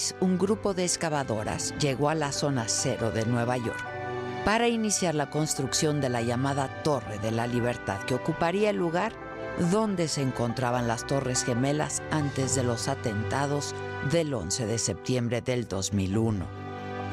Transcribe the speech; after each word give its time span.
6, 0.00 0.16
un 0.20 0.38
grupo 0.38 0.72
de 0.72 0.84
excavadoras 0.84 1.74
llegó 1.78 2.08
a 2.08 2.14
la 2.14 2.32
zona 2.32 2.68
cero 2.68 3.10
de 3.10 3.26
Nueva 3.26 3.56
York 3.56 3.84
para 4.44 4.68
iniciar 4.68 5.14
la 5.14 5.28
construcción 5.28 6.00
de 6.00 6.08
la 6.08 6.22
llamada 6.22 6.82
Torre 6.82 7.18
de 7.18 7.30
la 7.30 7.46
Libertad, 7.46 8.00
que 8.04 8.14
ocuparía 8.14 8.70
el 8.70 8.76
lugar 8.76 9.12
donde 9.70 10.08
se 10.08 10.22
encontraban 10.22 10.88
las 10.88 11.06
Torres 11.06 11.44
Gemelas 11.44 12.02
antes 12.10 12.54
de 12.54 12.62
los 12.62 12.88
atentados 12.88 13.74
del 14.10 14.32
11 14.32 14.66
de 14.66 14.78
septiembre 14.78 15.42
del 15.42 15.68
2001. 15.68 16.46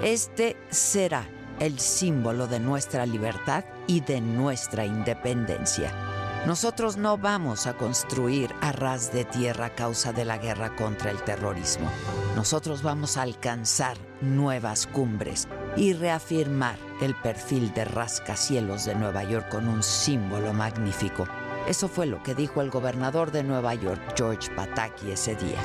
Este 0.01 0.55
será 0.69 1.27
el 1.59 1.79
símbolo 1.79 2.47
de 2.47 2.61
nuestra 2.61 3.05
libertad 3.05 3.65
y 3.87 3.99
de 3.99 4.21
nuestra 4.21 4.85
independencia. 4.85 6.16
Nosotros 6.47 6.95
no 6.95 7.17
vamos 7.17 7.67
a 7.67 7.73
construir 7.73 8.55
a 8.61 8.71
ras 8.71 9.11
de 9.11 9.25
tierra 9.25 9.65
a 9.65 9.75
causa 9.75 10.13
de 10.13 10.23
la 10.23 10.37
guerra 10.37 10.73
contra 10.77 11.11
el 11.11 11.21
terrorismo. 11.21 11.91
Nosotros 12.37 12.83
vamos 12.83 13.17
a 13.17 13.23
alcanzar 13.23 13.97
nuevas 14.21 14.87
cumbres 14.87 15.49
y 15.75 15.91
reafirmar 15.91 16.77
el 17.01 17.15
perfil 17.15 17.73
de 17.73 17.83
rascacielos 17.83 18.85
de 18.85 18.95
Nueva 18.95 19.25
York 19.25 19.49
con 19.49 19.67
un 19.67 19.83
símbolo 19.83 20.53
magnífico. 20.53 21.27
Eso 21.67 21.89
fue 21.89 22.05
lo 22.05 22.23
que 22.23 22.33
dijo 22.33 22.61
el 22.61 22.69
gobernador 22.69 23.33
de 23.33 23.43
Nueva 23.43 23.73
York, 23.75 23.99
George 24.15 24.49
Pataki, 24.55 25.11
ese 25.11 25.35
día. 25.35 25.59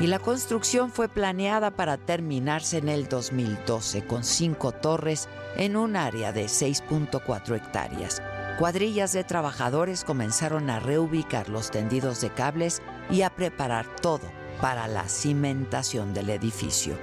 Y 0.00 0.06
la 0.06 0.18
construcción 0.18 0.92
fue 0.92 1.08
planeada 1.08 1.70
para 1.70 1.96
terminarse 1.96 2.76
en 2.76 2.90
el 2.90 3.08
2012 3.08 4.06
con 4.06 4.22
cinco 4.22 4.72
torres 4.72 5.30
en 5.56 5.78
un 5.78 5.96
área 5.96 6.30
de 6.30 6.44
6.4 6.44 7.56
hectáreas. 7.56 8.20
Cuadrillas 8.58 9.12
de 9.12 9.24
trabajadores 9.24 10.04
comenzaron 10.04 10.70
a 10.70 10.78
reubicar 10.78 11.48
los 11.48 11.72
tendidos 11.72 12.20
de 12.20 12.30
cables 12.30 12.82
y 13.10 13.22
a 13.22 13.30
preparar 13.30 13.84
todo 13.96 14.30
para 14.60 14.86
la 14.86 15.08
cimentación 15.08 16.14
del 16.14 16.30
edificio. 16.30 16.96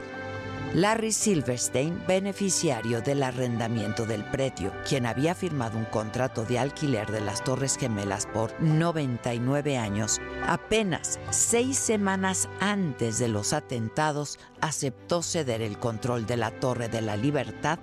Larry 0.73 1.11
Silverstein, 1.11 2.01
beneficiario 2.07 3.01
del 3.01 3.23
arrendamiento 3.23 4.05
del 4.05 4.23
predio, 4.23 4.71
quien 4.87 5.05
había 5.05 5.35
firmado 5.35 5.77
un 5.77 5.83
contrato 5.83 6.45
de 6.45 6.57
alquiler 6.57 7.11
de 7.11 7.19
las 7.19 7.43
Torres 7.43 7.75
Gemelas 7.75 8.25
por 8.27 8.53
99 8.61 9.77
años, 9.77 10.21
apenas 10.47 11.19
seis 11.31 11.77
semanas 11.77 12.47
antes 12.61 13.19
de 13.19 13.27
los 13.27 13.51
atentados 13.51 14.39
aceptó 14.61 15.21
ceder 15.21 15.61
el 15.61 15.77
control 15.77 16.25
de 16.25 16.37
la 16.37 16.51
Torre 16.51 16.87
de 16.87 17.01
la 17.01 17.17
Libertad 17.17 17.79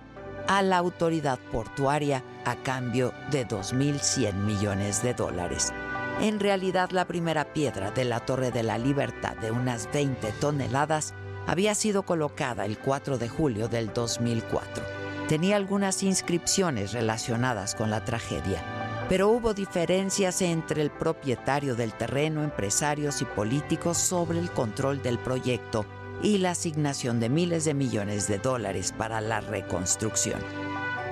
a 0.49 0.63
la 0.63 0.79
autoridad 0.79 1.39
portuaria 1.53 2.25
a 2.45 2.57
cambio 2.57 3.13
de 3.31 3.47
2.100 3.47 4.33
millones 4.33 5.03
de 5.03 5.15
dólares. 5.15 5.73
En 6.21 6.41
realidad, 6.41 6.91
la 6.91 7.07
primera 7.07 7.53
piedra 7.53 7.93
de 7.93 8.05
la 8.05 8.21
Torre 8.21 8.51
de 8.51 8.63
la 8.63 8.79
Libertad 8.79 9.37
de 9.37 9.53
unas 9.53 9.93
20 9.93 10.33
toneladas 10.41 11.15
había 11.47 11.75
sido 11.75 12.03
colocada 12.03 12.65
el 12.65 12.79
4 12.79 13.19
de 13.19 13.29
julio 13.29 13.69
del 13.69 13.93
2004. 13.93 14.83
Tenía 15.29 15.57
algunas 15.57 16.03
inscripciones 16.03 16.93
relacionadas 16.93 17.75
con 17.75 17.91
la 17.91 18.05
tragedia, 18.05 18.63
pero 19.09 19.29
hubo 19.29 19.53
diferencias 19.53 20.41
entre 20.41 20.81
el 20.81 20.91
propietario 20.91 21.77
del 21.77 21.93
terreno, 21.93 22.43
empresarios 22.43 23.21
y 23.21 23.27
políticos 23.27 23.99
sobre 23.99 24.39
el 24.39 24.51
control 24.51 25.03
del 25.03 25.19
proyecto 25.19 25.85
y 26.23 26.39
la 26.39 26.51
asignación 26.51 27.21
de 27.21 27.29
miles 27.29 27.65
de 27.65 27.75
millones 27.75 28.29
de 28.29 28.39
dólares 28.39 28.93
para 28.97 29.21
la 29.21 29.41
reconstrucción. 29.41 30.41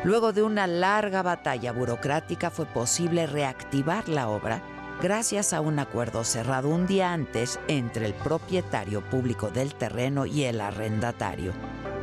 Luego 0.05 0.33
de 0.33 0.43
una 0.43 0.67
larga 0.67 1.23
batalla 1.23 1.73
burocrática 1.73 2.51
fue 2.51 2.67
posible 2.67 3.27
reactivar 3.27 4.09
la 4.09 4.29
obra 4.29 4.62
gracias 5.03 5.53
a 5.53 5.61
un 5.61 5.79
acuerdo 5.79 6.25
cerrado 6.25 6.69
un 6.69 6.87
día 6.87 7.12
antes 7.12 7.59
entre 7.69 8.07
el 8.07 8.15
propietario 8.15 9.03
público 9.03 9.51
del 9.51 9.75
terreno 9.75 10.27
y 10.27 10.45
el 10.45 10.61
arrendatario. 10.61 11.53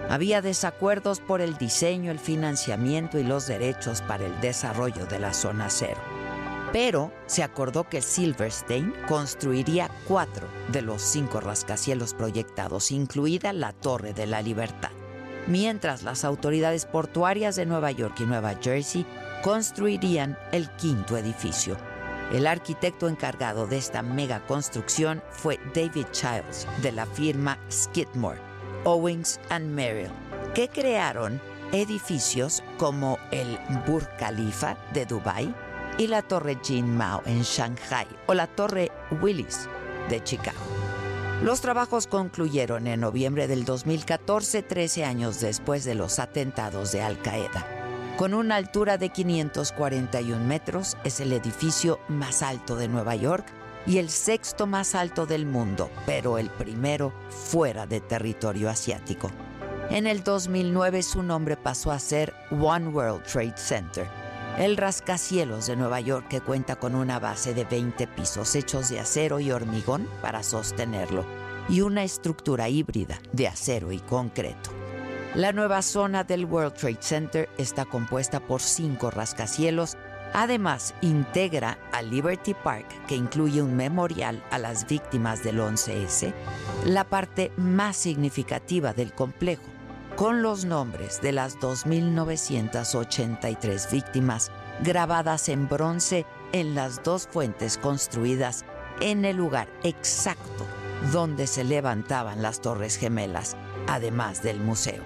Había 0.09 0.41
desacuerdos 0.41 1.19
por 1.19 1.41
el 1.41 1.57
diseño, 1.57 2.11
el 2.11 2.19
financiamiento 2.19 3.17
y 3.17 3.23
los 3.23 3.47
derechos 3.47 4.01
para 4.01 4.25
el 4.25 4.41
desarrollo 4.41 5.05
de 5.05 5.19
la 5.19 5.33
zona 5.33 5.69
cero 5.69 6.22
pero 6.73 7.13
se 7.27 7.43
acordó 7.43 7.87
que 7.87 8.01
Silverstein 8.01 8.93
construiría 9.07 9.91
cuatro 10.07 10.47
de 10.69 10.81
los 10.81 11.03
cinco 11.03 11.39
rascacielos 11.39 12.15
proyectados, 12.15 12.91
incluida 12.91 13.53
la 13.53 13.73
Torre 13.73 14.13
de 14.13 14.25
la 14.25 14.41
Libertad, 14.41 14.89
mientras 15.45 16.01
las 16.01 16.25
autoridades 16.25 16.87
portuarias 16.87 17.55
de 17.55 17.67
Nueva 17.67 17.91
York 17.91 18.15
y 18.19 18.23
Nueva 18.23 18.55
Jersey 18.59 19.05
construirían 19.43 20.35
el 20.51 20.67
quinto 20.71 21.15
edificio. 21.15 21.77
El 22.31 22.47
arquitecto 22.47 23.07
encargado 23.07 23.67
de 23.67 23.77
esta 23.77 24.01
mega 24.01 24.43
construcción 24.47 25.21
fue 25.29 25.59
David 25.75 26.07
Childs, 26.11 26.65
de 26.81 26.91
la 26.91 27.05
firma 27.05 27.59
Skidmore, 27.69 28.39
Owings 28.85 29.39
and 29.49 29.69
Merrill, 29.69 30.09
que 30.55 30.69
crearon 30.69 31.39
edificios 31.71 32.63
como 32.77 33.19
el 33.29 33.59
Burj 33.85 34.07
Khalifa 34.17 34.75
de 34.93 35.05
Dubái, 35.05 35.53
y 35.97 36.07
la 36.07 36.21
Torre 36.21 36.57
Jin 36.63 36.95
Mao 36.95 37.21
en 37.25 37.41
Shanghai 37.41 38.07
o 38.27 38.33
la 38.33 38.47
Torre 38.47 38.91
Willis 39.21 39.67
de 40.09 40.23
Chicago. 40.23 40.57
Los 41.43 41.61
trabajos 41.61 42.07
concluyeron 42.07 42.87
en 42.87 43.01
noviembre 43.01 43.47
del 43.47 43.65
2014, 43.65 44.63
13 44.63 45.05
años 45.05 45.41
después 45.41 45.83
de 45.83 45.95
los 45.95 46.19
atentados 46.19 46.91
de 46.91 47.01
Al 47.01 47.21
Qaeda. 47.21 47.67
Con 48.17 48.33
una 48.33 48.55
altura 48.55 48.97
de 48.97 49.09
541 49.09 50.45
metros, 50.45 50.97
es 51.03 51.19
el 51.19 51.33
edificio 51.33 51.99
más 52.07 52.43
alto 52.43 52.75
de 52.75 52.87
Nueva 52.87 53.15
York 53.15 53.45
y 53.85 53.97
el 53.97 54.09
sexto 54.09 54.67
más 54.67 54.95
alto 54.95 55.25
del 55.25 55.45
mundo, 55.45 55.89
pero 56.05 56.37
el 56.37 56.49
primero 56.49 57.11
fuera 57.29 57.85
de 57.85 57.99
territorio 57.99 58.69
asiático. 58.69 59.29
En 59.89 60.07
el 60.07 60.23
2009 60.23 61.03
su 61.03 61.23
nombre 61.23 61.57
pasó 61.57 61.91
a 61.91 61.99
ser 61.99 62.33
One 62.51 62.87
World 62.87 63.23
Trade 63.23 63.57
Center 63.57 64.22
el 64.57 64.77
rascacielos 64.77 65.65
de 65.65 65.75
Nueva 65.75 65.99
York 65.99 66.27
que 66.29 66.41
cuenta 66.41 66.75
con 66.75 66.95
una 66.95 67.19
base 67.19 67.53
de 67.53 67.65
20 67.65 68.07
pisos 68.07 68.55
hechos 68.55 68.89
de 68.89 68.99
acero 68.99 69.39
y 69.39 69.51
hormigón 69.51 70.07
para 70.21 70.43
sostenerlo 70.43 71.25
y 71.69 71.81
una 71.81 72.03
estructura 72.03 72.69
híbrida 72.69 73.19
de 73.31 73.47
acero 73.47 73.91
y 73.91 73.99
concreto. 73.99 74.69
La 75.33 75.51
nueva 75.51 75.81
zona 75.81 76.23
del 76.23 76.45
World 76.45 76.75
Trade 76.75 77.01
Center 77.01 77.49
está 77.57 77.85
compuesta 77.85 78.39
por 78.39 78.61
cinco 78.61 79.09
rascacielos. 79.09 79.97
Además, 80.33 80.93
integra 81.01 81.79
a 81.91 82.03
Liberty 82.03 82.53
Park, 82.53 82.85
que 83.07 83.15
incluye 83.15 83.61
un 83.61 83.75
memorial 83.75 84.43
a 84.51 84.59
las 84.59 84.87
víctimas 84.87 85.43
del 85.43 85.59
11S, 85.59 86.33
la 86.85 87.03
parte 87.03 87.51
más 87.57 87.97
significativa 87.97 88.93
del 88.93 89.13
complejo 89.13 89.72
con 90.15 90.41
los 90.41 90.65
nombres 90.65 91.21
de 91.21 91.31
las 91.31 91.59
2.983 91.59 93.91
víctimas 93.91 94.51
grabadas 94.81 95.49
en 95.49 95.67
bronce 95.67 96.25
en 96.51 96.73
las 96.75 97.03
dos 97.03 97.27
fuentes 97.27 97.77
construidas 97.77 98.65
en 99.01 99.25
el 99.25 99.37
lugar 99.37 99.67
exacto 99.83 100.65
donde 101.11 101.47
se 101.47 101.63
levantaban 101.63 102.41
las 102.41 102.61
Torres 102.61 102.97
Gemelas, 102.97 103.57
además 103.87 104.43
del 104.43 104.59
museo. 104.59 105.03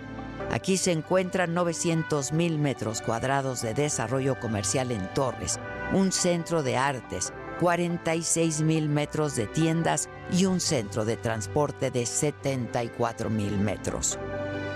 Aquí 0.51 0.77
se 0.77 0.91
encuentran 0.91 1.55
900.000 1.55 2.57
metros 2.57 3.01
cuadrados 3.01 3.61
de 3.61 3.73
desarrollo 3.73 4.39
comercial 4.39 4.91
en 4.91 5.11
torres, 5.13 5.59
un 5.93 6.11
centro 6.11 6.63
de 6.63 6.77
artes, 6.77 7.33
46.000 7.59 8.87
metros 8.87 9.35
de 9.35 9.47
tiendas 9.47 10.09
y 10.31 10.45
un 10.45 10.59
centro 10.59 11.05
de 11.05 11.17
transporte 11.17 11.89
de 11.89 12.03
74.000 12.03 13.57
metros. 13.57 14.19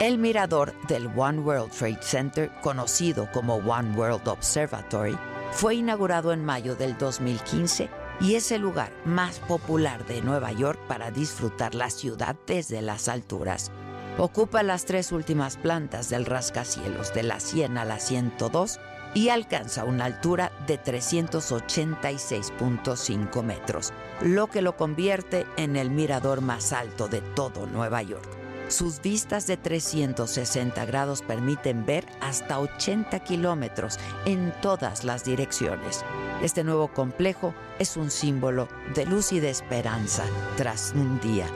El 0.01 0.17
mirador 0.17 0.73
del 0.87 1.07
One 1.15 1.39
World 1.41 1.69
Trade 1.69 2.01
Center, 2.01 2.49
conocido 2.63 3.29
como 3.31 3.57
One 3.57 3.95
World 3.95 4.27
Observatory, 4.27 5.15
fue 5.51 5.75
inaugurado 5.75 6.33
en 6.33 6.43
mayo 6.43 6.75
del 6.75 6.97
2015 6.97 7.87
y 8.19 8.33
es 8.33 8.51
el 8.51 8.63
lugar 8.63 8.91
más 9.05 9.37
popular 9.41 10.03
de 10.07 10.23
Nueva 10.23 10.53
York 10.53 10.79
para 10.87 11.11
disfrutar 11.11 11.75
la 11.75 11.91
ciudad 11.91 12.35
desde 12.47 12.81
las 12.81 13.09
alturas. 13.09 13.69
Ocupa 14.17 14.63
las 14.63 14.85
tres 14.85 15.11
últimas 15.11 15.57
plantas 15.57 16.09
del 16.09 16.25
rascacielos 16.25 17.13
de 17.13 17.21
la 17.21 17.39
100 17.39 17.77
a 17.77 17.85
la 17.85 17.99
102 17.99 18.79
y 19.13 19.29
alcanza 19.29 19.83
una 19.83 20.05
altura 20.05 20.51
de 20.65 20.81
386.5 20.81 23.43
metros, 23.43 23.93
lo 24.21 24.47
que 24.47 24.63
lo 24.63 24.75
convierte 24.75 25.45
en 25.57 25.75
el 25.75 25.91
mirador 25.91 26.41
más 26.41 26.73
alto 26.73 27.07
de 27.07 27.21
todo 27.21 27.67
Nueva 27.67 28.01
York. 28.01 28.40
Sus 28.71 29.01
vistas 29.01 29.47
de 29.47 29.57
360 29.57 30.85
grados 30.85 31.21
permiten 31.23 31.85
ver 31.85 32.05
hasta 32.21 32.57
80 32.57 33.19
kilómetros 33.19 33.99
en 34.25 34.53
todas 34.61 35.03
las 35.03 35.25
direcciones. 35.25 36.05
Este 36.41 36.63
nuevo 36.63 36.87
complejo 36.87 37.53
es 37.79 37.97
un 37.97 38.09
símbolo 38.09 38.69
de 38.95 39.05
luz 39.05 39.33
y 39.33 39.41
de 39.41 39.49
esperanza 39.49 40.23
tras 40.55 40.93
un 40.95 41.19
día 41.19 41.47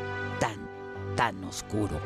tan, 0.42 0.58
tan 1.16 1.42
oscuro. 1.46 2.02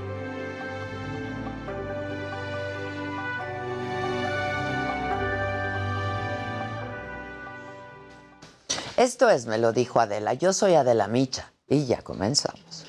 Esto 8.96 9.28
es, 9.32 9.48
me 9.48 9.58
lo 9.58 9.72
dijo 9.74 10.00
Adela. 10.00 10.36
Yo 10.36 10.54
soy 10.54 10.76
Adela 10.76 11.08
Micha 11.08 11.52
y 11.68 11.88
ya 11.88 12.04
comenzamos. 12.04 12.89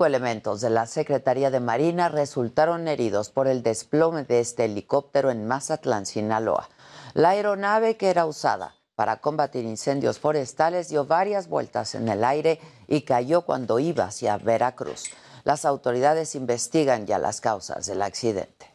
Cinco 0.00 0.06
elementos 0.06 0.62
de 0.62 0.70
la 0.70 0.86
Secretaría 0.86 1.50
de 1.50 1.60
Marina 1.60 2.08
resultaron 2.08 2.88
heridos 2.88 3.28
por 3.28 3.46
el 3.46 3.62
desplome 3.62 4.24
de 4.24 4.40
este 4.40 4.64
helicóptero 4.64 5.30
en 5.30 5.46
Mazatlán, 5.46 6.06
Sinaloa. 6.06 6.70
La 7.12 7.28
aeronave 7.28 7.98
que 7.98 8.08
era 8.08 8.24
usada 8.24 8.76
para 8.94 9.20
combatir 9.20 9.66
incendios 9.66 10.18
forestales 10.18 10.88
dio 10.88 11.04
varias 11.04 11.48
vueltas 11.48 11.94
en 11.94 12.08
el 12.08 12.24
aire 12.24 12.60
y 12.88 13.02
cayó 13.02 13.42
cuando 13.42 13.78
iba 13.78 14.04
hacia 14.04 14.38
Veracruz. 14.38 15.04
Las 15.44 15.66
autoridades 15.66 16.34
investigan 16.34 17.04
ya 17.04 17.18
las 17.18 17.42
causas 17.42 17.84
del 17.84 18.00
accidente. 18.00 18.69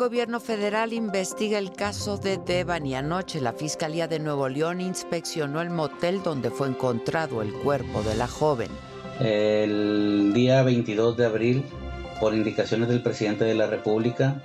Gobierno 0.00 0.40
federal 0.40 0.94
investiga 0.94 1.58
el 1.58 1.72
caso 1.72 2.16
de 2.16 2.38
Devani. 2.38 2.94
Anoche 2.94 3.38
la 3.38 3.52
Fiscalía 3.52 4.08
de 4.08 4.18
Nuevo 4.18 4.48
León 4.48 4.80
inspeccionó 4.80 5.60
el 5.60 5.68
motel 5.68 6.22
donde 6.22 6.50
fue 6.50 6.68
encontrado 6.68 7.42
el 7.42 7.52
cuerpo 7.52 8.02
de 8.02 8.14
la 8.14 8.26
joven. 8.26 8.70
El 9.20 10.32
día 10.32 10.62
22 10.62 11.18
de 11.18 11.26
abril, 11.26 11.64
por 12.18 12.32
indicaciones 12.32 12.88
del 12.88 13.02
presidente 13.02 13.44
de 13.44 13.54
la 13.54 13.66
República 13.66 14.40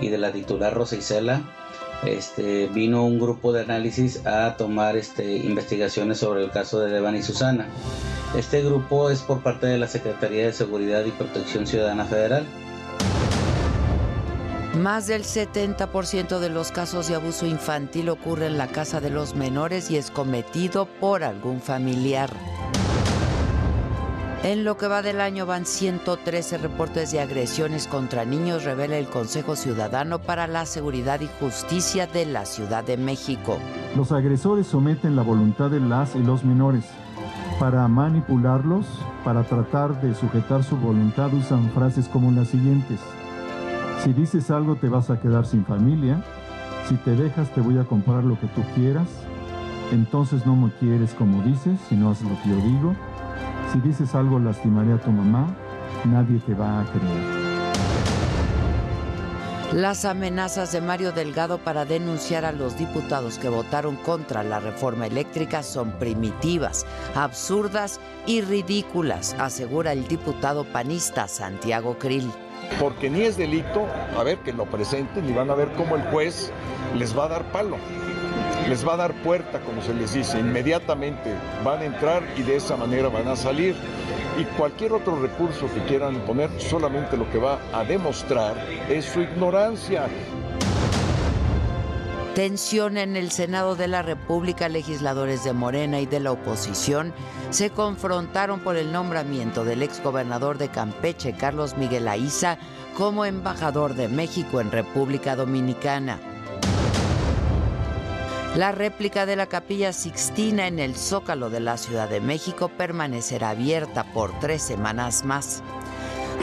y 0.00 0.08
de 0.08 0.16
la 0.16 0.32
titular 0.32 0.72
Rosa 0.72 0.96
Isela, 0.96 1.42
este, 2.06 2.68
vino 2.68 3.04
un 3.04 3.20
grupo 3.20 3.52
de 3.52 3.60
análisis 3.60 4.24
a 4.24 4.56
tomar 4.56 4.96
este, 4.96 5.36
investigaciones 5.36 6.16
sobre 6.16 6.42
el 6.44 6.50
caso 6.50 6.80
de 6.80 6.90
Devani 6.90 7.22
Susana. 7.22 7.66
Este 8.38 8.62
grupo 8.62 9.10
es 9.10 9.20
por 9.20 9.42
parte 9.42 9.66
de 9.66 9.76
la 9.76 9.86
Secretaría 9.86 10.46
de 10.46 10.54
Seguridad 10.54 11.04
y 11.04 11.10
Protección 11.10 11.66
Ciudadana 11.66 12.06
Federal 12.06 12.46
más 14.76 15.06
del 15.06 15.22
70% 15.22 16.38
de 16.38 16.50
los 16.50 16.72
casos 16.72 17.08
de 17.08 17.14
abuso 17.14 17.46
infantil 17.46 18.08
ocurre 18.08 18.46
en 18.46 18.58
la 18.58 18.66
casa 18.66 19.00
de 19.00 19.10
los 19.10 19.34
menores 19.34 19.90
y 19.90 19.96
es 19.96 20.10
cometido 20.10 20.86
por 20.86 21.22
algún 21.22 21.60
familiar. 21.60 22.30
En 24.42 24.64
lo 24.64 24.76
que 24.76 24.88
va 24.88 25.00
del 25.00 25.20
año 25.22 25.46
van 25.46 25.64
113 25.64 26.58
reportes 26.58 27.10
de 27.12 27.20
agresiones 27.20 27.86
contra 27.86 28.26
niños, 28.26 28.64
revela 28.64 28.98
el 28.98 29.06
Consejo 29.06 29.56
Ciudadano 29.56 30.18
para 30.18 30.46
la 30.46 30.66
Seguridad 30.66 31.20
y 31.22 31.30
Justicia 31.40 32.06
de 32.06 32.26
la 32.26 32.44
Ciudad 32.44 32.84
de 32.84 32.98
México. 32.98 33.58
Los 33.96 34.12
agresores 34.12 34.66
someten 34.66 35.16
la 35.16 35.22
voluntad 35.22 35.70
de 35.70 35.80
las 35.80 36.14
y 36.14 36.18
los 36.18 36.44
menores. 36.44 36.84
Para 37.58 37.88
manipularlos, 37.88 38.84
para 39.24 39.44
tratar 39.44 40.00
de 40.02 40.14
sujetar 40.14 40.62
su 40.62 40.76
voluntad, 40.76 41.32
usan 41.32 41.70
frases 41.70 42.06
como 42.08 42.30
las 42.30 42.48
siguientes. 42.48 43.00
Si 44.04 44.12
dices 44.12 44.50
algo 44.50 44.76
te 44.76 44.90
vas 44.90 45.08
a 45.08 45.18
quedar 45.18 45.46
sin 45.46 45.64
familia. 45.64 46.22
Si 46.86 46.94
te 46.96 47.16
dejas 47.16 47.48
te 47.54 47.62
voy 47.62 47.78
a 47.78 47.84
comprar 47.84 48.22
lo 48.22 48.38
que 48.38 48.46
tú 48.48 48.62
quieras. 48.74 49.08
Entonces 49.92 50.44
no 50.44 50.54
me 50.54 50.70
quieres 50.72 51.14
como 51.14 51.42
dices, 51.42 51.80
sino 51.88 52.10
haces 52.10 52.28
lo 52.28 52.42
que 52.42 52.50
yo 52.50 52.56
digo. 52.56 52.94
Si 53.72 53.80
dices 53.80 54.14
algo 54.14 54.38
lastimaré 54.38 54.92
a 54.92 54.98
tu 54.98 55.10
mamá. 55.10 55.46
Nadie 56.04 56.38
te 56.40 56.52
va 56.52 56.82
a 56.82 56.84
creer. 56.84 57.44
Las 59.72 60.04
amenazas 60.04 60.70
de 60.72 60.82
Mario 60.82 61.12
Delgado 61.12 61.56
para 61.56 61.86
denunciar 61.86 62.44
a 62.44 62.52
los 62.52 62.76
diputados 62.76 63.38
que 63.38 63.48
votaron 63.48 63.96
contra 63.96 64.44
la 64.44 64.60
reforma 64.60 65.06
eléctrica 65.06 65.62
son 65.62 65.92
primitivas, 65.98 66.84
absurdas 67.14 67.98
y 68.26 68.42
ridículas, 68.42 69.34
asegura 69.38 69.92
el 69.92 70.06
diputado 70.06 70.64
panista 70.64 71.26
Santiago 71.26 71.98
Krill 71.98 72.30
porque 72.80 73.10
ni 73.10 73.22
es 73.22 73.36
delito, 73.36 73.86
a 74.16 74.22
ver 74.22 74.38
que 74.38 74.52
lo 74.52 74.66
presenten 74.66 75.28
y 75.28 75.32
van 75.32 75.50
a 75.50 75.54
ver 75.54 75.68
cómo 75.72 75.96
el 75.96 76.02
juez 76.04 76.52
les 76.96 77.16
va 77.16 77.24
a 77.24 77.28
dar 77.28 77.44
palo, 77.52 77.76
les 78.68 78.86
va 78.86 78.94
a 78.94 78.96
dar 78.96 79.12
puerta, 79.22 79.60
como 79.60 79.82
se 79.82 79.94
les 79.94 80.14
dice, 80.14 80.38
inmediatamente 80.38 81.34
van 81.64 81.80
a 81.80 81.84
entrar 81.84 82.22
y 82.36 82.42
de 82.42 82.56
esa 82.56 82.76
manera 82.76 83.08
van 83.08 83.28
a 83.28 83.36
salir. 83.36 83.74
Y 84.38 84.44
cualquier 84.56 84.92
otro 84.92 85.20
recurso 85.20 85.68
que 85.72 85.80
quieran 85.84 86.16
poner 86.20 86.50
solamente 86.58 87.16
lo 87.16 87.30
que 87.30 87.38
va 87.38 87.58
a 87.72 87.84
demostrar 87.84 88.56
es 88.88 89.04
su 89.04 89.20
ignorancia. 89.20 90.06
Tensión 92.34 92.96
en 92.96 93.14
el 93.14 93.30
Senado 93.30 93.76
de 93.76 93.86
la 93.86 94.02
República, 94.02 94.68
legisladores 94.68 95.44
de 95.44 95.52
Morena 95.52 96.00
y 96.00 96.06
de 96.06 96.18
la 96.18 96.32
oposición 96.32 97.14
se 97.50 97.70
confrontaron 97.70 98.58
por 98.58 98.76
el 98.76 98.90
nombramiento 98.90 99.64
del 99.64 99.84
exgobernador 99.84 100.58
de 100.58 100.68
Campeche, 100.68 101.36
Carlos 101.36 101.76
Miguel 101.76 102.08
Aiza, 102.08 102.58
como 102.96 103.24
embajador 103.24 103.94
de 103.94 104.08
México 104.08 104.60
en 104.60 104.72
República 104.72 105.36
Dominicana. 105.36 106.18
La 108.56 108.72
réplica 108.72 109.26
de 109.26 109.36
la 109.36 109.46
Capilla 109.46 109.92
Sixtina 109.92 110.66
en 110.66 110.80
el 110.80 110.96
Zócalo 110.96 111.50
de 111.50 111.60
la 111.60 111.76
Ciudad 111.76 112.08
de 112.08 112.20
México 112.20 112.68
permanecerá 112.68 113.50
abierta 113.50 114.12
por 114.12 114.36
tres 114.40 114.60
semanas 114.60 115.24
más. 115.24 115.62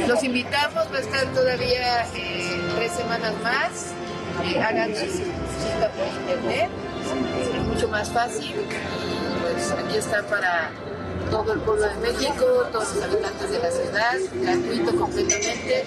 Los 0.08 0.24
invitamos, 0.24 0.88
va 0.90 0.98
a 0.98 1.02
estar 1.02 1.26
todavía 1.34 2.08
eh, 2.16 2.62
tres 2.78 2.94
semanas 2.94 3.34
más. 3.44 3.94
Eh, 4.44 4.60
hagan 4.60 4.96
su 4.96 5.06
cita 5.06 5.90
por 5.96 6.08
internet, 6.22 6.70
es 7.42 7.68
mucho 7.68 7.88
más 7.90 8.10
fácil. 8.10 8.54
Pues 9.42 9.72
aquí 9.72 9.98
está 9.98 10.24
para 10.24 10.72
todo 11.30 11.54
el 11.54 11.60
pueblo 11.62 11.88
de 11.88 11.96
México, 11.96 12.46
todos 12.72 12.96
los 12.96 13.04
habitantes 13.04 13.52
de 13.52 13.60
la 13.60 13.72
ciudad, 13.72 14.18
gratuito 14.34 14.96
completamente. 14.96 15.86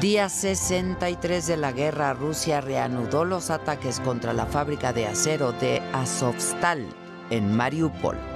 Día 0.00 0.28
63 0.28 1.46
de 1.46 1.56
la 1.56 1.70
guerra, 1.70 2.14
Rusia 2.14 2.60
reanudó 2.60 3.24
los 3.24 3.50
ataques 3.50 4.00
contra 4.00 4.32
la 4.32 4.46
fábrica 4.46 4.92
de 4.92 5.06
acero 5.06 5.52
de 5.52 5.80
Azovstal 5.92 6.86
en 7.30 7.54
Mariupol. 7.54 8.31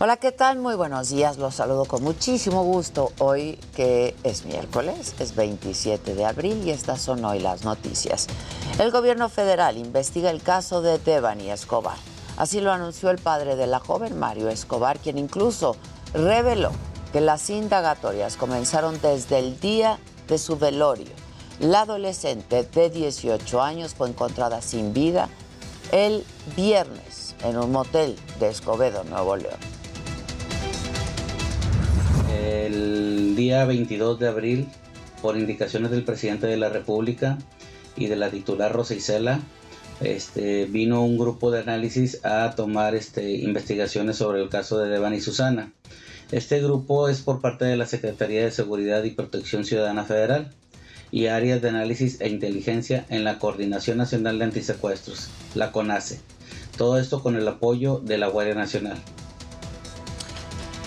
Hola, 0.00 0.16
¿qué 0.16 0.32
tal? 0.32 0.58
Muy 0.58 0.74
buenos 0.74 1.10
días. 1.10 1.38
Los 1.38 1.54
saludo 1.54 1.84
con 1.84 2.02
muchísimo 2.02 2.64
gusto 2.64 3.12
hoy 3.20 3.60
que 3.76 4.16
es 4.24 4.44
miércoles, 4.44 5.14
es 5.20 5.36
27 5.36 6.16
de 6.16 6.24
abril 6.24 6.66
y 6.66 6.70
estas 6.70 7.00
son 7.00 7.24
hoy 7.24 7.38
las 7.38 7.62
noticias. 7.62 8.26
El 8.80 8.90
gobierno 8.90 9.28
federal 9.28 9.78
investiga 9.78 10.30
el 10.30 10.42
caso 10.42 10.82
de 10.82 10.98
Devani 10.98 11.48
Escobar. 11.48 11.96
Así 12.36 12.60
lo 12.60 12.72
anunció 12.72 13.10
el 13.10 13.18
padre 13.18 13.54
de 13.54 13.68
la 13.68 13.78
joven 13.78 14.18
Mario 14.18 14.48
Escobar, 14.48 14.98
quien 14.98 15.16
incluso 15.16 15.76
reveló 16.12 16.72
que 17.12 17.20
las 17.20 17.48
indagatorias 17.48 18.36
comenzaron 18.36 19.00
desde 19.00 19.38
el 19.38 19.60
día 19.60 20.00
de 20.26 20.38
su 20.38 20.56
velorio. 20.56 21.12
La 21.60 21.82
adolescente 21.82 22.64
de 22.64 22.90
18 22.90 23.62
años 23.62 23.94
fue 23.94 24.08
encontrada 24.08 24.60
sin 24.60 24.92
vida 24.92 25.28
el 25.92 26.24
viernes 26.56 27.36
en 27.44 27.56
un 27.58 27.70
motel 27.70 28.16
de 28.40 28.48
Escobedo, 28.48 29.04
Nuevo 29.04 29.36
León. 29.36 29.73
El 32.34 33.36
día 33.36 33.64
22 33.64 34.18
de 34.18 34.28
abril, 34.28 34.68
por 35.22 35.36
indicaciones 35.36 35.90
del 35.90 36.04
presidente 36.04 36.46
de 36.46 36.56
la 36.56 36.68
República 36.68 37.38
y 37.96 38.06
de 38.06 38.16
la 38.16 38.30
titular 38.30 38.72
Rosa 38.72 38.94
Isela, 38.94 39.40
este, 40.00 40.66
vino 40.66 41.04
un 41.04 41.18
grupo 41.18 41.50
de 41.50 41.60
análisis 41.60 42.24
a 42.24 42.54
tomar 42.56 42.94
este, 42.94 43.32
investigaciones 43.32 44.16
sobre 44.16 44.42
el 44.42 44.48
caso 44.48 44.78
de 44.78 44.90
Devani 44.90 45.20
Susana. 45.20 45.72
Este 46.32 46.60
grupo 46.60 47.08
es 47.08 47.20
por 47.20 47.40
parte 47.40 47.64
de 47.64 47.76
la 47.76 47.86
Secretaría 47.86 48.44
de 48.44 48.50
Seguridad 48.50 49.04
y 49.04 49.10
Protección 49.10 49.64
Ciudadana 49.64 50.04
Federal 50.04 50.52
y 51.10 51.26
áreas 51.26 51.62
de 51.62 51.68
análisis 51.68 52.20
e 52.20 52.28
inteligencia 52.28 53.06
en 53.08 53.22
la 53.22 53.38
Coordinación 53.38 53.98
Nacional 53.98 54.38
de 54.38 54.46
Antisecuestros, 54.46 55.28
la 55.54 55.70
CONACE. 55.70 56.18
Todo 56.76 56.98
esto 56.98 57.22
con 57.22 57.36
el 57.36 57.46
apoyo 57.46 58.00
de 58.00 58.18
la 58.18 58.26
Guardia 58.26 58.56
Nacional. 58.56 58.98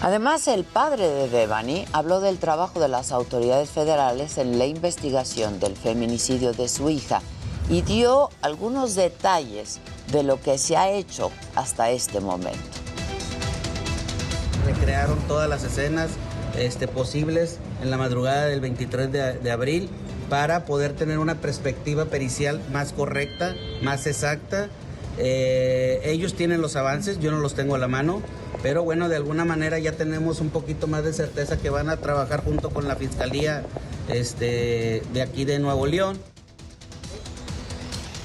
Además, 0.01 0.47
el 0.47 0.63
padre 0.63 1.07
de 1.07 1.27
Devani 1.27 1.85
habló 1.91 2.19
del 2.19 2.37
trabajo 2.37 2.79
de 2.79 2.87
las 2.87 3.11
autoridades 3.11 3.69
federales 3.69 4.37
en 4.37 4.59
la 4.59 4.65
investigación 4.65 5.59
del 5.59 5.75
feminicidio 5.75 6.53
de 6.53 6.67
su 6.67 6.89
hija 6.89 7.21
y 7.69 7.81
dio 7.81 8.29
algunos 8.41 8.93
detalles 8.95 9.79
de 10.11 10.23
lo 10.23 10.39
que 10.39 10.57
se 10.57 10.77
ha 10.77 10.91
hecho 10.91 11.31
hasta 11.55 11.89
este 11.89 12.19
momento. 12.19 12.59
Recrearon 14.65 15.17
todas 15.27 15.49
las 15.49 15.63
escenas 15.63 16.11
este, 16.57 16.87
posibles 16.87 17.57
en 17.81 17.89
la 17.89 17.97
madrugada 17.97 18.45
del 18.45 18.61
23 18.61 19.11
de, 19.11 19.51
abril 19.51 19.89
para 20.29 20.65
poder 20.65 20.93
tener 20.93 21.17
una 21.19 21.35
perspectiva 21.35 22.05
pericial 22.05 22.61
más 22.71 22.93
correcta, 22.93 23.55
más 23.81 24.05
exacta. 24.07 24.69
Eh, 25.17 26.01
ellos 26.03 26.35
tienen 26.35 26.61
los 26.61 26.75
avances, 26.75 27.19
yo 27.19 27.31
no 27.31 27.39
los 27.39 27.55
tengo 27.55 27.75
a 27.75 27.77
la 27.77 27.87
mano, 27.87 28.21
pero 28.61 28.83
bueno, 28.83 29.09
de 29.09 29.15
alguna 29.15 29.45
manera 29.45 29.79
ya 29.79 29.93
tenemos 29.93 30.41
un 30.41 30.49
poquito 30.49 30.87
más 30.87 31.03
de 31.03 31.13
certeza 31.13 31.57
que 31.57 31.69
van 31.69 31.89
a 31.89 31.97
trabajar 31.97 32.43
junto 32.43 32.69
con 32.69 32.87
la 32.87 32.95
Fiscalía 32.95 33.63
este, 34.09 35.01
de 35.13 35.21
aquí 35.21 35.45
de 35.45 35.59
Nuevo 35.59 35.87
León. 35.87 36.19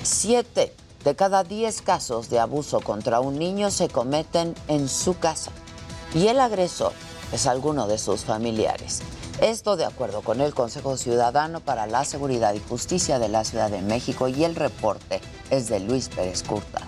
Siete 0.02 0.72
de 1.04 1.16
cada 1.16 1.44
diez 1.44 1.82
casos 1.82 2.30
de 2.30 2.38
abuso 2.38 2.80
contra 2.80 3.20
un 3.20 3.38
niño 3.38 3.70
se 3.70 3.88
cometen 3.88 4.54
en 4.68 4.88
su 4.88 5.18
casa 5.18 5.50
y 6.14 6.28
el 6.28 6.40
agresor 6.40 6.92
es 7.32 7.46
alguno 7.46 7.88
de 7.88 7.99
sus 7.99 8.25
familiares. 8.25 9.00
Esto 9.40 9.76
de 9.76 9.84
acuerdo 9.84 10.20
con 10.20 10.40
el 10.40 10.54
Consejo 10.54 10.96
Ciudadano 10.96 11.61
para 11.61 11.87
la 11.87 12.04
Seguridad 12.04 12.54
y 12.54 12.61
Justicia 12.61 13.18
de 13.18 13.28
la 13.28 13.44
Ciudad 13.44 13.70
de 13.70 13.82
México 13.82 14.28
y 14.28 14.44
el 14.44 14.54
reporte 14.54 15.20
es 15.52 15.68
de 15.68 15.78
Luis 15.80 16.09
Pérez 16.09 16.42
Curta. 16.42 16.80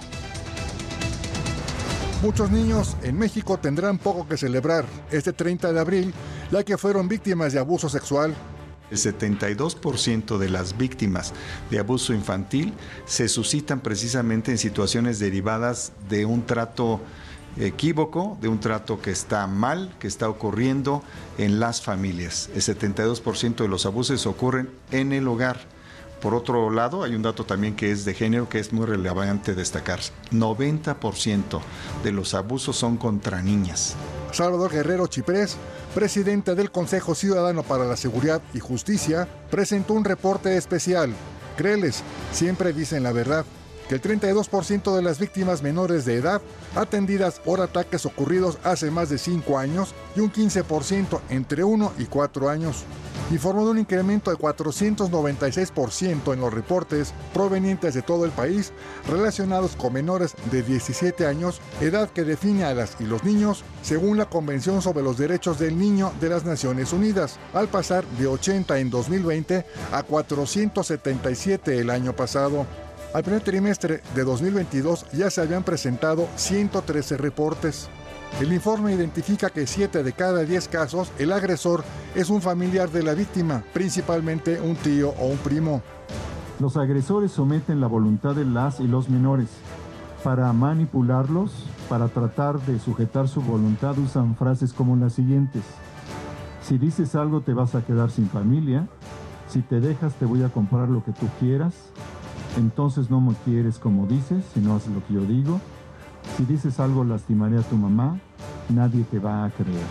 Muchos 2.22 2.50
niños 2.50 2.96
en 3.02 3.18
México 3.18 3.58
tendrán 3.58 3.98
poco 3.98 4.26
que 4.26 4.38
celebrar 4.38 4.86
este 5.10 5.34
30 5.34 5.74
de 5.74 5.80
abril, 5.80 6.14
ya 6.50 6.64
que 6.64 6.78
fueron 6.78 7.06
víctimas 7.06 7.52
de 7.52 7.58
abuso 7.58 7.90
sexual. 7.90 8.34
El 8.90 8.96
72% 8.96 10.38
de 10.38 10.48
las 10.48 10.78
víctimas 10.78 11.34
de 11.70 11.78
abuso 11.78 12.14
infantil 12.14 12.72
se 13.04 13.28
suscitan 13.28 13.80
precisamente 13.80 14.50
en 14.50 14.56
situaciones 14.56 15.18
derivadas 15.18 15.92
de 16.08 16.24
un 16.24 16.46
trato 16.46 17.00
equívoco, 17.58 18.38
de 18.40 18.48
un 18.48 18.60
trato 18.60 19.00
que 19.02 19.10
está 19.10 19.46
mal, 19.46 19.94
que 19.98 20.06
está 20.06 20.30
ocurriendo 20.30 21.02
en 21.36 21.60
las 21.60 21.82
familias. 21.82 22.48
El 22.54 22.62
72% 22.62 23.56
de 23.56 23.68
los 23.68 23.84
abusos 23.84 24.26
ocurren 24.26 24.70
en 24.90 25.12
el 25.12 25.28
hogar. 25.28 25.73
Por 26.24 26.34
otro 26.34 26.70
lado, 26.70 27.02
hay 27.02 27.14
un 27.14 27.20
dato 27.20 27.44
también 27.44 27.76
que 27.76 27.90
es 27.90 28.06
de 28.06 28.14
género 28.14 28.48
que 28.48 28.58
es 28.58 28.72
muy 28.72 28.86
relevante 28.86 29.54
destacar. 29.54 30.00
90% 30.32 31.60
de 32.02 32.12
los 32.12 32.32
abusos 32.32 32.76
son 32.76 32.96
contra 32.96 33.42
niñas. 33.42 33.94
Salvador 34.32 34.72
Guerrero 34.72 35.06
Chiprés, 35.06 35.58
presidente 35.94 36.54
del 36.54 36.70
Consejo 36.70 37.14
Ciudadano 37.14 37.62
para 37.62 37.84
la 37.84 37.98
Seguridad 37.98 38.40
y 38.54 38.60
Justicia, 38.60 39.28
presentó 39.50 39.92
un 39.92 40.02
reporte 40.02 40.56
especial. 40.56 41.12
Créeles, 41.58 42.02
siempre 42.32 42.72
dicen 42.72 43.02
la 43.02 43.12
verdad 43.12 43.44
que 43.88 43.96
el 43.96 44.02
32% 44.02 44.94
de 44.94 45.02
las 45.02 45.18
víctimas 45.18 45.62
menores 45.62 46.04
de 46.04 46.16
edad 46.16 46.40
atendidas 46.74 47.38
por 47.38 47.60
ataques 47.60 48.06
ocurridos 48.06 48.58
hace 48.64 48.90
más 48.90 49.08
de 49.10 49.18
5 49.18 49.58
años 49.58 49.94
y 50.16 50.20
un 50.20 50.32
15% 50.32 51.20
entre 51.30 51.64
1 51.64 51.92
y 51.98 52.06
4 52.06 52.48
años. 52.48 52.84
Informó 53.30 53.64
de 53.64 53.70
un 53.70 53.78
incremento 53.78 54.30
de 54.30 54.36
496% 54.36 56.34
en 56.34 56.40
los 56.40 56.52
reportes 56.52 57.14
provenientes 57.32 57.94
de 57.94 58.02
todo 58.02 58.26
el 58.26 58.32
país 58.32 58.72
relacionados 59.08 59.76
con 59.76 59.94
menores 59.94 60.34
de 60.50 60.62
17 60.62 61.26
años, 61.26 61.60
edad 61.80 62.10
que 62.10 62.24
define 62.24 62.64
a 62.64 62.74
las 62.74 63.00
y 63.00 63.04
los 63.04 63.24
niños 63.24 63.64
según 63.82 64.18
la 64.18 64.26
Convención 64.26 64.82
sobre 64.82 65.02
los 65.02 65.16
Derechos 65.16 65.58
del 65.58 65.78
Niño 65.78 66.12
de 66.20 66.28
las 66.28 66.44
Naciones 66.44 66.92
Unidas, 66.92 67.38
al 67.54 67.68
pasar 67.68 68.04
de 68.18 68.26
80 68.26 68.78
en 68.78 68.90
2020 68.90 69.64
a 69.92 70.02
477 70.02 71.78
el 71.78 71.90
año 71.90 72.14
pasado. 72.14 72.66
Al 73.14 73.22
primer 73.22 73.42
trimestre 73.42 74.02
de 74.16 74.24
2022 74.24 75.06
ya 75.12 75.30
se 75.30 75.40
habían 75.40 75.62
presentado 75.62 76.26
113 76.34 77.16
reportes. 77.16 77.88
El 78.40 78.52
informe 78.52 78.92
identifica 78.92 79.50
que 79.50 79.68
7 79.68 80.02
de 80.02 80.12
cada 80.12 80.42
10 80.42 80.66
casos 80.66 81.12
el 81.20 81.30
agresor 81.30 81.84
es 82.16 82.28
un 82.28 82.42
familiar 82.42 82.90
de 82.90 83.04
la 83.04 83.14
víctima, 83.14 83.62
principalmente 83.72 84.60
un 84.60 84.74
tío 84.74 85.10
o 85.10 85.26
un 85.28 85.36
primo. 85.36 85.80
Los 86.58 86.76
agresores 86.76 87.30
someten 87.30 87.80
la 87.80 87.86
voluntad 87.86 88.34
de 88.34 88.44
las 88.44 88.80
y 88.80 88.88
los 88.88 89.08
menores. 89.08 89.48
Para 90.24 90.52
manipularlos, 90.52 91.52
para 91.88 92.08
tratar 92.08 92.58
de 92.62 92.80
sujetar 92.80 93.28
su 93.28 93.42
voluntad, 93.42 93.96
usan 93.96 94.34
frases 94.34 94.72
como 94.72 94.96
las 94.96 95.12
siguientes. 95.12 95.62
Si 96.62 96.78
dices 96.78 97.14
algo 97.14 97.42
te 97.42 97.52
vas 97.52 97.76
a 97.76 97.86
quedar 97.86 98.10
sin 98.10 98.28
familia. 98.28 98.88
Si 99.48 99.62
te 99.62 99.78
dejas 99.78 100.14
te 100.14 100.24
voy 100.24 100.42
a 100.42 100.48
comprar 100.48 100.88
lo 100.88 101.04
que 101.04 101.12
tú 101.12 101.28
quieras 101.38 101.74
entonces 102.56 103.10
no 103.10 103.20
me 103.20 103.34
quieres 103.44 103.78
como 103.78 104.06
dices, 104.06 104.44
si 104.54 104.60
no 104.60 104.76
haces 104.76 104.92
lo 104.92 105.04
que 105.06 105.14
yo 105.14 105.20
digo. 105.20 105.60
Si 106.36 106.44
dices 106.44 106.80
algo 106.80 107.04
lastimaré 107.04 107.58
a 107.58 107.62
tu 107.62 107.76
mamá, 107.76 108.18
nadie 108.68 109.04
te 109.10 109.18
va 109.18 109.44
a 109.44 109.50
creer. 109.50 109.86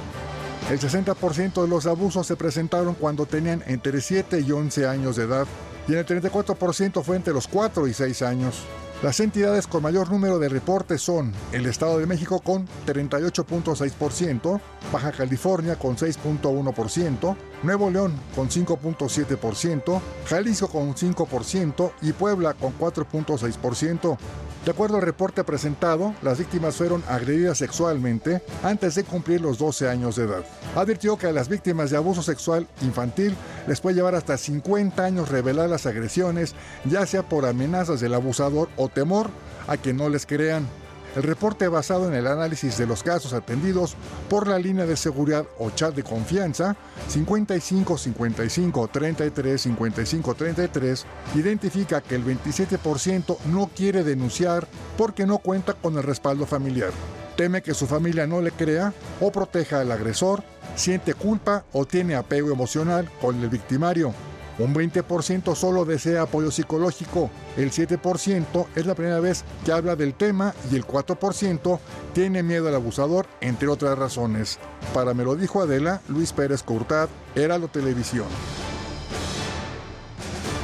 El 0.70 0.80
60% 0.80 1.62
de 1.62 1.68
los 1.68 1.86
abusos 1.86 2.26
se 2.26 2.36
presentaron 2.36 2.96
cuando 2.96 3.26
tenían 3.26 3.64
entre 3.68 4.00
7 4.02 4.40
y 4.40 4.52
11 4.52 4.88
años 4.88 5.18
de 5.18 5.24
edad 5.24 5.46
y 5.88 5.94
el 5.94 6.06
34% 6.06 7.04
fue 7.04 7.18
entre 7.18 7.34
los 7.34 7.48
4 7.48 7.88
y 7.88 7.94
6 7.94 8.22
años. 8.22 8.64
Las 9.04 9.20
entidades 9.20 9.68
con 9.68 9.84
mayor 9.84 10.10
número 10.10 10.40
de 10.40 10.48
reportes 10.48 11.02
son 11.02 11.34
el 11.52 11.66
Estado 11.66 12.00
de 12.00 12.06
México 12.06 12.40
con 12.40 12.66
38.6%, 12.88 14.62
Baja 14.94 15.12
California 15.12 15.76
con 15.78 15.98
6.1%, 15.98 17.36
Nuevo 17.64 17.92
León 17.92 18.14
con 18.34 18.50
5.7%, 18.50 20.02
Jalisco 20.26 20.70
con 20.70 20.96
5% 20.96 21.92
y 22.02 22.14
Puebla 22.14 22.54
con 22.54 22.80
4.6%. 22.80 24.18
De 24.64 24.72
acuerdo 24.72 24.96
al 24.96 25.02
reporte 25.02 25.44
presentado, 25.44 26.16
las 26.22 26.40
víctimas 26.40 26.78
fueron 26.78 27.04
agredidas 27.10 27.58
sexualmente 27.58 28.42
antes 28.64 28.96
de 28.96 29.04
cumplir 29.04 29.42
los 29.42 29.58
12 29.58 29.90
años 29.90 30.16
de 30.16 30.24
edad. 30.24 30.46
Advirtió 30.74 31.18
que 31.18 31.28
a 31.28 31.34
las 31.34 31.50
víctimas 31.50 31.90
de 31.90 31.98
abuso 31.98 32.24
sexual 32.24 32.66
infantil 32.82 33.36
les 33.68 33.82
puede 33.82 33.98
llevar 33.98 34.16
hasta 34.16 34.38
50 34.38 35.04
años 35.04 35.28
revelar 35.28 35.70
las 35.70 35.86
agresiones, 35.86 36.56
ya 36.86 37.06
sea 37.06 37.24
por 37.24 37.46
amenazas 37.46 38.00
del 38.00 38.14
abusador 38.14 38.70
o 38.78 38.88
temor 38.94 39.30
a 39.68 39.78
que 39.78 39.94
no 39.94 40.10
les 40.10 40.26
crean. 40.26 40.68
El 41.16 41.22
reporte 41.22 41.68
basado 41.68 42.08
en 42.08 42.16
el 42.16 42.26
análisis 42.26 42.76
de 42.78 42.88
los 42.88 43.04
casos 43.04 43.34
atendidos 43.34 43.96
por 44.30 44.48
la 44.48 44.58
línea 44.58 44.88
de 44.88 44.98
seguridad 44.98 45.46
o 45.60 45.70
chat 45.70 45.94
de 45.94 46.02
confianza 46.02 46.76
55 47.08 47.98
55 48.00 48.88
33 48.88 49.62
55 49.62 50.34
33 50.34 51.06
identifica 51.36 52.02
que 52.02 52.16
el 52.16 52.26
27% 52.26 53.38
no 53.46 53.70
quiere 53.76 54.04
denunciar 54.04 54.68
porque 54.98 55.28
no 55.28 55.38
cuenta 55.38 55.76
con 55.76 55.98
el 55.98 56.04
respaldo 56.04 56.48
familiar. 56.48 56.92
Teme 57.38 57.62
que 57.62 57.76
su 57.76 57.86
familia 57.86 58.26
no 58.26 58.42
le 58.42 58.52
crea 58.52 58.92
o 59.22 59.32
proteja 59.32 59.82
al 59.82 59.92
agresor, 59.92 60.44
siente 60.76 61.14
culpa 61.14 61.64
o 61.74 61.86
tiene 61.86 62.16
apego 62.16 62.52
emocional 62.52 63.08
con 63.22 63.40
el 63.42 63.50
victimario 63.50 64.16
un 64.60 64.74
20% 64.74 65.56
solo 65.56 65.86
desea 65.86 66.24
apoyo 66.24 66.52
psicológico, 66.52 67.30
el 67.58 67.72
7% 67.72 68.68
es 68.76 68.86
la 68.86 68.96
primera 68.96 69.20
vez 69.20 69.44
que 69.66 69.72
habla 69.72 69.96
del 69.96 70.14
tema 70.14 70.54
y 70.72 70.76
el 70.76 70.86
4% 70.86 71.80
tiene 72.14 72.44
miedo 72.44 72.68
al 72.68 72.76
abusador, 72.76 73.26
entre 73.42 73.68
otras 73.68 73.98
razones. 73.98 74.60
Para 74.94 75.14
me 75.14 75.24
lo 75.24 75.36
dijo 75.36 75.62
Adela, 75.62 76.02
Luis 76.08 76.34
Pérez 76.34 76.64
Courtad, 76.64 77.10
lo 77.36 77.68
Televisión. 77.68 78.28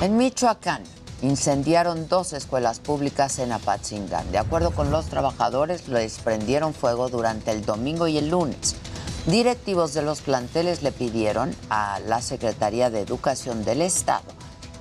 En 0.01 0.17
Michoacán 0.17 0.84
incendiaron 1.22 2.08
dos 2.08 2.34
escuelas 2.34 2.79
públicas 2.79 3.39
en 3.39 3.51
Apatzingán. 3.51 4.31
De 4.31 4.38
acuerdo 4.38 4.72
con 4.72 4.91
los 4.91 5.08
trabajadores, 5.08 5.88
les 5.88 6.19
prendieron 6.19 6.74
fuego 6.74 7.10
durante 7.10 7.51
el 7.51 7.65
domingo 7.65 8.08
y 8.08 8.17
el 8.17 8.29
lunes. 8.29 8.75
Directivos 9.26 9.94
de 9.94 10.02
los 10.02 10.22
planteles 10.22 10.82
le 10.82 10.92
pidieron 10.92 11.56
a 11.70 12.00
la 12.00 12.22
Secretaría 12.22 12.90
de 12.90 13.02
Educación 13.02 13.64
del 13.66 13.82
Estado 13.82 14.32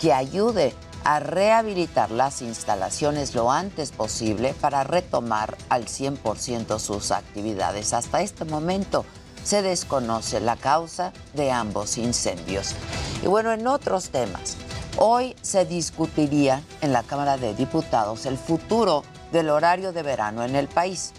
que 0.01 0.13
ayude 0.13 0.75
a 1.05 1.21
rehabilitar 1.21 2.11
las 2.11 2.41
instalaciones 2.41 3.35
lo 3.35 3.51
antes 3.51 3.91
posible 3.91 4.55
para 4.61 4.85
retomar 4.85 5.57
al 5.69 5.87
100% 5.87 6.79
sus 6.79 7.11
actividades. 7.11 7.93
Hasta 7.93 8.23
este 8.23 8.45
momento 8.45 9.05
se 9.43 9.63
desconoce 9.63 10.41
la 10.41 10.57
causa 10.57 11.13
de 11.35 11.51
ambos 11.51 11.99
incendios. 11.99 12.75
Y 13.23 13.27
bueno, 13.27 13.53
en 13.53 13.67
otros 13.67 14.11
temas, 14.11 14.57
hoy 14.99 15.35
se 15.43 15.65
discutiría 15.65 16.63
en 16.81 16.93
la 16.93 17.03
Cámara 17.03 17.39
de 17.39 17.55
Diputados 17.55 18.25
el 18.25 18.39
futuro 18.39 19.03
del 19.33 19.51
horario 19.51 19.93
de 19.93 20.03
verano 20.03 20.45
en 20.45 20.55
el 20.57 20.69
país. 20.69 21.13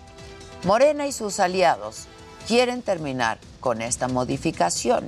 Morena 0.64 1.06
y 1.08 1.12
sus 1.12 1.40
aliados 1.40 2.08
quieren 2.50 2.82
terminar 2.82 3.38
con 3.60 3.80
esta 3.80 4.08
modificación. 4.08 5.08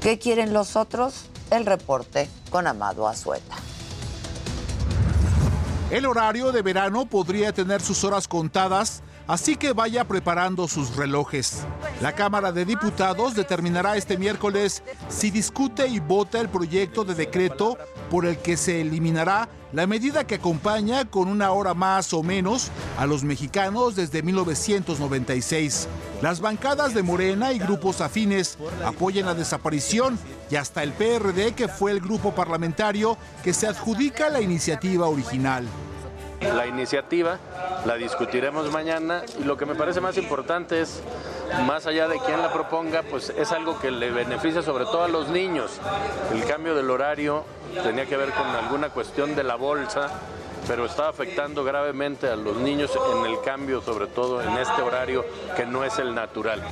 ¿Qué 0.00 0.18
quieren 0.18 0.52
los 0.52 0.74
otros? 0.74 1.26
El 1.52 1.64
reporte 1.64 2.28
con 2.50 2.66
Amado 2.66 3.06
Azueta. 3.06 3.54
El 5.92 6.04
horario 6.04 6.50
de 6.50 6.62
verano 6.62 7.06
podría 7.06 7.52
tener 7.52 7.80
sus 7.80 8.02
horas 8.02 8.26
contadas, 8.26 9.04
así 9.28 9.54
que 9.54 9.72
vaya 9.72 10.02
preparando 10.02 10.66
sus 10.66 10.96
relojes. 10.96 11.60
La 12.00 12.16
Cámara 12.16 12.50
de 12.50 12.64
Diputados 12.64 13.36
determinará 13.36 13.96
este 13.96 14.18
miércoles 14.18 14.82
si 15.08 15.30
discute 15.30 15.86
y 15.86 16.00
vota 16.00 16.40
el 16.40 16.48
proyecto 16.48 17.04
de 17.04 17.14
decreto 17.14 17.78
por 18.10 18.26
el 18.26 18.36
que 18.38 18.56
se 18.56 18.80
eliminará 18.80 19.48
la 19.72 19.86
medida 19.86 20.26
que 20.26 20.34
acompaña 20.36 21.06
con 21.06 21.28
una 21.28 21.52
hora 21.52 21.74
más 21.74 22.12
o 22.12 22.22
menos 22.22 22.70
a 22.98 23.06
los 23.06 23.24
mexicanos 23.24 23.96
desde 23.96 24.22
1996. 24.22 25.88
Las 26.20 26.40
bancadas 26.40 26.94
de 26.94 27.02
Morena 27.02 27.52
y 27.52 27.58
grupos 27.58 28.00
afines 28.00 28.58
apoyan 28.84 29.26
la 29.26 29.34
desaparición 29.34 30.18
y 30.50 30.56
hasta 30.56 30.82
el 30.82 30.92
PRD, 30.92 31.52
que 31.54 31.68
fue 31.68 31.92
el 31.92 32.00
grupo 32.00 32.34
parlamentario 32.34 33.16
que 33.42 33.54
se 33.54 33.66
adjudica 33.66 34.28
la 34.28 34.40
iniciativa 34.40 35.08
original. 35.08 35.64
La 36.42 36.66
iniciativa 36.66 37.38
la 37.86 37.94
discutiremos 37.94 38.70
mañana 38.70 39.22
y 39.40 39.44
lo 39.44 39.56
que 39.56 39.66
me 39.66 39.74
parece 39.74 40.00
más 40.00 40.16
importante 40.18 40.80
es, 40.80 41.02
más 41.66 41.86
allá 41.86 42.08
de 42.08 42.18
quién 42.18 42.40
la 42.40 42.52
proponga, 42.52 43.02
pues 43.02 43.30
es 43.30 43.52
algo 43.52 43.78
que 43.78 43.90
le 43.90 44.10
beneficia 44.10 44.62
sobre 44.62 44.84
todo 44.84 45.04
a 45.04 45.08
los 45.08 45.28
niños. 45.28 45.80
El 46.32 46.44
cambio 46.44 46.74
del 46.74 46.90
horario 46.90 47.44
tenía 47.82 48.06
que 48.06 48.16
ver 48.16 48.30
con 48.30 48.46
alguna 48.46 48.90
cuestión 48.90 49.34
de 49.34 49.44
la 49.44 49.54
bolsa, 49.54 50.10
pero 50.66 50.84
está 50.84 51.08
afectando 51.08 51.64
gravemente 51.64 52.28
a 52.28 52.36
los 52.36 52.56
niños 52.56 52.90
en 53.14 53.26
el 53.26 53.40
cambio, 53.42 53.80
sobre 53.80 54.06
todo 54.06 54.42
en 54.42 54.56
este 54.58 54.82
horario 54.82 55.24
que 55.56 55.66
no 55.66 55.84
es 55.84 55.98
el 55.98 56.14
natural. 56.14 56.62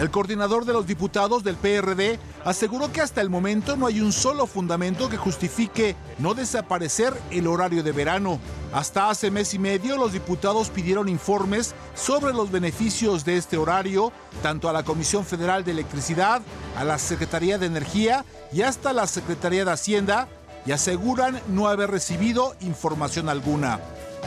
El 0.00 0.10
coordinador 0.10 0.64
de 0.64 0.72
los 0.72 0.86
diputados 0.86 1.44
del 1.44 1.56
PRD 1.56 2.18
aseguró 2.44 2.90
que 2.90 3.02
hasta 3.02 3.20
el 3.20 3.28
momento 3.28 3.76
no 3.76 3.86
hay 3.86 4.00
un 4.00 4.12
solo 4.12 4.46
fundamento 4.46 5.08
que 5.08 5.18
justifique 5.18 5.96
no 6.18 6.34
desaparecer 6.34 7.14
el 7.30 7.46
horario 7.46 7.82
de 7.82 7.92
verano. 7.92 8.40
Hasta 8.72 9.10
hace 9.10 9.30
mes 9.30 9.52
y 9.52 9.58
medio 9.58 9.98
los 9.98 10.12
diputados 10.12 10.70
pidieron 10.70 11.08
informes 11.08 11.74
sobre 11.94 12.32
los 12.32 12.50
beneficios 12.50 13.24
de 13.24 13.36
este 13.36 13.58
horario, 13.58 14.12
tanto 14.42 14.68
a 14.68 14.72
la 14.72 14.82
Comisión 14.82 15.26
Federal 15.26 15.62
de 15.62 15.72
Electricidad, 15.72 16.40
a 16.76 16.84
la 16.84 16.98
Secretaría 16.98 17.58
de 17.58 17.66
Energía 17.66 18.24
y 18.50 18.62
hasta 18.62 18.94
la 18.94 19.06
Secretaría 19.06 19.64
de 19.64 19.72
Hacienda, 19.72 20.26
y 20.64 20.72
aseguran 20.72 21.40
no 21.48 21.68
haber 21.68 21.90
recibido 21.90 22.54
información 22.60 23.28
alguna 23.28 23.80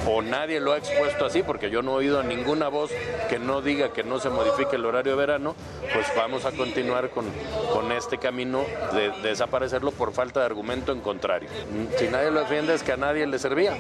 o 0.08 0.22
nadie 0.22 0.60
lo 0.60 0.74
ha 0.74 0.78
expuesto 0.78 1.26
así, 1.26 1.44
porque 1.44 1.70
yo 1.70 1.82
no 1.82 1.94
he 1.94 1.96
oído 1.96 2.24
ninguna 2.24 2.68
voz 2.68 2.92
que 3.30 3.40
no 3.40 3.62
diga 3.62 3.94
que 3.94 4.04
no 4.04 4.20
se 4.20 4.30
modifique 4.30 4.76
el 4.76 4.86
horario 4.86 5.14
de 5.14 5.18
verano, 5.18 5.56
pues 5.94 6.08
vamos 6.16 6.46
a 6.46 6.52
continuar 6.52 7.10
con, 7.10 7.26
con 7.74 7.92
este 7.92 8.18
camino 8.18 8.64
de, 8.94 9.12
desaparecerlo 9.22 9.92
por 9.92 10.14
falta 10.14 10.42
de 10.42 10.46
argumento 10.48 10.92
en 10.92 11.02
contrario. 11.02 11.50
Si 11.98 12.08
nadie 12.08 12.32
lo 12.32 12.42
defiende 12.42 12.74
es 12.74 12.84
que 12.84 12.92
a 12.92 12.98
nadie 12.98 13.26
le 13.26 13.40
servía. 13.40 13.76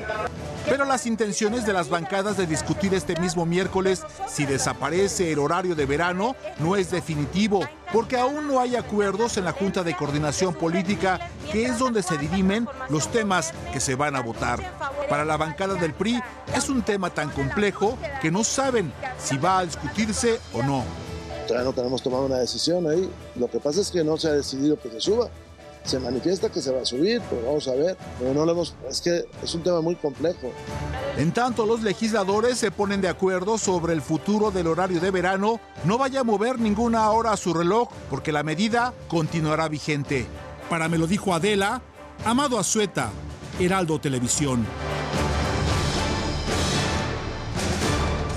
Pero 0.67 0.83
las 0.83 1.05
intenciones 1.05 1.65
de 1.65 1.73
las 1.73 1.89
bancadas 1.89 2.37
de 2.37 2.47
discutir 2.47 2.93
este 2.93 3.19
mismo 3.19 3.45
miércoles 3.45 4.01
si 4.27 4.45
desaparece 4.45 5.31
el 5.31 5.39
horario 5.39 5.75
de 5.75 5.85
verano 5.85 6.35
no 6.57 6.75
es 6.75 6.89
definitivo, 6.89 7.67
porque 7.93 8.17
aún 8.17 8.47
no 8.47 8.59
hay 8.59 8.75
acuerdos 8.75 9.37
en 9.37 9.45
la 9.45 9.51
Junta 9.51 9.83
de 9.83 9.95
Coordinación 9.95 10.55
Política, 10.55 11.29
que 11.51 11.65
es 11.65 11.77
donde 11.77 12.01
se 12.01 12.17
dirimen 12.17 12.67
los 12.89 13.11
temas 13.11 13.53
que 13.71 13.79
se 13.79 13.95
van 13.95 14.15
a 14.15 14.21
votar. 14.21 14.59
Para 15.07 15.23
la 15.23 15.37
bancada 15.37 15.75
del 15.75 15.93
PRI 15.93 16.19
es 16.55 16.67
un 16.67 16.81
tema 16.81 17.11
tan 17.11 17.29
complejo 17.29 17.97
que 18.21 18.31
no 18.31 18.43
saben 18.43 18.91
si 19.19 19.37
va 19.37 19.59
a 19.59 19.65
discutirse 19.65 20.39
o 20.51 20.63
no. 20.63 20.83
Todavía 21.47 21.69
no 21.69 21.73
tenemos 21.73 22.01
tomado 22.01 22.25
una 22.25 22.37
decisión 22.37 22.89
ahí. 22.89 23.07
Lo 23.35 23.47
que 23.47 23.59
pasa 23.59 23.81
es 23.81 23.91
que 23.91 24.03
no 24.03 24.17
se 24.17 24.29
ha 24.29 24.31
decidido 24.31 24.79
que 24.79 24.89
se 24.89 24.99
suba 24.99 25.29
se 25.85 25.99
manifiesta 25.99 26.49
que 26.49 26.61
se 26.61 26.71
va 26.71 26.81
a 26.81 26.85
subir, 26.85 27.21
pero 27.29 27.45
vamos 27.45 27.67
a 27.67 27.75
ver. 27.75 27.97
Pero 28.19 28.33
no 28.33 28.45
lo 28.45 28.51
hemos, 28.51 28.75
es 28.89 29.01
que 29.01 29.25
es 29.43 29.53
un 29.53 29.63
tema 29.63 29.81
muy 29.81 29.95
complejo. 29.95 30.51
En 31.17 31.31
tanto, 31.31 31.65
los 31.65 31.81
legisladores 31.81 32.57
se 32.57 32.71
ponen 32.71 33.01
de 33.01 33.07
acuerdo 33.07 33.57
sobre 33.57 33.93
el 33.93 34.01
futuro 34.01 34.51
del 34.51 34.67
horario 34.67 34.99
de 34.99 35.11
verano. 35.11 35.59
No 35.83 35.97
vaya 35.97 36.21
a 36.21 36.23
mover 36.23 36.59
ninguna 36.59 37.09
hora 37.11 37.31
a 37.31 37.37
su 37.37 37.53
reloj 37.53 37.89
porque 38.09 38.31
la 38.31 38.43
medida 38.43 38.93
continuará 39.07 39.67
vigente. 39.67 40.25
Para 40.69 40.89
me 40.89 40.97
lo 40.97 41.07
dijo 41.07 41.33
Adela, 41.33 41.81
Amado 42.25 42.57
Azueta, 42.59 43.11
Heraldo 43.59 43.99
Televisión. 43.99 44.65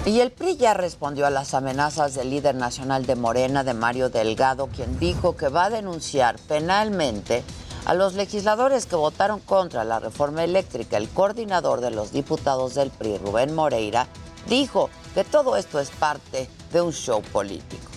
Y 0.08 0.20
el 0.20 0.30
PRI 0.30 0.56
ya 0.56 0.72
respondió 0.72 1.26
a 1.26 1.30
las 1.30 1.52
amenazas 1.52 2.14
del 2.14 2.30
líder 2.30 2.54
nacional 2.54 3.04
de 3.04 3.14
Morena, 3.14 3.62
de 3.62 3.74
Mario 3.74 4.08
Delgado, 4.08 4.68
quien 4.68 4.98
dijo 4.98 5.36
que 5.36 5.48
va 5.48 5.66
a 5.66 5.70
denunciar 5.70 6.38
penalmente 6.48 7.44
a 7.84 7.92
los 7.92 8.14
legisladores 8.14 8.86
que 8.86 8.96
votaron 8.96 9.38
contra 9.38 9.84
la 9.84 10.00
reforma 10.00 10.44
eléctrica. 10.44 10.96
El 10.96 11.10
coordinador 11.10 11.82
de 11.82 11.90
los 11.90 12.10
diputados 12.10 12.74
del 12.74 12.88
PRI, 12.88 13.18
Rubén 13.18 13.54
Moreira, 13.54 14.06
dijo 14.48 14.88
que 15.12 15.24
todo 15.24 15.58
esto 15.58 15.78
es 15.78 15.90
parte 15.90 16.48
de 16.72 16.80
un 16.80 16.94
show 16.94 17.20
político. 17.20 17.90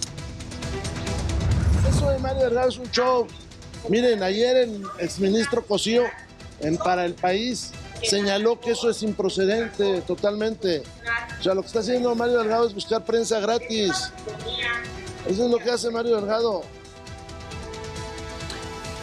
Eso 1.90 2.10
de 2.10 2.20
Mario 2.20 2.44
Delgado 2.44 2.68
es 2.68 2.78
un 2.78 2.92
show. 2.92 3.26
Miren, 3.88 4.22
ayer 4.22 4.58
el 4.58 4.84
exministro 5.00 5.66
Cosío 5.66 6.04
en 6.60 6.76
Para 6.76 7.06
el 7.06 7.14
País 7.14 7.72
señaló 8.04 8.60
que 8.60 8.72
eso 8.72 8.90
es 8.90 9.04
improcedente 9.04 10.02
totalmente. 10.02 10.84
O 11.40 11.44
sea, 11.44 11.54
lo 11.54 11.62
que 11.62 11.68
está 11.68 11.80
haciendo 11.80 12.14
Mario 12.16 12.40
Delgado 12.40 12.68
es 12.68 12.74
buscar 12.74 13.04
prensa 13.04 13.40
gratis. 13.40 14.12
Eso 15.28 15.46
es 15.46 15.52
lo 15.52 15.58
que 15.58 15.72
hace 15.72 15.90
Mario 15.90 16.18
Delgado. 16.18 16.64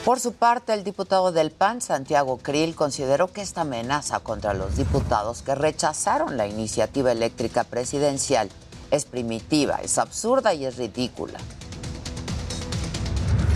Por 0.04 0.20
su 0.20 0.32
parte, 0.32 0.72
el 0.72 0.84
diputado 0.84 1.32
del 1.32 1.50
PAN, 1.50 1.82
Santiago 1.82 2.38
Krill, 2.38 2.74
consideró 2.74 3.30
que 3.30 3.42
esta 3.42 3.60
amenaza 3.60 4.20
contra 4.20 4.54
los 4.54 4.76
diputados 4.76 5.42
que 5.42 5.54
rechazaron 5.54 6.36
la 6.36 6.46
iniciativa 6.46 7.12
eléctrica 7.12 7.64
presidencial 7.64 8.48
es 8.90 9.04
primitiva, 9.04 9.80
es 9.82 9.98
absurda 9.98 10.54
y 10.54 10.64
es 10.64 10.76
ridícula. 10.76 11.38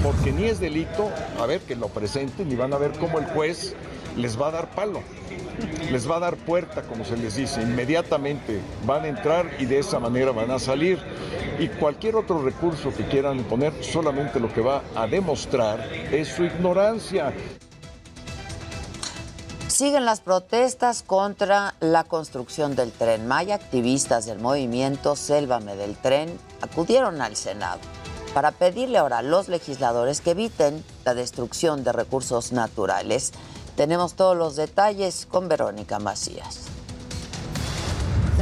Porque 0.03 0.33
ni 0.33 0.45
es 0.45 0.61
delito, 0.61 1.09
a 1.39 1.47
ver, 1.47 1.61
que 1.61 1.77
lo 1.77 1.89
presenten 1.89 2.51
y 2.51 2.57
van 2.57 2.75
a 2.75 2.77
ver 2.77 2.99
cómo 2.99 3.19
el 3.19 3.25
juez 3.27 3.75
les 4.17 4.41
va 4.41 4.49
a 4.49 4.51
dar 4.51 4.71
palo 4.71 5.03
les 5.91 6.11
va 6.11 6.17
a 6.17 6.21
dar 6.21 6.37
puerta, 6.37 6.83
como 6.83 7.05
se 7.05 7.17
les 7.17 7.37
dice, 7.37 7.63
inmediatamente 7.63 8.61
van 8.87 9.05
a 9.05 9.09
entrar 9.09 9.51
y 9.59 9.67
de 9.67 9.79
esa 9.79 9.99
manera 9.99 10.33
van 10.33 10.51
a 10.51 10.59
salir. 10.59 10.99
Y 11.59 11.69
cualquier 11.69 12.17
otro 12.17 12.43
recurso 12.43 12.93
que 12.95 13.07
quieran 13.07 13.45
poner, 13.45 13.73
solamente 13.85 14.41
lo 14.41 14.53
que 14.53 14.61
va 14.61 14.83
a 14.95 15.07
demostrar 15.07 15.81
es 16.11 16.29
su 16.29 16.45
ignorancia. 16.45 17.35
Siguen 19.69 20.05
las 20.05 20.21
protestas 20.21 21.03
contra 21.03 21.75
la 21.81 22.05
construcción 22.05 22.77
del 22.77 22.93
tren 22.93 23.27
Maya. 23.27 23.57
Activistas 23.57 24.27
del 24.27 24.39
movimiento 24.39 25.17
Sélvame 25.17 25.77
del 25.77 25.97
Tren 25.97 26.39
acudieron 26.61 27.21
al 27.21 27.37
Senado 27.37 27.81
para 28.35 28.53
pedirle 28.53 28.99
ahora 28.99 29.19
a 29.19 29.23
los 29.23 29.49
legisladores 29.49 30.21
que 30.21 30.31
eviten 30.31 30.85
la 31.05 31.15
destrucción 31.15 31.85
de 31.85 31.93
recursos 31.93 32.53
naturales 32.53 33.33
tenemos 33.77 34.15
todos 34.15 34.37
los 34.37 34.57
detalles 34.57 35.27
con 35.31 35.49
Verónica 35.49 35.99
Macías. 35.99 36.69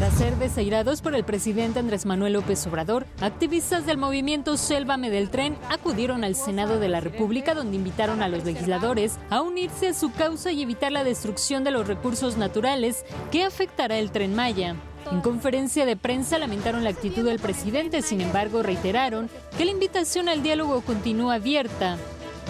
Tras 0.00 0.14
ser 0.14 0.36
desairados 0.36 1.02
por 1.02 1.14
el 1.14 1.24
presidente 1.24 1.78
Andrés 1.78 2.06
Manuel 2.06 2.32
López 2.32 2.66
Obrador, 2.66 3.06
activistas 3.20 3.84
del 3.84 3.98
movimiento 3.98 4.56
Sélvame 4.56 5.10
del 5.10 5.28
Tren 5.28 5.58
acudieron 5.68 6.24
al 6.24 6.36
Senado 6.36 6.78
de 6.78 6.88
la 6.88 7.00
República 7.00 7.54
donde 7.54 7.76
invitaron 7.76 8.22
a 8.22 8.28
los 8.28 8.44
legisladores 8.44 9.18
a 9.28 9.42
unirse 9.42 9.88
a 9.88 9.94
su 9.94 10.10
causa 10.12 10.52
y 10.52 10.62
evitar 10.62 10.90
la 10.90 11.04
destrucción 11.04 11.64
de 11.64 11.72
los 11.72 11.86
recursos 11.86 12.38
naturales 12.38 13.04
que 13.30 13.44
afectará 13.44 13.98
el 13.98 14.10
tren 14.10 14.34
Maya. 14.34 14.74
En 15.10 15.20
conferencia 15.20 15.84
de 15.84 15.96
prensa 15.96 16.38
lamentaron 16.38 16.84
la 16.84 16.90
actitud 16.90 17.24
del 17.24 17.38
presidente, 17.38 18.00
sin 18.00 18.20
embargo 18.20 18.62
reiteraron 18.62 19.28
que 19.58 19.64
la 19.64 19.72
invitación 19.72 20.28
al 20.28 20.42
diálogo 20.42 20.80
continúa 20.82 21.34
abierta. 21.34 21.98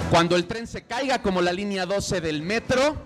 Cuando 0.08 0.36
el 0.36 0.46
tren 0.46 0.66
se 0.66 0.82
caiga 0.82 1.22
como 1.22 1.40
la 1.42 1.52
línea 1.52 1.86
12 1.86 2.20
del 2.20 2.42
metro, 2.42 2.96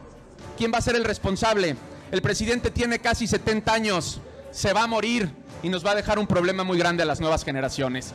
¿quién 0.57 0.73
va 0.73 0.79
a 0.79 0.83
ser 0.83 0.97
el 0.97 1.05
responsable? 1.05 1.77
El 2.11 2.23
presidente 2.23 2.71
tiene 2.71 2.99
casi 2.99 3.27
70 3.27 3.73
años, 3.73 4.21
se 4.51 4.73
va 4.73 4.85
a 4.85 4.87
morir 4.87 5.31
y 5.63 5.69
nos 5.69 5.85
va 5.85 5.93
a 5.93 5.95
dejar 5.95 6.19
un 6.19 6.27
problema 6.27 6.65
muy 6.65 6.79
grande 6.79 7.03
a 7.03 7.07
las 7.07 7.21
nuevas 7.21 7.45
generaciones. 7.45 8.13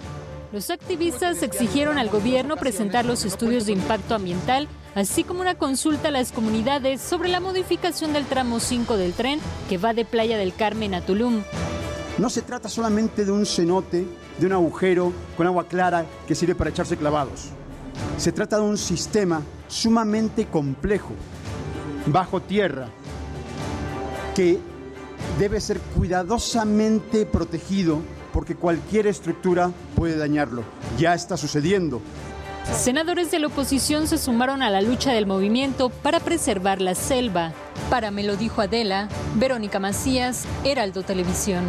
Los 0.51 0.71
activistas 0.71 1.43
exigieron 1.43 1.99
al 1.99 2.09
gobierno 2.09 2.55
presentar 2.55 3.05
los 3.05 3.23
estudios 3.25 3.67
de 3.67 3.73
impacto 3.73 4.15
ambiental, 4.15 4.67
así 4.95 5.23
como 5.23 5.41
una 5.41 5.55
consulta 5.55 6.07
a 6.07 6.11
las 6.11 6.31
comunidades 6.31 7.01
sobre 7.01 7.29
la 7.29 7.39
modificación 7.39 8.13
del 8.13 8.25
tramo 8.25 8.59
5 8.59 8.97
del 8.97 9.13
tren 9.13 9.39
que 9.69 9.77
va 9.77 9.93
de 9.93 10.05
Playa 10.05 10.37
del 10.37 10.55
Carmen 10.55 10.95
a 10.95 11.01
Tulum. 11.01 11.43
No 12.17 12.29
se 12.31 12.41
trata 12.41 12.67
solamente 12.67 13.25
de 13.25 13.31
un 13.31 13.45
cenote, 13.45 14.07
de 14.39 14.45
un 14.45 14.53
agujero 14.53 15.13
con 15.37 15.45
agua 15.45 15.67
clara 15.67 16.05
que 16.27 16.33
sirve 16.33 16.55
para 16.55 16.71
echarse 16.71 16.97
clavados. 16.97 17.49
Se 18.17 18.31
trata 18.31 18.57
de 18.57 18.63
un 18.63 18.77
sistema 18.77 19.41
sumamente 19.67 20.45
complejo, 20.45 21.13
bajo 22.05 22.41
tierra, 22.41 22.89
que 24.35 24.59
debe 25.38 25.62
ser 25.62 25.79
cuidadosamente 25.79 27.25
protegido 27.25 27.99
porque 28.33 28.55
cualquier 28.55 29.07
estructura 29.07 29.71
puede 29.95 30.17
dañarlo. 30.17 30.63
Ya 30.97 31.13
está 31.13 31.38
sucediendo. 31.38 32.01
Senadores 32.77 33.31
de 33.31 33.39
la 33.39 33.47
oposición 33.47 34.07
se 34.07 34.17
sumaron 34.17 34.62
a 34.62 34.69
la 34.69 34.81
lucha 34.81 35.12
del 35.12 35.25
movimiento 35.25 35.89
para 35.89 36.19
preservar 36.19 36.81
la 36.81 36.93
selva. 36.93 37.51
Para 37.89 38.12
me 38.12 38.23
lo 38.23 38.38
dijo 38.38 38.62
Adela, 38.62 39.09
Verónica 39.35 39.79
Macías, 39.79 40.45
Heraldo 40.63 41.01
Televisión. 41.01 41.63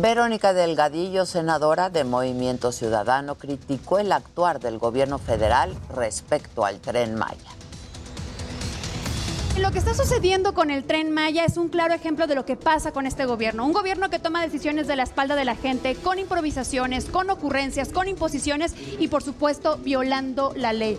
Verónica 0.00 0.52
Delgadillo, 0.52 1.24
senadora 1.24 1.88
de 1.88 2.02
Movimiento 2.02 2.72
Ciudadano, 2.72 3.36
criticó 3.36 4.00
el 4.00 4.10
actuar 4.10 4.58
del 4.58 4.78
gobierno 4.78 5.18
federal 5.18 5.72
respecto 5.94 6.64
al 6.64 6.80
tren 6.80 7.14
Maya. 7.14 7.50
Lo 9.56 9.70
que 9.70 9.78
está 9.78 9.94
sucediendo 9.94 10.52
con 10.52 10.72
el 10.72 10.82
tren 10.82 11.12
Maya 11.12 11.44
es 11.44 11.56
un 11.56 11.68
claro 11.68 11.94
ejemplo 11.94 12.26
de 12.26 12.34
lo 12.34 12.44
que 12.44 12.56
pasa 12.56 12.90
con 12.90 13.06
este 13.06 13.24
gobierno. 13.24 13.64
Un 13.64 13.72
gobierno 13.72 14.10
que 14.10 14.18
toma 14.18 14.42
decisiones 14.42 14.88
de 14.88 14.96
la 14.96 15.04
espalda 15.04 15.36
de 15.36 15.44
la 15.44 15.54
gente, 15.54 15.94
con 15.94 16.18
improvisaciones, 16.18 17.04
con 17.04 17.30
ocurrencias, 17.30 17.90
con 17.90 18.08
imposiciones 18.08 18.74
y 18.98 19.06
por 19.06 19.22
supuesto 19.22 19.76
violando 19.76 20.52
la 20.56 20.72
ley. 20.72 20.98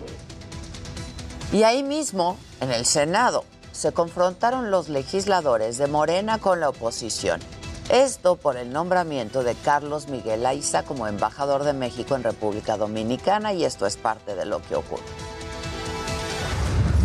Y 1.52 1.64
ahí 1.64 1.82
mismo, 1.82 2.38
en 2.62 2.72
el 2.72 2.86
Senado, 2.86 3.44
se 3.72 3.92
confrontaron 3.92 4.70
los 4.70 4.88
legisladores 4.88 5.76
de 5.76 5.86
Morena 5.86 6.38
con 6.38 6.60
la 6.60 6.70
oposición. 6.70 7.40
Esto 7.90 8.34
por 8.34 8.56
el 8.56 8.72
nombramiento 8.72 9.44
de 9.44 9.54
Carlos 9.54 10.08
Miguel 10.08 10.44
Aiza 10.44 10.82
como 10.82 11.06
embajador 11.06 11.62
de 11.62 11.72
México 11.72 12.16
en 12.16 12.24
República 12.24 12.76
Dominicana 12.76 13.52
y 13.52 13.64
esto 13.64 13.86
es 13.86 13.96
parte 13.96 14.34
de 14.34 14.44
lo 14.44 14.60
que 14.60 14.74
ocurre. 14.74 15.04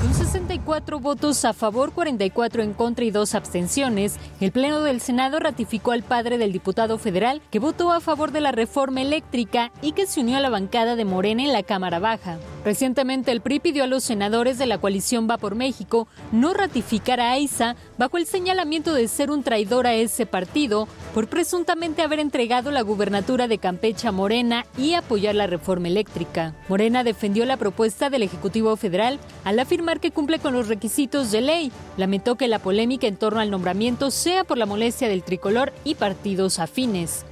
Con 0.02 0.16
64 0.16 1.00
votos 1.00 1.46
a 1.46 1.54
favor, 1.54 1.92
44 1.92 2.64
en 2.64 2.74
contra 2.74 3.06
y 3.06 3.12
dos 3.12 3.36
abstenciones, 3.36 4.18
el 4.40 4.52
Pleno 4.52 4.82
del 4.82 5.00
Senado 5.00 5.38
ratificó 5.38 5.92
al 5.92 6.02
padre 6.02 6.40
del 6.40 6.52
diputado 6.52 6.98
federal 6.98 7.44
que 7.52 7.60
votó 7.60 7.92
a 7.92 8.00
favor 8.00 8.32
de 8.32 8.42
la 8.42 8.52
reforma 8.52 9.02
eléctrica 9.02 9.72
y 9.84 9.92
que 9.92 10.08
se 10.08 10.22
unió 10.22 10.38
a 10.38 10.42
la 10.42 10.50
bancada 10.50 10.96
de 10.96 11.06
Morena 11.06 11.44
en 11.44 11.54
la 11.54 11.62
Cámara 11.62 12.00
Baja. 12.00 12.40
Recientemente 12.64 13.32
el 13.32 13.42
PRI 13.42 13.60
pidió 13.60 13.84
a 13.84 13.88
los 13.88 14.04
senadores 14.04 14.60
de 14.60 14.68
la 14.68 14.78
coalición 14.78 15.28
Va 15.28 15.38
por 15.38 15.56
México 15.56 16.08
no 16.32 16.54
ratificar 16.54 17.20
a 17.20 17.32
AISA 17.32 17.76
bajo 17.98 18.18
el 18.18 18.28
señalamiento 18.28 18.94
de 18.94 19.08
ser 19.08 19.32
un 19.32 19.42
traidor 19.42 19.88
a 19.88 19.96
ese 19.96 20.28
partido 20.28 20.88
por 21.16 21.28
presuntamente 21.28 22.04
haber 22.04 22.20
entregado 22.20 22.70
la 22.70 22.84
gubernatura 22.84 23.48
de 23.48 23.58
Campeche 23.58 24.08
a 24.08 24.12
Morena 24.12 24.68
y 24.78 24.94
apoyar 24.94 25.34
la 25.34 25.48
reforma 25.48 25.88
eléctrica. 25.88 26.54
Morena 26.70 27.04
defendió 27.04 27.46
la 27.46 27.58
propuesta 27.58 28.12
del 28.12 28.22
Ejecutivo 28.22 28.76
Federal 28.78 29.20
al 29.44 29.60
afirmar 29.60 30.00
que 30.00 30.12
cumple 30.12 30.38
con 30.38 30.54
los 30.54 30.68
requisitos 30.68 31.32
de 31.32 31.42
ley. 31.42 31.72
Lamentó 31.98 32.36
que 32.36 32.48
la 32.48 32.60
polémica 32.60 33.08
en 33.08 33.18
torno 33.18 33.40
al 33.40 33.50
nombramiento 33.50 34.12
sea 34.12 34.44
por 34.44 34.60
la 34.60 34.68
molestia 34.68 35.10
del 35.10 35.24
tricolor 35.24 35.74
y 35.84 35.96
partidos 35.96 36.60
afines. 36.60 37.26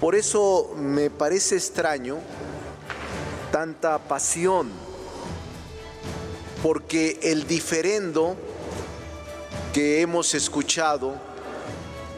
Por 0.00 0.14
eso 0.14 0.72
me 0.76 1.10
parece 1.10 1.56
extraño 1.56 2.18
tanta 3.52 3.98
pasión, 3.98 4.70
porque 6.62 7.20
el 7.22 7.46
diferendo 7.46 8.34
que 9.74 10.00
hemos 10.00 10.34
escuchado 10.34 11.14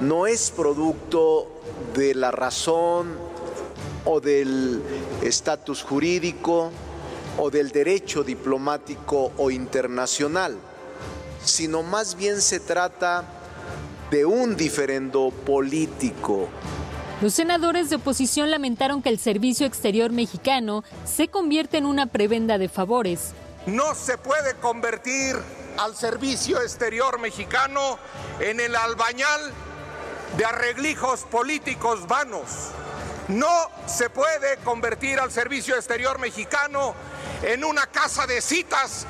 no 0.00 0.28
es 0.28 0.52
producto 0.52 1.50
de 1.94 2.14
la 2.14 2.30
razón 2.30 3.18
o 4.04 4.20
del 4.20 4.80
estatus 5.22 5.82
jurídico 5.82 6.70
o 7.36 7.50
del 7.50 7.70
derecho 7.70 8.22
diplomático 8.22 9.32
o 9.36 9.50
internacional, 9.50 10.56
sino 11.44 11.82
más 11.82 12.14
bien 12.14 12.40
se 12.40 12.60
trata 12.60 13.24
de 14.10 14.24
un 14.24 14.56
diferendo 14.56 15.32
político 15.44 16.48
los 17.24 17.32
senadores 17.32 17.88
de 17.88 17.96
oposición 17.96 18.50
lamentaron 18.50 19.00
que 19.00 19.08
el 19.08 19.18
servicio 19.18 19.66
exterior 19.66 20.12
mexicano 20.12 20.84
se 21.06 21.28
convierte 21.28 21.78
en 21.78 21.86
una 21.86 22.04
prebenda 22.04 22.58
de 22.58 22.68
favores. 22.68 23.32
No 23.64 23.94
se 23.94 24.18
puede 24.18 24.52
convertir 24.56 25.34
al 25.78 25.96
servicio 25.96 26.60
exterior 26.60 27.18
mexicano 27.18 27.98
en 28.40 28.60
el 28.60 28.76
albañal 28.76 29.40
de 30.36 30.44
arreglijos 30.44 31.20
políticos 31.20 32.06
vanos. 32.06 32.44
No 33.28 33.70
se 33.86 34.10
puede 34.10 34.58
convertir 34.58 35.18
al 35.18 35.32
servicio 35.32 35.76
exterior 35.76 36.18
mexicano 36.18 36.94
en 37.42 37.64
una 37.64 37.86
casa 37.86 38.26
de 38.26 38.42
citas 38.42 39.06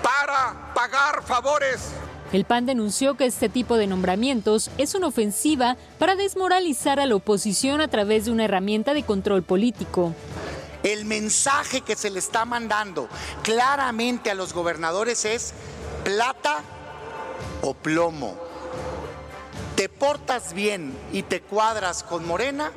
para 0.00 0.72
pagar 0.74 1.24
favores 1.24 1.88
el 2.32 2.46
PAN 2.46 2.64
denunció 2.64 3.16
que 3.16 3.26
este 3.26 3.50
tipo 3.50 3.76
de 3.76 3.86
nombramientos 3.86 4.70
es 4.78 4.94
una 4.94 5.08
ofensiva 5.08 5.76
para 5.98 6.16
desmoralizar 6.16 6.98
a 6.98 7.06
la 7.06 7.14
oposición 7.14 7.80
a 7.82 7.88
través 7.88 8.24
de 8.24 8.30
una 8.30 8.46
herramienta 8.46 8.94
de 8.94 9.02
control 9.02 9.42
político. 9.42 10.14
El 10.82 11.04
mensaje 11.04 11.82
que 11.82 11.94
se 11.94 12.10
le 12.10 12.18
está 12.18 12.44
mandando 12.44 13.08
claramente 13.42 14.30
a 14.30 14.34
los 14.34 14.54
gobernadores 14.54 15.26
es 15.26 15.52
plata 16.04 16.62
o 17.60 17.74
plomo. 17.74 18.34
Te 19.76 19.88
portas 19.88 20.54
bien 20.54 20.96
y 21.12 21.22
te 21.22 21.40
cuadras 21.42 22.02
con 22.02 22.26
Morena, 22.26 22.72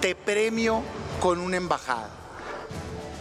te 0.00 0.14
premio 0.14 0.82
con 1.20 1.40
una 1.40 1.56
embajada 1.56 2.15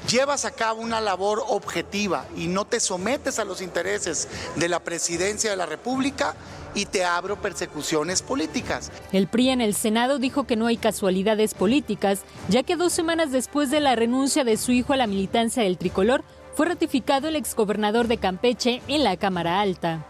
llevas 0.10 0.46
a 0.46 0.52
cabo 0.52 0.82
una 0.82 1.02
labor 1.02 1.44
objetiva 1.48 2.26
y 2.36 2.48
no 2.48 2.66
te 2.66 2.80
sometes 2.80 3.40
a 3.40 3.46
los 3.46 3.62
intereses 3.62 4.28
de 4.56 4.70
la 4.70 4.80
presidencia 4.80 5.50
de 5.50 5.56
la 5.56 5.66
República 5.66 6.36
y 6.74 6.86
te 6.86 7.06
abro 7.06 7.42
persecuciones 7.42 8.22
políticas. 8.22 8.92
El 9.12 9.28
PRI 9.28 9.50
en 9.50 9.62
el 9.62 9.74
Senado 9.74 10.20
dijo 10.20 10.46
que 10.46 10.58
no 10.58 10.68
hay 10.68 10.78
casualidades 10.78 11.54
políticas, 11.54 12.22
ya 12.50 12.64
que 12.64 12.76
dos 12.76 12.94
semanas 12.94 13.32
después 13.32 13.72
de 13.72 13.80
la 13.80 13.96
renuncia 13.96 14.44
de 14.44 14.58
su 14.58 14.72
hijo 14.72 14.94
a 14.94 14.98
la 14.98 15.08
militancia 15.08 15.64
del 15.64 15.78
tricolor, 15.78 16.24
fue 16.54 16.68
ratificado 16.68 17.28
el 17.28 17.36
exgobernador 17.36 18.08
de 18.08 18.18
Campeche 18.18 18.82
en 18.88 19.04
la 19.04 19.18
Cámara 19.18 19.62
Alta. 19.62 20.06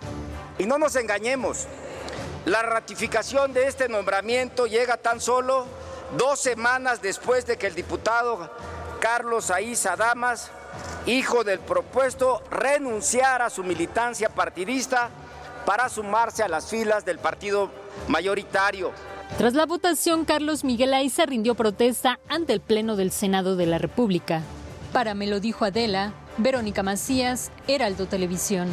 Y 0.58 0.66
no 0.66 0.78
nos 0.78 0.96
engañemos, 0.96 1.66
la 2.46 2.62
ratificación 2.62 3.54
de 3.54 3.68
este 3.68 3.90
nombramiento 3.90 4.68
llega 4.68 4.98
tan 4.98 5.20
solo 5.20 5.66
dos 6.18 6.40
semanas 6.40 7.02
después 7.02 7.46
de 7.46 7.58
que 7.58 7.68
el 7.68 7.76
diputado 7.76 8.50
Carlos 9.06 9.52
Aiza 9.52 9.96
Damas, 9.96 10.50
hijo 11.06 11.44
del 11.44 11.60
propuesto, 11.60 12.42
renunciar 12.50 13.44
a 13.44 13.52
su 13.52 13.64
militancia 13.64 14.30
partidista 14.30 15.12
para 15.64 15.90
sumarse 15.90 16.42
a 16.42 16.48
las 16.48 16.66
filas 16.72 17.06
del 17.06 17.20
partido 17.20 17.70
mayoritario. 18.08 18.92
Tras 19.38 19.54
la 19.54 19.68
votación, 19.68 20.26
Carlos 20.26 20.64
Miguel 20.64 20.92
Aiza 20.92 21.28
rindió 21.28 21.54
protesta 21.54 22.20
ante 22.28 22.54
el 22.54 22.62
Pleno 22.62 22.96
del 22.96 23.12
Senado 23.12 23.56
de 23.56 23.68
la 23.68 23.78
República. 23.78 24.42
Para 24.92 25.14
me 25.14 25.28
lo 25.28 25.40
dijo 25.40 25.66
Adela, 25.66 26.14
Verónica 26.40 26.82
Macías, 26.82 27.52
Heraldo 27.68 28.08
Televisión. 28.08 28.70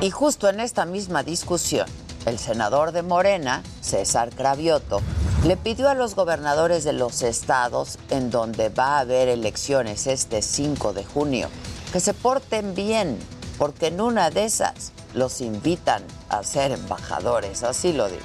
Y 0.00 0.10
justo 0.10 0.48
en 0.48 0.60
esta 0.60 0.86
misma 0.86 1.22
discusión, 1.22 1.86
el 2.24 2.38
senador 2.38 2.92
de 2.92 3.02
Morena, 3.02 3.62
César 3.82 4.30
Cravioto, 4.30 5.02
le 5.44 5.56
pidió 5.56 5.88
a 5.88 5.94
los 5.94 6.14
gobernadores 6.14 6.84
de 6.84 6.92
los 6.92 7.22
estados 7.22 7.98
en 8.10 8.30
donde 8.30 8.68
va 8.68 8.98
a 8.98 9.00
haber 9.00 9.28
elecciones 9.28 10.06
este 10.06 10.42
5 10.42 10.92
de 10.92 11.04
junio 11.04 11.48
que 11.92 12.00
se 12.00 12.12
porten 12.12 12.74
bien, 12.74 13.18
porque 13.58 13.86
en 13.86 14.00
una 14.00 14.30
de 14.30 14.44
esas 14.44 14.92
los 15.14 15.40
invitan 15.40 16.02
a 16.28 16.44
ser 16.44 16.72
embajadores, 16.72 17.62
así 17.62 17.92
lo 17.92 18.08
digo. 18.08 18.22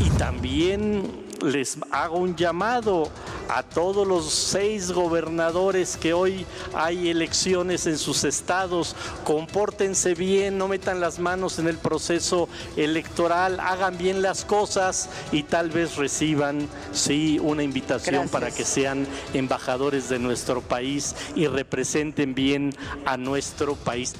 Y 0.00 0.08
también 0.10 1.21
les 1.42 1.78
hago 1.90 2.18
un 2.18 2.36
llamado 2.36 3.10
a 3.48 3.62
todos 3.62 4.06
los 4.06 4.32
seis 4.32 4.92
gobernadores 4.92 5.96
que 5.96 6.12
hoy 6.12 6.46
hay 6.74 7.08
elecciones 7.08 7.86
en 7.86 7.98
sus 7.98 8.24
estados, 8.24 8.96
compórtense 9.24 10.14
bien, 10.14 10.58
no 10.58 10.68
metan 10.68 11.00
las 11.00 11.18
manos 11.18 11.58
en 11.58 11.68
el 11.68 11.76
proceso 11.76 12.48
electoral, 12.76 13.60
hagan 13.60 13.98
bien 13.98 14.22
las 14.22 14.44
cosas 14.44 15.10
y 15.32 15.42
tal 15.42 15.70
vez 15.70 15.96
reciban, 15.96 16.68
sí, 16.92 17.38
una 17.42 17.62
invitación 17.62 18.28
para 18.28 18.50
que 18.50 18.64
sean 18.64 19.06
embajadores 19.34 20.08
de 20.08 20.18
nuestro 20.18 20.62
país 20.62 21.14
y 21.34 21.46
representen 21.46 22.34
bien 22.34 22.74
a 23.04 23.16
nuestro 23.16 23.74
país. 23.74 24.14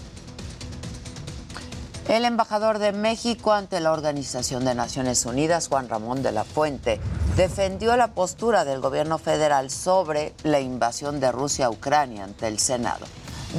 El 2.09 2.25
embajador 2.25 2.81
de 2.81 2.93
México 2.93 3.53
ante 3.53 3.81
la 3.81 3.93
Organización 3.93 4.65
de 4.65 4.75
Naciones 4.75 5.25
Unidas, 5.25 5.69
Juan 5.69 5.89
Ramón 5.89 6.23
de 6.23 6.33
la 6.33 6.43
Fuente, 6.43 7.01
defendió 7.37 7.97
la 7.97 8.09
postura 8.09 8.65
del 8.65 8.81
gobierno 8.81 9.19
federal 9.19 9.71
sobre 9.71 10.35
la 10.43 10.59
invasión 10.59 11.21
de 11.21 11.31
Rusia 11.31 11.67
a 11.67 11.71
Ucrania 11.71 12.25
ante 12.25 12.49
el 12.49 12.59
Senado. 12.59 13.07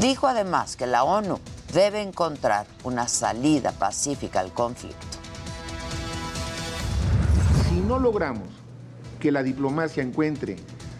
Dijo 0.02 0.28
además 0.28 0.76
que 0.76 0.88
la 0.88 1.06
ONU 1.06 1.40
debe 1.74 2.02
encontrar 2.02 2.68
una 2.84 3.08
salida 3.08 3.72
pacífica 3.72 4.42
al 4.42 4.52
conflicto. 4.52 5.08
Si 7.70 7.76
no 7.76 7.98
logramos 7.98 8.50
que 9.22 9.32
la 9.32 9.42
diplomacia 9.42 10.04
encuentre 10.04 10.58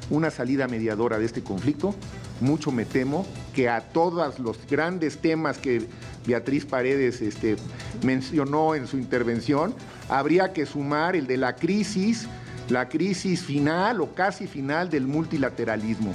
una 0.10 0.32
salida 0.32 0.68
mediadora 0.68 1.20
de 1.20 1.26
este 1.26 1.44
conflicto, 1.44 1.94
mucho 2.40 2.72
me 2.72 2.86
temo 2.86 3.26
que 3.54 3.70
a 3.70 3.82
todos 3.82 4.40
los 4.40 4.58
grandes 4.68 5.20
temas 5.20 5.58
que 5.58 5.88
Beatriz 6.26 6.66
Paredes 6.66 7.22
este, 7.22 7.58
mencionó 8.04 8.76
en 8.76 8.88
su 8.88 8.98
intervención, 8.98 9.74
habría 10.10 10.54
que 10.54 10.66
sumar 10.66 11.16
el 11.16 11.28
de 11.28 11.38
la 11.38 11.56
crisis, 11.56 12.28
la 12.70 12.90
crisis 12.90 13.42
final 13.42 14.02
o 14.02 14.14
casi 14.14 14.48
final 14.48 14.90
del 14.90 15.08
multilateralismo, 15.08 16.14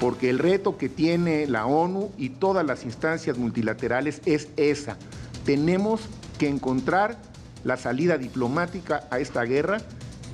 porque 0.00 0.30
el 0.30 0.38
reto 0.38 0.76
que 0.76 0.88
tiene 0.88 1.46
la 1.46 1.66
ONU 1.66 2.10
y 2.18 2.30
todas 2.30 2.66
las 2.66 2.84
instancias 2.84 3.38
multilaterales 3.38 4.20
es 4.26 4.48
esa. 4.56 4.96
Tenemos 5.44 6.02
que 6.38 6.48
encontrar 6.48 7.16
la 7.64 7.76
salida 7.76 8.18
diplomática 8.18 9.08
a 9.10 9.18
esta 9.18 9.42
guerra 9.42 9.78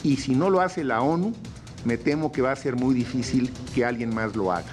y 0.02 0.16
si 0.16 0.34
no 0.34 0.50
lo 0.50 0.60
hace 0.60 0.84
la 0.84 1.00
ONU, 1.00 1.32
me 1.84 1.96
temo 1.96 2.32
que 2.32 2.42
va 2.42 2.52
a 2.52 2.56
ser 2.56 2.76
muy 2.76 2.94
difícil 2.94 3.52
que 3.74 3.84
alguien 3.84 4.14
más 4.14 4.36
lo 4.36 4.52
haga. 4.52 4.72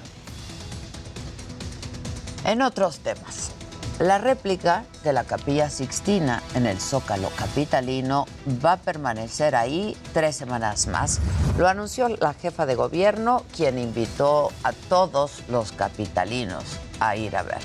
En 2.45 2.61
otros 2.61 2.99
temas, 2.99 3.51
la 3.99 4.17
réplica 4.17 4.85
de 5.03 5.11
la 5.11 5.25
Capilla 5.25 5.69
Sixtina 5.69 6.41
en 6.55 6.65
el 6.65 6.79
Zócalo 6.79 7.29
Capitalino 7.37 8.25
va 8.63 8.73
a 8.73 8.77
permanecer 8.77 9.55
ahí 9.55 9.95
tres 10.13 10.37
semanas 10.37 10.87
más. 10.87 11.19
Lo 11.57 11.67
anunció 11.67 12.07
la 12.07 12.33
jefa 12.33 12.65
de 12.65 12.75
gobierno, 12.75 13.43
quien 13.55 13.77
invitó 13.77 14.51
a 14.63 14.71
todos 14.71 15.43
los 15.49 15.73
capitalinos 15.73 16.63
a 17.01 17.17
ir 17.17 17.35
a 17.35 17.43
verla. 17.43 17.59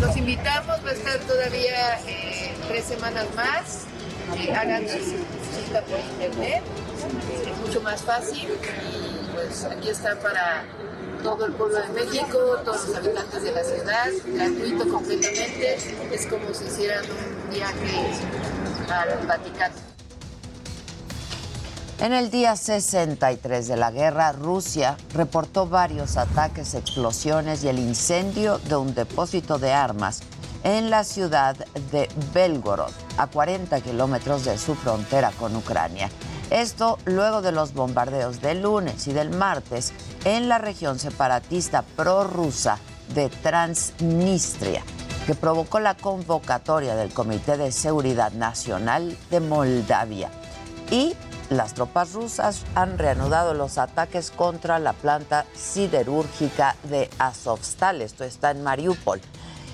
Los 0.00 0.16
invitamos, 0.16 0.84
va 0.84 0.90
a 0.90 0.92
estar 0.92 1.18
todavía 1.20 2.00
eh, 2.06 2.54
tres 2.68 2.84
semanas 2.84 3.26
más. 3.34 3.84
Eh, 4.38 4.52
hagan 4.52 4.86
cita 4.88 5.82
por 5.82 5.98
internet, 5.98 6.62
es 7.46 7.66
mucho 7.66 7.80
más 7.80 8.00
fácil. 8.02 8.48
Y 8.48 9.34
pues 9.34 9.64
aquí 9.64 9.88
están 9.88 10.18
para 10.18 10.64
todo 11.22 11.46
el 11.46 11.52
pueblo 11.52 11.78
de 11.78 11.88
México, 11.88 12.38
todos 12.64 12.88
los 12.88 12.96
habitantes 12.96 13.42
de 13.42 13.52
la 13.52 13.64
ciudad, 13.64 14.06
gratuito 14.26 14.88
completamente. 14.88 15.76
Es 16.12 16.26
como 16.26 16.52
si 16.52 16.64
hicieran 16.64 17.04
un 17.04 17.50
viaje 17.50 18.10
al 18.90 19.26
Vaticano. 19.26 19.74
En 22.00 22.12
el 22.12 22.30
día 22.30 22.56
63 22.56 23.68
de 23.68 23.76
la 23.76 23.92
guerra, 23.92 24.32
Rusia 24.32 24.96
reportó 25.14 25.68
varios 25.68 26.16
ataques, 26.16 26.74
explosiones 26.74 27.62
y 27.62 27.68
el 27.68 27.78
incendio 27.78 28.58
de 28.58 28.74
un 28.74 28.92
depósito 28.92 29.58
de 29.58 29.72
armas 29.72 30.22
en 30.64 30.90
la 30.90 31.04
ciudad 31.04 31.56
de 31.92 32.08
Belgorod, 32.34 32.90
a 33.18 33.28
40 33.28 33.80
kilómetros 33.82 34.44
de 34.44 34.58
su 34.58 34.74
frontera 34.74 35.30
con 35.38 35.54
Ucrania. 35.54 36.10
Esto 36.52 36.98
luego 37.06 37.40
de 37.40 37.50
los 37.50 37.72
bombardeos 37.72 38.42
del 38.42 38.60
lunes 38.60 39.06
y 39.06 39.14
del 39.14 39.30
martes 39.30 39.94
en 40.26 40.50
la 40.50 40.58
región 40.58 40.98
separatista 40.98 41.80
prorrusa 41.96 42.78
de 43.14 43.30
Transnistria, 43.30 44.82
que 45.26 45.34
provocó 45.34 45.80
la 45.80 45.96
convocatoria 45.96 46.94
del 46.94 47.14
Comité 47.14 47.56
de 47.56 47.72
Seguridad 47.72 48.32
Nacional 48.32 49.16
de 49.30 49.40
Moldavia. 49.40 50.28
Y 50.90 51.14
las 51.48 51.72
tropas 51.72 52.12
rusas 52.12 52.64
han 52.74 52.98
reanudado 52.98 53.54
los 53.54 53.78
ataques 53.78 54.30
contra 54.30 54.78
la 54.78 54.92
planta 54.92 55.46
siderúrgica 55.54 56.76
de 56.82 57.08
Azovstal, 57.18 58.02
esto 58.02 58.24
está 58.24 58.50
en 58.50 58.62
Mariupol, 58.62 59.22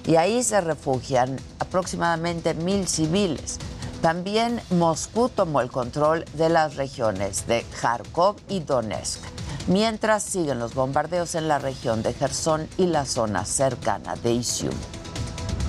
y 0.06 0.14
ahí 0.14 0.44
se 0.44 0.60
refugian 0.60 1.40
aproximadamente 1.58 2.54
mil 2.54 2.86
civiles. 2.86 3.58
También 4.02 4.60
Moscú 4.70 5.28
tomó 5.28 5.60
el 5.60 5.70
control 5.70 6.24
de 6.34 6.48
las 6.48 6.76
regiones 6.76 7.48
de 7.48 7.64
Kharkov 7.80 8.36
y 8.48 8.60
Donetsk, 8.60 9.20
mientras 9.66 10.22
siguen 10.22 10.60
los 10.60 10.74
bombardeos 10.74 11.34
en 11.34 11.48
la 11.48 11.58
región 11.58 12.02
de 12.02 12.14
Gerson 12.14 12.68
y 12.76 12.86
la 12.86 13.04
zona 13.04 13.44
cercana 13.44 14.14
de 14.14 14.32
Isium. 14.34 14.74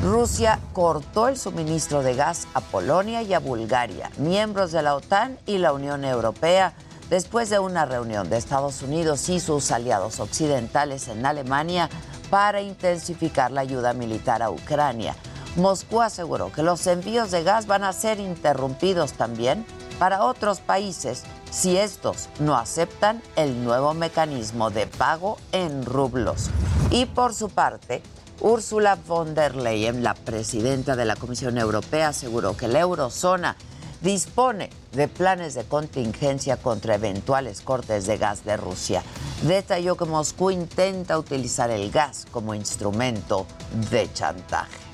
Rusia 0.03 0.59
cortó 0.73 1.27
el 1.27 1.37
suministro 1.37 2.03
de 2.03 2.15
gas 2.15 2.47
a 2.53 2.61
Polonia 2.61 3.23
y 3.23 3.33
a 3.33 3.39
Bulgaria, 3.39 4.11
miembros 4.17 4.71
de 4.71 4.83
la 4.83 4.95
OTAN 4.95 5.37
y 5.45 5.57
la 5.57 5.73
Unión 5.73 6.05
Europea, 6.05 6.73
después 7.09 7.49
de 7.49 7.57
una 7.57 7.85
reunión 7.85 8.29
de 8.29 8.37
Estados 8.37 8.83
Unidos 8.83 9.27
y 9.27 9.39
sus 9.39 9.71
aliados 9.71 10.19
occidentales 10.19 11.07
en 11.07 11.25
Alemania 11.25 11.89
para 12.29 12.61
intensificar 12.61 13.51
la 13.51 13.61
ayuda 13.61 13.93
militar 13.93 14.43
a 14.43 14.51
Ucrania. 14.51 15.15
Moscú 15.55 16.01
aseguró 16.01 16.51
que 16.51 16.63
los 16.63 16.85
envíos 16.87 17.31
de 17.31 17.43
gas 17.43 17.67
van 17.67 17.83
a 17.83 17.93
ser 17.93 18.19
interrumpidos 18.19 19.13
también 19.13 19.65
para 19.97 20.23
otros 20.23 20.59
países 20.61 21.23
si 21.51 21.77
estos 21.77 22.29
no 22.39 22.55
aceptan 22.55 23.21
el 23.35 23.63
nuevo 23.63 23.93
mecanismo 23.93 24.69
de 24.69 24.87
pago 24.87 25.37
en 25.51 25.85
rublos. 25.85 26.49
Y 26.91 27.05
por 27.05 27.33
su 27.33 27.49
parte, 27.49 28.01
Ursula 28.41 28.97
von 29.07 29.35
der 29.35 29.55
Leyen, 29.55 30.03
la 30.03 30.13
presidenta 30.13 30.95
de 30.95 31.05
la 31.05 31.15
Comisión 31.15 31.57
Europea, 31.57 32.09
aseguró 32.09 32.55
que 32.55 32.67
la 32.67 32.79
eurozona 32.79 33.57
dispone 34.01 34.69
de 34.93 35.09
planes 35.09 35.55
de 35.55 35.65
contingencia 35.65 36.55
contra 36.55 36.95
eventuales 36.95 37.59
cortes 37.59 38.05
de 38.05 38.17
gas 38.17 38.45
de 38.45 38.55
Rusia. 38.55 39.03
Detalló 39.43 39.97
que 39.97 40.05
Moscú 40.05 40.51
intenta 40.51 41.17
utilizar 41.17 41.69
el 41.69 41.91
gas 41.91 42.25
como 42.31 42.53
instrumento 42.53 43.45
de 43.91 44.11
chantaje. 44.13 44.88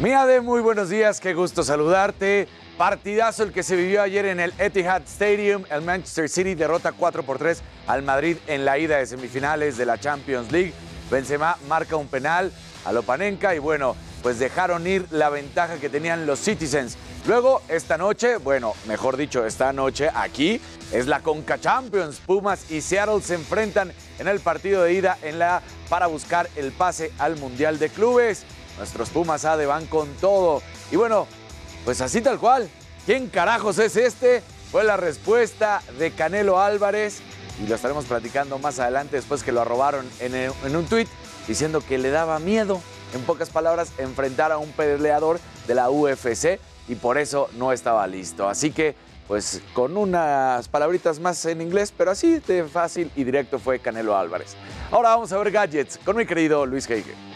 Mía 0.00 0.24
de 0.24 0.40
muy 0.40 0.62
buenos 0.62 0.88
días, 0.88 1.20
qué 1.20 1.34
gusto 1.34 1.62
saludarte. 1.62 2.48
Partidazo 2.78 3.42
el 3.42 3.52
que 3.52 3.62
se 3.62 3.76
vivió 3.76 4.00
ayer 4.00 4.24
en 4.24 4.40
el 4.40 4.54
Etihad 4.58 5.02
Stadium. 5.02 5.64
El 5.70 5.82
Manchester 5.82 6.26
City 6.30 6.54
derrota 6.54 6.92
4 6.92 7.22
por 7.22 7.36
3 7.36 7.60
al 7.86 8.02
Madrid 8.02 8.38
en 8.46 8.64
la 8.64 8.78
ida 8.78 8.96
de 8.96 9.04
semifinales 9.04 9.76
de 9.76 9.84
la 9.84 9.98
Champions 9.98 10.50
League. 10.50 10.72
Benzema 11.10 11.58
marca 11.68 11.96
un 11.96 12.08
penal 12.08 12.50
a 12.86 12.92
Lopanenka 12.92 13.54
y 13.54 13.58
bueno, 13.58 13.94
pues 14.22 14.38
dejaron 14.38 14.86
ir 14.86 15.06
la 15.10 15.28
ventaja 15.28 15.76
que 15.76 15.90
tenían 15.90 16.24
los 16.24 16.38
Citizens. 16.38 16.96
Luego, 17.26 17.60
esta 17.68 17.98
noche, 17.98 18.38
bueno, 18.38 18.72
mejor 18.86 19.18
dicho, 19.18 19.44
esta 19.44 19.74
noche 19.74 20.08
aquí 20.14 20.58
es 20.92 21.06
la 21.06 21.20
Conca 21.20 21.60
Champions. 21.60 22.20
Pumas 22.24 22.70
y 22.70 22.80
Seattle 22.80 23.20
se 23.20 23.34
enfrentan 23.34 23.92
en 24.20 24.28
el 24.28 24.38
partido 24.38 24.82
de 24.82 24.92
ida 24.92 25.18
en 25.22 25.38
la 25.38 25.62
para 25.88 26.06
buscar 26.06 26.48
el 26.54 26.70
pase 26.70 27.10
al 27.18 27.36
Mundial 27.36 27.78
de 27.78 27.88
Clubes. 27.88 28.44
Nuestros 28.78 29.08
Pumas 29.10 29.44
ADE 29.44 29.66
van 29.66 29.86
con 29.86 30.08
todo. 30.20 30.62
Y 30.92 30.96
bueno, 30.96 31.26
pues 31.84 32.00
así 32.00 32.20
tal 32.20 32.38
cual. 32.38 32.70
¿Quién 33.06 33.28
carajos 33.28 33.78
es 33.78 33.96
este? 33.96 34.42
Fue 34.70 34.84
la 34.84 34.96
respuesta 34.96 35.82
de 35.98 36.12
Canelo 36.12 36.60
Álvarez 36.60 37.20
y 37.62 37.66
lo 37.66 37.74
estaremos 37.74 38.04
platicando 38.04 38.58
más 38.58 38.78
adelante 38.78 39.16
después 39.16 39.42
que 39.42 39.52
lo 39.52 39.62
arrobaron 39.62 40.08
en, 40.20 40.34
en 40.34 40.76
un 40.76 40.86
tuit 40.86 41.08
diciendo 41.48 41.82
que 41.86 41.98
le 41.98 42.10
daba 42.10 42.38
miedo, 42.38 42.80
en 43.14 43.22
pocas 43.22 43.50
palabras, 43.50 43.92
enfrentar 43.98 44.52
a 44.52 44.58
un 44.58 44.70
peleador 44.70 45.40
de 45.66 45.74
la 45.74 45.90
UFC 45.90 46.60
y 46.88 46.94
por 46.94 47.18
eso 47.18 47.48
no 47.56 47.72
estaba 47.72 48.06
listo. 48.06 48.48
Así 48.48 48.70
que, 48.70 48.94
pues 49.30 49.62
con 49.74 49.96
unas 49.96 50.66
palabritas 50.66 51.20
más 51.20 51.44
en 51.44 51.60
inglés, 51.60 51.94
pero 51.96 52.10
así 52.10 52.40
de 52.40 52.64
fácil 52.64 53.12
y 53.14 53.22
directo 53.22 53.60
fue 53.60 53.78
Canelo 53.78 54.16
Álvarez. 54.16 54.56
Ahora 54.90 55.10
vamos 55.10 55.32
a 55.32 55.38
ver 55.38 55.52
gadgets 55.52 55.98
con 55.98 56.16
mi 56.16 56.26
querido 56.26 56.66
Luis 56.66 56.90
Heige. 56.90 57.29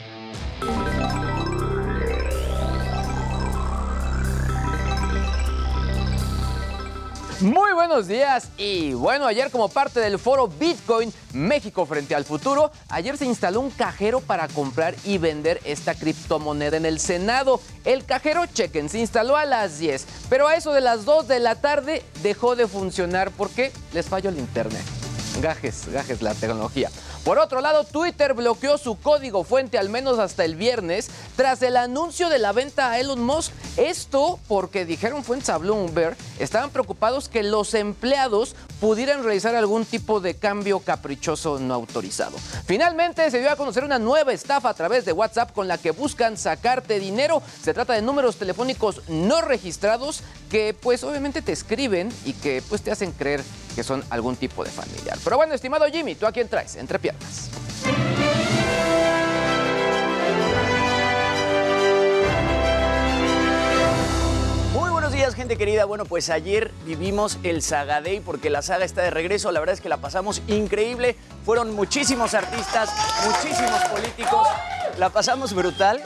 Muy 7.45 7.75
buenos 7.75 8.09
días 8.09 8.49
y 8.57 8.95
bueno, 8.95 9.27
ayer 9.27 9.51
como 9.51 9.69
parte 9.69 10.01
del 10.01 10.19
foro 10.19 10.49
Bitcoin 10.49 11.13
México 11.35 11.85
frente 11.85 12.15
al 12.15 12.25
futuro, 12.25 12.73
ayer 12.89 13.19
se 13.19 13.27
instaló 13.27 13.61
un 13.61 13.69
cajero 13.69 14.21
para 14.21 14.49
comprar 14.49 14.95
y 15.05 15.19
vender 15.19 15.61
esta 15.67 15.95
criptomoneda 15.95 16.79
en 16.79 16.87
el 16.87 16.99
Senado. 16.99 17.61
El 17.85 18.07
cajero, 18.07 18.47
chequen, 18.47 18.89
se 18.89 18.99
instaló 18.99 19.37
a 19.37 19.45
las 19.45 19.79
10, 19.79 20.07
pero 20.31 20.49
a 20.49 20.57
eso 20.57 20.73
de 20.73 20.81
las 20.81 21.05
2 21.05 21.29
de 21.29 21.39
la 21.39 21.57
tarde 21.57 22.03
dejó 22.23 22.57
de 22.57 22.67
funcionar 22.67 23.31
porque 23.31 23.73
les 23.93 24.07
falló 24.07 24.31
el 24.31 24.39
internet. 24.39 24.83
Gajes, 25.43 25.89
gajes 25.93 26.23
la 26.23 26.33
tecnología. 26.33 26.89
Por 27.25 27.39
otro 27.39 27.63
lado, 27.63 27.85
Twitter 27.85 28.35
bloqueó 28.35 28.77
su 28.77 29.01
código 29.01 29.45
fuente 29.45 29.79
al 29.79 29.89
menos 29.89 30.19
hasta 30.19 30.45
el 30.45 30.57
viernes 30.57 31.09
tras 31.37 31.63
el 31.63 31.79
anuncio 31.79 32.29
de 32.29 32.39
la 32.39 32.53
venta 32.53 32.91
a 32.91 33.01
Elon 33.01 33.23
Musk. 33.23 33.51
Esto 33.79 34.39
porque 34.47 34.85
dijeron 34.85 35.25
fuentes 35.25 35.49
a 35.49 35.57
Bloomberg, 35.57 36.17
estaban 36.39 36.69
preocupados 36.69 37.31
que 37.31 37.43
los 37.43 37.73
empleados 37.73 38.55
pudieran 38.79 39.25
realizar 39.25 39.55
algún 39.55 39.87
tipo 39.87 40.21
de 40.21 40.35
cambio 40.35 40.81
caprichoso 40.81 41.59
no 41.59 41.73
autorizado. 41.73 42.37
Finalmente 42.67 43.31
se 43.31 43.41
dio 43.41 43.51
a 43.51 43.57
conocer 43.57 43.85
una 43.85 43.99
nueva 43.99 44.35
estafa 44.35 44.69
a 44.69 44.75
través 44.75 45.07
de 45.07 45.13
WhatsApp 45.13 45.53
con 45.53 45.67
la 45.67 45.79
que 45.79 45.93
buscan 45.93 46.37
sacarte 46.37 47.01
dinero. 47.01 47.43
Se 47.63 47.73
trata 47.73 47.95
de 47.95 48.03
números 48.03 48.37
telefónicos 48.37 49.01
no 49.09 49.41
registrados 49.41 50.23
que 50.51 50.75
pues 50.79 51.03
obviamente 51.03 51.41
te 51.41 51.53
escriben 51.53 52.13
y 52.27 52.35
que 52.35 52.63
pues 52.69 52.83
te 52.83 52.91
hacen 52.91 53.13
creer 53.13 53.43
que 53.75 53.83
son 53.83 54.05
algún 54.11 54.37
tipo 54.37 54.63
de 54.63 54.71
familiar. 54.71 55.19
Pero 55.25 55.37
bueno, 55.37 55.55
estimado 55.55 55.87
Jimmy, 55.87 56.15
¿tú 56.15 56.27
a 56.27 56.33
quién 56.33 56.49
traes? 56.49 56.77
Entre. 56.77 57.14
Buenos 64.75 65.13
días, 65.13 65.35
gente 65.35 65.57
querida. 65.57 65.85
Bueno, 65.85 66.05
pues 66.05 66.31
ayer 66.31 66.73
vivimos 66.87 67.39
el 67.43 67.63
Saga 67.63 68.01
Day 68.01 68.21
porque 68.21 68.51
la 68.51 68.63
saga 68.63 68.85
está 68.85 69.03
de 69.03 69.11
regreso. 69.11 69.53
La 69.53 69.61
verdad 69.61 69.75
es 69.75 69.81
que 69.81 69.89
la 69.89 69.99
pasamos 69.99 70.43
increíble. 70.49 71.17
Fueron 71.45 71.75
muchísimos 71.75 72.35
artistas, 72.35 72.91
muchísimos 73.27 73.85
políticos. 73.85 74.49
La 74.99 75.11
pasamos 75.11 75.55
brutal. 75.55 76.03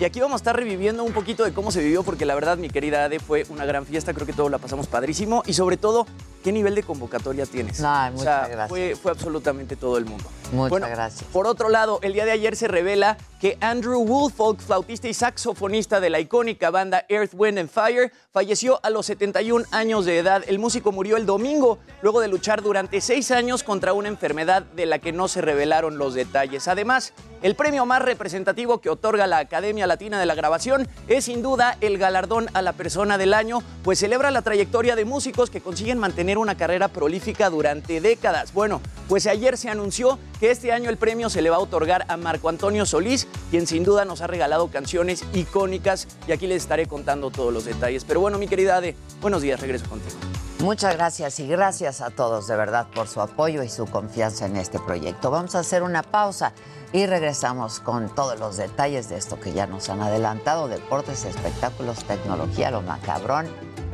Y 0.00 0.04
aquí 0.04 0.20
vamos 0.20 0.34
a 0.34 0.42
estar 0.42 0.54
reviviendo 0.54 1.02
un 1.02 1.12
poquito 1.12 1.44
de 1.44 1.52
cómo 1.52 1.72
se 1.72 1.80
vivió, 1.80 2.04
porque 2.04 2.24
la 2.24 2.34
verdad, 2.36 2.56
mi 2.56 2.70
querida 2.70 3.04
Ade, 3.04 3.18
fue 3.18 3.44
una 3.48 3.64
gran 3.64 3.84
fiesta. 3.84 4.14
Creo 4.14 4.26
que 4.26 4.32
todos 4.32 4.50
la 4.50 4.58
pasamos 4.58 4.86
padrísimo. 4.86 5.42
Y 5.46 5.54
sobre 5.54 5.76
todo, 5.76 6.06
¿qué 6.48 6.52
nivel 6.52 6.74
de 6.74 6.82
convocatoria 6.82 7.44
tienes? 7.44 7.78
No, 7.78 7.88
O 7.88 7.92
sea, 7.92 8.10
muchas 8.10 8.48
gracias. 8.48 8.68
Fue, 8.70 8.96
fue 8.96 9.10
absolutamente 9.10 9.76
todo 9.76 9.98
el 9.98 10.06
mundo. 10.06 10.24
Muchas 10.50 10.70
Bueno, 10.70 10.88
gracias. 10.88 11.24
Por 11.30 11.46
otro 11.46 11.68
lado, 11.68 11.98
el 12.00 12.14
día 12.14 12.24
de 12.24 12.30
ayer 12.30 12.56
se 12.56 12.68
revela 12.68 13.18
que 13.38 13.58
Andrew 13.60 14.00
Woolfolk, 14.00 14.58
flautista 14.60 15.08
y 15.08 15.14
saxofonista 15.14 16.00
de 16.00 16.08
la 16.08 16.20
icónica 16.20 16.70
banda 16.70 17.04
Earth, 17.10 17.32
Wind 17.34 17.58
and 17.58 17.68
Fire, 17.68 18.10
falleció 18.32 18.80
a 18.82 18.88
los 18.88 19.04
71 19.06 19.66
años 19.72 20.06
de 20.06 20.18
edad. 20.18 20.42
El 20.46 20.58
músico 20.58 20.90
murió 20.90 21.18
el 21.18 21.26
domingo 21.26 21.78
luego 22.00 22.20
de 22.20 22.28
luchar 22.28 22.62
durante 22.62 23.02
seis 23.02 23.30
años 23.30 23.62
contra 23.62 23.92
una 23.92 24.08
enfermedad 24.08 24.62
de 24.62 24.86
la 24.86 24.98
que 24.98 25.12
no 25.12 25.28
se 25.28 25.42
revelaron 25.42 25.98
los 25.98 26.14
detalles. 26.14 26.66
Además, 26.66 27.12
el 27.42 27.54
premio 27.54 27.84
más 27.84 28.00
representativo 28.00 28.80
que 28.80 28.88
otorga 28.88 29.26
la 29.26 29.38
Academia 29.38 29.86
Latina 29.86 30.18
de 30.18 30.26
la 30.26 30.34
Grabación 30.34 30.88
es 31.08 31.26
sin 31.26 31.42
duda 31.42 31.76
el 31.82 31.98
galardón 31.98 32.46
a 32.54 32.62
la 32.62 32.72
persona 32.72 33.18
del 33.18 33.34
año, 33.34 33.62
pues 33.84 33.98
celebra 33.98 34.30
la 34.30 34.42
trayectoria 34.42 34.96
de 34.96 35.04
músicos 35.04 35.50
que 35.50 35.60
consiguen 35.60 35.98
mantener 35.98 36.37
una 36.38 36.56
carrera 36.56 36.88
prolífica 36.88 37.50
durante 37.50 38.00
décadas. 38.00 38.52
Bueno, 38.52 38.80
pues 39.08 39.26
ayer 39.26 39.56
se 39.56 39.68
anunció 39.68 40.18
que 40.40 40.50
este 40.50 40.72
año 40.72 40.90
el 40.90 40.96
premio 40.96 41.30
se 41.30 41.42
le 41.42 41.50
va 41.50 41.56
a 41.56 41.60
otorgar 41.60 42.04
a 42.08 42.16
Marco 42.16 42.48
Antonio 42.48 42.86
Solís, 42.86 43.26
quien 43.50 43.66
sin 43.66 43.84
duda 43.84 44.04
nos 44.04 44.20
ha 44.20 44.26
regalado 44.26 44.70
canciones 44.70 45.24
icónicas 45.32 46.08
y 46.26 46.32
aquí 46.32 46.46
les 46.46 46.62
estaré 46.62 46.86
contando 46.86 47.30
todos 47.30 47.52
los 47.52 47.64
detalles. 47.64 48.04
Pero 48.04 48.20
bueno, 48.20 48.38
mi 48.38 48.48
querida 48.48 48.76
Ade, 48.76 48.96
buenos 49.20 49.42
días, 49.42 49.60
regreso 49.60 49.88
contigo. 49.88 50.16
Muchas 50.60 50.96
gracias 50.96 51.38
y 51.38 51.46
gracias 51.46 52.00
a 52.00 52.10
todos 52.10 52.48
de 52.48 52.56
verdad 52.56 52.88
por 52.92 53.06
su 53.06 53.20
apoyo 53.20 53.62
y 53.62 53.68
su 53.68 53.86
confianza 53.86 54.46
en 54.46 54.56
este 54.56 54.80
proyecto. 54.80 55.30
Vamos 55.30 55.54
a 55.54 55.60
hacer 55.60 55.84
una 55.84 56.02
pausa 56.02 56.52
y 56.92 57.06
regresamos 57.06 57.78
con 57.78 58.12
todos 58.12 58.40
los 58.40 58.56
detalles 58.56 59.08
de 59.08 59.18
esto 59.18 59.38
que 59.38 59.52
ya 59.52 59.68
nos 59.68 59.88
han 59.88 60.00
adelantado, 60.00 60.66
deportes, 60.66 61.24
espectáculos, 61.24 62.02
tecnología, 62.04 62.72
lo 62.72 62.82
macabrón 62.82 63.46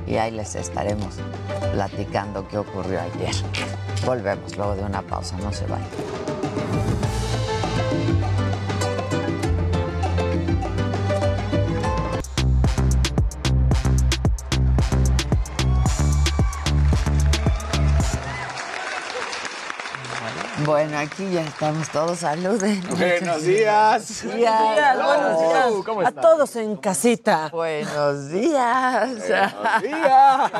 y 0.06 0.16
ahí 0.16 0.30
les 0.30 0.54
estaremos 0.54 1.16
platicando 1.74 2.48
qué 2.48 2.56
ocurrió 2.56 2.98
ayer. 3.00 3.34
Volvemos 4.06 4.56
luego 4.56 4.74
de 4.74 4.84
una 4.84 5.02
pausa, 5.02 5.36
no 5.36 5.52
se 5.52 5.66
vayan. 5.66 6.43
Bueno, 20.64 20.96
aquí 20.98 21.30
ya 21.30 21.42
estamos 21.42 21.88
todos. 21.90 22.18
Saluden. 22.20 22.80
Buenos 22.96 23.42
días. 23.42 24.22
Buenos 24.24 24.36
días. 24.38 24.96
buenos 25.04 25.40
días. 25.40 25.64
¿Cómo 25.84 26.00
A 26.00 26.04
están? 26.04 26.22
todos 26.22 26.56
en 26.56 26.76
casita. 26.76 27.48
Buenos 27.52 28.30
días. 28.30 29.08
Buenos 29.10 29.82
días. 29.82 30.52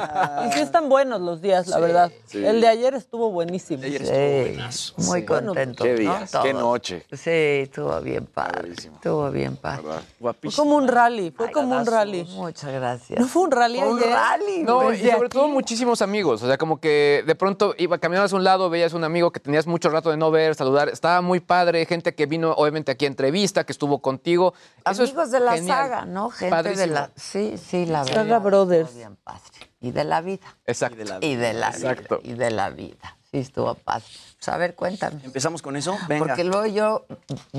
Y 0.47 0.53
sí 0.53 0.61
están 0.61 0.88
buenos 0.88 1.21
los 1.21 1.40
días, 1.40 1.67
la 1.69 1.77
Sí, 1.77 1.83
verdad. 1.83 2.12
sí. 2.27 2.45
El 2.45 2.61
de 2.61 2.69
ayer 2.69 2.95
estuvo 2.95 3.31
buenísimo. 3.31 3.83
Sí, 3.83 4.59
muy 4.99 5.21
Sí. 5.21 5.27
contento. 5.27 5.85
Qué 5.85 5.95
días, 5.95 6.33
qué 6.43 6.53
noche. 6.53 7.07
Sí, 7.12 7.31
estuvo 7.62 7.99
bien 8.01 8.27
padre. 8.27 8.73
Estuvo 8.73 9.31
bien 9.31 9.57
padre. 9.57 9.85
Fue 10.21 10.53
como 10.55 10.77
un 10.77 10.88
rally, 10.88 11.31
fue 11.31 11.51
como 11.51 11.77
un 11.77 11.87
rally. 11.87 12.25
Muchas 12.35 12.73
gracias. 12.73 13.19
¿No 13.21 13.27
fue 13.27 13.43
un 13.45 13.53
rally 13.53 13.79
Fue 13.79 13.88
un 13.88 13.99
ayer? 14.01 14.11
rally, 14.12 14.62
No, 14.64 14.83
güey. 14.83 15.01
y 15.01 15.05
sobre 15.11 15.27
aquí. 15.27 15.29
todo 15.38 15.49
muchísimos 15.49 16.03
amigos. 16.03 16.43
O 16.43 16.47
sea, 16.47 16.59
como 16.59 16.79
que 16.79 17.23
de 17.27 17.35
pronto 17.35 17.75
iba 17.79 17.97
caminabas 17.99 18.33
a 18.33 18.37
un 18.37 18.45
lado, 18.45 18.69
veías 18.69 18.93
un 18.93 19.05
amigo 19.05 19.31
que 19.31 19.40
tenías 19.40 19.67
mucho 19.67 19.94
rato 19.95 20.11
de 20.11 20.17
no 20.17 20.31
ver, 20.31 20.55
saludar. 20.55 20.89
Estaba 20.89 21.21
muy 21.23 21.41
padre. 21.41 21.87
Gente 21.87 22.15
que 22.15 22.27
vino, 22.27 22.53
obviamente, 22.53 22.93
aquí 22.93 23.05
a 23.07 23.09
entrevista, 23.09 23.65
que 23.65 23.73
estuvo 23.73 24.01
contigo. 24.03 24.53
Eso 24.85 25.03
es 25.05 25.11
Amigos 25.11 25.31
de 25.31 25.41
la 25.41 25.55
genial. 25.55 25.77
saga, 25.77 26.05
¿no? 26.05 26.31
Gente 26.31 26.51
Padrísimo. 26.51 26.81
de 26.87 26.87
la. 26.93 27.11
Sí, 27.17 27.57
sí, 27.59 27.87
la 27.87 28.05
verdad. 28.05 28.23
Saga 28.23 28.39
Brothers. 28.41 28.89
estuvo 28.89 28.99
bien 28.99 29.17
padre. 29.17 29.41
Y 29.81 29.91
de 29.91 30.05
la 30.05 30.21
vida. 30.21 30.57
Exacto. 30.67 30.97
Y 31.21 31.37
de 31.37 31.53
la 31.55 31.69
Exacto. 31.69 32.19
vida. 32.23 32.33
Y 32.33 32.37
de 32.37 32.51
la 32.51 32.71
vida. 32.71 33.17
Sí, 33.31 33.39
estuvo 33.39 33.75
padre. 33.75 34.05
Pues 34.39 34.49
a 34.49 34.57
ver, 34.57 34.75
cuéntame. 34.75 35.21
¿Empezamos 35.25 35.63
con 35.63 35.77
eso? 35.77 35.97
Venga. 36.09 36.27
Porque 36.27 36.45
luego 36.45 36.67
yo 36.67 37.07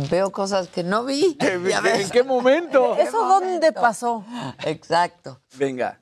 veo 0.09 0.31
cosas 0.31 0.67
que 0.67 0.83
no 0.83 1.03
vi. 1.03 1.37
¿En 1.41 2.09
qué 2.09 2.23
momento? 2.23 2.95
¿Eso 2.95 3.25
dónde 3.27 3.71
pasó? 3.73 4.23
Exacto. 4.63 5.41
Venga. 5.55 5.99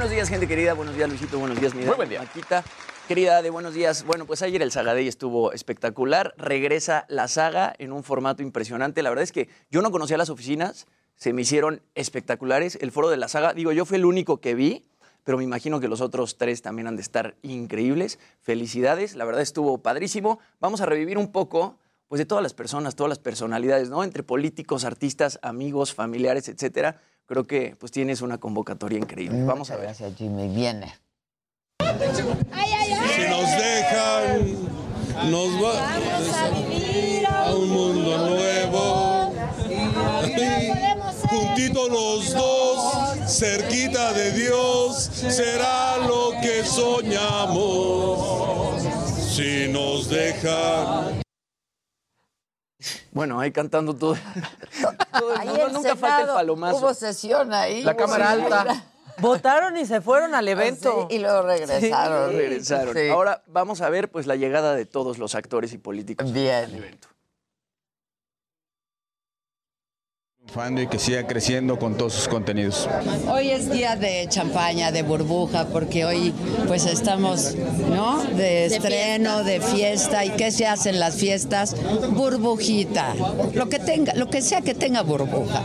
Buenos 0.00 0.14
días, 0.14 0.30
gente 0.30 0.48
querida. 0.48 0.72
Buenos 0.72 0.96
días, 0.96 1.10
Luisito. 1.10 1.38
Buenos 1.38 1.60
días, 1.60 1.74
mi 1.74 1.84
Muy 1.84 1.94
buen 1.94 2.08
día. 2.08 2.20
Maquita. 2.20 2.64
Querida 3.06 3.42
de 3.42 3.50
buenos 3.50 3.74
días. 3.74 4.02
Bueno, 4.04 4.24
pues 4.24 4.40
ayer 4.40 4.62
el 4.62 4.72
Saga 4.72 4.94
Day 4.94 5.06
estuvo 5.06 5.52
espectacular. 5.52 6.32
Regresa 6.38 7.04
la 7.10 7.28
saga 7.28 7.74
en 7.76 7.92
un 7.92 8.02
formato 8.02 8.42
impresionante. 8.42 9.02
La 9.02 9.10
verdad 9.10 9.24
es 9.24 9.30
que 9.30 9.50
yo 9.70 9.82
no 9.82 9.90
conocía 9.90 10.16
las 10.16 10.30
oficinas. 10.30 10.86
Se 11.16 11.34
me 11.34 11.42
hicieron 11.42 11.82
espectaculares. 11.94 12.78
El 12.80 12.92
foro 12.92 13.10
de 13.10 13.18
la 13.18 13.28
saga, 13.28 13.52
digo, 13.52 13.72
yo 13.72 13.84
fui 13.84 13.98
el 13.98 14.06
único 14.06 14.40
que 14.40 14.54
vi, 14.54 14.86
pero 15.22 15.36
me 15.36 15.44
imagino 15.44 15.80
que 15.80 15.88
los 15.88 16.00
otros 16.00 16.38
tres 16.38 16.62
también 16.62 16.86
han 16.88 16.96
de 16.96 17.02
estar 17.02 17.36
increíbles. 17.42 18.18
Felicidades. 18.40 19.16
La 19.16 19.26
verdad 19.26 19.42
estuvo 19.42 19.82
padrísimo. 19.82 20.38
Vamos 20.60 20.80
a 20.80 20.86
revivir 20.86 21.18
un 21.18 21.30
poco 21.30 21.76
pues 22.08 22.20
de 22.20 22.24
todas 22.24 22.42
las 22.42 22.54
personas, 22.54 22.96
todas 22.96 23.10
las 23.10 23.18
personalidades, 23.18 23.90
¿no? 23.90 24.02
Entre 24.02 24.22
políticos, 24.22 24.86
artistas, 24.86 25.38
amigos, 25.42 25.92
familiares, 25.92 26.48
etcétera. 26.48 27.02
Creo 27.30 27.46
que 27.46 27.76
pues 27.78 27.92
tienes 27.92 28.22
una 28.22 28.38
convocatoria 28.38 28.98
increíble. 28.98 29.44
Vamos 29.44 29.70
a 29.70 29.76
ver. 29.76 29.84
Gracias, 29.84 30.16
Jimmy. 30.16 30.48
Viene. 30.52 30.92
Si 31.78 33.22
nos 33.28 33.48
dejan, 33.56 34.58
nos 35.30 35.50
va 35.62 35.94
a 37.28 37.54
un 37.54 37.68
mundo 37.70 38.30
nuevo. 38.30 39.32
Juntitos 41.28 41.88
los 41.88 42.34
dos, 42.34 43.30
cerquita 43.30 44.12
de 44.12 44.32
Dios, 44.32 44.96
será 44.98 45.98
lo 45.98 46.32
que 46.42 46.64
soñamos. 46.64 48.18
Si 49.16 49.68
nos 49.68 50.08
dejan. 50.08 51.19
Bueno, 53.12 53.40
ahí 53.40 53.50
cantando 53.50 53.94
todo. 53.94 54.14
todo 55.18 55.34
el 55.34 55.48
mundo, 55.48 55.68
nunca 55.70 55.96
falta 55.96 56.20
el 56.22 56.26
palomazo. 56.28 56.76
Hubo 56.78 56.94
sesión 56.94 57.52
ahí. 57.52 57.82
La 57.82 57.96
cámara 57.96 58.34
sesión. 58.34 58.52
alta. 58.52 58.84
Votaron 59.18 59.76
y 59.76 59.84
se 59.84 60.00
fueron 60.00 60.34
al 60.34 60.48
evento. 60.48 61.08
Sí, 61.10 61.16
y 61.16 61.18
luego 61.18 61.42
regresaron. 61.42 62.30
Sí, 62.30 62.36
regresaron. 62.36 62.94
Sí. 62.94 63.08
Ahora 63.08 63.42
vamos 63.46 63.82
a 63.82 63.90
ver 63.90 64.10
pues 64.10 64.26
la 64.26 64.36
llegada 64.36 64.74
de 64.74 64.86
todos 64.86 65.18
los 65.18 65.34
actores 65.34 65.72
y 65.72 65.78
políticos. 65.78 66.32
Bien. 66.32 66.66
Triunfando 66.70 67.09
y 70.76 70.86
que 70.88 70.98
siga 70.98 71.28
creciendo 71.28 71.78
con 71.78 71.96
todos 71.96 72.12
sus 72.12 72.26
contenidos. 72.26 72.88
Hoy 73.28 73.50
es 73.50 73.70
día 73.70 73.94
de 73.94 74.26
champaña, 74.28 74.90
de 74.90 75.02
burbuja, 75.02 75.66
porque 75.66 76.04
hoy 76.04 76.34
pues 76.66 76.86
estamos, 76.86 77.54
¿no? 77.88 78.24
De 78.24 78.66
estreno, 78.66 79.44
de 79.44 79.60
fiesta. 79.60 80.24
¿Y 80.24 80.30
qué 80.30 80.50
se 80.50 80.66
hace 80.66 80.90
en 80.90 80.98
las 80.98 81.14
fiestas? 81.14 81.76
Burbujita. 82.10 83.14
Lo 83.54 83.68
que 83.68 83.78
tenga, 83.78 84.12
lo 84.14 84.28
que 84.28 84.42
sea 84.42 84.60
que 84.60 84.74
tenga 84.74 85.02
burbuja. 85.02 85.62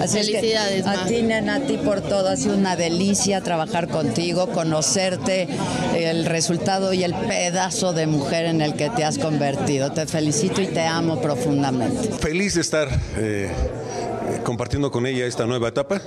Así 0.00 0.18
es 0.18 0.28
que 0.28 0.38
Felicidades, 0.38 0.86
a 0.86 1.06
ti, 1.06 1.22
nena, 1.22 1.56
a 1.56 1.60
ti 1.60 1.76
por 1.76 2.00
todo. 2.00 2.28
Ha 2.28 2.36
sido 2.36 2.56
una 2.56 2.76
delicia 2.76 3.40
trabajar 3.40 3.88
contigo, 3.88 4.46
conocerte, 4.52 5.48
el 5.96 6.24
resultado 6.24 6.92
y 6.92 7.02
el 7.02 7.14
pedazo 7.14 7.92
de 7.92 8.06
mujer 8.06 8.46
en 8.46 8.60
el 8.60 8.74
que 8.74 8.90
te 8.90 9.04
has 9.04 9.18
convertido. 9.18 9.90
Te 9.90 10.06
felicito 10.06 10.62
y 10.62 10.68
te 10.68 10.82
amo 10.82 11.20
profundamente. 11.20 12.12
Feliz 12.12 12.54
de 12.54 12.60
estar 12.60 12.88
eh, 13.16 13.50
compartiendo 14.50 14.90
con 14.90 15.06
ella 15.06 15.26
esta 15.26 15.46
nueva 15.46 15.68
etapa. 15.68 16.02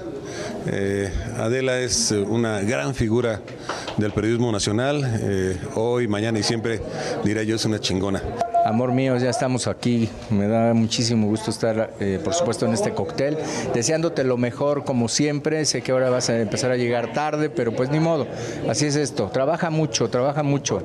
Eh, 0.68 1.10
Adela 1.38 1.80
es 1.80 2.12
eh, 2.12 2.18
una 2.18 2.60
gran 2.60 2.94
figura 2.94 3.40
del 3.96 4.12
periodismo 4.12 4.52
nacional. 4.52 5.02
Eh, 5.22 5.58
hoy, 5.76 6.10
mañana 6.10 6.40
y 6.40 6.44
siempre, 6.44 6.82
diré 7.24 7.46
yo, 7.46 7.56
es 7.56 7.64
una 7.64 7.80
chingona. 7.80 8.22
Amor 8.66 8.92
mío, 8.92 9.16
ya 9.16 9.30
estamos 9.30 9.68
aquí. 9.68 10.10
Me 10.30 10.50
da 10.50 10.74
muchísimo 10.74 11.28
gusto 11.28 11.52
estar, 11.52 11.94
por 12.22 12.34
supuesto, 12.34 12.66
en 12.66 12.74
este 12.74 12.94
cóctel. 12.94 13.38
Deseándote 13.74 14.26
lo 14.26 14.36
mejor, 14.36 14.84
como 14.84 15.08
siempre. 15.08 15.64
Sé 15.64 15.82
que 15.82 15.94
ahora 15.94 16.10
vas 16.10 16.30
a 16.30 16.38
empezar 16.38 16.70
a 16.72 16.76
llegar 16.76 17.14
tarde, 17.14 17.50
pero 17.50 17.74
pues 17.74 17.92
ni 17.92 18.02
modo. 18.02 18.28
Así 18.68 18.88
es 18.88 18.98
esto. 18.98 19.30
Trabaja 19.32 19.70
mucho, 19.70 20.10
trabaja 20.10 20.44
mucho. 20.44 20.82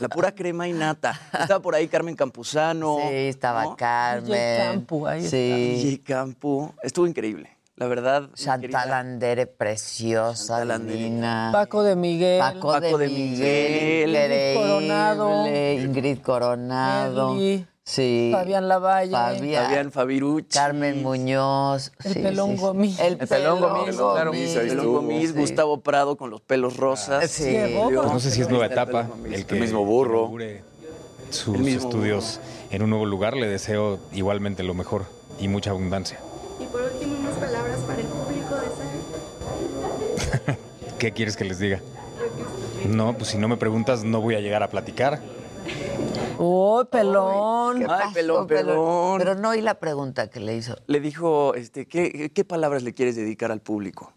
La 0.00 0.08
pura 0.08 0.32
crema 0.34 0.68
y 0.68 0.72
nata. 0.72 1.18
Estaba 1.32 1.60
por 1.60 1.74
ahí 1.74 1.88
Carmen 1.88 2.14
Campuzano. 2.16 2.98
Sí, 3.02 3.14
estaba 3.14 3.76
Carmen. 3.76 4.26
DJ 4.32 4.58
Campu, 4.58 5.06
ahí 5.06 5.26
Sí. 5.26 6.02
Campu. 6.04 6.72
Estuvo 6.82 7.06
increíble. 7.06 7.56
La 7.76 7.86
verdad. 7.88 8.30
Chantal 8.34 8.92
Andere, 8.92 9.46
preciosa, 9.46 10.64
divina. 10.78 11.50
Paco 11.52 11.82
de 11.82 11.94
Miguel. 11.94 12.40
Paco, 12.40 12.72
Paco 12.72 12.98
de, 12.98 13.06
de 13.06 13.12
Miguel. 13.12 14.06
Miguel. 14.08 14.32
Ingrid 14.32 14.54
Coronado. 14.56 15.46
Ingrid 15.46 16.18
Coronado. 16.20 17.36
Sí. 17.86 18.30
Fabián 18.32 18.66
Lavalle. 18.66 19.12
Fabián, 19.12 19.92
Fabián 19.92 20.44
Carmen 20.52 21.04
Muñoz. 21.04 21.92
El 22.02 22.14
pelón 22.14 22.56
Gomis. 22.56 22.98
El, 22.98 23.16
el 23.20 23.28
pelón 23.28 23.60
Gomis. 23.60 24.56
El 24.56 24.68
pelón 24.68 24.92
Gomis, 24.92 25.34
Gustavo 25.36 25.80
Prado 25.80 26.16
con 26.16 26.30
los 26.30 26.40
pelos 26.40 26.74
ah, 26.76 26.80
rosas. 26.80 27.30
Sí. 27.30 27.56
No 27.92 28.18
sé 28.18 28.32
si 28.32 28.42
es 28.42 28.50
nueva 28.50 28.66
etapa. 28.66 29.08
El, 29.24 29.46
el, 29.48 29.60
mismo 29.60 29.84
burro. 29.84 30.32
Sus 31.30 31.56
mismo 31.58 31.88
estudios 31.88 32.40
en 32.70 32.82
un 32.82 32.90
nuevo 32.90 33.06
lugar. 33.06 33.36
Le 33.36 33.46
deseo 33.46 34.00
igualmente 34.12 34.64
lo 34.64 34.74
mejor 34.74 35.04
y 35.38 35.46
mucha 35.46 35.70
abundancia. 35.70 36.18
Y 36.58 36.64
por 36.64 36.82
último, 36.82 37.14
unas 37.20 37.36
palabras 37.36 37.78
para 37.82 38.00
el 38.00 38.06
público 38.08 38.56
de 38.56 38.66
San. 40.44 40.56
¿Qué 40.98 41.12
quieres 41.12 41.36
que 41.36 41.44
les 41.44 41.60
diga? 41.60 41.80
No, 42.88 43.16
pues 43.16 43.30
si 43.30 43.38
no 43.38 43.46
me 43.46 43.56
preguntas, 43.56 44.02
no 44.02 44.20
voy 44.20 44.34
a 44.34 44.40
llegar 44.40 44.64
a 44.64 44.70
platicar. 44.70 45.20
¡Oh, 46.38 46.84
pelón! 46.90 47.86
Ay, 47.88 48.08
pelón, 48.12 48.46
pelón. 48.46 49.18
Pero 49.18 49.34
no 49.34 49.50
oí 49.50 49.60
la 49.62 49.78
pregunta 49.78 50.28
que 50.28 50.40
le 50.40 50.56
hizo. 50.56 50.76
Le 50.86 51.00
dijo, 51.00 51.54
este, 51.54 51.86
¿qué, 51.86 52.30
¿qué 52.34 52.44
palabras 52.44 52.82
le 52.82 52.92
quieres 52.92 53.16
dedicar 53.16 53.50
al 53.52 53.60
público? 53.60 54.12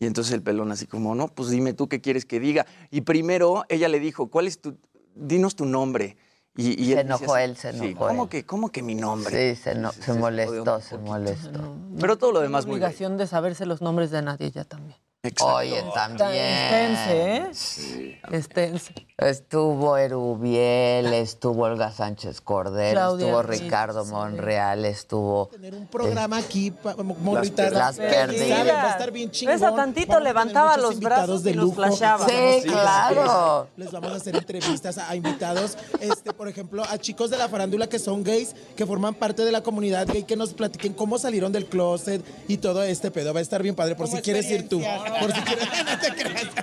Y 0.00 0.06
entonces 0.06 0.32
el 0.32 0.42
pelón 0.42 0.70
así 0.72 0.86
como, 0.86 1.14
no, 1.14 1.28
pues 1.28 1.50
dime 1.50 1.72
tú 1.74 1.88
qué 1.88 2.00
quieres 2.00 2.24
que 2.24 2.40
diga. 2.40 2.66
Y 2.90 3.02
primero 3.02 3.64
ella 3.68 3.88
le 3.88 4.00
dijo, 4.00 4.28
¿cuál 4.28 4.46
es 4.46 4.60
tu, 4.60 4.76
dinos 5.14 5.56
tu 5.56 5.66
nombre? 5.66 6.16
Y, 6.56 6.68
y 6.70 6.74
Se 6.74 6.82
dice 6.82 7.00
enojó 7.00 7.34
así, 7.34 7.44
él, 7.44 7.56
se 7.56 7.72
sí, 7.72 7.78
enojó 7.90 8.06
¿cómo 8.08 8.22
él. 8.24 8.28
que, 8.30 8.46
¿Cómo 8.46 8.70
que 8.70 8.82
mi 8.82 8.94
nombre? 8.94 9.54
Sí, 9.54 9.60
se, 9.62 9.74
no- 9.74 9.92
se 9.92 10.12
molestó, 10.14 10.80
se 10.80 10.98
molestó. 10.98 11.76
Pero 12.00 12.16
todo 12.16 12.32
lo 12.32 12.40
demás 12.40 12.64
muy 12.66 12.76
bien. 12.76 12.84
obligación 12.84 13.16
de 13.16 13.26
saberse 13.26 13.66
los 13.66 13.82
nombres 13.82 14.10
de 14.10 14.22
nadie 14.22 14.50
ya 14.50 14.64
también. 14.64 14.98
Oye, 15.42 15.82
también. 15.94 16.30
Esténse, 16.32 17.36
¿eh? 17.36 18.20
Esténse. 18.30 18.94
Estuvo 19.18 19.96
Erubiel, 19.96 21.12
estuvo 21.12 21.64
Olga 21.64 21.90
Sánchez 21.90 22.40
Cordero, 22.40 22.92
Claudia 22.92 23.26
estuvo 23.26 23.42
Ricardo 23.42 24.04
Monreal, 24.04 24.84
estuvo... 24.84 25.50
un 25.72 25.88
programa 25.88 26.36
aquí, 26.36 26.70
pa- 26.70 26.94
morrita. 27.02 27.68
Las 27.68 27.96
que 27.96 28.06
perdidas. 28.06 28.68
Va 28.68 28.82
a 28.84 28.90
estar 28.90 29.10
bien 29.10 29.32
chingón. 29.32 29.56
Esa 29.56 29.74
tantito 29.74 30.06
Vamos 30.12 30.20
tener 30.22 30.34
levantaba 30.34 30.76
los 30.76 31.00
brazos 31.00 31.42
de 31.42 31.50
y 31.50 31.54
nos 31.54 31.64
lujo. 31.64 31.76
flashaba. 31.82 32.24
Sí, 32.28 32.62
claro. 32.62 33.66
Les 33.76 33.90
vamos 33.90 34.12
a 34.12 34.16
hacer 34.16 34.36
entrevistas 34.36 34.98
a, 34.98 35.10
a 35.10 35.16
invitados, 35.16 35.76
este, 36.00 36.32
por 36.32 36.46
ejemplo, 36.46 36.84
a 36.88 36.96
chicos 36.98 37.28
de 37.30 37.38
la 37.38 37.48
farándula 37.48 37.88
que 37.88 37.98
son 37.98 38.22
gays, 38.22 38.54
que 38.76 38.86
forman 38.86 39.14
parte 39.14 39.44
de 39.44 39.50
la 39.50 39.62
comunidad 39.62 40.06
gay, 40.06 40.22
que 40.22 40.36
nos 40.36 40.54
platiquen 40.54 40.92
cómo 40.92 41.18
salieron 41.18 41.50
del 41.50 41.66
closet 41.66 42.24
y 42.46 42.58
todo 42.58 42.84
este 42.84 43.10
pedo. 43.10 43.34
Va 43.34 43.40
a 43.40 43.42
estar 43.42 43.64
bien 43.64 43.74
padre, 43.74 43.96
por 43.96 44.06
si 44.06 44.18
quieres 44.22 44.48
ir 44.48 44.68
tú. 44.68 44.80
Por 45.20 45.32
si 45.32 45.40
quieres, 45.42 45.68
no 45.84 45.98
te 45.98 46.14
creas. 46.14 46.54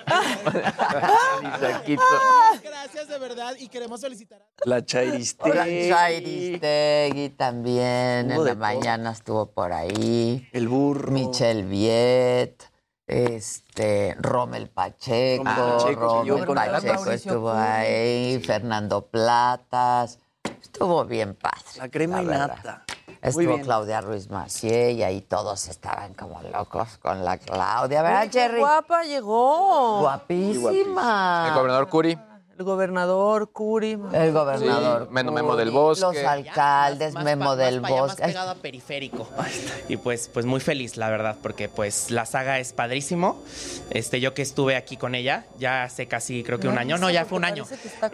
Gracias 2.64 3.08
de 3.08 3.18
verdad 3.20 3.56
y 3.60 3.68
queremos 3.68 4.02
felicitar 4.02 4.42
a 4.42 4.46
La 4.70 4.86
Chairistegui. 4.86 5.90
Chairistegui 5.90 7.30
también, 7.30 8.32
Hubo 8.32 8.42
en 8.42 8.46
la 8.48 8.56
mañana 8.56 9.12
estuvo 9.12 9.52
por 9.52 9.72
ahí. 9.74 10.48
El 10.52 10.68
burro. 10.68 11.12
Michelle 11.12 11.64
Viet, 11.64 12.64
este, 13.08 14.16
Rommel 14.20 14.70
Pacheco, 14.70 15.44
Rommel 15.44 15.96
Pacheco, 15.98 16.24
Rommel 16.46 16.72
Pacheco 16.72 17.12
estuvo 17.12 17.52
ahí, 17.52 18.40
Fernando 18.44 19.06
Platas, 19.08 20.20
estuvo 20.62 21.06
bien 21.06 21.36
padre. 21.36 21.64
La 21.78 21.90
crema 21.90 22.22
y 22.22 22.26
verdad. 22.26 22.48
nata. 22.48 22.86
Estuvo. 23.30 23.60
Claudia 23.62 24.02
Ruiz 24.02 24.30
Macié 24.30 24.92
y 24.92 25.04
ahí 25.04 25.22
todos 25.22 25.68
estaban 25.68 26.14
como 26.14 26.42
locos 26.44 26.98
con 27.02 27.26
la 27.26 27.38
Claudia, 27.38 28.02
¿verdad, 28.02 28.30
Jerry? 28.32 28.60
guapa 28.60 29.04
llegó. 29.04 30.02
Guapísima. 30.02 31.46
El 31.48 31.54
gobernador 31.56 31.90
Curi. 31.90 32.18
El 32.58 32.64
gobernador, 32.64 33.52
Curi. 33.52 33.98
El 34.14 34.32
gobernador. 34.32 35.10
Sí, 35.10 35.14
Memo- 35.14 35.58
del 35.58 35.72
Bosque. 35.72 36.06
Los 36.06 36.18
alcaldes, 36.26 37.14
Más 37.14 37.26
Memo 37.26 37.46
pa- 37.48 37.56
del 37.58 37.82
más 37.82 37.92
allá, 37.92 38.02
Bosque. 38.02 38.22
Más 38.22 38.32
pegado 38.32 38.52
a 38.52 38.56
periférico. 38.56 39.28
Y 39.90 39.98
pues, 39.98 40.30
pues 40.34 40.46
muy 40.46 40.62
feliz, 40.62 40.96
la 40.96 41.10
verdad, 41.10 41.36
porque 41.44 41.68
pues 41.68 42.12
la 42.12 42.26
saga 42.26 42.60
es 42.60 42.72
padrísimo. 42.72 43.44
Este, 43.90 44.22
yo 44.22 44.34
que 44.34 44.42
estuve 44.42 44.78
aquí 44.78 44.96
con 44.96 45.16
ella, 45.16 45.44
ya 45.60 45.84
hace 45.84 46.08
casi 46.08 46.44
creo 46.46 46.58
que 46.60 46.70
un 46.70 46.78
año. 46.78 46.98
No, 46.98 47.10
ya 47.10 47.26
fue 47.26 47.40
un 47.40 47.46
año. 47.46 47.66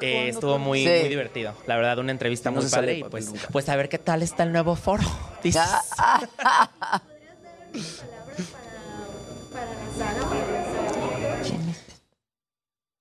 Eh, 0.01 0.29
estuvo 0.29 0.57
muy, 0.57 0.85
Sí. 0.85 0.89
muy 1.01 1.09
divertido. 1.09 1.53
La 1.67 1.75
verdad, 1.75 1.99
una 1.99 2.11
entrevista 2.11 2.49
No 2.49 2.61
muy 2.61 2.69
padre. 2.69 2.97
Y 2.97 3.03
pues, 3.03 3.27
nunca. 3.27 3.47
pues 3.51 3.69
a 3.69 3.75
ver 3.75 3.89
qué 3.89 3.99
tal 3.99 4.23
está 4.23 4.41
el 4.41 4.51
nuevo 4.51 4.75
foro. 4.75 5.03
Dices. 5.43 5.61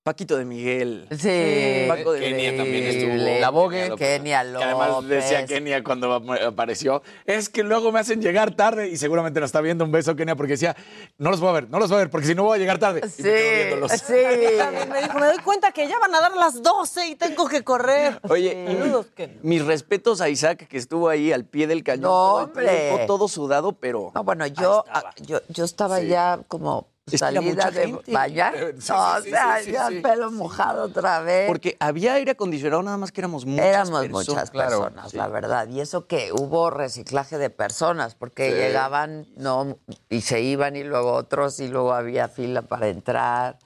Paquito 0.03 0.39
de 0.39 0.47
Miguel. 0.47 1.07
Sí. 1.11 1.85
Paco 1.87 2.13
de 2.13 2.21
Kenia 2.21 2.57
también 2.57 2.85
estuvo. 2.85 3.15
La 3.39 3.51
Vogue. 3.51 3.95
Kenia 3.99 4.43
Que 4.43 4.65
además 4.65 4.89
López. 4.89 5.09
decía 5.11 5.45
Kenia 5.45 5.85
cuando 5.85 6.15
ap- 6.15 6.43
apareció, 6.47 7.03
es 7.27 7.51
que 7.51 7.63
luego 7.63 7.93
me 7.93 8.01
hacen 8.01 8.23
llegar 8.23 8.53
tarde 8.57 8.89
y 8.89 8.97
seguramente 8.97 9.41
nos 9.41 9.49
está 9.49 9.61
viendo 9.61 9.85
un 9.85 9.93
beso 9.93 10.17
Kenia 10.17 10.37
porque 10.37 10.53
decía, 10.55 10.75
no 11.19 11.31
los 11.31 11.41
voy 11.41 11.51
a 11.51 11.53
ver, 11.53 11.69
no 11.69 11.79
los 11.79 11.91
voy 11.91 11.97
a 11.97 11.99
ver 11.99 12.11
porque 12.11 12.27
si 12.29 12.35
no 12.35 12.45
voy 12.45 12.57
a 12.57 12.59
llegar 12.59 12.79
tarde. 12.79 13.03
Y 13.05 13.09
Sí, 13.11 13.23
me 13.25 13.29
quedo 13.29 13.55
viéndolos. 13.57 13.93
sí. 13.93 14.15
También 14.59 14.89
me 14.89 15.03
dijo, 15.03 15.19
me 15.19 15.27
doy 15.27 15.39
cuenta 15.45 15.71
que 15.73 15.87
ya 15.87 15.99
van 15.99 16.15
a 16.15 16.21
dar 16.23 16.35
las 16.35 16.63
12 16.63 17.07
y 17.09 17.17
tengo 17.17 17.47
que 17.47 17.63
correr. 17.63 18.21
Oye, 18.31 18.65
Saludos, 18.67 19.07
Ken. 19.15 19.39
mis 19.43 19.63
respetos 19.67 20.23
a 20.23 20.31
Isaac 20.31 20.67
que 20.67 20.79
estuvo 20.79 21.11
ahí 21.11 21.31
al 21.31 21.45
pie 21.45 21.67
del 21.67 21.85
cañón. 21.85 22.05
No, 22.05 22.35
hombre. 22.37 23.05
todo 23.07 23.29
sudado, 23.29 23.73
pero. 23.73 24.13
No, 24.15 24.25
bueno, 24.25 24.47
yo, 24.47 24.83
ah, 24.89 25.13
yo, 25.21 25.41
yo 25.49 25.65
estaba 25.65 26.01
Sí. 26.01 26.07
ya 26.09 26.41
como 26.49 26.89
salida 27.07 27.71
de 27.71 27.87
gente. 27.87 28.13
bañar. 28.13 28.55
Eh, 28.57 28.75
sí, 28.79 28.93
o 28.93 29.17
sí, 29.19 29.25
sí, 29.25 29.31
sea, 29.31 29.61
ya 29.63 29.89
pelo 30.03 30.31
mojado 30.31 30.85
otra 30.85 31.21
vez. 31.21 31.47
Porque 31.49 31.77
había 31.81 32.15
aire 32.15 32.33
acondicionado, 32.33 32.83
nada 32.83 32.97
más 32.97 33.11
que 33.13 33.21
éramos 33.21 33.47
muchas 33.47 33.67
Éramos 33.67 34.01
personas. 34.07 34.29
muchas 34.29 34.51
personas, 34.51 35.15
la 35.15 35.29
verdad. 35.29 35.69
Y 35.69 35.81
eso 35.81 36.07
que 36.07 36.33
hubo 36.33 36.71
reciclaje 36.71 37.39
de 37.39 37.51
personas, 37.51 38.15
porque 38.15 38.51
llegaban 38.53 39.27
no 39.37 39.79
y 40.09 40.21
se 40.21 40.41
iban 40.41 40.77
y 40.77 40.85
luego 40.85 41.13
otros 41.13 41.59
y 41.61 41.69
luego 41.69 41.93
había 41.95 42.29
fila 42.29 42.63
para 42.63 42.89
entrar. 42.89 43.59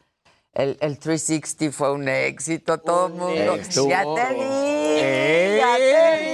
El, 0.53 0.77
el 0.81 0.99
360 1.01 1.73
fue 1.77 1.93
un 1.93 2.09
éxito, 2.09 2.79
todo 2.79 3.09
el 3.09 3.13
mundo. 3.15 3.55
éxito. 3.55 3.89
Ya 3.89 4.03
te 4.05 4.35
vi, 4.35 5.59
ya 5.59 5.77
te 5.77 6.23
vi. 6.23 6.34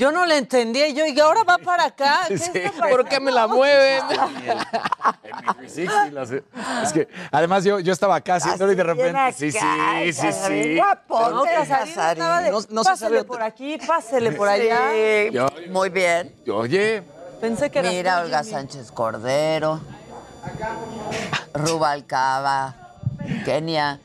Yo 0.00 0.10
no 0.10 0.24
le 0.24 0.38
entendía 0.38 0.88
y 0.88 0.94
yo, 0.94 1.04
y 1.04 1.20
ahora 1.20 1.44
va 1.44 1.58
para 1.58 1.84
acá. 1.84 2.20
¿Qué 2.28 2.38
Sí. 2.38 2.50
está 2.54 2.88
¿Por 2.88 3.04
qué 3.06 3.20
me 3.20 3.30
la 3.30 3.46
mueven? 3.46 4.02
Sí. 5.68 5.86
Es 6.82 6.92
que 6.94 7.06
además 7.30 7.64
yo, 7.64 7.78
yo 7.80 7.92
estaba 7.92 8.16
acá 8.16 8.36
haciéndolo 8.36 8.72
y 8.72 8.76
de 8.76 8.82
repente, 8.82 9.32
sí, 9.34 9.52
sí, 9.52 10.32
sí, 10.32 10.76
guapote, 10.76 11.30
No, 11.34 11.42
de, 11.44 12.50
No- 12.50 12.60
no 12.70 12.82
se 12.84 12.90
pásele 12.90 13.16
sabe- 13.18 13.24
por 13.24 13.42
aquí, 13.42 13.76
pásele 13.86 14.32
por 14.32 14.48
allá. 14.48 14.90
Sí, 14.90 15.30
Yo- 15.34 15.48
muy 15.70 15.90
bien. 15.90 16.34
Oye, 16.50 17.02
Pensé 17.40 17.70
que 17.70 17.78
era 17.80 17.90
Mira, 17.90 18.20
Olga 18.20 18.42
Sánchez 18.42 18.90
Cordero, 18.90 19.80
Rubalcaba, 21.52 22.74
Kenia, 23.44 24.00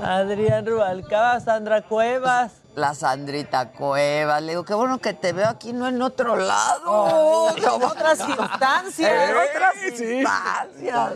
Adrián 0.00 0.64
Rubalcaba, 0.64 1.40
Sandra 1.40 1.82
Cuevas. 1.82 2.52
La 2.74 2.94
Sandrita 2.94 3.70
Cuevas. 3.72 4.42
Le 4.42 4.52
digo, 4.52 4.64
qué 4.64 4.74
bueno 4.74 4.98
que 4.98 5.12
te 5.14 5.32
veo 5.32 5.48
aquí, 5.48 5.72
no 5.72 5.88
en 5.88 6.00
otro 6.02 6.36
lado. 6.36 6.82
Oh, 6.86 7.50
en 7.56 7.82
otras 7.82 8.20
instancias. 8.20 9.10
En 9.30 9.36
otras 9.36 9.74
sí. 9.96 10.04
instancias. 10.18 11.12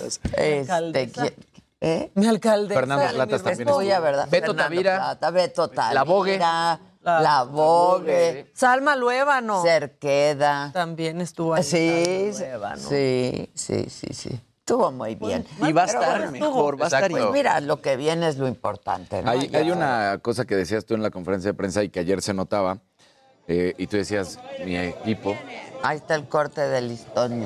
Este, 0.00 0.60
Alcaldesa. 0.60 1.22
¿quién- 1.22 1.34
¿eh? 1.80 2.12
Mi 2.14 2.26
alcalde. 2.28 2.74
Fernando 2.74 3.06
Platas 3.12 3.42
también 3.42 3.68
Es 3.68 3.74
tuya, 3.74 4.00
¿verdad? 4.00 4.28
Beto 4.30 4.46
Fernando 4.48 4.62
Tavira. 4.62 4.96
Plata, 4.96 5.30
Beto 5.30 5.68
Tavira. 5.68 5.94
La 5.94 6.02
Vogue. 6.04 6.38
La, 6.38 6.80
La- 7.20 7.42
Vogue. 7.42 8.50
Salma 8.54 8.94
Luébano. 8.96 9.62
Cerqueda. 9.62 10.70
También 10.72 11.20
estuvo 11.20 11.54
ahí. 11.54 11.62
Sí, 11.64 12.30
Salma 12.32 12.46
Luébano. 12.76 12.88
sí, 12.88 13.50
sí, 13.54 13.86
sí, 13.90 14.06
sí. 14.14 14.40
Estuvo 14.62 14.92
muy 14.92 15.16
bien. 15.16 15.44
Y 15.60 15.72
va 15.72 15.82
a 15.82 15.86
estar 15.86 16.18
bueno, 16.18 16.30
mejor, 16.30 16.80
va 16.80 16.84
a 16.84 16.86
estar 16.86 17.10
Pues 17.10 17.24
mira, 17.32 17.60
lo 17.60 17.82
que 17.82 17.96
viene 17.96 18.28
es 18.28 18.36
lo 18.38 18.46
importante. 18.46 19.20
¿no? 19.20 19.28
hay, 19.28 19.50
hay 19.52 19.72
una 19.72 20.20
cosa 20.22 20.44
que 20.44 20.54
decías 20.54 20.84
tú 20.84 20.94
en 20.94 21.02
la 21.02 21.10
conferencia 21.10 21.50
de 21.50 21.54
prensa 21.54 21.82
y 21.82 21.88
que 21.88 21.98
ayer 21.98 22.22
se 22.22 22.32
notaba, 22.32 22.78
eh, 23.48 23.74
y 23.76 23.88
tú 23.88 23.96
decías, 23.96 24.38
mi 24.64 24.76
equipo, 24.76 25.36
Ahí 25.82 25.96
está 25.96 26.14
el 26.14 26.28
corte 26.28 26.60
del 26.60 26.86
listón. 26.86 27.40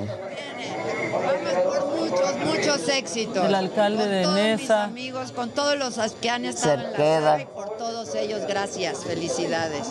Muchos, 1.97 2.37
muchos 2.45 2.89
éxitos. 2.91 3.47
El 3.47 3.55
alcalde 3.55 4.03
Con 4.03 4.11
de 4.11 4.23
todos 4.23 4.35
mis 4.35 4.45
Nesa. 4.61 4.85
amigos, 4.85 5.33
con 5.33 5.51
todos 5.53 5.79
los 5.79 5.97
que 6.17 6.29
han 6.29 6.45
estado 6.45 6.75
en 6.75 6.93
la 6.93 6.99
saga 6.99 7.41
y 7.41 7.47
por 7.47 7.79
todos 7.79 8.15
ellos, 8.15 8.43
gracias, 8.47 9.05
felicidades. 9.05 9.87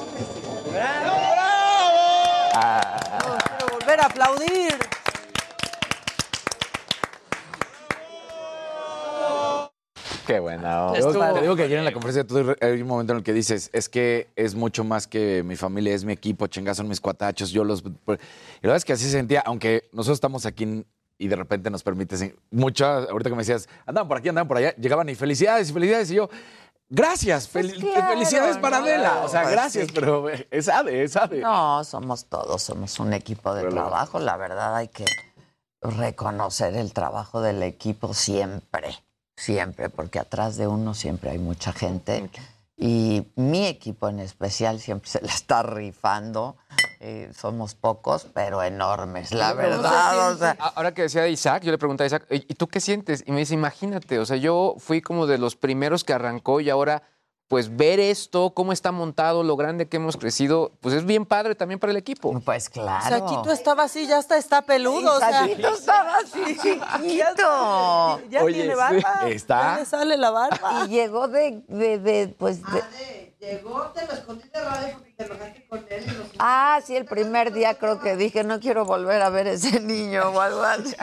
Quiero 2.52 3.74
volver 3.80 4.00
a 4.00 4.06
aplaudir. 4.06 4.78
Qué 10.26 10.40
buena. 10.40 10.88
onda. 10.92 11.34
Te 11.34 11.42
digo 11.42 11.56
que 11.56 11.64
ayer 11.64 11.80
en 11.80 11.86
la 11.86 11.94
conferencia 11.94 12.26
tú 12.26 12.56
hay 12.62 12.82
un 12.82 12.88
momento 12.88 13.14
en 13.14 13.18
el 13.18 13.24
que 13.24 13.34
dices, 13.34 13.70
es 13.74 13.90
que 13.90 14.28
es 14.36 14.56
mucho 14.56 14.84
más 14.84 15.08
que 15.08 15.44
mi 15.44 15.56
familia, 15.56 15.94
es 15.94 16.04
mi 16.06 16.14
equipo, 16.14 16.48
chingas 16.48 16.78
son 16.78 16.88
mis 16.88 17.00
cuatachos, 17.02 17.52
yo 17.52 17.64
los... 17.64 17.82
Y 17.82 17.90
la 18.10 18.18
verdad 18.62 18.78
es 18.78 18.86
que 18.86 18.94
así 18.94 19.04
se 19.06 19.12
sentía, 19.12 19.42
aunque 19.46 19.90
nosotros 19.92 20.18
estamos 20.18 20.46
aquí 20.46 20.86
y 21.18 21.28
de 21.28 21.36
repente 21.36 21.70
nos 21.70 21.84
permites 21.84 22.34
mucho, 22.52 22.86
ahorita 22.86 23.30
que 23.30 23.36
me 23.36 23.42
decías, 23.42 23.70
andaban 23.86 24.08
por 24.08 24.18
aquí, 24.18 24.30
andaban 24.30 24.48
por 24.48 24.58
allá, 24.58 24.76
llegaban 24.76 25.08
y 25.10 25.16
felicidades 25.16 25.70
y 25.70 25.74
felicidades 25.74 26.12
y 26.12 26.16
yo... 26.16 26.30
Gracias, 26.88 27.52
fel- 27.52 27.80
claro, 27.80 28.14
felicidades 28.14 28.58
para 28.60 28.78
no, 28.78 28.86
Adela. 28.86 29.24
O 29.24 29.28
sea, 29.28 29.42
pues 29.42 29.54
gracias, 29.54 29.88
sí. 29.88 29.92
pero 29.96 30.28
es 30.30 30.70
ADE, 30.70 31.04
es 31.04 31.16
ADE. 31.16 31.40
No, 31.40 31.84
somos 31.84 32.26
todos, 32.26 32.62
somos 32.62 33.00
un 33.00 33.12
equipo 33.14 33.56
de 33.56 33.64
Pero 33.64 33.74
trabajo. 33.74 34.20
La 34.20 34.38
verdad 34.38 34.76
hay 34.76 34.90
que 34.90 35.04
reconocer 35.82 36.76
el 36.76 36.94
trabajo 36.94 37.42
del 37.42 37.64
equipo 37.64 38.14
siempre, 38.14 38.96
siempre, 39.36 39.90
porque 39.90 40.20
atrás 40.20 40.58
de 40.58 40.68
uno 40.68 40.94
siempre 40.94 41.32
hay 41.32 41.38
mucha 41.40 41.72
gente. 41.74 42.30
Y 42.78 43.28
mi 43.36 43.68
equipo 43.68 44.10
en 44.10 44.20
especial 44.20 44.80
siempre 44.82 45.10
se 45.10 45.22
la 45.22 45.32
está 45.32 45.64
rifando. 45.64 46.58
y 47.02 47.32
somos 47.34 47.76
pocos, 47.76 48.26
pero 48.34 48.64
enormes, 48.64 49.32
la 49.32 49.54
verdad. 49.54 50.32
O 50.32 50.38
sea, 50.38 50.56
A- 50.60 50.70
Ahora 50.76 50.94
que 50.94 51.04
decía 51.04 51.28
Isaac, 51.28 51.64
yo 51.64 51.72
le 51.72 51.78
pregunté 51.78 52.04
a 52.04 52.08
Isaac, 52.08 52.26
¿y 52.30 52.54
tú 52.56 52.68
qué 52.68 52.80
sientes? 52.80 53.24
Y 53.28 53.32
me 53.32 53.40
dice, 53.40 53.54
imagínate, 53.54 54.18
o 54.20 54.26
sea, 54.26 54.38
yo 54.38 54.76
fui 54.80 55.02
como 55.02 55.28
de 55.28 55.38
los 55.38 55.56
primeros 55.56 56.04
que 56.04 56.14
arrancó 56.14 56.62
y 56.62 56.70
ahora, 56.70 57.04
pues 57.48 57.76
ver 57.78 58.00
esto, 58.00 58.52
cómo 58.56 58.72
está 58.74 58.92
montado, 58.92 59.44
lo 59.44 59.56
grande 59.56 59.88
que 59.88 59.98
hemos 59.98 60.18
crecido, 60.18 60.72
pues 60.82 60.96
es 60.96 61.06
bien 61.06 61.26
padre 61.26 61.54
también 61.54 61.80
para 61.80 61.92
el 61.92 61.98
equipo. 61.98 62.40
Pues 62.44 62.68
O 62.70 62.72
claro. 62.72 63.06
sea, 63.08 63.26
Quito 63.26 63.52
estaba 63.52 63.84
así, 63.84 64.08
ya 64.08 64.18
está, 64.18 64.38
está 64.38 64.64
peludo. 64.64 65.16
o 65.16 65.20
sea. 65.20 65.46
Quito 65.48 65.70
estaba 65.70 66.18
así, 66.18 66.58
chiquito. 66.58 68.22
Ya 68.30 68.46
tiene 68.46 68.76
barba. 68.76 69.30
Ya 69.48 69.76
le 69.78 69.86
sale 69.86 70.18
la 70.18 70.32
barba. 70.32 70.86
Y 70.86 70.90
llegó 70.90 71.28
de, 71.28 71.64
de, 71.68 72.00
de, 72.00 72.28
pues, 72.30 72.62
de- 72.64 73.26
Llegó, 73.40 73.80
te 73.94 74.08
lo 74.08 74.14
escondí 74.14 74.50
de 74.50 74.60
radio 74.60 74.94
porque 74.96 75.12
te 75.14 75.24
enojaste 75.26 75.68
con 75.68 75.86
él. 75.88 76.04
y 76.04 76.12
lo- 76.18 76.24
Ah, 76.40 76.80
sí, 76.84 76.96
el 76.96 77.06
primer 77.06 77.54
día 77.54 77.76
creo 77.78 78.00
que 78.00 78.16
dije, 78.16 78.44
no 78.44 78.60
quiero 78.60 78.86
volver 78.86 79.22
a 79.22 79.30
ver 79.30 79.46
ese 79.46 79.80
niño 79.82 80.30
o 80.34 80.42
algo 80.42 80.64
así. 80.64 80.96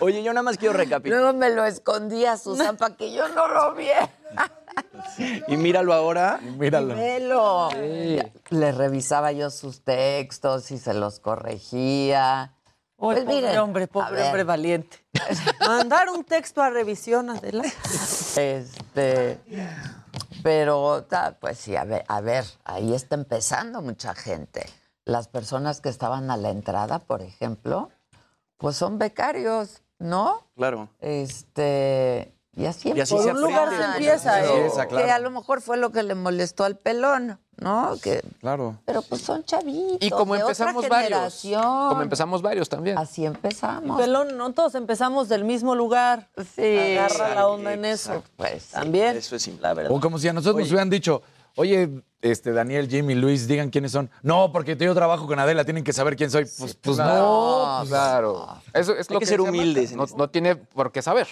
Oye, 0.00 0.22
yo 0.22 0.32
nada 0.32 0.42
más 0.42 0.56
quiero 0.56 0.72
recapitular. 0.74 1.20
Luego 1.20 1.36
me 1.38 1.50
lo 1.50 1.66
escondía, 1.66 2.38
Susan, 2.38 2.78
para 2.78 2.96
que 2.96 3.12
yo 3.12 3.28
no 3.28 3.46
lo 3.48 3.74
viera. 3.74 4.08
Y 5.48 5.56
míralo 5.56 5.92
ahora. 5.92 6.38
Míralo. 6.58 6.94
Velo. 6.94 7.68
Le 8.50 8.72
revisaba 8.72 9.32
yo 9.32 9.50
sus 9.50 9.82
textos 9.82 10.70
y 10.70 10.78
se 10.78 10.94
los 10.94 11.20
corregía. 11.20 12.54
Uy, 12.96 13.14
Pues 13.14 13.24
pobre 13.24 13.34
miren, 13.34 13.58
hombre, 13.58 13.86
pobre 13.86 14.22
hombre 14.24 14.44
valiente. 14.44 15.04
Mandar 15.66 16.10
un 16.10 16.24
texto 16.24 16.62
a 16.62 16.68
revisión, 16.70 17.30
Adela. 17.30 17.64
Este, 18.36 19.40
pero, 20.42 21.06
pues 21.40 21.58
sí, 21.58 21.76
a 21.76 21.84
ver, 21.84 22.04
a 22.08 22.20
ver, 22.20 22.44
ahí 22.64 22.94
está 22.94 23.14
empezando 23.14 23.80
mucha 23.80 24.14
gente. 24.14 24.66
Las 25.04 25.28
personas 25.28 25.80
que 25.80 25.88
estaban 25.88 26.30
a 26.30 26.36
la 26.36 26.50
entrada, 26.50 26.98
por 26.98 27.22
ejemplo, 27.22 27.90
pues 28.58 28.76
son 28.76 28.98
becarios, 28.98 29.82
¿no? 29.98 30.46
Claro. 30.54 30.90
Este, 31.00 32.34
y 32.60 32.66
así, 32.66 32.92
Y 32.94 33.00
así 33.00 33.14
por 33.14 33.24
se 33.24 33.30
un 33.32 33.40
lugar 33.40 33.68
se 33.70 33.82
empieza, 33.82 34.44
¿eh? 34.44 34.68
claro. 34.74 34.88
Que 35.06 35.10
a 35.10 35.18
lo 35.18 35.30
mejor 35.30 35.62
fue 35.62 35.78
lo 35.78 35.90
que 35.90 36.02
le 36.02 36.14
molestó 36.14 36.64
al 36.64 36.76
pelón, 36.76 37.40
¿no? 37.56 37.96
Que, 38.02 38.22
Claro. 38.40 38.76
pero 38.84 39.00
pues 39.02 39.22
son 39.22 39.42
chavitos. 39.44 39.96
Y 40.00 40.10
como 40.10 40.34
de 40.34 40.42
otra 40.42 40.50
empezamos 40.52 40.88
varios. 40.88 41.08
generación. 41.08 41.88
Como 41.88 42.02
empezamos 42.02 42.42
varios 42.42 42.68
también. 42.68 42.98
Así 42.98 43.24
empezamos. 43.24 43.98
Pelón, 43.98 44.36
no 44.36 44.52
todos 44.52 44.74
empezamos 44.74 45.28
del 45.30 45.44
mismo 45.44 45.74
lugar. 45.74 46.28
Sí. 46.54 46.98
Agarra 46.98 47.34
la 47.34 47.46
onda 47.46 47.72
en 47.72 47.84
eso. 47.86 48.22
Pues 48.36 48.66
También. 48.68 49.16
Eso 49.16 49.36
es 49.36 49.42
simple. 49.42 49.62
La 49.62 49.72
verdad. 49.74 49.92
O 49.92 50.00
como 50.00 50.18
si 50.18 50.28
a 50.28 50.32
nosotros 50.34 50.60
nos 50.60 50.68
hubieran 50.68 50.90
dicho, 50.90 51.22
oye, 51.56 51.88
este, 52.20 52.52
Daniel, 52.52 52.88
Jimmy, 52.88 53.14
Luis, 53.14 53.48
digan 53.48 53.70
quiénes 53.70 53.92
son. 53.92 54.10
No, 54.22 54.52
porque 54.52 54.76
yo 54.76 54.94
trabajo 54.94 55.26
con 55.26 55.38
Adela, 55.38 55.64
tienen 55.64 55.84
que 55.84 55.94
saber 55.94 56.16
quién 56.16 56.30
soy. 56.30 56.44
Pues, 56.58 56.74
pues 56.74 56.98
no. 56.98 57.76
pues, 57.78 57.88
claro. 57.88 58.48
Eso 58.74 58.94
es 58.94 59.08
Hay 59.08 59.14
lo 59.14 59.20
que 59.20 59.24
que, 59.24 59.30
ser 59.30 59.40
humildes. 59.40 59.92
No, 59.96 60.04
no 60.16 60.28
tiene 60.28 60.56
por 60.56 60.92
qué 60.92 61.00
saber. 61.00 61.26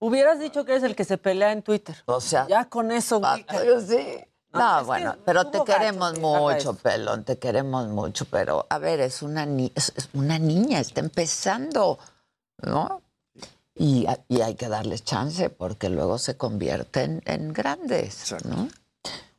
Hubieras 0.00 0.40
dicho 0.40 0.64
que 0.64 0.72
eres 0.72 0.82
el 0.84 0.96
que 0.96 1.04
se 1.04 1.18
pelea 1.18 1.52
en 1.52 1.62
Twitter. 1.62 1.94
O 2.06 2.20
sea, 2.20 2.46
Ya 2.48 2.64
con 2.64 2.90
eso, 2.90 3.20
güey. 3.20 3.44
sí. 3.86 4.24
No, 4.52 4.58
No, 4.58 4.74
es 4.76 4.80
que 4.80 4.86
bueno, 4.86 5.16
pero 5.24 5.44
te 5.46 5.58
gacho 5.58 5.64
queremos 5.64 6.18
mucho, 6.18 6.74
pelón, 6.74 7.22
te 7.24 7.38
queremos 7.38 7.86
mucho, 7.86 8.24
pero 8.24 8.66
a 8.68 8.78
ver, 8.78 8.98
es 9.00 9.22
una, 9.22 9.46
ni- 9.46 9.70
es, 9.76 9.92
es 9.94 10.08
una 10.12 10.40
niña, 10.40 10.80
está 10.80 10.98
empezando, 11.00 12.00
¿no? 12.62 13.00
Y, 13.76 14.06
hay 14.42 14.56
que 14.56 14.68
darles 14.68 15.04
chance 15.04 15.48
porque 15.50 15.88
luego 15.88 16.18
se 16.18 16.36
convierten 16.36 17.22
en 17.26 17.52
grandes, 17.52 18.34
¿no? 18.44 18.68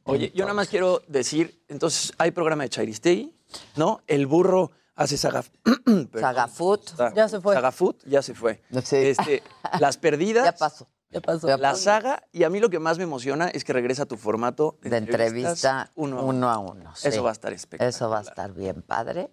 Oye, 0.06 0.32
yo 0.34 0.46
nada 0.46 0.54
más 0.54 0.70
quiero 0.70 1.02
decir, 1.08 1.62
entonces 1.68 2.14
hay 2.18 2.32
programa 2.32 2.64
de 2.64 2.70
Chairistei, 2.70 3.36
¿no? 3.76 4.02
El 4.08 4.28
burro 4.28 4.72
hace 4.96 5.18
saga... 5.18 5.44
perdón. 5.86 6.10
Sagafood. 6.20 6.80
Ya 7.16 7.28
se 7.28 7.40
fue. 7.42 7.56
Sagafood, 7.56 7.96
ya 8.06 8.22
se 8.22 8.34
fue. 8.34 8.62
Sí. 8.84 8.96
Este, 8.98 9.44
las 9.80 9.98
perdidas. 9.98 10.46
Ya 10.46 10.52
pasó. 10.54 10.88
Ya 11.10 11.20
pasó. 11.22 11.58
La 11.58 11.76
saga, 11.76 12.24
y 12.32 12.44
a 12.44 12.50
mí 12.50 12.60
lo 12.60 12.70
que 12.70 12.80
más 12.80 12.98
me 12.98 13.04
emociona 13.04 13.50
es 13.50 13.64
que 13.66 13.74
regresa 13.74 14.06
tu 14.06 14.16
formato 14.16 14.78
De 14.82 14.96
entrevista 14.96 15.90
uno 15.96 16.20
a 16.20 16.22
uno 16.22 16.30
uno. 16.30 16.50
a 16.50 16.58
uno. 16.60 16.96
sí. 16.96 17.10
Eso 17.10 17.22
va 17.24 17.30
a 17.30 17.34
estar 17.34 17.52
espectacular. 17.52 17.90
Eso 17.90 18.10
va 18.10 18.20
a 18.20 18.22
estar 18.22 18.54
bien 18.54 18.82
padre. 18.82 19.30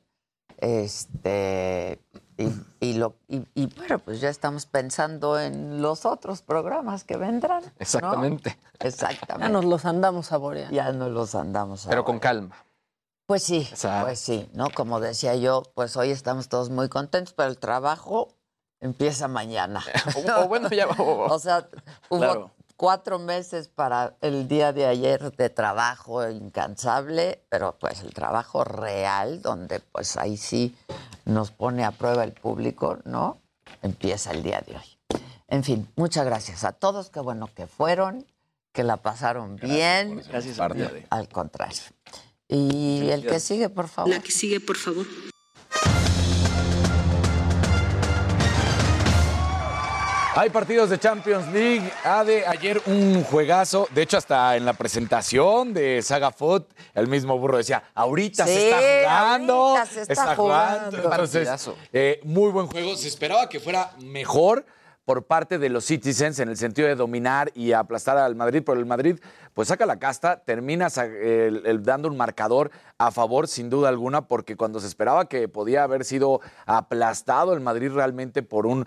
Este, 0.56 2.00
y, 2.36 2.48
y 2.80 2.94
lo, 2.94 3.14
y, 3.28 3.46
y 3.54 3.66
bueno, 3.76 4.00
pues 4.00 4.20
ya 4.20 4.28
estamos 4.28 4.66
pensando 4.66 5.38
en 5.38 5.80
los 5.80 6.04
otros 6.04 6.42
programas 6.42 7.04
que 7.04 7.16
vendrán. 7.16 7.62
¿no? 7.62 7.70
Exactamente. 7.78 8.59
Exactamente. 8.80 9.46
Ya 9.46 9.48
nos 9.52 9.64
los 9.64 9.84
andamos 9.84 10.26
saboreando. 10.26 10.74
Ya 10.74 10.90
nos 10.92 11.12
los 11.12 11.34
andamos 11.36 11.86
Pero 11.88 12.04
con 12.04 12.16
saboreando. 12.20 12.50
calma. 12.50 12.64
Pues 13.29 13.43
sí, 13.43 13.59
Exacto. 13.70 14.07
pues 14.07 14.18
sí, 14.20 14.49
¿no? 14.55 14.70
Como 14.70 15.01
decía 15.01 15.35
yo, 15.37 15.62
pues 15.74 15.99
hoy 15.99 16.11
estamos 16.12 16.49
todos 16.49 16.70
muy 16.70 16.89
contentos, 16.89 17.35
pero 17.35 17.51
el 17.51 17.59
trabajo 17.59 18.35
empieza 18.81 19.29
mañana. 19.29 19.85
O, 20.39 20.45
o 20.45 20.49
bueno, 20.49 20.70
ya 20.70 20.87
o- 20.89 21.26
O 21.31 21.39
sea, 21.39 21.68
hubo 22.09 22.18
Claro. 22.20 22.51
cuatro 22.79 23.18
meses 23.18 23.68
para 23.68 24.16
el 24.22 24.49
día 24.49 24.72
de 24.72 24.87
ayer 24.87 25.31
de 25.37 25.51
trabajo 25.51 26.26
incansable, 26.26 27.45
pero 27.51 27.76
pues 27.79 28.01
el 28.01 28.14
trabajo 28.14 28.64
real, 28.64 29.43
donde 29.43 29.81
pues 29.81 30.16
ahí 30.16 30.39
sí 30.39 30.74
nos 31.26 31.51
pone 31.51 31.85
a 31.85 31.91
prueba 31.91 32.24
el 32.24 32.33
público, 32.33 32.97
¿no? 33.05 33.37
Empieza 33.83 34.31
el 34.31 34.43
día 34.43 34.62
de 34.66 34.74
hoy. 34.76 35.20
En 35.49 35.64
fin, 35.64 35.87
muchas 35.97 36.24
gracias 36.24 36.64
a 36.64 36.72
todos, 36.72 37.11
qué 37.11 37.20
bueno 37.20 37.51
que 37.55 37.66
fueron, 37.66 38.24
que 38.72 38.85
la 38.85 38.97
pasaron 38.97 39.57
bien. 39.57 40.22
Gracias 40.31 40.59
Al 41.11 41.29
contrario. 41.29 41.83
Y 42.49 43.09
el 43.11 43.26
que 43.26 43.40
sigue, 43.40 43.68
por 43.68 43.88
favor. 43.88 44.11
La 44.11 44.20
que 44.20 44.30
sigue, 44.32 44.59
por 44.61 44.76
favor. 44.76 45.05
Hay 50.34 50.51
partidos 50.51 50.88
de 50.88 51.01
Champions 51.01 51.49
League. 51.53 51.90
Ade, 52.05 52.46
ayer 52.46 52.80
un 52.86 53.24
juegazo. 53.24 53.88
De 53.92 54.03
hecho, 54.03 54.16
hasta 54.18 54.57
en 54.57 54.64
la 54.64 54.72
presentación 54.72 55.74
de 55.74 56.01
Saga 56.01 56.30
Food, 56.30 56.62
el 56.94 57.09
mismo 57.09 57.36
burro 57.38 57.57
decía, 57.59 57.82
ahorita 57.92 58.46
Sí, 58.46 58.53
se 58.53 58.68
está 58.70 58.78
jugando. 59.09 59.55
ahorita 59.76 59.86
se 59.86 60.01
está 60.12 60.36
jugando. 60.36 60.96
Entonces, 60.96 61.70
eh, 61.92 62.20
muy 62.22 62.53
buen 62.53 62.68
juego. 62.68 62.96
Se 62.96 63.09
esperaba 63.09 63.49
que 63.49 63.59
fuera 63.59 63.90
mejor 63.99 64.64
por 65.09 65.24
parte 65.24 65.59
de 65.59 65.70
los 65.70 65.86
Citizens 65.86 66.38
en 66.38 66.50
el 66.50 66.59
sentido 66.59 66.86
de 66.86 66.94
dominar 66.94 67.50
y 67.54 67.72
aplastar 67.72 68.18
al 68.18 68.36
Madrid, 68.36 68.62
pero 68.62 68.78
el 68.78 68.84
Madrid 68.84 69.18
pues 69.54 69.68
saca 69.68 69.86
la 69.86 69.98
casta, 69.98 70.44
termina 70.44 70.88
el- 70.98 71.82
dando 71.82 72.09
un 72.09 72.16
marcador 72.18 72.70
a 72.98 73.11
favor 73.11 73.48
sin 73.48 73.70
duda 73.70 73.88
alguna, 73.88 74.28
porque 74.28 74.54
cuando 74.54 74.80
se 74.80 74.86
esperaba 74.86 75.26
que 75.26 75.48
podía 75.48 75.82
haber 75.82 76.04
sido 76.04 76.42
aplastado 76.66 77.54
el 77.54 77.61
Madrid 77.61 77.90
realmente 77.90 78.42
por 78.42 78.66
un 78.66 78.84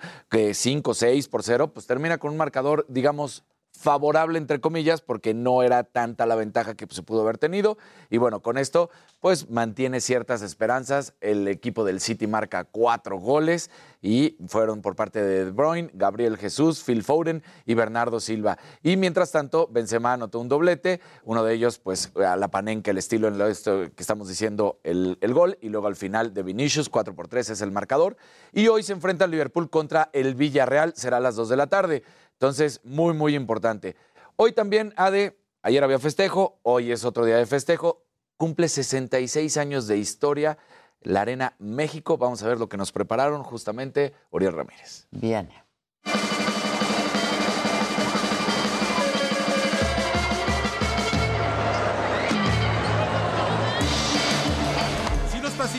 5, 0.53 0.93
6 0.93 1.27
por 1.27 1.41
0, 1.41 1.73
pues 1.73 1.87
termina 1.87 2.19
con 2.19 2.29
un 2.29 2.37
marcador, 2.37 2.85
digamos, 2.87 3.43
favorable, 3.81 4.37
entre 4.37 4.61
comillas, 4.61 5.01
porque 5.01 5.33
no 5.33 5.63
era 5.63 5.83
tanta 5.83 6.25
la 6.25 6.35
ventaja 6.35 6.75
que 6.75 6.87
se 6.89 7.03
pudo 7.03 7.21
haber 7.21 7.37
tenido. 7.37 7.77
Y 8.09 8.17
bueno, 8.17 8.41
con 8.41 8.57
esto, 8.57 8.89
pues 9.19 9.49
mantiene 9.49 10.01
ciertas 10.01 10.41
esperanzas. 10.41 11.13
El 11.19 11.47
equipo 11.47 11.83
del 11.83 11.99
City 11.99 12.27
marca 12.27 12.63
cuatro 12.63 13.17
goles 13.17 13.69
y 14.01 14.37
fueron 14.47 14.81
por 14.81 14.95
parte 14.95 15.23
de 15.23 15.45
De 15.45 15.51
Bruyne, 15.51 15.91
Gabriel 15.93 16.37
Jesús, 16.37 16.83
Phil 16.83 17.03
Foden 17.03 17.43
y 17.65 17.73
Bernardo 17.73 18.19
Silva. 18.19 18.57
Y 18.81 18.97
mientras 18.97 19.31
tanto, 19.31 19.67
Benzema 19.71 20.13
anotó 20.13 20.39
un 20.39 20.49
doblete, 20.49 21.01
uno 21.23 21.43
de 21.43 21.53
ellos, 21.53 21.79
pues 21.79 22.11
a 22.15 22.35
la 22.35 22.49
panenca, 22.49 22.91
el 22.91 22.97
estilo 22.97 23.27
en 23.27 23.37
lo 23.37 23.45
que 23.45 23.91
estamos 23.97 24.27
diciendo, 24.27 24.79
el, 24.83 25.17
el 25.21 25.33
gol, 25.33 25.57
y 25.61 25.69
luego 25.69 25.87
al 25.87 25.95
final 25.95 26.33
de 26.33 26.43
Vinicius, 26.43 26.89
4 26.89 27.15
por 27.15 27.27
3 27.27 27.51
es 27.51 27.61
el 27.61 27.71
marcador. 27.71 28.17
Y 28.51 28.67
hoy 28.67 28.83
se 28.83 28.93
enfrenta 28.93 29.25
el 29.25 29.31
Liverpool 29.31 29.69
contra 29.69 30.09
el 30.13 30.35
Villarreal, 30.35 30.93
será 30.95 31.17
a 31.17 31.21
las 31.21 31.35
2 31.35 31.49
de 31.49 31.57
la 31.57 31.67
tarde. 31.67 32.03
Entonces, 32.41 32.81
muy, 32.83 33.13
muy 33.13 33.35
importante. 33.35 33.95
Hoy 34.35 34.51
también, 34.51 34.95
Ade, 34.97 35.37
ayer 35.61 35.83
había 35.83 35.99
festejo, 35.99 36.57
hoy 36.63 36.91
es 36.91 37.05
otro 37.05 37.23
día 37.23 37.37
de 37.37 37.45
festejo, 37.45 38.03
cumple 38.35 38.67
66 38.67 39.57
años 39.57 39.85
de 39.85 39.99
historia 39.99 40.57
la 41.01 41.21
Arena 41.21 41.53
México. 41.59 42.17
Vamos 42.17 42.41
a 42.41 42.47
ver 42.47 42.57
lo 42.57 42.67
que 42.67 42.77
nos 42.77 42.91
prepararon 42.91 43.43
justamente 43.43 44.15
Oriol 44.31 44.53
Ramírez. 44.53 45.07
Bien. 45.11 45.51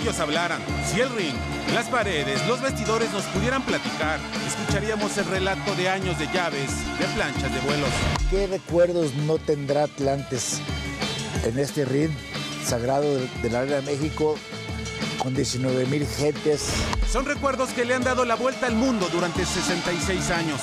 Si 0.02 0.06
los 0.06 0.16
pasillos 0.16 0.20
hablaran, 0.20 0.60
si 0.90 1.00
el 1.00 1.10
ring, 1.10 1.34
las 1.74 1.86
paredes, 1.86 2.44
los 2.48 2.60
vestidores 2.60 3.12
nos 3.12 3.22
pudieran 3.26 3.62
platicar, 3.62 4.18
escucharíamos 4.48 5.16
el 5.16 5.26
relato 5.26 5.76
de 5.76 5.88
años 5.88 6.18
de 6.18 6.26
llaves, 6.26 6.70
de 6.98 7.04
planchas 7.14 7.54
de 7.54 7.60
vuelos. 7.60 7.88
¿Qué 8.28 8.48
recuerdos 8.48 9.14
no 9.14 9.38
tendrá 9.38 9.84
Atlantes 9.84 10.60
en 11.44 11.56
este 11.56 11.84
ring 11.84 12.10
sagrado 12.64 13.14
de, 13.14 13.28
de 13.42 13.50
la 13.50 13.60
Arena 13.60 13.76
de 13.76 13.96
México 13.96 14.36
con 15.18 15.34
19 15.34 15.86
mil 15.86 16.06
gentes. 16.06 16.72
Son 17.10 17.24
recuerdos 17.24 17.70
que 17.70 17.84
le 17.84 17.94
han 17.94 18.04
dado 18.04 18.24
la 18.24 18.34
vuelta 18.34 18.66
al 18.66 18.74
mundo 18.74 19.08
durante 19.12 19.44
66 19.44 20.30
años. 20.30 20.60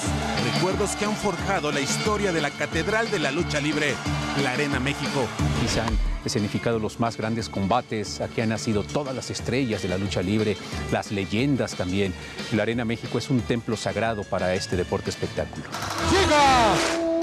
Recuerdos 0.53 0.95
que 0.95 1.05
han 1.05 1.15
forjado 1.15 1.71
la 1.71 1.79
historia 1.79 2.31
de 2.31 2.41
la 2.41 2.51
Catedral 2.51 3.09
de 3.11 3.19
la 3.19 3.31
Lucha 3.31 3.59
Libre, 3.59 3.95
la 4.43 4.51
Arena 4.51 4.79
México. 4.79 5.27
Quizá 5.61 5.85
han 5.85 5.97
escenificado 6.25 6.79
los 6.79 6.99
más 6.99 7.17
grandes 7.17 7.49
combates. 7.49 8.21
Aquí 8.21 8.41
han 8.41 8.49
nacido 8.49 8.83
todas 8.83 9.15
las 9.15 9.29
estrellas 9.29 9.81
de 9.81 9.89
la 9.89 9.97
lucha 9.97 10.21
libre, 10.21 10.57
las 10.91 11.11
leyendas 11.11 11.75
también. 11.75 12.13
La 12.53 12.63
Arena 12.63 12.85
México 12.85 13.17
es 13.17 13.29
un 13.29 13.41
templo 13.41 13.77
sagrado 13.77 14.23
para 14.23 14.53
este 14.53 14.75
deporte 14.75 15.09
espectáculo. 15.09 15.65
Llega 16.11 16.73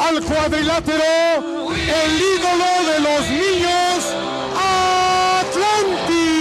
al 0.09 0.23
cuadrilátero 0.23 1.03
el 1.73 2.21
ídolo 2.21 2.67
de 2.93 3.01
los 3.01 3.31
niños, 3.31 4.15
Atlantis. 5.41 6.36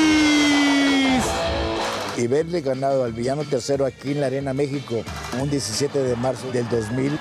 Y 2.18 2.28
verle 2.28 2.62
ganado 2.62 3.04
al 3.04 3.12
villano 3.12 3.44
tercero 3.44 3.86
aquí 3.86 4.12
en 4.12 4.22
la 4.22 4.28
Arena 4.28 4.54
México 4.54 5.04
un 5.42 5.50
17 5.50 6.00
de 6.00 6.16
marzo 6.16 6.50
del 6.52 6.68
2000, 6.70 7.20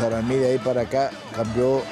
para 0.00 0.20
mí 0.20 0.36
de 0.36 0.52
ahí 0.52 0.58
para 0.58 0.82
acá 0.82 1.10
cambió 1.34 1.82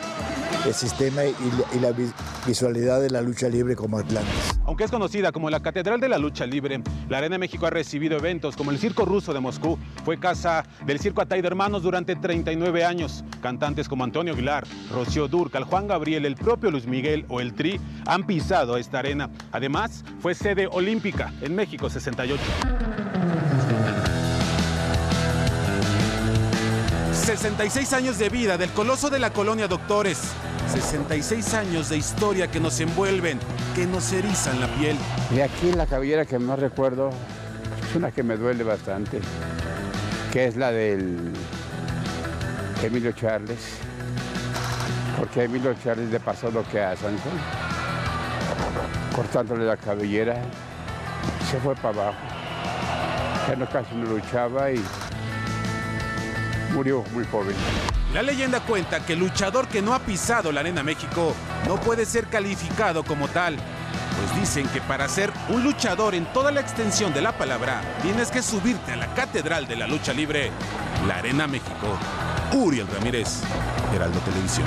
el 0.66 0.74
sistema 0.74 1.24
y, 1.24 1.34
y 1.74 1.80
la 1.80 1.92
vi- 1.92 2.10
visualidad 2.46 3.00
de 3.00 3.10
la 3.10 3.20
lucha 3.22 3.48
libre 3.48 3.74
como 3.76 3.98
Atlantis. 3.98 4.58
Aunque 4.66 4.84
es 4.84 4.90
conocida 4.90 5.32
como 5.32 5.48
la 5.48 5.60
Catedral 5.60 5.98
de 6.00 6.08
la 6.10 6.18
Lucha 6.18 6.44
Libre, 6.44 6.82
la 7.08 7.18
Arena 7.18 7.38
México 7.38 7.66
ha 7.66 7.70
recibido 7.70 8.18
eventos 8.18 8.54
como 8.54 8.70
el 8.70 8.78
Circo 8.78 9.06
Ruso 9.06 9.32
de 9.32 9.40
Moscú. 9.40 9.78
Fue 10.04 10.18
casa 10.18 10.64
del 10.84 11.00
Circo 11.00 11.22
Atay 11.22 11.40
de 11.40 11.48
Hermanos 11.48 11.82
durante 11.82 12.16
39 12.16 12.84
años. 12.84 13.24
Cantantes 13.40 13.88
como 13.88 14.04
Antonio 14.04 14.34
Aguilar, 14.34 14.66
Rocío 14.92 15.26
Durcal, 15.26 15.64
Juan 15.64 15.86
Gabriel, 15.88 16.26
el 16.26 16.36
propio 16.36 16.70
Luis 16.70 16.86
Miguel 16.86 17.24
o 17.28 17.40
el 17.40 17.54
Tri 17.54 17.80
han 18.06 18.26
pisado 18.26 18.76
esta 18.76 18.98
arena. 18.98 19.30
Además, 19.52 20.04
fue 20.20 20.34
sede 20.34 20.66
olímpica 20.70 21.32
en 21.40 21.54
México 21.54 21.88
68. 21.88 22.42
66 27.12 27.92
años 27.92 28.18
de 28.18 28.28
vida 28.30 28.56
del 28.56 28.70
coloso 28.70 29.10
de 29.10 29.18
la 29.18 29.32
colonia 29.32 29.68
Doctores. 29.68 30.18
66 30.68 31.54
años 31.54 31.88
de 31.88 31.96
historia 31.96 32.48
que 32.48 32.60
nos 32.60 32.78
envuelven, 32.80 33.38
que 33.74 33.86
nos 33.86 34.12
erizan 34.12 34.60
la 34.60 34.66
piel. 34.76 34.96
De 35.30 35.42
aquí 35.42 35.72
la 35.72 35.86
cabellera 35.86 36.26
que 36.26 36.38
más 36.38 36.58
recuerdo 36.58 37.10
es 37.88 37.96
una 37.96 38.10
que 38.10 38.22
me 38.22 38.36
duele 38.36 38.64
bastante, 38.64 39.20
que 40.32 40.46
es 40.46 40.56
la 40.56 40.70
del 40.70 41.32
Emilio 42.82 43.12
Charles, 43.12 43.78
porque 45.18 45.44
Emilio 45.44 45.74
Charles 45.82 46.10
le 46.10 46.20
pasó 46.20 46.50
lo 46.50 46.62
que 46.68 46.80
a 46.80 46.94
Sansón, 46.94 47.32
cortándole 49.16 49.64
la 49.64 49.76
cabellera, 49.76 50.36
se 51.50 51.58
fue 51.58 51.74
para 51.76 51.88
abajo, 51.88 52.18
ya 53.48 53.56
no 53.56 53.68
casi 53.68 53.94
no 53.94 54.04
luchaba 54.04 54.70
y 54.70 54.84
murió 56.78 57.02
muy. 57.12 57.24
La 58.14 58.22
leyenda 58.22 58.60
cuenta 58.60 59.04
que 59.04 59.14
el 59.14 59.18
luchador 59.18 59.66
que 59.66 59.82
no 59.82 59.94
ha 59.94 59.98
pisado 59.98 60.52
la 60.52 60.60
Arena 60.60 60.84
México 60.84 61.34
no 61.66 61.74
puede 61.80 62.06
ser 62.06 62.28
calificado 62.28 63.02
como 63.02 63.26
tal. 63.26 63.56
Pues 63.56 64.40
dicen 64.40 64.68
que 64.68 64.80
para 64.80 65.08
ser 65.08 65.32
un 65.48 65.64
luchador 65.64 66.14
en 66.14 66.32
toda 66.32 66.52
la 66.52 66.60
extensión 66.60 67.12
de 67.12 67.20
la 67.20 67.32
palabra, 67.32 67.80
tienes 68.00 68.30
que 68.30 68.42
subirte 68.42 68.92
a 68.92 68.96
la 68.96 69.12
catedral 69.12 69.66
de 69.66 69.74
la 69.74 69.88
lucha 69.88 70.12
libre, 70.12 70.52
la 71.08 71.16
Arena 71.16 71.48
México. 71.48 71.98
Uriel 72.52 72.86
Ramírez, 72.86 73.40
Heraldo 73.92 74.20
Televisión. 74.20 74.66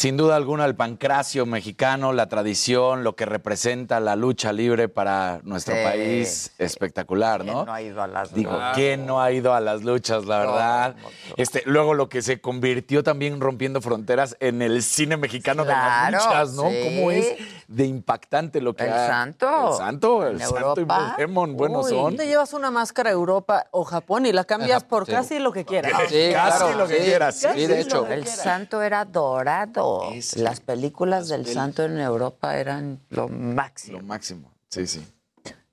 Sin 0.00 0.16
duda 0.16 0.34
alguna, 0.36 0.64
el 0.64 0.74
pancracio 0.76 1.44
mexicano, 1.44 2.14
la 2.14 2.26
tradición, 2.26 3.04
lo 3.04 3.16
que 3.16 3.26
representa 3.26 4.00
la 4.00 4.16
lucha 4.16 4.50
libre 4.50 4.88
para 4.88 5.40
nuestro 5.44 5.74
Sí. 5.74 5.82
país, 5.84 6.52
espectacular, 6.56 7.44
¿no? 7.44 7.52
¿Quién 7.52 7.66
no 7.66 7.72
ha 7.74 7.82
ido 7.82 8.02
a 8.02 8.06
las 8.06 8.32
Digo, 8.32 8.52
luchas? 8.52 8.76
¿quién 8.76 9.04
no 9.04 9.20
ha 9.20 9.30
ido 9.30 9.52
a 9.52 9.60
las 9.60 9.82
luchas, 9.82 10.24
la 10.24 10.38
verdad? 10.38 10.96
Este, 11.36 11.62
luego 11.66 11.92
lo 11.92 12.08
que 12.08 12.22
se 12.22 12.40
convirtió 12.40 13.02
también 13.02 13.42
rompiendo 13.42 13.82
fronteras 13.82 14.38
en 14.40 14.62
el 14.62 14.82
cine 14.82 15.18
mexicano 15.18 15.66
Claro, 15.66 16.06
de 16.06 16.12
las 16.12 16.24
luchas, 16.24 16.52
¿no? 16.54 16.70
sí. 16.70 16.80
¿Cómo 16.82 17.10
es 17.10 17.34
de 17.70 17.86
impactante 17.86 18.60
lo 18.60 18.74
que 18.74 18.82
El 18.84 18.92
ha- 18.92 19.06
santo. 19.06 19.70
El 19.70 19.76
santo, 19.76 20.26
el 20.26 20.32
En 20.34 20.40
santo 20.40 20.56
y 20.56 20.60
Europa. 20.80 20.98
Blue 20.98 21.14
Demon, 21.18 21.56
buenos 21.56 21.86
Uy, 21.86 21.92
son. 21.96 22.16
Te 22.16 22.26
llevas 22.26 22.52
una 22.52 22.70
máscara 22.72 23.10
a 23.10 23.12
Europa 23.12 23.66
o 23.70 23.84
Japón 23.84 24.26
y 24.26 24.32
la 24.32 24.44
cambias 24.44 24.82
por 24.82 25.06
sí. 25.06 25.12
casi 25.12 25.38
lo 25.38 25.52
que 25.52 25.64
quieras. 25.64 25.92
Sí, 26.08 26.30
Casi 26.32 26.58
claro, 26.58 26.78
lo 26.78 26.88
que 26.88 26.98
sí. 26.98 27.04
quieras, 27.04 27.36
sí, 27.36 27.66
de 27.66 27.80
hecho. 27.80 28.04
que 28.06 28.14
El 28.14 28.26
santo 28.26 28.82
era 28.82 29.04
dorado. 29.04 30.02
Las 30.36 30.60
películas 30.60 31.28
del 31.28 31.46
pel- 31.46 31.54
santo 31.54 31.84
en 31.84 31.98
Europa 32.00 32.56
eran 32.58 33.00
lo 33.10 33.28
máximo. 33.28 33.98
Lo 34.00 34.04
máximo, 34.04 34.52
sí, 34.68 34.86
sí. 34.88 35.06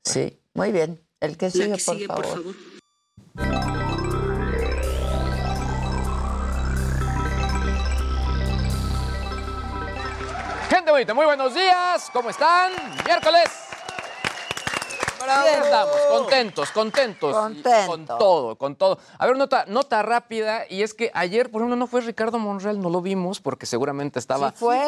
Sí, 0.04 0.40
muy 0.54 0.72
bien. 0.72 1.02
El 1.20 1.36
que 1.36 1.50
sigue, 1.50 1.70
por, 1.84 1.96
sigue, 1.96 2.08
por 2.08 2.26
favor. 2.26 2.44
Gente 10.88 11.00
bonita, 11.00 11.14
muy 11.14 11.26
buenos 11.26 11.54
días. 11.54 12.10
¿Cómo 12.14 12.30
están? 12.30 12.72
Miércoles. 13.06 13.44
Estamos, 15.62 15.96
contentos, 16.10 16.72
contentos. 16.72 17.36
Contento. 17.36 17.88
Con 17.88 18.06
todo, 18.06 18.56
con 18.56 18.76
todo. 18.78 18.98
A 19.18 19.26
ver, 19.28 19.36
nota, 19.36 19.66
nota 19.68 20.02
rápida, 20.02 20.64
y 20.70 20.84
es 20.84 20.94
que 20.94 21.12
ayer, 21.14 21.52
por 21.52 21.60
ejemplo, 21.60 21.76
no 21.76 21.88
fue 21.88 22.00
Ricardo 22.00 22.40
Monreal, 22.40 22.80
no 22.80 22.90
lo 22.90 23.02
vimos 23.02 23.42
porque 23.42 23.66
seguramente 23.66 24.18
estaba. 24.18 24.52
Sí 24.52 24.56
fue. 24.60 24.82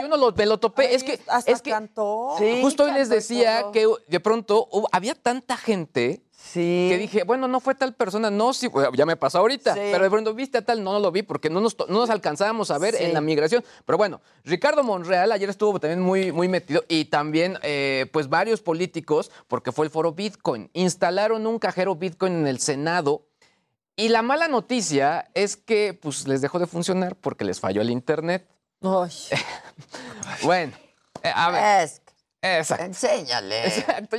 Yo 0.00 0.06
no 0.06 0.16
lo, 0.16 0.30
me 0.30 0.46
lo 0.46 0.58
topé. 0.58 0.94
es 0.94 1.02
que. 1.02 1.18
Hasta 1.26 1.50
es 1.50 1.60
que 1.60 1.70
cantó. 1.72 2.36
Justo 2.62 2.84
hoy 2.84 2.92
les 2.92 3.08
decía 3.08 3.62
todo. 3.62 3.72
que 3.72 3.88
de 4.06 4.20
pronto 4.20 4.68
hubo- 4.70 4.88
había 4.92 5.16
tanta 5.16 5.56
gente. 5.56 6.22
Que 6.54 6.96
dije, 6.98 7.24
bueno, 7.24 7.48
no 7.48 7.60
fue 7.60 7.74
tal 7.74 7.94
persona, 7.94 8.30
no, 8.30 8.52
sí, 8.52 8.66
bueno, 8.68 8.90
ya 8.94 9.06
me 9.06 9.16
pasó 9.16 9.38
ahorita. 9.38 9.74
Sí. 9.74 9.80
Pero 9.92 10.02
de 10.04 10.10
pronto, 10.10 10.34
viste 10.34 10.58
a 10.58 10.62
tal, 10.64 10.82
no, 10.82 10.92
no 10.92 10.98
lo 11.00 11.12
vi 11.12 11.22
porque 11.22 11.50
no 11.50 11.60
nos, 11.60 11.76
no 11.78 11.98
nos 11.98 12.10
alcanzábamos 12.10 12.70
a 12.70 12.78
ver 12.78 12.94
Sí. 12.94 13.04
en 13.04 13.14
la 13.14 13.20
migración. 13.20 13.64
Pero 13.84 13.98
bueno, 13.98 14.20
Ricardo 14.44 14.82
Monreal 14.82 15.32
ayer 15.32 15.48
estuvo 15.50 15.78
también 15.78 16.00
muy, 16.00 16.32
muy 16.32 16.48
metido 16.48 16.84
y 16.88 17.06
también, 17.06 17.58
eh, 17.62 18.06
pues, 18.12 18.28
varios 18.28 18.60
políticos, 18.60 19.30
porque 19.48 19.72
fue 19.72 19.86
el 19.86 19.90
foro 19.90 20.12
Bitcoin. 20.12 20.70
Instalaron 20.72 21.46
un 21.46 21.58
cajero 21.58 21.94
Bitcoin 21.96 22.32
en 22.32 22.46
el 22.46 22.60
Senado. 22.60 23.26
Y 23.96 24.08
la 24.08 24.22
mala 24.22 24.48
noticia 24.48 25.30
es 25.34 25.56
que, 25.56 25.92
pues, 25.92 26.26
les 26.26 26.40
dejó 26.40 26.58
de 26.58 26.66
funcionar 26.66 27.16
porque 27.16 27.44
les 27.44 27.60
falló 27.60 27.82
el 27.82 27.90
internet. 27.90 28.48
bueno, 30.42 30.72
eh, 31.22 31.32
a 31.34 31.50
ver. 31.50 31.84
Es 31.84 32.00
Exacto. 32.42 32.84
Enséñale. 32.84 33.66
Exacto, 33.66 34.16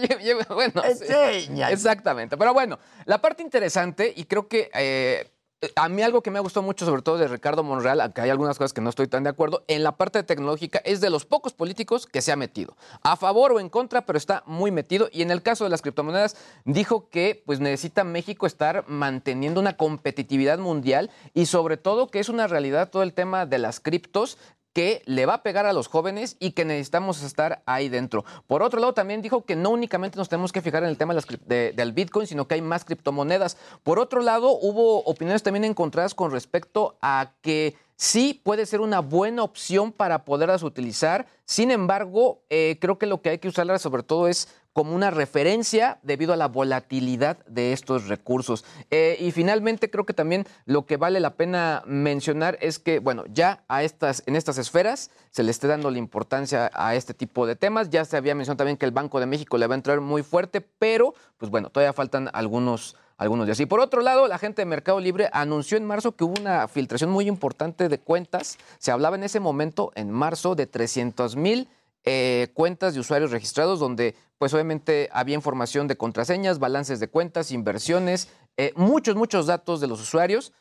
bueno. 0.53 0.84
Enséñale. 0.84 1.74
Exactamente. 1.74 2.38
Pero 2.38 2.53
bueno, 2.53 2.80
la 3.05 3.22
parte 3.22 3.43
interesante, 3.43 4.13
y 4.15 4.26
creo 4.26 4.47
que 4.47 4.69
eh, 4.74 5.32
a 5.76 5.89
mí 5.89 6.01
algo 6.01 6.22
que 6.22 6.32
me 6.32 6.39
ha 6.39 6.41
gustado 6.41 6.63
mucho, 6.63 6.86
sobre 6.86 7.01
todo 7.01 7.17
de 7.17 7.28
Ricardo 7.28 7.63
Monreal, 7.63 8.01
aunque 8.01 8.22
hay 8.22 8.30
algunas 8.30 8.57
cosas 8.57 8.74
que 8.74 8.82
no 8.82 8.89
estoy 8.89 9.07
tan 9.07 9.24
de 9.24 9.30
acuerdo, 9.30 9.63
en 9.67 9.84
la 9.84 9.95
parte 9.95 10.24
tecnológica 10.24 10.82
es 10.84 11.01
de 11.01 11.09
los 11.09 11.26
pocos 11.26 11.53
políticos 11.53 12.07
que 12.07 12.22
se 12.22 12.32
ha 12.32 12.36
metido. 12.36 12.76
A 13.03 13.15
favor 13.15 13.51
o 13.53 13.59
en 13.59 13.69
contra, 13.69 14.05
pero 14.05 14.17
está 14.17 14.43
muy 14.47 14.72
metido. 14.72 15.09
Y 15.11 15.22
en 15.22 15.30
el 15.30 15.43
caso 15.43 15.63
de 15.63 15.69
las 15.69 15.82
criptomonedas, 15.82 16.36
dijo 16.65 17.09
que 17.09 17.43
pues 17.45 17.59
necesita 17.59 18.03
México 18.03 18.47
estar 18.47 18.86
manteniendo 18.88 19.59
una 19.59 19.78
competitividad 19.78 20.57
mundial 20.57 21.11
y 21.34 21.45
sobre 21.45 21.78
todo 21.78 22.07
que 22.07 22.19
es 22.19 22.30
una 22.30 22.47
realidad 22.47 22.89
todo 22.89 23.03
el 23.03 23.13
tema 23.13 23.45
de 23.45 23.59
las 23.59 23.80
criptos 23.80 24.38
que 24.74 25.01
le 25.05 25.26
va 25.26 25.36
a 25.36 25.43
pegar 25.43 25.65
a 25.65 25.74
los 25.74 25.88
jóvenes 25.88 26.38
y 26.39 26.51
que 26.51 26.65
necesitamos 26.65 27.22
estar 27.24 27.61
ahí 27.65 27.89
dentro. 27.89 28.24
Por 28.47 28.63
otro 28.63 28.80
lado, 28.80 28.93
también 28.93 29.22
dijo 29.22 29.43
que 29.45 29.55
no 29.55 29.69
únicamente 29.69 30.17
nos 30.17 30.30
tenemos 30.30 30.51
que 30.51 30.61
fijar 30.61 30.84
en 30.84 30.89
el 30.89 30.97
tema 30.97 31.13
de 31.13 31.22
las 31.22 31.28
de- 31.47 31.74
del 31.74 31.91
Bitcoin, 31.93 32.28
sino 32.28 32.47
que 32.47 32.55
hay 32.55 32.61
más 32.61 32.86
criptomonedas. 32.86 33.57
Por 33.84 33.99
otro 33.99 34.22
lado, 34.22 34.51
hubo 34.51 34.99
opiniones 35.03 35.43
también 35.43 35.65
encontradas 35.65 36.15
con 36.15 36.32
respecto 36.32 36.97
a 37.01 37.34
que 37.41 37.76
sí 37.95 38.39
puede 38.43 38.65
ser 38.65 38.82
una 38.82 38.99
buena 38.99 39.43
opción 39.43 39.91
para 39.91 40.26
poderlas 40.26 40.63
utilizar. 40.63 41.28
Sin 41.45 41.69
embargo, 41.69 42.41
eh, 42.49 42.78
creo 42.82 42.97
que 42.97 43.05
lo 43.05 43.22
que 43.22 43.30
hay 43.30 43.38
que 43.38 43.47
usarla 43.49 43.78
sobre 43.78 44.03
todo 44.03 44.28
es 44.28 44.47
como 44.74 44.95
una 44.95 45.11
referencia 45.11 45.99
debido 46.01 46.34
a 46.34 46.38
la 46.38 46.47
volatilidad 46.47 47.45
de 47.45 47.74
estos 47.74 48.07
recursos. 48.07 48.63
Eh, 48.89 49.17
y 49.19 49.32
finalmente 49.32 49.89
creo 49.89 50.05
que 50.05 50.13
también 50.13 50.45
lo 50.65 50.86
que 50.86 50.97
vale 50.97 51.19
la 51.19 51.36
pena 51.36 51.84
mencionar 51.86 52.57
es 52.61 52.80
que, 52.80 52.99
bueno, 52.99 53.24
ya 53.34 53.63
a 53.67 53.84
estas, 53.84 54.24
en 54.26 54.36
estas 54.36 54.57
esferas 54.57 55.11
se 55.32 55.43
le 55.43 55.51
esté 55.51 55.67
dando 55.67 55.91
la 55.91 55.97
importancia 55.97 56.72
a 56.74 56.95
este 56.95 57.13
tipo 57.13 57.45
de 57.45 57.55
temas. 57.55 57.89
Ya 57.89 58.05
se 58.05 58.17
había 58.17 58.36
mencionado 58.36 58.57
también 58.57 58.78
que 58.78 58.86
el 58.86 58.91
Banco 58.91 59.19
de 59.19 59.26
México 59.26 59.57
le 59.57 59.67
va 59.67 59.76
a 59.76 59.78
entrar 59.78 59.99
muy 59.99 60.24
fuerte, 60.24 60.61
pero 60.61 61.13
pues 61.38 61.51
bueno, 61.51 61.69
todavía 61.69 61.93
faltan 61.93 62.30
algunos 62.34 62.95
algunos 63.22 63.45
días. 63.45 63.59
Y 63.59 63.67
por 63.67 63.80
otro 63.80 64.01
lado, 64.01 64.28
la 64.28 64.39
gente 64.39 64.63
de 64.63 64.65
Mercado 64.65 64.99
Libre 64.99 65.30
anunció 65.32 65.78
en 65.78 65.86
marzo 65.86 66.15
que 66.15 66.24
hubo 66.24 66.41
una 66.41 66.67
filtración 66.67 67.11
muy 67.11 67.28
importante 67.28 67.88
de 67.88 67.99
cuentas. 67.99 68.57
Se 68.80 68.89
hablaba 68.89 69.15
en 69.15 69.24
ese 69.24 69.39
momento, 69.39 69.91
en 69.93 70.09
marzo, 70.09 70.55
de 70.55 70.65
300 70.65 71.36
mil 71.36 71.67
eh, 72.04 72.49
cuentas 72.54 72.93
de 72.93 72.99
usuarios 72.99 73.32
registrados, 73.32 73.80
donde 73.80 74.16
pues 74.38 74.54
obviamente 74.54 75.10
había 75.12 75.36
información 75.36 75.88
de 75.88 75.97
contraseñas, 75.97 76.58
balances 76.58 76.99
de 76.99 77.08
cuentas, 77.08 77.52
inversiones, 77.52 78.30
eh, 78.58 78.74
muchos, 78.76 79.16
muchos 79.16 79.45
datos 79.45 79.82
de 79.82 79.88
los 79.88 80.02
usuarios. 80.02 80.54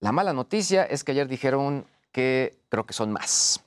La 0.00 0.12
mala 0.12 0.32
noticia 0.32 0.84
es 0.84 1.04
que 1.04 1.12
ayer 1.12 1.28
dijeron 1.28 1.86
que 2.10 2.58
creo 2.68 2.86
que 2.86 2.92
son 2.92 3.12
más. 3.12 3.62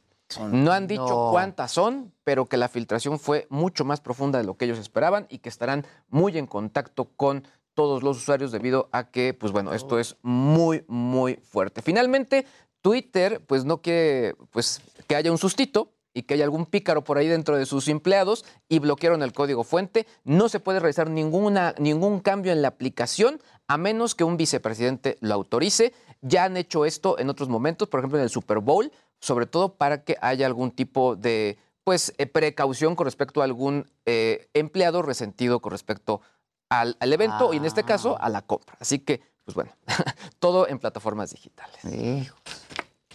No 0.51 0.71
han 0.71 0.87
dicho 0.87 1.07
no. 1.07 1.29
cuántas 1.31 1.71
son, 1.71 2.11
pero 2.23 2.47
que 2.47 2.57
la 2.57 2.67
filtración 2.67 3.19
fue 3.19 3.45
mucho 3.49 3.85
más 3.85 4.01
profunda 4.01 4.39
de 4.39 4.45
lo 4.45 4.57
que 4.57 4.65
ellos 4.65 4.79
esperaban 4.79 5.27
y 5.29 5.37
que 5.39 5.49
estarán 5.49 5.85
muy 6.09 6.37
en 6.37 6.47
contacto 6.47 7.05
con 7.15 7.47
todos 7.73 8.03
los 8.03 8.17
usuarios 8.17 8.51
debido 8.51 8.89
a 8.91 9.09
que, 9.11 9.33
pues 9.33 9.51
bueno, 9.51 9.73
esto 9.73 9.99
es 9.99 10.17
muy, 10.21 10.83
muy 10.87 11.35
fuerte. 11.35 11.81
Finalmente, 11.81 12.45
Twitter, 12.81 13.41
pues 13.45 13.65
no 13.65 13.81
quiere 13.81 14.35
pues, 14.51 14.81
que 15.07 15.15
haya 15.15 15.31
un 15.31 15.37
sustito 15.37 15.93
y 16.13 16.23
que 16.23 16.35
haya 16.35 16.43
algún 16.43 16.65
pícaro 16.65 17.03
por 17.03 17.17
ahí 17.17 17.27
dentro 17.27 17.57
de 17.57 17.65
sus 17.65 17.87
empleados 17.87 18.45
y 18.69 18.79
bloquearon 18.79 19.23
el 19.23 19.33
código 19.33 19.63
fuente. 19.63 20.05
No 20.23 20.49
se 20.49 20.59
puede 20.59 20.79
realizar 20.79 21.09
ninguna, 21.09 21.73
ningún 21.77 22.19
cambio 22.19 22.51
en 22.51 22.61
la 22.61 22.69
aplicación 22.69 23.41
a 23.67 23.77
menos 23.77 24.15
que 24.15 24.23
un 24.23 24.37
vicepresidente 24.37 25.17
lo 25.21 25.33
autorice. 25.33 25.93
Ya 26.21 26.45
han 26.45 26.57
hecho 26.57 26.85
esto 26.85 27.17
en 27.19 27.29
otros 27.29 27.49
momentos, 27.49 27.89
por 27.89 27.99
ejemplo 27.99 28.19
en 28.19 28.23
el 28.23 28.29
Super 28.29 28.59
Bowl, 28.59 28.91
sobre 29.19 29.45
todo 29.45 29.75
para 29.75 30.03
que 30.03 30.17
haya 30.21 30.45
algún 30.45 30.71
tipo 30.71 31.15
de 31.15 31.57
pues, 31.83 32.13
eh, 32.17 32.25
precaución 32.25 32.95
con 32.95 33.05
respecto 33.05 33.41
a 33.41 33.45
algún 33.45 33.89
eh, 34.05 34.49
empleado 34.53 35.01
resentido 35.01 35.61
con 35.61 35.71
respecto 35.71 36.21
al, 36.69 36.97
al 36.99 37.13
evento 37.13 37.53
y 37.53 37.57
en 37.57 37.65
este 37.65 37.83
caso 37.83 38.17
a 38.21 38.29
la 38.29 38.41
compra. 38.41 38.77
Así 38.79 38.99
que, 38.99 39.21
pues 39.45 39.55
bueno, 39.55 39.71
todo 40.39 40.67
en 40.67 40.79
plataformas 40.79 41.31
digitales. 41.31 41.79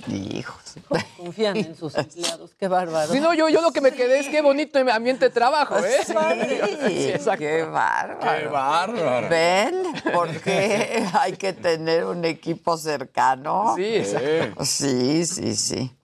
Hijos. 0.07 0.75
Confían 1.17 1.57
en 1.57 1.77
sus 1.77 1.95
empleados, 1.97 2.55
qué 2.59 2.69
bárbaro. 2.69 3.13
Sí, 3.13 3.21
no, 3.21 3.35
yo, 3.35 3.49
yo 3.49 3.61
lo 3.61 3.73
que 3.73 3.81
me 3.81 3.93
quedé 3.93 4.21
es 4.21 4.29
qué 4.29 4.41
bonito 4.41 4.79
ambiente 4.79 5.27
de 5.27 5.31
trabajo, 5.31 5.79
¿eh? 5.79 5.99
Sí, 6.07 6.13
Sí, 6.87 7.09
exacto. 7.09 7.41
qué 7.41 7.63
bárbaro. 7.65 8.39
Qué 8.39 8.47
bárbaro. 8.47 9.29
¿Ven? 9.29 9.83
Porque 10.15 11.05
hay 11.15 11.33
que 11.33 11.53
tener 11.53 12.05
un 12.05 12.25
equipo 12.25 12.77
cercano. 12.77 13.75
Sí, 13.77 13.97
exacto. 13.97 14.65
Sí, 14.65 15.27
sí, 15.27 15.57
sí. 15.57 15.95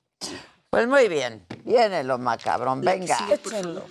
Pues 0.71 0.89
muy 0.89 1.09
bien. 1.09 1.47
Viene 1.65 2.03
lo 2.03 2.19
macabrón. 2.19 2.81
Venga. 2.81 3.17
Échenlo. 3.31 3.85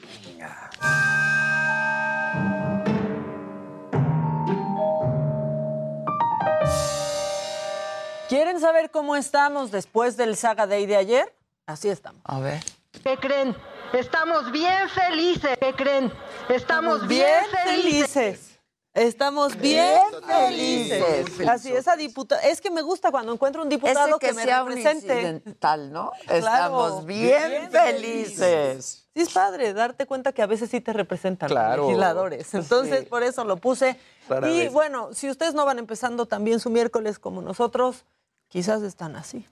¿Quieren 8.34 8.60
saber 8.60 8.90
cómo 8.90 9.16
estamos 9.16 9.70
después 9.70 10.18
del 10.18 10.36
Saga 10.36 10.66
Day 10.66 10.88
de 10.88 10.96
ayer? 10.96 11.32
Así 11.68 11.88
estamos. 11.90 12.20
A 12.26 12.40
ver. 12.40 12.64
¿Qué 13.04 13.16
creen? 13.16 13.56
Estamos 13.94 14.52
bien 14.52 14.90
felices. 14.90 15.56
¿Qué 15.60 15.72
creen? 15.76 16.12
Estamos 16.50 17.08
bien, 17.08 17.46
felices. 17.64 18.60
Estamos 18.96 19.56
bien 19.56 20.00
felices. 20.28 21.04
felices. 21.06 21.48
Así, 21.48 21.74
esa 21.74 21.96
diputada. 21.96 22.42
Es 22.42 22.60
que 22.60 22.72
me 22.72 22.82
gusta 22.82 23.12
cuando 23.12 23.32
encuentro 23.34 23.62
un 23.62 23.70
diputado 23.70 24.08
Ese 24.08 24.18
que, 24.18 24.28
que, 24.30 24.34
me 24.34 24.44
sea 24.46 24.64
un 24.64 24.70
represente. 24.70 25.14
incidental, 25.14 25.92
¿no? 25.94 26.12
Claro, 26.26 26.38
Estamos 26.40 27.06
bien, 27.06 27.50
bien 27.52 27.72
felices. 27.72 29.06
Sí, 29.14 29.22
es 29.22 29.30
padre 29.30 29.74
darte 29.74 30.08
cuenta 30.08 30.32
que 30.32 30.42
a 30.42 30.48
veces 30.48 30.72
sí 30.72 30.82
te 30.82 30.92
representan 30.92 31.50
los 31.50 31.56
Claro. 31.56 31.84
legisladores. 31.84 32.52
Entonces, 32.56 33.02
Sí. 33.02 33.06
por 33.06 33.22
eso 33.22 33.44
lo 33.44 33.58
puse. 33.58 34.00
Y 34.28 34.32
vez. 34.42 34.74
bueno, 34.74 35.14
si 35.14 35.30
ustedes 35.30 35.54
no 35.54 35.66
van 35.66 35.78
empezando 35.78 36.26
también 36.26 36.60
su 36.60 36.72
miércoles 36.72 37.20
como 37.20 37.40
nosotros, 37.44 38.06
quizás 38.54 38.84
están 38.84 39.16
así. 39.16 39.48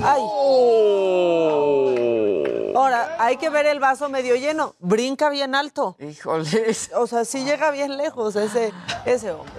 ¡Ay! 0.00 0.22
Ahora, 2.72 3.16
hay 3.18 3.36
que 3.36 3.50
ver 3.50 3.66
el 3.66 3.80
vaso 3.80 4.08
medio 4.08 4.36
lleno. 4.36 4.76
Brinca 4.78 5.28
bien 5.28 5.56
alto. 5.56 5.96
Híjoles. 5.98 6.92
O 6.94 7.08
sea, 7.08 7.24
sí 7.24 7.44
llega 7.44 7.72
bien 7.72 7.96
lejos 7.96 8.36
ese, 8.36 8.72
ese 9.04 9.32
hombre. 9.32 9.52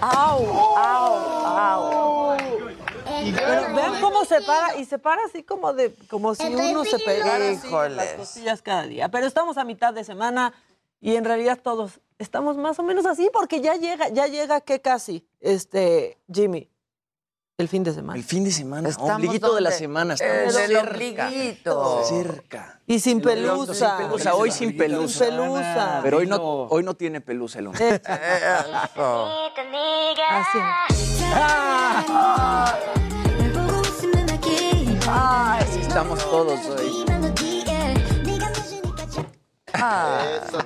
¡Au! 0.00 0.46
¡Au! 0.76 1.16
¡Au! 1.56 2.36
Pero 3.34 3.74
vean 3.74 4.00
cómo 4.00 4.24
se 4.24 4.40
para, 4.42 4.76
y 4.76 4.84
se 4.84 5.00
para 5.00 5.24
así 5.24 5.42
como 5.42 5.72
de, 5.72 5.92
como 6.08 6.36
si 6.36 6.46
uno 6.46 6.84
se 6.84 7.00
pegara 7.00 7.50
así 7.50 7.74
en 7.74 7.96
las 7.96 8.12
costillas 8.12 8.62
cada 8.62 8.84
día. 8.84 9.08
Pero 9.08 9.26
estamos 9.26 9.58
a 9.58 9.64
mitad 9.64 9.92
de 9.92 10.04
semana 10.04 10.54
y 11.00 11.16
en 11.16 11.24
realidad 11.24 11.58
todos 11.60 11.98
estamos 12.18 12.56
más 12.56 12.78
o 12.78 12.82
menos 12.82 13.06
así 13.06 13.30
porque 13.32 13.60
ya 13.60 13.76
llega, 13.76 14.08
ya 14.08 14.26
llega 14.26 14.60
que 14.60 14.80
casi, 14.80 15.26
este, 15.40 16.18
Jimmy, 16.32 16.68
el 17.58 17.66
fin 17.68 17.82
de 17.82 17.92
semana. 17.92 18.16
El 18.16 18.24
fin 18.24 18.44
de 18.44 18.52
semana, 18.52 18.88
Estamos 18.88 19.14
ombliguito 19.14 19.52
de 19.52 19.60
la 19.60 19.72
semana. 19.72 20.14
Estamos 20.14 20.54
el 20.54 20.70
cerca. 20.76 20.80
ombliguito. 21.26 22.04
Cerca. 22.04 22.80
Y 22.86 23.00
sin 23.00 23.20
pelusa. 23.20 23.98
Sin 23.98 24.06
pelusa, 24.06 24.34
hoy 24.36 24.52
sin 24.52 24.76
pelusa. 24.76 25.24
Sin 25.24 25.34
pelusa. 25.36 26.00
Pero 26.04 26.18
hoy 26.18 26.28
no, 26.28 26.36
hoy 26.36 26.84
no 26.84 26.94
tiene 26.94 27.20
pelusa 27.20 27.58
el 27.58 27.66
hombre. 27.66 28.00
Así. 30.30 30.58
Ay, 35.10 35.66
sí 35.72 35.80
estamos 35.80 36.20
todos 36.30 36.60
hoy. 36.66 37.17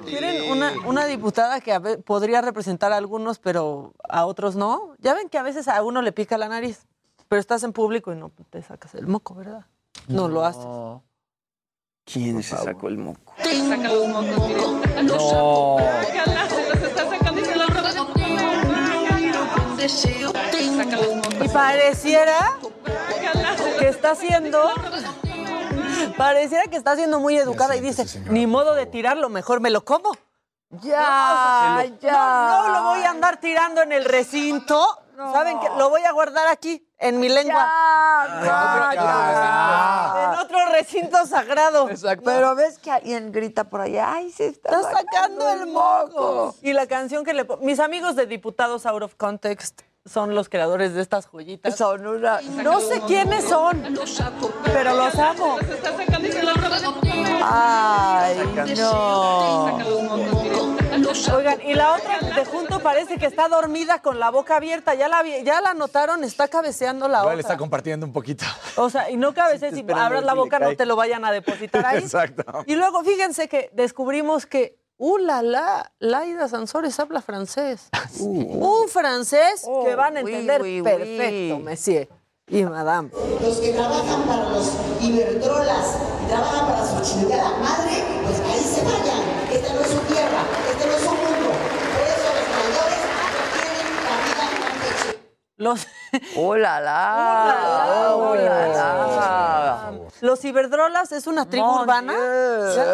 ¿Quieren 0.04 0.50
una, 0.50 0.72
una 0.86 1.04
diputada 1.06 1.60
que 1.60 1.72
a 1.72 1.78
ve- 1.78 1.98
podría 1.98 2.40
representar 2.40 2.92
a 2.92 2.96
algunos, 2.96 3.38
pero 3.38 3.92
a 4.08 4.24
otros 4.26 4.56
no? 4.56 4.94
Ya 4.98 5.14
ven 5.14 5.28
que 5.28 5.38
a 5.38 5.42
veces 5.42 5.68
a 5.68 5.82
uno 5.82 6.02
le 6.02 6.12
pica 6.12 6.38
la 6.38 6.48
nariz, 6.48 6.86
pero 7.28 7.40
estás 7.40 7.62
en 7.62 7.72
público 7.72 8.12
y 8.12 8.16
no 8.16 8.30
te 8.50 8.62
sacas 8.62 8.94
el 8.94 9.06
moco, 9.06 9.34
¿verdad? 9.34 9.66
No, 10.08 10.28
lo 10.28 10.44
haces. 10.44 10.64
¿Quién 12.04 12.42
se 12.42 12.56
sacó 12.56 12.88
el 12.88 12.98
moco? 12.98 13.32
No. 15.04 15.76
Y 21.44 21.48
pareciera 21.48 22.58
que 23.78 23.88
está 23.88 24.14
siendo. 24.14 24.70
Pareciera 26.16 26.64
que 26.64 26.76
está 26.76 26.96
siendo 26.96 27.20
muy 27.20 27.36
educada 27.36 27.76
y 27.76 27.80
dice, 27.80 28.06
ni 28.30 28.46
modo 28.46 28.74
de 28.74 28.86
tirarlo, 28.86 29.28
mejor 29.28 29.60
me 29.60 29.70
lo 29.70 29.84
como. 29.84 30.12
Ya, 30.80 31.84
No, 31.84 31.98
ya. 32.00 32.12
No, 32.12 32.68
lo 32.68 32.82
voy 32.84 33.02
a 33.02 33.10
andar 33.10 33.38
tirando 33.38 33.82
en 33.82 33.92
el 33.92 34.04
recinto. 34.04 34.98
¿Saben 35.14 35.60
qué? 35.60 35.68
Lo 35.76 35.90
voy 35.90 36.02
a 36.02 36.12
guardar 36.12 36.48
aquí, 36.48 36.88
en 36.98 37.20
mi 37.20 37.28
lengua. 37.28 37.68
Ya, 38.42 38.90
ya. 38.94 40.32
En 40.32 40.38
otro 40.40 40.58
recinto 40.72 41.26
sagrado. 41.26 41.88
Pero 42.24 42.54
ves 42.54 42.78
que 42.78 42.90
alguien 42.90 43.30
grita 43.30 43.64
por 43.64 43.82
allá, 43.82 44.14
ay, 44.14 44.32
se 44.32 44.46
está, 44.46 44.80
Está 44.80 44.92
sacando 44.92 45.48
el 45.50 45.66
moco. 45.66 46.54
Y 46.62 46.72
la 46.72 46.86
canción 46.86 47.24
que 47.24 47.34
le 47.34 47.46
Mis 47.60 47.78
amigos 47.78 48.16
de 48.16 48.26
Diputados 48.26 48.86
Out 48.86 49.02
of 49.02 49.14
Context 49.16 49.82
son 50.04 50.34
los 50.34 50.48
creadores 50.48 50.94
de 50.94 51.00
estas 51.02 51.26
joyitas. 51.26 51.76
Son 51.76 52.06
una... 52.06 52.40
No 52.62 52.80
sé 52.80 53.00
quiénes 53.06 53.44
son, 53.44 53.82
pero 54.72 54.94
los 54.94 55.14
amo. 55.16 55.58
Ay, 57.44 58.36
no. 58.76 59.78
Oigan, 61.36 61.60
y 61.62 61.74
la 61.74 61.92
otra 61.94 62.18
de 62.20 62.44
junto 62.44 62.80
parece 62.80 63.16
que 63.18 63.26
está 63.26 63.48
dormida 63.48 64.00
con 64.02 64.18
la 64.18 64.30
boca 64.30 64.56
abierta. 64.56 64.94
¿Ya 64.94 65.08
la, 65.08 65.22
vi- 65.22 65.42
ya 65.44 65.60
la 65.60 65.74
notaron? 65.74 66.24
Está 66.24 66.48
cabeceando 66.48 67.08
la 67.08 67.20
Igual 67.20 67.38
está 67.40 67.50
otra. 67.52 67.58
compartiendo 67.58 68.06
un 68.06 68.12
poquito. 68.12 68.44
O 68.76 68.90
sea, 68.90 69.10
y 69.10 69.16
no 69.16 69.32
cabecees, 69.34 69.74
si 69.74 69.80
abras 69.94 70.24
la 70.24 70.34
le 70.34 70.38
boca 70.40 70.58
no 70.58 70.74
te 70.76 70.86
lo 70.86 70.96
vayan 70.96 71.24
a 71.24 71.32
depositar 71.32 71.84
ahí. 71.86 71.98
Exacto. 72.02 72.44
Y 72.66 72.74
luego 72.76 73.02
fíjense 73.04 73.48
que 73.48 73.70
descubrimos 73.72 74.46
que, 74.46 74.78
¡uh, 75.02 75.18
la, 75.18 75.42
la! 75.42 75.92
Laida 75.98 76.48
Sansores 76.48 76.98
habla 77.00 77.20
francés. 77.22 77.88
Un 78.20 78.88
francés 78.88 79.66
que 79.84 79.94
van 79.96 80.16
a 80.16 80.22
oui, 80.22 80.32
entender 80.32 80.62
oui, 80.62 80.80
oui. 80.80 80.82
perfecto, 80.84 81.58
monsieur 81.58 82.08
y 82.46 82.62
madame. 82.64 83.10
Los 83.40 83.56
que 83.58 83.72
trabajan 83.72 84.22
para 84.22 84.48
los 84.50 84.70
iberdrolas 85.00 85.96
y 86.22 86.28
trabajan 86.28 86.66
para 86.68 86.86
su 86.86 87.00
chingada 87.02 87.50
madre, 87.58 88.04
pues 88.24 88.40
ahí 88.40 88.60
se 88.60 88.84
vayan. 88.84 89.22
Esta 89.50 89.74
no 89.74 89.80
es 89.80 89.88
su 89.88 89.98
tierra, 90.00 90.42
este 90.70 90.86
no 90.86 90.92
es 90.92 91.00
su 91.02 91.10
mundo. 91.10 91.50
Por 91.94 92.06
eso 92.06 92.28
los 92.38 92.48
mayores 92.54 93.00
tienen 93.54 93.86
la 94.06 94.14
vida 94.24 94.46
hecha. 94.86 95.18
Los, 95.56 95.86
¡Oh, 96.36 96.56
la, 96.56 96.80
la! 96.80 97.86
¡Oh, 98.14 98.34
la, 98.36 98.68
la! 98.68 99.92
Los 100.22 100.40
ciberdrolas 100.40 101.12
es 101.12 101.26
una 101.26 101.44
tribu 101.46 101.66
Mon 101.66 101.82
urbana. 101.82 102.14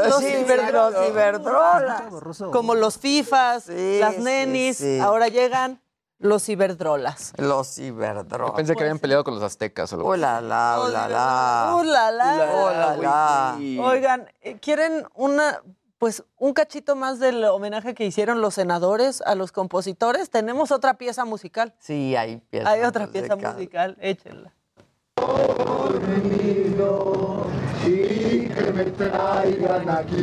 Los 0.08 0.18
Sí, 0.18 0.26
ciberdrolas. 0.26 0.92
los 0.94 1.06
ciberdrolas. 1.06 2.02
Como 2.50 2.74
los 2.74 2.98
FIFAs, 2.98 3.64
Sí, 3.64 3.98
las 4.00 4.18
nenis. 4.18 4.78
sí. 4.78 4.98
Ahora 4.98 5.28
llegan 5.28 5.80
los 6.18 6.42
ciberdrolas. 6.42 7.32
Los 7.36 7.68
ciberdrolas. 7.74 8.52
Pensé 8.56 8.74
que 8.74 8.82
habían 8.82 8.98
peleado 8.98 9.22
con 9.24 9.34
los 9.34 9.42
aztecas 9.44 9.92
o 9.92 9.96
algo 9.96 10.08
¡Oh, 10.08 10.12
así. 10.14 10.20
la, 10.22 10.40
la! 10.40 10.76
¡Oh, 10.80 10.88
la, 10.88 11.08
la! 11.08 11.76
¡Uh, 11.76 11.84
la, 11.84 12.96
la! 12.96 13.58
Oigan, 13.84 14.28
eh, 14.40 14.58
¿quieren 14.58 15.06
una, 15.14 15.62
pues, 15.98 16.24
un 16.38 16.54
cachito 16.54 16.96
más 16.96 17.20
del 17.20 17.44
homenaje 17.44 17.94
que 17.94 18.04
hicieron 18.04 18.40
los 18.40 18.54
senadores 18.54 19.20
a 19.20 19.34
los 19.36 19.52
compositores? 19.52 20.30
Tenemos 20.30 20.72
otra 20.72 20.94
pieza 20.94 21.24
musical. 21.24 21.74
Sí, 21.78 22.16
hay 22.16 22.38
pieza 22.50 22.68
Hay 22.70 22.82
otra 22.82 23.06
pieza 23.06 23.36
musical. 23.36 23.96
Y 27.86 28.48
que 28.48 28.72
me 28.72 28.84
traigan 28.84 29.88
aquí, 29.88 30.22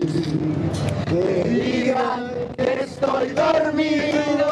que 1.08 1.43
digan 1.43 2.32
que 2.56 2.74
estoy 2.84 3.30
dormido 3.30 4.48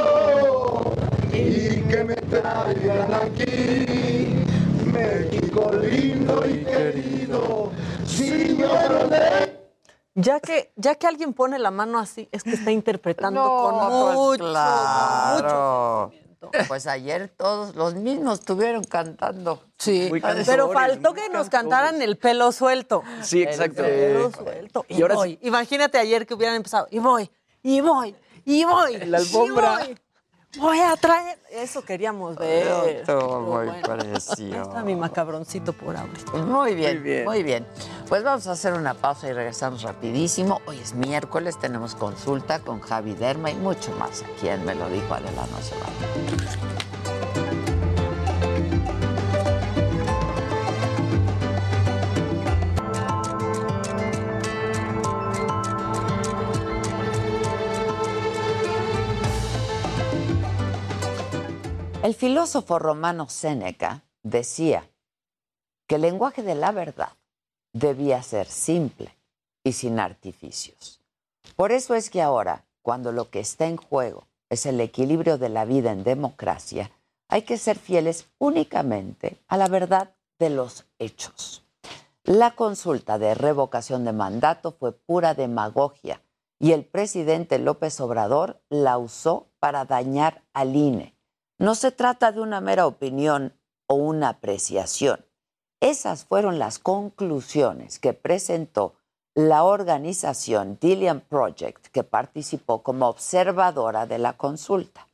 y 1.32 1.82
que 1.82 2.04
me 2.04 2.16
traigan 2.16 3.14
aquí. 3.14 4.46
México 4.86 5.72
lindo 5.82 6.46
y 6.48 6.64
querido, 6.64 7.72
señor 8.06 9.10
de... 9.10 9.54
Ya 10.16 10.40
que, 10.40 10.72
ya 10.76 10.94
que 10.96 11.08
alguien 11.08 11.34
pone 11.34 11.58
la 11.58 11.72
mano 11.72 11.98
así, 11.98 12.30
es 12.32 12.44
que 12.44 12.52
está 12.52 12.72
interpretando 12.72 13.42
con 13.42 13.80
pues, 13.80 14.40
mucho, 14.40 16.12
Pues 16.68 16.88
ayer 16.88 17.30
todos 17.30 17.76
los 17.76 17.96
mismos 17.96 18.40
estuvieron 18.40 18.84
cantando. 18.84 19.64
Sí, 19.78 20.10
pero 20.46 20.72
faltó 20.72 21.14
que 21.14 21.30
nos 21.30 21.50
cantaran 21.50 22.02
el 22.02 22.18
pelo 22.18 22.52
suelto. 22.52 23.04
Sí, 23.22 23.44
exacto. 23.44 23.84
El 23.84 24.14
pelo 24.14 24.32
suelto. 24.32 24.86
Y, 24.88 24.98
Y 24.98 25.02
ahora 25.02 25.16
voy. 25.16 25.40
Imagínate 25.42 25.98
ayer 25.98 26.26
que 26.26 26.34
hubieran 26.34 26.56
empezado. 26.56 26.88
Y 26.92 27.00
voy, 27.00 27.30
y 27.62 27.82
voy, 27.82 28.16
y 28.46 28.66
voy. 28.66 28.98
La 29.06 29.18
alfombra. 29.18 29.86
y 29.86 29.88
voy. 29.88 29.98
Voy 30.58 30.80
a 30.80 30.96
traer. 30.96 31.38
Eso 31.52 31.84
queríamos 31.84 32.36
ver. 32.38 33.04
Todo 33.06 33.40
muy 33.42 33.70
Ahí 33.70 33.82
parecido. 33.82 34.62
está 34.64 34.84
mi 34.84 34.96
macabroncito 34.96 35.74
por 35.74 35.96
ahorita. 35.98 36.32
Muy 36.34 36.76
bien, 36.76 36.96
Muy 36.98 37.04
bien. 37.04 37.26
muy 37.26 37.44
bien. 37.44 37.68
Pues 38.08 38.24
vamos 38.24 38.46
a 38.48 38.52
hacer 38.52 38.74
una 38.74 38.94
pausa 38.94 39.28
y 39.30 39.34
regresamos 39.34 39.82
rapidísimo. 39.82 40.62
Hoy 40.68 40.80
es 40.80 40.94
miércoles, 40.94 41.58
tenemos 41.60 41.96
consulta 41.96 42.60
con 42.60 42.80
Javi 42.82 43.14
Derma 43.14 43.50
y 43.52 43.56
mucho 43.56 43.92
más. 43.98 44.22
Aquí 44.24 44.48
en 44.48 44.64
Me 44.66 44.76
lo 44.76 44.88
dijo 44.90 45.14
Adela, 45.14 45.46
no 45.52 45.62
se 45.62 45.76
vaya. 45.76 46.83
El 62.04 62.16
filósofo 62.16 62.80
romano 62.80 63.30
Séneca 63.30 64.04
decía 64.24 64.90
que 65.88 65.96
el 65.96 66.02
lenguaje 66.02 66.44
de 66.44 66.54
la 66.54 66.74
verdad 66.74 67.14
debía 67.72 68.22
ser 68.24 68.46
simple 68.48 69.16
y 69.64 69.72
sin 69.72 69.98
artificios. 70.00 71.00
Por 71.56 71.72
eso 71.72 71.96
es 71.96 72.10
que 72.10 72.22
ahora, 72.22 72.66
cuando 72.82 73.14
lo 73.14 73.30
que 73.30 73.40
está 73.40 73.68
en 73.68 73.78
juego 73.78 74.28
es 74.50 74.66
el 74.66 74.82
equilibrio 74.82 75.38
de 75.38 75.48
la 75.48 75.64
vida 75.64 75.94
en 75.94 76.04
democracia, 76.04 76.92
hay 77.30 77.44
que 77.44 77.58
ser 77.58 77.80
fieles 77.80 78.28
únicamente 78.38 79.38
a 79.48 79.56
la 79.56 79.70
verdad 79.70 80.14
de 80.40 80.50
los 80.50 80.86
hechos. 81.00 81.64
La 82.26 82.54
consulta 82.54 83.18
de 83.18 83.34
revocación 83.34 84.04
de 84.04 84.12
mandato 84.12 84.74
fue 84.74 84.92
pura 84.92 85.36
demagogia 85.36 86.22
y 86.60 86.74
el 86.74 86.84
presidente 86.84 87.60
López 87.60 88.02
Obrador 88.02 88.62
la 88.68 88.98
usó 88.98 89.48
para 89.60 89.86
dañar 89.86 90.44
al 90.52 90.76
INE. 90.76 91.14
No 91.60 91.76
se 91.76 91.92
trata 91.92 92.32
de 92.32 92.42
una 92.42 92.62
mera 92.62 92.88
opinión 92.88 93.54
o 93.88 93.96
una 93.96 94.30
apreciación. 94.30 95.26
Esas 95.80 96.26
fueron 96.26 96.60
las 96.60 96.80
conclusiones 96.80 98.00
que 98.00 98.14
presentó 98.14 98.96
la 99.36 99.64
organización 99.64 100.78
Dillian 100.80 101.22
Project, 101.22 101.88
que 101.88 102.04
participó 102.04 102.84
como 102.84 103.08
observadora 103.08 104.06
de 104.06 104.20
la 104.20 104.38
consulta. 104.38 105.08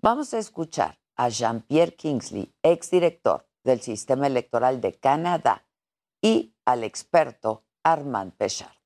Vamos 0.00 0.34
a 0.34 0.38
escuchar 0.38 0.98
a 1.16 1.28
Jean-Pierre 1.28 1.94
Kingsley, 1.94 2.52
exdirector 2.62 3.46
del 3.62 3.80
Sistema 3.80 4.26
Electoral 4.26 4.80
de 4.80 4.94
Canadá, 4.94 5.66
y 6.20 6.54
al 6.64 6.84
experto 6.84 7.64
Armand 7.84 8.32
Pechard. 8.36 8.76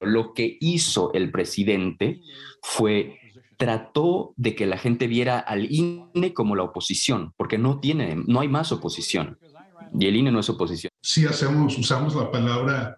Lo 0.00 0.34
que 0.34 0.56
hizo 0.60 1.12
el 1.12 1.30
presidente 1.30 2.22
fue 2.60 3.20
trató 3.62 4.34
de 4.36 4.56
que 4.56 4.66
la 4.66 4.76
gente 4.76 5.06
viera 5.06 5.38
al 5.38 5.70
INE 5.70 6.34
como 6.34 6.56
la 6.56 6.64
oposición, 6.64 7.32
porque 7.36 7.58
no 7.58 7.78
tiene, 7.78 8.16
no 8.26 8.40
hay 8.40 8.48
más 8.48 8.72
oposición. 8.72 9.38
Y 9.96 10.08
el 10.08 10.16
INE 10.16 10.32
no 10.32 10.40
es 10.40 10.50
oposición. 10.50 10.90
sí 11.00 11.26
hacemos, 11.26 11.78
usamos 11.78 12.16
la 12.16 12.28
palabra 12.28 12.96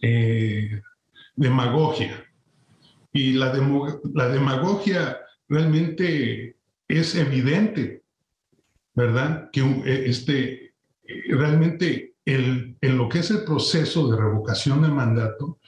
eh, 0.00 0.80
demagogia. 1.36 2.24
Y 3.12 3.34
la, 3.34 3.52
la 4.14 4.28
demagogia 4.30 5.18
realmente 5.50 6.56
es 6.88 7.14
evidente, 7.14 8.04
¿verdad? 8.94 9.50
Que 9.52 9.60
eh, 9.60 10.04
este, 10.06 10.64
eh, 11.04 11.24
realmente 11.28 12.14
el, 12.24 12.74
en 12.80 12.96
lo 12.96 13.06
que 13.10 13.18
es 13.18 13.30
el 13.30 13.44
proceso 13.44 14.08
de 14.08 14.16
revocación 14.16 14.80
de 14.80 14.88
mandato 14.88 15.58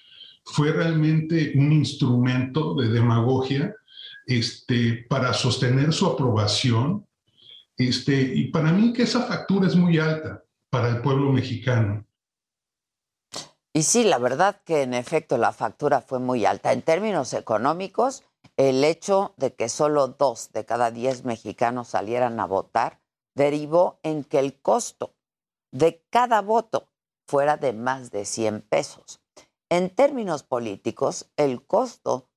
fue 0.43 0.73
realmente 0.73 1.53
un 1.55 1.71
instrumento 1.71 2.75
de 2.77 2.89
demagogia 2.89 3.75
este, 4.31 5.05
para 5.09 5.35
sostener 5.35 5.93
su 5.93 6.07
aprobación. 6.07 7.07
Este, 7.77 8.15
y 8.15 8.49
para 8.51 8.73
mí 8.73 8.93
que 8.93 9.03
esa 9.03 9.23
factura 9.23 9.67
es 9.67 9.75
muy 9.75 9.99
alta 9.99 10.45
para 10.71 10.89
el 10.89 11.03
pueblo 11.03 11.33
mexicano. 11.33 12.07
Y 13.73 13.83
sí, 13.83 14.05
la 14.05 14.19
verdad 14.19 14.63
que 14.65 14.83
en 14.83 14.95
efecto 14.95 15.37
la 15.37 15.53
factura 15.53 16.01
fue 16.01 16.21
muy 16.21 16.45
alta. 16.45 16.73
En 16.73 16.83
términos 16.83 17.35
económicos, 17.35 18.23
el 18.57 18.85
hecho 18.85 19.35
de 19.37 19.55
que 19.55 19.69
solo 19.69 20.09
dos 20.09 20.53
de 20.53 20.65
cada 20.65 20.91
diez 20.91 21.25
mexicanos 21.25 21.89
salieran 21.89 22.39
a 22.39 22.47
votar 22.47 23.01
derivó 23.35 23.99
en 24.03 24.23
que 24.23 24.39
el 24.39 24.61
costo 24.61 25.15
de 25.73 26.05
cada 26.11 26.41
voto 26.41 26.89
fuera 27.27 27.57
de 27.57 27.73
más 27.73 28.11
de 28.11 28.25
100 28.25 28.63
pesos. 28.63 29.21
En 29.69 29.91
términos 29.91 30.43
políticos, 30.43 31.31
el 31.37 31.65
costo 31.65 32.29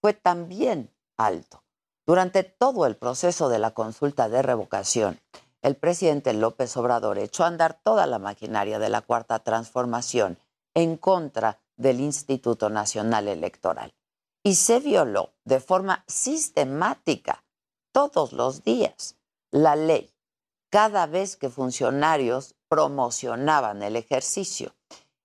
fue 0.00 0.14
también 0.14 0.91
alto. 1.16 1.62
Durante 2.06 2.42
todo 2.42 2.86
el 2.86 2.96
proceso 2.96 3.48
de 3.48 3.58
la 3.58 3.72
consulta 3.72 4.28
de 4.28 4.42
revocación, 4.42 5.20
el 5.62 5.76
presidente 5.76 6.32
López 6.32 6.76
Obrador 6.76 7.18
echó 7.18 7.44
a 7.44 7.48
andar 7.48 7.80
toda 7.82 8.06
la 8.06 8.18
maquinaria 8.18 8.78
de 8.78 8.88
la 8.88 9.02
Cuarta 9.02 9.38
Transformación 9.38 10.38
en 10.74 10.96
contra 10.96 11.60
del 11.76 12.00
Instituto 12.00 12.70
Nacional 12.70 13.28
Electoral 13.28 13.94
y 14.42 14.56
se 14.56 14.80
violó 14.80 15.34
de 15.44 15.60
forma 15.60 16.04
sistemática 16.08 17.44
todos 17.92 18.32
los 18.32 18.64
días 18.64 19.16
la 19.50 19.76
ley 19.76 20.12
cada 20.70 21.06
vez 21.06 21.36
que 21.36 21.50
funcionarios 21.50 22.54
promocionaban 22.68 23.82
el 23.82 23.94
ejercicio. 23.94 24.74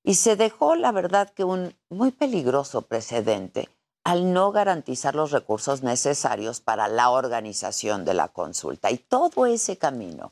Y 0.04 0.16
se 0.16 0.36
dejó, 0.36 0.76
la 0.76 0.92
verdad, 0.92 1.30
que 1.30 1.46
un 1.46 1.74
muy 1.90 2.12
peligroso 2.12 2.82
precedente 2.82 3.70
al 4.08 4.32
no 4.32 4.54
garantizar 4.54 5.16
los 5.16 5.32
recursos 5.32 5.84
necesarios 5.84 6.62
para 6.62 6.88
la 6.88 7.10
organización 7.10 8.06
de 8.06 8.14
la 8.14 8.30
consulta. 8.30 8.90
Y 8.90 9.00
todo 9.00 9.46
ese 9.46 9.78
camino 9.78 10.32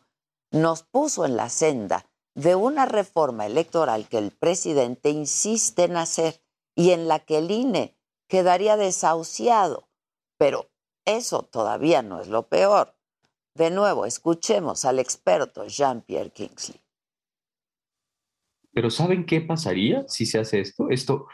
nos 0.49 0.84
puso 0.84 1.26
en 1.26 1.36
la 1.36 1.49
senda 1.49 2.05
de 2.36 2.55
una 2.55 2.86
reforma 2.86 3.45
electoral 3.45 4.07
que 4.07 4.17
el 4.17 4.32
presidente 4.32 5.09
insiste 5.09 5.84
en 5.84 5.97
hacer 5.97 6.39
y 6.73 6.91
en 6.91 7.09
la 7.09 7.19
que 7.19 7.39
el 7.39 7.51
INE 7.51 7.93
quedaría 8.30 8.78
desahuciado. 8.78 9.89
Pero 10.38 10.69
eso 11.03 11.43
todavía 11.43 12.01
no 12.01 12.21
es 12.21 12.30
lo 12.30 12.43
peor. 12.43 12.95
De 13.55 13.71
nuevo, 13.71 14.05
escuchemos 14.05 14.86
al 14.86 14.99
experto 14.99 15.67
Jean-Pierre 15.67 16.32
Kingsley. 16.32 16.80
Pero 18.71 18.89
¿saben 18.89 19.26
qué 19.26 19.41
pasaría 19.41 20.07
si 20.07 20.26
se 20.26 20.39
hace 20.39 20.61
esto? 20.61 20.89
Esto 20.89 21.28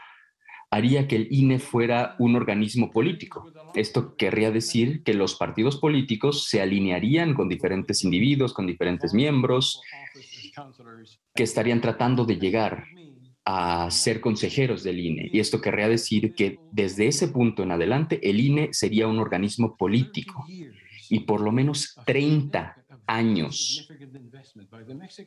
haría 0.72 1.06
que 1.06 1.16
el 1.16 1.28
INE 1.30 1.58
fuera 1.58 2.16
un 2.18 2.34
organismo 2.34 2.90
político. 2.90 3.46
Esto 3.74 4.16
querría 4.16 4.50
decir 4.50 5.02
que 5.02 5.12
los 5.12 5.34
partidos 5.34 5.76
políticos 5.76 6.48
se 6.48 6.62
alinearían 6.62 7.34
con 7.34 7.46
diferentes 7.46 8.02
individuos, 8.04 8.54
con 8.54 8.66
diferentes 8.66 9.12
miembros, 9.12 9.82
que 11.34 11.42
estarían 11.42 11.82
tratando 11.82 12.24
de 12.24 12.38
llegar 12.38 12.86
a 13.44 13.90
ser 13.90 14.22
consejeros 14.22 14.82
del 14.82 14.98
INE. 14.98 15.28
Y 15.30 15.40
esto 15.40 15.60
querría 15.60 15.88
decir 15.88 16.34
que 16.34 16.58
desde 16.70 17.06
ese 17.06 17.28
punto 17.28 17.62
en 17.62 17.72
adelante 17.72 18.18
el 18.22 18.40
INE 18.40 18.70
sería 18.72 19.08
un 19.08 19.18
organismo 19.18 19.76
político 19.76 20.46
y 21.10 21.20
por 21.20 21.42
lo 21.42 21.52
menos 21.52 21.94
30 22.06 22.81
años 23.12 23.88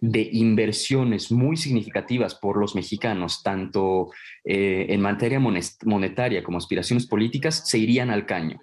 de 0.02 0.30
inversiones 0.32 1.32
muy 1.32 1.58
significativas 1.58 2.36
por 2.36 2.58
los 2.58 2.76
mexicanos, 2.76 3.44
tanto 3.44 4.12
eh, 4.44 4.88
en 4.90 5.02
materia 5.02 5.40
monetaria 5.40 6.44
como 6.44 6.58
aspiraciones 6.58 7.06
políticas, 7.06 7.68
se 7.68 7.78
irían 7.78 8.10
al 8.10 8.26
caño. 8.26 8.60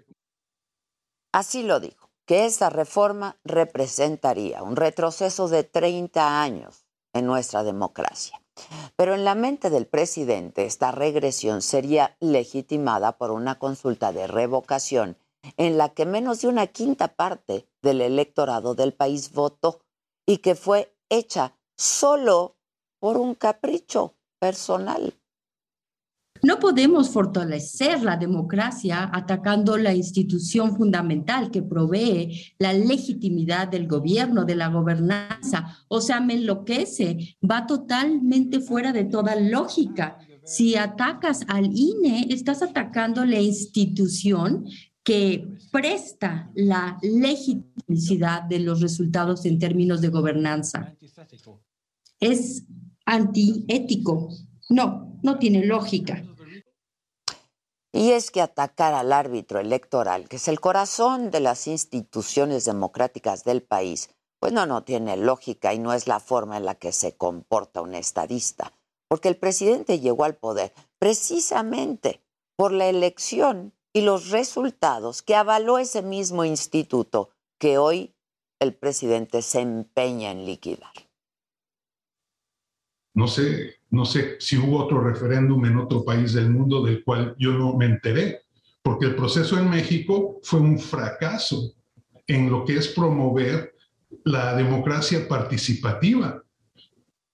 Así 1.32 1.62
lo 1.62 1.80
dijo, 1.80 2.10
que 2.26 2.44
esa 2.46 2.70
reforma 2.70 3.38
representaría 3.44 4.62
un 4.62 4.76
retroceso 4.76 5.48
de 5.48 5.64
30 5.64 6.42
años 6.42 6.84
en 7.12 7.26
nuestra 7.26 7.62
democracia. 7.62 8.40
Pero 8.96 9.14
en 9.14 9.24
la 9.24 9.34
mente 9.34 9.70
del 9.70 9.86
presidente 9.86 10.66
esta 10.66 10.92
regresión 10.92 11.62
sería 11.62 12.16
legitimada 12.20 13.16
por 13.16 13.30
una 13.30 13.58
consulta 13.58 14.12
de 14.12 14.26
revocación 14.26 15.16
en 15.56 15.78
la 15.78 15.90
que 15.90 16.06
menos 16.06 16.40
de 16.40 16.48
una 16.48 16.66
quinta 16.66 17.08
parte 17.08 17.68
del 17.82 18.00
electorado 18.00 18.74
del 18.74 18.92
país 18.92 19.32
votó 19.32 19.80
y 20.26 20.38
que 20.38 20.54
fue 20.54 20.94
hecha 21.08 21.56
solo 21.76 22.56
por 22.98 23.16
un 23.16 23.34
capricho 23.34 24.14
personal. 24.38 25.14
No 26.44 26.58
podemos 26.58 27.10
fortalecer 27.10 28.02
la 28.02 28.16
democracia 28.16 29.08
atacando 29.12 29.76
la 29.76 29.94
institución 29.94 30.76
fundamental 30.76 31.52
que 31.52 31.62
provee 31.62 32.52
la 32.58 32.72
legitimidad 32.72 33.68
del 33.68 33.86
gobierno, 33.86 34.44
de 34.44 34.56
la 34.56 34.66
gobernanza. 34.66 35.78
O 35.86 36.00
sea, 36.00 36.20
me 36.20 36.34
enloquece, 36.34 37.36
va 37.48 37.64
totalmente 37.64 38.58
fuera 38.58 38.92
de 38.92 39.04
toda 39.04 39.36
lógica. 39.36 40.18
Si 40.44 40.74
atacas 40.74 41.42
al 41.46 41.66
INE, 41.66 42.26
estás 42.30 42.62
atacando 42.62 43.24
la 43.24 43.40
institución 43.40 44.64
que 45.04 45.58
presta 45.70 46.50
la 46.54 46.98
legitimidad 47.02 48.42
de 48.42 48.60
los 48.60 48.80
resultados 48.80 49.44
en 49.44 49.58
términos 49.58 50.00
de 50.00 50.08
gobernanza. 50.08 50.94
Es 52.20 52.64
antiético. 53.04 54.28
No, 54.68 55.18
no 55.22 55.38
tiene 55.38 55.66
lógica. 55.66 56.22
Y 57.92 58.12
es 58.12 58.30
que 58.30 58.40
atacar 58.40 58.94
al 58.94 59.12
árbitro 59.12 59.60
electoral, 59.60 60.28
que 60.28 60.36
es 60.36 60.48
el 60.48 60.60
corazón 60.60 61.30
de 61.30 61.40
las 61.40 61.66
instituciones 61.66 62.64
democráticas 62.64 63.44
del 63.44 63.62
país, 63.62 64.08
pues 64.40 64.52
no, 64.52 64.64
no 64.66 64.82
tiene 64.82 65.16
lógica 65.16 65.74
y 65.74 65.78
no 65.78 65.92
es 65.92 66.06
la 66.06 66.18
forma 66.18 66.56
en 66.56 66.64
la 66.64 66.74
que 66.74 66.92
se 66.92 67.16
comporta 67.16 67.82
un 67.82 67.94
estadista. 67.94 68.72
Porque 69.08 69.28
el 69.28 69.36
presidente 69.36 70.00
llegó 70.00 70.24
al 70.24 70.36
poder 70.36 70.72
precisamente 70.98 72.22
por 72.56 72.72
la 72.72 72.86
elección 72.86 73.74
y 73.92 74.02
los 74.02 74.30
resultados 74.30 75.22
que 75.22 75.34
avaló 75.34 75.78
ese 75.78 76.02
mismo 76.02 76.44
instituto 76.44 77.30
que 77.58 77.78
hoy 77.78 78.14
el 78.60 78.74
presidente 78.74 79.42
se 79.42 79.60
empeña 79.60 80.30
en 80.30 80.46
liquidar. 80.46 80.92
No 83.14 83.28
sé, 83.28 83.76
no 83.90 84.04
sé 84.04 84.36
si 84.40 84.56
hubo 84.56 84.82
otro 84.82 85.02
referéndum 85.02 85.64
en 85.66 85.76
otro 85.76 86.04
país 86.04 86.32
del 86.32 86.48
mundo 86.48 86.82
del 86.82 87.04
cual 87.04 87.34
yo 87.38 87.52
no 87.52 87.76
me 87.76 87.84
enteré, 87.84 88.40
porque 88.82 89.06
el 89.06 89.16
proceso 89.16 89.58
en 89.58 89.68
México 89.68 90.40
fue 90.42 90.60
un 90.60 90.78
fracaso 90.78 91.74
en 92.26 92.50
lo 92.50 92.64
que 92.64 92.76
es 92.76 92.88
promover 92.88 93.74
la 94.24 94.54
democracia 94.54 95.28
participativa, 95.28 96.42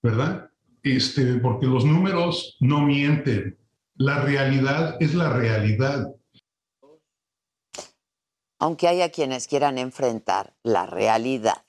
¿verdad? 0.03 0.51
Este, 0.83 1.35
porque 1.35 1.67
los 1.67 1.85
números 1.85 2.57
no 2.61 2.83
mienten, 2.83 3.57
la 3.97 4.23
realidad 4.23 4.97
es 5.01 5.15
la 5.15 5.33
realidad. 5.33 6.09
Aunque 8.59 8.89
haya 8.89 9.11
quienes 9.11 9.47
quieran 9.47 9.79
enfrentar 9.79 10.57
la 10.63 10.87
realidad 10.87 11.65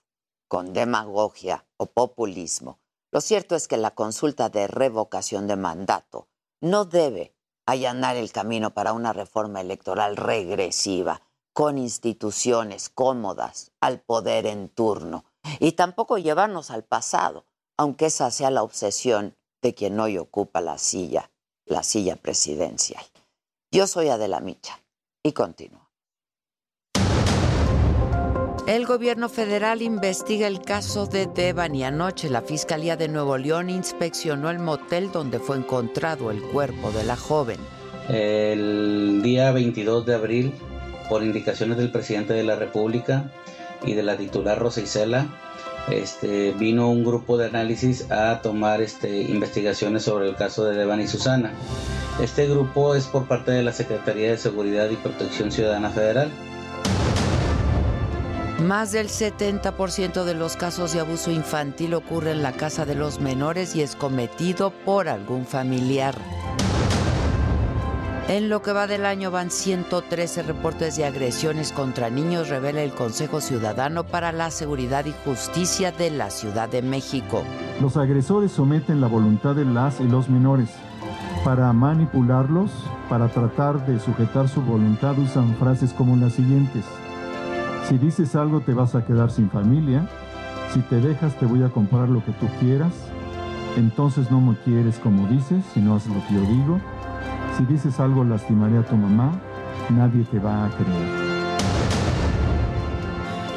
con 0.48 0.74
demagogia 0.74 1.66
o 1.78 1.86
populismo, 1.86 2.80
lo 3.12 3.22
cierto 3.22 3.56
es 3.56 3.68
que 3.68 3.78
la 3.78 3.92
consulta 3.92 4.50
de 4.50 4.68
revocación 4.68 5.48
de 5.48 5.56
mandato 5.56 6.28
no 6.62 6.86
debe 6.86 7.36
allanar 7.66 8.18
el 8.18 8.32
camino 8.32 8.74
para 8.74 8.94
una 8.94 9.14
reforma 9.14 9.62
electoral 9.62 10.18
regresiva, 10.18 11.22
con 11.54 11.78
instituciones 11.78 12.90
cómodas 12.90 13.72
al 13.82 14.00
poder 14.00 14.46
en 14.46 14.70
turno, 14.70 15.26
y 15.60 15.74
tampoco 15.74 16.18
llevarnos 16.18 16.72
al 16.72 16.84
pasado, 16.84 17.46
aunque 17.78 18.08
esa 18.08 18.32
sea 18.32 18.50
la 18.50 18.64
obsesión 18.64 19.36
de 19.62 19.74
quien 19.74 20.00
hoy 20.00 20.18
ocupa 20.18 20.62
la 20.62 20.78
silla, 20.78 21.32
la 21.66 21.84
silla 21.84 22.16
presidencial. 22.16 23.04
Yo 23.72 23.88
soy 23.88 24.10
Adela 24.10 24.40
Micha 24.40 24.80
y 25.22 25.34
continúo. 25.34 25.79
El 28.70 28.86
gobierno 28.86 29.30
federal 29.30 29.82
investiga 29.82 30.46
el 30.46 30.62
caso 30.62 31.08
de 31.08 31.26
Devani. 31.26 31.86
Anoche 31.86 32.30
la 32.30 32.44
Fiscalía 32.44 32.96
de 32.96 33.08
Nuevo 33.08 33.36
León 33.36 33.72
inspeccionó 33.72 34.52
el 34.52 34.60
motel 34.60 35.12
donde 35.12 35.40
fue 35.40 35.58
encontrado 35.58 36.30
el 36.30 36.40
cuerpo 36.40 36.92
de 36.92 37.04
la 37.04 37.16
joven. 37.16 37.58
El 38.10 39.22
día 39.24 39.52
22 39.52 40.06
de 40.06 40.14
abril, 40.14 40.54
por 41.10 41.24
indicaciones 41.24 41.80
del 41.80 41.92
presidente 41.92 42.34
de 42.34 42.44
la 42.44 42.58
República 42.58 43.32
y 43.84 43.96
de 43.96 44.04
la 44.04 44.18
titular 44.18 44.60
Rosa 44.60 44.82
Isela, 44.82 45.26
este, 45.90 46.52
vino 46.52 46.92
un 46.92 47.04
grupo 47.04 47.40
de 47.40 47.48
análisis 47.48 48.12
a 48.12 48.40
tomar 48.44 48.84
este, 48.84 49.24
investigaciones 49.24 50.04
sobre 50.04 50.30
el 50.30 50.36
caso 50.36 50.64
de 50.66 50.78
Devani 50.78 51.08
Susana. 51.08 51.54
Este 52.22 52.48
grupo 52.48 52.94
es 52.94 53.08
por 53.08 53.28
parte 53.28 53.50
de 53.50 53.64
la 53.64 53.74
Secretaría 53.74 54.30
de 54.30 54.38
Seguridad 54.38 54.92
y 54.92 54.96
Protección 54.96 55.52
Ciudadana 55.52 55.90
Federal. 55.90 56.30
Más 58.62 58.92
del 58.92 59.08
70% 59.08 60.26
de 60.26 60.34
los 60.34 60.58
casos 60.58 60.92
de 60.92 61.00
abuso 61.00 61.32
infantil 61.32 61.94
ocurre 61.94 62.32
en 62.32 62.44
la 62.44 62.52
casa 62.52 62.86
de 62.86 62.94
los 62.94 63.22
menores 63.22 63.74
y 63.74 63.82
es 63.82 63.96
cometido 63.96 64.72
por 64.72 65.08
algún 65.08 65.46
familiar. 65.46 66.14
En 68.28 68.50
lo 68.50 68.62
que 68.62 68.74
va 68.74 68.86
del 68.86 69.06
año 69.06 69.32
van 69.32 69.50
113 69.50 70.44
reportes 70.44 70.98
de 70.98 71.06
agresiones 71.06 71.72
contra 71.72 72.10
niños, 72.10 72.50
revela 72.50 72.84
el 72.84 72.92
Consejo 72.92 73.40
Ciudadano 73.40 74.04
para 74.04 74.34
la 74.34 74.52
Seguridad 74.52 75.06
y 75.06 75.14
Justicia 75.24 75.92
de 75.94 76.12
la 76.12 76.30
Ciudad 76.30 76.68
de 76.68 76.82
México. 76.82 77.44
Los 77.82 77.96
agresores 77.96 78.52
someten 78.52 79.00
la 79.00 79.08
voluntad 79.08 79.56
de 79.56 79.66
las 79.66 80.02
y 80.02 80.04
los 80.04 80.30
menores. 80.30 80.70
Para 81.46 81.72
manipularlos, 81.72 82.72
para 83.08 83.30
tratar 83.30 83.86
de 83.88 84.00
sujetar 84.00 84.50
su 84.50 84.62
voluntad, 84.62 85.18
usan 85.18 85.56
frases 85.56 85.94
como 85.94 86.18
las 86.18 86.34
siguientes. 86.34 86.84
Si 87.90 87.98
dices 87.98 88.36
algo 88.36 88.62
te 88.62 88.76
vas 88.76 88.94
a 88.94 89.04
quedar 89.04 89.32
sin 89.32 89.50
familia. 89.50 90.08
Si 90.72 90.80
te 90.82 91.02
dejas 91.02 91.34
te 91.40 91.48
voy 91.48 91.64
a 91.64 91.70
comprar 91.70 92.08
lo 92.08 92.24
que 92.24 92.32
tú 92.34 92.46
quieras. 92.60 92.94
Entonces 93.78 94.30
no 94.30 94.40
me 94.40 94.56
quieres 94.58 95.00
como 95.00 95.28
dices, 95.28 95.66
sino 95.74 95.96
haces 95.96 96.14
lo 96.14 96.24
que 96.28 96.36
yo 96.36 96.42
digo. 96.42 96.80
Si 97.58 97.66
dices 97.66 98.00
algo 98.00 98.24
lastimaré 98.24 98.78
a 98.78 98.84
tu 98.84 98.96
mamá. 98.96 99.32
Nadie 99.90 100.24
te 100.26 100.38
va 100.38 100.68
a 100.68 100.70
creer. 100.70 101.30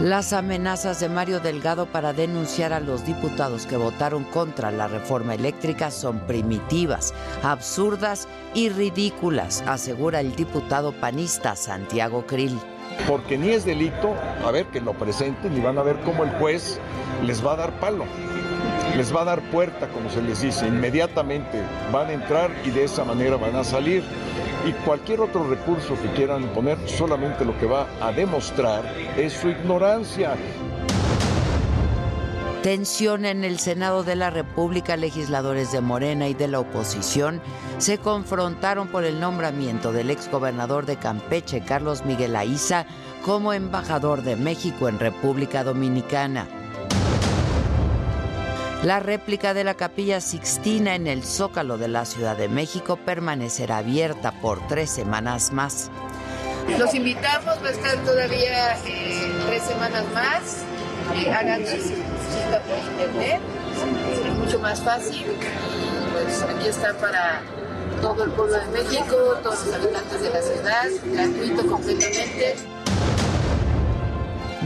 Las 0.00 0.32
amenazas 0.32 0.98
de 1.00 1.10
Mario 1.10 1.38
Delgado 1.38 1.84
para 1.84 2.14
denunciar 2.14 2.72
a 2.72 2.80
los 2.80 3.04
diputados 3.04 3.66
que 3.66 3.76
votaron 3.76 4.24
contra 4.24 4.70
la 4.70 4.88
reforma 4.88 5.34
eléctrica 5.34 5.90
son 5.90 6.20
primitivas, 6.20 7.12
absurdas 7.42 8.26
y 8.54 8.70
ridículas, 8.70 9.62
asegura 9.66 10.20
el 10.20 10.34
diputado 10.34 10.92
panista 10.92 11.54
Santiago 11.54 12.26
Krill 12.26 12.58
porque 13.08 13.38
ni 13.38 13.50
es 13.50 13.64
delito, 13.64 14.14
a 14.44 14.50
ver 14.50 14.66
que 14.66 14.80
lo 14.80 14.92
presenten 14.92 15.56
y 15.56 15.60
van 15.60 15.78
a 15.78 15.82
ver 15.82 15.96
cómo 16.00 16.24
el 16.24 16.30
juez 16.32 16.80
les 17.24 17.44
va 17.44 17.52
a 17.52 17.56
dar 17.56 17.72
palo, 17.80 18.04
les 18.96 19.14
va 19.14 19.22
a 19.22 19.24
dar 19.24 19.40
puerta, 19.50 19.88
como 19.88 20.10
se 20.10 20.22
les 20.22 20.40
dice, 20.42 20.66
inmediatamente 20.66 21.62
van 21.92 22.08
a 22.08 22.12
entrar 22.12 22.50
y 22.64 22.70
de 22.70 22.84
esa 22.84 23.04
manera 23.04 23.36
van 23.36 23.56
a 23.56 23.64
salir. 23.64 24.02
Y 24.66 24.72
cualquier 24.84 25.20
otro 25.20 25.48
recurso 25.48 25.96
que 26.00 26.08
quieran 26.12 26.44
poner 26.48 26.78
solamente 26.86 27.44
lo 27.44 27.58
que 27.58 27.66
va 27.66 27.86
a 28.00 28.12
demostrar 28.12 28.84
es 29.16 29.32
su 29.32 29.48
ignorancia. 29.48 30.34
Tensión 32.62 33.24
en 33.24 33.42
el 33.42 33.58
Senado 33.58 34.04
de 34.04 34.14
la 34.14 34.30
República, 34.30 34.96
legisladores 34.96 35.72
de 35.72 35.80
Morena 35.80 36.28
y 36.28 36.34
de 36.34 36.46
la 36.46 36.60
oposición 36.60 37.42
se 37.78 37.98
confrontaron 37.98 38.86
por 38.86 39.02
el 39.02 39.18
nombramiento 39.18 39.92
del 39.92 40.10
exgobernador 40.10 40.86
de 40.86 40.96
Campeche, 40.96 41.64
Carlos 41.64 42.04
Miguel 42.04 42.36
Aiza, 42.36 42.86
como 43.24 43.52
embajador 43.52 44.22
de 44.22 44.36
México 44.36 44.88
en 44.88 45.00
República 45.00 45.64
Dominicana. 45.64 46.46
La 48.84 49.00
réplica 49.00 49.54
de 49.54 49.64
la 49.64 49.74
Capilla 49.74 50.20
Sixtina 50.20 50.94
en 50.94 51.08
el 51.08 51.24
Zócalo 51.24 51.78
de 51.78 51.88
la 51.88 52.04
Ciudad 52.04 52.36
de 52.36 52.48
México 52.48 52.96
permanecerá 52.96 53.78
abierta 53.78 54.40
por 54.40 54.64
tres 54.68 54.88
semanas 54.88 55.52
más. 55.52 55.90
Los 56.78 56.94
invitamos, 56.94 57.56
va 57.60 57.68
a 57.68 57.70
estar 57.72 57.96
todavía 58.04 58.78
eh, 58.86 59.32
tres 59.48 59.64
semanas 59.64 60.04
más. 60.14 60.64
Eh, 61.14 61.30
hagan 61.30 61.66
su 61.66 61.76
cita 61.76 62.60
por 62.66 62.78
internet, 62.78 63.40
es 64.26 64.38
mucho 64.38 64.58
más 64.60 64.80
fácil. 64.80 65.24
Pues 66.12 66.42
aquí 66.42 66.68
está 66.68 66.94
para 66.94 67.42
todo 68.00 68.24
el 68.24 68.30
pueblo 68.30 68.58
de 68.58 68.66
México, 68.66 69.16
todos 69.42 69.66
los 69.66 69.74
habitantes 69.74 70.22
de 70.22 70.30
la 70.30 70.42
ciudad, 70.42 70.84
gratuito 71.04 71.66
completamente. 71.66 72.56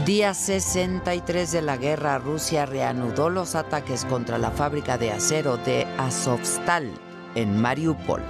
Día 0.05 0.33
63 0.33 1.51
de 1.51 1.61
la 1.61 1.75
guerra, 1.75 2.17
Rusia 2.19 2.65
reanudó 2.65 3.29
los 3.29 3.55
ataques 3.55 4.05
contra 4.05 4.37
la 4.37 4.51
fábrica 4.51 4.97
de 4.97 5.11
acero 5.11 5.57
de 5.57 5.85
Azovstal 5.97 6.91
en 7.35 7.59
Mariupol. 7.59 8.21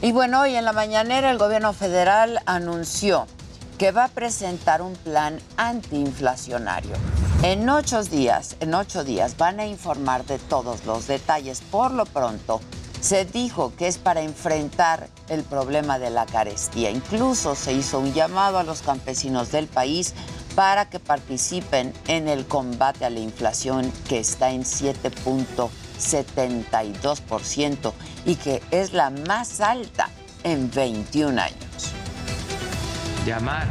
Y 0.00 0.12
bueno, 0.12 0.42
hoy 0.42 0.54
en 0.54 0.64
la 0.64 0.72
mañanera 0.72 1.30
el 1.30 1.38
gobierno 1.38 1.72
federal 1.72 2.40
anunció 2.46 3.26
que 3.78 3.92
va 3.92 4.04
a 4.04 4.08
presentar 4.08 4.82
un 4.82 4.94
plan 4.94 5.40
antiinflacionario. 5.56 6.96
En 7.42 7.68
ocho 7.68 8.02
días, 8.02 8.56
en 8.60 8.74
ocho 8.74 9.04
días 9.04 9.36
van 9.36 9.60
a 9.60 9.66
informar 9.66 10.26
de 10.26 10.38
todos 10.38 10.84
los 10.84 11.06
detalles. 11.06 11.60
Por 11.70 11.92
lo 11.92 12.04
pronto, 12.04 12.60
se 13.00 13.24
dijo 13.24 13.72
que 13.76 13.86
es 13.86 13.96
para 13.96 14.22
enfrentar 14.22 15.08
el 15.28 15.44
problema 15.44 15.98
de 16.00 16.10
la 16.10 16.26
carestía. 16.26 16.90
Incluso 16.90 17.54
se 17.54 17.72
hizo 17.72 18.00
un 18.00 18.12
llamado 18.12 18.58
a 18.58 18.64
los 18.64 18.82
campesinos 18.82 19.52
del 19.52 19.68
país 19.68 20.14
para 20.56 20.90
que 20.90 20.98
participen 20.98 21.94
en 22.08 22.26
el 22.26 22.46
combate 22.46 23.04
a 23.04 23.10
la 23.10 23.20
inflación 23.20 23.92
que 24.08 24.18
está 24.18 24.50
en 24.50 24.64
7.5 24.64 25.70
72% 25.98 27.92
y 28.24 28.36
que 28.36 28.62
es 28.70 28.92
la 28.92 29.10
más 29.10 29.60
alta 29.60 30.08
en 30.44 30.70
21 30.70 31.40
años. 31.40 31.92
Llamar 33.28 33.66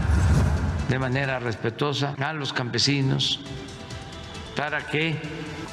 de 0.87 0.99
manera 0.99 1.39
respetuosa 1.39 2.13
a 2.19 2.31
los 2.31 2.53
campesinos 2.53 3.39
para 4.55 4.85
que 4.85 5.19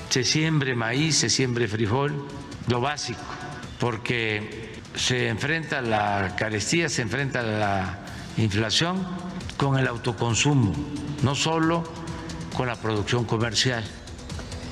se 0.08 0.24
siembre 0.24 0.74
maíz, 0.74 1.18
se 1.18 1.28
siembre 1.28 1.68
frijol, 1.68 2.26
lo 2.66 2.80
básico, 2.80 3.20
porque 3.78 4.72
se 4.94 5.28
enfrenta 5.28 5.82
la 5.82 6.34
carestía, 6.34 6.88
se 6.88 7.02
enfrenta 7.02 7.42
la 7.42 7.98
inflación 8.38 9.06
con 9.58 9.78
el 9.78 9.86
autoconsumo, 9.86 10.72
no 11.22 11.34
solo 11.34 11.84
con 12.56 12.66
la 12.68 12.76
producción 12.76 13.26
comercial. 13.26 13.84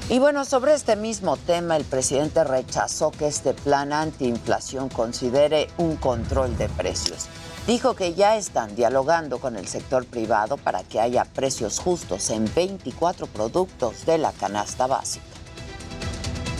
Y 0.08 0.20
bueno, 0.20 0.46
sobre 0.46 0.72
este 0.72 0.96
mismo 0.96 1.36
tema, 1.36 1.76
el 1.76 1.84
presidente 1.84 2.44
rechazó 2.44 3.10
que 3.10 3.26
este 3.26 3.52
plan 3.52 3.92
antiinflación 3.92 4.88
considere 4.88 5.68
un 5.76 5.96
control 5.96 6.56
de 6.56 6.70
precios. 6.70 7.28
Dijo 7.66 7.94
que 7.94 8.14
ya 8.14 8.36
están 8.36 8.74
dialogando 8.74 9.38
con 9.38 9.56
el 9.56 9.68
sector 9.68 10.04
privado 10.04 10.56
para 10.56 10.82
que 10.82 10.98
haya 10.98 11.24
precios 11.24 11.78
justos 11.78 12.30
en 12.30 12.50
24 12.52 13.28
productos 13.28 14.04
de 14.04 14.18
la 14.18 14.32
canasta 14.32 14.88
básica. 14.88 15.24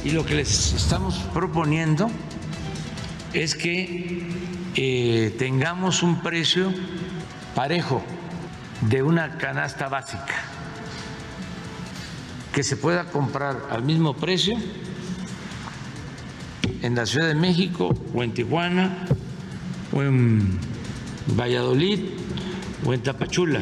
Y 0.04 0.10
lo 0.10 0.24
que 0.24 0.36
les 0.36 0.72
estamos 0.72 1.16
proponiendo 1.32 2.08
es 3.32 3.56
que 3.56 4.22
eh, 4.76 5.34
tengamos 5.38 6.04
un 6.04 6.22
precio 6.22 6.72
parejo 7.56 8.00
de 8.82 9.02
una 9.02 9.38
canasta 9.38 9.88
básica, 9.88 10.34
que 12.52 12.62
se 12.62 12.76
pueda 12.76 13.06
comprar 13.06 13.66
al 13.70 13.82
mismo 13.82 14.14
precio 14.14 14.56
en 16.82 16.94
la 16.94 17.06
Ciudad 17.06 17.26
de 17.26 17.34
México 17.34 17.92
o 18.14 18.22
en 18.22 18.34
Tijuana 18.34 19.06
o 19.92 20.02
en 20.02 20.71
Valladolid 21.28 22.00
o 22.84 22.92
en 22.92 23.02
Tapachula. 23.02 23.60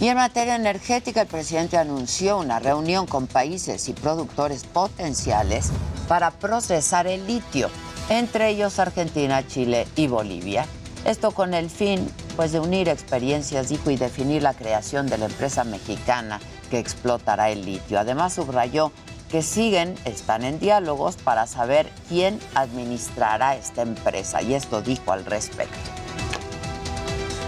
Y 0.00 0.08
en 0.08 0.16
materia 0.16 0.56
energética, 0.56 1.22
el 1.22 1.28
presidente 1.28 1.78
anunció 1.78 2.38
una 2.38 2.58
reunión 2.58 3.06
con 3.06 3.26
países 3.26 3.88
y 3.88 3.92
productores 3.92 4.64
potenciales 4.64 5.70
para 6.08 6.30
procesar 6.32 7.06
el 7.06 7.26
litio, 7.26 7.70
entre 8.08 8.50
ellos 8.50 8.78
Argentina, 8.78 9.46
Chile 9.46 9.86
y 9.96 10.08
Bolivia. 10.08 10.66
Esto 11.04 11.30
con 11.30 11.54
el 11.54 11.70
fin 11.70 12.10
pues, 12.34 12.52
de 12.52 12.60
unir 12.60 12.88
experiencias, 12.88 13.68
dijo, 13.68 13.90
y 13.90 13.96
definir 13.96 14.42
la 14.42 14.54
creación 14.54 15.06
de 15.06 15.18
la 15.18 15.26
empresa 15.26 15.62
mexicana 15.64 16.40
que 16.70 16.78
explotará 16.78 17.50
el 17.50 17.64
litio. 17.64 18.00
Además, 18.00 18.34
subrayó 18.34 18.90
que 19.30 19.42
siguen, 19.42 19.94
están 20.04 20.44
en 20.44 20.58
diálogos 20.58 21.16
para 21.16 21.46
saber 21.46 21.90
quién 22.08 22.38
administrará 22.54 23.56
esta 23.56 23.82
empresa. 23.82 24.42
Y 24.42 24.54
esto 24.54 24.82
dijo 24.82 25.12
al 25.12 25.24
respecto. 25.24 26.03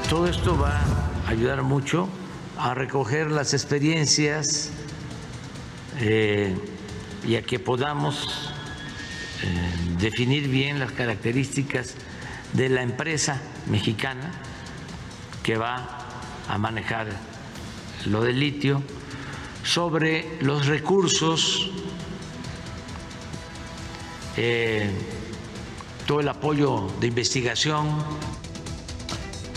Todo 0.09 0.29
esto 0.29 0.57
va 0.57 0.81
a 1.27 1.31
ayudar 1.31 1.63
mucho 1.63 2.09
a 2.57 2.75
recoger 2.75 3.29
las 3.29 3.55
experiencias 3.55 4.71
eh, 5.99 6.57
y 7.27 7.35
a 7.35 7.43
que 7.43 7.59
podamos 7.59 8.53
eh, 9.43 9.97
definir 9.99 10.49
bien 10.49 10.79
las 10.79 10.93
características 10.93 11.95
de 12.53 12.69
la 12.69 12.83
empresa 12.83 13.43
mexicana 13.67 14.31
que 15.43 15.57
va 15.57 16.07
a 16.49 16.57
manejar 16.57 17.09
lo 18.07 18.23
del 18.23 18.39
litio, 18.39 18.83
sobre 19.65 20.39
los 20.41 20.67
recursos, 20.67 21.69
eh, 24.37 24.89
todo 26.07 26.21
el 26.21 26.29
apoyo 26.29 26.89
de 27.01 27.09
investigación, 27.09 27.89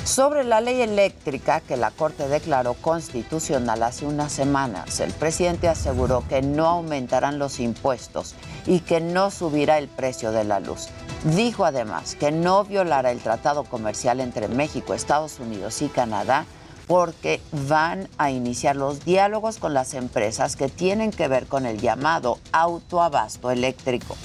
sobre 0.09 0.43
la 0.43 0.59
ley 0.59 0.81
eléctrica 0.81 1.61
que 1.61 1.77
la 1.77 1.91
Corte 1.91 2.27
declaró 2.27 2.73
constitucional 2.73 3.83
hace 3.83 4.07
unas 4.07 4.31
semanas, 4.31 4.99
el 5.01 5.13
presidente 5.13 5.67
aseguró 5.67 6.23
que 6.27 6.41
no 6.41 6.65
aumentarán 6.65 7.37
los 7.37 7.59
impuestos 7.59 8.33
y 8.65 8.79
que 8.79 9.01
no 9.01 9.29
subirá 9.29 9.77
el 9.77 9.87
precio 9.87 10.31
de 10.31 10.45
la 10.45 10.59
luz. 10.59 10.87
Dijo 11.35 11.63
además 11.63 12.15
que 12.15 12.31
no 12.31 12.63
violará 12.63 13.11
el 13.11 13.19
tratado 13.19 13.65
comercial 13.65 14.19
entre 14.19 14.47
México, 14.47 14.95
Estados 14.95 15.39
Unidos 15.39 15.79
y 15.83 15.89
Canadá 15.89 16.45
porque 16.87 17.39
van 17.67 18.09
a 18.17 18.31
iniciar 18.31 18.75
los 18.75 19.05
diálogos 19.05 19.59
con 19.59 19.75
las 19.75 19.93
empresas 19.93 20.55
que 20.55 20.69
tienen 20.69 21.11
que 21.11 21.27
ver 21.27 21.45
con 21.45 21.67
el 21.67 21.79
llamado 21.79 22.39
autoabasto 22.51 23.51
eléctrico. 23.51 24.17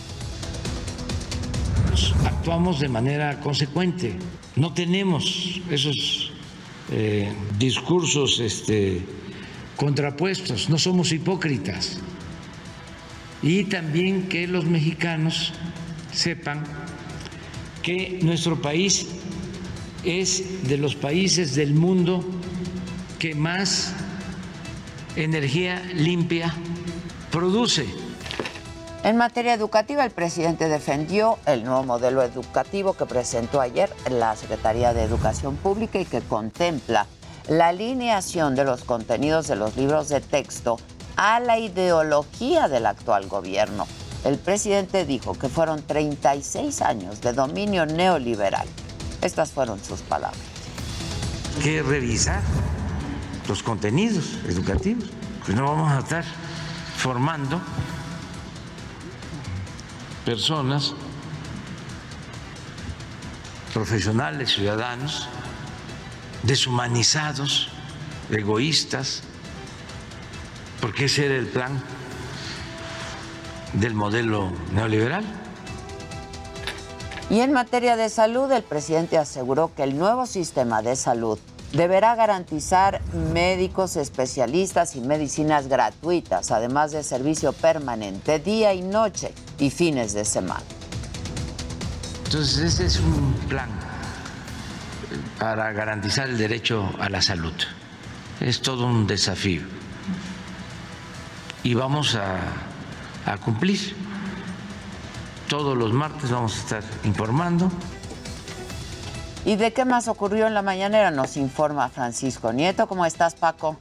Actuamos 2.25 2.81
de 2.81 2.89
manera 2.89 3.39
consecuente 3.41 4.19
no 4.57 4.73
tenemos 4.73 5.61
esos 5.71 6.33
eh, 6.91 7.33
discursos 7.59 8.41
este, 8.41 9.03
contrapuestos, 9.77 10.69
no 10.69 10.79
somos 10.79 11.13
hipócritas. 11.13 11.99
Y 13.43 13.65
también 13.65 14.29
que 14.29 14.47
los 14.47 14.65
mexicanos 14.65 15.53
sepan 16.13 16.65
que 17.83 18.21
nuestro 18.23 18.61
país 18.63 19.07
es 20.05 20.67
de 20.69 20.79
los 20.79 20.95
países 20.95 21.55
del 21.55 21.75
mundo 21.75 22.25
que 23.19 23.35
más 23.35 23.95
energía 25.17 25.83
limpia 25.95 26.55
produce. 27.31 28.04
En 29.05 29.19
materia 29.19 29.53
educativa, 29.53 30.03
el 30.03 30.13
presidente 30.13 30.67
defendió 30.71 31.39
el 31.45 31.63
nuevo 31.63 31.85
modelo 31.85 32.23
educativo 32.23 32.95
que 32.95 33.05
presentó 33.05 33.61
ayer 33.61 33.95
la 34.09 34.35
Secretaría 34.35 34.95
de 34.95 35.03
Educación 35.03 35.57
Pública 35.57 35.99
y 35.99 36.07
que 36.07 36.23
contempla 36.23 37.07
la 37.47 37.69
alineación 37.69 38.55
de 38.55 38.65
los 38.65 38.85
contenidos 38.85 39.47
de 39.47 39.57
los 39.57 39.77
libros 39.77 40.09
de 40.09 40.23
texto 40.23 40.79
a 41.17 41.39
la 41.39 41.59
ideología 41.59 42.67
del 42.69 42.87
actual 42.87 43.29
gobierno. 43.29 43.87
El 44.25 44.39
presidente 44.39 45.05
dijo 45.05 45.35
que 45.35 45.51
fueron 45.51 45.83
36 45.83 46.81
años 46.81 47.21
de 47.21 47.35
dominio 47.35 47.85
neoliberal. 47.85 48.67
Estas 49.21 49.51
fueron 49.51 49.85
sus 49.85 50.01
palabras. 50.01 50.41
Que 51.63 51.83
revisar 51.83 52.41
los 53.49 53.63
contenidos 53.63 54.39
educativos, 54.49 55.11
pues 55.45 55.55
no 55.55 55.65
vamos 55.65 55.93
a 55.93 55.99
estar 55.99 56.25
formando 56.97 57.61
personas, 60.25 60.95
profesionales, 63.73 64.53
ciudadanos, 64.53 65.29
deshumanizados, 66.43 67.69
egoístas, 68.31 69.23
porque 70.81 71.07
ese 71.07 71.27
era 71.27 71.37
el 71.37 71.47
plan 71.47 71.83
del 73.75 73.95
modelo 73.95 74.53
neoliberal. 74.73 75.25
Y 77.31 77.41
en 77.41 77.53
materia 77.53 77.97
de 77.97 78.09
salud, 78.09 78.51
el 78.53 78.63
presidente 78.63 79.19
aseguró 79.19 79.73
que 79.75 79.83
el 79.83 79.97
nuevo 79.97 80.27
sistema 80.27 80.83
de 80.83 80.95
salud 80.95 81.39
deberá 81.75 82.15
garantizar 82.15 83.03
médicos 83.33 83.97
especialistas 83.97 84.97
y 84.97 85.01
medicinas 85.01 85.67
gratuitas, 85.67 86.51
además 86.51 86.93
de 86.93 87.03
servicio 87.03 87.53
permanente 87.53 88.39
día 88.39 88.73
y 88.75 88.83
noche 88.83 89.35
y 89.59 89.71
fines 89.71 90.15
de 90.15 90.25
semana. 90.25 90.63
Entonces, 92.25 92.59
este 92.59 92.87
es 92.87 92.99
un 92.99 93.35
plan 93.49 93.69
para 95.39 95.73
garantizar 95.73 96.29
el 96.29 96.39
derecho 96.39 96.91
a 96.99 97.09
la 97.09 97.21
salud. 97.21 97.55
Es 98.41 98.61
todo 98.61 98.87
un 98.87 99.07
desafío. 99.07 99.63
Y 101.63 101.75
vamos 101.75 102.17
a 102.17 103.37
cumplir. 103.45 103.97
Todos 105.49 105.77
los 105.77 105.93
martes 105.93 106.31
vamos 106.31 106.57
a 106.57 106.61
estar 106.61 106.85
informando 107.05 107.71
¿Y 109.47 109.57
de 109.57 109.75
qué 109.75 109.85
más 109.85 110.09
ocurrió 110.09 110.47
en 110.47 110.55
la 110.55 110.63
mañanera? 110.63 111.11
Nos 111.11 111.37
informa 111.37 111.91
Francisco 111.91 112.51
Nieto. 112.55 112.87
¿Cómo 112.87 113.05
estás, 113.05 113.35
Paco? 113.35 113.77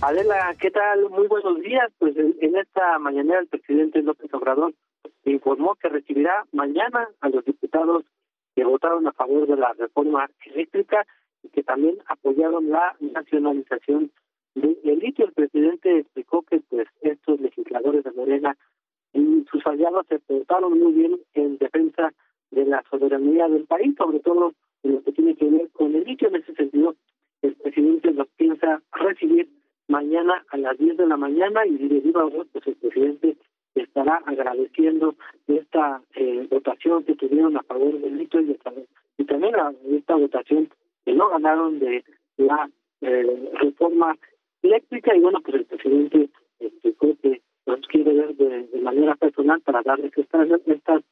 Adela, 0.00 0.54
¿qué 0.60 0.70
tal? 0.70 1.10
Muy 1.10 1.26
buenos 1.26 1.60
días. 1.60 1.90
Pues 1.98 2.16
en, 2.16 2.54
esta 2.56 2.96
mañanera 3.00 3.40
el 3.40 3.48
presidente 3.48 4.00
López 4.00 4.32
Obrador 4.32 4.72
informó 5.24 5.74
que 5.74 5.88
recibirá 5.88 6.44
mañana 6.52 7.08
a 7.20 7.28
los 7.30 7.44
diputados 7.44 8.04
que 8.54 8.64
votaron 8.64 9.08
a 9.08 9.12
favor 9.12 9.48
de 9.48 9.56
la 9.56 9.72
reforma 9.72 10.30
eléctrica 10.46 11.04
y 11.42 11.48
que 11.48 11.64
también 11.64 11.98
apoyaron 12.06 12.70
la 12.70 12.94
nacionalización 13.00 14.12
del 14.54 14.98
litio. 15.00 15.24
El 15.24 15.32
presidente 15.32 15.98
explicó 15.98 16.42
que 16.42 16.60
pues 16.70 16.86
estos 17.00 17.40
legisladores 17.40 18.04
de 18.04 18.12
Morena 18.12 18.56
y 19.14 19.44
sus 19.50 19.66
aliados 19.66 20.06
se 20.08 20.20
portaron 20.20 20.78
muy 20.78 20.92
bien 20.92 21.18
en 21.34 21.58
defensa 21.58 22.02
de 22.04 22.14
la 22.52 22.82
soberanía 22.90 23.48
del 23.48 23.64
país, 23.64 23.94
sobre 23.96 24.20
todo 24.20 24.52
en 24.82 24.94
lo 24.94 25.02
que 25.02 25.12
tiene 25.12 25.36
que 25.36 25.46
ver 25.46 25.68
con 25.70 25.94
el 25.94 26.04
litio. 26.04 26.28
En 26.28 26.36
ese 26.36 26.54
sentido, 26.54 26.94
el 27.42 27.54
presidente 27.54 28.12
los 28.12 28.28
piensa 28.36 28.82
recibir 28.92 29.48
mañana 29.88 30.44
a 30.50 30.56
las 30.56 30.78
10 30.78 30.96
de 30.96 31.06
la 31.06 31.16
mañana 31.16 31.66
y 31.66 31.76
debido 31.76 32.20
a 32.20 32.30
pues 32.52 32.66
el 32.66 32.76
presidente 32.76 33.36
estará 33.74 34.22
agradeciendo 34.26 35.14
esta 35.46 36.02
eh, 36.14 36.46
votación 36.50 37.04
que 37.04 37.16
tuvieron 37.16 37.56
a 37.56 37.62
favor 37.62 37.92
del 37.92 38.02
delito 38.02 38.40
y, 38.40 38.56
y 39.18 39.24
también 39.24 39.56
a 39.56 39.72
esta 39.90 40.14
votación 40.14 40.68
que 41.04 41.12
no 41.12 41.28
ganaron 41.28 41.78
de 41.78 42.04
la 42.36 42.70
eh, 43.00 43.50
reforma 43.60 44.16
eléctrica 44.62 45.14
y 45.16 45.20
bueno 45.20 45.40
pues 45.40 45.56
el 45.56 45.64
presidente 45.66 46.28
explicó 46.58 47.16
que 47.22 47.40
nos 47.66 47.80
quiere 47.88 48.12
ver 48.12 48.34
de, 48.36 48.80
manera 48.80 49.14
personal 49.14 49.60
para 49.60 49.82
darles 49.82 50.12
estas, 50.16 50.48
estas 50.66 51.02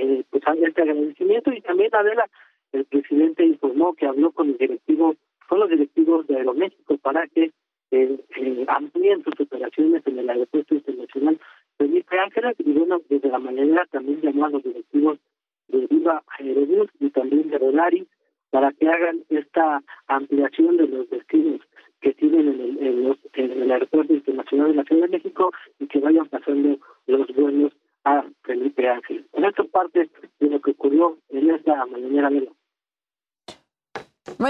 eh, 0.00 0.24
pues 0.30 0.42
este 0.62 0.82
agradecimiento 0.82 1.52
y 1.52 1.60
también 1.60 1.94
Adela 1.94 2.24
el 2.72 2.84
presidente 2.86 3.44
informó 3.44 3.94
que 3.94 4.06
habló 4.06 4.30
con 4.32 4.48
el 4.48 4.58
directivo 4.58 5.14
con 5.48 5.60
los 5.60 5.68
directivos 5.68 6.26
de 6.26 6.36
Aeroméxico 6.36 6.96
para 6.98 7.26
que 7.28 7.50
eh, 7.90 8.20
eh, 8.36 8.64
amplíen 8.68 9.22
sus 9.24 9.38
operaciones 9.40 10.06
en 10.06 10.18
el 10.18 10.30
aeropuerto 10.30 10.74
internacional 10.74 11.38
Felipe 11.76 12.18
Ángeles 12.18 12.56
y 12.58 12.72
bueno 12.72 13.00
desde 13.08 13.28
la 13.28 13.38
mañana 13.38 13.86
también 13.90 14.20
llamó 14.22 14.46
a 14.46 14.50
los 14.50 14.62
directivos 14.62 15.18
de 15.68 15.86
Viva 15.86 16.22
Aerobús 16.38 16.88
y 17.00 17.10
también 17.10 17.50
de 17.50 17.58
Volaris 17.58 18.06
para 18.50 18.72
que 18.72 18.88
hagan 18.88 19.24
esta 19.28 19.82
ampliación 20.08 20.76
de 20.76 20.88
los 20.88 21.10
destinos 21.10 21.60
que 22.00 22.14
tienen 22.14 22.48
en 22.48 22.60
el, 22.60 22.86
en 22.86 23.04
los, 23.04 23.18
en 23.34 23.50
el 23.52 23.70
Aeropuerto 23.70 24.14
Internacional 24.14 24.68
de 24.68 24.74
la 24.74 24.84
Ciudad 24.84 25.02
de 25.02 25.18
México 25.18 25.52
y 25.78 25.86
que 25.86 26.00
vayan 26.00 26.26
pasando 26.26 26.78
los 27.06 27.26
vuelos 27.34 27.72
a 28.04 28.24
Felipe 28.42 28.88
Ángel. 28.88 29.26
En 29.32 29.44
esta 29.44 29.64
parte 29.64 30.08
de 30.38 30.48
lo 30.48 30.60
que 30.60 30.70
ocurrió 30.70 31.18
en 31.28 31.50
esta 31.50 31.84
mañana 31.86 32.30
de 32.30 32.48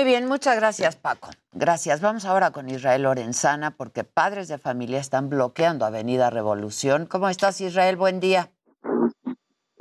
muy 0.00 0.08
bien, 0.08 0.26
muchas 0.26 0.56
gracias 0.56 0.96
Paco. 0.96 1.28
Gracias. 1.52 2.00
Vamos 2.00 2.24
ahora 2.24 2.52
con 2.52 2.70
Israel 2.70 3.02
Lorenzana 3.02 3.72
porque 3.72 4.02
padres 4.02 4.48
de 4.48 4.56
familia 4.56 4.98
están 4.98 5.28
bloqueando 5.28 5.84
Avenida 5.84 6.30
Revolución. 6.30 7.04
¿Cómo 7.04 7.28
estás 7.28 7.60
Israel? 7.60 7.96
Buen 7.96 8.18
día. 8.18 8.50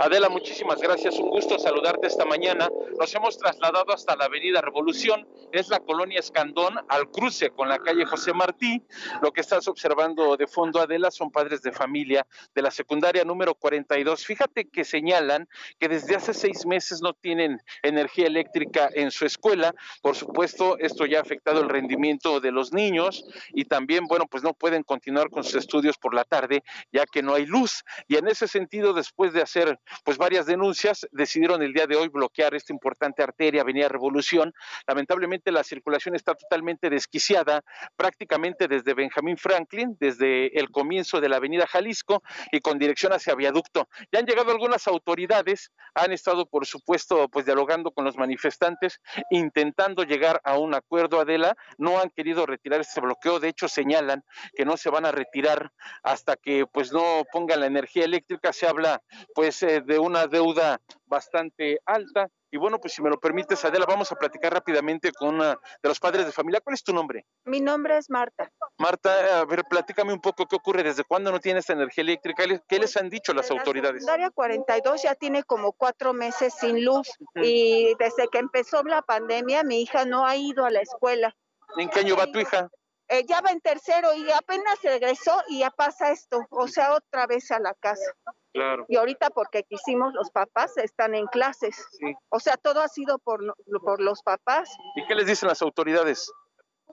Adela, 0.01 0.29
muchísimas 0.29 0.79
gracias. 0.79 1.19
Un 1.19 1.29
gusto 1.29 1.59
saludarte 1.59 2.07
esta 2.07 2.23
mañana. 2.23 2.69
Nos 2.97 3.13
hemos 3.15 3.37
trasladado 3.37 3.91
hasta 3.91 4.15
la 4.15 4.25
Avenida 4.25 4.61
Revolución, 4.61 5.27
es 5.51 5.67
la 5.67 5.81
colonia 5.81 6.21
Escandón, 6.21 6.79
al 6.87 7.11
cruce 7.11 7.49
con 7.49 7.67
la 7.67 7.79
calle 7.79 8.05
José 8.05 8.31
Martí. 8.31 8.81
Lo 9.21 9.33
que 9.33 9.41
estás 9.41 9.67
observando 9.67 10.37
de 10.37 10.47
fondo, 10.47 10.79
Adela, 10.79 11.11
son 11.11 11.31
padres 11.31 11.61
de 11.63 11.73
familia 11.73 12.25
de 12.55 12.61
la 12.61 12.71
secundaria 12.71 13.25
número 13.25 13.55
42. 13.55 14.25
Fíjate 14.25 14.69
que 14.69 14.85
señalan 14.85 15.49
que 15.79 15.89
desde 15.89 16.15
hace 16.15 16.33
seis 16.33 16.65
meses 16.65 17.01
no 17.01 17.13
tienen 17.13 17.61
energía 17.83 18.27
eléctrica 18.27 18.89
en 18.93 19.11
su 19.11 19.25
escuela. 19.25 19.75
Por 20.01 20.15
supuesto, 20.15 20.77
esto 20.79 21.07
ya 21.07 21.17
ha 21.17 21.23
afectado 21.23 21.59
el 21.59 21.67
rendimiento 21.67 22.39
de 22.39 22.53
los 22.53 22.71
niños 22.71 23.25
y 23.49 23.65
también, 23.65 24.05
bueno, 24.05 24.27
pues 24.27 24.43
no 24.43 24.53
pueden 24.53 24.83
continuar 24.83 25.29
con 25.29 25.43
sus 25.43 25.55
estudios 25.55 25.97
por 25.97 26.13
la 26.13 26.23
tarde, 26.23 26.63
ya 26.93 27.05
que 27.05 27.21
no 27.21 27.33
hay 27.33 27.45
luz. 27.45 27.83
Y 28.07 28.15
en 28.15 28.29
ese 28.29 28.47
sentido, 28.47 28.93
después 28.93 29.33
de 29.33 29.41
hacer 29.41 29.77
pues 30.03 30.17
varias 30.17 30.45
denuncias, 30.45 31.07
decidieron 31.11 31.61
el 31.61 31.73
día 31.73 31.87
de 31.87 31.95
hoy 31.95 32.07
bloquear 32.07 32.55
esta 32.55 32.73
importante 32.73 33.23
arteria, 33.23 33.61
Avenida 33.61 33.87
Revolución. 33.87 34.53
Lamentablemente 34.87 35.51
la 35.51 35.63
circulación 35.63 36.15
está 36.15 36.35
totalmente 36.35 36.89
desquiciada, 36.89 37.63
prácticamente 37.95 38.67
desde 38.67 38.93
Benjamín 38.93 39.37
Franklin, 39.37 39.97
desde 39.99 40.57
el 40.59 40.69
comienzo 40.69 41.21
de 41.21 41.29
la 41.29 41.37
Avenida 41.37 41.67
Jalisco 41.67 42.23
y 42.51 42.59
con 42.59 42.79
dirección 42.79 43.13
hacia 43.13 43.35
Viaducto. 43.35 43.87
Ya 44.11 44.19
han 44.19 44.25
llegado 44.25 44.51
algunas 44.51 44.87
autoridades, 44.87 45.71
han 45.93 46.11
estado 46.11 46.45
por 46.45 46.65
supuesto 46.65 47.27
pues 47.29 47.45
dialogando 47.45 47.91
con 47.91 48.05
los 48.05 48.17
manifestantes, 48.17 48.99
intentando 49.31 50.03
llegar 50.03 50.41
a 50.43 50.57
un 50.57 50.73
acuerdo, 50.73 51.19
Adela, 51.19 51.55
no 51.77 51.99
han 51.99 52.09
querido 52.09 52.45
retirar 52.45 52.81
este 52.81 53.01
bloqueo, 53.01 53.39
de 53.39 53.49
hecho 53.49 53.67
señalan 53.67 54.23
que 54.55 54.65
no 54.65 54.77
se 54.77 54.89
van 54.89 55.05
a 55.05 55.11
retirar 55.11 55.71
hasta 56.03 56.35
que 56.35 56.65
pues 56.65 56.91
no 56.91 57.23
pongan 57.31 57.59
la 57.59 57.65
energía 57.65 58.05
eléctrica, 58.05 58.53
se 58.53 58.67
habla 58.67 59.01
pues 59.33 59.61
eh, 59.63 59.78
de 59.81 59.99
una 59.99 60.27
deuda 60.27 60.79
bastante 61.05 61.79
alta. 61.85 62.29
Y 62.51 62.57
bueno, 62.57 62.79
pues 62.79 62.93
si 62.93 63.01
me 63.01 63.09
lo 63.09 63.19
permites, 63.19 63.63
Adela, 63.63 63.85
vamos 63.87 64.11
a 64.11 64.15
platicar 64.15 64.51
rápidamente 64.51 65.11
con 65.11 65.35
una 65.35 65.49
de 65.49 65.89
los 65.89 65.99
padres 65.99 66.25
de 66.25 66.31
familia. 66.31 66.61
¿Cuál 66.61 66.73
es 66.73 66.83
tu 66.83 66.93
nombre? 66.93 67.25
Mi 67.45 67.61
nombre 67.61 67.97
es 67.97 68.09
Marta. 68.09 68.51
Marta, 68.79 69.39
a 69.39 69.45
ver, 69.45 69.63
platícame 69.65 70.13
un 70.13 70.21
poco 70.21 70.47
qué 70.47 70.55
ocurre, 70.55 70.81
desde 70.81 71.03
cuándo 71.03 71.31
no 71.31 71.39
tienes 71.39 71.69
energía 71.69 72.01
eléctrica, 72.01 72.43
qué 72.67 72.79
les 72.79 72.97
han 72.97 73.09
dicho 73.09 73.33
las 73.33 73.51
autoridades. 73.51 74.01
La 74.01 74.13
secundaria 74.13 74.31
42 74.31 75.03
ya 75.03 75.15
tiene 75.15 75.43
como 75.43 75.73
cuatro 75.73 76.13
meses 76.13 76.53
sin 76.55 76.83
luz 76.83 77.07
y 77.35 77.93
desde 77.99 78.27
que 78.29 78.39
empezó 78.39 78.83
la 78.83 79.01
pandemia 79.03 79.63
mi 79.63 79.81
hija 79.81 80.05
no 80.05 80.25
ha 80.25 80.35
ido 80.35 80.65
a 80.65 80.71
la 80.71 80.81
escuela. 80.81 81.35
¿En 81.77 81.89
qué 81.89 81.99
año 81.99 82.15
va 82.15 82.25
tu 82.31 82.39
hija? 82.39 82.69
Eh, 83.11 83.25
ya 83.27 83.41
va 83.41 83.51
en 83.51 83.59
tercero 83.59 84.13
y 84.13 84.29
apenas 84.31 84.79
regresó 84.83 85.41
y 85.47 85.59
ya 85.59 85.71
pasa 85.71 86.11
esto, 86.11 86.45
o 86.51 86.67
sea, 86.67 86.93
otra 86.93 87.25
vez 87.25 87.49
a 87.49 87.59
la 87.59 87.73
casa. 87.73 88.13
Claro. 88.53 88.85
Y 88.87 88.95
ahorita 88.97 89.29
porque 89.29 89.63
quisimos 89.63 90.13
los 90.13 90.31
papás 90.31 90.77
están 90.77 91.13
en 91.15 91.27
clases. 91.27 91.85
O 92.29 92.39
sea, 92.39 92.57
todo 92.57 92.81
ha 92.81 92.87
sido 92.87 93.19
por, 93.19 93.39
por 93.81 94.01
los 94.01 94.21
papás. 94.23 94.69
¿Y 94.95 95.05
qué 95.07 95.15
les 95.15 95.27
dicen 95.27 95.49
las 95.49 95.61
autoridades? 95.61 96.31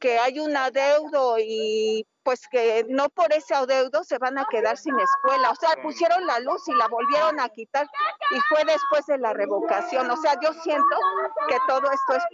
Que 0.00 0.18
hay 0.18 0.38
un 0.38 0.54
adeudo 0.54 1.36
y 1.38 2.06
pues 2.22 2.46
que 2.50 2.84
no 2.88 3.08
por 3.08 3.32
ese 3.32 3.54
adeudo 3.54 4.04
se 4.04 4.18
van 4.18 4.36
a 4.36 4.46
quedar 4.50 4.76
sin 4.76 4.94
escuela. 4.98 5.50
O 5.50 5.54
sea, 5.54 5.70
pusieron 5.82 6.26
la 6.26 6.40
luz 6.40 6.68
y 6.68 6.74
la 6.74 6.88
volvieron 6.88 7.40
a 7.40 7.48
quitar 7.48 7.86
y 8.30 8.40
fue 8.48 8.64
después 8.64 9.06
de 9.06 9.16
la 9.16 9.32
revocación. 9.32 10.10
O 10.10 10.16
sea, 10.16 10.34
yo 10.42 10.52
siento 10.52 10.96
que 11.48 11.56
todo 11.66 11.90
esto 11.90 12.14
es 12.14 12.24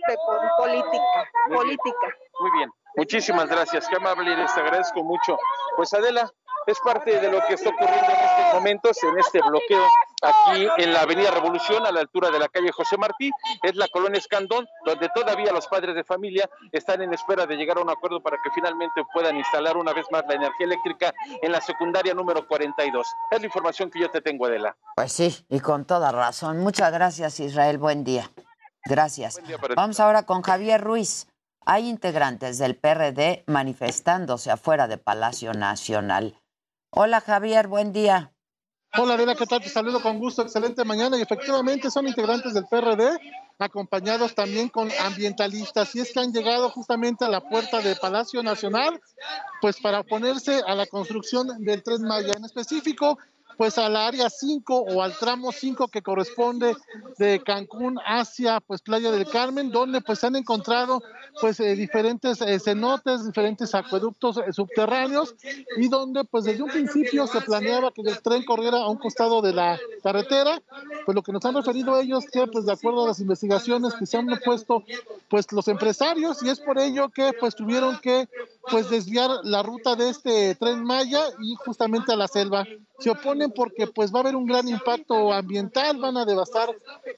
política, 0.59 1.31
política. 1.49 2.16
Muy 2.40 2.51
bien. 2.59 2.70
Muchísimas 2.97 3.49
gracias, 3.49 3.89
qué 3.89 3.97
amable 3.97 4.32
eres, 4.32 4.55
te 4.55 4.61
agradezco 4.61 5.03
mucho. 5.03 5.39
Pues 5.77 5.94
Adela, 5.94 6.31
es 6.66 6.78
parte 6.80 7.20
de 7.20 7.30
lo 7.30 7.40
que 7.47 7.55
está 7.55 7.70
ocurriendo 7.70 8.06
en 8.06 8.24
estos 8.24 8.55
momentos, 8.55 9.02
en 9.02 9.18
este 9.18 9.40
bloqueo 9.40 9.84
aquí 10.22 10.66
en 10.78 10.93
la 10.93 11.01
Avenida 11.01 11.30
Revolución, 11.30 11.84
a 11.84 11.93
la 11.93 12.01
altura 12.01 12.30
de 12.30 12.39
la 12.39 12.48
calle 12.48 12.70
José 12.72 12.97
Martí, 12.97 13.30
es 13.62 13.74
la 13.76 13.89
colonia 13.89 14.18
Escandón, 14.18 14.66
donde 14.84 15.09
todavía 15.14 15.52
los 15.52 15.66
padres 15.66 15.94
de 15.94 16.05
familia 16.05 16.48
están 16.70 17.02
en 17.02 17.12
espera 17.12 17.47
de 17.47 17.56
llegar 17.56 17.78
a 17.78 17.82
un 17.82 17.90
acuerdo 17.90 18.22
para 18.22 18.36
que 18.43 18.51
finalmente 18.55 19.02
puedan 19.12 19.36
instalar 19.36 19.76
una 19.76 19.93
vez 19.93 20.06
más 20.10 20.22
la 20.28 20.34
energía 20.34 20.66
eléctrica 20.66 21.12
en 21.43 21.52
la 21.52 21.60
secundaria 21.60 22.14
número 22.14 22.47
42. 22.47 23.06
Es 23.30 23.40
la 23.40 23.47
información 23.47 23.90
que 23.90 24.01
yo 24.01 24.10
te 24.10 24.20
tengo, 24.20 24.47
Adela. 24.47 24.76
Pues 24.97 25.12
sí, 25.12 25.44
y 25.48 25.60
con 25.60 25.84
toda 25.84 26.12
razón. 26.12 26.59
Muchas 26.59 26.93
gracias, 26.93 27.40
Israel. 27.40 27.78
Buen 27.78 28.05
día. 28.05 28.30
Gracias. 28.84 29.40
Vamos 29.76 30.01
ahora 30.01 30.24
con 30.24 30.43
Javier 30.43 30.80
Ruiz. 30.80 31.28
Hay 31.64 31.89
integrantes 31.89 32.59
del 32.59 32.76
PRD 32.76 33.44
manifestándose 33.47 34.51
afuera 34.51 34.89
de 34.89 34.98
Palacio 34.98 35.52
Nacional. 35.52 36.41
Hola 36.94 37.23
Javier, 37.23 37.69
buen 37.69 37.94
día. 37.94 38.35
Hola 38.98 39.14
Adela, 39.14 39.35
¿qué 39.35 39.47
tal? 39.47 39.62
Te 39.62 39.70
saludo 39.70 40.02
con 40.02 40.19
gusto, 40.19 40.43
excelente 40.43 40.85
mañana. 40.85 41.16
Y 41.16 41.23
efectivamente 41.23 41.90
son 41.90 42.06
integrantes 42.06 42.52
del 42.52 42.66
PRD, 42.66 43.19
acompañados 43.59 44.35
también 44.35 44.69
con 44.69 44.90
ambientalistas. 45.01 45.94
Y 45.94 46.01
es 46.01 46.12
que 46.12 46.20
han 46.20 46.35
llegado 46.35 46.69
justamente 46.69 47.24
a 47.24 47.31
la 47.31 47.40
puerta 47.40 47.81
de 47.81 47.97
Palacio 47.97 48.43
Nacional, 48.43 49.01
pues 49.62 49.81
para 49.81 50.01
oponerse 50.01 50.60
a 50.66 50.74
la 50.74 50.85
construcción 50.85 51.64
del 51.64 51.82
Tren 51.82 52.02
Maya. 52.02 52.35
En 52.36 52.44
específico, 52.44 53.16
pues 53.62 53.78
al 53.78 53.94
área 53.94 54.28
5 54.28 54.76
o 54.76 55.02
al 55.05 55.16
tramo 55.16 55.52
5 55.52 55.86
que 55.86 56.02
corresponde 56.02 56.74
de 57.16 57.40
Cancún 57.44 57.97
hacia 58.05 58.59
pues 58.59 58.82
Playa 58.82 59.12
del 59.12 59.24
Carmen, 59.28 59.70
donde 59.70 60.01
pues 60.01 60.18
se 60.18 60.26
han 60.26 60.34
encontrado 60.34 61.01
pues 61.40 61.60
eh, 61.60 61.76
diferentes 61.76 62.40
eh, 62.40 62.59
cenotes, 62.59 63.24
diferentes 63.24 63.72
acueductos 63.76 64.39
eh, 64.39 64.52
subterráneos 64.52 65.36
y 65.76 65.86
donde 65.86 66.24
pues 66.24 66.43
desde 66.43 66.64
un 66.64 66.70
principio 66.70 67.28
se 67.28 67.40
planeaba 67.40 67.93
que 67.93 68.02
el 68.02 68.20
tren 68.20 68.44
corriera 68.44 68.78
a 68.78 68.89
un 68.89 68.98
costado 68.98 69.40
de 69.40 69.52
la 69.52 69.78
carretera, 70.02 70.60
pues 71.06 71.14
lo 71.14 71.22
que 71.22 71.30
nos 71.30 71.44
han 71.44 71.55
referido 71.55 71.97
ellos 72.01 72.24
que 72.32 72.48
pues 72.48 72.66
de 72.66 72.72
acuerdo 72.72 73.05
a 73.05 73.09
las 73.10 73.20
investigaciones 73.20 73.94
que 73.94 74.06
se 74.06 74.16
han 74.16 74.26
puesto 74.44 74.82
pues 75.28 75.47
los 75.52 75.68
empresarios 75.68 76.43
y 76.43 76.48
es 76.48 76.59
por 76.59 76.80
ello 76.80 77.10
que 77.10 77.30
pues 77.39 77.55
tuvieron 77.55 78.01
que 78.01 78.28
pues 78.68 78.90
desviar 78.90 79.30
la 79.44 79.62
ruta 79.62 79.94
de 79.94 80.10
este 80.10 80.56
tren 80.56 80.82
Maya 80.82 81.22
y 81.40 81.55
justamente 81.64 82.12
a 82.12 82.16
la 82.16 82.26
selva. 82.26 82.66
Se 83.03 83.11
oponen 83.11 83.51
porque 83.51 83.89
pues 83.89 84.12
va 84.12 84.19
a 84.19 84.23
haber 84.23 84.37
un 84.37 84.47
gran 84.47 84.69
impacto 84.69 85.33
ambiental, 85.33 85.99
van 85.99 86.16
a 86.16 86.24
devastar 86.24 86.69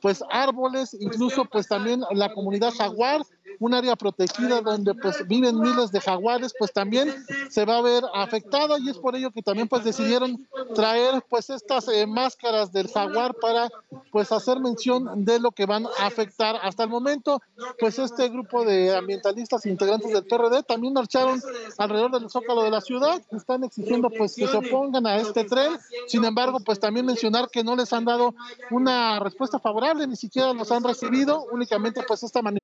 pues 0.00 0.24
árboles, 0.30 0.96
incluso 0.98 1.44
pues 1.44 1.68
también 1.68 2.02
la 2.12 2.32
comunidad 2.32 2.72
jaguar 2.72 3.20
un 3.60 3.74
área 3.74 3.96
protegida 3.96 4.60
donde 4.60 4.94
pues 4.94 5.26
viven 5.26 5.58
miles 5.58 5.90
de 5.90 6.00
jaguares, 6.00 6.54
pues 6.58 6.72
también 6.72 7.12
se 7.48 7.64
va 7.64 7.78
a 7.78 7.82
ver 7.82 8.04
afectada 8.14 8.78
y 8.78 8.88
es 8.88 8.98
por 8.98 9.16
ello 9.16 9.30
que 9.30 9.42
también 9.42 9.68
pues 9.68 9.84
decidieron 9.84 10.46
traer 10.74 11.22
pues 11.28 11.50
estas 11.50 11.88
eh, 11.88 12.06
máscaras 12.06 12.72
del 12.72 12.88
jaguar 12.88 13.34
para 13.34 13.68
pues 14.10 14.32
hacer 14.32 14.60
mención 14.60 15.24
de 15.24 15.40
lo 15.40 15.52
que 15.52 15.66
van 15.66 15.86
a 15.86 16.06
afectar. 16.06 16.56
Hasta 16.62 16.84
el 16.84 16.90
momento 16.90 17.40
pues 17.78 17.98
este 17.98 18.28
grupo 18.28 18.64
de 18.64 18.94
ambientalistas 18.96 19.66
integrantes 19.66 20.12
del 20.12 20.24
PRD 20.24 20.62
también 20.62 20.92
marcharon 20.92 21.40
alrededor 21.78 22.12
del 22.12 22.30
zócalo 22.30 22.62
de 22.62 22.70
la 22.70 22.80
ciudad, 22.80 23.22
están 23.32 23.64
exigiendo 23.64 24.10
pues 24.10 24.34
que 24.34 24.46
se 24.46 24.56
opongan 24.56 25.06
a 25.06 25.16
este 25.16 25.44
tren, 25.44 25.72
sin 26.06 26.24
embargo 26.24 26.60
pues 26.60 26.80
también 26.80 27.06
mencionar 27.06 27.48
que 27.50 27.64
no 27.64 27.76
les 27.76 27.92
han 27.92 28.04
dado 28.04 28.34
una 28.70 29.18
respuesta 29.20 29.58
favorable, 29.58 30.06
ni 30.06 30.16
siquiera 30.16 30.52
los 30.52 30.70
han 30.70 30.84
recibido, 30.84 31.46
únicamente 31.52 32.02
pues 32.06 32.22
esta 32.22 32.42
manera 32.42 32.63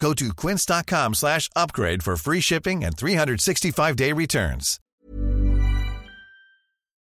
Go 0.00 0.12
to 0.14 0.32
quince.com 0.34 1.14
slash 1.14 1.48
upgrade 1.56 2.02
for 2.02 2.16
free 2.16 2.40
shipping 2.40 2.84
and 2.84 2.96
365-day 2.96 4.12
returns. 4.12 4.80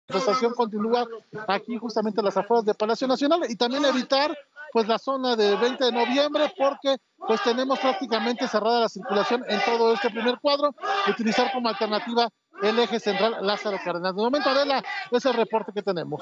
La 0.07 0.17
manifestación 0.17 0.53
continúa 0.53 1.07
aquí 1.47 1.77
justamente 1.77 2.19
en 2.19 2.25
las 2.25 2.35
afueras 2.35 2.65
de 2.65 2.73
Palacio 2.73 3.07
Nacional 3.07 3.41
y 3.47 3.55
también 3.55 3.85
evitar 3.85 4.37
pues 4.73 4.87
la 4.87 4.99
zona 4.99 5.35
de 5.35 5.55
20 5.55 5.85
de 5.85 5.91
noviembre 5.91 6.53
porque 6.57 6.97
pues 7.17 7.41
tenemos 7.43 7.79
prácticamente 7.79 8.47
cerrada 8.47 8.81
la 8.81 8.89
circulación 8.89 9.43
en 9.47 9.59
todo 9.65 9.93
este 9.93 10.09
primer 10.09 10.39
cuadro, 10.39 10.75
utilizar 11.07 11.51
como 11.51 11.69
alternativa 11.69 12.29
el 12.61 12.77
eje 12.79 12.99
central 12.99 13.37
Lázaro 13.41 13.77
Cárdenas. 13.83 14.15
De 14.15 14.21
momento, 14.21 14.49
Adela, 14.49 14.83
es 15.11 15.25
el 15.25 15.33
reporte 15.33 15.71
que 15.73 15.81
tenemos. 15.81 16.21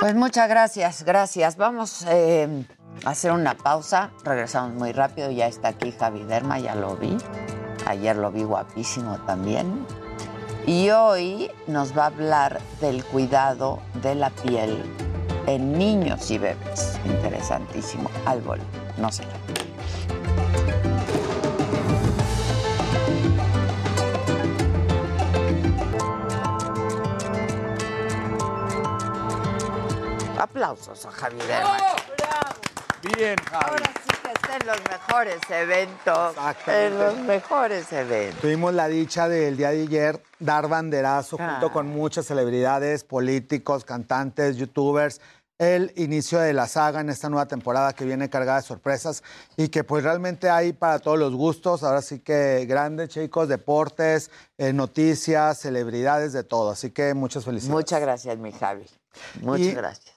Pues 0.00 0.14
muchas 0.14 0.48
gracias, 0.48 1.04
gracias. 1.04 1.56
Vamos 1.56 2.04
eh, 2.08 2.64
a 2.78 2.79
hacer 3.04 3.32
una 3.32 3.54
pausa. 3.54 4.10
Regresamos 4.24 4.74
muy 4.74 4.92
rápido. 4.92 5.30
Ya 5.30 5.46
está 5.46 5.68
aquí 5.68 5.92
Javi 5.92 6.24
Derma, 6.24 6.58
ya 6.58 6.74
lo 6.74 6.96
vi. 6.96 7.16
Ayer 7.86 8.16
lo 8.16 8.30
vi 8.30 8.42
guapísimo 8.42 9.18
también. 9.26 9.86
Y 10.66 10.90
hoy 10.90 11.50
nos 11.66 11.96
va 11.96 12.04
a 12.04 12.06
hablar 12.06 12.60
del 12.80 13.04
cuidado 13.04 13.80
de 14.02 14.14
la 14.14 14.30
piel 14.30 14.82
en 15.46 15.76
niños 15.78 16.30
y 16.30 16.38
bebés. 16.38 16.98
Interesantísimo. 17.04 18.10
Al 18.26 18.40
vol. 18.42 18.60
No 18.98 19.10
sé. 19.10 19.24
Aplausos 30.38 31.04
a 31.04 31.10
Javi 31.10 31.36
Derma. 31.46 31.76
Bien, 33.02 33.36
Javi. 33.50 33.64
Ahora 33.70 33.92
sí 34.04 34.10
que 34.22 34.32
está 34.32 34.56
en 34.56 34.66
los 34.66 34.80
mejores 34.90 35.40
eventos. 35.48 36.34
En 36.66 36.98
los 36.98 37.16
mejores 37.18 37.92
eventos. 37.92 38.40
Tuvimos 38.40 38.74
la 38.74 38.88
dicha 38.88 39.28
del 39.28 39.56
día 39.56 39.70
de 39.70 39.82
ayer 39.82 40.22
dar 40.38 40.68
banderazo 40.68 41.36
Ah. 41.40 41.52
junto 41.52 41.72
con 41.72 41.86
muchas 41.88 42.26
celebridades, 42.26 43.04
políticos, 43.04 43.84
cantantes, 43.84 44.56
youtubers, 44.56 45.20
el 45.58 45.92
inicio 45.96 46.38
de 46.40 46.54
la 46.54 46.66
saga 46.66 47.00
en 47.02 47.10
esta 47.10 47.28
nueva 47.28 47.46
temporada 47.46 47.92
que 47.92 48.06
viene 48.06 48.30
cargada 48.30 48.60
de 48.60 48.66
sorpresas 48.66 49.22
y 49.58 49.68
que 49.68 49.84
pues 49.84 50.02
realmente 50.04 50.48
hay 50.48 50.72
para 50.72 50.98
todos 50.98 51.18
los 51.18 51.34
gustos. 51.34 51.82
Ahora 51.82 52.00
sí 52.00 52.20
que 52.20 52.64
grandes 52.66 53.10
chicos, 53.10 53.46
deportes, 53.48 54.30
eh, 54.56 54.72
noticias, 54.72 55.58
celebridades, 55.58 56.32
de 56.32 56.44
todo. 56.44 56.70
Así 56.70 56.90
que 56.90 57.12
muchas 57.12 57.44
felicidades. 57.44 57.74
Muchas 57.74 58.00
gracias, 58.00 58.38
mi 58.38 58.52
Javi. 58.52 58.86
Muchas 59.42 59.66
Y- 59.66 59.72
gracias. 59.74 60.09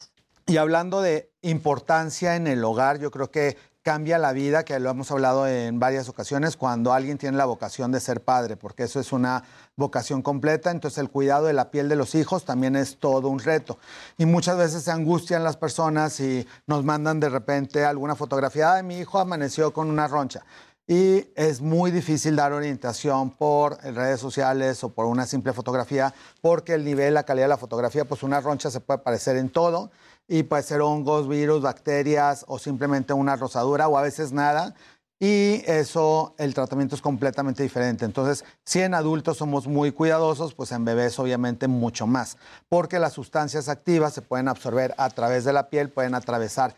Y 0.45 0.57
hablando 0.57 1.02
de 1.02 1.32
importancia 1.41 2.36
en 2.36 2.48
el 2.48 2.64
hogar, 2.64 2.99
yo 2.99 3.11
creo 3.11 3.32
que 3.32 3.57
cambia 3.82 4.18
la 4.18 4.32
vida, 4.32 4.64
que 4.64 4.80
lo 4.80 4.90
hemos 4.90 5.11
hablado 5.11 5.45
en 5.48 5.80
varias 5.80 6.07
ocasiones, 6.10 6.57
cuando 6.57 6.94
alguien 6.94 7.18
tiene 7.18 7.38
la 7.38 7.45
vocación 7.45 7.91
de 7.91 7.99
ser 7.99 8.22
padre, 8.22 8.56
porque 8.57 8.84
eso 8.84 8.99
es 8.99 9.11
una 9.11 9.44
vocación 9.76 10.22
completa, 10.22 10.72
entonces 10.72 10.98
el 10.99 11.10
cuidado 11.10 11.48
de 11.48 11.53
la 11.53 11.70
piel 11.70 11.90
de 11.90 11.98
los 11.98 12.15
hijos 12.15 12.45
también 12.45 12.76
es 12.76 12.98
todo 12.98 13.28
un 13.28 13.40
reto. 13.40 13.78
Y 14.18 14.26
muchas 14.26 14.57
veces 14.57 14.84
se 14.84 14.91
angustian 14.91 15.44
las 15.44 15.57
personas 15.57 16.20
y 16.20 16.48
nos 16.65 16.84
mandan 16.84 17.20
de 17.20 17.30
repente 17.30 17.86
alguna 17.86 18.15
fotografía, 18.15 18.74
de 18.76 18.84
mi 18.84 18.99
hijo 18.99 19.20
amaneció 19.20 19.74
con 19.74 19.90
una 19.90 20.07
roncha. 20.07 20.44
Y 20.86 21.30
es 21.36 21.61
muy 21.61 21.91
difícil 21.91 22.36
dar 22.36 22.52
orientación 22.52 23.32
por 23.32 23.82
redes 23.82 24.20
sociales 24.20 24.84
o 24.84 24.90
por 24.90 25.06
una 25.06 25.26
simple 25.26 25.53
fotografía, 25.53 26.14
porque 26.41 26.74
el 26.74 26.84
nivel, 26.84 27.14
la 27.14 27.24
calidad 27.24 27.45
de 27.45 27.49
la 27.49 27.57
fotografía, 27.57 28.03
pues 28.03 28.24
una 28.24 28.41
roncha 28.41 28.70
se 28.70 28.82
puede 28.82 28.99
parecer 28.99 29.38
en 29.38 29.49
todo 29.49 29.91
y 30.28 30.44
puede 30.44 30.64
ser 30.64 30.82
hongos, 30.82 31.28
virus, 31.28 31.62
bacterias 31.62 32.45
o 32.48 32.60
simplemente 32.60 33.14
una 33.14 33.36
rosadura 33.36 33.88
o 33.88 33.98
a 33.98 34.02
veces 34.02 34.32
nada. 34.32 34.76
Y 35.20 35.64
eso, 35.68 36.36
el 36.38 36.54
tratamiento 36.54 36.95
es 36.95 37.02
completamente 37.02 37.64
diferente. 37.64 38.04
Entonces, 38.04 38.44
si 38.66 38.82
en 38.82 38.94
adultos 38.94 39.38
somos 39.38 39.68
muy 39.68 39.94
cuidadosos, 39.94 40.54
pues 40.54 40.74
en 40.74 40.84
bebés 40.84 41.18
obviamente 41.18 41.70
mucho 41.70 42.06
más, 42.08 42.36
porque 42.68 43.00
las 43.00 43.14
sustancias 43.14 43.70
activas 43.70 44.14
se 44.14 44.22
pueden 44.22 44.50
absorber 44.50 44.94
a 44.98 45.10
través 45.10 45.45
de 45.45 45.54
la 45.54 45.70
piel, 45.70 45.90
pueden 45.90 46.14
atravesar 46.14 46.76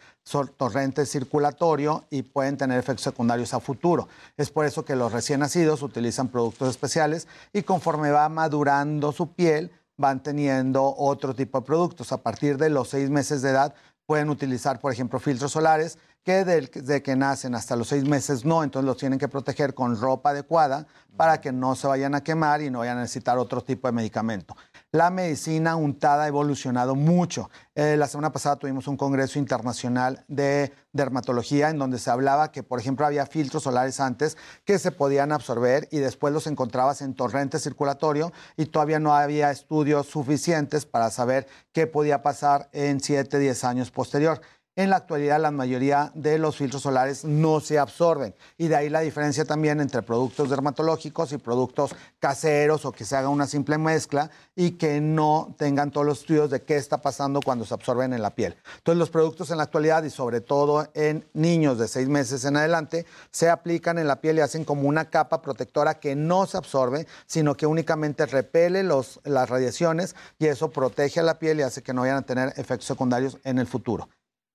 torrente 0.57 1.07
circulatorio 1.07 2.03
y 2.11 2.21
pueden 2.21 2.55
tener 2.57 2.77
efectos 2.77 3.05
secundarios 3.05 3.55
a 3.55 3.59
futuro. 3.59 4.09
Es 4.37 4.51
por 4.51 4.65
eso 4.65 4.85
que 4.85 4.95
los 4.95 5.11
recién 5.11 5.39
nacidos 5.39 5.81
utilizan 5.81 6.27
productos 6.27 6.69
especiales 6.69 7.27
y 7.51 7.63
conforme 7.63 8.11
va 8.11 8.29
madurando 8.29 9.11
su 9.11 9.33
piel, 9.33 9.71
van 9.97 10.21
teniendo 10.21 10.95
otro 10.97 11.33
tipo 11.35 11.59
de 11.59 11.65
productos. 11.65 12.11
A 12.11 12.21
partir 12.21 12.57
de 12.57 12.69
los 12.69 12.89
seis 12.89 13.09
meses 13.09 13.41
de 13.41 13.51
edad 13.51 13.73
pueden 14.05 14.29
utilizar, 14.29 14.79
por 14.79 14.91
ejemplo, 14.91 15.19
filtros 15.19 15.51
solares 15.51 15.97
que 16.23 16.43
desde 16.43 17.03
que 17.03 17.15
nacen 17.15 17.53
hasta 17.53 17.75
los 17.75 17.87
seis 17.87 18.03
meses 18.03 18.45
no, 18.45 18.63
entonces 18.63 18.87
los 18.87 18.97
tienen 18.97 19.19
que 19.19 19.27
proteger 19.27 19.75
con 19.75 19.99
ropa 19.99 20.31
adecuada 20.31 20.87
para 21.15 21.39
que 21.39 21.51
no 21.51 21.75
se 21.75 21.85
vayan 21.85 22.15
a 22.15 22.23
quemar 22.23 22.63
y 22.63 22.71
no 22.71 22.79
vayan 22.79 22.97
a 22.97 23.01
necesitar 23.01 23.37
otro 23.37 23.61
tipo 23.61 23.87
de 23.87 23.91
medicamento. 23.91 24.55
La 24.95 25.09
medicina 25.09 25.75
untada 25.75 26.23
ha 26.23 26.27
evolucionado 26.29 26.95
mucho. 26.95 27.49
Eh, 27.75 27.97
la 27.97 28.07
semana 28.07 28.31
pasada 28.31 28.55
tuvimos 28.55 28.87
un 28.87 28.95
congreso 28.95 29.39
internacional 29.39 30.23
de 30.29 30.71
dermatología 30.93 31.69
en 31.69 31.77
donde 31.77 31.99
se 31.99 32.09
hablaba 32.09 32.53
que, 32.53 32.63
por 32.63 32.79
ejemplo, 32.79 33.05
había 33.05 33.25
filtros 33.25 33.63
solares 33.63 33.99
antes 33.99 34.37
que 34.63 34.79
se 34.79 34.91
podían 34.91 35.33
absorber 35.33 35.89
y 35.91 35.97
después 35.97 36.33
los 36.33 36.47
encontrabas 36.47 37.01
en 37.01 37.13
torrente 37.13 37.59
circulatorio 37.59 38.31
y 38.55 38.67
todavía 38.67 38.99
no 38.99 39.13
había 39.13 39.51
estudios 39.51 40.07
suficientes 40.07 40.85
para 40.85 41.09
saber 41.09 41.45
qué 41.73 41.87
podía 41.87 42.23
pasar 42.23 42.69
en 42.71 43.01
7, 43.01 43.37
10 43.37 43.65
años 43.65 43.91
posterior. 43.91 44.39
En 44.77 44.89
la 44.89 44.97
actualidad, 44.97 45.39
la 45.39 45.51
mayoría 45.51 46.11
de 46.15 46.37
los 46.37 46.57
filtros 46.57 46.81
solares 46.81 47.23
no 47.23 47.61
se 47.61 47.79
absorben. 47.79 48.35
Y 48.57 48.67
de 48.67 48.75
ahí 48.75 48.89
la 48.89 48.99
diferencia 48.99 49.45
también 49.45 49.79
entre 49.79 50.01
productos 50.01 50.49
dermatológicos 50.49 51.31
y 51.31 51.37
productos 51.37 51.95
caseros 52.19 52.83
o 52.83 52.91
que 52.91 53.05
se 53.05 53.15
haga 53.15 53.29
una 53.29 53.47
simple 53.47 53.77
mezcla 53.77 54.29
y 54.53 54.71
que 54.71 54.99
no 54.99 55.55
tengan 55.57 55.91
todos 55.91 56.05
los 56.05 56.19
estudios 56.19 56.49
de 56.49 56.61
qué 56.63 56.75
está 56.75 56.97
pasando 56.97 57.39
cuando 57.39 57.63
se 57.63 57.73
absorben 57.73 58.11
en 58.11 58.21
la 58.21 58.31
piel. 58.31 58.57
Entonces, 58.79 58.99
los 58.99 59.09
productos 59.09 59.49
en 59.49 59.57
la 59.57 59.63
actualidad 59.63 60.03
y 60.03 60.09
sobre 60.09 60.41
todo 60.41 60.89
en 60.93 61.25
niños 61.31 61.79
de 61.79 61.87
seis 61.87 62.09
meses 62.09 62.43
en 62.43 62.57
adelante 62.57 63.05
se 63.31 63.49
aplican 63.49 63.97
en 63.97 64.09
la 64.09 64.19
piel 64.19 64.39
y 64.39 64.41
hacen 64.41 64.65
como 64.65 64.89
una 64.89 65.09
capa 65.09 65.41
protectora 65.41 66.01
que 66.01 66.17
no 66.17 66.47
se 66.47 66.57
absorbe, 66.57 67.07
sino 67.27 67.55
que 67.55 67.65
únicamente 67.65 68.25
repele 68.25 68.83
las 68.83 69.49
radiaciones 69.49 70.17
y 70.37 70.47
eso 70.47 70.69
protege 70.69 71.21
a 71.21 71.23
la 71.23 71.39
piel 71.39 71.61
y 71.61 71.63
hace 71.63 71.81
que 71.81 71.93
no 71.93 72.01
vayan 72.01 72.17
a 72.17 72.21
tener 72.23 72.49
efectos 72.57 72.87
secundarios 72.87 73.37
en 73.45 73.57
el 73.57 73.67
futuro. 73.67 74.09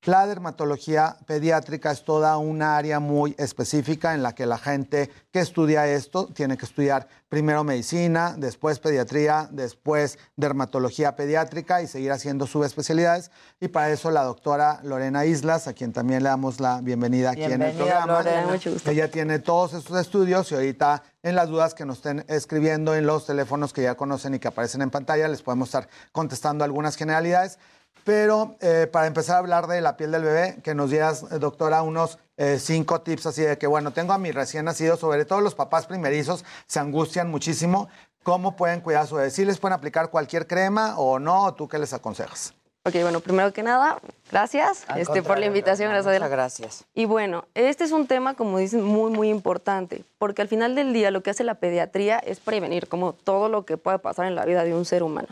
La 0.04 0.26
dermatología 0.26 1.18
pediátrica 1.26 1.90
es 1.90 2.04
toda 2.04 2.38
una 2.38 2.78
área 2.78 3.00
muy 3.00 3.34
específica 3.36 4.14
en 4.14 4.22
la 4.22 4.34
que 4.34 4.46
la 4.46 4.56
gente 4.56 5.10
que 5.30 5.40
estudia 5.40 5.86
esto 5.88 6.26
tiene 6.26 6.56
que 6.56 6.64
estudiar 6.64 7.06
primero 7.28 7.64
medicina, 7.64 8.34
después 8.38 8.78
pediatría, 8.78 9.50
después 9.52 10.18
dermatología 10.36 11.16
pediátrica 11.16 11.82
y 11.82 11.86
seguir 11.86 12.12
haciendo 12.12 12.46
subespecialidades. 12.46 13.30
Y 13.60 13.68
para 13.68 13.90
eso 13.90 14.10
la 14.10 14.24
doctora 14.24 14.80
Lorena 14.84 15.26
Islas, 15.26 15.68
a 15.68 15.74
quien 15.74 15.92
también 15.92 16.22
le 16.22 16.30
damos 16.30 16.60
la 16.60 16.80
bienvenida 16.80 17.32
aquí 17.32 17.42
en 17.42 17.52
el 17.52 17.58
Bienvenida, 17.58 17.84
programa. 17.84 18.22
Lorena. 18.22 18.46
Mucho 18.46 18.72
gusto. 18.72 18.90
Ella 18.90 19.10
tiene 19.10 19.38
todos 19.38 19.74
estos 19.74 20.00
estudios 20.00 20.50
y 20.50 20.54
ahorita 20.54 21.02
en 21.22 21.34
las 21.34 21.50
dudas 21.50 21.74
que 21.74 21.84
nos 21.84 21.98
estén 21.98 22.24
escribiendo 22.28 22.94
en 22.94 23.06
los 23.06 23.26
teléfonos 23.26 23.74
que 23.74 23.82
ya 23.82 23.96
conocen 23.96 24.32
y 24.32 24.38
que 24.38 24.48
aparecen 24.48 24.80
en 24.80 24.88
pantalla, 24.88 25.28
les 25.28 25.42
podemos 25.42 25.68
estar 25.68 25.90
contestando 26.10 26.64
algunas 26.64 26.96
generalidades. 26.96 27.58
Pero 28.04 28.56
eh, 28.60 28.88
para 28.90 29.06
empezar 29.06 29.36
a 29.36 29.38
hablar 29.38 29.66
de 29.66 29.80
la 29.80 29.96
piel 29.96 30.12
del 30.12 30.22
bebé, 30.22 30.58
que 30.62 30.74
nos 30.74 30.90
dieras, 30.90 31.24
eh, 31.30 31.38
doctora, 31.38 31.82
unos 31.82 32.18
eh, 32.36 32.58
cinco 32.58 33.02
tips 33.02 33.26
así 33.26 33.42
de 33.42 33.58
que, 33.58 33.66
bueno, 33.66 33.92
tengo 33.92 34.12
a 34.12 34.18
mi 34.18 34.32
recién 34.32 34.64
nacido, 34.64 34.96
sobre 34.96 35.24
todo 35.24 35.40
los 35.40 35.54
papás 35.54 35.86
primerizos 35.86 36.44
se 36.66 36.80
angustian 36.80 37.30
muchísimo. 37.30 37.88
¿Cómo 38.22 38.56
pueden 38.56 38.80
cuidar 38.80 39.06
su 39.06 39.16
bebé? 39.16 39.30
¿Sí 39.30 39.44
les 39.44 39.58
pueden 39.58 39.74
aplicar 39.74 40.10
cualquier 40.10 40.46
crema 40.46 40.98
o 40.98 41.18
no? 41.18 41.44
¿O 41.44 41.54
¿Tú 41.54 41.68
qué 41.68 41.78
les 41.78 41.92
aconsejas? 41.92 42.54
Ok, 42.82 42.94
bueno, 43.02 43.20
primero 43.20 43.52
que 43.52 43.62
nada, 43.62 44.00
gracias 44.32 44.86
este, 44.96 45.22
por 45.22 45.38
la 45.38 45.44
invitación. 45.44 45.90
Gracias, 45.90 46.06
Adela. 46.06 46.24
Muchas 46.24 46.32
gracias. 46.32 46.84
Y 46.94 47.04
bueno, 47.04 47.44
este 47.52 47.84
es 47.84 47.92
un 47.92 48.06
tema, 48.06 48.32
como 48.32 48.56
dicen, 48.56 48.82
muy, 48.82 49.10
muy 49.10 49.28
importante, 49.28 50.02
porque 50.16 50.40
al 50.40 50.48
final 50.48 50.74
del 50.74 50.94
día 50.94 51.10
lo 51.10 51.22
que 51.22 51.28
hace 51.28 51.44
la 51.44 51.56
pediatría 51.56 52.18
es 52.18 52.40
prevenir 52.40 52.88
como 52.88 53.12
todo 53.12 53.50
lo 53.50 53.66
que 53.66 53.76
pueda 53.76 53.98
pasar 53.98 54.24
en 54.24 54.34
la 54.34 54.46
vida 54.46 54.64
de 54.64 54.74
un 54.74 54.86
ser 54.86 55.02
humano. 55.02 55.28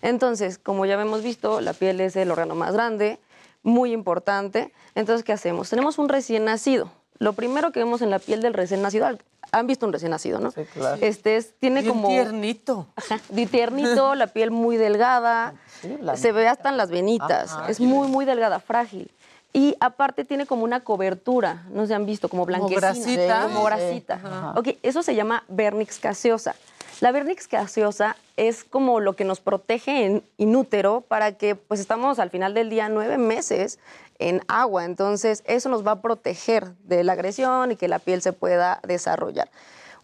Entonces, 0.00 0.58
como 0.58 0.86
ya 0.86 0.94
hemos 0.94 1.24
visto, 1.24 1.60
la 1.60 1.72
piel 1.72 2.00
es 2.00 2.14
el 2.14 2.30
órgano 2.30 2.54
más 2.54 2.72
grande, 2.72 3.18
muy 3.64 3.92
importante. 3.92 4.72
Entonces, 4.94 5.24
¿qué 5.24 5.32
hacemos? 5.32 5.70
Tenemos 5.70 5.98
un 5.98 6.08
recién 6.08 6.44
nacido. 6.44 6.92
Lo 7.22 7.34
primero 7.34 7.70
que 7.70 7.78
vemos 7.78 8.02
en 8.02 8.10
la 8.10 8.18
piel 8.18 8.42
del 8.42 8.52
recién 8.52 8.82
nacido, 8.82 9.06
han 9.52 9.66
visto 9.68 9.86
un 9.86 9.92
recién 9.92 10.10
nacido, 10.10 10.40
¿no? 10.40 10.50
Sí, 10.50 10.62
claro. 10.74 10.98
Este 11.00 11.36
es, 11.36 11.54
tiene 11.60 11.82
Bien 11.82 11.92
como 11.94 12.08
tiernito. 12.08 12.88
Ajá, 12.96 13.20
di 13.28 13.46
tiernito, 13.46 14.16
la 14.16 14.26
piel 14.26 14.50
muy 14.50 14.76
delgada, 14.76 15.54
la 16.00 16.16
se 16.16 16.32
ve 16.32 16.48
hasta 16.48 16.68
en 16.70 16.76
las 16.76 16.90
venitas, 16.90 17.52
Ajá. 17.52 17.68
es 17.68 17.78
muy 17.78 18.08
muy 18.08 18.24
delgada, 18.24 18.58
frágil. 18.58 19.08
Y 19.52 19.76
aparte 19.78 20.24
tiene 20.24 20.46
como 20.46 20.64
una 20.64 20.80
cobertura, 20.80 21.62
no 21.70 21.86
se 21.86 21.94
han 21.94 22.06
visto, 22.06 22.28
como 22.28 22.44
blanquecina, 22.44 22.80
grasita. 22.80 23.42
como 23.42 23.60
Sí. 23.60 23.66
grasita. 23.66 24.14
Ajá. 24.14 24.54
Ok, 24.56 24.68
eso 24.82 25.04
se 25.04 25.14
llama 25.14 25.44
vernix 25.46 26.00
gaseosa. 26.00 26.56
La 27.02 27.10
vernix 27.10 27.48
gaseosa 27.48 28.14
es 28.36 28.62
como 28.62 29.00
lo 29.00 29.16
que 29.16 29.24
nos 29.24 29.40
protege 29.40 30.04
en 30.04 30.22
inútero 30.36 31.00
para 31.00 31.32
que 31.32 31.56
pues 31.56 31.80
estamos 31.80 32.20
al 32.20 32.30
final 32.30 32.54
del 32.54 32.70
día 32.70 32.88
nueve 32.88 33.18
meses 33.18 33.80
en 34.20 34.40
agua, 34.46 34.84
entonces 34.84 35.42
eso 35.48 35.68
nos 35.68 35.84
va 35.84 35.90
a 35.90 36.00
proteger 36.00 36.76
de 36.84 37.02
la 37.02 37.14
agresión 37.14 37.72
y 37.72 37.76
que 37.76 37.88
la 37.88 37.98
piel 37.98 38.22
se 38.22 38.32
pueda 38.32 38.78
desarrollar. 38.86 39.50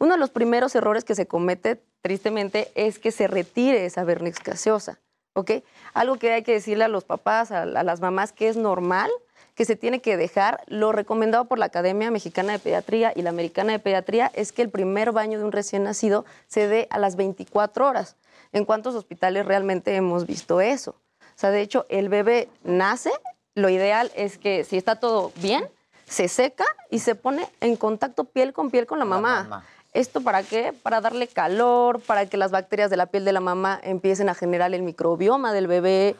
Uno 0.00 0.14
de 0.14 0.18
los 0.18 0.30
primeros 0.30 0.74
errores 0.74 1.04
que 1.04 1.14
se 1.14 1.28
comete, 1.28 1.80
tristemente, 2.02 2.72
es 2.74 2.98
que 2.98 3.12
se 3.12 3.28
retire 3.28 3.86
esa 3.86 4.02
vernix 4.02 4.42
gaseosa, 4.42 4.98
¿ok? 5.34 5.52
Algo 5.94 6.18
que 6.18 6.32
hay 6.32 6.42
que 6.42 6.54
decirle 6.54 6.82
a 6.82 6.88
los 6.88 7.04
papás, 7.04 7.52
a, 7.52 7.62
a 7.62 7.84
las 7.84 8.00
mamás, 8.00 8.32
que 8.32 8.48
es 8.48 8.56
normal, 8.56 9.08
que 9.54 9.64
se 9.64 9.76
tiene 9.76 10.00
que 10.00 10.16
dejar. 10.16 10.62
Lo 10.66 10.92
recomendado 10.92 11.46
por 11.46 11.58
la 11.58 11.66
Academia 11.66 12.10
Mexicana 12.10 12.52
de 12.52 12.58
Pediatría 12.58 13.12
y 13.14 13.22
la 13.22 13.30
Americana 13.30 13.72
de 13.72 13.78
Pediatría 13.78 14.30
es 14.34 14.52
que 14.52 14.62
el 14.62 14.70
primer 14.70 15.12
baño 15.12 15.38
de 15.38 15.44
un 15.44 15.52
recién 15.52 15.84
nacido 15.84 16.24
se 16.46 16.68
dé 16.68 16.86
a 16.90 16.98
las 16.98 17.16
24 17.16 17.86
horas. 17.86 18.16
¿En 18.52 18.64
cuántos 18.64 18.94
hospitales 18.94 19.46
realmente 19.46 19.94
hemos 19.94 20.26
visto 20.26 20.60
eso? 20.60 20.92
O 21.20 21.40
sea, 21.40 21.50
de 21.50 21.60
hecho, 21.60 21.86
el 21.88 22.08
bebé 22.08 22.48
nace, 22.64 23.10
lo 23.54 23.68
ideal 23.68 24.10
es 24.14 24.38
que 24.38 24.64
si 24.64 24.76
está 24.76 24.96
todo 24.96 25.32
bien, 25.36 25.64
se 26.06 26.28
seca 26.28 26.64
y 26.90 27.00
se 27.00 27.14
pone 27.14 27.48
en 27.60 27.76
contacto 27.76 28.24
piel 28.24 28.52
con 28.52 28.70
piel 28.70 28.86
con 28.86 28.98
la 28.98 29.04
mamá. 29.04 29.64
¿Esto 29.92 30.20
para 30.20 30.42
qué? 30.42 30.72
Para 30.72 31.00
darle 31.00 31.28
calor, 31.28 32.00
para 32.00 32.26
que 32.26 32.36
las 32.36 32.50
bacterias 32.50 32.90
de 32.90 32.96
la 32.96 33.06
piel 33.06 33.24
de 33.24 33.32
la 33.32 33.40
mamá 33.40 33.80
empiecen 33.82 34.28
a 34.28 34.34
generar 34.34 34.72
el 34.74 34.82
microbioma 34.82 35.52
del 35.52 35.66
bebé. 35.66 36.16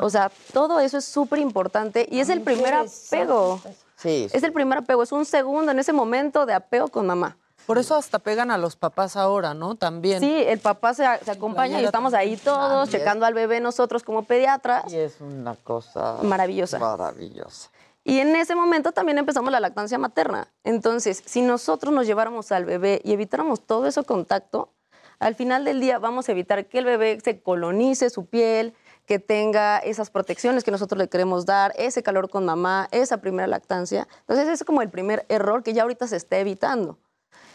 O 0.00 0.10
sea, 0.10 0.30
todo 0.52 0.80
eso 0.80 0.98
es 0.98 1.04
súper 1.04 1.38
importante 1.38 2.06
y 2.10 2.20
es 2.20 2.28
el 2.28 2.42
primer 2.42 2.74
apego. 2.74 3.60
Sí. 3.96 4.28
Es 4.32 4.42
el 4.42 4.52
primer 4.52 4.78
apego, 4.78 5.02
es 5.02 5.12
un 5.12 5.24
segundo 5.24 5.72
en 5.72 5.78
ese 5.78 5.92
momento 5.92 6.46
de 6.46 6.54
apego 6.54 6.88
con 6.88 7.06
mamá. 7.06 7.36
Por 7.66 7.78
eso 7.78 7.96
hasta 7.96 8.20
pegan 8.20 8.52
a 8.52 8.58
los 8.58 8.76
papás 8.76 9.16
ahora, 9.16 9.52
¿no? 9.52 9.74
También. 9.74 10.20
Sí, 10.20 10.32
el 10.46 10.60
papá 10.60 10.94
se, 10.94 11.04
se 11.24 11.30
acompaña 11.32 11.80
y 11.80 11.84
estamos 11.84 12.14
ahí 12.14 12.36
todos 12.36 12.68
También. 12.88 13.00
checando 13.00 13.26
al 13.26 13.34
bebé 13.34 13.60
nosotros 13.60 14.04
como 14.04 14.22
pediatras. 14.22 14.92
Y 14.92 14.96
es 14.96 15.20
una 15.20 15.56
cosa 15.56 16.18
Maravillosa. 16.22 16.78
Maravillosa. 16.78 17.70
Y 18.04 18.20
en 18.20 18.36
ese 18.36 18.54
momento 18.54 18.92
también 18.92 19.18
empezamos 19.18 19.50
la 19.50 19.58
lactancia 19.58 19.98
materna. 19.98 20.46
Entonces, 20.62 21.24
si 21.26 21.42
nosotros 21.42 21.92
nos 21.92 22.06
lleváramos 22.06 22.52
al 22.52 22.64
bebé 22.64 23.00
y 23.02 23.12
evitáramos 23.12 23.60
todo 23.66 23.86
ese 23.88 24.04
contacto, 24.04 24.72
al 25.18 25.34
final 25.34 25.64
del 25.64 25.80
día 25.80 25.98
vamos 25.98 26.28
a 26.28 26.32
evitar 26.32 26.66
que 26.66 26.78
el 26.78 26.84
bebé 26.84 27.18
se 27.24 27.40
colonice 27.40 28.10
su 28.10 28.26
piel, 28.26 28.74
que 29.06 29.18
tenga 29.18 29.78
esas 29.78 30.10
protecciones 30.10 30.64
que 30.64 30.70
nosotros 30.70 30.98
le 30.98 31.08
queremos 31.08 31.46
dar, 31.46 31.72
ese 31.76 32.02
calor 32.02 32.28
con 32.28 32.44
mamá, 32.44 32.88
esa 32.90 33.18
primera 33.18 33.46
lactancia. 33.46 34.06
Entonces, 34.20 34.46
ese 34.46 34.54
es 34.54 34.64
como 34.64 34.82
el 34.82 34.90
primer 34.90 35.24
error 35.28 35.62
que 35.62 35.72
ya 35.72 35.82
ahorita 35.82 36.06
se 36.08 36.16
está 36.16 36.38
evitando. 36.38 36.98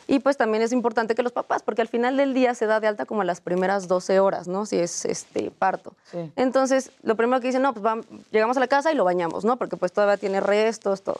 Y 0.07 0.19
pues 0.19 0.35
también 0.35 0.63
es 0.63 0.71
importante 0.71 1.15
que 1.15 1.23
los 1.23 1.31
papás, 1.31 1.61
porque 1.63 1.81
al 1.81 1.87
final 1.87 2.17
del 2.17 2.33
día 2.33 2.55
se 2.55 2.65
da 2.65 2.79
de 2.79 2.87
alta 2.87 3.05
como 3.05 3.21
a 3.21 3.25
las 3.25 3.39
primeras 3.39 3.87
12 3.87 4.19
horas, 4.19 4.47
¿no? 4.47 4.65
Si 4.65 4.77
es 4.77 5.05
este 5.05 5.51
parto. 5.51 5.93
Sí. 6.11 6.31
Entonces, 6.35 6.91
lo 7.03 7.15
primero 7.15 7.39
que 7.39 7.47
dicen, 7.47 7.61
no, 7.61 7.73
pues 7.73 8.05
llegamos 8.31 8.57
a 8.57 8.59
la 8.59 8.67
casa 8.67 8.91
y 8.91 8.95
lo 8.95 9.03
bañamos, 9.03 9.45
¿no? 9.45 9.57
Porque 9.57 9.77
pues 9.77 9.93
todavía 9.93 10.17
tiene 10.17 10.39
restos, 10.39 11.03
todo. 11.03 11.19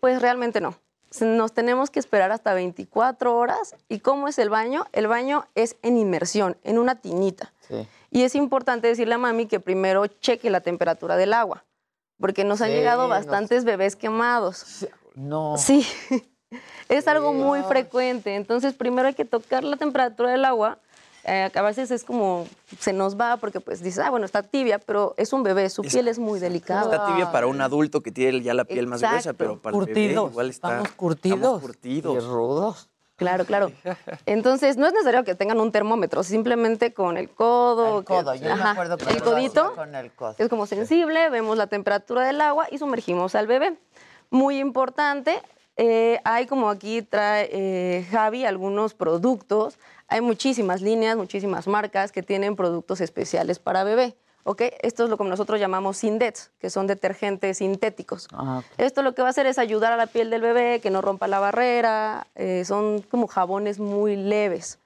Pues 0.00 0.20
realmente 0.20 0.60
no. 0.60 0.74
Nos 1.20 1.52
tenemos 1.52 1.90
que 1.90 1.98
esperar 1.98 2.30
hasta 2.30 2.54
24 2.54 3.36
horas. 3.36 3.74
¿Y 3.88 3.98
cómo 3.98 4.28
es 4.28 4.38
el 4.38 4.48
baño? 4.48 4.86
El 4.92 5.08
baño 5.08 5.46
es 5.54 5.76
en 5.82 5.96
inmersión, 5.96 6.56
en 6.62 6.78
una 6.78 7.00
tinita. 7.00 7.52
Sí. 7.68 7.88
Y 8.10 8.22
es 8.22 8.34
importante 8.34 8.88
decirle 8.88 9.14
a 9.14 9.18
mami 9.18 9.46
que 9.46 9.60
primero 9.60 10.06
cheque 10.06 10.50
la 10.50 10.60
temperatura 10.60 11.16
del 11.16 11.32
agua, 11.32 11.64
porque 12.18 12.44
nos 12.44 12.60
han 12.60 12.70
llegado 12.70 13.08
bastantes 13.08 13.64
bebés 13.64 13.96
quemados. 13.96 14.86
No. 15.14 15.56
Sí, 15.56 15.86
es 16.88 17.08
algo 17.08 17.32
muy 17.32 17.62
frecuente. 17.62 18.34
Entonces, 18.34 18.74
primero 18.74 19.08
hay 19.08 19.14
que 19.14 19.24
tocar 19.24 19.64
la 19.64 19.76
temperatura 19.76 20.30
del 20.30 20.44
agua. 20.44 20.78
Eh, 21.24 21.50
a 21.54 21.62
veces 21.62 21.90
es 21.90 22.04
como 22.04 22.46
se 22.78 22.92
nos 22.92 23.18
va 23.20 23.36
porque 23.36 23.60
pues 23.60 23.82
dices, 23.82 24.02
ah, 24.04 24.10
bueno, 24.10 24.24
está 24.24 24.42
tibia, 24.42 24.78
pero 24.78 25.14
es 25.18 25.32
un 25.32 25.42
bebé, 25.42 25.68
su 25.68 25.82
piel 25.82 26.08
es 26.08 26.18
muy 26.18 26.40
delicada. 26.40 26.82
Está 26.82 27.06
tibia 27.06 27.30
para 27.30 27.46
un 27.46 27.60
adulto 27.60 28.00
que 28.02 28.10
tiene 28.10 28.40
ya 28.40 28.54
la 28.54 28.64
piel 28.64 28.86
más 28.86 29.00
gruesa, 29.02 29.32
pero 29.34 29.58
para 29.60 29.76
el 29.76 29.84
bebé 29.86 30.12
igual 30.12 30.48
está... 30.50 30.68
estamos 30.68 30.92
curtidos. 30.92 31.38
estamos 31.38 31.60
curtidos. 31.62 32.16
Y 32.16 32.26
rudos. 32.26 32.88
Claro, 33.16 33.44
claro. 33.44 33.70
Entonces, 34.24 34.78
no 34.78 34.86
es 34.86 34.94
necesario 34.94 35.24
que 35.24 35.34
tengan 35.34 35.60
un 35.60 35.70
termómetro, 35.72 36.22
simplemente 36.22 36.94
con 36.94 37.18
el 37.18 37.28
codo. 37.28 37.98
El 37.98 38.04
codo, 38.06 38.32
que- 38.32 38.38
yo 38.38 38.46
me 38.46 38.52
Ajá, 38.52 38.70
acuerdo 38.70 38.96
que 38.96 39.10
el 39.10 39.22
codito. 39.22 39.74
con 39.74 39.94
el 39.94 40.10
codo. 40.12 40.34
Es 40.38 40.48
como 40.48 40.64
sensible, 40.64 41.28
vemos 41.28 41.58
la 41.58 41.66
temperatura 41.66 42.24
del 42.24 42.40
agua 42.40 42.66
y 42.70 42.78
sumergimos 42.78 43.34
al 43.34 43.46
bebé. 43.46 43.78
Muy 44.30 44.58
importante, 44.58 45.38
eh, 45.76 46.20
hay 46.24 46.46
como 46.46 46.70
aquí 46.70 47.02
trae 47.02 47.50
eh, 47.52 48.06
Javi 48.10 48.46
algunos 48.46 48.94
productos. 48.94 49.78
Hay 50.10 50.20
muchísimas 50.20 50.82
líneas, 50.82 51.16
muchísimas 51.16 51.66
marcas 51.66 52.12
que 52.12 52.22
tienen 52.22 52.56
productos 52.56 53.00
especiales 53.00 53.58
para 53.58 53.84
bebé. 53.84 54.16
¿ok? 54.44 54.62
Esto 54.82 55.04
es 55.04 55.10
lo 55.10 55.16
que 55.16 55.24
nosotros 55.24 55.60
llamamos 55.60 55.98
Sindets, 55.98 56.50
que 56.58 56.68
son 56.70 56.86
detergentes 56.86 57.58
sintéticos. 57.58 58.26
Ah, 58.32 58.62
Esto 58.78 59.02
lo 59.02 59.14
que 59.14 59.22
va 59.22 59.28
a 59.28 59.30
hacer 59.30 59.46
es 59.46 59.58
ayudar 59.58 59.92
a 59.92 59.96
la 59.96 60.06
piel 60.06 60.30
del 60.30 60.42
bebé, 60.42 60.80
que 60.80 60.90
no 60.90 61.00
rompa 61.00 61.28
la 61.28 61.38
barrera, 61.38 62.26
eh, 62.34 62.64
son 62.64 63.02
como 63.02 63.26
jabones 63.28 63.78
muy 63.78 64.16
leves. 64.16 64.78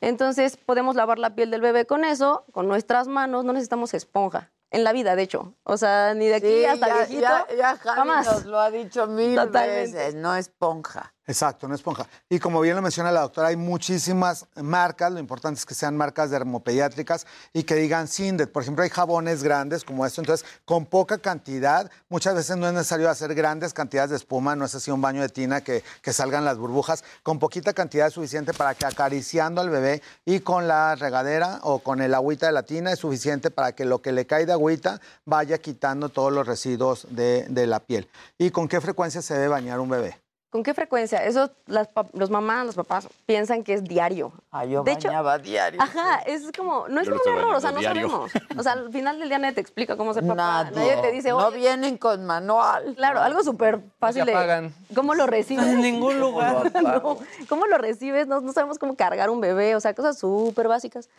Entonces 0.00 0.56
podemos 0.58 0.94
lavar 0.96 1.18
la 1.18 1.34
piel 1.34 1.50
del 1.50 1.60
bebé 1.62 1.86
con 1.86 2.04
eso, 2.04 2.44
con 2.52 2.68
nuestras 2.68 3.08
manos, 3.08 3.44
no 3.44 3.52
necesitamos 3.52 3.94
esponja. 3.94 4.50
En 4.72 4.82
la 4.84 4.92
vida, 4.92 5.14
de 5.16 5.22
hecho. 5.22 5.54
O 5.62 5.76
sea, 5.78 6.12
ni 6.14 6.26
de 6.26 6.34
aquí 6.34 6.46
Sí, 6.48 6.64
hasta 6.66 6.88
ya, 6.88 6.94
viejito. 6.96 7.20
ya, 7.22 7.46
ya 7.56 7.76
Javi 7.76 8.10
nos 8.26 8.44
lo 8.44 8.58
ha 8.60 8.70
dicho 8.70 9.06
mil 9.06 9.36
Totalmente. 9.36 9.92
veces, 9.96 10.14
no 10.16 10.34
esponja. 10.34 11.14
Exacto, 11.28 11.66
no 11.66 11.74
esponja. 11.74 12.06
Y 12.28 12.38
como 12.38 12.60
bien 12.60 12.76
lo 12.76 12.82
menciona 12.82 13.10
la 13.10 13.22
doctora, 13.22 13.48
hay 13.48 13.56
muchísimas 13.56 14.46
marcas. 14.54 15.10
Lo 15.10 15.18
importante 15.18 15.58
es 15.58 15.66
que 15.66 15.74
sean 15.74 15.96
marcas 15.96 16.30
dermopediátricas 16.30 17.26
y 17.52 17.64
que 17.64 17.74
digan 17.74 18.06
Sindet. 18.06 18.52
Por 18.52 18.62
ejemplo, 18.62 18.84
hay 18.84 18.90
jabones 18.90 19.42
grandes 19.42 19.82
como 19.82 20.06
esto. 20.06 20.20
Entonces, 20.20 20.46
con 20.64 20.86
poca 20.86 21.18
cantidad, 21.18 21.90
muchas 22.08 22.36
veces 22.36 22.56
no 22.56 22.68
es 22.68 22.74
necesario 22.74 23.10
hacer 23.10 23.34
grandes 23.34 23.74
cantidades 23.74 24.10
de 24.10 24.16
espuma. 24.16 24.54
No 24.54 24.66
es 24.66 24.76
así 24.76 24.92
un 24.92 25.00
baño 25.00 25.20
de 25.20 25.28
tina 25.28 25.62
que, 25.62 25.82
que 26.00 26.12
salgan 26.12 26.44
las 26.44 26.58
burbujas. 26.58 27.02
Con 27.24 27.40
poquita 27.40 27.72
cantidad 27.72 28.06
es 28.06 28.12
suficiente 28.12 28.54
para 28.54 28.76
que 28.76 28.86
acariciando 28.86 29.60
al 29.60 29.70
bebé 29.70 30.02
y 30.24 30.40
con 30.40 30.68
la 30.68 30.94
regadera 30.94 31.58
o 31.64 31.80
con 31.80 32.02
el 32.02 32.14
agüita 32.14 32.46
de 32.46 32.52
la 32.52 32.62
tina 32.62 32.92
es 32.92 33.00
suficiente 33.00 33.50
para 33.50 33.72
que 33.72 33.84
lo 33.84 34.00
que 34.00 34.12
le 34.12 34.26
cae 34.26 34.46
de 34.46 34.52
agüita 34.52 35.00
vaya 35.24 35.58
quitando 35.58 36.08
todos 36.08 36.32
los 36.32 36.46
residuos 36.46 37.08
de, 37.10 37.46
de 37.48 37.66
la 37.66 37.80
piel. 37.80 38.08
¿Y 38.38 38.50
con 38.50 38.68
qué 38.68 38.80
frecuencia 38.80 39.22
se 39.22 39.34
debe 39.34 39.48
bañar 39.48 39.80
un 39.80 39.88
bebé? 39.88 40.25
¿Con 40.48 40.62
qué 40.62 40.72
frecuencia? 40.74 41.24
Eso 41.24 41.50
las 41.66 41.88
pa- 41.88 42.06
los 42.12 42.30
mamás, 42.30 42.64
los 42.66 42.76
papás 42.76 43.08
piensan 43.26 43.62
que 43.64 43.74
es 43.74 43.84
diario. 43.84 44.32
Ah, 44.52 44.64
yo 44.64 44.84
De 44.84 44.92
hecho- 44.92 45.08
bañaba 45.08 45.38
diario. 45.38 45.82
Ajá, 45.82 46.20
es 46.24 46.50
como, 46.56 46.88
no 46.88 47.00
es 47.00 47.08
como 47.10 47.20
un 47.26 47.38
error, 47.38 47.54
o 47.56 47.60
sea, 47.60 47.72
no 47.72 47.82
sabemos. 47.82 48.30
O 48.56 48.62
sea, 48.62 48.72
al 48.72 48.90
final 48.92 49.18
del 49.18 49.28
día 49.28 49.38
nadie 49.38 49.54
te 49.54 49.60
explica 49.60 49.96
cómo 49.96 50.14
ser 50.14 50.22
papá. 50.26 50.64
Nadie. 50.64 50.76
Nadie 50.76 50.96
te 51.02 51.10
dice, 51.12 51.30
No 51.30 51.48
"Oye, 51.48 51.58
vienen 51.58 51.98
con 51.98 52.24
manual. 52.24 52.94
Claro, 52.96 53.20
algo 53.20 53.42
súper 53.42 53.80
fácil 53.98 54.24
de... 54.24 54.32
apagan. 54.32 54.72
¿Cómo 54.94 55.14
lo 55.14 55.26
recibes? 55.26 55.66
En 55.66 55.80
ningún 55.82 56.20
lugar. 56.20 56.72
No, 56.80 57.18
¿Cómo 57.48 57.66
lo 57.66 57.76
recibes? 57.76 58.26
No, 58.28 58.40
no 58.40 58.52
sabemos 58.52 58.78
cómo 58.78 58.96
cargar 58.96 59.28
un 59.30 59.40
bebé, 59.40 59.74
o 59.74 59.80
sea, 59.80 59.94
cosas 59.94 60.16
súper 60.18 60.68
básicas. 60.68 61.10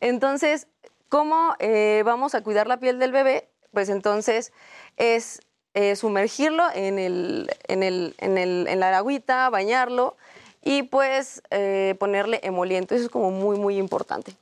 Entonces, 0.00 0.66
¿cómo 1.08 1.54
eh, 1.60 2.02
vamos 2.04 2.34
a 2.34 2.42
cuidar 2.42 2.66
la 2.66 2.78
piel 2.78 2.98
del 2.98 3.12
bebé? 3.12 3.48
Pues 3.72 3.88
entonces 3.88 4.52
es 4.96 5.40
eh, 5.74 5.96
sumergirlo 5.96 6.64
en, 6.74 6.98
el, 6.98 7.50
en, 7.68 7.82
el, 7.82 8.14
en, 8.18 8.38
el, 8.38 8.66
en 8.68 8.80
la 8.80 8.96
agüita, 8.96 9.48
bañarlo 9.50 10.16
y 10.62 10.82
pues 10.84 11.42
eh, 11.50 11.94
ponerle 11.98 12.40
emoliente. 12.42 12.94
Eso 12.94 13.04
es 13.04 13.10
como 13.10 13.30
muy, 13.30 13.58
muy 13.58 13.78
importante. 13.78 14.36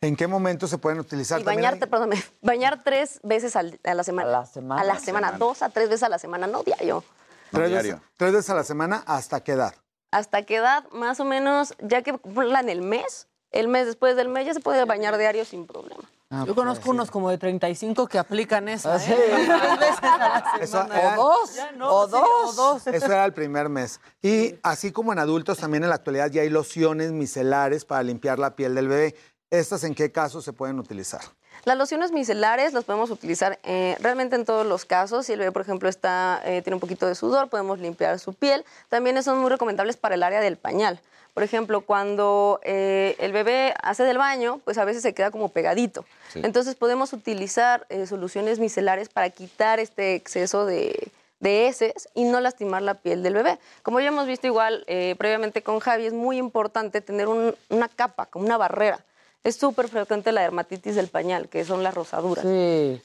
¿En 0.00 0.16
qué 0.16 0.26
momento 0.26 0.66
se 0.66 0.78
pueden 0.78 0.98
utilizar? 0.98 1.40
Y 1.40 1.44
También 1.44 1.62
bañarte, 1.64 1.86
perdóname, 1.86 2.22
bañar 2.40 2.82
tres 2.82 3.20
veces 3.22 3.54
al- 3.54 3.78
a 3.84 3.94
la 3.94 4.02
semana. 4.02 4.28
A 4.28 4.32
la 4.32 4.46
semana. 4.46 4.80
A 4.80 4.84
la 4.84 4.98
semana, 4.98 5.32
dos 5.32 5.62
a 5.62 5.68
tres 5.68 5.88
veces 5.88 6.02
a 6.04 6.08
la 6.08 6.18
semana, 6.18 6.46
no 6.46 6.62
diario. 6.62 7.04
Tres 7.52 7.70
veces, 7.70 7.96
tres 8.16 8.32
veces 8.32 8.50
a 8.50 8.54
la 8.54 8.64
semana, 8.64 9.02
¿hasta 9.06 9.40
qué 9.42 9.52
edad? 9.52 9.74
¿Hasta 10.12 10.42
qué 10.42 10.56
edad? 10.56 10.84
Más 10.92 11.20
o 11.20 11.24
menos, 11.24 11.74
ya 11.80 12.02
que 12.02 12.10
en 12.24 12.68
el 12.68 12.80
mes, 12.82 13.26
el 13.50 13.68
mes 13.68 13.86
después 13.86 14.16
del 14.16 14.28
mes 14.28 14.46
ya 14.46 14.54
se 14.54 14.60
puede 14.60 14.84
bañar 14.84 15.16
diario 15.18 15.44
sin 15.44 15.66
problema. 15.66 16.02
Ah, 16.32 16.44
Yo 16.46 16.54
pues, 16.54 16.56
conozco 16.64 16.90
unos 16.90 17.10
como 17.10 17.28
de 17.30 17.38
35 17.38 18.06
que 18.06 18.16
aplican 18.16 18.68
esa, 18.68 18.96
¿eh? 18.96 19.00
sí. 19.00 19.12
Tres 19.12 19.78
veces 19.80 20.02
a 20.02 20.18
la 20.18 20.58
Eso 20.60 20.86
era- 20.92 21.18
O 21.20 21.24
dos. 21.24 21.54
Ya 21.56 21.72
no, 21.72 21.92
o 21.92 22.06
sí, 22.06 22.12
dos. 22.12 22.22
o 22.22 22.52
dos. 22.52 22.86
Eso 22.86 23.06
era 23.06 23.24
el 23.24 23.32
primer 23.32 23.68
mes. 23.68 24.00
Y 24.22 24.54
así 24.62 24.92
como 24.92 25.12
en 25.12 25.18
adultos, 25.18 25.58
también 25.58 25.82
en 25.82 25.88
la 25.88 25.96
actualidad 25.96 26.30
ya 26.30 26.42
hay 26.42 26.48
lociones 26.50 27.10
micelares 27.10 27.84
para 27.84 28.04
limpiar 28.04 28.38
la 28.38 28.54
piel 28.54 28.76
del 28.76 28.86
bebé. 28.86 29.16
¿Estas 29.50 29.82
en 29.82 29.96
qué 29.96 30.12
casos 30.12 30.44
se 30.44 30.52
pueden 30.52 30.78
utilizar? 30.78 31.22
Las 31.64 31.76
lociones 31.76 32.12
micelares 32.12 32.72
las 32.72 32.84
podemos 32.84 33.10
utilizar 33.10 33.58
eh, 33.64 33.96
realmente 34.00 34.36
en 34.36 34.44
todos 34.44 34.64
los 34.64 34.84
casos. 34.84 35.26
Si 35.26 35.32
el 35.32 35.40
bebé, 35.40 35.50
por 35.50 35.62
ejemplo, 35.62 35.88
está, 35.88 36.40
eh, 36.44 36.62
tiene 36.62 36.76
un 36.76 36.80
poquito 36.80 37.06
de 37.08 37.16
sudor, 37.16 37.48
podemos 37.50 37.80
limpiar 37.80 38.20
su 38.20 38.32
piel. 38.34 38.64
También 38.88 39.20
son 39.24 39.38
muy 39.40 39.50
recomendables 39.50 39.96
para 39.96 40.14
el 40.14 40.22
área 40.22 40.40
del 40.40 40.56
pañal. 40.56 41.00
Por 41.40 41.44
ejemplo, 41.46 41.80
cuando 41.80 42.60
eh, 42.64 43.16
el 43.18 43.32
bebé 43.32 43.72
hace 43.82 44.02
del 44.04 44.18
baño, 44.18 44.60
pues 44.62 44.76
a 44.76 44.84
veces 44.84 45.02
se 45.02 45.14
queda 45.14 45.30
como 45.30 45.48
pegadito. 45.48 46.04
Sí. 46.30 46.42
Entonces 46.44 46.74
podemos 46.74 47.14
utilizar 47.14 47.86
eh, 47.88 48.06
soluciones 48.06 48.58
micelares 48.58 49.08
para 49.08 49.30
quitar 49.30 49.80
este 49.80 50.14
exceso 50.16 50.66
de, 50.66 51.10
de 51.38 51.66
heces 51.66 52.10
y 52.12 52.24
no 52.24 52.42
lastimar 52.42 52.82
la 52.82 52.92
piel 52.96 53.22
del 53.22 53.32
bebé. 53.32 53.58
Como 53.82 54.00
ya 54.00 54.08
hemos 54.08 54.26
visto 54.26 54.48
igual 54.48 54.84
eh, 54.86 55.14
previamente 55.16 55.62
con 55.62 55.80
Javi, 55.80 56.04
es 56.04 56.12
muy 56.12 56.36
importante 56.36 57.00
tener 57.00 57.26
un- 57.26 57.54
una 57.70 57.88
capa, 57.88 58.26
como 58.26 58.44
una 58.44 58.58
barrera. 58.58 59.02
Es 59.42 59.56
súper 59.56 59.88
frecuente 59.88 60.32
la 60.32 60.42
dermatitis 60.42 60.94
del 60.96 61.08
pañal, 61.08 61.48
que 61.48 61.64
son 61.64 61.82
las 61.82 61.94
rosaduras. 61.94 62.44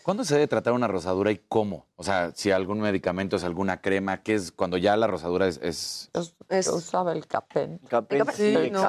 ¿Cuándo 0.04 0.26
se 0.26 0.34
debe 0.34 0.48
tratar 0.48 0.74
una 0.74 0.86
rosadura 0.88 1.32
y 1.32 1.38
cómo? 1.48 1.86
O 1.96 2.04
sea, 2.04 2.32
si 2.36 2.52
algún 2.52 2.82
medicamento 2.82 3.38
es 3.38 3.46
alguna 3.46 3.80
crema, 3.80 4.22
¿qué 4.22 4.34
es 4.36 4.52
cuando 4.52 4.76
ya 4.76 4.98
la 4.98 5.08
rosadura 5.08 5.48
es...? 5.48 5.62
es... 5.64 6.12
Es- 6.50 6.66
Yo 6.66 6.76
usaba 6.76 7.14
el 7.14 7.26
capén. 7.26 7.80
Capén, 7.88 8.26
Sí, 8.36 8.70
no. 8.70 8.86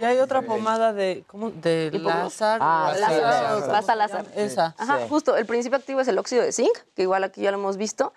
Y 0.00 0.04
hay 0.04 0.18
otra 0.18 0.42
pomada 0.42 0.92
de, 0.92 1.22
¿cómo? 1.28 1.52
De 1.52 1.92
Lázaro. 1.92 2.64
Ah, 2.66 2.92
sí, 2.92 3.00
Lázaro, 3.00 3.94
Lázaro. 3.96 4.28
Esa. 4.34 4.74
Ajá, 4.76 4.98
Sí. 4.98 5.04
justo. 5.08 5.36
El 5.36 5.46
principio 5.46 5.78
activo 5.78 6.00
es 6.00 6.08
el 6.08 6.18
óxido 6.18 6.42
de 6.42 6.50
zinc, 6.50 6.76
que 6.96 7.02
igual 7.02 7.22
aquí 7.22 7.40
ya 7.42 7.52
lo 7.52 7.58
hemos 7.58 7.76
visto. 7.76 8.12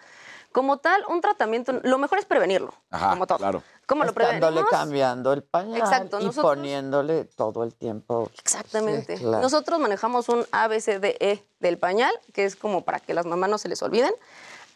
Como 0.58 0.78
tal, 0.80 1.04
un 1.08 1.22
tratamiento, 1.22 1.72
lo 1.84 2.00
mejor 2.00 2.18
es 2.18 2.26
prevenirlo. 2.26 2.74
Ajá, 2.90 3.12
como 3.12 3.28
todo. 3.28 3.38
claro. 3.38 3.62
¿Cómo 3.86 4.04
lo 4.06 4.12
prevenimos? 4.12 4.66
cambiando 4.72 5.32
el 5.32 5.44
pañal 5.44 5.78
Exacto, 5.78 6.20
y 6.20 6.24
nosotros- 6.26 6.56
poniéndole 6.56 7.26
todo 7.26 7.64
el 7.64 7.76
tiempo. 7.76 8.32
Exactamente. 8.42 9.18
Sí, 9.18 9.24
claro. 9.24 9.44
Nosotros 9.44 9.80
manejamos 9.80 10.30
un 10.30 10.48
ABCDE 10.52 11.44
del 11.60 11.78
pañal, 11.78 12.12
que 12.34 12.46
es 12.46 12.56
como 12.56 12.82
para 12.84 13.00
que 13.00 13.14
las 13.14 13.28
mamás 13.28 13.52
no 13.52 13.60
se 13.60 13.70
les 13.70 13.84
olviden. 13.84 14.12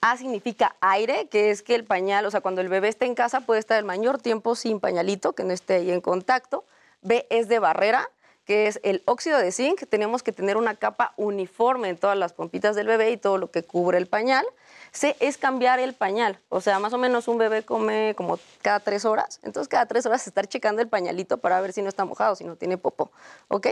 A 0.01 0.17
significa 0.17 0.75
aire, 0.81 1.27
que 1.29 1.49
es 1.49 1.63
que 1.63 1.73
el 1.73 1.83
pañal, 1.83 2.27
o 2.27 2.29
sea, 2.29 2.41
cuando 2.41 2.61
el 2.61 2.69
bebé 2.69 2.87
está 2.87 3.05
en 3.05 3.15
casa 3.15 3.41
puede 3.41 3.59
estar 3.59 3.79
el 3.79 3.83
mayor 3.83 4.19
tiempo 4.19 4.53
sin 4.53 4.79
pañalito, 4.79 5.33
que 5.33 5.43
no 5.43 5.51
esté 5.51 5.73
ahí 5.77 5.89
en 5.89 6.01
contacto. 6.01 6.63
B 7.01 7.25
es 7.31 7.47
de 7.47 7.57
barrera, 7.57 8.07
que 8.45 8.67
es 8.67 8.79
el 8.83 9.01
óxido 9.07 9.39
de 9.39 9.51
zinc. 9.51 9.83
Tenemos 9.89 10.21
que 10.21 10.31
tener 10.31 10.57
una 10.57 10.75
capa 10.75 11.15
uniforme 11.17 11.89
en 11.89 11.97
todas 11.97 12.15
las 12.19 12.33
pompitas 12.33 12.75
del 12.75 12.85
bebé 12.85 13.09
y 13.09 13.17
todo 13.17 13.39
lo 13.39 13.49
que 13.49 13.63
cubre 13.63 13.97
el 13.97 14.05
pañal. 14.05 14.45
C 14.91 15.15
es 15.19 15.37
cambiar 15.37 15.79
el 15.79 15.93
pañal. 15.93 16.39
O 16.49 16.59
sea, 16.61 16.79
más 16.79 16.93
o 16.93 16.97
menos 16.97 17.27
un 17.27 17.37
bebé 17.37 17.63
come 17.63 18.13
como 18.15 18.39
cada 18.61 18.79
tres 18.79 19.05
horas. 19.05 19.39
Entonces, 19.43 19.69
cada 19.69 19.85
tres 19.85 20.05
horas 20.05 20.27
estar 20.27 20.47
checando 20.47 20.81
el 20.81 20.89
pañalito 20.89 21.37
para 21.37 21.61
ver 21.61 21.71
si 21.73 21.81
no 21.81 21.89
está 21.89 22.03
mojado, 22.05 22.35
si 22.35 22.43
no 22.43 22.55
tiene 22.55 22.77
popó. 22.77 23.11
¿Ok? 23.47 23.67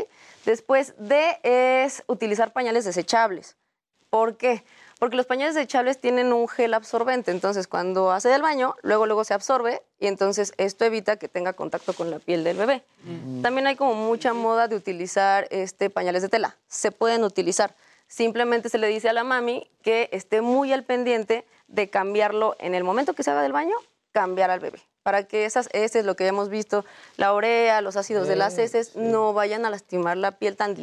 Después, 0.45 0.93
D 0.97 1.39
es 1.43 2.03
utilizar 2.07 2.53
pañales 2.53 2.85
desechables. 2.85 3.57
¿Por 4.09 4.37
qué? 4.37 4.63
Porque 4.97 5.15
los 5.15 5.25
pañales 5.25 5.55
desechables 5.55 5.99
tienen 5.99 6.33
un 6.33 6.47
gel 6.47 6.73
absorbente. 6.73 7.31
Entonces, 7.31 7.67
cuando 7.67 8.11
hace 8.11 8.29
del 8.29 8.41
baño, 8.41 8.75
luego, 8.81 9.05
luego 9.05 9.23
se 9.23 9.33
absorbe 9.33 9.81
y 9.99 10.07
entonces 10.07 10.53
esto 10.57 10.83
evita 10.85 11.17
que 11.17 11.27
tenga 11.27 11.53
contacto 11.53 11.93
con 11.93 12.09
la 12.09 12.19
piel 12.19 12.43
del 12.43 12.57
bebé. 12.57 12.83
También 13.41 13.67
hay 13.67 13.75
como 13.75 13.93
mucha 13.93 14.33
moda 14.33 14.67
de 14.67 14.75
utilizar 14.75 15.47
este, 15.51 15.89
pañales 15.89 16.21
de 16.21 16.29
tela. 16.29 16.57
Se 16.67 16.91
pueden 16.91 17.23
utilizar. 17.23 17.75
Simplemente 18.09 18.69
se 18.69 18.79
le 18.79 18.87
dice 18.87 19.07
a 19.07 19.13
la 19.13 19.23
mami 19.23 19.69
que 19.83 20.09
esté 20.11 20.41
muy 20.41 20.73
al 20.73 20.83
pendiente 20.83 21.45
de 21.67 21.91
cambiarlo 21.91 22.55
en 22.59 22.73
el 22.73 22.83
momento 22.83 23.13
que 23.13 23.21
se 23.21 23.29
haga 23.29 23.43
del 23.43 23.53
baño, 23.53 23.75
cambiar 24.11 24.49
al 24.49 24.59
bebé. 24.59 24.79
Para 25.03 25.23
que 25.27 25.45
esas 25.45 25.69
heces, 25.73 26.05
lo 26.05 26.15
que 26.15 26.25
hemos 26.25 26.49
visto, 26.49 26.83
la 27.17 27.33
urea, 27.35 27.81
los 27.81 27.95
ácidos 27.97 28.27
de 28.27 28.35
las 28.35 28.57
heces, 28.57 28.95
no 28.95 29.31
vayan 29.33 29.63
a 29.63 29.69
lastimar 29.69 30.17
la 30.17 30.39
piel 30.39 30.55
tan, 30.57 30.75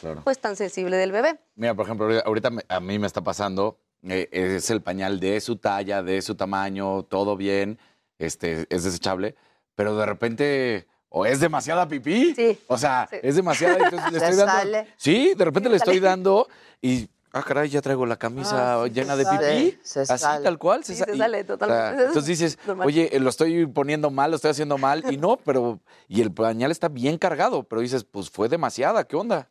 Claro. 0.00 0.20
pues, 0.22 0.38
tan 0.38 0.54
sensible 0.54 0.96
del 0.96 1.10
bebé. 1.10 1.40
Mira, 1.56 1.74
por 1.74 1.84
ejemplo, 1.84 2.08
ahorita- 2.24 2.50
a 2.68 2.80
mí 2.80 2.98
me 3.00 3.08
está 3.08 3.22
pasando, 3.22 3.80
eh, 4.08 4.28
es 4.30 4.70
el 4.70 4.80
pañal 4.80 5.18
de 5.18 5.40
su 5.40 5.56
talla, 5.56 6.04
de 6.04 6.22
su 6.22 6.36
tamaño, 6.36 7.02
todo 7.02 7.36
bien, 7.36 7.80
este, 8.20 8.66
es 8.70 8.84
desechable, 8.84 9.34
pero 9.74 9.96
de 9.96 10.06
repente, 10.06 10.86
o 11.10 11.24
es 11.26 11.40
demasiada 11.40 11.88
pipí, 11.88 12.34
o 12.66 12.76
sea, 12.76 13.08
es 13.22 13.36
demasiada, 13.36 13.76
entonces 13.84 14.12
le 14.12 14.18
Se 14.20 14.24
estoy 14.26 14.36
dando... 14.36 14.52
sale. 14.52 14.94
Sí, 14.96 15.34
de 15.36 15.44
repente 15.44 15.68
Sí, 15.68 15.70
le 15.70 15.76
estoy 15.76 15.94
sale. 15.96 16.06
dando 16.08 16.48
y, 16.82 17.08
ah, 17.32 17.42
caray, 17.42 17.68
ya 17.70 17.80
traigo 17.80 18.04
la 18.06 18.16
camisa 18.18 18.82
Ah, 18.82 18.84
sí, 18.86 18.90
llena 18.92 19.16
se 19.16 19.24
de 19.24 19.30
pipí, 19.30 19.78
Se 19.82 20.00
así 20.02 20.18
sale. 20.18 20.44
tal 20.44 20.58
cual. 20.58 20.84
Sí, 20.84 20.94
sa- 20.94 21.06
se 21.06 21.14
y- 21.14 21.18
sale 21.18 21.40
o 21.40 21.44
sea, 21.44 21.56
totalmente. 21.56 22.02
entonces 22.04 22.26
dices, 22.26 22.58
Normal. 22.66 22.86
oye, 22.86 23.10
lo 23.20 23.30
estoy 23.30 23.66
poniendo 23.66 24.10
mal, 24.10 24.30
lo 24.30 24.36
estoy 24.36 24.50
haciendo 24.50 24.76
mal, 24.76 25.02
y 25.10 25.16
no, 25.16 25.38
pero, 25.38 25.80
y 26.08 26.20
el 26.20 26.30
pañal 26.32 26.70
está 26.70 26.88
bien 26.88 27.16
cargado, 27.18 27.62
pero 27.62 27.80
dices, 27.80 28.04
pues 28.04 28.28
fue 28.30 28.48
demasiada, 28.48 29.04
¿qué 29.04 29.16
onda? 29.16 29.48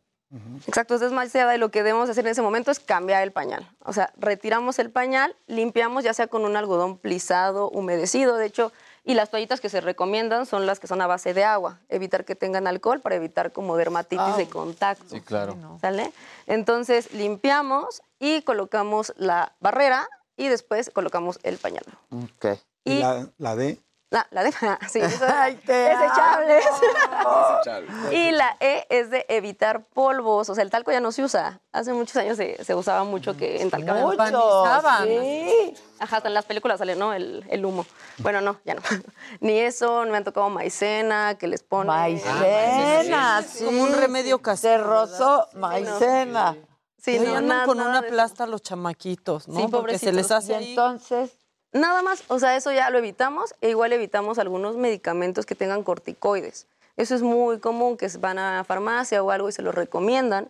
Exacto, 0.68 0.94
es 0.96 1.00
demasiada 1.02 1.56
y 1.56 1.58
lo 1.58 1.72
que 1.72 1.84
debemos 1.84 2.10
hacer 2.10 2.26
en 2.26 2.32
ese 2.34 2.42
momento 2.42 2.70
es 2.70 2.82
cambiar 2.82 3.24
el 3.24 3.32
pañal. 3.32 3.66
O 3.86 3.94
sea, 3.94 4.12
retiramos 4.18 4.78
el 4.78 4.92
pañal, 4.92 5.34
limpiamos 5.48 6.04
ya 6.04 6.14
sea 6.14 6.28
con 6.28 6.44
un 6.44 6.58
algodón 6.58 6.98
plisado, 6.98 7.70
humedecido, 7.70 8.36
de 8.36 8.46
hecho, 8.46 8.74
y 9.08 9.14
las 9.14 9.32
toallitas 9.32 9.62
que 9.62 9.70
se 9.70 9.80
recomiendan 9.82 10.46
son 10.46 10.66
las 10.66 10.80
que 10.80 10.88
son 10.88 11.02
a 11.02 11.08
base 11.08 11.34
de 11.34 11.44
agua, 11.46 11.80
evitar 11.88 12.26
que 12.26 12.36
tengan 12.36 12.68
alcohol 12.68 13.00
para 13.00 13.16
evitar 13.16 13.54
como 13.54 13.78
dermatitis 13.78 14.36
de 14.36 14.50
contacto. 14.50 15.06
Sí, 15.10 15.22
claro. 15.22 15.56
¿Sale? 15.80 16.12
Entonces 16.46 17.14
limpiamos 17.14 18.02
y 18.20 18.42
colocamos 18.42 19.14
la 19.16 19.56
barrera 19.62 20.08
y 20.36 20.50
después 20.50 20.92
colocamos 20.94 21.40
el 21.44 21.58
pañal. 21.58 21.86
Ok. 22.12 22.60
Y- 22.84 23.00
la, 23.00 23.30
la 23.38 23.56
D. 23.56 23.82
La, 24.10 24.26
la 24.32 24.44
de 24.44 24.52
sí, 24.54 24.58
eso 25.00 25.06
es 25.06 25.22
Ay, 25.22 25.56
desechables. 25.66 26.64
Desechable. 26.66 28.16
Y 28.16 28.32
la 28.32 28.56
E 28.62 28.86
es 28.90 29.10
de 29.10 29.26
evitar 29.28 29.84
polvos. 29.84 30.50
O 30.50 30.56
sea, 30.56 30.64
el 30.64 30.70
talco 30.70 30.92
ya 30.94 31.02
no 31.02 31.12
se 31.12 31.24
usa. 31.24 31.60
Hace 31.74 31.92
muchos 31.92 32.16
años 32.16 32.38
se, 32.38 32.64
se 32.64 32.74
usaba 32.74 33.04
mucho 33.04 33.36
que 33.36 33.62
en 33.62 33.70
talco. 33.70 33.94
Mucho. 33.94 34.64
Sí. 35.04 35.74
Ajá, 36.00 36.18
hasta 36.18 36.28
en 36.30 36.34
las 36.36 36.46
películas 36.46 36.78
sale, 36.80 36.96
¿no? 36.96 37.14
El, 37.14 37.46
el 37.50 37.66
humo. 37.66 37.86
Bueno, 38.20 38.40
no, 38.40 38.60
ya 38.64 38.76
no. 38.76 38.82
Ni 39.42 39.60
eso, 39.60 40.06
no 40.06 40.12
me 40.12 40.18
han 40.18 40.24
tocado 40.24 40.50
maicena, 40.50 41.36
que 41.38 41.48
les 41.48 41.64
ponen. 41.64 41.88
Maicena, 41.88 43.42
sí. 43.44 43.66
Como 43.66 43.84
un 43.84 43.94
remedio 43.94 44.40
casero. 44.42 44.84
Se 44.84 44.84
rozó 45.18 45.48
maicena. 45.54 46.56
Sí, 46.98 47.18
Sí, 47.18 47.20
no, 47.20 47.30
andan 47.30 47.48
nada- 47.48 47.66
con 47.66 47.78
nada 47.78 47.90
una 47.90 48.02
plasta 48.04 48.46
los 48.48 48.62
chamaquitos, 48.62 49.48
¿no? 49.48 49.60
Sí, 49.62 49.68
Porque 49.70 49.98
se 49.98 50.12
les 50.12 50.30
hace 50.32 50.52
Y 50.54 50.56
ahí- 50.56 50.70
Entonces, 50.72 51.32
Nada 51.78 52.02
más, 52.02 52.24
o 52.28 52.40
sea, 52.40 52.56
eso 52.56 52.72
ya 52.72 52.90
lo 52.90 52.98
evitamos 52.98 53.54
e 53.62 53.70
igual 53.70 53.94
evitamos 53.94 54.40
algunos 54.40 54.78
medicamentos 54.78 55.46
que 55.46 55.54
tengan 55.54 55.84
corticoides. 55.84 56.66
Eso 56.96 57.14
es 57.14 57.22
muy 57.22 57.60
común 57.60 57.98
que 57.98 58.08
van 58.20 58.40
a 58.40 58.64
farmacia 58.64 59.22
o 59.22 59.30
algo 59.30 59.48
y 59.48 59.52
se 59.52 59.62
los 59.62 59.76
recomiendan 59.76 60.50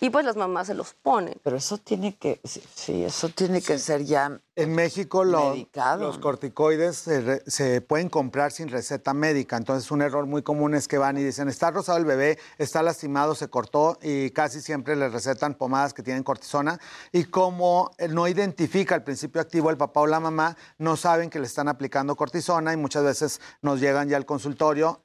y 0.00 0.10
pues 0.10 0.24
las 0.24 0.36
mamás 0.36 0.66
se 0.68 0.74
los 0.74 0.94
ponen. 0.94 1.38
pero 1.42 1.56
eso 1.56 1.78
tiene 1.78 2.16
que, 2.16 2.40
sí, 2.44 2.62
sí, 2.74 3.04
eso 3.04 3.28
tiene 3.28 3.60
que 3.62 3.78
ser 3.78 4.04
ya 4.04 4.40
En 4.56 4.74
México 4.74 5.24
lo- 5.24 5.54
los 6.00 6.18
corticoides 6.18 6.96
se, 6.96 7.20
re- 7.20 7.42
se 7.46 7.80
pueden 7.80 8.08
comprar 8.10 8.52
sin 8.52 8.68
receta 8.68 9.14
médica. 9.14 9.56
Entonces 9.56 9.90
un 9.90 10.02
error 10.02 10.26
muy 10.26 10.42
común 10.42 10.74
es 10.74 10.86
que 10.88 10.98
van 10.98 11.16
y 11.16 11.22
dicen, 11.24 11.48
está 11.48 11.70
rosado 11.70 11.96
el 11.98 12.04
bebé, 12.04 12.38
está 12.58 12.82
lastimado, 12.82 13.34
se 13.34 13.48
cortó 13.48 13.98
y 14.02 14.30
casi 14.30 14.60
siempre 14.60 14.96
le 14.96 15.08
recetan 15.08 15.54
pomadas 15.54 15.94
que 15.94 16.02
tienen 16.02 16.22
cortisona. 16.22 16.78
Y 17.12 17.24
como 17.24 17.90
no 18.10 18.28
identifica 18.28 18.94
el 18.94 19.02
principio 19.02 19.40
activo 19.40 19.70
el 19.70 19.76
papá 19.78 20.00
o 20.00 20.06
la 20.06 20.20
mamá, 20.20 20.56
no 20.78 20.96
saben 20.96 21.30
que 21.30 21.38
le 21.40 21.46
están 21.46 21.68
aplicando 21.68 22.14
cortisona 22.16 22.72
y 22.72 22.76
muchas 22.76 23.04
veces 23.04 23.40
nos 23.62 23.80
llegan 23.80 24.08
ya 24.08 24.16
al 24.18 24.26
consultorio 24.26 25.00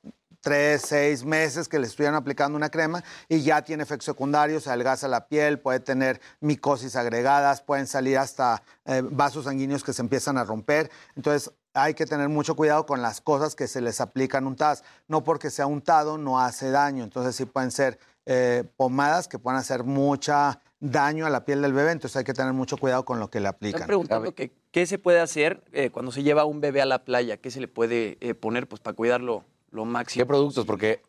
tres, 0.46 0.84
seis 0.84 1.26
meses 1.26 1.68
que 1.68 1.80
le 1.80 1.88
estuvieran 1.88 2.14
aplicando 2.14 2.56
una 2.56 2.70
crema 2.70 3.04
y 3.28 3.42
ya 3.42 3.64
tiene 3.64 3.82
efectos 3.82 4.06
secundarios, 4.06 4.62
se 4.62 4.70
adelgaza 4.70 5.08
la 5.08 5.28
piel, 5.28 5.58
puede 5.58 5.80
tener 5.80 6.22
micosis 6.40 6.96
agregadas, 6.96 7.62
pueden 7.62 7.88
salir 7.88 8.20
hasta 8.20 8.62
eh, 8.86 9.02
vasos 9.04 9.46
sanguíneos 9.46 9.84
que 9.84 9.92
se 9.92 10.04
empiezan 10.04 10.38
a 10.38 10.44
romper. 10.44 10.92
Entonces 11.16 11.52
hay 11.74 11.96
que 11.96 12.06
tener 12.06 12.30
mucho 12.30 12.56
cuidado 12.56 12.86
con 12.86 13.02
las 13.02 13.22
cosas 13.22 13.56
que 13.56 13.68
se 13.68 13.82
les 13.82 14.00
aplican 14.00 14.46
untadas. 14.46 14.84
No 15.08 15.24
porque 15.24 15.50
sea 15.50 15.66
untado 15.66 16.20
no 16.20 16.40
hace 16.40 16.70
daño. 16.70 17.04
Entonces 17.04 17.36
sí 17.36 17.46
pueden 17.46 17.72
ser 17.72 17.98
eh, 18.28 18.66
pomadas 18.78 19.28
que 19.28 19.40
pueden 19.40 19.60
hacer 19.60 19.84
mucha 19.84 20.62
daño 20.80 21.26
a 21.26 21.32
la 21.32 21.44
piel 21.44 21.64
del 21.64 21.74
bebé. 21.74 21.92
Entonces 21.92 22.18
hay 22.18 22.24
que 22.24 22.36
tener 22.36 22.54
mucho 22.54 22.78
cuidado 22.78 23.04
con 23.04 23.20
lo 23.20 23.32
que 23.32 23.40
le 23.40 23.48
aplican. 23.48 23.82
Están 23.82 23.88
preguntando 23.88 24.36
que, 24.36 24.52
qué 24.70 24.86
se 24.86 25.00
puede 25.00 25.22
hacer 25.22 25.64
eh, 25.74 25.90
cuando 25.90 26.12
se 26.12 26.22
lleva 26.22 26.46
un 26.46 26.62
bebé 26.62 26.84
a 26.84 26.86
la 26.86 27.04
playa, 27.04 27.38
qué 27.38 27.50
se 27.50 27.60
le 27.60 27.68
puede 27.68 28.20
eh, 28.22 28.36
poner 28.36 28.68
pues, 28.68 28.80
para 28.80 28.96
cuidarlo 28.96 29.44
lo 29.76 29.86
máximo. 29.86 30.22
¿Qué 30.22 30.26
productos? 30.26 30.66
Porque 30.66 31.02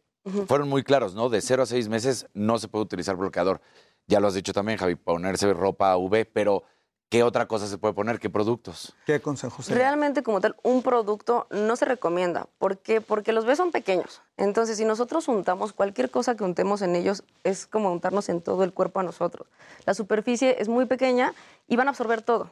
fueron 0.46 0.68
muy 0.68 0.82
claros, 0.82 1.14
¿no? 1.14 1.28
De 1.28 1.40
0 1.40 1.62
a 1.62 1.66
6 1.66 1.88
meses 1.88 2.26
no 2.34 2.58
se 2.58 2.68
puede 2.68 2.84
utilizar 2.84 3.16
bloqueador. 3.16 3.60
Ya 4.08 4.20
lo 4.20 4.26
has 4.26 4.34
dicho 4.34 4.52
también, 4.52 4.78
Javi, 4.78 4.96
ponerse 4.96 5.52
ropa 5.52 5.96
UV, 5.96 6.26
pero 6.32 6.64
¿qué 7.08 7.22
otra 7.22 7.46
cosa 7.46 7.66
se 7.68 7.78
puede 7.78 7.94
poner? 7.94 8.18
¿Qué 8.18 8.28
productos? 8.28 8.94
¿Qué 9.06 9.20
consejo 9.20 9.62
sería? 9.62 9.82
Realmente 9.82 10.22
como 10.22 10.40
tal, 10.40 10.56
un 10.62 10.82
producto 10.82 11.46
no 11.50 11.76
se 11.76 11.84
recomienda. 11.84 12.48
¿Por 12.58 12.78
qué? 12.78 13.00
Porque 13.00 13.32
los 13.32 13.44
bebés 13.44 13.58
son 13.58 13.70
pequeños. 13.70 14.20
Entonces, 14.36 14.76
si 14.78 14.84
nosotros 14.84 15.28
untamos 15.28 15.72
cualquier 15.72 16.10
cosa 16.10 16.36
que 16.36 16.44
untemos 16.44 16.82
en 16.82 16.96
ellos, 16.96 17.22
es 17.44 17.66
como 17.66 17.92
untarnos 17.92 18.28
en 18.28 18.40
todo 18.40 18.64
el 18.64 18.72
cuerpo 18.72 19.00
a 19.00 19.04
nosotros. 19.04 19.48
La 19.84 19.94
superficie 19.94 20.56
es 20.60 20.68
muy 20.68 20.86
pequeña 20.86 21.34
y 21.68 21.76
van 21.76 21.86
a 21.86 21.90
absorber 21.90 22.22
todo. 22.22 22.50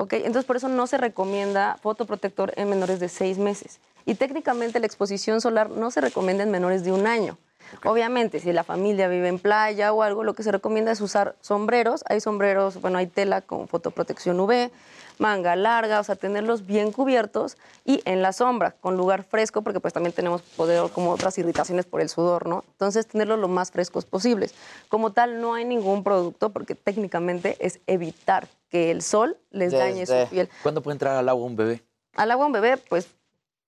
¿ok? 0.00 0.14
Entonces, 0.14 0.44
por 0.44 0.56
eso 0.56 0.68
no 0.68 0.86
se 0.86 0.96
recomienda 0.96 1.78
fotoprotector 1.82 2.52
en 2.56 2.70
menores 2.70 3.00
de 3.00 3.08
seis 3.08 3.38
meses. 3.38 3.80
Y 4.06 4.14
técnicamente 4.14 4.80
la 4.80 4.86
exposición 4.86 5.40
solar 5.40 5.70
no 5.70 5.90
se 5.90 6.00
recomienda 6.00 6.42
en 6.42 6.50
menores 6.50 6.84
de 6.84 6.92
un 6.92 7.06
año. 7.06 7.38
Obviamente, 7.84 8.40
si 8.40 8.52
la 8.52 8.64
familia 8.64 9.08
vive 9.08 9.28
en 9.28 9.38
playa 9.38 9.92
o 9.92 10.02
algo, 10.02 10.24
lo 10.24 10.34
que 10.34 10.42
se 10.42 10.52
recomienda 10.52 10.92
es 10.92 11.00
usar 11.00 11.36
sombreros. 11.40 12.02
Hay 12.08 12.20
sombreros, 12.20 12.80
bueno, 12.80 12.98
hay 12.98 13.06
tela 13.06 13.42
con 13.42 13.68
fotoprotección 13.68 14.40
UV, 14.40 14.70
manga 15.18 15.54
larga, 15.54 16.00
o 16.00 16.04
sea, 16.04 16.16
tenerlos 16.16 16.66
bien 16.66 16.92
cubiertos 16.92 17.56
y 17.84 18.02
en 18.06 18.22
la 18.22 18.32
sombra, 18.32 18.72
con 18.72 18.96
lugar 18.96 19.22
fresco, 19.22 19.62
porque 19.62 19.80
pues 19.80 19.94
también 19.94 20.12
tenemos 20.12 20.42
poder 20.42 20.90
como 20.90 21.12
otras 21.12 21.38
irritaciones 21.38 21.86
por 21.86 22.00
el 22.00 22.08
sudor, 22.08 22.48
¿no? 22.48 22.64
Entonces, 22.72 23.06
tenerlos 23.06 23.38
lo 23.38 23.48
más 23.48 23.70
frescos 23.70 24.04
posibles. 24.04 24.54
Como 24.88 25.12
tal, 25.12 25.40
no 25.40 25.54
hay 25.54 25.64
ningún 25.64 26.02
producto, 26.02 26.50
porque 26.50 26.74
técnicamente 26.74 27.56
es 27.60 27.80
evitar 27.86 28.48
que 28.68 28.90
el 28.90 29.02
sol 29.02 29.36
les 29.50 29.72
dañe 29.72 30.06
su 30.06 30.14
piel. 30.28 30.48
¿Cuándo 30.62 30.82
puede 30.82 30.94
entrar 30.94 31.16
al 31.16 31.28
agua 31.28 31.44
un 31.44 31.56
bebé? 31.56 31.82
Al 32.16 32.30
agua 32.30 32.46
un 32.46 32.52
bebé, 32.52 32.76
pues 32.76 33.08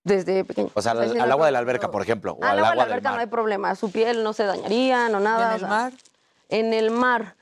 desde 0.05 0.45
pequeño. 0.45 0.71
O 0.75 0.83
sea, 0.83 0.93
al, 0.93 1.31
agua 1.31 1.47
de 1.47 1.53
la 1.53 1.59
alberca, 1.59 1.91
por 1.91 2.03
ejemplo, 2.03 2.33
o 2.33 2.45
Al 2.45 2.51
al 2.51 2.59
agua 2.59 2.71
de 2.71 2.77
la 2.77 2.85
del 2.85 2.93
alberca 2.93 3.13
no 3.13 3.19
hay 3.19 3.27
problema, 3.27 3.75
su 3.75 3.91
piel 3.91 4.23
no 4.23 4.33
se 4.33 4.45
dañaría, 4.45 5.09
no 5.09 5.21
nada. 5.21 5.47
¿En 5.47 5.51
o 5.51 5.55
el 5.55 5.61
sea, 5.61 5.69
mar? 5.69 5.93
En 6.49 6.75
el 6.75 6.91
mar. 6.91 7.37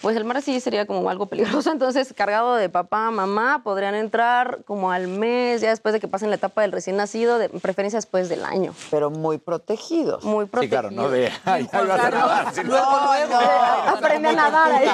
Pues 0.00 0.16
el 0.16 0.24
mar 0.24 0.40
sí 0.42 0.60
sería 0.60 0.86
como 0.86 1.08
algo 1.10 1.26
peligroso, 1.26 1.70
entonces 1.72 2.12
cargado 2.16 2.54
de 2.54 2.68
papá, 2.68 3.10
mamá, 3.10 3.62
podrían 3.64 3.94
entrar 3.96 4.60
como 4.64 4.92
al 4.92 5.08
mes, 5.08 5.60
ya 5.60 5.70
después 5.70 5.92
de 5.92 5.98
que 6.00 6.06
pasen 6.08 6.30
la 6.30 6.36
etapa 6.36 6.62
del 6.62 6.70
recién 6.72 6.96
nacido, 6.96 7.38
de 7.38 7.48
preferencia 7.48 7.96
después 7.98 8.28
del 8.28 8.44
año. 8.44 8.74
Pero 8.90 9.10
muy 9.10 9.38
protegidos. 9.38 10.22
Muy 10.24 10.44
Sí, 10.44 10.50
protegidos. 10.50 10.80
claro, 10.80 10.90
no 10.94 11.08
de. 11.10 11.32
Ay, 11.44 11.68
ahí 11.72 11.86
vas 11.86 12.00
a 12.00 12.10
nadar, 12.10 12.54
sí, 12.54 12.60
no. 12.64 12.76
Aprende 12.76 14.28
a 14.28 14.32
nadar 14.32 14.72
ahí. 14.72 14.88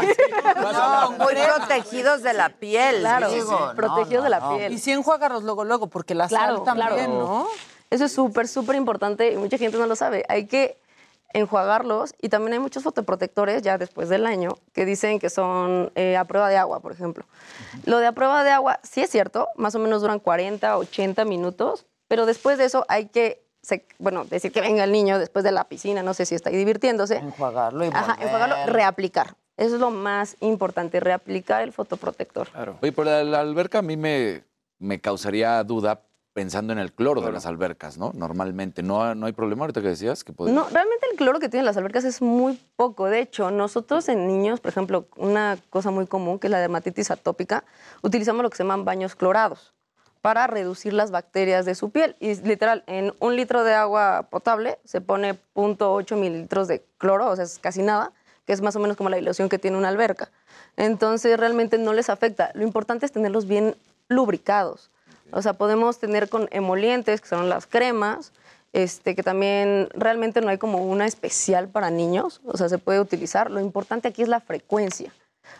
No, 0.60 1.10
muy 1.12 1.35
protegidos 1.35 2.22
de 2.22 2.32
la 2.32 2.48
piel. 2.51 3.01
Claro, 3.01 3.31
sí, 3.31 3.40
no, 3.48 3.74
protegidos 3.74 4.24
de 4.24 4.31
la 4.31 4.40
no. 4.40 4.56
piel. 4.56 4.72
Y 4.72 4.78
sí 4.78 4.93
enjuágalos 4.93 5.43
luego, 5.43 5.64
luego, 5.64 5.89
porque 5.89 6.14
la 6.14 6.28
Claro, 6.28 6.56
sal 6.56 6.64
también, 6.64 6.89
claro. 6.89 7.09
¿no? 7.12 7.48
Eso 7.90 8.06
es 8.06 8.12
súper, 8.12 8.48
súper 8.48 8.76
importante 8.76 9.32
y 9.32 9.36
mucha 9.36 9.59
gente 9.59 9.76
no 9.78 9.86
lo 9.86 9.94
sabe. 9.97 10.24
Hay 10.28 10.47
que 10.47 10.78
enjuagarlos 11.35 12.15
y 12.23 12.31
también 12.31 12.55
hay 12.55 12.59
muchos 12.61 12.82
fotoprotectores 12.82 13.61
ya 13.62 13.77
después 13.77 14.09
del 14.09 14.24
año 14.27 14.56
que 14.73 14.85
dicen 14.86 15.19
que 15.19 15.28
son 15.28 15.93
eh, 15.94 16.16
a 16.16 16.24
prueba 16.24 16.48
de 16.48 16.56
agua, 16.56 16.81
por 16.81 16.93
ejemplo. 16.93 17.27
Lo 17.85 17.98
de 17.98 18.06
a 18.06 18.12
prueba 18.12 18.43
de 18.44 18.51
agua 18.51 18.81
sí 18.82 19.02
es 19.02 19.11
cierto, 19.11 19.48
más 19.56 19.74
o 19.74 19.78
menos 19.78 20.01
duran 20.01 20.19
40, 20.20 20.78
80 20.78 21.24
minutos, 21.24 21.86
pero 22.09 22.24
después 22.24 22.56
de 22.56 22.65
eso 22.65 22.86
hay 22.89 23.06
que, 23.06 23.44
se- 23.62 23.86
bueno, 23.98 24.24
decir 24.24 24.52
que 24.52 24.61
venga 24.61 24.85
el 24.85 24.93
niño 24.93 25.19
después 25.19 25.44
de 25.44 25.52
la 25.52 25.65
piscina, 25.65 26.02
no 26.02 26.15
sé 26.15 26.24
si 26.24 26.35
está 26.35 26.51
ahí 26.51 26.56
divirtiéndose. 26.56 27.16
Enjuagarlo 27.16 27.85
y 27.85 27.89
Ajá, 27.89 28.16
enjuagarlo, 28.20 28.56
reaplicar. 28.73 29.36
Eso 29.56 29.74
es 29.77 29.81
lo 29.81 29.90
más 29.90 30.36
importante, 30.40 30.98
reaplicar 31.01 31.62
el 31.62 31.73
fotoprotector. 31.73 32.48
Claro. 32.48 32.78
Oye, 32.82 32.90
pero 32.93 33.05
la, 33.05 33.23
la 33.24 33.40
alberca 33.40 33.78
a 33.78 33.82
mí 33.82 33.97
me, 33.97 34.43
me 34.78 35.01
causaría 35.01 35.62
duda 35.62 36.01
pensando 36.35 36.73
en 36.73 36.81
el 36.81 36.93
cloro 36.93 37.23
de 37.23 37.31
las 37.32 37.47
albercas, 37.47 37.97
¿no? 37.97 38.11
Normalmente. 38.12 38.82
¿No, 38.82 39.15
no 39.15 39.27
hay 39.27 39.32
problema 39.32 39.62
ahorita 39.62 39.81
que 39.81 39.89
decías? 39.89 40.24
Que 40.24 40.32
No, 40.32 40.66
realmente 40.69 41.06
el 41.11 41.16
cloro 41.16 41.39
que 41.39 41.48
tienen 41.48 41.65
las 41.65 41.77
albercas 41.77 42.05
es 42.05 42.20
muy 42.20 42.61
poco. 42.77 43.06
De 43.06 43.20
hecho, 43.20 43.52
nosotros 43.52 44.09
en 44.09 44.27
niños, 44.27 44.61
por 44.61 44.70
ejemplo, 44.70 45.06
una 45.16 45.56
cosa 45.70 45.93
muy 45.93 46.06
común 46.06 46.40
que 46.40 46.48
es 46.48 46.51
la 46.51 46.59
dermatitis 46.59 47.12
atópica, 47.12 47.65
utilizamos 48.02 48.43
lo 48.43 48.51
que 48.51 48.56
se 48.56 48.65
llaman 48.65 48.85
baños 48.85 49.15
clorados 49.15 49.73
para 50.23 50.48
reducir 50.48 50.93
las 50.93 51.12
bacterias 51.12 51.66
de 51.66 51.77
su 51.77 51.90
piel. 51.90 52.16
Y 52.19 52.35
literal, 52.35 52.82
en 52.89 53.15
un 53.20 53.36
litro 53.36 53.62
de 53.62 53.74
agua 53.74 54.27
potable 54.28 54.78
se 54.85 55.01
pone 55.01 55.39
0.8 55.55 56.16
mililitros 56.16 56.66
de 56.66 56.85
cloro, 56.98 57.31
o 57.31 57.36
sea, 57.36 57.44
es 57.44 57.61
casi 57.61 57.82
nada, 57.82 58.11
que 58.44 58.52
es 58.52 58.61
más 58.61 58.74
o 58.74 58.81
menos 58.81 58.97
como 58.97 59.09
la 59.09 59.16
dilución 59.16 59.48
que 59.48 59.61
tiene 59.61 59.77
una 59.77 59.89
alberca. 59.89 60.32
Entonces, 60.77 61.39
realmente 61.39 61.78
no 61.78 61.93
les 61.93 62.11
afecta. 62.11 62.51
Lo 62.55 62.65
importante 62.65 63.06
es 63.06 63.12
tenerlos 63.12 63.47
bien 63.47 63.77
lubricados. 64.09 64.90
O 65.35 65.43
sea, 65.43 65.55
podemos 65.55 65.98
tener 65.98 66.28
con 66.28 66.48
emolientes, 66.52 67.20
que 67.20 67.27
son 67.28 67.48
las 67.48 67.66
cremas, 67.66 68.32
este, 68.73 69.16
que 69.16 69.24
también 69.24 69.89
realmente 69.93 70.40
no 70.40 70.48
hay 70.48 70.59
como 70.59 70.85
una 70.85 71.06
especial 71.06 71.69
para 71.69 71.90
niños, 71.90 72.40
o 72.44 72.56
sea, 72.56 72.69
se 72.69 72.78
puede 72.78 73.01
utilizar. 73.01 73.51
Lo 73.51 73.61
importante 73.61 74.06
aquí 74.06 74.23
es 74.23 74.28
la 74.28 74.39
frecuencia. 74.39 75.12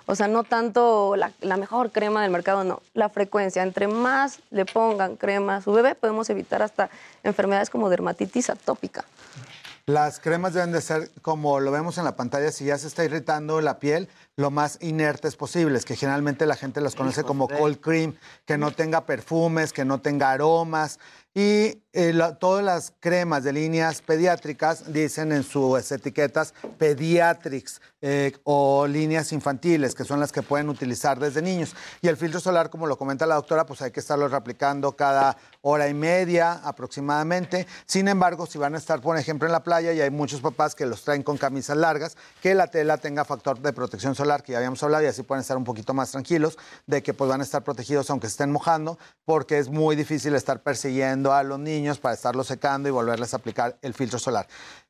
O 0.07 0.15
sea, 0.15 0.29
no 0.29 0.45
tanto 0.45 1.17
la, 1.17 1.33
la 1.41 1.57
mejor 1.57 1.91
crema 1.91 2.23
del 2.23 2.31
mercado, 2.31 2.63
no, 2.63 2.83
la 2.95 3.09
frecuencia. 3.09 3.65
Entre 3.65 3.89
más 3.89 4.39
le 4.51 4.65
pongan 4.65 5.17
crema 5.17 5.57
a 5.57 5.61
su 5.61 5.73
bebé, 5.73 5.97
podemos 5.97 6.31
evitar 6.31 6.63
hasta 6.63 6.89
enfermedades 7.25 7.69
como 7.69 7.91
dermatitis 7.91 8.51
atópica. 8.51 9.05
Las 9.87 10.19
cremas 10.19 10.55
deben 10.55 10.73
de 10.73 10.81
ser, 10.81 11.11
como 11.21 11.61
lo 11.61 11.71
vemos 11.71 11.99
en 11.99 12.05
la 12.05 12.17
pantalla, 12.17 12.51
si 12.51 12.65
ya 12.65 12.79
se 12.79 12.87
está 12.87 13.05
irritando 13.05 13.61
la 13.61 13.79
piel, 13.79 14.09
lo 14.35 14.51
más 14.51 14.79
inertes 14.81 15.37
posibles, 15.37 15.85
que 15.85 15.95
generalmente 15.95 16.47
la 16.47 16.57
gente 16.57 16.81
las 16.81 16.95
conoce 16.95 17.23
como 17.23 17.49
cold 17.49 17.81
cream, 17.81 18.17
que 18.47 18.57
no 18.57 18.71
tenga 18.71 19.05
perfumes, 19.05 19.75
que 19.75 19.85
no 19.85 20.01
tenga 20.01 20.33
aromas. 20.33 21.01
Y 21.37 21.83
eh, 21.93 22.13
la- 22.13 22.37
todas 22.37 22.65
las 22.65 22.93
cremas 23.01 23.43
de 23.43 23.53
líneas 23.53 24.03
pediátricas 24.03 24.93
dicen 24.93 25.33
en 25.33 25.43
sus 25.43 25.91
etiquetas 25.91 26.55
pediatrics 26.79 27.81
eh, 28.03 28.33
o 28.45 28.87
líneas 28.87 29.33
infantiles, 29.33 29.95
que 29.95 30.05
son 30.05 30.21
las 30.21 30.31
que 30.31 30.43
pueden 30.43 30.69
utilizar 30.69 31.19
desde 31.19 31.41
niños. 31.43 31.75
Y 32.03 32.09
el 32.09 32.17
filtro 32.17 32.39
solar, 32.39 32.71
como 32.71 32.87
lo 32.87 32.97
comenta 32.99 33.27
la 33.27 33.35
doctora, 33.37 33.65
pues 33.67 33.81
hay 33.83 33.91
que 33.91 34.01
estarlo 34.01 34.29
reaplicando 34.29 34.93
cada 34.93 35.37
hora 35.63 35.89
y 35.89 35.95
media 35.95 36.53
aproximadamente. 36.53 37.67
Sin 37.87 38.07
embargo, 38.09 38.47
si 38.47 38.59
van 38.59 38.75
a 38.75 38.79
estar, 38.79 39.01
por 39.01 39.17
ejemplo, 39.17 39.47
en 39.49 39.53
la 39.53 39.63
playa 39.63 39.93
y 39.93 40.01
hay 40.01 40.11
muchos 40.11 40.41
papás 40.41 40.75
que 40.75 40.87
los 40.87 41.03
traen 41.03 41.23
con 41.23 41.39
camisas 41.39 41.77
largas, 41.77 42.17
que 42.43 42.55
la 42.55 42.67
tela 42.69 42.99
tenga 42.99 43.25
factor 43.25 43.59
de 43.59 43.73
protección 43.73 44.15
solar, 44.15 44.43
que 44.43 44.53
ya 44.53 44.59
habíamos 44.59 44.83
hablado, 44.83 45.03
y 45.05 45.07
así 45.07 45.23
pueden 45.23 45.41
estar 45.41 45.57
un 45.57 45.65
poquito 45.65 45.95
más 45.95 46.11
tranquilos 46.11 46.59
de 46.87 47.03
que 47.03 47.15
pues 47.15 47.29
van 47.31 47.41
a 47.41 47.45
estar 47.45 47.65
protegidos 47.65 48.11
aunque 48.11 48.27
estén 48.27 48.53
mojando, 48.53 48.99
porque 49.25 49.59
es 49.59 49.69
muy 49.69 49.97
difícil 49.97 50.35
estar 50.35 50.63
persiguiendo 50.63 51.24
a 51.33 51.43
los 51.43 51.59
niños 51.59 51.99
para 51.99 52.15
estarlos 52.15 52.47
secando 52.47 52.89
y 52.89 52.93
volverles 52.93 53.33
a 53.33 53.39
aplicar 53.39 53.79
el 53.81 53.95
filtro 53.95 54.19
solar. 54.19 54.47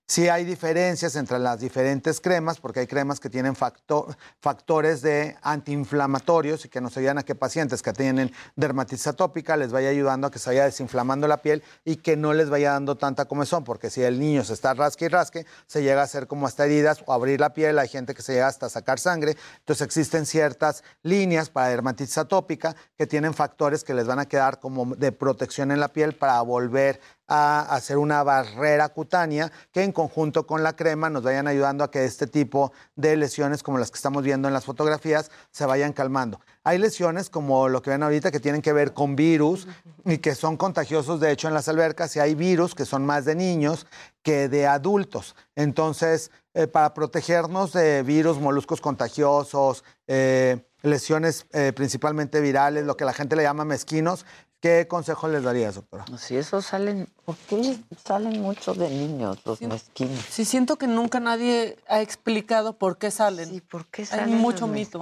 Sí 0.06 0.28
hay 0.28 0.44
diferencias 0.44 1.16
entre 1.16 1.38
las 1.38 1.60
diferentes 1.60 2.20
cremas, 2.20 2.60
porque 2.60 2.80
hay 2.80 2.86
cremas 2.86 3.20
que 3.20 3.30
tienen 3.30 3.56
facto- 3.56 4.14
factores 4.38 5.00
de 5.00 5.34
antiinflamatorios 5.40 6.66
y 6.66 6.68
que 6.68 6.82
nos 6.82 6.94
ayudan 6.98 7.16
a 7.16 7.22
que 7.22 7.34
pacientes 7.34 7.80
que 7.80 7.94
tienen 7.94 8.30
dermatitis 8.54 9.06
atópica 9.06 9.56
les 9.56 9.72
vaya 9.72 9.88
ayudando 9.88 10.26
a 10.26 10.30
que 10.30 10.38
se 10.38 10.50
vaya 10.50 10.66
desinflamando 10.66 11.26
la 11.26 11.38
piel 11.38 11.62
y 11.86 11.96
que 11.96 12.18
no 12.18 12.34
les 12.34 12.50
vaya 12.50 12.72
dando 12.72 12.98
tanta 12.98 13.24
comezón, 13.24 13.64
porque 13.64 13.88
si 13.88 14.02
el 14.02 14.20
niño 14.20 14.44
se 14.44 14.52
está 14.52 14.74
rasque 14.74 15.06
y 15.06 15.08
rasque, 15.08 15.46
se 15.66 15.82
llega 15.82 16.02
a 16.02 16.04
hacer 16.04 16.26
como 16.26 16.46
hasta 16.46 16.66
heridas 16.66 17.02
o 17.06 17.14
abrir 17.14 17.40
la 17.40 17.54
piel, 17.54 17.78
hay 17.78 17.88
gente 17.88 18.12
que 18.14 18.20
se 18.20 18.34
llega 18.34 18.48
hasta 18.48 18.68
sacar 18.68 18.98
sangre. 18.98 19.38
Entonces 19.60 19.86
existen 19.86 20.26
ciertas 20.26 20.84
líneas 21.02 21.48
para 21.48 21.68
dermatitis 21.68 22.18
atópica 22.18 22.76
que 22.98 23.06
tienen 23.06 23.32
factores 23.32 23.82
que 23.84 23.94
les 23.94 24.06
van 24.06 24.18
a 24.18 24.26
quedar 24.26 24.60
como 24.60 24.94
de 24.96 25.12
protección 25.12 25.70
en 25.70 25.80
la 25.80 25.88
piel 25.88 26.14
para 26.14 26.42
volver 26.42 27.00
a 27.26 27.60
hacer 27.74 27.96
una 27.96 28.22
barrera 28.22 28.88
cutánea 28.90 29.50
que 29.72 29.82
en 29.82 29.92
conjunto 29.92 30.46
con 30.46 30.62
la 30.62 30.76
crema 30.76 31.10
nos 31.10 31.22
vayan 31.22 31.46
ayudando 31.46 31.84
a 31.84 31.90
que 31.90 32.04
este 32.04 32.26
tipo 32.26 32.72
de 32.96 33.16
lesiones 33.16 33.62
como 33.62 33.78
las 33.78 33.90
que 33.90 33.96
estamos 33.96 34.22
viendo 34.22 34.48
en 34.48 34.54
las 34.54 34.64
fotografías 34.64 35.30
se 35.50 35.66
vayan 35.66 35.92
calmando. 35.92 36.40
Hay 36.64 36.78
lesiones 36.78 37.30
como 37.30 37.68
lo 37.68 37.82
que 37.82 37.90
ven 37.90 38.02
ahorita 38.02 38.30
que 38.30 38.40
tienen 38.40 38.62
que 38.62 38.72
ver 38.72 38.92
con 38.92 39.16
virus 39.16 39.66
y 40.04 40.18
que 40.18 40.34
son 40.34 40.56
contagiosos 40.56 41.20
de 41.20 41.30
hecho 41.30 41.48
en 41.48 41.54
las 41.54 41.68
albercas 41.68 42.14
y 42.16 42.20
hay 42.20 42.34
virus 42.34 42.74
que 42.74 42.84
son 42.84 43.06
más 43.06 43.24
de 43.24 43.34
niños 43.34 43.86
que 44.22 44.48
de 44.48 44.66
adultos. 44.66 45.36
Entonces, 45.56 46.30
eh, 46.54 46.66
para 46.66 46.94
protegernos 46.94 47.72
de 47.72 48.02
virus, 48.02 48.38
moluscos 48.38 48.80
contagiosos, 48.80 49.84
eh, 50.06 50.64
lesiones 50.82 51.46
eh, 51.52 51.72
principalmente 51.74 52.40
virales, 52.40 52.84
lo 52.84 52.96
que 52.96 53.04
la 53.04 53.12
gente 53.12 53.36
le 53.36 53.42
llama 53.42 53.64
mezquinos, 53.64 54.24
¿qué 54.64 54.88
consejo 54.88 55.28
les 55.28 55.42
darías, 55.42 55.74
doctora? 55.74 56.06
Si 56.16 56.38
esos 56.38 56.64
salen, 56.64 57.06
¿por 57.26 57.36
qué 57.36 57.76
salen 58.02 58.40
muchos 58.40 58.78
de 58.78 58.88
niños 58.88 59.36
los 59.44 59.60
mezquinos? 59.60 60.24
Sí, 60.30 60.46
siento 60.46 60.76
que 60.76 60.86
nunca 60.86 61.20
nadie 61.20 61.76
ha 61.86 62.00
explicado 62.00 62.72
por 62.78 62.96
qué 62.96 63.10
salen. 63.10 63.50
Sí, 63.50 63.60
¿por 63.60 63.84
qué 63.88 64.02
Hay 64.02 64.06
salen 64.06 64.38
mucho 64.38 64.66
los 64.66 64.70
mito. 64.74 65.00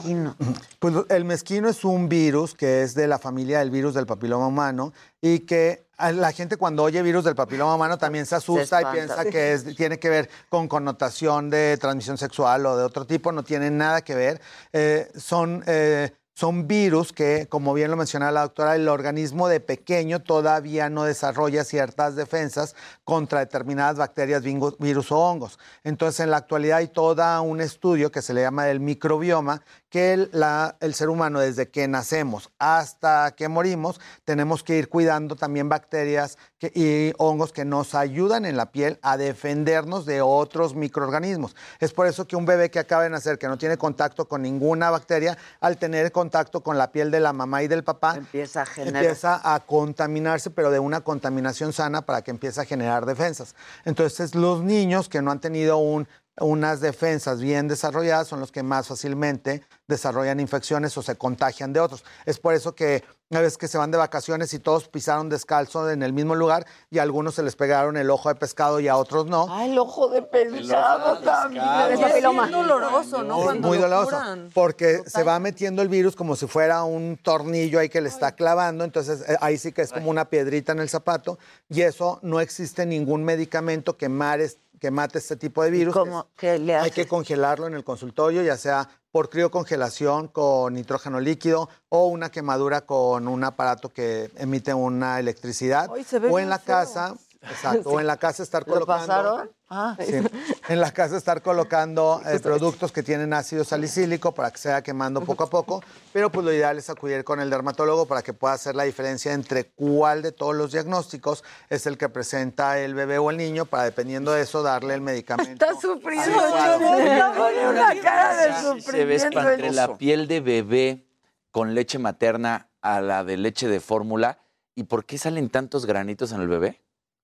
Pues 0.80 0.94
el 1.10 1.24
mezquino 1.24 1.68
es 1.68 1.84
un 1.84 2.08
virus 2.08 2.54
que 2.54 2.82
es 2.82 2.96
de 2.96 3.06
la 3.06 3.20
familia 3.20 3.60
del 3.60 3.70
virus 3.70 3.94
del 3.94 4.04
papiloma 4.04 4.48
humano 4.48 4.92
y 5.20 5.38
que 5.40 5.86
la 5.96 6.32
gente 6.32 6.56
cuando 6.56 6.82
oye 6.82 7.00
virus 7.00 7.22
del 7.22 7.36
papiloma 7.36 7.76
humano 7.76 7.96
también 7.98 8.26
se 8.26 8.34
asusta 8.34 8.82
y 8.82 8.84
piensa 8.92 9.24
que 9.24 9.52
es- 9.52 9.76
tiene 9.76 10.00
que 10.00 10.08
ver 10.08 10.28
con 10.48 10.66
connotación 10.66 11.50
de 11.50 11.78
transmisión 11.80 12.18
sexual 12.18 12.66
o 12.66 12.76
de 12.76 12.82
otro 12.82 13.06
tipo, 13.06 13.30
no 13.30 13.44
tiene 13.44 13.70
nada 13.70 14.00
que 14.00 14.16
ver. 14.16 14.40
Eh, 14.72 15.08
son, 15.16 15.62
eh, 15.68 16.10
son 16.34 16.66
virus 16.66 17.12
que, 17.12 17.46
como 17.48 17.74
bien 17.74 17.90
lo 17.90 17.96
mencionaba 17.96 18.32
la 18.32 18.40
doctora, 18.42 18.74
el 18.74 18.88
organismo 18.88 19.48
de 19.48 19.60
pequeño 19.60 20.20
todavía 20.20 20.88
no 20.88 21.04
desarrolla 21.04 21.64
ciertas 21.64 22.16
defensas 22.16 22.74
contra 23.04 23.40
determinadas 23.40 23.96
bacterias, 23.96 24.42
virus 24.78 25.12
o 25.12 25.18
hongos. 25.18 25.58
Entonces, 25.84 26.20
en 26.20 26.30
la 26.30 26.38
actualidad 26.38 26.78
hay 26.78 26.88
todo 26.88 27.42
un 27.42 27.60
estudio 27.60 28.10
que 28.10 28.22
se 28.22 28.32
le 28.32 28.40
llama 28.40 28.70
el 28.70 28.80
microbioma, 28.80 29.62
que 29.92 30.14
el, 30.14 30.30
la- 30.32 30.76
el 30.80 30.94
ser 30.94 31.10
humano 31.10 31.38
desde 31.38 31.68
que 31.68 31.86
nacemos 31.86 32.50
hasta 32.58 33.32
que 33.36 33.48
morimos, 33.48 34.00
tenemos 34.24 34.62
que 34.64 34.78
ir 34.78 34.88
cuidando 34.88 35.36
también 35.36 35.68
bacterias 35.68 36.38
que- 36.58 36.72
y 36.74 37.12
hongos 37.18 37.52
que 37.52 37.66
nos 37.66 37.94
ayudan 37.94 38.46
en 38.46 38.56
la 38.56 38.72
piel 38.72 38.98
a 39.02 39.18
defendernos 39.18 40.06
de 40.06 40.22
otros 40.22 40.74
microorganismos. 40.74 41.54
Es 41.78 41.92
por 41.92 42.06
eso 42.06 42.26
que 42.26 42.36
un 42.36 42.46
bebé 42.46 42.70
que 42.70 42.78
acaba 42.78 43.02
de 43.02 43.10
nacer, 43.10 43.36
que 43.38 43.48
no 43.48 43.58
tiene 43.58 43.76
contacto 43.76 44.26
con 44.26 44.40
ninguna 44.40 44.88
bacteria, 44.88 45.36
al 45.60 45.76
tener 45.76 46.10
contacto 46.10 46.62
con 46.62 46.78
la 46.78 46.90
piel 46.90 47.10
de 47.10 47.20
la 47.20 47.34
mamá 47.34 47.62
y 47.62 47.68
del 47.68 47.84
papá, 47.84 48.14
Empieza 48.16 48.62
a 48.62 48.66
generar. 48.66 49.02
empieza 49.04 49.40
a 49.54 49.60
contaminarse, 49.60 50.48
pero 50.48 50.70
de 50.70 50.78
una 50.78 51.02
contaminación 51.02 51.74
sana 51.74 52.00
para 52.00 52.22
que 52.22 52.30
empiece 52.30 52.62
a 52.62 52.64
generar 52.64 53.04
defensas. 53.04 53.54
Entonces, 53.84 54.34
los 54.34 54.62
niños 54.62 55.10
que 55.10 55.20
no 55.20 55.30
han 55.30 55.40
tenido 55.40 55.76
un- 55.76 56.08
unas 56.40 56.80
defensas 56.80 57.40
bien 57.40 57.68
desarrolladas 57.68 58.28
son 58.28 58.40
los 58.40 58.50
que 58.50 58.62
más 58.62 58.88
fácilmente 58.88 59.62
desarrollan 59.86 60.40
infecciones 60.40 60.96
o 60.96 61.02
se 61.02 61.16
contagian 61.16 61.72
de 61.74 61.80
otros. 61.80 62.04
Es 62.24 62.38
por 62.38 62.54
eso 62.54 62.74
que 62.74 63.04
una 63.30 63.40
vez 63.42 63.58
que 63.58 63.68
se 63.68 63.76
van 63.78 63.90
de 63.90 63.98
vacaciones 63.98 64.52
y 64.54 64.58
todos 64.58 64.88
pisaron 64.88 65.28
descalzo 65.28 65.90
en 65.90 66.02
el 66.02 66.12
mismo 66.14 66.34
lugar 66.34 66.66
y 66.90 66.98
a 66.98 67.02
algunos 67.02 67.34
se 67.34 67.42
les 67.42 67.54
pegaron 67.56 67.96
el 67.98 68.08
ojo 68.10 68.28
de 68.30 68.34
pescado 68.34 68.80
y 68.80 68.88
a 68.88 68.96
otros 68.96 69.26
no. 69.26 69.46
Ah, 69.50 69.66
el 69.66 69.78
ojo 69.78 70.08
de 70.08 70.22
pescado 70.22 71.18
también. 71.20 71.64
Es 71.90 71.98
doloroso, 72.22 73.22
¿no? 73.22 73.50
Es 73.52 73.60
muy 73.60 73.76
lo 73.78 73.82
doloroso 73.88 74.10
porque 74.54 75.02
se 75.06 75.22
va 75.22 75.38
metiendo 75.38 75.82
el 75.82 75.88
virus 75.88 76.16
como 76.16 76.34
si 76.36 76.46
fuera 76.46 76.82
un 76.84 77.18
tornillo 77.22 77.78
ahí 77.78 77.88
que 77.90 78.00
le 78.00 78.08
está 78.08 78.32
clavando, 78.32 78.84
entonces 78.84 79.22
eh, 79.28 79.36
ahí 79.40 79.58
sí 79.58 79.72
que 79.72 79.82
es 79.82 79.92
como 79.92 80.10
una 80.10 80.26
piedrita 80.30 80.72
en 80.72 80.78
el 80.80 80.88
zapato 80.88 81.38
y 81.68 81.82
eso 81.82 82.18
no 82.22 82.40
existe 82.40 82.86
ningún 82.86 83.22
medicamento 83.24 83.96
que 83.98 84.08
mare- 84.08 84.50
que 84.82 84.90
mate 84.90 85.18
este 85.18 85.36
tipo 85.36 85.62
de 85.62 85.70
virus. 85.70 85.94
¿Cómo? 85.94 86.26
¿Qué 86.36 86.58
le 86.58 86.74
Hay 86.74 86.90
que 86.90 87.06
congelarlo 87.06 87.68
en 87.68 87.74
el 87.74 87.84
consultorio, 87.84 88.42
ya 88.42 88.56
sea 88.56 88.88
por 89.12 89.30
criocongelación 89.30 90.26
con 90.26 90.74
nitrógeno 90.74 91.20
líquido 91.20 91.68
o 91.88 92.06
una 92.06 92.32
quemadura 92.32 92.80
con 92.80 93.28
un 93.28 93.44
aparato 93.44 93.90
que 93.90 94.32
emite 94.34 94.74
una 94.74 95.20
electricidad 95.20 95.88
Ay, 95.94 96.02
se 96.02 96.18
ve 96.18 96.28
o 96.28 96.40
en 96.40 96.48
la 96.48 96.58
feo. 96.58 96.74
casa, 96.74 97.14
exacto, 97.42 97.90
o 97.90 98.00
en 98.00 98.06
la 98.06 98.16
casa 98.16 98.42
estar 98.42 98.62
¿Lo 98.66 98.74
colocando 98.74 99.06
pasaron? 99.06 99.50
Ah. 99.68 99.96
Sí. 99.98 100.20
En 100.68 100.80
la 100.80 100.92
casa 100.92 101.16
estar 101.16 101.40
colocando 101.40 102.20
eh, 102.26 102.38
productos 102.40 102.92
que 102.92 103.02
tienen 103.02 103.32
ácido 103.32 103.64
salicílico 103.64 104.32
para 104.34 104.50
que 104.50 104.58
se 104.58 104.68
vaya 104.68 104.82
quemando 104.82 105.22
poco 105.22 105.44
a 105.44 105.50
poco, 105.50 105.82
pero 106.12 106.30
pues 106.30 106.44
lo 106.44 106.52
ideal 106.52 106.76
es 106.76 106.90
acudir 106.90 107.24
con 107.24 107.40
el 107.40 107.48
dermatólogo 107.48 108.06
para 108.06 108.22
que 108.22 108.34
pueda 108.34 108.54
hacer 108.54 108.74
la 108.74 108.84
diferencia 108.84 109.32
entre 109.32 109.70
cuál 109.70 110.20
de 110.20 110.32
todos 110.32 110.54
los 110.54 110.72
diagnósticos 110.72 111.42
es 111.70 111.86
el 111.86 111.96
que 111.96 112.08
presenta 112.10 112.78
el 112.78 112.94
bebé 112.94 113.18
o 113.18 113.30
el 113.30 113.38
niño 113.38 113.64
para 113.64 113.84
dependiendo 113.84 114.32
de 114.32 114.42
eso 114.42 114.62
darle 114.62 114.94
el 114.94 115.00
medicamento. 115.00 115.64
Está 115.64 115.80
sufriendo, 115.80 116.38
una 116.38 118.00
cara 118.02 118.36
de 118.36 118.52
Sí 118.52 118.80
se 118.82 119.04
ve 119.04 119.18
sufrimiento. 119.18 119.40
espantoso. 119.40 119.72
la 119.72 119.96
piel 119.96 120.28
de 120.28 120.40
bebé 120.40 121.06
con 121.50 121.74
leche 121.74 121.98
materna 121.98 122.68
a 122.80 123.00
la 123.00 123.24
de 123.24 123.36
leche 123.36 123.68
de 123.68 123.80
fórmula. 123.80 124.38
¿Y 124.74 124.84
por 124.84 125.04
qué 125.04 125.18
salen 125.18 125.50
tantos 125.50 125.86
granitos 125.86 126.32
en 126.32 126.40
el 126.40 126.48
bebé? 126.48 126.81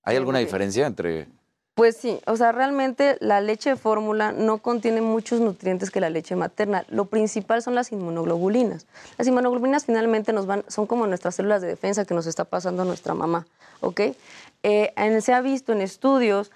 ¿Hay 0.09 0.17
alguna 0.17 0.39
diferencia 0.39 0.87
entre...? 0.87 1.27
Pues 1.75 1.95
sí, 1.95 2.19
o 2.25 2.35
sea, 2.35 2.51
realmente 2.51 3.15
la 3.21 3.39
leche 3.39 3.69
de 3.69 3.75
fórmula 3.77 4.33
no 4.33 4.57
contiene 4.57 4.99
muchos 5.01 5.39
nutrientes 5.39 5.91
que 5.91 6.01
la 6.01 6.09
leche 6.09 6.35
materna. 6.35 6.83
Lo 6.89 7.05
principal 7.05 7.61
son 7.61 7.73
las 7.75 7.91
inmunoglobulinas. 7.93 8.85
Las 9.17 9.27
inmunoglobulinas 9.27 9.85
finalmente 9.85 10.33
nos 10.33 10.45
van, 10.45 10.65
son 10.67 10.87
como 10.87 11.07
nuestras 11.07 11.35
células 11.35 11.61
de 11.61 11.67
defensa 11.69 12.03
que 12.03 12.13
nos 12.13 12.25
está 12.25 12.43
pasando 12.43 12.81
a 12.81 12.85
nuestra 12.85 13.13
mamá, 13.13 13.45
¿ok? 13.79 13.99
Eh, 14.63 14.91
en- 14.97 15.21
se 15.21 15.31
ha 15.31 15.39
visto 15.41 15.71
en 15.71 15.79
estudios 15.81 16.51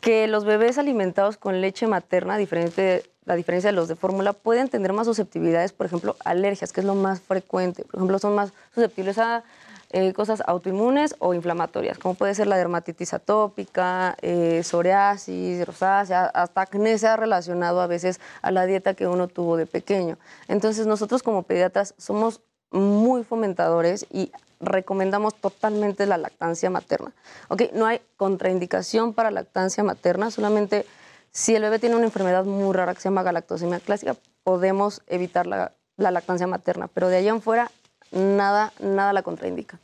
que 0.00 0.28
los 0.28 0.44
bebés 0.44 0.78
alimentados 0.78 1.38
con 1.38 1.60
leche 1.60 1.88
materna, 1.88 2.36
diferente, 2.36 3.02
la 3.24 3.34
diferencia 3.34 3.70
de 3.70 3.76
los 3.76 3.88
de 3.88 3.96
fórmula, 3.96 4.32
pueden 4.32 4.68
tener 4.68 4.92
más 4.92 5.06
susceptibilidades, 5.08 5.72
por 5.72 5.86
ejemplo, 5.86 6.14
alergias, 6.24 6.72
que 6.72 6.82
es 6.82 6.86
lo 6.86 6.94
más 6.94 7.20
frecuente. 7.20 7.82
Por 7.82 7.96
ejemplo, 7.96 8.20
son 8.20 8.36
más 8.36 8.52
susceptibles 8.74 9.18
a 9.18 9.42
eh, 9.90 10.12
cosas 10.12 10.42
autoinmunes 10.46 11.16
o 11.18 11.32
inflamatorias, 11.32 11.98
como 11.98 12.14
puede 12.14 12.34
ser 12.34 12.46
la 12.46 12.58
dermatitis 12.58 13.14
atópica, 13.14 14.16
eh, 14.20 14.62
psoriasis, 14.62 15.66
rosácea, 15.66 16.26
hasta 16.26 16.60
acné 16.60 16.98
se 16.98 17.06
ha 17.06 17.16
relacionado 17.16 17.80
a 17.80 17.86
veces 17.86 18.20
a 18.42 18.50
la 18.50 18.66
dieta 18.66 18.92
que 18.92 19.06
uno 19.06 19.28
tuvo 19.28 19.56
de 19.56 19.64
pequeño. 19.64 20.18
Entonces 20.46 20.86
nosotros 20.86 21.22
como 21.22 21.42
pediatras 21.44 21.94
somos 21.96 22.42
muy 22.70 23.24
fomentadores 23.24 24.06
y 24.10 24.30
recomendamos 24.60 25.34
totalmente 25.34 26.04
la 26.04 26.18
lactancia 26.18 26.68
materna. 26.68 27.12
¿ok? 27.48 27.72
No 27.72 27.86
hay 27.86 28.02
contraindicación 28.16 29.14
para 29.14 29.30
lactancia 29.30 29.82
materna, 29.84 30.30
solamente 30.30 30.84
si 31.30 31.54
el 31.54 31.62
bebé 31.62 31.78
tiene 31.78 31.96
una 31.96 32.04
enfermedad 32.04 32.44
muy 32.44 32.74
rara 32.74 32.94
que 32.94 33.00
se 33.00 33.08
llama 33.08 33.22
galactosemia 33.22 33.80
clásica, 33.80 34.16
podemos 34.42 35.02
evitar 35.06 35.46
la, 35.46 35.72
la 35.96 36.10
lactancia 36.10 36.46
materna, 36.46 36.88
pero 36.88 37.08
de 37.08 37.16
allá 37.16 37.30
en 37.30 37.40
fuera 37.40 37.70
nada, 38.12 38.72
nada 38.80 39.12
la 39.12 39.22
contraindica. 39.22 39.78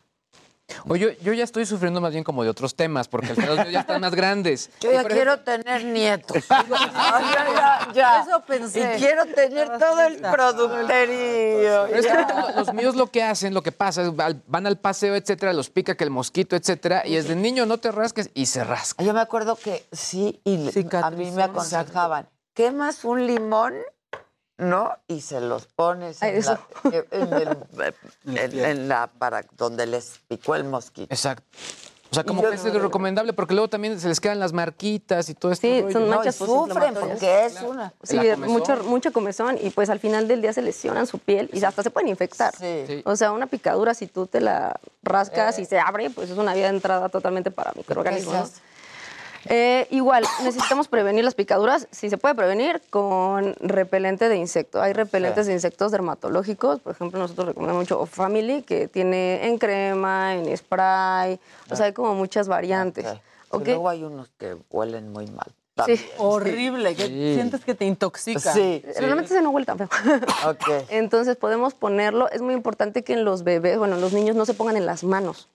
O 0.88 0.96
yo, 0.96 1.10
yo 1.22 1.32
ya 1.34 1.44
estoy 1.44 1.66
sufriendo 1.66 2.00
más 2.00 2.12
bien 2.12 2.24
como 2.24 2.42
de 2.42 2.48
otros 2.48 2.74
temas, 2.74 3.06
porque 3.06 3.28
al 3.28 3.36
final 3.36 3.50
los 3.50 3.58
míos 3.58 3.72
ya 3.72 3.80
están 3.80 4.00
más 4.00 4.14
grandes. 4.14 4.70
Yo 4.80 4.92
ya 4.92 5.04
quiero 5.04 5.40
tener 5.40 5.84
nietos. 5.84 6.48
ya, 6.48 6.64
ya, 6.68 7.92
ya. 7.92 8.22
Eso 8.22 8.40
pensé. 8.46 8.94
Y 8.94 8.98
quiero 8.98 9.26
tener 9.26 9.78
todo 9.78 10.00
el 10.00 10.16
producterío. 10.20 11.86
Pero 11.90 11.96
es 11.96 12.06
que 12.06 12.56
los 12.56 12.72
míos 12.72 12.96
lo 12.96 13.08
que 13.08 13.22
hacen, 13.22 13.52
lo 13.52 13.62
que 13.62 13.72
pasa, 13.72 14.02
es 14.02 14.12
van 14.16 14.66
al 14.66 14.78
paseo, 14.78 15.14
etcétera, 15.14 15.52
los 15.52 15.68
pica 15.68 15.96
que 15.96 16.04
el 16.04 16.10
mosquito, 16.10 16.56
etcétera, 16.56 17.06
y 17.06 17.16
es 17.16 17.28
de 17.28 17.36
niño 17.36 17.66
no 17.66 17.78
te 17.78 17.92
rasques 17.92 18.30
y 18.34 18.46
se 18.46 18.64
rasca. 18.64 19.04
Yo 19.04 19.12
me 19.12 19.20
acuerdo 19.20 19.56
que 19.56 19.86
sí, 19.92 20.40
y 20.44 20.70
a 20.92 21.10
mí 21.10 21.30
me 21.30 21.42
aconsejaban, 21.42 22.28
quemas 22.54 23.04
un 23.04 23.26
limón, 23.26 23.74
¿no? 24.58 24.92
Y 25.08 25.20
se 25.20 25.40
los 25.40 25.66
pones 25.66 26.22
Ay, 26.22 26.30
en, 26.32 26.36
eso. 26.36 26.58
la, 26.84 26.98
en, 27.10 27.32
el- 27.32 28.38
en- 28.38 28.64
en 28.64 28.88
la 28.88 29.08
para 29.08 29.44
donde 29.56 29.86
les 29.86 30.20
picó 30.28 30.54
el 30.54 30.64
mosquito. 30.64 31.12
Exacto. 31.12 31.44
O 32.10 32.14
sea, 32.14 32.22
como 32.22 32.42
yo 32.42 32.50
que 32.50 32.54
es 32.54 32.64
no- 32.64 32.78
recomendable 32.78 33.32
porque 33.32 33.54
luego 33.54 33.66
también 33.68 33.98
se 33.98 34.06
les 34.06 34.20
quedan 34.20 34.38
las 34.38 34.52
marquitas 34.52 35.28
y 35.28 35.34
todo 35.34 35.50
esto. 35.50 35.66
Sí, 35.66 35.84
son 35.92 36.08
manchas 36.08 36.36
sufren 36.36 36.56
postinflamatorias. 36.58 37.10
porque 37.18 37.44
es 37.46 37.60
una... 37.62 37.92
Sí, 38.04 38.16
comezón. 38.16 38.40
mucho, 38.52 38.76
mucho 38.84 39.12
comezón 39.12 39.58
y 39.60 39.70
pues 39.70 39.90
al 39.90 39.98
final 39.98 40.28
del 40.28 40.40
día 40.40 40.52
se 40.52 40.62
lesionan 40.62 41.08
su 41.08 41.18
piel 41.18 41.50
y 41.52 41.64
hasta 41.64 41.82
se 41.82 41.90
pueden 41.90 42.08
infectar. 42.08 42.54
Sí. 42.56 43.02
O 43.04 43.16
sea, 43.16 43.32
una 43.32 43.48
picadura, 43.48 43.94
si 43.94 44.06
tú 44.06 44.28
te 44.28 44.40
la 44.40 44.78
rascas 45.02 45.58
y 45.58 45.64
se 45.64 45.80
abre, 45.80 46.08
pues 46.10 46.30
es 46.30 46.38
una 46.38 46.54
vía 46.54 46.64
de 46.70 46.76
entrada 46.76 47.08
totalmente 47.08 47.50
para 47.50 47.72
microorganismos. 47.74 48.34
¿Qué 48.50 48.56
¿no? 48.60 48.73
Se? 49.46 49.80
Eh, 49.80 49.86
igual, 49.90 50.24
necesitamos 50.42 50.88
prevenir 50.88 51.24
las 51.24 51.34
picaduras, 51.34 51.86
si 51.90 52.10
se 52.10 52.18
puede 52.18 52.34
prevenir, 52.34 52.80
con 52.90 53.54
repelente 53.60 54.28
de 54.28 54.36
insecto. 54.36 54.80
Hay 54.82 54.92
repelentes 54.92 55.46
de 55.46 55.52
insectos 55.52 55.92
dermatológicos, 55.92 56.80
por 56.80 56.92
ejemplo, 56.92 57.18
nosotros 57.18 57.48
recomendamos 57.48 57.82
mucho 57.82 58.00
O 58.00 58.06
Family, 58.06 58.62
que 58.62 58.88
tiene 58.88 59.46
en 59.46 59.58
crema, 59.58 60.34
en 60.34 60.56
spray, 60.56 61.38
o 61.70 61.76
sea, 61.76 61.86
hay 61.86 61.92
como 61.92 62.14
muchas 62.14 62.48
variantes. 62.48 63.06
Ok. 63.06 63.20
¿ok? 63.50 63.62
Y 63.62 63.70
Luego 63.70 63.88
hay 63.88 64.02
unos 64.04 64.28
que 64.38 64.56
huelen 64.70 65.12
muy 65.12 65.26
mal. 65.28 65.52
Sí. 65.86 66.00
Horrible, 66.18 66.94
que 66.94 67.06
Sí. 67.08 67.34
sientes 67.34 67.64
que 67.64 67.74
te 67.74 67.84
intoxica. 67.84 68.52
Sí. 68.52 68.82
Realmente 68.96 69.34
ese 69.34 69.42
no 69.42 69.50
huele 69.50 69.66
tan 69.66 69.78
feo. 69.78 69.88
Ok. 70.48 70.68
Entonces 70.90 71.36
podemos 71.36 71.74
ponerlo. 71.74 72.30
Es 72.30 72.42
muy 72.42 72.54
importante 72.54 73.02
que 73.02 73.14
en 73.14 73.24
los 73.24 73.42
bebés, 73.42 73.78
bueno, 73.78 73.96
los 73.96 74.12
niños 74.12 74.36
no 74.36 74.46
se 74.46 74.54
pongan 74.54 74.76
en 74.76 74.86
las 74.86 75.02
manos. 75.02 75.48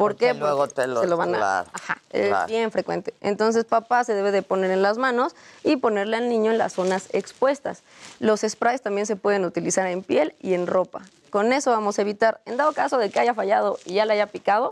¿Por 0.00 0.12
Porque 0.12 0.28
qué? 0.28 0.34
luego 0.34 0.56
Porque 0.60 0.74
te 0.76 0.86
lo- 0.86 1.02
se 1.02 1.06
lo 1.08 1.18
van 1.18 1.34
a. 1.34 1.36
claro, 1.38 1.68
Ajá, 1.74 1.98
es 2.08 2.28
claro. 2.28 2.46
bien 2.46 2.70
frecuente. 2.72 3.12
Entonces, 3.20 3.66
papá 3.66 4.02
se 4.02 4.14
debe 4.14 4.32
de 4.32 4.40
poner 4.40 4.70
en 4.70 4.80
las 4.80 4.96
manos 4.96 5.34
y 5.62 5.76
ponerle 5.76 6.16
al 6.16 6.30
niño 6.30 6.50
en 6.50 6.56
las 6.56 6.72
zonas 6.72 7.08
expuestas. 7.12 7.82
Los 8.18 8.40
sprays 8.40 8.80
también 8.80 9.04
se 9.06 9.16
pueden 9.16 9.44
utilizar 9.44 9.86
en 9.88 10.02
piel 10.02 10.34
y 10.40 10.54
en 10.54 10.66
ropa. 10.66 11.02
Con 11.28 11.52
eso 11.52 11.70
vamos 11.70 11.98
a 11.98 12.02
evitar, 12.02 12.40
en 12.46 12.56
dado 12.56 12.72
caso 12.72 12.96
de 12.96 13.10
que 13.10 13.20
haya 13.20 13.34
fallado 13.34 13.78
y 13.84 13.92
ya 13.92 14.06
le 14.06 14.14
haya 14.14 14.26
picado, 14.28 14.70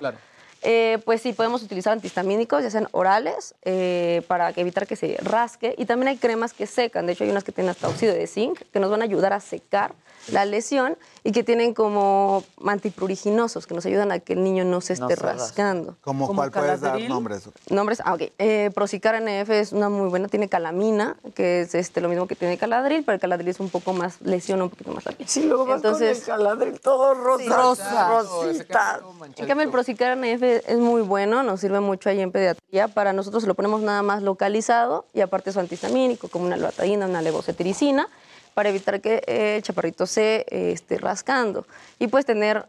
eh, 0.62 0.98
pues 1.04 1.22
sí, 1.22 1.32
podemos 1.32 1.62
utilizar 1.62 1.92
antihistamínicos, 1.92 2.62
ya 2.62 2.70
sean 2.70 2.88
orales, 2.92 3.54
eh, 3.62 4.22
para 4.26 4.52
que 4.52 4.60
evitar 4.62 4.86
que 4.86 4.96
se 4.96 5.16
rasque. 5.22 5.74
Y 5.78 5.86
también 5.86 6.08
hay 6.08 6.16
cremas 6.16 6.52
que 6.52 6.66
secan. 6.66 7.06
De 7.06 7.12
hecho, 7.12 7.24
hay 7.24 7.30
unas 7.30 7.44
que 7.44 7.52
tienen 7.52 7.70
hasta 7.70 7.88
óxido 7.88 8.14
de 8.14 8.26
zinc, 8.26 8.60
que 8.72 8.80
nos 8.80 8.90
van 8.90 9.02
a 9.02 9.04
ayudar 9.04 9.32
a 9.32 9.40
secar 9.40 9.94
la 10.32 10.44
lesión 10.44 10.96
y 11.24 11.32
que 11.32 11.42
tienen 11.42 11.74
como 11.74 12.44
antipruriginosos, 12.64 13.66
que 13.66 13.74
nos 13.74 13.86
ayudan 13.86 14.12
a 14.12 14.18
que 14.18 14.34
el 14.34 14.42
niño 14.42 14.64
no 14.64 14.80
se 14.80 14.96
No 14.96 15.08
esté 15.08 15.20
rascando. 15.20 15.96
¿Cómo 16.00 16.26
cuál 16.34 16.50
puedes 16.50 16.80
dar 16.80 17.00
nombres? 17.02 17.48
Nombres, 17.70 18.02
ah, 18.04 18.14
ok. 18.14 18.22
Eh, 18.38 18.70
Procicar 18.74 19.20
NF 19.20 19.50
es 19.50 19.72
una 19.72 19.88
muy 19.88 20.08
buena, 20.08 20.28
tiene 20.28 20.48
calamina, 20.48 21.16
que 21.34 21.62
es 21.62 21.74
este, 21.74 22.00
lo 22.00 22.08
mismo 22.08 22.26
que 22.26 22.34
tiene 22.34 22.58
caladril, 22.58 23.04
pero 23.04 23.14
el 23.14 23.20
caladril 23.20 23.48
es 23.48 23.60
un 23.60 23.70
poco 23.70 23.92
más, 23.92 24.20
lesiona 24.20 24.64
un 24.64 24.70
poquito 24.70 24.92
más 24.92 25.04
rápido. 25.04 25.28
Sí, 25.28 25.44
luego 25.44 25.66
vas 25.66 25.82
con 25.82 26.02
el 26.02 26.20
caladril 26.20 26.80
todo 26.80 27.14
rosa, 27.14 27.56
rosa. 27.56 28.08
rosita. 28.08 29.00
En 29.36 29.46
cambio, 29.46 29.64
el 29.64 29.70
Procicar 29.70 30.16
NF 30.16 30.42
es 30.56 30.78
muy 30.78 31.02
bueno, 31.02 31.42
nos 31.42 31.60
sirve 31.60 31.80
mucho 31.80 32.08
ahí 32.08 32.20
en 32.20 32.32
pediatría. 32.32 32.88
Para 32.88 33.12
nosotros 33.12 33.44
lo 33.44 33.54
ponemos 33.54 33.80
nada 33.82 34.02
más 34.02 34.22
localizado 34.22 35.06
y 35.14 35.20
aparte 35.20 35.52
su 35.52 35.60
antihistamínico, 35.60 36.28
como 36.28 36.46
una 36.46 36.56
loratadina, 36.56 37.06
una 37.06 37.22
levocetiricina, 37.22 38.08
para 38.54 38.70
evitar 38.70 39.00
que 39.00 39.22
eh, 39.26 39.56
el 39.56 39.62
chaparrito 39.62 40.06
se 40.06 40.46
eh, 40.48 40.72
esté 40.72 40.98
rascando. 40.98 41.66
Y 41.98 42.08
pues 42.08 42.26
tener 42.26 42.66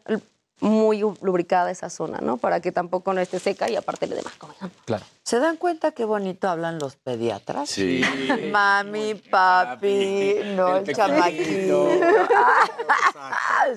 muy 0.61 0.99
lubricada 1.21 1.71
esa 1.71 1.89
zona, 1.89 2.19
¿no? 2.21 2.37
Para 2.37 2.59
que 2.59 2.71
tampoco 2.71 3.13
no 3.13 3.21
esté 3.21 3.39
seca 3.39 3.69
y 3.69 3.75
aparte 3.75 4.07
le 4.07 4.15
dé 4.15 4.21
más 4.23 4.33
comida. 4.35 4.69
Claro. 4.85 5.05
¿Se 5.23 5.39
dan 5.39 5.57
cuenta 5.57 5.91
qué 5.91 6.05
bonito 6.05 6.49
hablan 6.49 6.79
los 6.79 6.95
pediatras? 6.95 7.69
Sí. 7.69 8.01
Mami, 8.51 9.15
papi, 9.15 10.35
no 10.55 10.77
el, 10.77 10.89
El 10.89 10.95
chamaquito. 10.95 11.89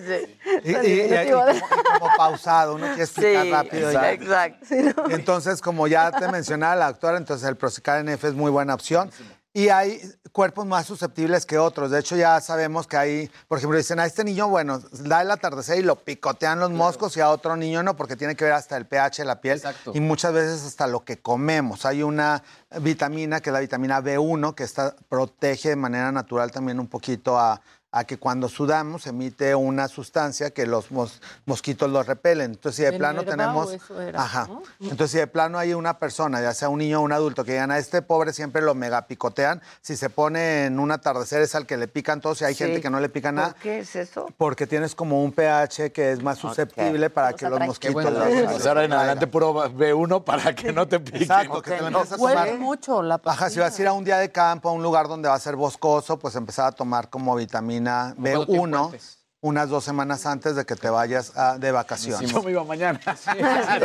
Sí. 0.06 0.38
Y, 0.64 0.70
y- 0.70 0.74
y- 0.74 1.14
y 1.28 1.30
como, 1.30 1.50
y 1.50 1.60
como 1.98 2.16
pausado, 2.16 2.74
uno 2.76 2.86
quiere 2.86 3.02
explicar 3.02 3.42
Sí, 3.44 3.50
rápido. 3.50 3.92
y- 3.92 3.96
exacto. 3.96 5.04
Entonces, 5.10 5.60
como 5.60 5.86
ya 5.86 6.10
te 6.10 6.28
mencionaba 6.28 6.74
la 6.76 6.86
doctora, 6.86 7.18
entonces 7.18 7.46
el 7.48 7.56
Procicar 7.56 8.02
NF 8.04 8.24
es 8.24 8.34
muy 8.34 8.50
buena 8.50 8.74
opción. 8.74 9.10
Y 9.54 9.68
hay 9.68 10.00
cuerpos 10.32 10.64
más 10.64 10.86
susceptibles 10.86 11.44
que 11.44 11.58
otros. 11.58 11.90
De 11.90 12.00
hecho, 12.00 12.16
ya 12.16 12.40
sabemos 12.40 12.86
que 12.86 12.96
hay, 12.96 13.30
por 13.48 13.58
ejemplo, 13.58 13.76
dicen 13.76 14.00
a 14.00 14.06
este 14.06 14.24
niño, 14.24 14.48
bueno, 14.48 14.80
da 14.92 15.20
el 15.20 15.30
atardecer 15.30 15.78
y 15.78 15.82
lo 15.82 15.96
picotean 15.96 16.58
los 16.58 16.70
moscos 16.70 17.16
y 17.18 17.20
a 17.20 17.28
otro 17.28 17.56
niño 17.56 17.82
no, 17.82 17.94
porque 17.94 18.16
tiene 18.16 18.34
que 18.34 18.44
ver 18.44 18.54
hasta 18.54 18.78
el 18.78 18.86
pH 18.86 19.18
de 19.18 19.24
la 19.26 19.40
piel 19.42 19.60
y 19.92 20.00
muchas 20.00 20.32
veces 20.32 20.64
hasta 20.64 20.86
lo 20.86 21.04
que 21.04 21.20
comemos. 21.20 21.84
Hay 21.84 22.02
una 22.02 22.42
vitamina 22.80 23.40
que 23.40 23.50
es 23.50 23.54
la 23.54 23.60
vitamina 23.60 24.00
B1 24.00 24.54
que 24.54 24.64
está, 24.64 24.96
protege 25.10 25.70
de 25.70 25.76
manera 25.76 26.10
natural 26.12 26.50
también 26.50 26.80
un 26.80 26.88
poquito 26.88 27.38
a, 27.38 27.60
a 27.94 28.04
que 28.04 28.16
cuando 28.18 28.48
sudamos 28.48 29.06
emite 29.06 29.54
una 29.54 29.86
sustancia 29.86 30.50
que 30.50 30.66
los 30.66 30.90
mos- 30.90 31.20
mosquitos 31.44 31.90
los 31.90 32.06
repelen. 32.06 32.52
Entonces, 32.52 32.76
si 32.76 32.82
de 32.82 32.88
¿El 32.88 32.96
plano 32.98 33.22
tenemos... 33.22 33.76
era, 34.00 34.22
Ajá. 34.22 34.46
no? 34.48 34.62
Entonces, 34.80 35.10
si 35.10 35.18
de 35.18 35.26
plano 35.26 35.58
hay 35.58 35.74
una 35.74 35.98
persona, 35.98 36.40
ya 36.40 36.54
sea 36.54 36.70
un 36.70 36.78
niño 36.78 37.00
o 37.00 37.02
un 37.02 37.12
adulto, 37.12 37.44
que 37.44 37.52
digan 37.52 37.70
a 37.70 37.76
este 37.76 38.00
pobre 38.00 38.32
siempre 38.32 38.62
lo 38.62 38.74
megapicotean, 38.74 39.60
si 39.82 39.96
se 39.98 40.08
pone 40.08 40.64
en 40.66 40.78
un 40.80 40.90
atardecer 40.90 41.42
es 41.42 41.54
al 41.54 41.66
que 41.66 41.76
le 41.76 41.86
pican 41.86 42.22
todos 42.22 42.40
y 42.40 42.44
hay 42.46 42.54
Sí. 42.54 42.64
gente 42.64 42.80
que 42.80 42.88
no 42.88 42.98
le 42.98 43.10
pica 43.10 43.30
nada. 43.30 43.50
¿Por 43.52 43.60
qué 43.60 43.80
es 43.80 43.94
eso? 43.94 44.26
Porque 44.38 44.66
tienes 44.66 44.94
como 44.94 45.22
un 45.22 45.30
pH 45.32 45.92
que 45.92 46.12
es 46.12 46.22
más 46.22 46.38
susceptible 46.38 47.10
para 47.10 47.34
que 47.34 47.46
los 47.50 47.60
mosquitos... 47.60 48.04
los- 48.04 48.52
Pues 48.52 48.66
ahora 48.66 48.84
en 48.84 48.92
adelante 48.94 49.26
puro 49.26 49.52
B1 49.70 50.24
para 50.24 50.54
que 50.54 50.72
no 50.72 50.88
te 50.88 50.98
piquen. 50.98 51.22
Exacto, 51.22 51.60
que 51.60 51.72
te 51.72 51.76
tomar. 52.16 52.58
mucho 52.58 53.02
la 53.02 53.20
Ajá, 53.22 53.50
si 53.50 53.60
vas 53.60 53.78
a 53.78 53.82
ir 53.82 53.88
a 53.88 53.92
un 53.92 54.04
día 54.04 54.16
de 54.16 54.32
campo, 54.32 54.70
a 54.70 54.72
un 54.72 54.82
lugar 54.82 55.08
donde 55.08 55.28
va 55.28 55.34
a 55.34 55.38
ser 55.38 55.56
boscoso, 55.56 56.18
pues 56.18 56.34
empezar 56.36 56.68
a 56.68 56.72
tomar 56.72 57.10
como 57.10 57.34
vitamina 57.36 57.81
¿Cuánto 57.84 58.46
B1 58.46 58.46
tiempo 58.46 58.96
unas 59.44 59.68
dos 59.68 59.82
semanas 59.82 60.24
antes 60.24 60.54
de 60.54 60.64
que 60.64 60.76
te 60.76 60.88
vayas 60.88 61.36
a- 61.36 61.58
de 61.58 61.72
vacaciones. 61.72 62.30
Yo 62.30 62.42
me 62.44 62.52
iba 62.52 62.62
mañana. 62.62 63.00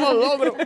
No 0.00 0.12
logro. 0.12 0.54
No, 0.56 0.64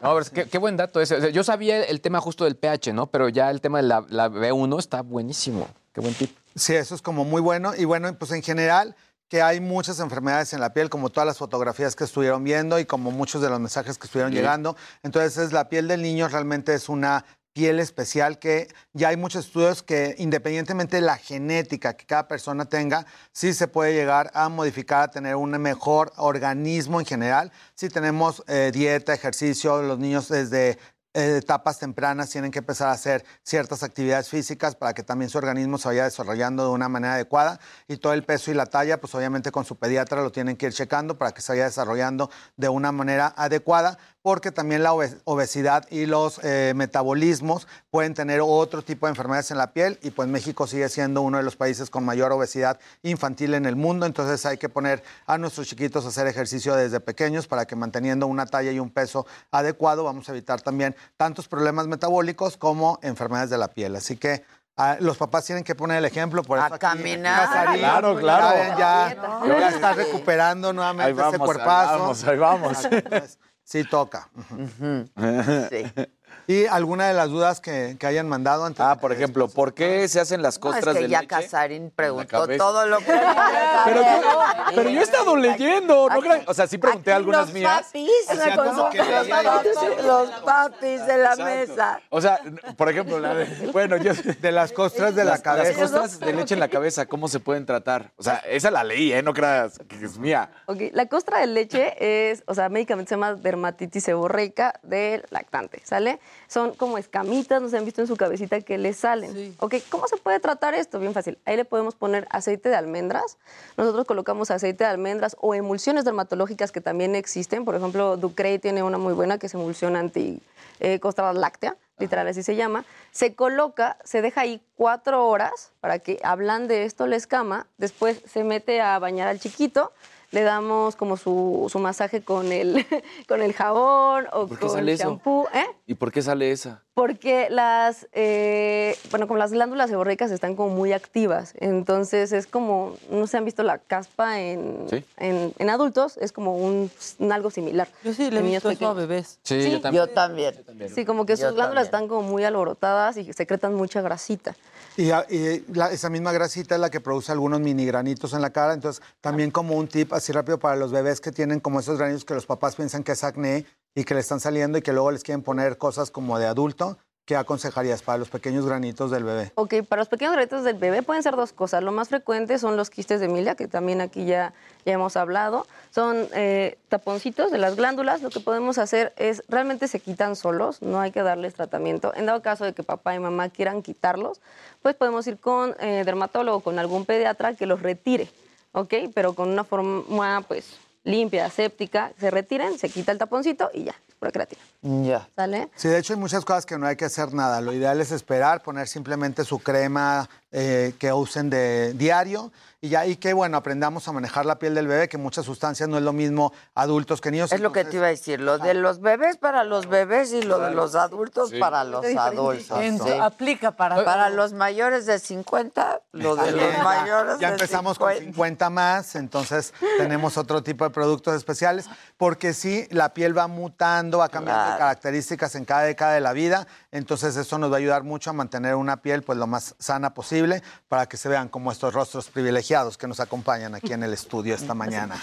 pero 0.00 0.20
es 0.20 0.30
que- 0.30 0.46
qué 0.48 0.58
buen 0.58 0.76
dato 0.76 1.00
ese. 1.00 1.16
O 1.16 1.20
sea, 1.20 1.30
yo 1.30 1.44
sabía 1.44 1.82
el 1.84 2.00
tema 2.00 2.20
justo 2.20 2.44
del 2.44 2.56
pH, 2.56 2.92
¿no? 2.92 3.06
Pero 3.06 3.28
ya 3.28 3.50
el 3.50 3.60
tema 3.60 3.78
de 3.82 3.88
la, 3.88 4.04
la 4.08 4.28
B1 4.30 4.78
está 4.78 5.02
buenísimo. 5.02 5.68
Qué 5.92 6.00
buen 6.00 6.14
tip. 6.14 6.34
Sí, 6.54 6.74
eso 6.74 6.94
es 6.94 7.02
como 7.02 7.24
muy 7.24 7.40
bueno. 7.42 7.74
Y 7.76 7.84
bueno, 7.84 8.12
pues 8.18 8.30
en 8.32 8.42
general 8.42 8.96
que 9.28 9.42
hay 9.42 9.60
muchas 9.60 10.00
enfermedades 10.00 10.52
en 10.52 10.60
la 10.60 10.72
piel, 10.72 10.90
como 10.90 11.08
todas 11.10 11.26
las 11.26 11.38
fotografías 11.38 11.96
que 11.96 12.04
estuvieron 12.04 12.44
viendo 12.44 12.78
y 12.78 12.84
como 12.84 13.10
muchos 13.10 13.42
de 13.42 13.48
los 13.48 13.58
mensajes 13.58 13.98
que 13.98 14.06
estuvieron 14.06 14.32
Sí. 14.32 14.38
llegando. 14.38 14.76
Entonces, 15.02 15.52
la 15.52 15.68
piel 15.68 15.88
del 15.88 16.02
niño 16.02 16.28
realmente 16.28 16.74
es 16.74 16.88
una 16.88 17.24
piel 17.54 17.78
especial 17.80 18.38
que 18.38 18.68
ya 18.92 19.08
hay 19.08 19.16
muchos 19.16 19.46
estudios 19.46 19.82
que 19.82 20.16
independientemente 20.18 20.96
de 20.96 21.02
la 21.02 21.16
genética 21.16 21.96
que 21.96 22.04
cada 22.04 22.28
persona 22.28 22.66
tenga, 22.66 23.06
sí 23.32 23.54
se 23.54 23.68
puede 23.68 23.94
llegar 23.94 24.30
a 24.34 24.48
modificar, 24.48 25.04
a 25.04 25.10
tener 25.10 25.36
un 25.36 25.52
mejor 25.52 26.12
organismo 26.16 27.00
en 27.00 27.06
general. 27.06 27.52
Si 27.74 27.88
tenemos 27.88 28.42
eh, 28.48 28.70
dieta, 28.74 29.14
ejercicio, 29.14 29.80
los 29.82 29.98
niños 29.98 30.28
desde 30.28 30.78
eh, 31.16 31.36
etapas 31.36 31.78
tempranas 31.78 32.28
tienen 32.28 32.50
que 32.50 32.58
empezar 32.58 32.88
a 32.88 32.92
hacer 32.92 33.24
ciertas 33.44 33.84
actividades 33.84 34.28
físicas 34.28 34.74
para 34.74 34.94
que 34.94 35.04
también 35.04 35.30
su 35.30 35.38
organismo 35.38 35.78
se 35.78 35.86
vaya 35.86 36.02
desarrollando 36.02 36.64
de 36.64 36.70
una 36.70 36.88
manera 36.88 37.14
adecuada 37.14 37.60
y 37.86 37.98
todo 37.98 38.14
el 38.14 38.24
peso 38.24 38.50
y 38.50 38.54
la 38.54 38.66
talla, 38.66 39.00
pues 39.00 39.14
obviamente 39.14 39.52
con 39.52 39.64
su 39.64 39.76
pediatra 39.76 40.22
lo 40.22 40.32
tienen 40.32 40.56
que 40.56 40.66
ir 40.66 40.72
checando 40.72 41.16
para 41.16 41.30
que 41.30 41.40
se 41.40 41.52
vaya 41.52 41.66
desarrollando 41.66 42.30
de 42.56 42.68
una 42.68 42.90
manera 42.90 43.32
adecuada, 43.36 43.96
porque 44.24 44.50
también 44.50 44.82
la 44.82 44.94
obe- 44.94 45.14
obesidad 45.24 45.86
y 45.90 46.06
los 46.06 46.40
eh, 46.42 46.72
metabolismos 46.74 47.68
pueden 47.90 48.14
tener 48.14 48.40
otro 48.42 48.80
tipo 48.80 49.04
de 49.04 49.10
enfermedades 49.10 49.50
en 49.50 49.58
la 49.58 49.74
piel 49.74 49.98
y 50.00 50.12
pues 50.12 50.26
México 50.30 50.66
sigue 50.66 50.88
siendo 50.88 51.20
uno 51.20 51.36
de 51.36 51.42
los 51.44 51.56
países 51.56 51.90
con 51.90 52.06
mayor 52.06 52.32
obesidad 52.32 52.80
infantil 53.02 53.52
en 53.52 53.66
el 53.66 53.76
mundo, 53.76 54.06
entonces 54.06 54.46
hay 54.46 54.56
que 54.56 54.70
poner 54.70 55.02
a 55.26 55.36
nuestros 55.36 55.66
chiquitos 55.68 56.06
a 56.06 56.08
hacer 56.08 56.26
ejercicio 56.26 56.74
desde 56.74 57.00
pequeños 57.00 57.46
para 57.46 57.66
que 57.66 57.76
manteniendo 57.76 58.26
una 58.26 58.46
talla 58.46 58.70
y 58.72 58.78
un 58.80 58.88
peso 58.88 59.26
adecuado 59.50 60.04
vamos 60.04 60.26
a 60.30 60.32
evitar 60.32 60.62
también 60.62 60.96
tantos 61.18 61.46
problemas 61.46 61.86
metabólicos 61.86 62.56
como 62.56 62.98
enfermedades 63.02 63.50
de 63.50 63.58
la 63.58 63.68
piel. 63.68 63.94
Así 63.94 64.16
que 64.16 64.42
ah, 64.78 64.96
los 65.00 65.18
papás 65.18 65.44
tienen 65.44 65.64
que 65.64 65.74
poner 65.74 65.98
el 65.98 66.06
ejemplo 66.06 66.42
por 66.42 66.56
eso 66.56 66.64
A 66.64 66.68
aquí, 66.68 66.78
caminar. 66.78 67.46
Casarín, 67.46 67.78
Claro, 67.80 68.16
claro. 68.16 68.56
ya 68.78 69.04
ven, 69.08 69.18
Ya, 69.18 69.38
No. 69.46 69.60
ya 69.60 69.68
está 69.68 69.92
recuperando 69.92 70.72
nuevamente 70.72 71.08
Ahí 71.08 71.12
vamos, 71.12 71.34
ese 71.34 71.42
ahí 71.42 71.46
cuerpazo. 71.46 71.98
vamos, 71.98 72.24
ahí 72.24 72.38
vamos. 72.38 72.84
Entonces, 72.86 73.38
sí 73.64 73.84
toca. 73.84 74.30
¿Y 76.46 76.66
alguna 76.66 77.08
de 77.08 77.14
las 77.14 77.28
dudas 77.30 77.60
que, 77.60 77.96
que 77.98 78.06
hayan 78.06 78.28
mandado 78.28 78.64
antes? 78.64 78.80
Ah, 78.80 78.98
por 79.00 79.12
ejemplo, 79.12 79.48
¿por 79.48 79.74
qué 79.74 80.06
se 80.08 80.20
hacen 80.20 80.42
las 80.42 80.60
No, 80.60 80.68
es 80.70 80.74
costras 80.76 80.96
que 80.96 81.02
de 81.04 81.08
ya 81.08 81.20
leche? 81.20 81.28
Casarín 81.28 81.90
preguntó 81.94 82.46
todo 82.56 82.86
lo 82.86 82.98
que... 82.98 83.04
Pero 83.84 84.00
yo, 84.00 84.40
pero 84.74 84.88
yo 84.90 85.00
he 85.00 85.02
estado 85.02 85.36
leyendo, 85.36 86.08
¿no 86.08 86.20
crean? 86.20 86.42
O 86.46 86.54
sea, 86.54 86.66
sí 86.66 86.78
pregunté 86.78 87.12
algunas 87.12 87.46
los 87.46 87.52
mías. 87.52 87.82
Papis, 87.86 88.10
como 88.56 88.88
que 88.90 88.98
los, 88.98 89.28
papis, 89.28 90.04
los 90.04 90.30
papis 90.40 91.06
de 91.06 91.18
la 91.18 91.32
Exacto. 91.32 91.44
mesa. 91.44 92.00
O 92.08 92.20
sea, 92.20 92.40
por 92.76 92.88
ejemplo, 92.88 93.18
la 93.18 93.34
de, 93.34 93.46
bueno, 93.72 93.96
yo 93.98 94.12
de 94.40 94.52
las 94.52 94.72
costras 94.72 95.14
de 95.14 95.24
la 95.24 95.32
Las 95.32 95.42
cabeza. 95.42 95.78
costras 95.80 96.18
de 96.20 96.32
leche 96.32 96.54
en 96.54 96.60
la 96.60 96.68
cabeza, 96.68 97.04
¿cómo 97.06 97.28
se 97.28 97.40
pueden 97.40 97.66
tratar? 97.66 98.12
O 98.16 98.22
sea, 98.22 98.36
esa 98.48 98.70
la 98.70 98.84
leí, 98.84 99.12
¿eh? 99.12 99.22
No 99.22 99.34
creas 99.34 99.78
que 99.86 100.02
es 100.04 100.16
mía. 100.18 100.50
Ok, 100.66 100.78
la 100.92 101.06
costra 101.06 101.40
de 101.40 101.46
leche 101.48 101.94
es, 102.30 102.42
o 102.46 102.54
sea, 102.54 102.68
médicamente 102.70 103.10
se 103.10 103.14
llama 103.16 103.34
dermatitis 103.34 104.04
seborreica 104.04 104.80
del 104.82 105.24
lactante, 105.30 105.82
¿sale? 105.84 106.20
Son 106.48 106.74
como 106.74 106.98
escamitas, 106.98 107.60
no 107.60 107.68
se 107.68 107.78
han 107.78 107.84
visto 107.84 108.00
en 108.00 108.06
su 108.06 108.16
cabecita 108.16 108.60
que 108.60 108.78
le 108.78 108.92
salen. 108.92 109.54
Ok, 109.58 109.76
¿cómo 109.88 110.06
se 110.08 110.16
puede 110.16 110.40
tratar 110.40 110.74
esto? 110.74 110.98
Bien 110.98 111.14
fácil. 111.14 111.38
Ahí 111.44 111.56
le 111.56 111.64
podemos 111.64 111.94
poner 111.94 112.26
aceite 112.30 112.68
de 112.68 112.76
almendras. 112.76 113.38
Nosotros 113.76 114.06
colocamos 114.06 114.50
aceite 114.50 114.84
de 114.84 114.90
almendras 114.90 115.36
o 115.40 115.54
emulsiones 115.54 116.04
dermatológicas 116.04 116.72
que 116.72 116.80
también 116.80 117.14
existen. 117.14 117.64
Por 117.64 117.74
ejemplo, 117.74 118.16
Ducrey 118.16 118.58
tiene 118.58 118.82
una 118.82 118.98
muy 118.98 119.12
buena 119.12 119.38
que 119.38 119.46
es 119.46 119.54
emulsión 119.54 119.96
anti 119.96 120.40
eh, 120.80 121.00
láctea, 121.34 121.76
literal 121.98 122.26
así 122.28 122.42
se 122.42 122.56
llama. 122.56 122.84
Se 123.12 123.34
coloca, 123.34 123.96
se 124.04 124.22
deja 124.22 124.42
ahí 124.42 124.60
cuatro 124.76 125.28
horas 125.28 125.72
para 125.80 125.98
que 125.98 126.18
ablande 126.22 126.84
esto 126.84 127.06
la 127.06 127.16
escama. 127.16 127.66
Después 127.78 128.20
se 128.26 128.44
mete 128.44 128.80
a 128.80 128.98
bañar 128.98 129.28
al 129.28 129.38
chiquito. 129.38 129.92
Le 130.34 130.42
damos 130.42 130.96
como 130.96 131.16
su, 131.16 131.68
su 131.70 131.78
masaje 131.78 132.22
con 132.22 132.50
el, 132.52 132.84
con 133.28 133.40
el 133.40 133.52
jabón 133.52 134.26
o 134.32 134.46
¿Por 134.48 134.58
qué 134.58 134.66
con 134.66 134.70
sale 134.76 134.82
el 134.92 134.98
eso? 135.00 135.04
shampoo. 135.04 135.46
¿eh? 135.54 135.64
¿Y 135.86 135.94
por 135.94 136.10
qué 136.10 136.22
sale 136.22 136.50
esa? 136.50 136.82
Porque 136.92 137.48
las, 137.50 138.06
eh, 138.12 138.96
bueno, 139.10 139.26
como 139.26 139.38
las 139.38 139.52
glándulas 139.52 139.90
seborreicas 139.90 140.30
están 140.30 140.54
como 140.56 140.74
muy 140.74 140.92
activas, 140.92 141.54
entonces 141.58 142.32
es 142.32 142.46
como, 142.46 142.94
no 143.10 143.26
se 143.26 143.36
han 143.36 143.44
visto 143.44 143.62
la 143.64 143.78
caspa 143.78 144.40
en, 144.40 144.86
Sí. 144.90 145.04
en, 145.16 145.52
en 145.58 145.70
adultos, 145.70 146.16
es 146.18 146.30
como 146.32 146.56
un, 146.56 146.90
un 147.18 147.32
algo 147.32 147.50
similar. 147.50 147.88
Yo 148.04 148.12
sí 148.12 148.30
le 148.30 148.40
he 148.40 148.42
visto 148.42 148.70
eso 148.70 148.88
a 148.88 148.94
bebés. 148.94 149.38
Sí, 149.42 149.70
yo 149.70 149.80
también. 149.80 150.04
Yo 150.04 150.10
también. 150.12 150.54
Sí, 150.94 151.04
como 151.04 151.26
que 151.26 151.36
sus 151.36 151.46
Yo 151.46 151.54
glándulas 151.54 151.90
también. 151.90 152.04
están 152.04 152.08
como 152.08 152.22
muy 152.28 152.44
alborotadas 152.44 153.16
y 153.16 153.32
secretan 153.32 153.74
mucha 153.74 154.00
grasita. 154.00 154.54
Y, 154.96 155.10
y 155.34 155.64
la- 155.72 155.90
esa 155.90 156.08
misma 156.08 156.32
grasita 156.32 156.74
es 156.76 156.80
la 156.80 156.90
que 156.90 157.00
produce 157.00 157.32
algunos 157.32 157.60
mini 157.60 157.84
granitos 157.84 158.32
en 158.32 158.40
la 158.42 158.50
cara. 158.50 158.74
Entonces, 158.74 159.02
también 159.20 159.50
como 159.50 159.74
un 159.76 159.88
tip 159.88 160.12
así 160.12 160.32
rápido 160.32 160.58
para 160.58 160.76
los 160.76 160.92
bebés 160.92 161.20
que 161.20 161.32
tienen 161.32 161.60
como 161.60 161.80
esos 161.80 161.98
granitos 161.98 162.24
que 162.24 162.34
los 162.34 162.46
papás 162.46 162.76
piensan 162.76 163.02
que 163.02 163.12
es 163.12 163.24
acné 163.24 163.66
y 163.94 164.04
que 164.04 164.14
le 164.14 164.20
están 164.20 164.40
saliendo 164.40 164.78
y 164.78 164.82
que 164.82 164.92
luego 164.92 165.10
les 165.10 165.22
quieren 165.22 165.42
poner 165.42 165.78
cosas 165.78 166.10
como 166.10 166.38
de 166.38 166.46
adulto. 166.46 166.96
¿Qué 167.24 167.36
aconsejarías 167.36 168.02
para 168.02 168.18
los 168.18 168.28
pequeños 168.28 168.66
granitos 168.66 169.10
del 169.10 169.24
bebé? 169.24 169.50
Ok, 169.54 169.76
para 169.88 170.02
los 170.02 170.08
pequeños 170.08 170.34
granitos 170.34 170.62
del 170.62 170.76
bebé 170.76 171.02
pueden 171.02 171.22
ser 171.22 171.36
dos 171.36 171.54
cosas. 171.54 171.82
Lo 171.82 171.90
más 171.90 172.10
frecuente 172.10 172.58
son 172.58 172.76
los 172.76 172.90
quistes 172.90 173.18
de 173.20 173.26
Emilia, 173.26 173.54
que 173.54 173.66
también 173.66 174.02
aquí 174.02 174.26
ya, 174.26 174.52
hemos 174.84 175.16
hablado. 175.16 175.66
Son 175.90 176.28
eh, 176.34 176.76
taponcitos 176.90 177.50
de 177.50 177.56
las 177.56 177.76
glándulas. 177.76 178.20
Lo 178.20 178.28
que 178.28 178.40
podemos 178.40 178.76
hacer 178.76 179.14
es, 179.16 179.42
realmente 179.48 179.88
se 179.88 180.00
quitan 180.00 180.36
solos, 180.36 180.82
no 180.82 181.00
hay 181.00 181.12
que 181.12 181.22
darles 181.22 181.54
tratamiento. 181.54 182.12
En 182.14 182.26
dado 182.26 182.42
caso 182.42 182.66
de 182.66 182.74
que 182.74 182.82
papá 182.82 183.14
y 183.14 183.18
mamá 183.18 183.48
quieran 183.48 183.80
quitarlos, 183.80 184.42
pues 184.82 184.94
podemos 184.94 185.26
ir 185.26 185.38
con 185.38 185.74
eh, 185.80 186.02
dermatólogo, 186.04 186.60
con 186.60 186.78
algún 186.78 187.06
pediatra 187.06 187.54
que 187.54 187.64
los 187.64 187.80
retire, 187.80 188.28
¿ok? 188.72 188.92
Pero 189.14 189.32
con 189.32 189.48
una 189.48 189.64
forma, 189.64 190.42
pues, 190.42 190.76
limpia, 191.04 191.48
séptica, 191.48 192.12
se 192.20 192.30
retiren, 192.30 192.78
se 192.78 192.90
quita 192.90 193.12
el 193.12 193.18
taponcito 193.18 193.70
y 193.72 193.84
ya, 193.84 193.94
pura 194.24 194.32
creatina. 194.32 194.62
Ya. 194.82 195.28
¿Sale? 195.34 195.68
Sí, 195.76 195.88
de 195.88 195.98
hecho 195.98 196.14
hay 196.14 196.18
muchas 196.18 196.44
cosas 196.44 196.64
que 196.64 196.78
no 196.78 196.86
hay 196.86 196.96
que 196.96 197.04
hacer 197.04 197.32
nada. 197.34 197.60
Lo 197.60 197.72
ideal 197.72 198.00
es 198.00 198.10
esperar, 198.12 198.62
poner 198.62 198.88
simplemente 198.88 199.44
su 199.44 199.58
crema 199.58 200.28
eh, 200.56 200.94
que 201.00 201.12
usen 201.12 201.50
de 201.50 201.94
diario 201.94 202.52
y 202.80 202.90
ya 202.90 203.06
y 203.06 203.16
que 203.16 203.32
bueno 203.32 203.56
aprendamos 203.56 204.06
a 204.06 204.12
manejar 204.12 204.44
la 204.46 204.58
piel 204.58 204.74
del 204.74 204.86
bebé, 204.86 205.08
que 205.08 205.16
muchas 205.18 205.46
sustancias 205.46 205.88
no 205.88 205.96
es 205.96 206.04
lo 206.04 206.12
mismo 206.12 206.52
adultos 206.74 207.20
que 207.22 207.30
niños. 207.30 207.50
Es 207.50 207.60
lo 207.60 207.72
que 207.72 207.82
te 207.84 207.96
iba 207.96 208.06
a 208.06 208.10
decir, 208.10 208.40
lo 208.40 208.58
de 208.58 208.74
los 208.74 209.00
bebés 209.00 209.36
para 209.38 209.64
los 209.64 209.88
bebés 209.88 210.32
y 210.32 210.42
lo 210.42 210.58
de 210.60 210.70
los 210.72 210.94
adultos 210.94 211.48
Sí. 211.48 211.58
para 211.58 211.82
los 211.82 212.04
adultos. 212.04 212.78
Sí. 212.78 213.12
Aplica 213.20 213.72
para 213.72 214.04
Para 214.04 214.28
los 214.28 214.52
mayores 214.52 215.06
de 215.06 215.18
50, 215.18 216.02
lo 216.12 216.36
de 216.36 216.52
los 216.52 216.78
mayores. 216.84 217.38
Ya 217.40 217.48
de 217.48 217.54
empezamos 217.54 217.98
con 217.98 218.12
50 218.12 218.68
más, 218.70 219.16
entonces 219.16 219.72
tenemos 219.96 220.36
otro 220.36 220.62
tipo 220.62 220.84
de 220.84 220.90
productos 220.90 221.34
especiales, 221.34 221.86
porque 222.18 222.52
sí, 222.52 222.86
la 222.90 223.14
piel 223.14 223.36
va 223.36 223.48
mutando, 223.48 224.18
va 224.18 224.28
cambiando 224.28 224.72
de 224.72 224.78
características 224.78 225.54
en 225.54 225.64
cada 225.64 225.82
década 225.82 226.12
de 226.12 226.20
la 226.20 226.34
vida, 226.34 226.66
entonces 226.92 227.34
eso 227.36 227.58
nos 227.58 227.72
va 227.72 227.76
a 227.76 227.78
ayudar 227.78 228.02
mucho 228.04 228.28
a 228.28 228.34
mantener 228.34 228.74
una 228.74 228.98
piel 228.98 229.22
pues 229.22 229.38
lo 229.38 229.46
más 229.46 229.74
sana 229.78 230.12
posible 230.12 230.43
para 230.88 231.06
que 231.06 231.16
se 231.16 231.28
vean 231.28 231.48
como 231.48 231.70
estos 231.72 231.92
rostros 231.92 232.28
privilegiados 232.28 232.96
que 232.96 233.06
nos 233.06 233.20
acompañan 233.20 233.74
aquí 233.74 233.92
en 233.92 234.02
el 234.02 234.12
estudio 234.12 234.54
esta 234.54 234.74
mañana. 234.74 235.20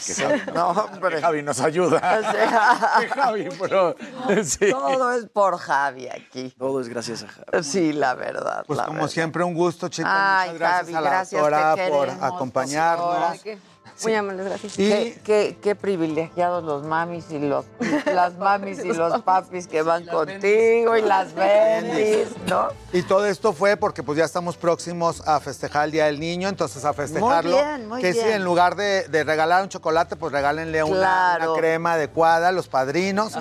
No, 0.53 0.69
hombre. 0.69 1.21
Javi 1.21 1.41
nos 1.43 1.59
ayuda. 1.59 2.01
O 2.21 2.31
sea, 2.31 2.97
Que 2.99 3.07
Javi, 3.09 3.49
pero 3.59 3.95
sí. 4.43 4.69
Todo 4.69 5.11
es 5.13 5.25
por 5.29 5.57
Javi 5.57 6.07
aquí. 6.07 6.53
Todo 6.57 6.81
es 6.81 6.87
gracias 6.89 7.23
a 7.23 7.27
Javi. 7.27 7.63
Sí, 7.63 7.93
la 7.93 8.13
verdad. 8.15 8.63
Pues 8.67 8.77
la 8.77 8.85
como 8.85 8.97
verdad. 8.99 9.09
siempre, 9.11 9.43
un 9.43 9.53
gusto, 9.53 9.87
chicos. 9.89 10.11
Ay, 10.13 10.51
Muchas 10.51 10.59
gracias 10.59 10.85
Javi, 10.85 10.95
a 10.95 11.01
la 11.01 11.09
gracias, 11.09 11.41
doctora 11.41 11.75
por 11.89 12.09
acompañarnos. 12.23 13.41
Muy 14.03 14.15
amables, 14.15 14.45
gracias. 14.45 14.73
Qué, 14.73 15.19
qué- 15.23 15.57
qué 15.61 15.75
privilegiados 15.75 16.63
los 16.63 16.83
mamis 16.83 17.25
y 17.31 17.39
los 17.39 17.65
las 18.05 18.37
mamis 18.37 18.79
y 18.83 18.93
los 18.93 19.21
papis 19.21 19.67
que 19.67 19.81
van 19.81 20.05
contigo 20.05 20.95
y 20.97 21.01
las 21.01 21.33
bendis, 21.33 22.27
¿no? 22.47 22.69
Y 22.93 23.03
todo 23.03 23.25
esto 23.25 23.53
fue 23.53 23.77
porque 23.77 24.03
pues 24.03 24.17
ya 24.17 24.25
estamos 24.25 24.57
próximos 24.57 25.25
a 25.27 25.39
festejar 25.39 25.85
el 25.85 25.91
Día 25.91 26.05
del 26.05 26.19
Niño, 26.19 26.49
entonces 26.49 26.83
a 26.85 26.93
festejarlo. 26.93 27.55
bien, 27.57 27.87
muy 27.87 28.01
que 28.01 28.13
si 28.13 28.19
en 28.19 28.43
lugar 28.43 28.75
de, 28.75 29.07
de 29.07 29.23
regalar 29.23 29.63
un 29.63 29.69
chocolate, 29.69 30.15
pues 30.15 30.31
regálenle 30.31 30.83
una, 30.83 30.97
Claro. 30.97 31.51
una 31.53 31.59
crema 31.61 31.93
adecuada 31.93 32.49
a 32.49 32.51
los 32.51 32.67
padrinos. 32.67 33.33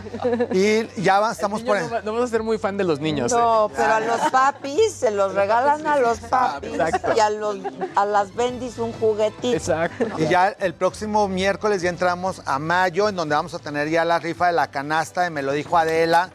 y 0.53 0.87
ya 1.03 1.21
va- 1.21 1.33
estamos 1.33 1.63
por... 1.63 1.81
No, 1.81 2.03
no 2.03 2.13
vas 2.15 2.25
a 2.25 2.29
ser 2.29 2.43
muy 2.43 2.59
fan 2.59 2.77
de 2.77 2.85
los 2.85 3.01
niños. 3.01 3.33
No, 3.33 3.67
¿eh? 3.67 3.73
pero 3.77 3.93
a 3.95 4.01
los 4.01 4.21
papis 4.31 4.93
se 4.93 5.11
los 5.11 5.35
regalan 5.35 5.87
a 5.87 5.99
los 5.99 6.19
papis 6.21 6.75
Exacto. 6.75 7.13
y 7.17 7.21
a 7.21 7.31
los 7.31 7.57
a 7.97 8.05
las 8.07 8.35
bendis 8.35 8.79
un 8.79 8.93
juguetito. 8.93 9.57
Exacto. 9.57 10.05
Y 10.19 10.27
ya 10.29 10.50
el 10.59 10.75
próximo 10.75 11.29
miércoles 11.29 11.83
ya 11.83 11.89
entramos 11.91 12.43
a 12.45 12.59
mayo, 12.59 13.09
en 13.09 13.17
donde 13.17 13.35
vamos 13.35 13.55
a 13.55 13.59
tener 13.59 13.89
ya 13.89 14.05
la 14.05 14.19
rifa 14.19 14.47
de 14.49 14.53
la 14.53 14.69
canasta 14.71 15.23
de 15.23 15.31
Me 15.31 15.43
lo 15.43 15.53
dijo 15.53 15.77
Adela, 15.79 16.31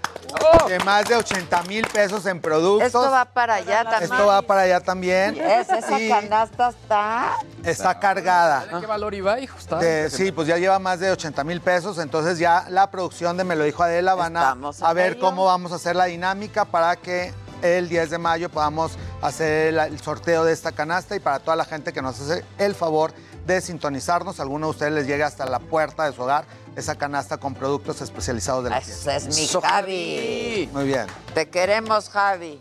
de 0.68 0.80
más 0.80 1.06
de 1.06 1.16
80 1.16 1.64
mil 1.64 1.86
pesos 1.88 2.26
en 2.26 2.40
productos. 2.42 2.88
Esto 2.88 3.02
va 3.12 3.26
para 3.26 3.56
allá 3.56 3.84
también. 3.84 4.04
Esto 4.04 4.26
va 4.28 4.42
para 4.42 4.62
allá 4.62 4.80
también. 4.80 5.40
Es, 5.40 5.70
esa 5.70 6.00
Y 6.00 6.10
canasta 6.10 6.70
está. 6.70 7.38
está 7.64 8.00
cargada. 8.00 8.66
¿Qué 8.80 8.86
valor 8.86 9.14
iba, 9.14 9.40
hijo? 9.40 9.58
Está- 9.58 9.78
De- 9.80 10.10
sí, 10.10 10.32
pues 10.32 10.48
ya 10.48 10.58
lleva 10.58 10.80
más 10.80 11.00
de 11.00 11.12
80 11.12 11.44
mil 11.44 11.62
pesos, 11.62 11.98
entonces 12.00 12.38
ya 12.40 12.66
la 12.70 12.90
producción 12.92 13.38
de 13.38 13.44
Me 13.44 13.56
lo 13.56 13.64
dijo 13.64 13.84
Adela 13.84 14.16
van 14.16 14.38
a, 14.38 14.58
a 14.82 14.94
ver 14.94 15.20
cómo 15.20 15.46
vamos 15.46 15.72
a 15.72 15.76
hacer 15.76 15.96
la 15.96 16.06
dinámica 16.06 16.66
para 16.66 16.96
que 16.96 17.34
el 17.62 17.88
10 17.88 18.10
de 18.12 18.18
mayo 18.18 18.50
podamos 18.50 18.92
hacer 19.22 19.68
el, 19.70 19.80
el 19.80 20.00
sorteo 20.00 20.44
de 20.44 20.52
esta 20.54 20.72
canasta 20.74 21.16
y 21.16 21.20
para 21.20 21.40
toda 21.40 21.56
la 21.56 21.66
gente 21.66 21.94
que 21.94 22.02
nos 22.02 22.20
hace 22.20 22.44
el 22.58 22.76
favor 22.76 23.14
de 23.46 23.62
sintonizarnos, 23.62 24.40
a 24.40 24.44
alguno 24.44 24.68
de 24.68 24.72
ustedes 24.72 24.94
les 24.94 25.08
llegue 25.08 25.24
hasta 25.24 25.46
la 25.46 25.60
puerta 25.60 26.06
de 26.06 26.14
su 26.14 26.24
hogar 26.24 26.46
esa 26.76 26.96
canasta 26.96 27.38
con 27.38 27.54
productos 27.54 28.02
especializados 28.02 28.64
de 28.64 28.70
la 28.72 28.80
Ese 28.80 29.16
es 29.16 29.28
mi 29.28 29.44
Eso, 29.44 29.62
Javi. 29.62 30.70
Muy 30.74 30.86
bien. 30.86 31.06
Te 31.34 31.50
queremos, 31.50 32.10
Javi. 32.10 32.60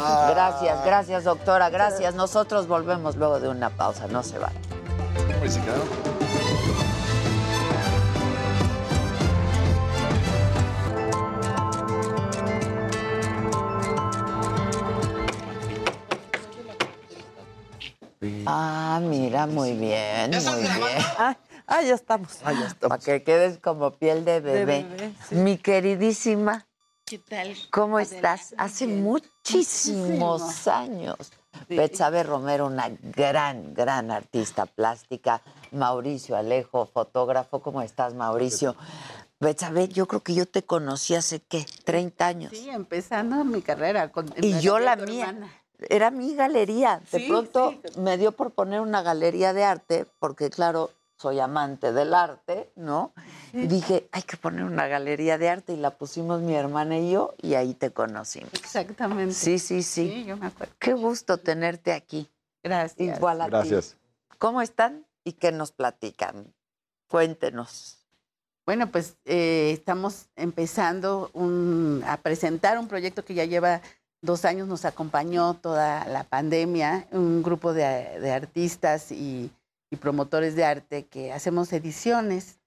Ah. 0.00 0.28
Gracias, 0.30 0.84
gracias, 0.84 1.24
doctora. 1.24 1.70
Gracias. 1.70 2.14
Nosotros 2.14 2.66
volvemos 2.66 3.16
luego 3.16 3.40
de 3.40 3.48
una 3.48 3.70
pausa. 3.70 4.06
No 4.08 4.22
se 4.22 4.38
vayan. 4.38 4.62
Pues 5.40 5.54
sí, 5.54 5.60
claro. 5.60 5.84
Ah, 18.46 19.00
mira, 19.02 19.46
muy 19.46 19.72
bien, 19.72 20.30
muy 20.30 20.60
bien. 20.60 20.98
Ah, 21.18 21.36
ah, 21.66 21.82
ya 21.82 21.94
estamos. 21.94 22.36
Para 22.80 22.98
que 22.98 23.22
quedes 23.22 23.58
como 23.58 23.92
piel 23.92 24.24
de 24.26 24.40
bebé. 24.40 24.84
bebé, 24.84 25.12
Mi 25.30 25.56
queridísima, 25.56 26.66
¿Qué 27.06 27.18
tal? 27.18 27.56
¿cómo 27.70 27.96
Adela? 27.98 28.34
estás? 28.34 28.54
Hace 28.58 28.86
muchísimos 28.86 30.68
años. 30.68 31.16
Betsabe 31.68 32.22
Romero, 32.22 32.66
una 32.66 32.90
gran, 33.00 33.74
gran 33.74 34.10
artista 34.10 34.66
plástica. 34.66 35.40
Mauricio 35.72 36.36
Alejo, 36.36 36.86
fotógrafo. 36.86 37.60
¿Cómo 37.62 37.80
estás, 37.82 38.14
Mauricio? 38.14 38.76
Betsabe, 39.40 39.88
yo 39.88 40.06
creo 40.06 40.20
que 40.22 40.34
yo 40.34 40.46
te 40.46 40.62
conocí 40.62 41.14
hace, 41.14 41.40
¿qué? 41.40 41.64
30 41.84 42.26
años. 42.26 42.52
Sí, 42.54 42.68
empezando 42.68 43.42
mi 43.44 43.62
carrera. 43.62 44.12
Con, 44.12 44.32
Y 44.40 44.60
yo 44.60 44.78
la 44.78 44.96
mía. 44.96 45.28
hermana. 45.30 45.52
Era 45.88 46.10
mi 46.10 46.34
galería. 46.34 47.00
De 47.12 47.18
Sí, 47.20 47.28
pronto 47.28 47.70
sí. 47.70 48.00
me 48.00 48.18
dio 48.18 48.32
por 48.32 48.52
poner 48.52 48.80
una 48.80 49.02
galería 49.02 49.52
de 49.52 49.64
arte, 49.64 50.06
porque 50.18 50.50
claro, 50.50 50.90
soy 51.16 51.38
amante 51.40 51.92
del 51.92 52.14
arte, 52.14 52.70
¿no? 52.76 53.12
Y 53.52 53.66
dije, 53.66 54.08
hay 54.12 54.22
que 54.22 54.36
poner 54.36 54.64
una 54.64 54.86
galería 54.86 55.36
de 55.38 55.48
arte 55.50 55.72
y 55.74 55.76
la 55.76 55.90
pusimos 55.90 56.40
mi 56.40 56.54
hermana 56.54 56.98
y 56.98 57.10
yo 57.10 57.34
y 57.42 57.54
ahí 57.54 57.74
te 57.74 57.90
conocimos. 57.90 58.52
Exactamente. 58.54 59.34
Sí, 59.34 59.58
sí, 59.58 59.82
sí. 59.82 60.08
Sí, 60.08 60.24
yo 60.24 60.36
me 60.36 60.46
acuerdo. 60.46 60.72
Qué 60.78 60.94
gusto 60.94 61.36
tenerte 61.38 61.92
aquí. 61.92 62.30
Gracias. 62.62 63.18
Igual 63.18 63.40
a 63.42 63.44
ti. 63.46 63.50
Gracias. 63.50 63.96
¿Cómo 64.38 64.62
están 64.62 65.06
y 65.24 65.32
qué 65.34 65.52
nos 65.52 65.72
platican? 65.72 66.54
Cuéntenos. 67.08 67.98
Bueno, 68.64 68.90
pues 68.90 69.16
eh, 69.24 69.72
estamos 69.72 70.28
empezando 70.36 71.30
un- 71.32 72.04
a 72.06 72.18
presentar 72.18 72.78
un 72.78 72.86
proyecto 72.88 73.24
que 73.24 73.34
ya 73.34 73.44
lleva 73.44 73.80
dos 74.22 74.44
años, 74.44 74.68
nos 74.68 74.84
acompañó 74.84 75.54
toda 75.54 76.04
la 76.06 76.24
pandemia, 76.24 77.06
un 77.12 77.42
grupo 77.42 77.72
de, 77.72 78.18
de 78.20 78.32
artistas 78.32 79.10
y, 79.12 79.50
y 79.90 79.96
promotores 79.96 80.54
de 80.56 80.64
arte 80.64 81.06
que 81.06 81.32
hacemos 81.32 81.72
ediciones. 81.72 82.58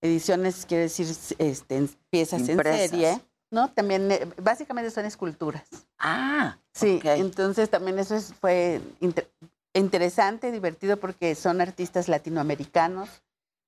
Ediciones 0.00 0.66
quiere 0.66 0.84
decir 0.84 1.06
este, 1.38 1.76
en- 1.76 1.90
piezas 2.10 2.48
Impresas. 2.48 2.80
en 2.82 2.88
serie, 2.90 3.20
¿no? 3.50 3.70
También, 3.70 4.10
eh, 4.10 4.26
básicamente 4.42 4.90
son 4.90 5.04
esculturas. 5.04 5.64
Ah, 5.98 6.58
Sí, 6.74 7.00
entonces 7.04 7.68
también 7.68 7.98
eso 7.98 8.14
es- 8.16 8.32
fue 8.34 8.80
inter- 9.00 9.30
interesante, 9.74 10.50
divertido, 10.50 10.96
porque 10.98 11.34
son 11.34 11.60
artistas 11.60 12.08
latinoamericanos 12.08 13.08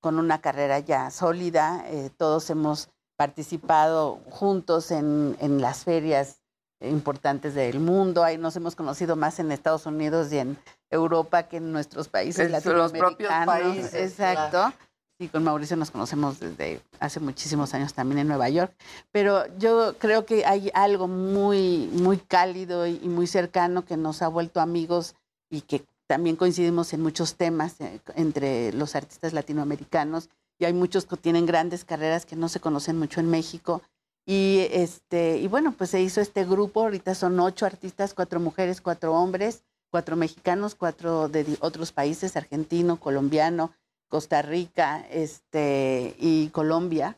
con 0.01 0.17
una 0.19 0.41
carrera 0.41 0.79
ya 0.79 1.09
sólida. 1.11 1.83
eh, 1.87 2.09
todos 2.17 2.49
hemos 2.49 2.89
participado 3.17 4.19
juntos 4.29 4.91
en, 4.91 5.37
en 5.39 5.61
las 5.61 5.83
ferias 5.83 6.41
importantes 6.81 7.53
del 7.55 7.79
mundo. 7.79 8.23
Ahí 8.23 8.37
nos 8.37 8.55
hemos 8.55 8.75
conocido 8.75 9.15
más 9.15 9.39
en 9.39 9.51
Estados 9.51 9.85
Unidos 9.85 10.31
y 10.31 10.39
en 10.39 10.57
Europa 10.89 11.43
que 11.43 11.57
en 11.57 11.71
nuestros 11.71 12.07
países 12.09 12.45
En 12.47 12.51
los 12.51 12.63
propios 12.63 12.91
latinoamericanos. 12.93 13.45
países, 13.45 13.93
Exacto. 14.11 14.49
claro. 14.51 14.73
Sí, 15.17 15.29
con 15.29 15.45
Mauricio 15.45 15.77
nos 15.77 15.91
conocemos 15.91 16.41
desde 16.41 16.81
hace 16.99 17.21
muchísimos 17.21 17.73
años 17.73 17.93
también 17.93 18.19
en 18.19 18.27
Nueva 18.27 18.49
York, 18.49 18.73
pero 19.13 19.45
yo 19.57 19.95
creo 19.97 20.25
que 20.25 20.45
hay 20.45 20.69
algo 20.73 21.07
muy, 21.07 21.89
muy 21.93 22.17
cálido 22.17 22.85
y 22.85 22.99
y 23.01 23.07
muy 23.07 23.25
cercano 23.25 23.85
que 23.85 23.95
nos 23.95 24.21
ha 24.21 24.27
vuelto 24.27 24.59
amigos 24.59 25.15
y 25.49 25.61
que 25.61 25.85
también 26.07 26.35
coincidimos 26.35 26.91
en 26.91 27.01
muchos 27.01 27.35
temas 27.35 27.79
eh, 27.79 28.01
entre 28.15 28.73
los 28.73 28.93
artistas 28.95 29.31
latinoamericanos 29.31 30.29
y 30.59 30.65
hay 30.65 30.73
muchos 30.73 31.05
que 31.05 31.15
tienen 31.15 31.45
grandes 31.45 31.85
carreras 31.85 32.25
que 32.25 32.35
no 32.35 32.49
se 32.49 32.59
conocen 32.59 32.99
mucho 32.99 33.21
en 33.21 33.29
México. 33.29 33.81
Y, 34.25 34.67
este, 34.71 35.37
y 35.37 35.47
bueno, 35.47 35.73
pues 35.77 35.91
se 35.91 36.01
hizo 36.01 36.19
este 36.19 36.45
grupo, 36.45 36.81
ahorita 36.81 37.13
son 37.13 37.39
ocho 37.39 37.65
artistas, 37.65 38.13
cuatro 38.13 38.39
mujeres, 38.39 38.81
cuatro 38.81 39.13
hombres, 39.13 39.63
cuatro 39.91 40.15
mexicanos, 40.15 40.73
cuatro 40.75 41.29
de 41.29 41.45
otros 41.59 41.91
países, 41.91 42.35
argentino, 42.35 42.99
colombiano, 42.99 43.71
Costa 44.09 44.41
Rica 44.41 45.05
este, 45.11 46.15
y 46.19 46.47
Colombia. 46.49 47.17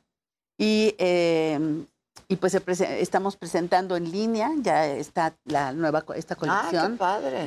Y, 0.57 0.95
eh, 0.97 1.85
y 2.27 2.35
pues 2.35 2.51
se 2.51 2.59
prese- 2.61 2.99
estamos 2.99 3.37
presentando 3.37 3.95
en 3.95 4.11
línea, 4.11 4.51
ya 4.61 4.85
está 4.87 5.37
la 5.45 5.71
nueva, 5.71 6.01
co- 6.01 6.13
esta 6.13 6.33
Ah, 6.33 6.37
colección 6.37 6.97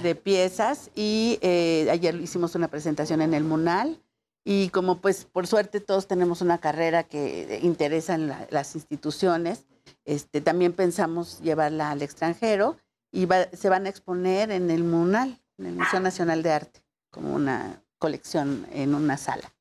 de 0.03 0.15
piezas 0.15 0.91
y 0.95 1.39
eh, 1.43 1.89
ayer 1.91 2.15
hicimos 2.15 2.55
una 2.55 2.69
presentación 2.69 3.21
en 3.21 3.35
el 3.35 3.45
Munal 3.45 4.01
y 4.45 4.69
como 4.71 5.01
pues 5.01 5.25
por 5.25 5.47
suerte 5.47 5.81
todos 5.81 6.07
tenemos 6.07 6.41
una 6.41 6.59
carrera 6.59 7.05
que 7.05 7.61
interesa 7.63 8.15
en 8.15 8.29
la- 8.29 8.47
las 8.51 8.75
instituciones, 8.75 9.65
este, 10.05 10.41
también 10.41 10.73
pensamos 10.73 11.41
llevarla 11.41 11.91
al 11.91 12.03
extranjero 12.03 12.77
y 13.13 13.27
va- 13.27 13.49
se 13.53 13.69
van 13.69 13.87
a 13.87 13.89
exponer 13.89 14.51
en 14.51 14.71
el 14.71 14.85
Munal, 14.85 15.41
en 15.59 15.67
el 15.67 15.75
Museo 15.75 16.01
Nacional 16.01 16.43
de 16.43 16.53
Arte, 16.53 16.81
como 17.11 17.35
una 17.35 17.83
colección 17.99 18.67
en 18.73 18.95
una 18.95 19.17
sala. 19.17 19.53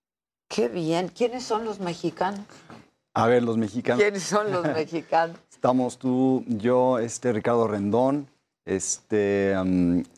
Qué 0.47 0.67
bien. 0.67 1.09
¿Quiénes 1.09 1.43
son 1.43 1.65
los 1.65 1.79
mexicanos? 1.79 2.41
A 3.13 3.27
ver, 3.27 3.43
los 3.43 3.57
mexicanos. 3.57 4.01
¿Quiénes 4.01 4.23
son 4.23 4.51
los 4.51 4.63
mexicanos? 4.75 5.37
Estamos 5.51 5.97
tú, 5.99 6.43
yo, 6.47 6.99
este 6.99 7.33
Ricardo 7.33 7.67
Rendón, 7.67 8.29
este, 8.75 9.53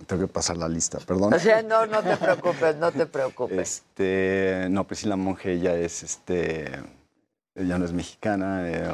tengo 0.08 0.22
que 0.22 0.28
pasar 0.28 0.58
la 0.58 0.68
lista, 0.68 1.00
perdón. 1.00 1.34
O 1.34 1.40
sea, 1.40 1.62
no, 1.64 1.86
no 1.86 2.04
te 2.04 2.18
preocupes, 2.18 2.76
no 2.76 2.92
te 2.92 3.06
preocupes. 3.06 3.58
Este, 3.60 4.68
no, 4.70 4.86
Priscila 4.86 5.16
Monge, 5.16 5.54
ella 5.54 5.76
es 5.76 6.04
este, 6.04 6.70
ella 7.56 7.78
no 7.78 7.86
es 7.86 7.94
mexicana. 7.94 8.70
eh, 8.70 8.92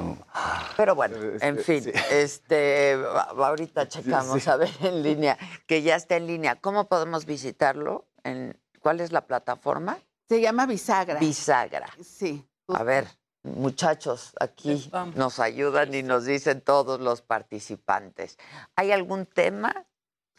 Pero 0.77 0.95
bueno, 0.95 1.17
en 1.17 1.57
Este, 1.57 1.63
fin, 1.63 1.83
sí. 1.83 1.91
este, 2.11 2.95
va- 2.97 3.23
ahorita 3.47 3.87
checamos 3.87 4.43
sí. 4.43 4.49
a 4.49 4.55
ver 4.57 4.69
en 4.81 5.01
línea, 5.03 5.37
que 5.65 5.81
ya 5.81 5.95
está 5.95 6.15
en 6.17 6.27
línea. 6.27 6.55
¿Cómo 6.55 6.87
podemos 6.87 7.25
visitarlo? 7.25 8.05
En, 8.23 8.57
¿Cuál 8.81 9.01
es 9.01 9.11
la 9.11 9.21
plataforma? 9.25 9.97
Se 10.29 10.39
llama 10.41 10.65
Bisagra. 10.65 11.19
Bisagra. 11.19 11.87
Sí. 12.03 12.45
A 12.67 12.83
ver, 12.83 13.07
muchachos, 13.55 14.33
aquí 14.39 14.69
nos 15.15 15.39
ayudan 15.39 15.93
y 15.93 16.03
nos 16.03 16.25
dicen 16.25 16.61
todos 16.61 16.99
los 16.99 17.21
participantes. 17.21 18.37
¿Hay 18.75 18.91
algún 18.91 19.25
tema 19.25 19.85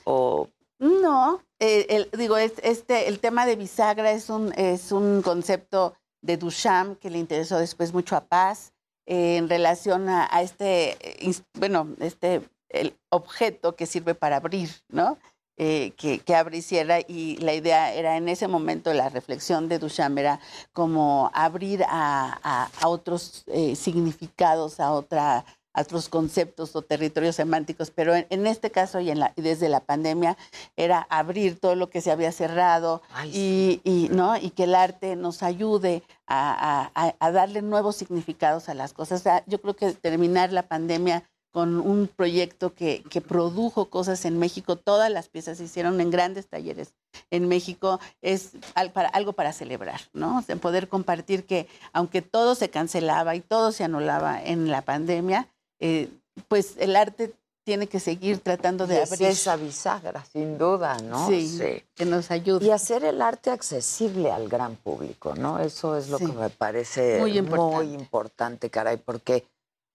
o 0.04 0.48
No, 0.78 1.42
eh, 1.58 1.86
el- 1.90 2.10
digo, 2.18 2.36
es, 2.36 2.52
este, 2.62 3.08
el 3.08 3.18
tema 3.18 3.46
de 3.46 3.56
bisagra 3.56 4.12
es 4.12 4.30
un, 4.30 4.52
es 4.56 4.92
un 4.92 5.22
concepto 5.22 5.94
de 6.22 6.36
Duchamp 6.36 6.98
que 7.00 7.10
le 7.10 7.18
interesó 7.18 7.58
después 7.58 7.92
mucho 7.92 8.14
a 8.16 8.24
Paz 8.26 8.72
eh, 9.06 9.36
en 9.38 9.48
relación 9.48 10.08
a, 10.08 10.28
a 10.30 10.42
este, 10.42 10.96
eh, 11.00 11.32
bueno, 11.54 11.88
este, 11.98 12.42
el 12.68 12.96
objeto 13.10 13.74
que 13.74 13.86
sirve 13.86 14.14
para 14.14 14.36
abrir, 14.36 14.70
¿no? 14.88 15.18
Eh, 15.60 15.92
que, 15.96 16.20
que 16.20 16.36
abre 16.36 16.58
y 16.58 16.62
cierra 16.62 17.00
y 17.00 17.36
la 17.38 17.52
idea 17.52 17.92
era 17.92 18.16
en 18.16 18.28
ese 18.28 18.46
momento, 18.46 18.94
la 18.94 19.08
reflexión 19.08 19.68
de 19.68 19.80
Duchamp 19.80 20.16
era 20.16 20.38
como 20.72 21.32
abrir 21.34 21.82
a, 21.82 22.38
a- 22.44 22.70
a 22.80 22.86
otros 22.88 23.42
eh, 23.48 23.74
significados, 23.74 24.78
a 24.80 24.92
otra 24.92 25.44
a 25.74 25.82
otros 25.82 26.08
conceptos 26.08 26.74
o 26.74 26.82
territorios 26.82 27.36
semánticos, 27.36 27.90
pero 27.90 28.14
en, 28.14 28.26
en 28.30 28.46
este 28.46 28.70
caso 28.70 28.98
y, 29.00 29.10
en 29.10 29.20
la, 29.20 29.32
y 29.36 29.42
desde 29.42 29.68
la 29.68 29.80
pandemia 29.80 30.36
era 30.76 31.06
abrir 31.10 31.58
todo 31.60 31.74
lo 31.76 31.88
que 31.90 32.00
se 32.00 32.10
había 32.10 32.32
cerrado 32.32 33.02
y, 33.36 33.80
y, 33.84 34.08
¿no? 34.10 34.36
y 34.36 34.50
que 34.50 34.64
el 34.64 34.74
arte 34.74 35.14
nos 35.14 35.42
ayude 35.42 36.02
a, 36.26 36.90
a- 36.94 37.08
a- 37.08 37.14
a 37.20 37.30
darle 37.32 37.62
nuevos 37.62 37.96
significados 37.96 38.68
a 38.68 38.74
las 38.74 38.92
cosas. 38.92 39.20
O 39.20 39.22
sea, 39.22 39.44
yo 39.46 39.60
creo 39.60 39.74
que 39.76 39.92
terminar 39.92 40.52
la 40.52 40.62
pandemia 40.68 41.22
con 41.50 41.80
un 41.80 42.08
proyecto 42.08 42.74
que, 42.74 43.02
que 43.10 43.20
produjo 43.20 43.86
cosas 43.86 44.24
en 44.24 44.38
México, 44.38 44.76
todas 44.76 45.10
las 45.10 45.28
piezas 45.28 45.58
se 45.58 45.64
hicieron 45.64 46.00
en 46.00 46.10
grandes 46.10 46.46
talleres 46.46 46.94
en 47.30 47.48
México, 47.48 47.98
es 48.22 48.50
al- 48.74 48.92
para, 48.92 49.08
algo 49.08 49.32
para 49.32 49.52
celebrar, 49.52 50.00
¿no? 50.12 50.38
O 50.38 50.42
sea, 50.42 50.56
poder 50.56 50.88
compartir 50.88 51.46
que 51.46 51.66
aunque 51.92 52.22
todo 52.22 52.54
se 52.54 52.68
cancelaba 52.70 53.34
y 53.34 53.40
todo 53.40 53.72
se 53.72 53.84
anulaba 53.84 54.42
en 54.42 54.70
la 54.70 54.82
pandemia, 54.82 55.48
eh, 55.80 56.08
pues 56.48 56.74
el 56.78 56.94
arte 56.96 57.32
tiene 57.64 57.86
que 57.86 58.00
seguir 58.00 58.38
tratando 58.38 58.86
de 58.86 59.02
es 59.02 59.12
abrir. 59.12 59.28
esa 59.28 59.56
bisagra, 59.56 60.24
sin 60.32 60.56
duda, 60.56 60.96
¿no? 61.02 61.28
Sí, 61.28 61.82
que 61.94 62.04
nos 62.06 62.30
ayude. 62.30 62.64
Y 62.64 62.70
hacer 62.70 63.04
el 63.04 63.20
arte 63.20 63.50
accesible 63.50 64.30
al 64.30 64.48
gran 64.48 64.76
público, 64.76 65.34
¿no? 65.34 65.58
Eso 65.58 65.96
es 65.96 66.08
lo 66.08 66.16
Sí. 66.18 66.26
que 66.26 66.32
me 66.32 66.48
parece 66.50 67.18
Muy 67.20 67.36
importante. 67.36 68.70
caray, 68.70 68.96
porque 68.96 69.44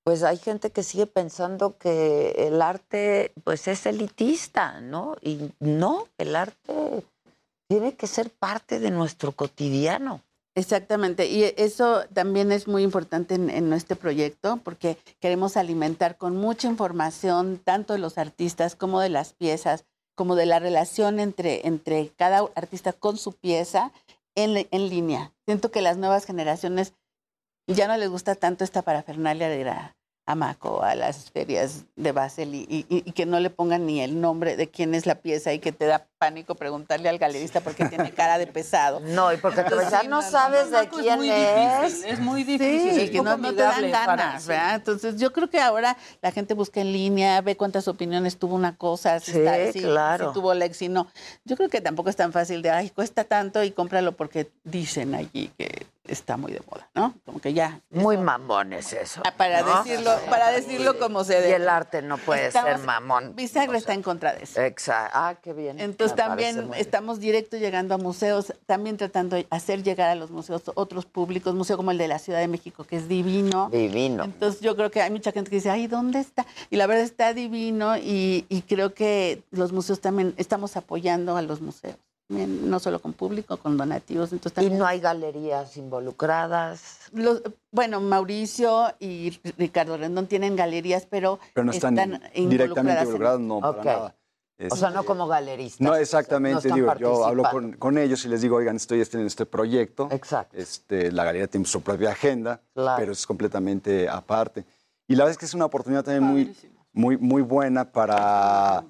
pues 0.04 0.24
hay 0.24 0.38
gente 0.38 0.72
que 0.72 0.84
sigue 0.84 1.08
pensando 1.08 1.78
que 1.78 2.32
el 2.38 2.62
arte 2.62 3.32
pues 3.44 3.68
es 3.68 3.86
elitista, 3.86 4.82
¿no? 4.82 5.16
Y 5.22 5.52
no, 5.60 6.08
el 6.18 6.36
arte 6.36 7.04
tiene 7.70 7.96
que 7.96 8.08
ser 8.08 8.30
parte 8.30 8.80
de 8.80 8.92
nuestro 8.92 9.32
cotidiano. 9.32 10.22
Exactamente, 10.56 11.26
y 11.26 11.52
eso 11.58 12.04
también 12.14 12.52
es 12.52 12.68
muy 12.68 12.84
importante 12.84 13.34
en, 13.34 13.74
este 13.74 13.96
proyecto 13.96 14.58
porque 14.58 15.00
queremos 15.20 15.58
alimentar 15.58 16.16
con 16.16 16.36
mucha 16.36 16.68
información 16.68 17.60
tanto 17.64 17.94
de 17.94 18.00
los 18.00 18.20
artistas 18.20 18.76
como 18.76 19.00
de 19.00 19.10
las 19.10 19.34
piezas, 19.34 19.86
como 20.16 20.36
de 20.36 20.46
la 20.46 20.60
relación 20.60 21.20
entre, 21.20 21.66
entre 21.66 22.10
cada 22.10 22.48
artista 22.54 22.94
con 22.94 23.18
su 23.18 23.32
pieza 23.32 23.92
en, 24.36 24.68
en 24.70 24.90
línea. 24.90 25.32
Siento 25.48 25.72
que 25.72 25.82
las 25.82 25.98
nuevas 25.98 26.26
generaciones 26.26 26.94
ya 27.68 27.88
no 27.88 27.98
les 27.98 28.10
gusta 28.10 28.36
tanto 28.36 28.64
esta 28.64 28.82
parafernalia 28.82 29.50
de 29.50 29.60
ir 29.60 29.70
a, 29.70 29.96
a 30.26 30.36
Maco, 30.36 30.84
a 30.84 30.96
las 30.96 31.32
ferias 31.32 31.84
de 31.98 32.12
Basel 32.14 32.56
y, 32.56 32.66
y- 32.70 32.86
y 32.90 33.12
que 33.12 33.26
no 33.26 33.40
le 33.42 33.50
pongan 33.50 33.86
ni 33.86 34.00
el 34.02 34.22
nombre 34.22 34.56
de 34.56 34.70
quién 34.70 34.96
es 34.96 35.06
la 35.06 35.16
pieza 35.16 35.52
y 35.52 35.60
que 35.60 35.74
te 35.74 35.86
da 35.86 36.08
pánico 36.18 36.56
preguntarle 36.56 37.10
al 37.10 37.18
galerista 37.18 37.60
porque 37.60 37.86
tiene 37.90 38.12
cara 38.12 38.38
de 38.38 38.48
pesado. 38.48 39.00
No, 39.04 39.34
y 39.34 39.38
porque 39.38 39.64
te 39.64 39.76
ya 39.92 40.04
no 40.04 40.22
sabes 40.22 40.72
de 40.72 40.88
quién 40.88 41.22
es. 41.24 41.92
difícil, 41.92 42.10
es 42.10 42.20
muy 42.20 42.44
Sí, 42.46 42.58
difícil, 42.58 43.00
es 43.02 43.10
que 43.12 43.22
no, 43.22 43.36
no 43.38 43.50
te 43.54 43.62
dan 43.62 43.92
para- 43.92 44.06
ganas, 44.06 44.44
sí. 44.44 44.48
¿verdad? 44.50 44.76
Entonces, 44.76 45.18
yo 45.20 45.34
creo 45.34 45.50
que 45.50 45.60
ahora 45.60 45.98
la 46.22 46.32
gente 46.32 46.54
busca 46.54 46.80
en 46.80 46.94
línea, 46.94 47.42
ve 47.42 47.58
cuántas 47.58 47.90
opiniones 47.90 48.38
tuvo 48.38 48.56
una 48.56 48.78
cosa, 48.78 49.20
si, 49.20 49.34
Sí, 49.34 49.40
está- 49.40 49.72
si- 49.74 49.82
claro. 49.82 50.30
si 50.30 50.34
tuvo 50.34 50.54
like, 50.54 50.74
si 50.74 50.88
no. 50.88 51.08
Yo 51.44 51.58
creo 51.58 51.68
que 51.68 51.82
tampoco 51.82 52.10
es 52.10 52.16
tan 52.16 52.32
fácil 52.32 52.62
de, 52.62 52.70
ay, 52.70 52.90
cuesta 52.92 53.26
tanto 53.26 53.62
y 53.62 53.72
cómpralo 53.72 54.14
porque 54.14 54.50
dicen 54.64 55.16
allí 55.16 55.52
que 55.58 55.86
está 56.06 56.36
muy 56.38 56.52
de 56.52 56.62
moda, 56.70 56.90
¿no? 56.94 57.14
Como 57.26 57.40
que 57.40 57.54
ya. 57.54 57.80
Muy 57.90 58.18
mamón 58.18 58.74
es 58.74 58.92
eso. 58.94 59.22
Ah, 59.26 59.34
Para 59.38 59.62
¿no? 59.62 59.84
decirlo, 59.84 60.12
para 60.30 60.50
decirlo 60.52 61.00
como 61.00 61.24
se 61.24 61.38
Y 61.40 61.42
debe. 61.42 61.56
el 61.56 61.70
arte 61.70 62.02
no 62.02 62.18
puede 62.18 62.52
ser 62.52 62.78
mamón. 62.80 63.36
Bisagra 63.36 63.78
está 63.78 63.94
en 63.94 64.02
contra 64.04 64.34
de 64.34 64.44
eso. 64.44 64.62
Exacto. 64.62 65.12
Ah, 65.18 65.36
qué 65.42 65.54
bien. 65.54 65.80
Entonces 65.80 66.18
Me 66.18 66.24
también 66.24 66.72
estamos 66.76 67.20
directo 67.20 67.58
llegando 67.58 67.96
a 67.96 67.98
museos, 67.98 68.54
también 68.66 68.98
tratando 68.98 69.36
de 69.38 69.48
hacer 69.50 69.84
llegar 69.84 70.10
a 70.10 70.16
los 70.16 70.30
museos 70.32 70.64
otros 70.76 71.06
públicos, 71.06 71.54
museo 71.56 71.78
como 71.78 71.92
el 71.92 71.98
de 71.98 72.08
la 72.10 72.20
Ciudad 72.20 72.40
de 72.40 72.48
México, 72.48 72.84
que 72.84 72.98
es 72.98 73.08
divino. 73.08 73.70
Divino. 73.72 74.24
Entonces 74.26 74.60
yo 74.62 74.76
creo 74.76 74.92
que 74.92 75.02
hay 75.02 75.12
mucha 75.12 75.32
gente 75.32 75.50
que 75.50 75.58
dice, 75.58 75.70
ay, 75.70 75.88
¿dónde 75.88 76.20
está? 76.20 76.46
Y 76.70 76.76
la 76.76 76.88
verdad 76.88 77.04
está 77.06 77.34
divino 77.34 77.98
y, 77.98 78.46
y 78.50 78.62
creo 78.64 78.94
que 78.94 79.44
los 79.52 79.72
museos 79.72 80.02
también 80.02 80.34
estamos 80.38 80.76
apoyando 80.76 81.38
a 81.38 81.42
los 81.42 81.62
museos, 81.62 81.96
no 82.30 82.80
solo 82.80 83.00
con 83.02 83.14
público, 83.14 83.58
con 83.58 83.78
donativos. 83.78 84.32
Entonces, 84.34 84.64
Y 84.64 84.70
no 84.70 84.86
hay 84.86 85.00
galerías 85.00 85.76
involucradas. 85.78 87.10
los, 87.12 87.42
bueno, 87.72 88.00
Mauricio 88.00 88.94
y 89.00 89.40
Ricardo 89.58 89.98
Rendón 89.98 90.28
tienen 90.28 90.56
galerías, 90.56 91.06
pero, 91.10 91.40
Pero 91.54 91.66
no 91.66 91.72
están, 91.72 91.96
directamente 92.34 93.02
involucrados, 93.04 93.40
no, 93.42 93.60
para 93.60 93.84
nada. 93.84 94.16
O 94.72 94.76
sea, 94.76 94.88
Este, 94.90 94.98
no 94.98 95.04
como 95.04 95.28
galeristas. 95.28 95.82
No, 95.82 95.96
exactamente, 95.96 96.60
están 96.68 96.76
digo, 96.80 96.96
yo 96.98 97.26
hablo 97.26 97.44
con 97.80 97.98
ellos 97.98 98.24
y 98.24 98.30
les 98.30 98.42
digo, 98.42 98.56
oigan, 98.58 98.76
estoy 98.78 99.02
este- 99.02 99.20
en 99.20 99.26
este 99.26 99.46
proyecto. 99.46 100.08
Exacto. 100.12 100.56
Este, 100.56 101.12
la 101.12 101.24
galería 101.26 101.48
tiene 101.48 101.66
su 101.66 101.82
propia 101.82 102.12
agenda, 102.12 102.62
Claro. 102.74 102.96
pero 103.00 103.12
es 103.12 103.26
completamente 103.26 104.08
aparte. 104.08 104.64
Y 105.08 105.16
la 105.16 105.24
verdad 105.26 105.32
es 105.32 105.38
que 105.38 105.46
es 105.46 105.54
una 105.54 105.66
oportunidad 105.66 106.04
también 106.04 106.24
muy, 106.24 106.56
muy, 106.94 107.18
muy 107.18 107.42
buena 107.42 107.92
para 107.92 108.86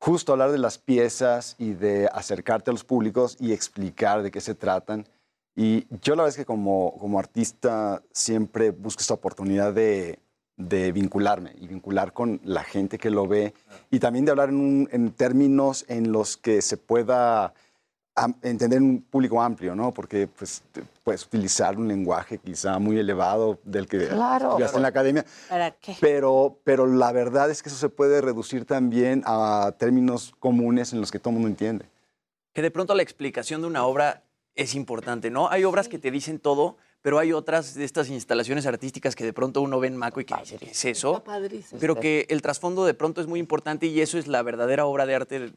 justo 0.00 0.32
hablar 0.32 0.50
de 0.50 0.58
las 0.58 0.78
piezas 0.78 1.54
y 1.58 1.74
de 1.74 2.08
acercarte 2.12 2.70
a 2.70 2.72
los 2.72 2.84
públicos 2.84 3.36
y 3.38 3.52
explicar 3.52 4.22
de 4.22 4.30
qué 4.30 4.40
se 4.40 4.54
tratan. 4.54 5.06
Y 5.54 5.86
yo 6.02 6.16
la 6.16 6.22
verdad 6.22 6.28
es 6.28 6.36
que 6.36 6.46
como, 6.46 6.96
como 6.98 7.18
artista 7.18 8.02
siempre 8.12 8.70
busco 8.70 9.02
esta 9.02 9.14
oportunidad 9.14 9.74
de, 9.74 10.18
de 10.56 10.92
vincularme 10.92 11.52
y 11.60 11.66
vincular 11.66 12.12
con 12.14 12.40
la 12.44 12.64
gente 12.64 12.96
que 12.98 13.10
lo 13.10 13.26
ve 13.26 13.52
y 13.90 13.98
también 13.98 14.24
de 14.24 14.30
hablar 14.30 14.48
en, 14.48 14.88
en 14.90 15.12
términos 15.12 15.84
en 15.88 16.12
los 16.12 16.38
que 16.38 16.62
se 16.62 16.78
pueda 16.78 17.52
entender 18.42 18.82
un 18.82 19.00
público 19.02 19.40
amplio, 19.40 19.74
¿no? 19.74 19.92
Porque 19.92 20.26
pues 20.26 20.62
puedes 21.02 21.24
utilizar 21.24 21.76
un 21.78 21.88
lenguaje 21.88 22.38
quizá 22.38 22.78
muy 22.78 22.98
elevado 22.98 23.58
del 23.64 23.86
que 23.86 24.08
Claro. 24.08 24.48
estudiaste 24.48 24.76
en 24.76 24.82
la 24.82 24.88
academia, 24.88 25.24
¿Para 25.48 25.70
qué? 25.72 25.96
pero, 26.00 26.58
pero 26.64 26.86
la 26.86 27.12
verdad 27.12 27.50
es 27.50 27.62
que 27.62 27.68
eso 27.68 27.78
se 27.78 27.88
puede 27.88 28.20
reducir 28.20 28.64
también 28.66 29.22
a 29.26 29.72
términos 29.78 30.34
comunes 30.38 30.92
en 30.92 31.00
los 31.00 31.10
que 31.10 31.18
todo 31.18 31.30
el 31.30 31.34
mundo 31.34 31.48
entiende. 31.48 31.86
que 32.52 32.62
de 32.62 32.70
pronto 32.70 32.94
la 32.94 33.02
explicación 33.02 33.60
de 33.62 33.68
una 33.68 33.84
obra 33.86 34.24
es 34.56 34.74
importante, 34.74 35.30
¿no? 35.30 35.48
Hay 35.48 35.64
obras 35.64 35.88
que 35.88 35.98
te 35.98 36.10
dicen 36.10 36.38
todo, 36.40 36.76
pero 37.02 37.18
hay 37.18 37.32
otras 37.32 37.74
de 37.74 37.84
estas 37.84 38.08
instalaciones 38.08 38.66
artísticas 38.66 39.14
que 39.16 39.24
de 39.24 39.32
pronto 39.32 39.62
uno 39.62 39.80
ve 39.80 39.88
en 39.88 39.96
Maco 39.96 40.20
y 40.20 40.24
que 40.24 40.34
dice, 40.36 40.58
¿qué 40.58 40.70
es 40.70 40.84
eso? 40.84 41.22
Pero 41.78 41.96
que 41.96 42.26
el 42.28 42.42
trasfondo 42.42 42.84
de 42.84 42.94
pronto 42.94 43.20
es 43.20 43.26
muy 43.26 43.40
importante 43.40 43.86
y 43.86 44.00
eso 44.00 44.18
es 44.18 44.26
la 44.26 44.42
verdadera 44.42 44.86
obra 44.86 45.06
de 45.06 45.14
arte 45.14 45.52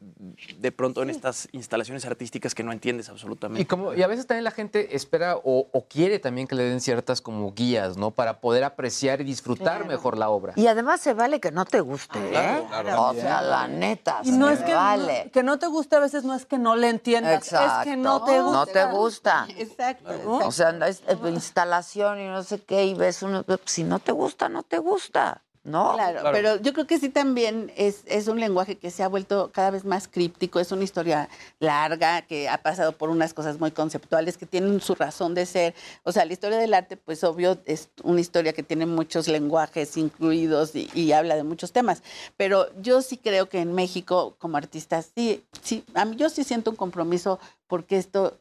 de, 0.58 0.72
pronto 0.72 1.02
en 1.02 1.10
estas 1.10 1.48
instalaciones 1.52 2.04
artísticas 2.06 2.54
que 2.54 2.62
no 2.62 2.72
entiendes 2.72 3.08
absolutamente. 3.08 3.62
Y, 3.62 3.64
como, 3.66 3.94
y 3.94 4.02
a 4.02 4.06
veces 4.06 4.26
también 4.26 4.44
la 4.44 4.50
gente 4.50 4.96
espera 4.96 5.36
o, 5.36 5.68
o 5.70 5.86
quiere 5.86 6.18
también 6.18 6.46
que 6.46 6.54
le 6.54 6.64
den 6.64 6.80
ciertas 6.80 7.20
como 7.20 7.52
guías, 7.52 7.96
¿no? 7.96 8.10
Para 8.10 8.40
poder 8.40 8.64
apreciar 8.64 9.20
y 9.20 9.24
disfrutar 9.24 9.86
mejor 9.86 10.16
la 10.16 10.30
obra. 10.30 10.54
Y 10.56 10.66
además 10.66 11.00
se 11.00 11.14
vale 11.14 11.40
que 11.40 11.52
no 11.52 11.64
te 11.64 11.80
guste, 11.80 12.18
¿eh? 12.18 12.30
claro, 12.30 12.66
claro. 12.68 13.02
O 13.10 13.14
sea, 13.14 13.42
la 13.42 13.68
neta, 13.68 14.20
Y 14.24 14.32
no 14.32 14.48
se 14.48 14.54
es 14.54 14.60
que, 14.62 14.74
vale. 14.74 15.24
no, 15.26 15.30
que 15.30 15.42
no 15.42 15.58
te 15.58 15.66
guste 15.66 15.96
a 15.96 16.00
veces, 16.00 16.24
no 16.24 16.34
es 16.34 16.46
que 16.46 16.58
no 16.58 16.76
le 16.76 16.88
entiendas, 16.88 17.44
Exacto. 17.44 17.80
es 17.80 17.94
que 17.94 17.96
no 17.96 18.24
te 18.24 18.40
gusta. 18.40 18.58
No 18.58 18.66
te 18.66 18.84
gusta. 18.86 19.46
Exacto. 19.56 20.38
O 20.46 20.52
sea, 20.52 20.72
no 20.72 20.86
es 20.86 21.02
eh, 21.06 21.16
instalación 21.34 22.20
y 22.20 22.26
no 22.26 22.42
sé 22.42 22.60
qué, 22.62 22.86
y 22.86 22.94
ves 22.94 23.22
uno, 23.22 23.44
si 23.64 23.84
no 23.84 23.98
te 23.98 24.12
gusta, 24.12 24.48
no 24.48 24.62
te 24.62 24.78
gusta, 24.78 25.42
¿no? 25.64 25.94
Claro, 25.94 26.20
pero 26.30 26.60
yo 26.60 26.74
creo 26.74 26.86
que 26.86 26.98
sí 26.98 27.08
también 27.08 27.72
es, 27.76 28.02
es 28.04 28.28
un 28.28 28.38
lenguaje 28.38 28.76
que 28.76 28.90
se 28.90 29.02
ha 29.02 29.08
vuelto 29.08 29.50
cada 29.52 29.70
vez 29.70 29.84
más 29.84 30.06
críptico, 30.08 30.60
es 30.60 30.70
una 30.72 30.84
historia 30.84 31.30
larga 31.58 32.22
que 32.22 32.48
ha 32.50 32.58
pasado 32.58 32.92
por 32.92 33.08
unas 33.08 33.32
cosas 33.32 33.58
muy 33.58 33.70
conceptuales 33.70 34.36
que 34.36 34.44
tienen 34.44 34.80
su 34.82 34.94
razón 34.94 35.34
de 35.34 35.46
ser. 35.46 35.74
O 36.02 36.12
sea, 36.12 36.26
la 36.26 36.34
historia 36.34 36.58
del 36.58 36.74
arte, 36.74 36.98
pues 36.98 37.24
obvio, 37.24 37.58
es 37.64 37.88
una 38.02 38.20
historia 38.20 38.52
que 38.52 38.62
tiene 38.62 38.84
muchos 38.84 39.26
lenguajes 39.26 39.96
incluidos 39.96 40.74
y, 40.76 40.90
y 40.94 41.12
habla 41.12 41.34
de 41.34 41.44
muchos 41.44 41.72
temas. 41.72 42.02
Pero 42.36 42.68
yo 42.82 43.00
sí 43.00 43.16
creo 43.16 43.48
que 43.48 43.60
en 43.60 43.72
México, 43.72 44.36
como 44.38 44.58
artista, 44.58 45.00
sí, 45.02 45.44
sí, 45.62 45.82
a 45.94 46.04
mí 46.04 46.16
yo 46.16 46.28
sí 46.28 46.44
siento 46.44 46.70
un 46.70 46.76
compromiso 46.76 47.40
porque 47.66 47.96
esto 47.96 48.38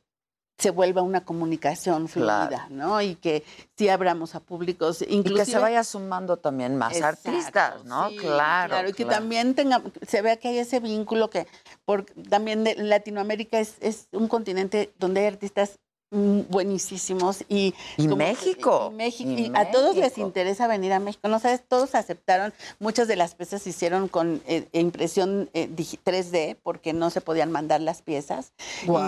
se 0.63 0.71
vuelva 0.71 1.01
una 1.01 1.25
comunicación 1.25 2.07
fluida, 2.07 2.47
Claro. 2.47 2.65
¿no? 2.69 3.01
Y 3.01 3.15
que 3.15 3.43
sí 3.77 3.89
abramos 3.89 4.33
a 4.33 4.39
públicos, 4.39 5.01
Y 5.01 5.13
inclusive 5.15 5.45
que 5.45 5.51
se 5.51 5.57
vaya 5.59 5.83
sumando 5.83 6.37
también 6.37 6.77
más 6.77 6.95
Exacto, 6.95 7.29
artistas, 7.31 7.83
¿no? 7.83 8.07
sí, 8.09 8.15
claro. 8.17 8.87
y 8.87 8.93
que 8.93 9.03
claro. 9.03 9.19
también 9.19 9.55
tenga, 9.55 9.81
se 10.07 10.21
vea 10.21 10.37
que 10.37 10.47
hay 10.47 10.59
ese 10.59 10.79
vínculo 10.79 11.29
que 11.29 11.47
por, 11.83 12.05
también 12.29 12.63
de- 12.63 12.75
Latinoamérica 12.75 13.59
es, 13.59 13.75
es 13.81 14.07
un 14.13 14.29
continente 14.29 14.93
donde 14.99 15.19
hay 15.19 15.27
artistas 15.27 15.79
buenísimos 16.13 17.43
y, 17.49 17.73
Y 17.97 18.07
México, 18.07 18.89
y 18.91 18.95
México 18.95 19.29
y 19.31 19.47
y 19.47 19.51
a 19.55 19.71
todos 19.71 19.95
les 19.95 20.17
interesa 20.17 20.67
venir 20.67 20.93
a 20.93 20.99
México 20.99 21.27
no 21.27 21.39
sabes 21.39 21.61
todos 21.67 21.95
aceptaron 21.95 22.53
muchas 22.79 23.07
de 23.07 23.15
las 23.15 23.35
piezas 23.35 23.61
se 23.63 23.69
hicieron 23.71 24.07
con 24.07 24.41
eh, 24.47 24.67
impresión 24.73 25.49
eh, 25.53 25.67
digi- 25.69 25.99
3D 26.03 26.57
porque 26.61 26.93
no 26.93 27.09
se 27.09 27.21
podían 27.21 27.51
mandar 27.51 27.81
las 27.81 28.01
piezas. 28.01 28.53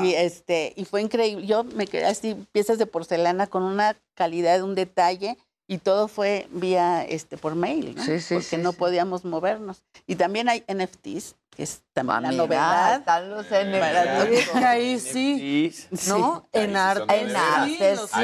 Y 0.03 0.14
este 0.14 0.73
y 0.76 0.86
fue 0.86 1.02
increíble 1.02 1.45
yo 1.45 1.64
me 1.64 1.88
quedé 1.88 2.06
así 2.06 2.36
piezas 2.52 2.77
de 2.77 2.86
porcelana 2.86 3.48
con 3.48 3.64
una 3.64 3.95
calidad 4.15 4.61
un 4.64 4.76
detalle 4.76 5.38
y 5.67 5.79
todo 5.79 6.07
fue 6.07 6.47
vía 6.51 7.03
este 7.03 7.37
por 7.37 7.55
mail 7.55 7.95
¿no? 7.95 8.03
Sí, 8.03 8.19
sí, 8.19 8.35
porque 8.35 8.47
sí, 8.47 8.57
no 8.57 8.71
sí. 8.71 8.77
podíamos 8.77 9.25
movernos 9.25 9.83
y 10.05 10.15
también 10.15 10.49
hay 10.49 10.63
NFTs 10.71 11.35
que 11.55 11.63
es 11.63 11.81
también 11.93 12.23
la 12.23 12.29
Mira, 12.29 12.43
novedad 12.43 12.99
están 12.99 13.29
los 13.29 13.45
Para 13.47 14.25
NFTs. 14.25 14.55
Ahí 14.55 14.99
sí. 14.99 15.73
¿No? 16.07 16.47
En 16.51 16.75
arte. 16.75 17.21
En 17.21 17.35
arte, 17.35 17.95
sí. 17.95 18.19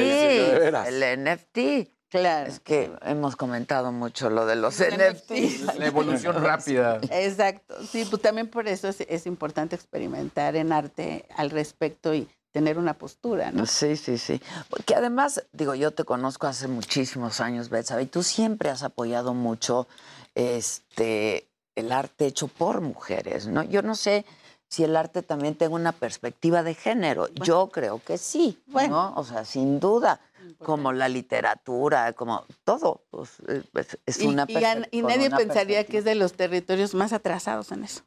El 0.87 1.23
NFT. 1.23 1.89
Claro. 2.09 2.49
Es 2.49 2.59
que 2.59 2.91
hemos 3.03 3.37
comentado 3.37 3.93
mucho 3.93 4.29
lo 4.29 4.45
de 4.45 4.57
los 4.57 4.81
NFTs. 4.81 5.77
La 5.77 5.85
evolución 5.85 6.43
rápida. 6.43 6.99
Exacto, 7.09 7.75
sí, 7.89 8.05
pues 8.09 8.21
también 8.21 8.49
por 8.49 8.67
eso 8.67 8.89
es, 8.89 8.99
es 8.99 9.25
importante 9.25 9.77
experimentar 9.77 10.57
en 10.57 10.73
arte 10.73 11.25
al 11.37 11.51
respecto 11.51 12.13
y 12.13 12.27
tener 12.51 12.77
una 12.77 12.93
postura, 12.95 13.51
¿no? 13.51 13.65
Sí, 13.65 13.95
sí, 13.95 14.17
sí. 14.17 14.41
Porque 14.69 14.95
además, 14.95 15.43
digo, 15.53 15.73
yo 15.75 15.91
te 15.91 16.03
conozco 16.03 16.47
hace 16.47 16.67
muchísimos 16.67 17.39
años, 17.39 17.69
Betsabe, 17.69 18.03
y 18.03 18.07
tú 18.07 18.23
siempre 18.23 18.69
has 18.69 18.83
apoyado 18.83 19.33
mucho 19.33 19.87
este 20.35 21.47
el 21.75 21.91
arte 21.91 22.25
hecho 22.25 22.47
por 22.49 22.81
mujeres, 22.81 23.47
¿no? 23.47 23.63
Yo 23.63 23.81
no 23.81 23.95
sé 23.95 24.25
si 24.67 24.83
el 24.83 24.95
arte 24.95 25.21
también 25.21 25.55
tenga 25.55 25.75
una 25.75 25.91
perspectiva 25.93 26.63
de 26.63 26.73
género. 26.75 27.27
Yo 27.45 27.69
creo 27.71 28.01
que 28.03 28.17
sí, 28.17 28.61
¿no? 28.67 29.13
O 29.15 29.23
sea, 29.23 29.45
sin 29.45 29.79
duda, 29.79 30.19
como 30.57 30.91
la 30.93 31.07
literatura, 31.09 32.11
como 32.13 32.45
todo, 32.65 33.03
pues, 33.09 33.31
eh, 33.47 33.63
es, 33.73 33.97
es 34.05 34.17
Y, 34.19 34.27
una 34.27 34.45
y 34.47 34.63
a- 34.63 34.87
y 34.91 35.01
nadie 35.01 35.27
una 35.27 35.37
pensaría 35.37 35.85
que 35.85 35.97
es 35.99 36.03
de 36.05 36.15
los 36.15 36.33
territorios 36.33 36.93
más 36.93 37.13
atrasados 37.13 37.71
en 37.71 37.83
eso. 37.85 38.01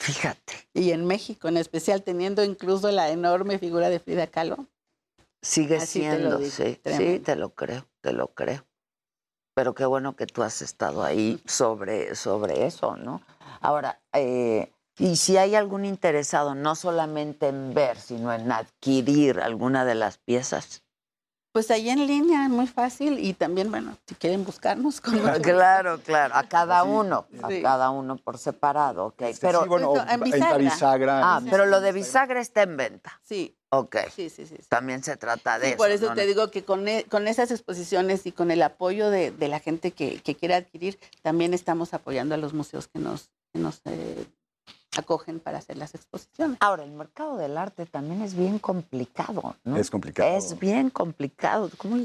Fíjate. 0.00 0.54
Y 0.72 0.92
en 0.92 1.06
México 1.06 1.48
en 1.48 1.58
especial, 1.58 2.02
teniendo 2.02 2.42
incluso 2.42 2.90
la 2.90 3.10
enorme 3.10 3.58
figura 3.58 3.90
de 3.90 4.00
Frida 4.00 4.26
Kahlo. 4.26 4.66
Sigue 5.42 5.76
Así 5.76 6.00
siendo, 6.00 6.38
digo, 6.38 6.50
sí, 6.50 6.80
sí, 6.84 7.18
te 7.20 7.36
lo 7.36 7.50
creo, 7.54 7.86
te 8.00 8.12
lo 8.12 8.28
creo. 8.28 8.66
Pero 9.54 9.74
qué 9.74 9.84
bueno 9.84 10.16
que 10.16 10.26
tú 10.26 10.42
has 10.42 10.62
estado 10.62 11.02
ahí 11.02 11.42
sobre, 11.44 12.14
sobre 12.14 12.66
eso, 12.66 12.96
¿no? 12.96 13.20
Ahora, 13.60 14.00
eh, 14.14 14.72
y 14.98 15.16
si 15.16 15.36
hay 15.36 15.54
algún 15.54 15.84
interesado, 15.84 16.54
no 16.54 16.74
solamente 16.74 17.48
en 17.48 17.74
ver, 17.74 17.98
sino 17.98 18.32
en 18.32 18.50
adquirir 18.52 19.40
alguna 19.40 19.84
de 19.84 19.94
las 19.94 20.16
piezas. 20.16 20.82
Pues 21.52 21.68
ahí 21.72 21.90
en 21.90 22.06
línea, 22.06 22.48
muy 22.48 22.66
fácil. 22.68 23.18
Y 23.18 23.34
también, 23.34 23.70
bueno, 23.70 23.96
si 24.06 24.14
quieren 24.14 24.44
buscarnos 24.44 25.00
con 25.00 25.18
Claro, 25.42 25.98
claro, 26.00 26.34
a 26.36 26.44
cada 26.44 26.82
Sí, 26.84 26.88
uno, 26.90 27.26
a 27.42 27.48
cada 27.62 27.90
uno 27.90 28.16
por 28.16 28.38
separado, 28.38 29.06
ok. 29.06 29.22
Este, 29.22 29.46
pero, 29.46 29.62
sí, 29.62 29.68
bueno, 29.68 29.94
en 29.96 30.08
en 30.10 30.20
bisagra. 30.20 30.58
bisagra. 30.58 31.20
ah, 31.36 31.40
pero 31.50 31.66
lo 31.66 31.80
de 31.80 31.92
bisagra 31.92 32.40
está 32.40 32.62
en 32.62 32.76
venta. 32.76 33.20
Sí. 33.24 33.56
Ok. 33.72 33.96
Sí, 34.14 34.30
sí, 34.30 34.46
sí. 34.46 34.56
También 34.68 35.02
se 35.04 35.16
trata 35.16 35.58
de 35.58 35.66
Sí, 35.66 35.70
eso. 35.72 35.78
por 35.78 35.90
eso 35.90 36.08
¿no? 36.08 36.14
te 36.14 36.26
digo 36.26 36.50
que 36.50 36.64
con, 36.64 36.88
e- 36.88 37.04
con 37.04 37.28
esas 37.28 37.50
exposiciones 37.52 38.26
y 38.26 38.32
con 38.32 38.50
el 38.50 38.62
apoyo 38.62 39.10
de, 39.10 39.30
de 39.30 39.48
la 39.48 39.60
gente 39.60 39.92
que, 39.92 40.20
que 40.22 40.34
quiere 40.36 40.54
adquirir, 40.56 40.98
también 41.22 41.54
estamos 41.54 41.94
apoyando 41.94 42.34
a 42.34 42.38
los 42.38 42.52
museos 42.52 42.88
que 42.88 42.98
nos, 42.98 43.30
que 43.52 43.60
nos 43.60 43.80
eh, 43.84 44.26
acogen 44.96 45.38
para 45.40 45.58
hacer 45.58 45.76
las 45.78 45.94
exposiciones. 45.94 46.56
Ahora, 46.60 46.84
el 46.84 46.90
mercado 46.90 47.36
del 47.36 47.56
arte 47.56 47.86
también 47.86 48.22
es 48.22 48.34
bien 48.34 48.58
complicado, 48.58 49.54
¿no? 49.64 49.76
Es 49.76 49.90
complicado. 49.90 50.36
Es 50.36 50.58
bien 50.58 50.90
complicado. 50.90 51.70
¿Cómo? 51.76 52.04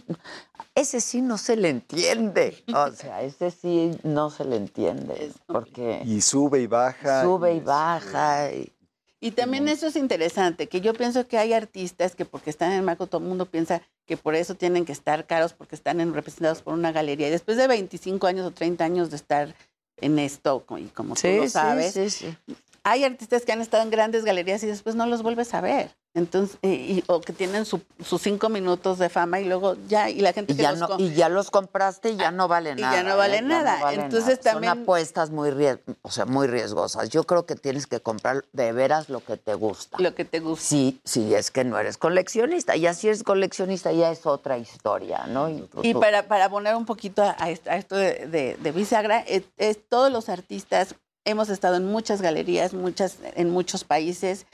Ese 0.76 1.02
sí 1.02 1.22
no 1.22 1.38
se 1.38 1.56
le 1.56 1.70
entiende. 1.70 2.64
O 2.74 2.92
sea, 2.92 3.22
ese 3.24 3.52
sí 3.52 3.92
no 4.04 4.30
se 4.30 4.46
le 4.46 4.58
entiende. 4.58 5.32
Porque 5.48 6.02
Y 6.06 6.22
sube 6.22 6.62
y 6.62 6.68
baja. 6.68 7.24
sube 7.24 7.56
y 7.56 7.60
baja. 7.60 8.52
y- 8.52 8.72
Y 9.20 9.32
también 9.32 9.68
eso 9.68 9.88
es 9.88 9.96
interesante, 9.96 10.68
que 10.68 10.82
yo 10.82 10.94
pienso 10.94 11.28
que 11.28 11.40
hay 11.40 11.54
artistas 11.54 12.16
que 12.16 12.26
porque 12.26 12.52
están 12.52 12.72
en 12.74 12.78
el 12.80 12.84
marco 12.84 13.08
todo 13.08 13.22
el 13.22 13.28
mundo 13.28 13.48
piensa 13.48 13.82
que 14.06 14.18
por 14.18 14.36
eso 14.36 14.54
tienen 14.54 14.86
que 14.86 14.92
estar 14.92 15.26
caros 15.26 15.54
porque 15.54 15.74
están 15.74 16.00
en- 16.00 16.14
representados 16.14 16.62
por 16.62 16.76
una 16.76 16.92
galería. 16.92 17.28
Y 17.30 17.32
después 17.32 17.58
de 17.58 17.68
25 17.68 18.28
años 18.28 18.46
o 18.46 18.52
30 18.52 18.84
años 18.86 19.10
de 19.10 19.16
estar 19.16 19.56
en 20.02 20.20
esto, 20.20 20.64
y 20.78 20.84
como 20.88 21.16
Sí, 21.16 21.30
tú 21.30 21.38
lo 21.38 21.44
sí, 21.44 21.50
sabes, 21.50 21.94
sí, 21.94 22.10
sí. 22.10 22.38
Hay 22.88 23.04
artistas 23.04 23.44
que 23.44 23.52
han 23.52 23.62
estado 23.62 23.82
en 23.84 23.90
grandes 23.90 24.24
galerías 24.24 24.64
y 24.64 24.68
después 24.68 24.96
no 24.96 25.06
los 25.08 25.24
vuelves 25.24 25.54
a 25.56 25.60
ver. 25.62 25.96
Entonces, 26.14 26.58
y- 26.62 26.68
y- 26.70 27.04
o 27.08 27.20
que 27.20 27.34
tienen 27.34 27.66
su- 27.66 27.82
sus 28.02 28.22
cinco 28.22 28.48
minutos 28.48 29.00
de 29.00 29.10
fama 29.10 29.42
y 29.42 29.46
luego 29.46 29.76
ya, 29.90 30.10
y 30.10 30.22
la 30.22 30.32
gente 30.32 30.54
Y 30.54 30.56
que 30.56 30.62
ya, 30.64 30.72
los 30.72 30.80
no, 30.90 30.96
y 30.98 31.14
ya 31.14 31.28
los 31.28 31.52
compraste 31.52 32.12
y 32.12 32.16
ya 32.16 32.32
no 32.32 32.48
vale 32.48 32.72
y 32.72 32.76
nada. 32.82 32.96
ya 32.96 33.04
no 33.04 33.18
vale 33.18 33.38
¿eh? 33.38 33.42
nada. 33.42 33.92
Entonces 33.92 34.40
también- 34.40 34.72
Son 34.74 34.82
apuestas 34.84 35.32
muy, 35.32 35.50
ries- 35.50 35.80
o 36.04 36.12
sea, 36.12 36.26
muy 36.26 36.48
riesgosas. 36.48 37.10
Yo 37.10 37.26
creo 37.26 37.46
que 37.46 37.56
tienes 37.56 37.86
que 37.86 38.00
comprar 38.00 38.46
de 38.54 38.72
veras 38.72 39.10
lo 39.10 39.20
que 39.26 39.36
te 39.36 39.56
gusta. 39.56 39.98
Lo 40.00 40.16
que 40.16 40.24
te 40.24 40.40
gusta. 40.40 40.64
Sí, 40.66 41.02
sí, 41.04 41.34
es 41.36 41.52
que 41.52 41.66
no 41.66 41.78
eres 41.78 41.98
coleccionista. 41.98 42.78
Ya 42.78 42.94
si 42.94 43.08
eres 43.08 43.24
coleccionista 43.24 43.92
ya 43.92 44.10
es 44.12 44.26
otra 44.26 44.58
historia, 44.58 45.26
¿no? 45.28 45.50
Y, 45.50 45.68
Y 45.82 45.94
tú- 45.94 46.00
para, 46.00 46.28
para 46.30 46.50
poner 46.50 46.76
un 46.78 46.86
poquito 46.86 47.24
a, 47.24 47.50
esto, 47.50 47.70
a 47.72 47.76
esto 47.76 47.96
de, 47.98 48.28
de- 48.28 48.56
de 48.62 48.72
bisagra, 48.72 49.20
es, 49.20 49.44
es 49.58 49.80
todos 49.90 50.10
los 50.14 50.30
artistas, 50.30 50.96
hemos 51.26 51.50
estado 51.50 51.76
en 51.76 51.86
muchas 51.86 52.22
galerías, 52.22 52.74
muchas, 52.74 53.18
en 53.36 53.50
muchos 53.50 53.84
países, 53.84 54.46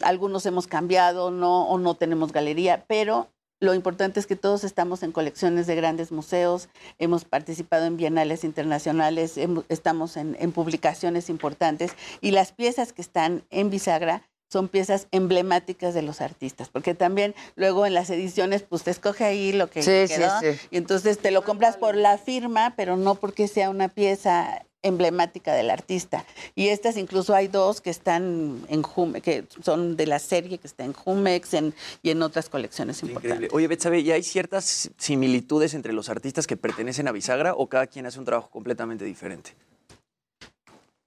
algunos 0.00 0.46
hemos 0.46 0.66
cambiado, 0.66 1.30
no, 1.30 1.64
o 1.68 1.78
no 1.78 1.94
tenemos 1.94 2.32
galería, 2.32 2.84
pero 2.88 3.28
lo 3.62 3.74
importante 3.74 4.18
es 4.18 4.26
que 4.26 4.36
todos 4.36 4.64
estamos 4.64 5.02
en 5.02 5.12
colecciones 5.12 5.66
de 5.66 5.74
grandes 5.74 6.12
museos, 6.12 6.68
hemos 6.98 7.24
participado 7.26 7.84
en 7.84 7.98
bienales 7.98 8.42
internacionales, 8.42 9.36
hemos- 9.36 9.64
estamos 9.68 10.16
en, 10.16 10.36
en 10.40 10.52
publicaciones 10.52 11.28
importantes 11.28 11.92
y 12.22 12.30
las 12.30 12.52
piezas 12.52 12.92
que 12.94 13.02
están 13.02 13.44
en 13.50 13.68
bisagra 13.68 14.22
son 14.50 14.66
piezas 14.68 15.06
emblemáticas 15.12 15.92
de 15.94 16.02
los 16.02 16.20
artistas, 16.22 16.70
porque 16.70 16.94
también 16.94 17.34
luego 17.54 17.84
en 17.86 17.94
las 17.94 18.08
ediciones, 18.10 18.62
pues 18.62 18.82
te 18.82 18.90
escoge 18.90 19.24
ahí 19.24 19.52
lo 19.52 19.68
que 19.70 19.82
Sí, 19.82 20.12
sí, 20.12 20.22
sí. 20.40 20.58
y 20.72 20.76
entonces 20.78 21.18
te 21.18 21.30
lo 21.30 21.44
compras 21.44 21.76
por 21.76 21.94
la 21.94 22.16
firma, 22.18 22.72
pero 22.76 22.96
no 22.96 23.14
porque 23.14 23.46
sea 23.46 23.68
una 23.70 23.88
pieza 23.88 24.64
emblemática 24.82 25.54
del 25.54 25.70
artista. 25.70 26.24
Y 26.54 26.68
estas 26.68 26.96
incluso 26.96 27.34
hay 27.34 27.48
dos 27.48 27.80
que 27.80 27.90
están 27.90 28.62
en 28.68 28.82
Jumex, 28.82 29.22
que 29.24 29.44
son 29.62 29.96
de 29.96 30.06
la 30.06 30.18
serie 30.18 30.58
que 30.58 30.66
está 30.66 30.84
en 30.84 30.92
Jumex 30.92 31.54
en- 31.54 31.74
y 32.02 32.10
en 32.10 32.22
otras 32.22 32.48
colecciones 32.48 33.02
importantes. 33.02 33.30
Increíble. 33.30 33.48
Oye, 33.56 33.68
Betsabe, 33.68 34.00
¿y 34.00 34.10
hay 34.10 34.22
ciertas 34.22 34.90
similitudes 34.96 35.74
entre 35.74 35.92
los 35.92 36.08
artistas 36.08 36.46
que 36.46 36.56
pertenecen 36.56 37.08
a 37.08 37.12
Bisagra 37.12 37.54
o 37.54 37.66
cada 37.68 37.86
quien 37.86 38.06
hace 38.06 38.18
un 38.18 38.24
trabajo 38.24 38.48
completamente 38.50 39.04
diferente? 39.04 39.54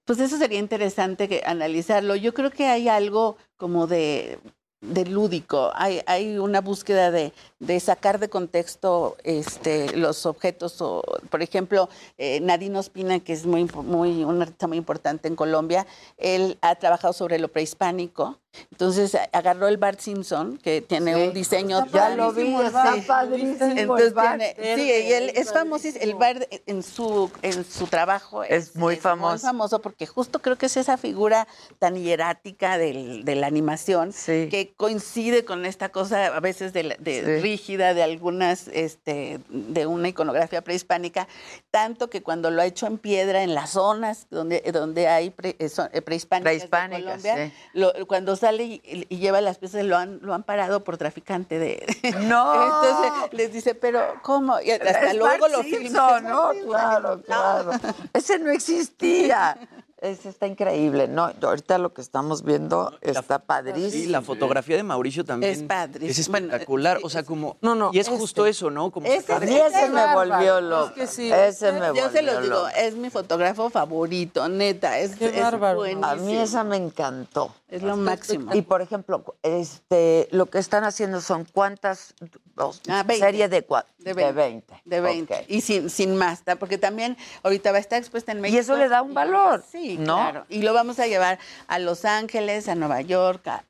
Pues 0.04 0.18
eso 0.20 0.36
sería 0.36 0.58
interesante 0.58 1.28
que 1.28 1.42
analizarlo. 1.46 2.14
Yo 2.14 2.34
creo 2.34 2.50
que 2.50 2.66
hay 2.66 2.88
algo 2.88 3.36
como 3.56 3.86
de, 3.86 4.38
de 4.84 5.06
lúdico, 5.06 5.70
hay, 5.74 6.00
hay 6.06 6.38
una 6.38 6.60
búsqueda 6.60 7.10
de, 7.10 7.32
de 7.58 7.80
sacar 7.80 8.18
de 8.18 8.28
contexto 8.28 9.16
este, 9.24 9.96
los 9.96 10.26
objetos. 10.26 10.82
Por 11.30 11.42
ejemplo, 11.42 11.88
eh, 12.18 12.40
Nadine 12.40 12.78
Ospina, 12.78 13.20
que 13.20 13.32
es 13.32 13.46
muy, 13.46 13.64
muy, 13.64 14.24
un 14.24 14.42
artista 14.42 14.66
muy 14.66 14.76
importante 14.76 15.28
en 15.28 15.36
Colombia, 15.36 15.86
él 16.18 16.58
ha 16.60 16.74
trabajado 16.76 17.12
sobre 17.12 17.38
lo 17.38 17.48
prehispánico. 17.48 18.38
Entonces 18.70 19.16
agarró 19.32 19.68
el 19.68 19.76
Bart 19.76 20.00
Simpson, 20.00 20.58
que 20.58 20.80
tiene 20.80 21.14
Sí. 21.14 21.20
un 21.28 21.34
diseño. 21.34 21.86
Ya 21.92 22.10
lo 22.10 22.32
vi, 22.32 22.54
está 22.54 22.94
sí. 22.94 23.00
padrísimo 23.06 23.64
el 23.72 23.78
Entonces 23.78 24.14
Bart. 24.14 24.38
tiene- 24.56 24.76
sí, 24.76 24.82
y 25.08 25.12
él 25.12 25.32
es 25.34 25.52
famosísimo. 25.52 26.02
El 26.04 26.14
Bart 26.14 26.42
en 26.66 26.82
su, 26.82 27.30
en 27.42 27.64
su 27.64 27.86
trabajo 27.86 28.42
Es 28.44 28.74
muy 28.76 28.96
famoso. 28.96 29.32
muy 29.32 29.38
famoso 29.40 29.80
porque 29.80 30.06
justo 30.06 30.40
creo 30.40 30.56
que 30.56 30.66
es 30.66 30.76
esa 30.76 30.96
figura 30.96 31.46
tan 31.78 31.96
hierática 31.96 32.78
del- 32.78 33.24
de 33.24 33.34
la 33.34 33.46
animación 33.46 34.12
que 34.26 34.72
coincide 34.76 35.44
con 35.44 35.64
esta 35.66 35.88
cosa 35.90 36.26
a 36.26 36.40
veces 36.40 36.72
de, 36.72 36.82
la- 36.84 36.96
de 36.98 37.24
Sí. 37.24 37.42
rígida 37.42 37.94
de 37.94 38.02
algunas, 38.02 38.68
este, 38.68 39.40
de 39.48 39.86
una 39.86 40.08
iconografía 40.08 40.62
prehispánica, 40.62 41.28
tanto 41.70 42.10
que 42.10 42.22
cuando 42.22 42.50
lo 42.50 42.62
ha 42.62 42.66
hecho 42.66 42.86
en 42.86 42.98
piedra 42.98 43.42
en 43.42 43.54
las 43.54 43.70
zonas 43.70 44.26
donde, 44.30 44.60
donde 44.72 45.08
hay 45.08 45.30
pre- 45.30 45.56
eh, 45.58 45.68
eh, 45.92 46.02
prehispánicas, 46.02 46.52
de 46.52 46.58
Prehispánicas, 46.68 47.22
Colombia, 47.22 47.46
sí. 47.46 47.52
lo- 47.72 47.92
cuando 48.06 48.36
sale 48.44 48.64
y, 48.64 49.06
y 49.08 49.16
lleva 49.18 49.40
las 49.40 49.58
piezas 49.58 49.84
lo 49.84 49.96
han, 49.96 50.18
lo 50.22 50.34
han 50.34 50.42
parado 50.42 50.84
por 50.84 50.98
traficante 50.98 51.58
de... 51.58 51.84
¡No! 52.22 52.52
Entonces 52.52 53.32
les 53.32 53.52
dice, 53.52 53.74
pero 53.74 54.02
¿cómo? 54.22 54.60
Y 54.60 54.70
hasta 54.70 55.10
Es 55.10 55.16
luego 55.16 55.40
Bart 55.40 55.52
lo 55.52 55.62
Simpson, 55.62 56.18
filman. 56.18 56.24
¿no? 56.24 56.50
Claro, 56.66 57.22
claro. 57.22 57.70
Ese 58.12 58.38
no 58.38 58.50
existía. 58.50 59.56
Es, 59.98 60.26
está 60.26 60.46
increíble. 60.46 61.08
No, 61.08 61.30
ahorita 61.42 61.78
lo 61.78 61.94
que 61.94 62.02
estamos 62.02 62.42
viendo 62.42 62.92
está 63.00 63.38
padrísimo. 63.38 63.90
Sí, 63.90 64.06
la 64.06 64.20
fotografía 64.22 64.76
de 64.76 64.82
Mauricio 64.82 65.24
también 65.24 65.52
Es 65.52 65.62
padrísimo. 65.62 66.10
es 66.10 66.18
espectacular. 66.18 66.98
o 67.02 67.08
sea, 67.08 67.22
como. 67.22 67.56
No, 67.62 67.74
no, 67.74 67.90
Y 67.92 68.00
es 68.00 68.08
este. 68.08 68.18
justo 68.18 68.44
eso, 68.46 68.70
¿no? 68.70 68.90
Como 68.90 69.06
Ese, 69.06 69.32
Y 69.48 69.54
ese 69.54 69.88
me 69.90 70.12
volvió 70.14 70.60
loco. 70.60 70.88
Es 70.88 70.92
que 70.92 71.06
sí. 71.06 71.32
Ese 71.32 71.72
me 71.72 71.78
Yo 71.94 71.94
se 72.10 72.20
volvió 72.20 72.22
los 72.32 72.42
digo, 72.42 72.54
loco. 72.54 72.68
es 72.76 72.94
mi 72.96 73.08
fotógrafo 73.10 73.70
favorito, 73.70 74.46
neta. 74.48 74.98
Es, 74.98 75.16
Qué 75.16 75.26
es 75.26 75.40
bárbaro. 75.40 75.78
buenísimo. 75.78 76.06
A 76.06 76.16
mí 76.16 76.36
esa 76.36 76.64
me 76.64 76.76
encantó. 76.76 77.54
Es 77.68 77.82
lo 77.82 77.96
máximo. 77.96 78.54
Y 78.54 78.62
por 78.62 78.82
ejemplo, 78.82 79.24
este, 79.42 80.28
lo 80.30 80.46
que 80.46 80.58
están 80.58 80.84
haciendo 80.84 81.20
son 81.20 81.44
cuántas 81.44 82.14
dos, 82.54 82.80
Ah, 82.88 83.02
20. 83.04 83.24
serie 83.26 83.48
de, 83.48 83.60
De 83.62 83.74
de 83.98 84.12
20. 84.14 84.32
20. 84.32 84.82
De 84.84 85.00
20. 85.00 85.34
Ok. 85.34 85.40
Y 85.48 85.60
sin, 85.60 85.90
sin 85.90 86.14
más, 86.16 86.42
¿tá? 86.44 86.54
porque 86.56 86.78
también 86.78 87.16
ahorita 87.42 87.72
va 87.72 87.78
a 87.78 87.80
estar 87.80 87.98
expuesta 87.98 88.30
en 88.32 88.40
México. 88.40 88.60
eso 88.60 88.76
le 88.76 88.88
da 88.88 89.02
un 89.02 89.10
y- 89.10 89.14
valor, 89.14 89.64
Sí, 89.68 89.93
¿no? 89.98 90.16
claro. 90.16 90.46
Y 90.48 90.62
lo 90.62 90.72
vamos 90.74 90.98
a 90.98 91.06
llevar 91.06 91.38
a 91.66 91.78
Los 91.78 92.04
Ángeles, 92.04 92.68
a 92.68 92.74
Nueva 92.74 93.00
York, 93.00 93.46
a, 93.48 93.64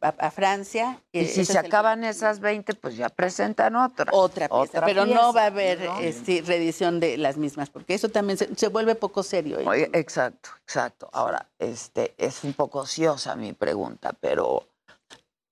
a- 0.00 0.14
a 0.18 0.30
Francia. 0.30 1.00
Y 1.12 1.26
si 1.26 1.34
se 1.34 1.40
es 1.42 1.50
el- 1.50 1.56
acaban 1.58 2.04
esas 2.04 2.40
20, 2.40 2.74
pues 2.74 2.96
ya 2.96 3.08
presentan 3.08 3.76
otra. 3.76 4.10
Otra 4.12 4.48
pieza, 4.48 4.60
Otra 4.62 4.86
pero 4.86 5.04
pieza, 5.04 5.20
no 5.20 5.32
va 5.32 5.42
a 5.42 5.46
haber 5.46 5.80
¿no? 5.80 5.98
este, 6.00 6.42
reedición 6.42 7.00
de 7.00 7.16
las 7.16 7.36
mismas, 7.36 7.70
porque 7.70 7.94
eso 7.94 8.08
también 8.08 8.36
se, 8.38 8.54
se 8.54 8.68
vuelve 8.68 8.94
poco 8.94 9.22
serio. 9.22 9.58
¿eh? 9.60 9.64
Oye, 9.66 9.90
exacto, 9.92 10.50
exacto. 10.64 11.08
Ahora, 11.12 11.46
este, 11.58 12.14
es 12.18 12.44
un 12.44 12.52
poco 12.54 12.80
ociosa 12.80 13.34
mi 13.36 13.52
pregunta, 13.52 14.12
pero 14.20 14.66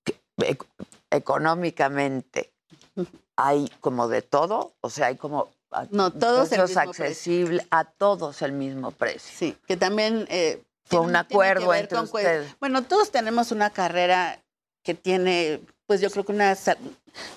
¿qué- 0.05 0.21
ec- 0.39 0.67
económicamente 1.11 2.53
hay 3.37 3.71
como 3.81 4.09
de 4.09 4.23
todo, 4.23 4.73
o 4.81 4.91
sea, 4.91 5.07
hay 5.09 5.17
como 5.17 5.51
a- 5.71 5.87
No, 5.91 6.13
todos 6.13 6.49
precios 6.49 6.71
precio. 6.73 6.91
accesibles, 6.91 7.67
a 7.71 7.85
todos 7.85 8.43
el 8.43 8.53
mismo 8.53 8.91
precio. 8.91 9.31
Sí, 9.37 9.57
que 9.67 9.77
también... 9.77 10.27
eh, 10.31 10.63
Fue 10.85 11.01
un 11.01 11.15
acuerdo 11.17 11.75
entre 11.75 11.99
cue- 11.99 12.05
ustedes. 12.05 12.57
Bueno, 12.61 12.83
todos 12.83 13.11
tenemos 13.11 13.53
una 13.53 13.71
carrera 13.71 14.43
que 14.83 14.95
tiene, 14.95 15.61
pues 15.87 16.01
yo 16.01 16.11
creo 16.11 16.25
que 16.25 16.33
una, 16.33 16.57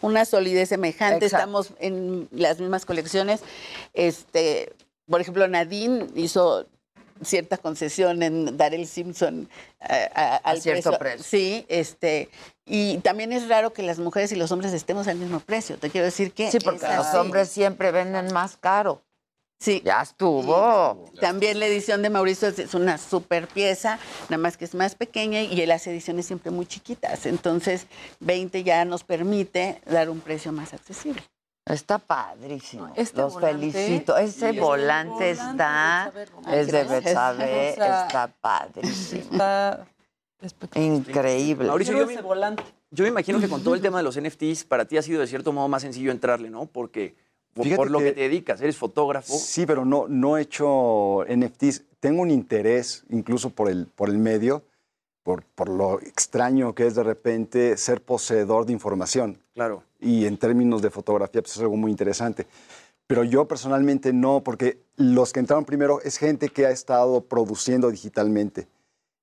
una 0.01 0.23
solidez 0.25 0.69
semejante. 0.69 1.25
Exacto. 1.25 1.37
Estamos 1.37 1.69
en 1.79 2.29
las 2.31 2.59
mismas 2.59 2.85
colecciones. 2.85 3.41
Este, 3.93 4.73
por 5.09 5.19
ejemplo, 5.19 5.45
Nadine 5.49 6.07
hizo 6.15 6.65
cierta 7.23 7.57
concesión 7.57 8.23
en 8.23 8.57
Darrell 8.57 8.87
Simpson 8.87 9.49
eh, 9.89 10.09
a- 10.13 10.37
al 10.37 10.61
cierto 10.61 10.97
precio. 10.97 11.23
Sí, 11.23 11.65
este, 11.69 12.29
y 12.65 12.97
también 12.99 13.33
es 13.33 13.47
raro 13.47 13.73
que 13.73 13.83
las 13.83 13.99
mujeres 13.99 14.31
y 14.31 14.35
los 14.35 14.51
hombres 14.51 14.73
estemos 14.73 15.07
al 15.07 15.17
mismo 15.17 15.39
precio. 15.39 15.77
Te 15.77 15.89
quiero 15.89 16.05
decir 16.05 16.33
que 16.33 16.51
Sí, 16.51 16.59
porque 16.63 16.85
los 16.87 17.05
así. 17.07 17.17
hombres 17.17 17.49
siempre 17.49 17.91
venden 17.91 18.33
más 18.33 18.57
caro. 18.57 19.01
Sí. 19.59 19.81
Ya 19.85 20.01
estuvo. 20.01 21.05
También 21.19 21.59
la 21.59 21.67
edición 21.67 22.01
de 22.01 22.09
Mauricio 22.09 22.47
es- 22.47 22.73
una 22.73 22.97
super 22.97 23.47
pieza, 23.47 23.99
nada 24.29 24.39
más 24.41 24.57
que 24.57 24.65
es 24.65 24.73
más 24.73 24.95
pequeña 24.95 25.41
y 25.41 25.63
las 25.67 25.85
ediciones 25.85 26.25
siempre 26.25 26.49
muy 26.51 26.65
chiquitas. 26.65 27.27
Entonces, 27.27 27.85
20 28.19 28.63
ya 28.63 28.83
nos 28.85 29.03
permite 29.03 29.79
dar 29.85 30.09
un 30.09 30.19
precio 30.19 30.51
más 30.51 30.73
accesible. 30.73 31.21
Está 31.65 31.99
padrísimo. 31.99 32.91
Este 32.95 33.21
Los 33.21 33.33
volante- 33.33 33.71
felicito. 33.71 34.17
Ese 34.17 34.51
Sí, 34.51 34.59
volante 34.59 35.31
este 35.31 35.43
está, 35.51 36.11
es 36.51 36.71
de. 36.71 36.83
Betsabe, 36.83 37.69
está 37.73 38.33
padrísimo. 38.41 39.21
Está 39.31 39.85
Increíble. 40.75 41.67
Mauricio, 41.67 41.95
yo 41.97 42.07
me, 42.07 42.13
ese 42.13 42.21
volante. 42.23 42.63
yo 42.89 43.03
me 43.03 43.09
imagino 43.09 43.39
que 43.39 43.47
con 43.47 43.63
todo 43.63 43.75
el 43.75 43.81
tema 43.81 43.97
de 43.99 44.03
los 44.03 44.19
NFTs, 44.19 44.63
para 44.63 44.85
ti 44.85 44.97
ha 44.97 45.01
sido 45.03 45.21
de 45.21 45.27
cierto 45.27 45.53
modo 45.53 45.67
más 45.67 45.83
sencillo 45.83 46.11
entrarle, 46.11 46.49
¿no? 46.49 46.65
Porque 46.65 47.13
por, 47.53 47.65
Fíjate 47.65 47.77
por 47.77 47.91
lo 47.91 47.99
que, 47.99 48.05
que- 48.05 48.11
te 48.13 48.21
dedicas, 48.21 48.59
eres 48.61 48.75
fotógrafo. 48.77 49.33
Sí, 49.37 49.65
pero 49.67 49.85
no, 49.85 50.07
no 50.07 50.37
he 50.37 50.41
hecho 50.41 51.23
NFTs. 51.29 51.83
Tengo 51.99 52.23
un 52.23 52.31
interés 52.31 53.03
incluso 53.11 53.51
por 53.51 53.69
el, 53.69 53.85
por 53.85 54.09
el 54.09 54.17
medio, 54.17 54.63
por, 55.21 55.43
por 55.43 55.69
lo 55.69 55.99
extraño 56.01 56.73
que 56.73 56.87
es 56.87 56.95
de 56.95 57.03
repente 57.03 57.77
ser 57.77 58.01
poseedor 58.01 58.65
de 58.65 58.73
información. 58.73 59.37
Claro. 59.53 59.83
Y 60.01 60.25
en 60.25 60.37
términos 60.37 60.81
de 60.81 60.89
fotografía, 60.89 61.41
pues 61.41 61.55
es 61.55 61.61
algo 61.61 61.77
muy 61.77 61.91
interesante. 61.91 62.47
Pero 63.07 63.23
yo 63.23 63.47
personalmente 63.47 64.13
no, 64.13 64.43
porque 64.43 64.81
los 64.97 65.31
que 65.31 65.39
entraron 65.39 65.65
primero 65.65 66.01
es 66.01 66.17
gente 66.17 66.49
que 66.49 66.65
ha 66.65 66.71
estado 66.71 67.21
produciendo 67.21 67.91
digitalmente. 67.91 68.67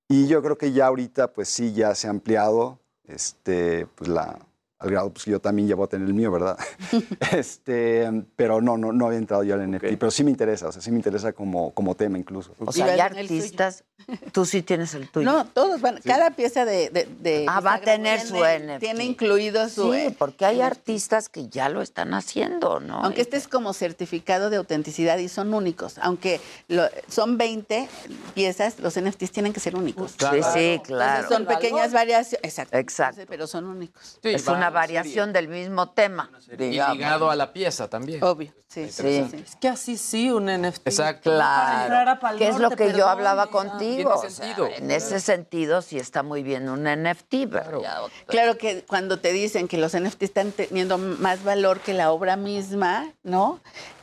Y 0.09 0.27
yo 0.27 0.43
creo 0.43 0.57
que 0.57 0.73
ya 0.73 0.87
ahorita, 0.87 1.33
pues 1.33 1.49
sí, 1.49 1.73
ya 1.73 1.95
se 1.95 2.07
ha 2.07 2.11
ampliado, 2.11 2.79
este, 3.07 3.87
pues 3.95 4.09
la, 4.09 4.39
al 4.81 4.91
grado 4.91 5.11
pues, 5.13 5.25
que 5.25 5.33
yo 5.33 5.41
también 5.41 5.67
ya 5.69 5.75
voy 5.75 5.85
a 5.87 5.89
tener 5.89 6.07
el 6.07 6.15
mío, 6.15 6.31
¿verdad? 6.31 6.57
este, 7.33 8.11
pero 8.37 8.61
no, 8.61 8.77
no, 8.77 8.93
no 8.93 9.07
había 9.07 9.19
entrado 9.19 9.43
yo 9.43 9.55
al 9.55 9.69
NFT. 9.71 9.97
Pero 9.99 10.11
sí 10.11 10.25
me 10.25 10.31
interesa, 10.31 10.69
o 10.69 10.73
sea, 10.73 10.81
sí 10.83 10.91
me 10.91 10.97
interesa 10.99 11.33
como, 11.33 11.73
como 11.73 11.95
tema 11.95 12.19
incluso. 12.19 12.55
O 12.59 12.73
sea, 12.73 12.87
hay 12.87 13.01
artistas, 13.01 13.85
tú 14.33 14.45
sí 14.45 14.63
tienes 14.63 14.95
el 14.95 15.09
tuyo. 15.11 15.31
No, 15.31 15.45
todos 15.47 15.81
van, 15.81 16.01
cada 16.05 16.31
pieza 16.31 16.65
de, 16.65 16.91
de, 16.91 17.09
de 17.21 17.47
Ah, 17.49 17.61
va 17.61 17.75
a 17.75 17.81
tener 17.81 18.21
su 18.21 18.37
NFT. 18.37 18.79
tiene 18.81 19.05
incluido 19.05 19.69
su 19.69 19.93
Sí, 19.93 20.15
porque 20.19 20.45
hay 20.45 20.61
artistas 20.61 21.29
que 21.29 21.49
ya 21.49 21.69
lo 21.69 21.83
están 21.83 22.15
haciendo, 22.15 22.81
¿no? 22.81 23.01
Aunque 23.01 23.21
este 23.23 23.37
es 23.37 23.49
como 23.49 23.73
certificado 23.73 24.51
de 24.51 24.57
autenticidad 24.59 25.19
y 25.19 25.29
son 25.29 25.55
únicos. 25.55 25.99
Aunque 25.99 26.41
lo- 26.69 26.89
son 27.09 27.37
20 27.39 27.89
piezas, 28.35 28.79
los 28.79 28.97
NFTs 29.01 29.33
tienen 29.33 29.53
que 29.53 29.61
ser 29.61 29.77
únicos. 29.77 30.13
Sí, 30.19 30.27
sí, 30.55 30.81
claro. 30.85 31.23
Entonces 31.23 31.29
son 31.29 31.47
pequeñas 31.47 31.93
variaciones. 31.93 32.45
Exacto. 32.45 32.77
Exacto. 32.77 33.23
Pero 33.29 33.47
son 33.47 33.65
únicos. 33.67 34.19
Sí, 34.23 34.31
es 34.31 34.49
va 34.49 34.53
una 34.53 34.68
una 34.69 34.81
variación 34.81 35.32
del 35.32 35.49
mismo 35.49 35.90
tema. 35.90 36.31
Y 36.51 36.57
ligado 36.57 37.31
a 37.31 37.36
la 37.36 37.53
pieza 37.53 37.89
también. 37.89 38.23
Obvio, 38.23 38.53
sí. 38.69 38.89
Sí. 38.90 39.27
Es 39.45 39.57
que 39.57 39.69
así 39.69 39.97
sí, 39.97 40.31
un 40.31 40.47
NFT. 40.47 40.89
Exacto. 40.89 41.31
Para 41.36 41.82
entrar 41.82 42.09
a 42.09 42.19
Claro. 42.19 42.20
Pal 42.20 42.39
Que 42.39 42.49
es 42.49 42.59
lo 42.59 42.70
que 42.70 42.93
yo 42.93 43.09
hablaba 43.09 43.47
y- 43.47 43.49
contigo. 43.49 44.15
O 44.15 44.20
sea, 44.20 44.31
sentido. 44.31 44.69
en 44.77 44.90
ese 44.90 45.20
sentido 45.20 45.82
sí 45.82 45.99
está 45.99 46.23
muy 46.23 46.43
bien 46.43 46.69
un 46.69 46.85
NFT, 46.86 47.47
ya 47.82 48.03
otro- 48.03 48.12
Claro 48.27 48.57
que 48.59 48.85
cuando 48.85 49.19
te 49.19 49.32
dicen 49.32 49.69
que 49.69 49.78
los 49.78 49.95
NFT 49.95 50.23
están 50.24 50.53
teniendo 50.53 50.99
más 50.99 51.43
valor 51.45 51.81
que 51.81 51.93
la 51.95 52.11
obra 52.12 52.36
misma, 52.36 53.12
¿no? 53.23 53.61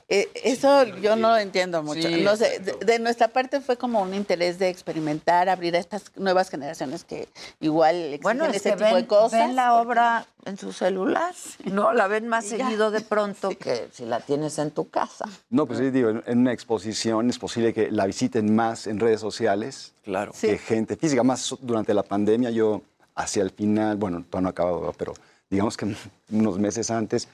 Eh, 0.07 0.29
eso 0.43 0.83
yo 1.01 1.15
no 1.15 1.29
lo 1.29 1.37
entiendo 1.37 1.81
mucho. 1.81 2.07
Sí, 2.07 2.21
no 2.21 2.35
sé, 2.35 2.59
de, 2.59 2.73
de 2.85 2.99
nuestra 2.99 3.29
parte 3.29 3.59
fue 3.59 3.75
como 3.75 4.01
un 4.03 4.13
interés 4.13 4.59
de 4.59 4.69
experimentar, 4.69 5.49
abrir 5.49 5.75
a 5.75 5.79
estas 5.79 6.11
nuevas 6.15 6.51
generaciones 6.51 7.03
que 7.03 7.27
igual 7.59 7.95
exigen 7.95 8.21
Bueno, 8.21 8.45
es 8.45 8.57
ese 8.57 8.69
que 8.69 8.75
tipo 8.75 8.85
ven, 8.85 8.95
de 9.01 9.07
cosas. 9.07 9.31
ven 9.47 9.55
la 9.55 9.75
obra 9.81 10.27
en 10.45 10.57
su 10.59 10.73
celular, 10.73 11.33
¿no? 11.65 11.91
La 11.91 12.05
ven 12.07 12.27
más 12.27 12.45
seguido 12.45 12.91
de 12.91 13.01
pronto 13.01 13.49
que 13.49 13.87
si 13.91 14.05
la 14.05 14.19
tienes 14.19 14.59
en 14.59 14.69
tu 14.69 14.89
casa. 14.89 15.25
No, 15.49 15.65
pues 15.65 15.79
sí, 15.79 15.89
digo, 15.89 16.09
en- 16.11 16.23
una 16.39 16.53
exposición 16.53 17.27
es 17.31 17.39
posible 17.39 17.73
que 17.73 17.89
la 17.89 18.05
visiten 18.05 18.53
más 18.55 18.85
en 18.85 18.99
redes 18.99 19.19
sociales 19.21 19.93
Claro. 20.03 20.33
que 20.39 20.59
gente 20.59 20.97
física. 20.97 21.23
Más 21.23 21.55
durante 21.61 21.95
la 21.95 22.03
pandemia, 22.03 22.51
yo 22.51 22.83
hacia 23.15 23.41
el 23.41 23.49
final, 23.49 23.97
bueno, 23.97 24.23
todavía 24.29 24.41
no 24.43 24.47
ha 24.49 24.51
acabado, 24.51 24.93
pero 24.95 25.15
digamos 25.49 25.75
que 25.77 25.95
unos 26.31 26.59
meses 26.59 26.91
antes, 26.91 27.27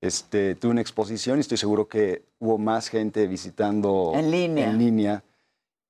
este, 0.00 0.54
tuve 0.54 0.72
una 0.72 0.80
exposición 0.80 1.38
y 1.38 1.40
estoy 1.40 1.58
seguro 1.58 1.88
que 1.88 2.24
hubo 2.38 2.58
más 2.58 2.88
gente 2.88 3.26
visitando 3.26 4.12
En 4.14 4.30
línea. 4.30 4.70
en 4.70 4.78
línea. 4.78 5.24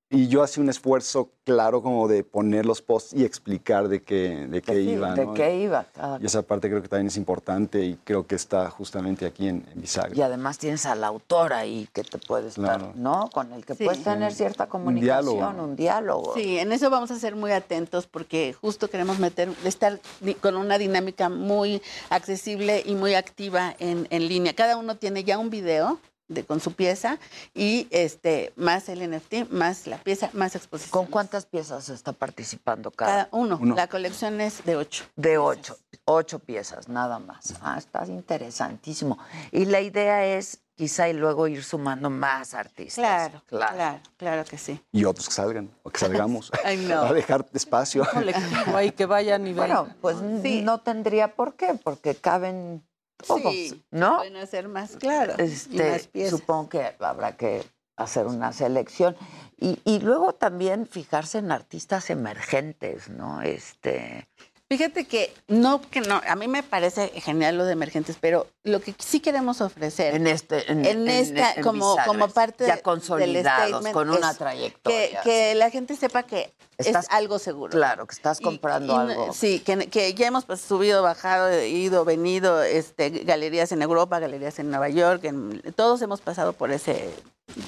Y 0.09 0.29
yo 0.29 0.45
hacía 0.45 0.63
un 0.63 0.69
esfuerzo 0.71 1.31
claro 1.43 1.83
como 1.83 2.07
de 2.07 2.23
poner 2.23 2.65
los 2.65 2.81
posts 2.81 3.13
y 3.13 3.25
explicar 3.25 3.89
de 3.89 4.03
qué, 4.03 4.47
de 4.49 4.63
qué 4.63 4.73
Sí, 4.75 4.91
iba. 4.91 5.15
¿De 5.15 5.27
¿no? 5.27 5.35
qué 5.35 5.57
iba? 5.59 5.85
cada- 5.93 6.21
Y 6.23 6.27
esa 6.27 6.43
parte 6.43 6.69
creo 6.69 6.81
que 6.81 6.87
también 6.87 7.09
es 7.09 7.17
importante 7.17 7.85
y 7.85 7.97
creo 8.05 8.25
que 8.25 8.37
está 8.37 8.71
justamente 8.71 9.27
aquí 9.27 9.49
en, 9.49 9.67
en 9.75 9.81
Bisagra. 9.81 10.15
Y 10.17 10.23
además 10.23 10.59
tienes 10.59 10.87
al 10.87 11.03
autor 11.03 11.53
ahí 11.53 11.89
que 11.93 12.05
te 12.05 12.19
puede 12.19 12.49
estar, 12.49 12.79
Claro. 12.79 12.93
¿no? 12.95 13.29
Con 13.33 13.53
el 13.53 13.67
que 13.67 13.75
Sí. 13.75 13.85
puedes 13.85 14.05
tener 14.05 14.31
Sí. 14.31 14.39
cierta 14.39 14.65
Un 14.65 14.71
comunicación, 14.71 15.35
diálogo. 15.35 15.65
un 15.65 15.75
diálogo. 15.77 16.35
Sí, 16.37 16.57
en 16.59 16.71
eso 16.71 16.89
vamos 16.89 17.11
a 17.11 17.19
ser 17.19 17.35
muy 17.35 17.51
atentos 17.51 18.07
porque 18.07 18.53
justo 18.61 18.89
queremos 18.89 19.19
meter, 19.19 19.51
estar 19.65 19.99
con 20.41 20.57
una 20.57 20.79
dinámica 20.79 21.29
muy 21.29 21.83
accesible 22.11 22.81
y 22.87 22.95
muy 22.95 23.15
activa 23.15 23.75
en, 23.81 24.07
en 24.11 24.29
línea. 24.29 24.55
Cada 24.55 24.77
uno 24.77 24.97
tiene 24.99 25.25
ya 25.25 25.37
un 25.37 25.51
video 25.51 25.99
de, 26.29 26.45
con 26.45 26.61
su 26.61 26.73
pieza 26.73 27.19
y 27.55 27.87
este 27.91 28.53
más 28.57 28.89
el 28.89 29.09
NFT, 29.11 29.51
más 29.51 29.87
la 29.87 29.99
pieza, 29.99 30.31
más 30.33 30.55
exposición. 30.57 30.91
¿Con 30.91 31.07
cuántas 31.07 31.47
piezas 31.47 31.89
está 31.89 32.13
participando 32.13 32.91
cada? 32.91 33.11
Cada 33.13 33.29
uno. 33.33 33.59
Uno. 33.61 33.75
La 33.75 33.87
colección 33.89 34.41
es 34.41 34.65
de 34.65 34.77
ocho. 34.77 35.05
De 35.17 35.39
ocho, 35.39 35.77
ocho 36.05 36.39
piezas, 36.39 36.89
nada 36.89 37.19
más. 37.19 37.55
Ah, 37.61 37.77
está 37.79 38.05
interesantísimo. 38.07 39.19
Y 39.53 39.65
la 39.67 39.81
idea 39.81 40.25
es 40.27 40.61
quizá 40.75 41.09
y 41.09 41.15
luego 41.15 41.49
ir 41.49 41.65
sumando 41.65 42.11
más 42.11 42.53
artistas. 42.53 42.95
Claro, 42.97 43.43
claro, 43.47 44.01
claro, 44.19 44.45
que 44.45 44.59
sí. 44.59 44.79
Y 44.93 45.05
otros 45.05 45.29
que 45.29 45.35
salgan, 45.35 45.71
o 45.83 45.91
que 45.91 45.99
salgamos 45.99 46.51
Ay, 46.65 46.77
no. 46.79 47.01
a 47.03 47.13
dejar 47.15 47.47
espacio. 47.55 48.07
colectivo 48.13 48.77
ahí 48.77 48.91
que 48.91 49.07
vayan 49.07 49.47
y 49.47 49.53
vean. 49.55 49.69
Bueno, 49.69 49.95
pues 50.01 50.17
Sí. 50.43 50.63
no 50.63 50.81
tendría 50.81 51.35
por 51.35 51.55
qué, 51.55 51.75
porque 51.83 52.15
caben 52.15 52.85
todos, 53.17 53.53
Sí, 53.53 53.85
¿no? 53.91 54.19
Pueden 54.19 54.37
hacer 54.37 54.69
más, 54.69 54.97
claro. 54.97 55.35
Este, 55.39 56.09
más 56.13 56.31
supongo 56.31 56.69
que 56.69 56.95
habrá 57.01 57.37
que 57.37 57.65
hacer 57.97 58.27
una 58.27 58.53
selección. 58.53 59.17
Y, 59.57 59.81
y 59.85 60.01
luego 60.01 60.35
también 60.35 60.87
fijarse 60.87 61.39
en 61.39 61.51
artistas 61.51 62.11
emergentes, 62.11 63.09
¿no? 63.09 63.43
Este, 63.43 64.29
Fíjate 64.69 65.05
que 65.05 65.33
no, 65.47 65.81
que 65.81 66.01
no, 66.01 66.21
a 66.27 66.35
mí 66.35 66.49
me 66.49 66.65
parece 66.65 67.09
genial 67.21 67.57
lo 67.57 67.65
de 67.67 67.73
emergentes, 67.75 68.17
pero 68.21 68.49
lo 68.65 68.81
que 68.81 68.95
sí 68.99 69.21
queremos 69.21 69.61
ofrecer 69.61 70.17
en 70.17 70.27
este, 70.27 70.71
en, 70.73 71.07
esta, 71.07 71.53
en 71.53 71.63
como, 71.63 71.97
como 72.05 72.29
parte 72.29 72.67
ya 72.67 72.75
del 72.75 72.83
consolidados, 72.83 73.87
con 73.93 74.11
una 74.11 74.33
es 74.33 74.39
trayectoria. 74.39 75.23
Que, 75.23 75.31
que 75.31 75.55
la 75.55 75.71
gente 75.71 75.95
sepa 75.95 76.25
que 76.25 76.53
Estás- 76.79 77.05
es 77.05 77.11
algo 77.13 77.39
seguro. 77.39 77.71
Claro, 77.71 78.07
que 78.09 78.15
estás 78.17 78.41
comprando 78.41 78.93
Y 78.93 78.97
algo. 78.97 79.33
Sí, 79.33 79.61
que, 79.61 79.87
que 79.89 80.13
ya 80.15 80.27
hemos 80.27 80.45
pues, 80.45 80.61
subido, 80.63 81.01
bajado, 81.01 81.63
ido, 81.65 82.05
venido, 82.05 82.61
este, 82.65 83.11
galerías 83.11 83.71
en 83.71 83.83
Europa, 83.83 84.19
galerías 84.19 84.59
en 84.59 84.71
Nueva 84.71 84.89
York, 84.89 85.25
en- 85.27 85.63
todos 85.77 86.03
hemos 86.03 86.21
pasado 86.21 86.55
por 86.55 86.73
ese 86.73 87.09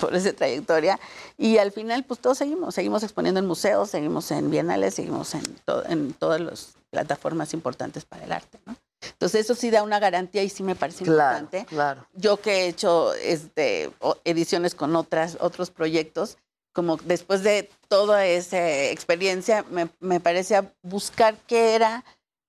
por 0.01 0.15
esa 0.15 0.33
trayectoria 0.33 0.99
y 1.37 1.59
al 1.59 1.73
final 1.73 2.05
pues 2.05 2.21
todos 2.21 2.39
seguimos, 2.39 2.75
seguimos 2.75 3.03
exponiendo 3.03 3.41
en 3.41 3.47
museos, 3.47 3.91
seguimos 3.91 4.31
en 4.31 4.51
bienales, 4.51 4.95
seguimos 4.95 5.35
en, 5.35 5.43
to- 5.65 5.87
en 5.89 6.13
todas 6.13 6.41
las 6.41 6.75
plataformas 6.91 7.55
importantes 7.55 8.05
para 8.05 8.25
el 8.25 8.33
arte, 8.33 8.59
¿no? 8.67 8.77
Entonces 9.01 9.43
eso 9.43 9.55
sí 9.55 9.71
da 9.71 9.83
una 9.85 10.01
garantía 10.01 10.43
y 10.43 10.49
sí 10.49 10.63
me 10.65 10.75
parece 10.75 11.05
Claro, 11.05 11.39
importante. 11.39 11.67
claro. 11.69 12.07
Yo 12.15 12.39
que 12.41 12.65
he 12.65 12.69
hecho 12.69 13.15
este, 13.15 13.91
ediciones 14.25 14.75
con 14.75 14.97
otras, 14.97 15.37
otros 15.41 15.71
proyectos, 15.71 16.37
como 16.73 16.97
después 16.97 17.43
de 17.45 17.71
toda 17.89 18.27
esa 18.27 18.69
experiencia, 18.91 19.65
me, 19.71 19.89
me 20.01 20.19
parecía 20.21 20.73
buscar 20.83 21.37
qué 21.47 21.75
era 21.77 22.05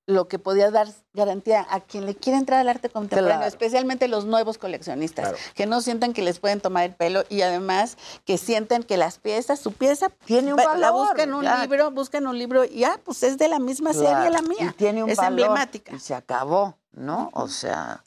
lo 0.09 0.27
que 0.27 0.39
podía 0.39 0.71
dar 0.71 0.87
garantía 1.13 1.65
a 1.69 1.81
quien 1.81 2.05
le 2.07 2.15
quiere 2.15 2.39
entrar 2.39 2.59
al 2.59 2.67
arte 2.67 2.89
contemporáneo, 2.89 3.37
Claro. 3.37 3.45
especialmente 3.47 4.07
los 4.07 4.25
nuevos 4.25 4.57
coleccionistas, 4.57 5.29
Claro. 5.29 5.37
que 5.53 5.65
no 5.67 5.81
sientan 5.81 6.13
que 6.13 6.23
les 6.23 6.39
pueden 6.39 6.61
tomar 6.61 6.83
el 6.85 6.95
pelo 6.95 7.23
y 7.29 7.41
además 7.43 7.95
que 8.25 8.37
sientan 8.39 8.81
que 8.83 8.97
las 8.97 9.19
piezas, 9.19 9.59
su 9.59 9.71
pieza 9.73 10.09
Tiene 10.25 10.51
un 10.53 10.59
va- 10.59 10.75
la 10.77 10.91
valor, 10.91 11.07
buscan 11.09 11.33
un 11.33 11.43
ya. 11.43 11.61
libro, 11.61 11.91
buscan 11.91 12.25
un 12.25 12.37
libro 12.39 12.65
y 12.65 12.79
ya, 12.79 12.99
pues 13.05 13.21
es 13.23 13.37
de 13.37 13.47
la 13.49 13.59
misma 13.59 13.93
serie 13.93 14.31
la 14.31 14.41
mía. 14.41 14.57
Y 14.69 14.73
tiene 14.73 15.03
un 15.03 15.09
es 15.11 15.17
valor, 15.17 15.31
emblemática. 15.39 15.93
Y 15.95 15.99
se 15.99 16.15
acabó, 16.15 16.75
¿no? 16.91 17.29
O 17.33 17.47
sea, 17.47 18.03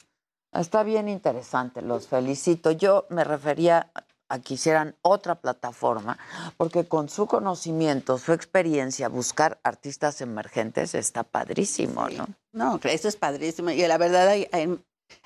está 0.51 0.83
bien 0.83 1.07
interesante, 1.07 1.81
los 1.81 2.07
felicito. 2.07 2.71
Yo 2.71 3.05
me 3.09 3.23
refería 3.23 3.91
a 4.33 4.39
que 4.39 4.55
hicieran 4.55 4.95
otra 5.03 5.35
plataforma, 5.35 6.17
porque 6.57 6.85
con 6.87 7.07
su 7.07 7.27
conocimiento, 7.27 8.17
su 8.17 8.33
experiencia, 8.33 9.07
buscar 9.07 9.59
artistas 9.63 10.21
emergentes 10.21 10.95
está 10.95 11.23
padrísimo, 11.23 12.09
¿no? 12.09 12.27
No, 12.51 12.79
eso 12.83 13.07
es 13.07 13.15
padrísimo. 13.15 13.69
Y 13.69 13.85
la 13.85 13.97
verdad 13.99 14.27
hay, 14.27 14.47
hay, 14.51 14.79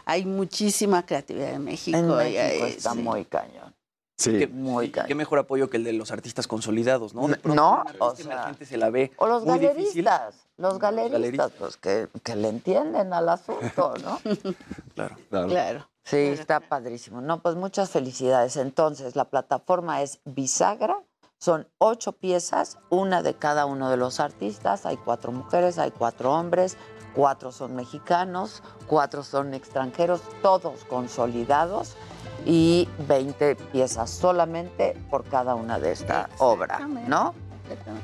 hay 0.06 0.26
muchísima 0.26 1.06
creatividad 1.06 1.54
en 1.54 1.64
México. 1.64 1.98
En 1.98 2.06
y 2.06 2.08
México 2.16 2.42
hay- 2.66 2.72
está 2.72 2.92
sí. 2.92 2.98
muy 3.00 3.24
cañón. 3.26 3.74
Sí. 4.20 4.48
Muy 4.48 4.92
Qué 4.92 5.14
mejor 5.14 5.38
apoyo 5.38 5.70
que 5.70 5.78
el 5.78 5.84
de 5.84 5.94
los 5.94 6.12
artistas 6.12 6.48
consolidados, 6.48 7.14
¿no? 7.14 7.28
De 7.28 7.38
No, 7.44 7.84
o 8.00 8.16
sea, 8.16 8.26
emergente 8.26 8.66
se 8.66 8.76
la 8.76 8.90
ve 8.90 9.12
O 9.18 9.28
los 9.28 9.46
muy 9.46 9.60
difícil. 9.60 10.04
galeristas, 10.06 10.48
los 10.58 10.80
galeristas, 10.80 11.12
galeristas. 11.22 11.52
pues 11.60 11.78
que, 11.78 12.08
que 12.24 12.36
le 12.36 12.50
entienden 12.50 13.14
al 13.14 13.30
asunto, 13.30 13.94
¿no? 14.04 14.20
Claro. 14.96 15.16
Claro. 15.30 15.88
Sí, 16.08 16.18
está 16.18 16.62
padrísimo. 16.62 17.20
No, 17.20 17.42
pues 17.42 17.56
muchas 17.56 17.90
felicidades. 17.90 18.56
Entonces, 18.56 19.18
la 19.18 19.26
plataforma 19.26 20.02
es 20.02 20.20
Bisagra. 20.24 20.98
Son 21.38 21.68
ocho 21.80 22.14
piezas, 22.14 22.78
una 22.90 23.22
de 23.22 23.34
cada 23.34 23.66
uno 23.66 23.90
de 23.90 23.98
los 23.98 24.22
artistas. 24.22 24.86
Hay 24.86 24.96
cuatro 24.96 25.34
mujeres, 25.34 25.78
hay 25.78 25.92
cuatro 25.92 26.34
hombres, 26.34 26.78
cuatro 27.14 27.52
son 27.52 27.76
mexicanos, 27.76 28.64
cuatro 28.88 29.22
son 29.22 29.54
extranjeros, 29.54 30.22
todos 30.42 30.86
consolidados 30.86 31.96
y 32.46 32.88
20 33.08 33.56
piezas 33.56 34.10
solamente 34.10 34.96
por 35.10 35.26
cada 35.26 35.56
una 35.56 35.78
de 35.78 35.92
esta 35.92 36.30
obra, 36.38 36.80
¿no? 36.80 37.34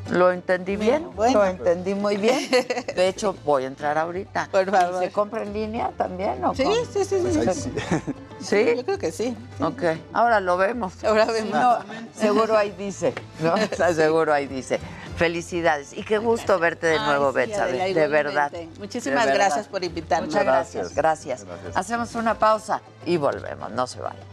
¿Lo 0.10 0.32
entendí 0.32 0.76
bien? 0.76 1.10
Bueno. 1.16 1.40
Lo 1.40 1.46
entendí 1.46 1.94
muy 1.94 2.18
bien. 2.18 2.50
De 2.96 3.08
hecho, 3.08 3.36
voy 3.46 3.64
a 3.64 3.68
entrar 3.68 3.98
ahorita. 3.98 4.50
Por 4.52 4.70
favor. 4.70 5.04
¿Se 5.04 5.12
compra 5.12 5.44
en 5.44 5.54
línea 5.54 5.92
también 5.98 6.44
o 6.44 6.54
Sí, 6.56 6.64
cómo? 6.64 6.76
sí, 6.76 7.06
sí, 7.06 7.22
sí. 7.22 7.52
Sí. 7.54 7.72
¿Sí? 8.42 8.76
Yo 8.78 8.84
creo 8.86 8.98
que 9.00 9.12
sí. 9.12 9.36
Ok, 9.62 9.84
ahora 10.12 10.40
lo 10.40 10.58
vemos. 10.58 11.02
Ahora 11.04 11.26
vemos. 11.26 11.52
No, 11.52 11.78
seguro 12.16 12.58
ahí 12.58 12.72
dice, 12.78 13.14
¿no? 13.40 13.54
O 13.72 13.76
sea, 13.76 13.94
seguro 13.94 14.34
ahí 14.34 14.48
dice. 14.48 14.80
Felicidades 15.16 15.94
y 15.94 16.04
qué 16.04 16.18
gusto 16.18 16.58
verte 16.60 16.88
de 16.88 16.98
Ay, 16.98 17.06
nuevo, 17.06 17.32
sí, 17.32 17.36
Betsabe, 17.38 17.70
Adela, 17.82 17.84
de 17.84 17.90
igualmente. 17.92 18.10
verdad. 18.10 18.52
Muchísimas 18.80 19.26
De 19.26 19.32
verdad. 19.32 19.46
gracias 19.46 19.68
por 19.68 19.84
invitarme. 19.84 20.26
Muchas 20.28 20.44
gracias, 20.44 20.96
gracias, 20.96 21.46
Gracias. 21.46 21.78
Hacemos 21.78 22.16
una 22.16 22.34
pausa 22.34 22.82
y 23.06 23.18
volvemos, 23.18 23.72
no 23.72 23.86
se 23.88 24.02
vayan. 24.02 24.24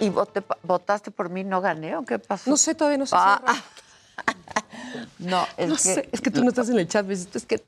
¿Y, 0.00 0.10
voté- 0.10 0.42
votaste 0.62 1.10
por 1.10 1.28
mí, 1.30 1.44
no 1.44 1.60
gané 1.60 1.96
o 1.96 2.04
qué 2.04 2.18
pasó? 2.18 2.50
No 2.50 2.56
sé, 2.56 2.74
todavía 2.74 2.98
no 2.98 3.06
sé. 3.06 3.14
Ah, 3.16 3.40
no, 5.18 5.46
es 5.56 5.68
no 5.70 5.76
que... 5.76 5.82
sé, 5.82 6.08
es 6.12 6.20
que 6.20 6.30
tú 6.30 6.42
no 6.42 6.48
estás 6.48 6.68
en 6.68 6.78
el 6.78 6.88
chat, 6.88 7.06
¿ves? 7.06 7.28
Es 7.34 7.46
que 7.46 7.64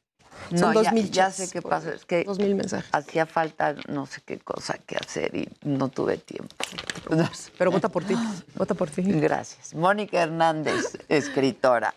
son 0.51 0.61
No, 0.61 0.73
dos 0.73 0.85
ya, 0.85 0.93
mil 0.93 1.11
ya 1.11 1.31
sé 1.31 1.49
qué 1.51 1.61
pasó, 1.63 1.91
es 1.91 2.05
que 2.05 2.25
Dos 2.25 2.39
mil 2.39 2.55
mensajes. 2.55 2.89
hacía 2.93 3.27
falta 3.27 3.75
no 3.89 4.07
sé 4.07 4.21
qué 4.25 4.39
cosa 4.39 4.79
que 4.79 4.97
hacer 4.97 5.35
y 5.35 5.49
no 5.63 5.89
tuve 5.89 6.19
tiempo. 6.19 6.55
Pero 7.59 7.71
vota 7.71 7.89
por 7.89 8.05
ti, 8.05 8.15
vota 8.55 8.75
por 8.75 8.89
ti. 8.91 9.03
Gracias. 9.03 9.75
Mónica 9.75 10.23
Hernández, 10.23 10.99
escritora. 11.09 11.95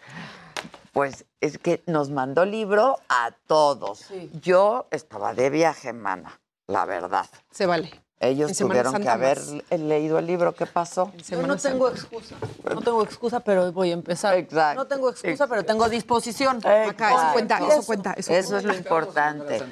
Pues 0.93 1.25
es 1.39 1.57
que 1.59 1.83
nos 1.85 2.09
mandó 2.09 2.43
libro 2.45 2.97
a 3.09 3.31
todos. 3.47 4.05
Yo 4.41 4.87
estaba 4.89 5.33
de 5.35 5.49
viaje, 5.51 5.93
mana, 5.93 6.39
la 6.67 6.85
verdad. 6.85 7.27
Se 7.51 7.65
vale. 7.67 7.91
Ellos 8.21 8.57
tuvieron 8.57 9.01
que 9.01 9.07
haber 9.07 9.37
más. 9.39 9.79
leído 9.79 10.19
el 10.19 10.25
libro. 10.27 10.53
¿Qué 10.53 10.65
pasó? 10.65 11.11
Yo 11.29 11.41
no 11.47 11.55
tengo 11.55 11.87
excusa. 11.87 12.35
No 12.73 12.81
tengo 12.81 13.01
excusa, 13.03 13.39
pero 13.39 13.71
voy 13.71 13.91
a 13.91 13.93
empezar. 13.93 14.35
Exacto. 14.35 14.81
No 14.83 14.87
tengo 14.87 15.09
excusa, 15.09 15.47
pero 15.47 15.63
tengo 15.63 15.87
disposición. 15.87 16.57
Acá, 16.57 17.11
eso 17.13 17.29
cuenta, 17.33 17.57
eso 17.59 17.83
cuenta. 17.85 18.13
Eso, 18.17 18.33
Eso 18.33 18.57
es 18.57 18.65
lo 18.65 18.75
importante. 18.75 19.63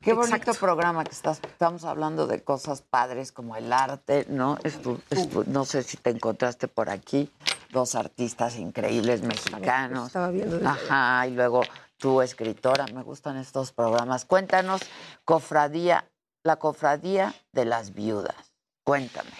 Qué 0.00 0.12
bonito 0.14 0.36
Exacto. 0.36 0.54
programa 0.60 1.04
que 1.04 1.12
estás, 1.12 1.40
estamos 1.46 1.84
hablando 1.84 2.26
de 2.26 2.42
cosas 2.42 2.82
padres 2.82 3.30
como 3.30 3.54
el 3.56 3.72
arte, 3.72 4.26
¿no? 4.28 4.56
Estu- 4.58 5.00
estu- 5.10 5.46
no 5.46 5.64
sé 5.64 5.84
si 5.84 5.96
te 5.96 6.10
encontraste 6.10 6.66
por 6.66 6.90
aquí 6.90 7.30
dos 7.70 7.94
artistas 7.94 8.56
increíbles 8.56 9.22
mexicanos. 9.22 10.08
Estaba 10.08 10.30
viendo 10.30 10.56
desde- 10.56 10.66
Ajá, 10.68 11.26
y 11.28 11.30
luego 11.34 11.62
tú, 11.98 12.20
escritora, 12.20 12.86
me 12.92 13.02
gustan 13.04 13.36
estos 13.36 13.70
programas. 13.70 14.24
Cuéntanos, 14.24 14.80
cofradía, 15.24 16.04
la 16.44 16.56
cofradía 16.56 17.34
de 17.52 17.64
las 17.64 17.94
viudas. 17.94 18.52
Cuéntame. 18.84 19.30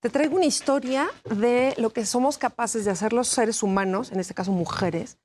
Te 0.00 0.10
traigo 0.10 0.36
una 0.36 0.44
historia 0.44 1.08
de 1.24 1.74
lo 1.76 1.90
que 1.90 2.06
somos 2.06 2.38
capaces 2.38 2.84
de 2.84 2.90
hacer 2.90 3.12
los 3.12 3.28
seres 3.28 3.62
humanos, 3.62 4.12
en 4.12 4.20
este 4.20 4.34
caso 4.34 4.52
mujeres, 4.52 5.18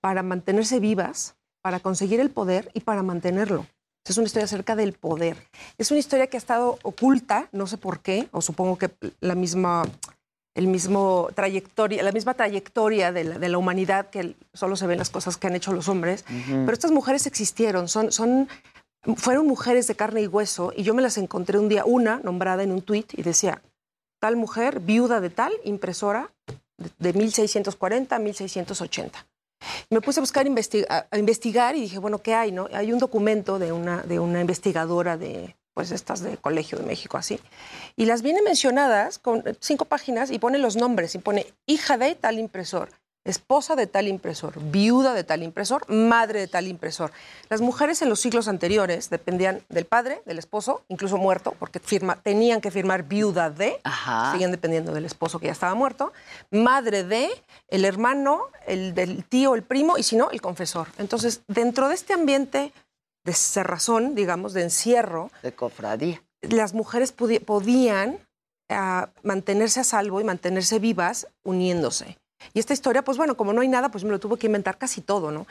para 0.00 0.22
mantenerse 0.22 0.80
vivas, 0.80 1.36
para 1.62 1.80
conseguir 1.80 2.20
el 2.20 2.30
poder 2.30 2.70
y 2.74 2.80
para 2.80 3.02
mantenerlo. 3.02 3.66
Es 4.04 4.16
una 4.18 4.26
historia 4.26 4.44
acerca 4.44 4.76
del 4.76 4.92
poder. 4.92 5.36
Es 5.78 5.90
una 5.90 5.98
historia 5.98 6.28
que 6.28 6.36
ha 6.36 6.38
estado 6.38 6.78
oculta, 6.82 7.48
no 7.52 7.66
sé 7.66 7.76
por 7.76 8.00
qué, 8.00 8.28
o 8.30 8.40
supongo 8.40 8.78
que 8.78 8.90
la 9.20 9.34
misma, 9.34 9.84
el 10.54 10.68
mismo 10.68 11.28
trayectoria, 11.34 12.02
la 12.04 12.12
misma 12.12 12.34
trayectoria 12.34 13.10
de 13.10 13.24
la, 13.24 13.38
de 13.38 13.48
la 13.48 13.58
humanidad, 13.58 14.10
que 14.10 14.36
solo 14.52 14.76
se 14.76 14.86
ven 14.86 14.98
las 14.98 15.10
cosas 15.10 15.36
que 15.36 15.48
han 15.48 15.56
hecho 15.56 15.72
los 15.72 15.88
hombres. 15.88 16.24
Pero 16.48 16.72
estas 16.72 16.92
mujeres 16.92 17.26
existieron, 17.26 17.88
son, 17.88 18.12
son, 18.12 18.48
fueron 19.16 19.46
mujeres 19.46 19.86
de 19.86 19.94
carne 19.94 20.22
y 20.22 20.26
hueso, 20.26 20.72
y 20.74 20.82
yo 20.82 20.94
me 20.94 21.02
las 21.02 21.18
encontré 21.18 21.58
un 21.58 21.68
día, 21.68 21.84
una 21.84 22.18
nombrada 22.18 22.62
en 22.62 22.72
un 22.72 22.82
tuit, 22.82 23.18
y 23.18 23.22
decía, 23.22 23.62
tal 24.20 24.36
mujer, 24.36 24.80
viuda 24.80 25.20
de 25.20 25.30
tal, 25.30 25.52
impresora, 25.64 26.32
de, 26.76 26.90
de 26.98 27.12
1640 27.12 28.16
a 28.16 28.18
1680. 28.18 29.26
Me 29.90 30.00
puse 30.00 30.20
a 30.20 30.22
buscar 30.22 30.46
a 30.46 31.18
investigar 31.18 31.76
y 31.76 31.80
dije, 31.80 31.98
bueno, 31.98 32.18
¿qué 32.18 32.34
hay? 32.34 32.52
No? 32.52 32.68
Hay 32.72 32.92
un 32.92 32.98
documento 32.98 33.58
de 33.58 33.72
una, 33.72 34.02
de 34.02 34.18
una 34.18 34.40
investigadora 34.40 35.16
de, 35.16 35.56
pues 35.74 35.90
estas 35.90 36.20
de 36.20 36.36
Colegio 36.36 36.78
de 36.78 36.84
México, 36.84 37.16
así. 37.16 37.38
Y 37.96 38.06
las 38.06 38.22
viene 38.22 38.42
mencionadas 38.42 39.18
con 39.18 39.44
cinco 39.60 39.84
páginas 39.84 40.30
y 40.30 40.38
pone 40.38 40.58
los 40.58 40.76
nombres 40.76 41.14
y 41.14 41.18
pone 41.18 41.46
hija 41.66 41.98
de 41.98 42.14
tal 42.14 42.38
impresor, 42.38 42.90
esposa 43.26 43.76
de 43.76 43.86
tal 43.86 44.08
impresor, 44.08 44.54
viuda 44.60 45.12
de 45.12 45.24
tal 45.24 45.42
impresor, 45.42 45.88
madre 45.92 46.40
de 46.40 46.48
tal 46.48 46.68
impresor. 46.68 47.12
Las 47.48 47.60
mujeres 47.60 48.00
en 48.02 48.08
los 48.08 48.20
siglos 48.20 48.48
anteriores 48.48 49.10
dependían 49.10 49.62
del 49.68 49.84
padre, 49.84 50.22
del 50.26 50.38
esposo, 50.38 50.82
incluso 50.88 51.18
muerto, 51.18 51.54
porque 51.58 51.80
firma, 51.80 52.16
tenían 52.16 52.60
que 52.60 52.70
firmar 52.70 53.02
viuda 53.02 53.50
de, 53.50 53.80
Ajá. 53.84 54.32
siguen 54.32 54.50
dependiendo 54.52 54.92
del 54.92 55.04
esposo 55.04 55.38
que 55.38 55.46
ya 55.46 55.52
estaba 55.52 55.74
muerto, 55.74 56.12
madre 56.50 57.04
de, 57.04 57.28
el 57.68 57.84
hermano, 57.84 58.42
el 58.66 58.94
del 58.94 59.24
tío, 59.24 59.54
el 59.54 59.62
primo, 59.62 59.98
y 59.98 60.02
si 60.02 60.16
no, 60.16 60.30
el 60.30 60.40
confesor. 60.40 60.88
Entonces, 60.98 61.42
dentro 61.48 61.88
de 61.88 61.94
este 61.94 62.14
ambiente 62.14 62.72
de 63.24 63.32
cerrazón, 63.32 64.14
digamos, 64.14 64.52
de 64.52 64.62
encierro, 64.62 65.30
De 65.42 65.52
cofradía. 65.52 66.22
las 66.42 66.74
mujeres 66.74 67.12
podían 67.12 68.20
ah, 68.68 69.10
mantenerse 69.24 69.80
a 69.80 69.84
salvo 69.84 70.20
y 70.20 70.24
mantenerse 70.24 70.78
vivas 70.78 71.26
uniéndose. 71.42 72.18
Y 72.52 72.58
esta 72.60 72.72
historia, 72.72 73.02
pues 73.02 73.16
bueno, 73.18 73.36
como 73.36 73.52
no 73.52 73.60
hay 73.62 73.68
nada, 73.68 73.90
pues 73.90 74.04
me 74.04 74.10
lo 74.10 74.20
tuvo 74.20 74.36
que 74.36 74.46
inventar 74.46 74.78
casi 74.78 75.00
todo, 75.00 75.30
¿no? 75.30 75.46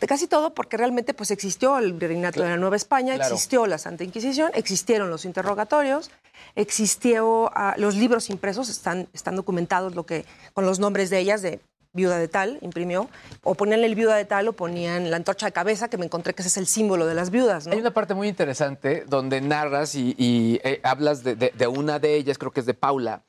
De 0.00 0.06
Casi 0.06 0.26
todo 0.26 0.52
porque 0.54 0.76
realmente 0.76 1.14
pues 1.14 1.30
existió 1.30 1.78
el 1.78 1.92
virreinato 1.92 2.42
de 2.42 2.48
la 2.48 2.56
Nueva 2.56 2.76
España, 2.76 3.14
Claro. 3.14 3.34
existió 3.34 3.66
la 3.66 3.78
Santa 3.78 4.04
Inquisición, 4.04 4.50
existieron 4.54 5.10
los 5.10 5.24
interrogatorios, 5.24 6.10
existió 6.56 7.50
ah, 7.54 7.74
los 7.76 7.94
libros 7.94 8.30
impresos, 8.30 8.68
están, 8.68 9.08
están 9.12 9.36
documentados 9.36 9.94
lo 9.94 10.04
que, 10.06 10.24
con 10.54 10.64
los 10.66 10.78
nombres 10.78 11.10
de 11.10 11.18
ellas, 11.18 11.42
de 11.42 11.60
viuda 11.92 12.18
de 12.18 12.26
tal, 12.26 12.58
imprimió, 12.62 13.08
o 13.44 13.54
ponían 13.54 13.84
el 13.84 13.94
viuda 13.94 14.16
de 14.16 14.24
tal 14.24 14.48
o 14.48 14.52
ponían 14.52 15.12
la 15.12 15.16
antorcha 15.16 15.46
de 15.46 15.52
cabeza, 15.52 15.88
que 15.88 15.96
me 15.96 16.04
encontré 16.06 16.34
que 16.34 16.42
ese 16.42 16.48
es 16.48 16.56
el 16.56 16.66
símbolo 16.66 17.06
de 17.06 17.14
las 17.14 17.30
viudas, 17.30 17.68
¿no? 17.68 17.72
Hay 17.72 17.78
una 17.78 17.92
parte 17.94 18.14
muy 18.14 18.26
interesante 18.26 19.04
donde 19.06 19.40
narras 19.40 19.94
y, 19.94 20.12
y, 20.18 20.60
eh, 20.64 20.80
hablas 20.82 21.22
de, 21.22 21.36
de- 21.36 21.52
de 21.56 21.66
una 21.68 22.00
de 22.00 22.16
ellas, 22.16 22.36
creo 22.36 22.50
que 22.50 22.58
es 22.60 22.66
de 22.66 22.74
Paula, 22.74 23.22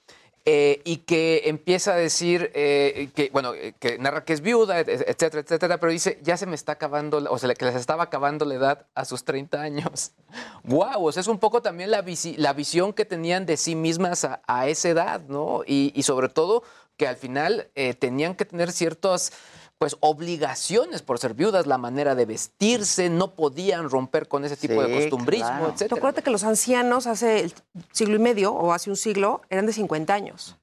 eh, 0.48 0.82
y 0.86 0.98
que 0.98 1.44
empieza 1.46 1.94
a 1.94 1.96
decir 1.96 2.52
eh, 2.54 3.10
que, 3.16 3.32
bueno, 3.34 3.56
eh, 3.56 3.74
que 3.80 3.98
narra 3.98 4.24
que 4.24 4.34
es 4.34 4.42
viuda, 4.42 4.80
et- 4.80 4.88
etcétera, 4.90 5.42
etcétera, 5.42 5.80
pero 5.80 5.92
dice, 5.92 6.20
ya 6.22 6.38
se 6.38 6.46
me 6.46 6.54
está 6.54 6.74
acabando, 6.74 7.18
o 7.32 7.38
sea, 7.40 7.52
que 7.56 7.66
les 7.66 7.76
estaba 7.76 8.04
acabando 8.04 8.46
la 8.46 8.54
edad 8.54 8.86
a 8.94 9.06
sus 9.06 9.24
30 9.24 9.60
años. 9.60 10.12
¡Guau! 10.64 11.08
O 11.08 11.12
sea, 11.12 11.22
es 11.22 11.28
un 11.28 11.40
poco 11.40 11.64
también 11.64 11.90
la, 11.90 12.04
visi- 12.04 12.36
la 12.38 12.54
visión 12.54 12.94
que 12.94 13.06
tenían 13.06 13.48
de 13.48 13.58
sí 13.58 13.76
mismas 13.76 14.24
a, 14.24 14.68
esa 14.68 14.90
edad, 14.90 15.22
¿no? 15.28 15.64
Y, 15.66 15.92
sobre 16.04 16.30
todo 16.30 16.62
que 16.98 17.08
al 17.08 17.18
final 17.18 17.70
tenían 18.00 18.36
que 18.36 18.46
tener 18.46 18.72
ciertas 18.72 19.34
pues 19.78 19.98
obligaciones 20.00 21.02
por 21.02 21.20
ser 21.20 21.34
viudas, 21.34 21.68
la 21.68 21.78
manera 21.78 22.16
de 22.16 22.26
vestirse, 22.26 23.10
no 23.10 23.34
podían 23.36 23.90
romper 23.90 24.28
con 24.28 24.46
ese 24.46 24.56
tipo 24.56 24.82
de 24.82 24.94
costumbrismo, 24.94 25.48
claro. 25.48 25.72
etcétera. 25.74 25.98
Acuérdate 25.98 26.24
que 26.24 26.32
los 26.32 26.44
ancianos 26.44 27.08
hace 27.08 27.42
el 27.42 27.54
siglo 27.92 28.16
y 28.16 28.20
medio 28.20 28.54
o 28.54 28.74
hace 28.74 28.90
un 28.90 28.96
siglo 28.96 29.42
eran 29.50 29.66
de 29.66 29.74
50 29.74 30.14
años. 30.14 30.58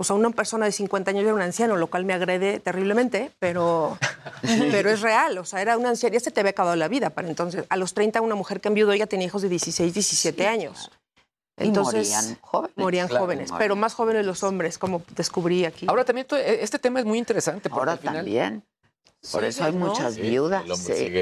O 0.00 0.04
sea, 0.04 0.14
una 0.14 0.30
persona 0.30 0.64
de 0.66 0.70
50 0.70 1.10
años 1.10 1.24
era 1.24 1.34
un 1.34 1.42
anciano, 1.42 1.76
lo 1.76 1.88
cual 1.88 2.04
me 2.04 2.12
agrede 2.12 2.60
terriblemente, 2.60 3.32
pero, 3.40 3.98
pero 4.70 4.90
es 4.90 5.00
real. 5.00 5.38
O 5.38 5.44
sea, 5.44 5.60
era 5.60 5.76
un 5.76 5.86
anciano, 5.86 6.14
ya 6.14 6.20
se 6.20 6.30
te 6.30 6.38
había 6.38 6.50
acabado 6.50 6.76
la 6.76 6.86
vida 6.86 7.10
para 7.10 7.26
entonces. 7.26 7.64
A 7.68 7.76
los 7.76 7.94
30, 7.94 8.20
una 8.20 8.36
mujer 8.36 8.60
que 8.60 8.68
enviudó, 8.68 8.92
ella 8.92 9.08
tenía 9.08 9.26
hijos 9.26 9.42
de 9.42 9.48
16, 9.48 9.92
17 9.92 10.46
años. 10.46 10.92
Y 11.60 11.70
morían 11.70 12.38
jóvenes. 12.40 12.76
Morían 12.76 13.08
Claro, 13.08 13.24
jóvenes, 13.24 13.50
morían. 13.50 13.58
pero 13.58 13.76
más 13.76 13.94
jóvenes 13.94 14.24
los 14.26 14.42
hombres, 14.42 14.78
como 14.78 15.02
descubrí 15.16 15.64
aquí. 15.64 15.86
Ahora 15.88 16.04
también 16.04 16.26
to- 16.26 16.36
e- 16.36 16.62
este 16.62 16.78
tema 16.78 17.00
es 17.00 17.04
muy 17.06 17.18
interesante. 17.18 17.68
Porque 17.68 17.80
Ahora 17.80 17.92
al 17.92 17.98
final... 17.98 18.16
también. 18.16 18.64
Por 19.32 19.42
eso 19.44 19.64
hay 19.64 19.72
¿no? 19.72 19.86
muchas 19.86 20.14
Sí, 20.14 20.20
viudas. 20.20 20.62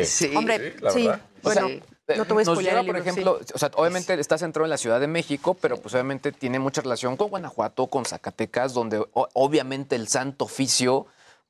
Sí. 0.07 0.31
Hombre, 0.37 0.77
sí, 0.93 1.09
bueno, 1.43 1.69
eh, 1.69 1.83
no 2.17 2.27
te 2.27 2.35
voy 2.35 2.43
a 2.43 2.47
nos 2.47 2.59
lleva, 2.63 2.77
por 2.77 2.85
libro, 2.85 2.99
ejemplo, 3.01 3.39
sí. 3.43 3.53
o 3.55 3.59
sea, 3.59 3.71
obviamente 3.75 4.13
está 4.21 4.37
centrado 4.37 4.67
en 4.67 4.71
la 4.71 4.77
Ciudad 4.77 5.01
de 5.01 5.07
México, 5.07 5.55
pero 5.55 5.79
pues 5.79 5.95
obviamente 5.95 6.31
tiene 6.31 6.59
mucha 6.59 6.83
relación 6.83 7.17
con 7.17 7.31
Guanajuato, 7.31 7.87
con 7.87 8.05
Zacatecas, 8.05 8.75
donde 8.75 9.03
obviamente 9.13 9.97
el 9.97 10.09
Santo 10.09 10.45
Oficio 10.45 11.07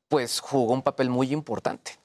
pues 0.08 0.38
jugó 0.38 0.72
un 0.72 0.82
papel 0.82 1.10
muy 1.10 1.32
importante. 1.32 1.98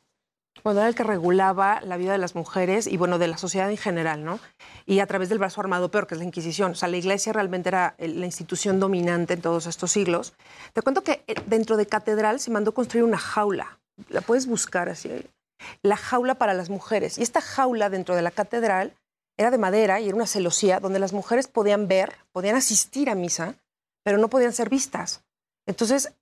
Bueno, 0.64 0.80
era 0.82 0.90
el 0.90 0.96
que 0.96 1.04
regulaba 1.04 1.82
la 1.82 1.98
vida 1.98 2.12
de 2.12 2.18
las 2.18 2.36
mujeres 2.36 2.88
y, 2.88 2.98
bueno, 2.98 3.18
de 3.18 3.28
la 3.28 3.38
sociedad 3.38 3.70
en 3.72 3.78
general, 3.78 4.24
¿no? 4.24 4.40
Y 4.86 5.00
a 5.00 5.08
través 5.08 5.30
del 5.30 5.40
brazo 5.40 5.62
armado 5.62 5.90
peor, 5.90 6.08
que 6.08 6.14
es 6.16 6.20
la 6.20 6.26
Inquisición. 6.26 6.72
O 6.72 6.76
sea, 6.76 6.88
la 6.90 6.98
iglesia 6.98 7.34
realmente 7.34 7.70
era 7.70 7.96
el- 7.98 8.20
la 8.20 8.26
institución 8.26 8.80
dominante 8.80 9.34
en 9.34 9.42
todos 9.42 9.66
estos 9.66 9.92
siglos. 9.92 10.34
Te 10.74 10.82
cuento 10.82 11.04
que 11.04 11.24
eh, 11.28 11.36
dentro 11.48 11.78
de 11.78 11.86
catedral 11.88 12.40
se 12.40 12.52
mandó 12.52 12.74
construir 12.74 13.04
una 13.04 13.18
jaula. 13.18 13.80
La 14.10 14.22
puedes 14.22 14.48
buscar 14.48 14.90
así. 14.90 15.10
La 15.84 15.98
jaula 15.98 16.36
para 16.36 16.54
las 16.54 16.70
mujeres. 16.70 17.18
Y 17.18 17.24
esta 17.24 17.42
jaula 17.42 17.90
dentro 17.90 18.16
de 18.16 18.22
la 18.22 18.32
catedral 18.32 18.94
era 19.38 19.52
de 19.52 19.58
madera 19.58 20.00
y 20.00 20.08
era 20.08 20.16
una 20.16 20.28
celosía 20.28 20.80
donde 20.80 21.00
las 21.00 21.14
mujeres 21.14 21.48
podían 21.48 21.88
ver, 21.88 22.14
podían 22.32 22.56
asistir 22.56 23.10
a 23.10 23.16
misa, 23.16 23.56
pero 24.04 24.18
no 24.18 24.28
podían 24.30 24.54
ser 24.54 24.70
vistas. 24.70 25.24
Entonces, 25.68 26.14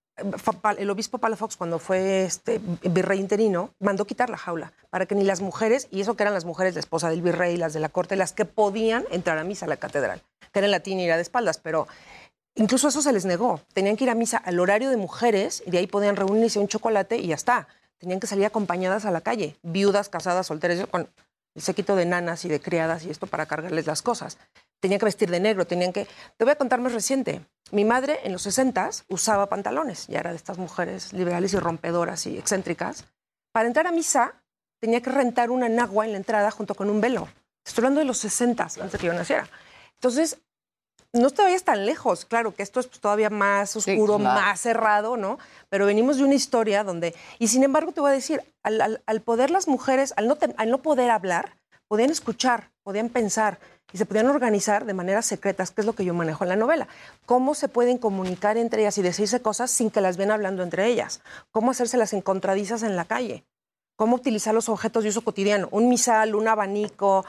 el 0.77 0.89
obispo 0.89 1.17
Palafox, 1.17 1.57
cuando 1.57 1.79
fue 1.79 2.23
este 2.23 2.59
virrey 2.83 3.19
interino, 3.19 3.73
mandó 3.79 4.05
quitar 4.05 4.29
la 4.29 4.37
jaula 4.37 4.73
para 4.89 5.05
que 5.05 5.15
ni 5.15 5.23
las 5.23 5.41
mujeres, 5.41 5.87
y 5.91 6.01
eso 6.01 6.15
que 6.15 6.23
eran 6.23 6.33
las 6.33 6.45
mujeres, 6.45 6.73
la 6.73 6.79
esposa 6.79 7.09
del 7.09 7.21
virrey, 7.21 7.57
las 7.57 7.73
de 7.73 7.79
la 7.79 7.89
corte, 7.89 8.15
las 8.15 8.33
que 8.33 8.45
podían 8.45 9.05
entrar 9.11 9.37
a 9.37 9.43
misa 9.43 9.65
a 9.65 9.69
la 9.69 9.77
catedral, 9.77 10.21
que 10.51 10.59
era 10.59 10.67
en 10.67 10.71
latín 10.71 10.99
y 10.99 11.05
era 11.05 11.15
de 11.15 11.21
espaldas, 11.21 11.57
pero 11.57 11.87
incluso 12.55 12.87
eso 12.87 13.01
se 13.01 13.13
les 13.13 13.25
negó. 13.25 13.61
Tenían 13.73 13.97
que 13.97 14.03
ir 14.03 14.09
a 14.09 14.15
misa 14.15 14.37
al 14.37 14.59
horario 14.59 14.89
de 14.89 14.97
mujeres 14.97 15.63
y 15.65 15.71
de 15.71 15.79
ahí 15.79 15.87
podían 15.87 16.15
reunirse 16.15 16.59
un 16.59 16.67
chocolate 16.67 17.17
y 17.17 17.27
ya 17.27 17.35
está. 17.35 17.67
Tenían 17.97 18.19
que 18.19 18.27
salir 18.27 18.45
acompañadas 18.45 19.05
a 19.05 19.11
la 19.11 19.21
calle, 19.21 19.57
viudas, 19.61 20.09
casadas, 20.09 20.47
solteras, 20.47 20.87
el 21.55 21.61
séquito 21.61 21.95
de 21.95 22.05
nanas 22.05 22.45
y 22.45 22.49
de 22.49 22.59
criadas 22.59 23.05
y 23.05 23.09
esto 23.09 23.27
para 23.27 23.45
cargarles 23.45 23.87
las 23.87 24.01
cosas. 24.01 24.37
Tenían 24.79 24.99
que 24.99 25.05
vestir 25.05 25.29
de 25.29 25.39
negro, 25.39 25.65
tenían 25.65 25.91
que... 25.91 26.07
Te 26.37 26.45
voy 26.45 26.51
a 26.51 26.55
contar 26.55 26.79
más 26.79 26.93
reciente. 26.93 27.45
Mi 27.71 27.85
madre 27.85 28.19
en 28.23 28.31
los 28.31 28.41
60 28.43 28.89
usaba 29.09 29.47
pantalones, 29.47 30.07
ya 30.07 30.19
era 30.19 30.31
de 30.31 30.37
estas 30.37 30.57
mujeres 30.57 31.13
liberales 31.13 31.53
y 31.53 31.59
rompedoras 31.59 32.25
y 32.25 32.37
excéntricas. 32.37 33.05
Para 33.51 33.67
entrar 33.67 33.87
a 33.87 33.91
misa 33.91 34.41
tenía 34.79 35.01
que 35.01 35.09
rentar 35.09 35.51
una 35.51 35.69
nagua 35.69 36.05
en 36.05 36.11
la 36.13 36.17
entrada 36.17 36.51
junto 36.51 36.75
con 36.75 36.89
un 36.89 37.01
velo. 37.01 37.27
Estoy 37.65 37.83
hablando 37.83 37.99
de 37.99 38.05
los 38.05 38.17
60, 38.19 38.63
antes 38.63 38.91
de 38.91 38.97
que 38.97 39.07
yo 39.07 39.13
naciera. 39.13 39.47
Entonces, 39.95 40.39
no 41.13 41.29
te 41.29 41.41
vayas 41.41 41.63
tan 41.63 41.85
lejos. 41.85 42.25
Claro 42.25 42.53
que 42.53 42.63
esto 42.63 42.79
es 42.79 42.87
pues, 42.87 42.99
todavía 42.99 43.29
más 43.29 43.75
oscuro, 43.75 44.17
claro. 44.17 44.39
más 44.41 44.59
cerrado, 44.61 45.17
¿no? 45.17 45.39
Pero 45.69 45.85
venimos 45.85 46.17
de 46.17 46.23
una 46.23 46.35
historia 46.35 46.83
donde... 46.83 47.15
Y 47.39 47.47
sin 47.47 47.63
embargo, 47.63 47.91
te 47.91 48.01
voy 48.01 48.11
a 48.11 48.13
decir, 48.13 48.43
al, 48.63 48.79
al- 48.81 49.01
al 49.05 49.21
poder 49.21 49.49
las 49.51 49.67
mujeres, 49.67 50.13
al 50.17 50.27
no, 50.27 50.35
te- 50.35 50.53
al 50.57 50.69
no 50.69 50.79
poder 50.81 51.09
hablar, 51.09 51.55
podían 51.87 52.11
escuchar, 52.11 52.69
podían 52.83 53.09
pensar 53.09 53.59
y 53.91 53.97
se 53.97 54.05
podían 54.05 54.27
organizar 54.27 54.85
de 54.85 54.93
maneras 54.93 55.25
secretas, 55.25 55.71
que 55.71 55.81
es 55.81 55.87
lo 55.87 55.93
que 55.93 56.05
yo 56.05 56.13
manejo 56.13 56.43
en 56.43 56.49
la 56.49 56.55
novela. 56.55 56.87
Cómo 57.25 57.55
se 57.55 57.67
pueden 57.69 57.97
comunicar 57.97 58.57
entre 58.57 58.81
ellas 58.81 58.97
y 58.99 59.01
decirse 59.01 59.41
cosas 59.41 59.71
sin 59.71 59.89
que 59.89 59.99
las 60.01 60.15
vean 60.15 60.29
hablando 60.29 60.61
entre 60.61 60.85
ellas. 60.85 61.21
Cómo 61.51 61.71
hacerse 61.71 61.97
las 61.97 62.13
encontradizas 62.13 62.83
en 62.83 62.95
la 62.95 63.05
calle. 63.05 63.45
Cómo 63.99 64.15
utilizar 64.15 64.53
los 64.53 64.69
objetos 64.69 65.03
de 65.03 65.09
uso 65.09 65.19
cotidiano. 65.25 65.67
Un 65.71 65.89
misal, 65.89 66.33
un 66.33 66.47
abanico, 66.47 67.25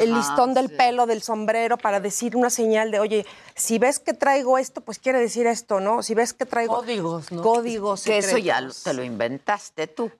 el 0.00 0.12
listón 0.12 0.52
del 0.52 0.68
pelo, 0.68 1.06
del 1.06 1.22
sombrero, 1.22 1.76
para 1.78 2.00
decir 2.00 2.34
una 2.34 2.50
señal 2.50 2.90
de, 2.90 2.98
oye, 2.98 3.24
si 3.54 3.78
ves 3.78 4.00
que 4.00 4.14
traigo 4.14 4.58
esto, 4.58 4.80
pues 4.80 4.98
quiere 4.98 5.20
decir 5.20 5.46
esto, 5.46 5.78
¿no? 5.78 6.02
Si 6.02 6.14
ves 6.16 6.32
que 6.32 6.44
traigo... 6.44 6.74
Códigos, 6.74 7.30
¿no? 7.30 7.40
Códigos 7.42 8.02
Que 8.02 8.18
eso 8.18 8.36
ya 8.36 8.60
lo- 8.60 8.72
te 8.74 8.94
lo 8.94 9.04
inventaste 9.04 9.86
tú. 9.86 10.10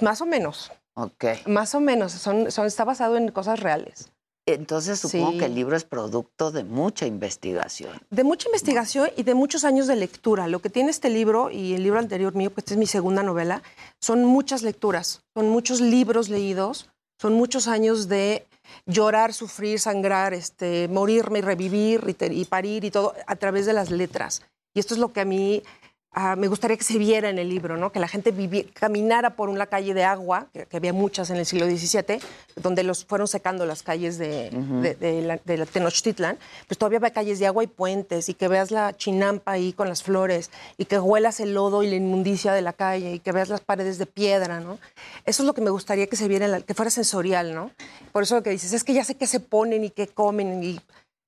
Más 0.00 0.20
o 0.20 0.26
menos. 0.26 0.72
Ok. 0.94 1.24
Más 1.46 1.76
o 1.76 1.80
menos. 1.80 2.10
Son, 2.10 2.50
son, 2.50 2.66
está 2.66 2.84
basado 2.84 3.16
en 3.16 3.30
cosas 3.30 3.60
reales. 3.60 4.10
Entonces 4.46 5.00
supongo 5.00 5.32
Sí. 5.32 5.38
que 5.38 5.44
el 5.46 5.54
libro 5.56 5.76
es 5.76 5.82
producto 5.84 6.52
de 6.52 6.62
mucha 6.62 7.04
investigación. 7.06 7.98
De 8.10 8.22
mucha 8.22 8.48
investigación 8.48 9.10
y 9.16 9.24
de 9.24 9.34
muchos 9.34 9.64
años 9.64 9.88
de 9.88 9.96
lectura. 9.96 10.46
Lo 10.46 10.60
que 10.60 10.70
tiene 10.70 10.90
este 10.90 11.10
libro 11.10 11.50
y 11.50 11.74
el 11.74 11.82
libro 11.82 11.98
anterior 11.98 12.32
mío, 12.34 12.54
que 12.54 12.60
esta 12.60 12.74
es 12.74 12.78
mi 12.78 12.86
segunda 12.86 13.24
novela, 13.24 13.62
son 14.00 14.24
muchas 14.24 14.62
lecturas, 14.62 15.22
son 15.34 15.48
muchos 15.50 15.80
libros 15.80 16.28
leídos, 16.28 16.88
son 17.20 17.32
muchos 17.34 17.66
años 17.66 18.06
de 18.08 18.46
llorar, 18.86 19.32
sufrir, 19.34 19.80
sangrar, 19.80 20.32
este, 20.32 20.86
morirme 20.88 21.40
y 21.40 21.42
revivir 21.42 22.04
y, 22.06 22.14
te- 22.14 22.32
y 22.32 22.44
parir 22.44 22.84
y 22.84 22.90
todo 22.92 23.14
a 23.26 23.34
través 23.36 23.66
de 23.66 23.72
las 23.72 23.90
letras. 23.90 24.42
Y 24.74 24.78
esto 24.80 24.94
es 24.94 25.00
lo 25.00 25.12
que 25.12 25.20
a 25.20 25.24
mí 25.24 25.62
ah, 26.12 26.34
me 26.36 26.48
gustaría 26.48 26.76
que 26.76 26.84
se 26.84 26.96
viera 26.98 27.28
en 27.28 27.38
el 27.38 27.48
libro, 27.48 27.76
¿no? 27.76 27.92
que 27.92 28.00
la 28.00 28.08
gente 28.08 28.32
caminara 28.72 29.30
por 29.36 29.48
una 29.48 29.66
calle 29.66 29.92
de 29.94 30.04
agua, 30.04 30.46
que, 30.52 30.66
que 30.66 30.76
había 30.78 30.92
muchas 30.92 31.30
en 31.30 31.36
el 31.36 31.46
siglo 31.46 31.66
XVII, 31.66 32.20
donde 32.56 32.82
los 32.82 33.04
fueron 33.04 33.28
secando 33.28 33.66
las 33.66 33.82
calles 33.82 34.16
de, 34.18 34.50
Ujú. 34.52 34.80
de- 34.80 34.94
de 34.94 35.22
la, 35.22 35.38
de 35.44 35.56
la 35.58 35.66
Tenochtitlan, 35.66 36.38
pues 36.66 36.78
todavía 36.78 36.98
había 36.98 37.10
calles 37.10 37.38
de 37.38 37.46
agua 37.46 37.64
y 37.64 37.66
puentes, 37.66 38.28
y 38.28 38.34
que 38.34 38.48
veas 38.48 38.70
la 38.70 38.96
chinampa 38.96 39.52
ahí 39.52 39.72
con 39.72 39.88
las 39.88 40.02
flores, 40.02 40.50
y 40.78 40.86
que 40.86 40.98
huelas 40.98 41.40
el 41.40 41.52
lodo 41.54 41.82
y 41.82 41.90
la 41.90 41.96
inmundicia 41.96 42.52
de 42.52 42.62
la 42.62 42.72
calle, 42.72 43.12
y 43.14 43.18
que 43.18 43.32
veas 43.32 43.48
las 43.50 43.60
paredes 43.60 43.98
de 43.98 44.06
piedra, 44.06 44.60
¿no? 44.60 44.78
Eso 45.26 45.42
es 45.42 45.46
lo 45.46 45.52
que 45.54 45.60
me 45.60 45.70
gustaría 45.70 46.06
que 46.06 46.16
se 46.16 46.28
viera, 46.28 46.46
en 46.46 46.52
la- 46.52 46.60
que 46.62 46.72
fuera 46.74 46.90
sensorial, 46.90 47.54
¿no? 47.54 47.70
Por 48.12 48.22
eso 48.22 48.36
lo 48.36 48.42
que 48.42 48.50
dices, 48.50 48.72
es 48.72 48.84
que 48.84 48.94
ya 48.94 49.04
sé 49.04 49.16
qué 49.16 49.26
se 49.26 49.40
ponen 49.40 49.84
y 49.84 49.90
qué 49.90 50.06
comen, 50.06 50.62
y 50.64 50.80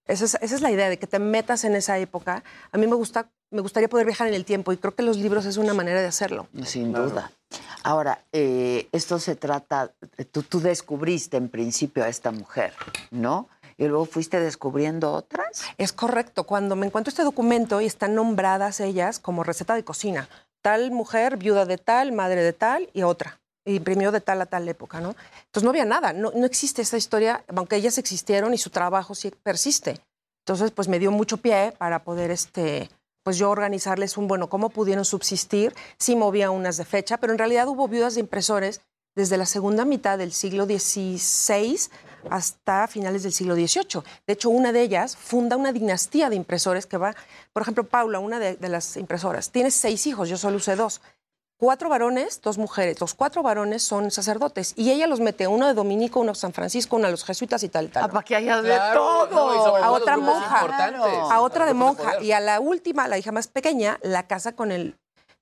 esa 0.06 0.24
es, 0.24 0.38
esa 0.40 0.54
es 0.54 0.62
la 0.62 0.70
idea, 0.70 0.88
de 0.88 0.98
que 0.98 1.06
te 1.06 1.18
metas 1.18 1.64
en 1.64 1.74
esa 1.76 1.98
época. 1.98 2.42
A 2.72 2.78
mí 2.78 2.86
me, 2.86 2.94
gusta, 2.94 3.28
me 3.50 3.60
gustaría 3.60 3.88
poder 3.88 4.06
viajar 4.06 4.28
en 4.28 4.34
el 4.34 4.44
tiempo, 4.44 4.72
y 4.72 4.76
creo 4.76 4.94
que 4.94 5.02
los 5.02 5.16
libros 5.16 5.46
es 5.46 5.56
una 5.56 5.74
manera 5.74 6.00
de 6.00 6.06
hacerlo. 6.06 6.48
Sin 6.64 6.92
duda. 6.92 7.30
Ahora, 7.82 8.22
eh, 8.32 8.88
esto 8.92 9.18
se 9.18 9.36
trata, 9.36 9.92
tú, 10.32 10.42
tú 10.42 10.60
descubriste 10.60 11.36
en 11.36 11.48
principio 11.48 12.04
a 12.04 12.08
esta 12.08 12.30
mujer, 12.30 12.74
¿no? 13.10 13.48
Y 13.78 13.86
luego 13.86 14.06
fuiste 14.06 14.40
descubriendo 14.40 15.12
otras. 15.12 15.62
Es 15.78 15.92
correcto. 15.92 16.44
Cuando 16.44 16.74
me 16.74 16.86
encuentro 16.86 17.10
este 17.10 17.22
documento 17.22 17.80
y 17.80 17.86
están 17.86 18.14
nombradas 18.14 18.80
ellas 18.80 19.20
como 19.20 19.44
receta 19.44 19.74
de 19.74 19.84
cocina, 19.84 20.28
tal 20.62 20.90
mujer, 20.90 21.36
viuda 21.36 21.64
de 21.64 21.78
tal, 21.78 22.12
madre 22.12 22.42
de 22.42 22.52
tal 22.52 22.90
y 22.92 23.02
otra. 23.02 23.40
Y 23.64 23.76
imprimió 23.76 24.10
de 24.10 24.20
tal 24.20 24.42
a 24.42 24.46
tal 24.46 24.68
época, 24.68 25.00
¿no? 25.00 25.14
Entonces 25.44 25.62
no 25.62 25.70
había 25.70 25.84
nada, 25.84 26.12
no, 26.12 26.32
no 26.34 26.44
existe 26.44 26.82
esta 26.82 26.96
historia, 26.96 27.44
aunque 27.54 27.76
ellas 27.76 27.98
existieron 27.98 28.52
y 28.52 28.58
su 28.58 28.70
trabajo 28.70 29.14
sí 29.14 29.30
persiste. 29.30 30.00
Entonces, 30.44 30.70
pues 30.70 30.88
me 30.88 30.98
dio 30.98 31.12
mucho 31.12 31.36
pie 31.36 31.74
para 31.76 32.02
poder, 32.02 32.30
este, 32.30 32.88
pues 33.22 33.36
yo 33.38 33.50
organizarles 33.50 34.16
un, 34.16 34.28
bueno, 34.28 34.48
cómo 34.48 34.70
pudieron 34.70 35.04
subsistir. 35.04 35.74
Sí 35.98 36.16
movía 36.16 36.50
unas 36.50 36.76
de 36.76 36.84
fecha, 36.84 37.18
pero 37.18 37.32
en 37.32 37.38
realidad 37.38 37.68
hubo 37.68 37.88
viudas 37.88 38.14
de 38.14 38.20
impresores 38.20 38.80
desde 39.14 39.36
la 39.36 39.46
segunda 39.46 39.84
mitad 39.84 40.18
del 40.18 40.32
siglo 40.32 40.64
XVI 40.64 41.78
hasta 42.30 42.86
finales 42.86 43.22
del 43.22 43.32
siglo 43.32 43.54
XVIII. 43.54 44.02
De 44.26 44.32
hecho, 44.32 44.50
una 44.50 44.72
de 44.72 44.82
ellas 44.82 45.16
funda 45.16 45.56
una 45.56 45.72
dinastía 45.72 46.30
de 46.30 46.36
impresores 46.36 46.86
que 46.86 46.96
va, 46.96 47.14
por 47.52 47.62
ejemplo, 47.62 47.84
Paula, 47.84 48.18
una 48.18 48.38
de, 48.38 48.56
de 48.56 48.68
las 48.68 48.96
impresoras, 48.96 49.50
tiene 49.50 49.70
seis 49.70 50.06
hijos, 50.06 50.28
yo 50.28 50.36
solo 50.36 50.56
usé 50.56 50.76
dos. 50.76 51.00
Cuatro 51.60 51.88
varones, 51.88 52.40
dos 52.40 52.56
mujeres. 52.56 53.00
Los 53.00 53.14
cuatro 53.14 53.42
varones 53.42 53.82
son 53.82 54.12
sacerdotes 54.12 54.74
y 54.76 54.92
ella 54.92 55.08
los 55.08 55.18
mete, 55.18 55.48
uno 55.48 55.66
de 55.66 55.74
Dominico, 55.74 56.20
uno 56.20 56.30
de 56.30 56.38
San 56.38 56.52
Francisco, 56.52 56.94
uno 56.94 57.06
de 57.06 57.10
los 57.10 57.24
jesuitas 57.24 57.64
y 57.64 57.68
tal 57.68 57.86
y 57.86 57.88
tal. 57.88 58.04
Ah, 58.04 58.08
para 58.08 58.24
que 58.24 58.36
haya 58.36 58.62
de 58.62 58.68
Claro, 58.72 59.26
todo. 59.28 59.46
no, 59.48 59.54
y 59.54 59.58
sobre 59.64 59.82
a 59.82 59.90
otra 59.90 60.16
monja, 60.18 60.60
a 61.32 61.40
otra 61.40 61.66
de 61.66 61.74
monja 61.74 62.22
y 62.22 62.30
a 62.30 62.38
la 62.38 62.60
última, 62.60 63.08
la 63.08 63.18
hija 63.18 63.32
más 63.32 63.48
pequeña, 63.48 63.98
la 64.02 64.28
casa 64.28 64.52
con 64.54 64.70
el 64.70 64.96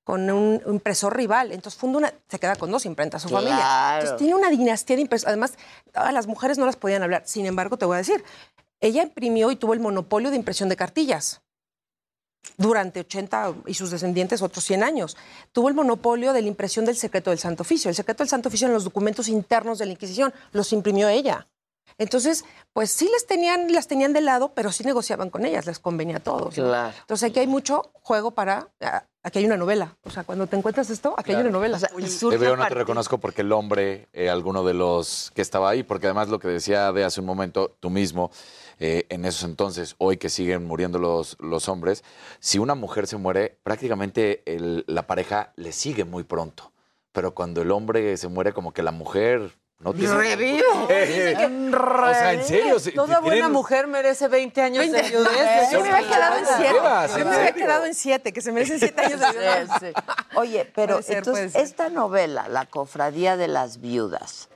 con 0.04 0.30
un 0.30 0.62
impresor 0.66 1.14
rival. 1.14 1.52
Entonces 1.52 1.78
funda 1.78 1.98
una, 1.98 2.14
se 2.28 2.38
queda 2.38 2.56
con 2.56 2.70
dos 2.70 2.86
imprentas, 2.86 3.20
su 3.20 3.28
familia. 3.28 3.96
Entonces 3.98 4.16
tiene 4.16 4.34
una 4.36 4.48
dinastía 4.48 4.96
de 4.96 5.02
impresores. 5.02 5.28
Además, 5.28 5.52
todas 5.92 6.14
las 6.14 6.26
mujeres 6.26 6.56
no 6.56 6.64
las 6.64 6.76
podían 6.76 7.02
hablar. 7.02 7.24
Sin 7.26 7.44
embargo, 7.44 7.76
te 7.76 7.84
voy 7.84 7.96
a 7.96 7.98
decir, 7.98 8.24
ella 8.80 9.02
imprimió 9.02 9.50
y 9.50 9.56
tuvo 9.56 9.74
el 9.74 9.80
monopolio 9.80 10.30
de 10.30 10.36
impresión 10.36 10.70
de 10.70 10.76
cartillas 10.76 11.42
durante 12.56 13.00
80 13.00 13.54
y 13.66 13.74
sus 13.74 13.90
descendientes 13.90 14.42
otros 14.42 14.64
100 14.64 14.82
años. 14.82 15.16
Tuvo 15.52 15.68
el 15.68 15.74
monopolio 15.74 16.32
de 16.32 16.42
la 16.42 16.48
impresión 16.48 16.84
del 16.84 16.96
secreto 16.96 17.30
del 17.30 17.38
Santo 17.38 17.62
Oficio. 17.62 17.88
El 17.88 17.94
secreto 17.94 18.22
del 18.22 18.28
Santo 18.28 18.48
Oficio 18.48 18.66
en 18.66 18.74
los 18.74 18.84
documentos 18.84 19.28
internos 19.28 19.78
de 19.78 19.86
la 19.86 19.92
Inquisición 19.92 20.32
los 20.52 20.72
imprimió 20.72 21.08
ella. 21.08 21.46
Entonces, 21.98 22.44
pues 22.72 22.90
sí 22.90 23.08
les 23.10 23.26
tenían, 23.26 23.72
las 23.72 23.88
tenían 23.88 24.12
de 24.12 24.20
lado, 24.20 24.52
pero 24.54 24.70
sí 24.70 24.84
negociaban 24.84 25.30
con 25.30 25.46
ellas, 25.46 25.64
les 25.64 25.78
convenía 25.78 26.18
a 26.18 26.20
todos. 26.20 26.56
¿no? 26.58 26.64
Claro. 26.64 26.94
Entonces 27.00 27.30
aquí 27.30 27.40
hay 27.40 27.46
mucho 27.46 27.90
juego 27.94 28.32
para... 28.32 28.68
Aquí 29.22 29.40
hay 29.40 29.46
una 29.46 29.56
novela. 29.56 29.96
O 30.04 30.10
sea, 30.10 30.22
cuando 30.22 30.46
te 30.46 30.56
encuentras 30.56 30.88
esto, 30.88 31.14
aquí 31.16 31.32
hay 31.32 31.40
una 31.40 31.50
novela. 31.50 31.80
Te 31.80 32.36
veo, 32.36 32.54
no 32.54 32.68
te 32.68 32.74
reconozco 32.74 33.18
porque 33.18 33.40
el 33.40 33.50
hombre, 33.50 34.08
eh, 34.12 34.30
alguno 34.30 34.62
de 34.62 34.72
los 34.72 35.32
que 35.34 35.42
estaba 35.42 35.68
ahí, 35.68 35.82
porque 35.82 36.06
además 36.06 36.28
lo 36.28 36.38
que 36.38 36.46
decía 36.46 36.92
de 36.92 37.02
hace 37.02 37.20
un 37.20 37.26
momento, 37.26 37.76
tú 37.80 37.90
mismo, 37.90 38.30
eh, 38.78 39.06
en 39.08 39.24
esos 39.24 39.44
entonces, 39.44 39.94
hoy 39.98 40.16
que 40.18 40.28
siguen 40.28 40.64
muriendo 40.64 40.98
los, 40.98 41.36
los 41.40 41.68
hombres, 41.68 42.04
si 42.40 42.58
una 42.58 42.74
mujer 42.74 43.06
se 43.06 43.16
muere, 43.16 43.56
prácticamente 43.62 44.42
el- 44.46 44.84
la 44.86 45.06
pareja 45.06 45.52
le 45.56 45.72
sigue 45.72 46.04
muy 46.04 46.24
pronto. 46.24 46.72
Pero 47.12 47.34
cuando 47.34 47.62
el 47.62 47.70
hombre 47.70 48.16
se 48.18 48.28
muere, 48.28 48.52
como 48.52 48.72
que 48.74 48.82
la 48.82 48.92
mujer 48.92 49.52
no 49.78 49.94
tiene... 49.94 50.14
Revive. 50.14 50.62
O 50.86 52.14
sea, 52.14 52.32
en 52.34 52.44
serio, 52.44 52.76
Toda 52.94 53.20
buena 53.20 53.34
tienen- 53.34 53.52
mujer 53.52 53.86
merece 53.86 54.28
20 54.28 54.60
años 54.62 54.84
de 54.86 54.92
20. 54.92 55.10
viudez. 55.10 55.70
Yo 55.72 55.80
me 55.82 55.90
había 55.90 56.08
quedado 56.08 56.38
en 56.38 56.46
siete. 56.46 56.72
Llevas, 56.72 57.10
Yo 57.12 57.18
¿en 57.18 57.24
me 57.28 57.34
había 57.34 57.46
serio? 57.48 57.64
quedado 57.66 57.86
en 57.86 57.94
siete, 57.94 58.32
que 58.32 58.40
se 58.40 58.52
merecen 58.52 58.78
siete 58.78 59.00
años 59.02 59.20
de 59.20 59.30
viudez. 59.30 59.68
Sí, 59.80 59.86
sí. 59.86 60.02
Oye, 60.36 60.70
pero 60.74 61.02
ser, 61.02 61.18
entonces, 61.18 61.54
esta 61.54 61.88
novela, 61.90 62.48
La 62.48 62.66
Cofradía 62.66 63.36
de 63.36 63.48
las 63.48 63.80
Viudas, 63.80 64.48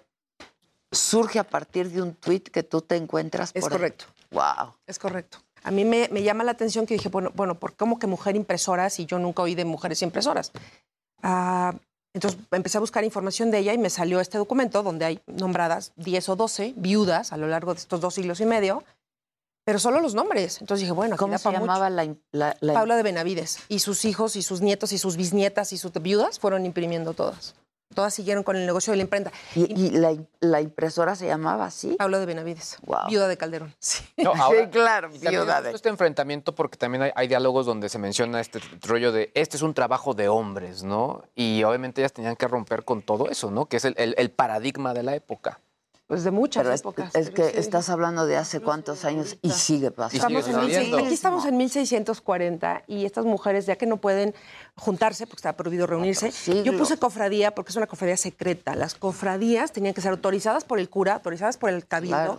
surge 0.93 1.39
a 1.39 1.45
partir 1.45 1.91
de 1.91 2.03
un 2.03 2.15
tuit 2.15 2.49
que 2.49 2.62
tú 2.62 2.81
te 2.83 2.97
encuentras 2.97 3.51
Es 3.55 3.65
ahí? 3.65 3.71
correcto. 3.71 4.05
Wow. 4.31 4.75
Es 4.87 4.99
correcto. 4.99 5.39
A 5.62 5.71
mí 5.71 5.85
me, 5.85 6.09
me 6.11 6.23
llama 6.23 6.43
la 6.45 6.53
atención 6.53 6.87
que 6.87 6.95
dije, 6.95 7.09
bueno, 7.11 7.31
bueno, 7.35 7.55
¿por 7.57 7.75
cómo 7.77 7.99
que 7.99 8.07
mujer 8.07 8.35
impresora 8.37 8.89
si 8.91 9.05
yo 9.07 9.19
nunca 9.19 9.43
oí 9.43 9.55
de 9.55 9.65
mujeres 9.65 10.01
impresoras? 10.03 10.53
Ah, 11.23 11.75
entonces 12.15 12.41
empecé 12.51 12.79
a 12.79 12.81
buscar 12.81 13.05
información 13.05 13.51
de 13.51 13.59
ella 13.59 13.73
y 13.75 13.79
me 13.79 13.91
salió 13.91 14.21
este 14.21 14.39
documento 14.39 14.83
donde 14.83 15.05
hay 15.05 15.21
nombradas 15.27 15.93
10 15.97 16.29
o 16.31 16.37
12 16.37 16.75
viudas 16.77 17.33
a 17.33 17.37
lo 17.37 17.47
largo 17.47 17.75
de 17.75 17.81
estos 17.81 18.01
dos 18.01 18.15
siglos 18.15 18.41
y 18.41 18.47
medio, 18.47 18.83
pero 19.65 19.79
solo 19.79 20.01
los 20.01 20.15
nombres. 20.15 20.61
Entonces 20.61 20.81
dije, 20.83 20.93
bueno, 20.93 21.15
aquí 21.15 21.21
¿Cómo 21.21 21.33
da 21.33 21.39
se 21.39 21.53
llamaba 21.53 21.91
la, 21.91 22.09
la- 22.33 22.57
la- 22.61 22.73
Paula 22.75 22.97
de 22.97 23.03
Benavides. 23.03 23.59
Y 23.69 23.81
sus 23.81 24.05
hijos 24.07 24.35
y 24.37 24.43
sus 24.43 24.61
nietos 24.62 24.93
y 24.93 24.99
sus 24.99 25.17
bisnietas 25.17 25.73
y 25.73 25.79
sus 25.79 25.93
viudas 25.93 26.41
fueron 26.41 26.65
imprimiendo 26.67 27.12
todas. 27.12 27.55
Todas 27.95 28.15
siguieron 28.15 28.45
con 28.45 28.55
el 28.57 28.67
negocio 28.67 28.93
de 28.93 28.99
la 28.99 29.03
imprenta. 29.03 29.33
¿Y, 29.57 29.87
y 29.87 29.91
la, 29.91 30.15
la 30.39 30.61
impresora 30.61 31.17
se 31.17 31.27
llamaba 31.27 31.65
así? 31.67 31.97
Paula 31.99 32.21
de 32.21 32.27
Benavides, 32.27 32.79
Wow. 32.87 33.09
viuda 33.09 33.27
de 33.27 33.37
Calderón. 33.37 33.75
Sí. 33.81 34.05
No, 34.17 34.33
ahora- 34.37 34.71
claro, 34.71 35.11
viuda 35.11 35.61
de- 35.61 35.73
este 35.73 35.89
enfrentamiento, 35.89 36.55
porque 36.55 36.79
también 36.79 37.03
hay, 37.03 37.11
hay 37.17 37.27
diálogos 37.27 37.67
donde 37.67 37.89
se 37.89 37.99
menciona 37.99 38.41
este 38.41 38.61
rollo 38.83 39.11
de 39.11 39.33
este 39.35 39.57
es 39.57 39.62
un 39.62 39.75
trabajo 39.75 40.15
de 40.15 40.29
hombres, 40.29 40.85
¿no? 40.85 41.25
Y 41.35 41.65
obviamente 41.65 42.01
ellas 42.01 42.12
tenían 42.12 42.37
que 42.37 42.47
romper 42.47 42.85
con 42.85 43.03
todo 43.03 43.29
eso, 43.29 43.51
¿no? 43.51 43.67
Que 43.67 43.79
es 43.79 43.85
el, 43.85 43.95
el- 43.99 44.15
el 44.19 44.31
paradigma 44.31 44.95
de 44.95 45.03
la 45.03 45.15
época. 45.17 45.59
Pues 46.11 46.24
de 46.24 46.32
muchas 46.32 46.65
Pero 46.65 46.74
épocas. 46.74 47.15
es 47.15 47.31
pero 47.31 47.37
que 47.37 47.53
sí. 47.53 47.59
estás 47.61 47.89
hablando 47.89 48.27
de 48.27 48.37
hace 48.37 48.59
cuántos 48.59 49.05
años 49.05 49.37
y 49.43 49.51
sigue 49.51 49.93
pasando. 49.93 50.41
Estamos 50.41 50.49
en 50.49 50.66
mil- 50.91 50.99
aquí 50.99 51.15
estamos 51.15 51.45
en 51.45 51.57
1640 51.57 52.82
y 52.89 53.05
estas 53.05 53.24
mujeres, 53.24 53.65
ya 53.66 53.77
que 53.77 53.87
no 53.87 53.99
pueden 53.99 54.35
juntarse 54.74 55.28
porque 55.28 55.37
está 55.39 55.53
prohibido 55.57 55.87
reunirse, 55.87 56.32
yo 56.65 56.77
puse 56.77 56.97
cofradía 56.99 57.55
porque 57.55 57.70
es 57.70 57.77
una 57.77 57.87
cofradía 57.87 58.16
secreta. 58.16 58.74
Las 58.74 58.97
cofradías 58.97 59.70
tenían 59.70 59.95
que 59.95 60.01
ser 60.01 60.11
autorizadas 60.11 60.65
por 60.65 60.81
el 60.81 60.91
cura, 60.91 61.15
autorizadas 61.15 61.57
por 61.59 61.70
el 61.70 61.87
cabildo. 61.87 62.16
Claro. 62.16 62.39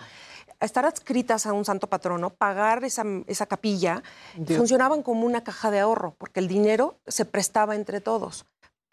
Estar 0.59 0.85
adscritas 0.85 1.45
a 1.45 1.53
un 1.53 1.63
santo 1.63 1.87
patrono, 1.87 2.29
pagar 2.29 2.83
esa, 2.83 3.05
esa 3.27 3.45
capilla, 3.45 4.03
funcionaban 4.47 5.01
como 5.01 5.25
una 5.25 5.45
caja 5.45 5.71
de 5.71 5.79
ahorro, 5.79 6.13
porque 6.17 6.41
el 6.41 6.49
dinero 6.49 6.97
se 7.07 7.23
prestaba 7.23 7.75
entre 7.77 8.01
todos. 8.01 8.45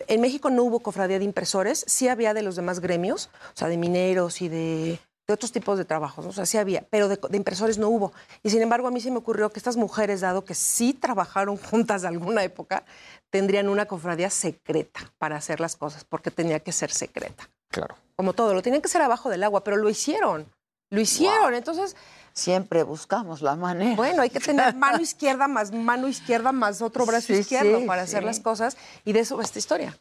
En 0.06 0.20
México 0.20 0.50
no 0.50 0.62
hubo 0.62 0.80
cofradía 0.80 1.18
de 1.18 1.24
impresores, 1.24 1.84
sí 1.86 2.08
había 2.08 2.34
de 2.34 2.42
los 2.42 2.56
demás 2.56 2.80
gremios, 2.80 3.30
o 3.54 3.56
sea, 3.56 3.68
de 3.68 3.76
mineros 3.76 4.40
y 4.42 4.48
de, 4.48 5.00
de 5.26 5.34
otros 5.34 5.52
tipos 5.52 5.76
de 5.76 5.84
trabajos, 5.84 6.24
¿no? 6.24 6.30
o 6.30 6.34
sea, 6.34 6.46
sí 6.46 6.56
había, 6.56 6.86
pero 6.88 7.08
de, 7.08 7.18
de 7.28 7.36
impresores 7.36 7.78
no 7.78 7.88
hubo. 7.88 8.12
Y 8.42 8.50
sin 8.50 8.62
embargo, 8.62 8.88
a 8.88 8.90
mí 8.90 9.00
se 9.00 9.10
me 9.10 9.18
ocurrió 9.18 9.50
que 9.50 9.58
estas 9.58 9.76
mujeres, 9.76 10.20
dado 10.20 10.44
que 10.44 10.54
sí 10.54 10.94
trabajaron 10.94 11.56
juntas 11.70 12.02
de 12.02 12.08
alguna 12.08 12.44
época, 12.44 12.84
tendrían 13.30 13.68
una 13.68 13.86
cofradía 13.86 14.30
secreta 14.30 15.12
para 15.18 15.36
hacer 15.36 15.60
las 15.60 15.76
cosas, 15.76 16.04
porque 16.04 16.30
tenía 16.30 16.60
que 16.60 16.72
ser 16.72 16.90
secreta. 16.90 17.50
Claro. 17.70 17.96
Como 18.16 18.32
todo, 18.32 18.54
lo 18.54 18.62
tenían 18.62 18.80
que 18.80 18.86
hacer 18.86 19.02
abajo 19.02 19.28
del 19.28 19.44
agua, 19.44 19.62
pero 19.62 19.76
lo 19.76 19.90
hicieron. 19.90 20.46
Lo 20.90 21.00
hicieron, 21.00 21.54
entonces... 21.54 21.94
Siempre 22.32 22.82
buscamos 22.82 23.42
la 23.42 23.56
manera. 23.56 23.96
Bueno, 23.96 24.22
hay 24.22 24.30
que 24.30 24.40
tener 24.40 24.74
mano 24.76 25.00
izquierda 25.00 25.48
más 25.48 25.72
mano 25.72 26.08
izquierda 26.08 26.52
más 26.52 26.82
otro 26.82 27.04
brazo 27.06 27.28
Sí, 27.28 27.40
izquierdo 27.40 27.80
sí, 27.80 27.86
para 27.86 28.02
hacer 28.02 28.20
sí. 28.20 28.26
las 28.26 28.40
cosas 28.40 28.76
y 29.04 29.12
de 29.12 29.20
eso 29.20 29.36
va 29.36 29.42
esta 29.42 29.58
historia. 29.58 29.96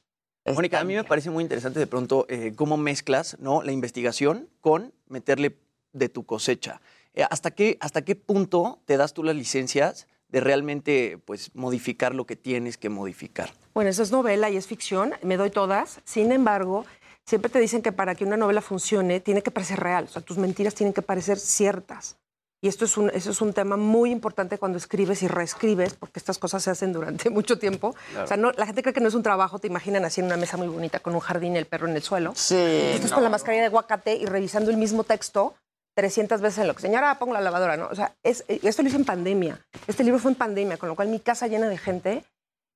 Mónica, 0.46 0.80
a 0.80 0.84
mí 0.86 0.96
me 0.96 1.04
parece 1.04 1.30
muy 1.30 1.44
interesante 1.44 1.80
de 1.80 1.88
pronto 1.88 2.26
eh, 2.30 2.54
cómo 2.56 2.78
mezclas 2.78 3.38
¿no? 3.40 3.62
la 3.64 3.74
investigación 3.74 4.48
con 4.62 4.94
meterle 5.10 5.58
de 5.92 6.08
tu 6.08 6.26
cosecha. 6.26 6.80
Eh, 7.14 7.26
¿hasta, 7.30 7.52
qué, 7.52 7.78
¿Hasta 7.82 8.04
qué 8.04 8.16
punto 8.16 8.80
te 8.86 8.96
das 8.96 9.14
tú 9.14 9.24
las 9.24 9.36
licencias 9.36 10.08
de 10.30 10.40
realmente 10.40 11.18
pues, 11.26 11.52
modificar 11.54 12.16
lo 12.16 12.26
que 12.26 12.36
tienes 12.38 12.78
que 12.78 12.88
modificar? 12.90 13.52
Bueno, 13.74 13.90
eso 13.90 14.04
es 14.04 14.12
novela 14.12 14.50
y 14.50 14.56
es 14.58 14.68
ficción, 14.68 15.14
me 15.22 15.36
doy 15.36 15.50
todas. 15.50 16.00
Sin 16.06 16.32
embargo, 16.32 16.86
siempre 17.28 17.52
te 17.52 17.60
dicen 17.60 17.82
que 17.82 17.92
para 17.92 18.16
que 18.16 18.24
una 18.24 18.38
novela 18.38 18.62
funcione 18.62 19.20
tiene 19.20 19.44
que 19.44 19.52
parecer 19.52 19.80
real, 19.80 20.06
o 20.06 20.08
sea, 20.08 20.22
tus 20.22 20.38
mentiras 20.38 20.74
tienen 20.74 20.94
que 20.94 21.02
parecer 21.02 21.38
ciertas. 21.38 22.18
Y 22.60 22.70
esto 22.70 22.86
es 22.86 22.98
un, 22.98 23.12
eso 23.12 23.30
es 23.30 23.40
un 23.42 23.54
tema 23.54 23.78
muy 23.78 24.10
importante 24.10 24.58
cuando 24.58 24.80
escribes 24.80 25.22
y 25.22 25.28
reescribes, 25.28 25.94
porque 25.94 26.18
estas 26.18 26.40
cosas 26.40 26.64
se 26.64 26.72
hacen 26.72 26.92
durante 26.92 27.30
mucho 27.30 27.60
tiempo. 27.60 27.94
Claro. 28.10 28.26
O 28.26 28.28
sea, 28.28 28.38
no, 28.38 28.52
la 28.54 28.66
gente 28.66 28.82
cree 28.82 28.94
que 28.94 29.02
no 29.02 29.10
es 29.10 29.14
un 29.14 29.22
trabajo, 29.22 29.60
te 29.60 29.68
imaginan 29.68 30.06
así 30.06 30.22
en 30.22 30.26
una 30.26 30.38
mesa 30.38 30.58
muy 30.58 30.68
bonita 30.68 31.00
con 31.00 31.14
un 31.14 31.20
jardín 31.20 31.54
y 31.54 31.60
el 31.60 31.68
perro 31.68 31.88
en 31.88 31.96
el 31.96 32.02
suelo. 32.02 32.34
Sí. 32.36 32.56
Y 32.56 32.96
estás 32.96 33.12
con 33.12 33.24
la 33.24 33.30
mascarilla 33.30 33.62
de 33.62 33.68
aguacate 33.68 34.16
y 34.16 34.26
revisando 34.26 34.72
el 34.72 34.78
mismo 34.78 35.04
texto 35.04 35.54
300 35.96 36.42
veces 36.42 36.60
en 36.60 36.68
lo 36.68 36.76
que, 36.76 36.82
señora, 36.82 37.20
pongo 37.20 37.34
la 37.34 37.42
lavadora, 37.42 37.78
¿no? 37.78 37.88
O 37.88 37.96
sea, 37.96 38.16
es, 38.24 38.44
esto 38.48 38.82
lo 38.82 38.88
hice 38.88 38.98
en 38.98 39.06
pandemia. 39.06 39.60
Este 39.86 40.04
libro 40.04 40.20
fue 40.20 40.32
en 40.32 40.36
pandemia, 40.36 40.78
con 40.78 40.90
lo 40.90 40.96
cual 40.96 41.10
mi 41.10 41.20
casa 41.20 41.48
llena 41.48 41.68
de 41.68 41.78
gente 41.78 42.24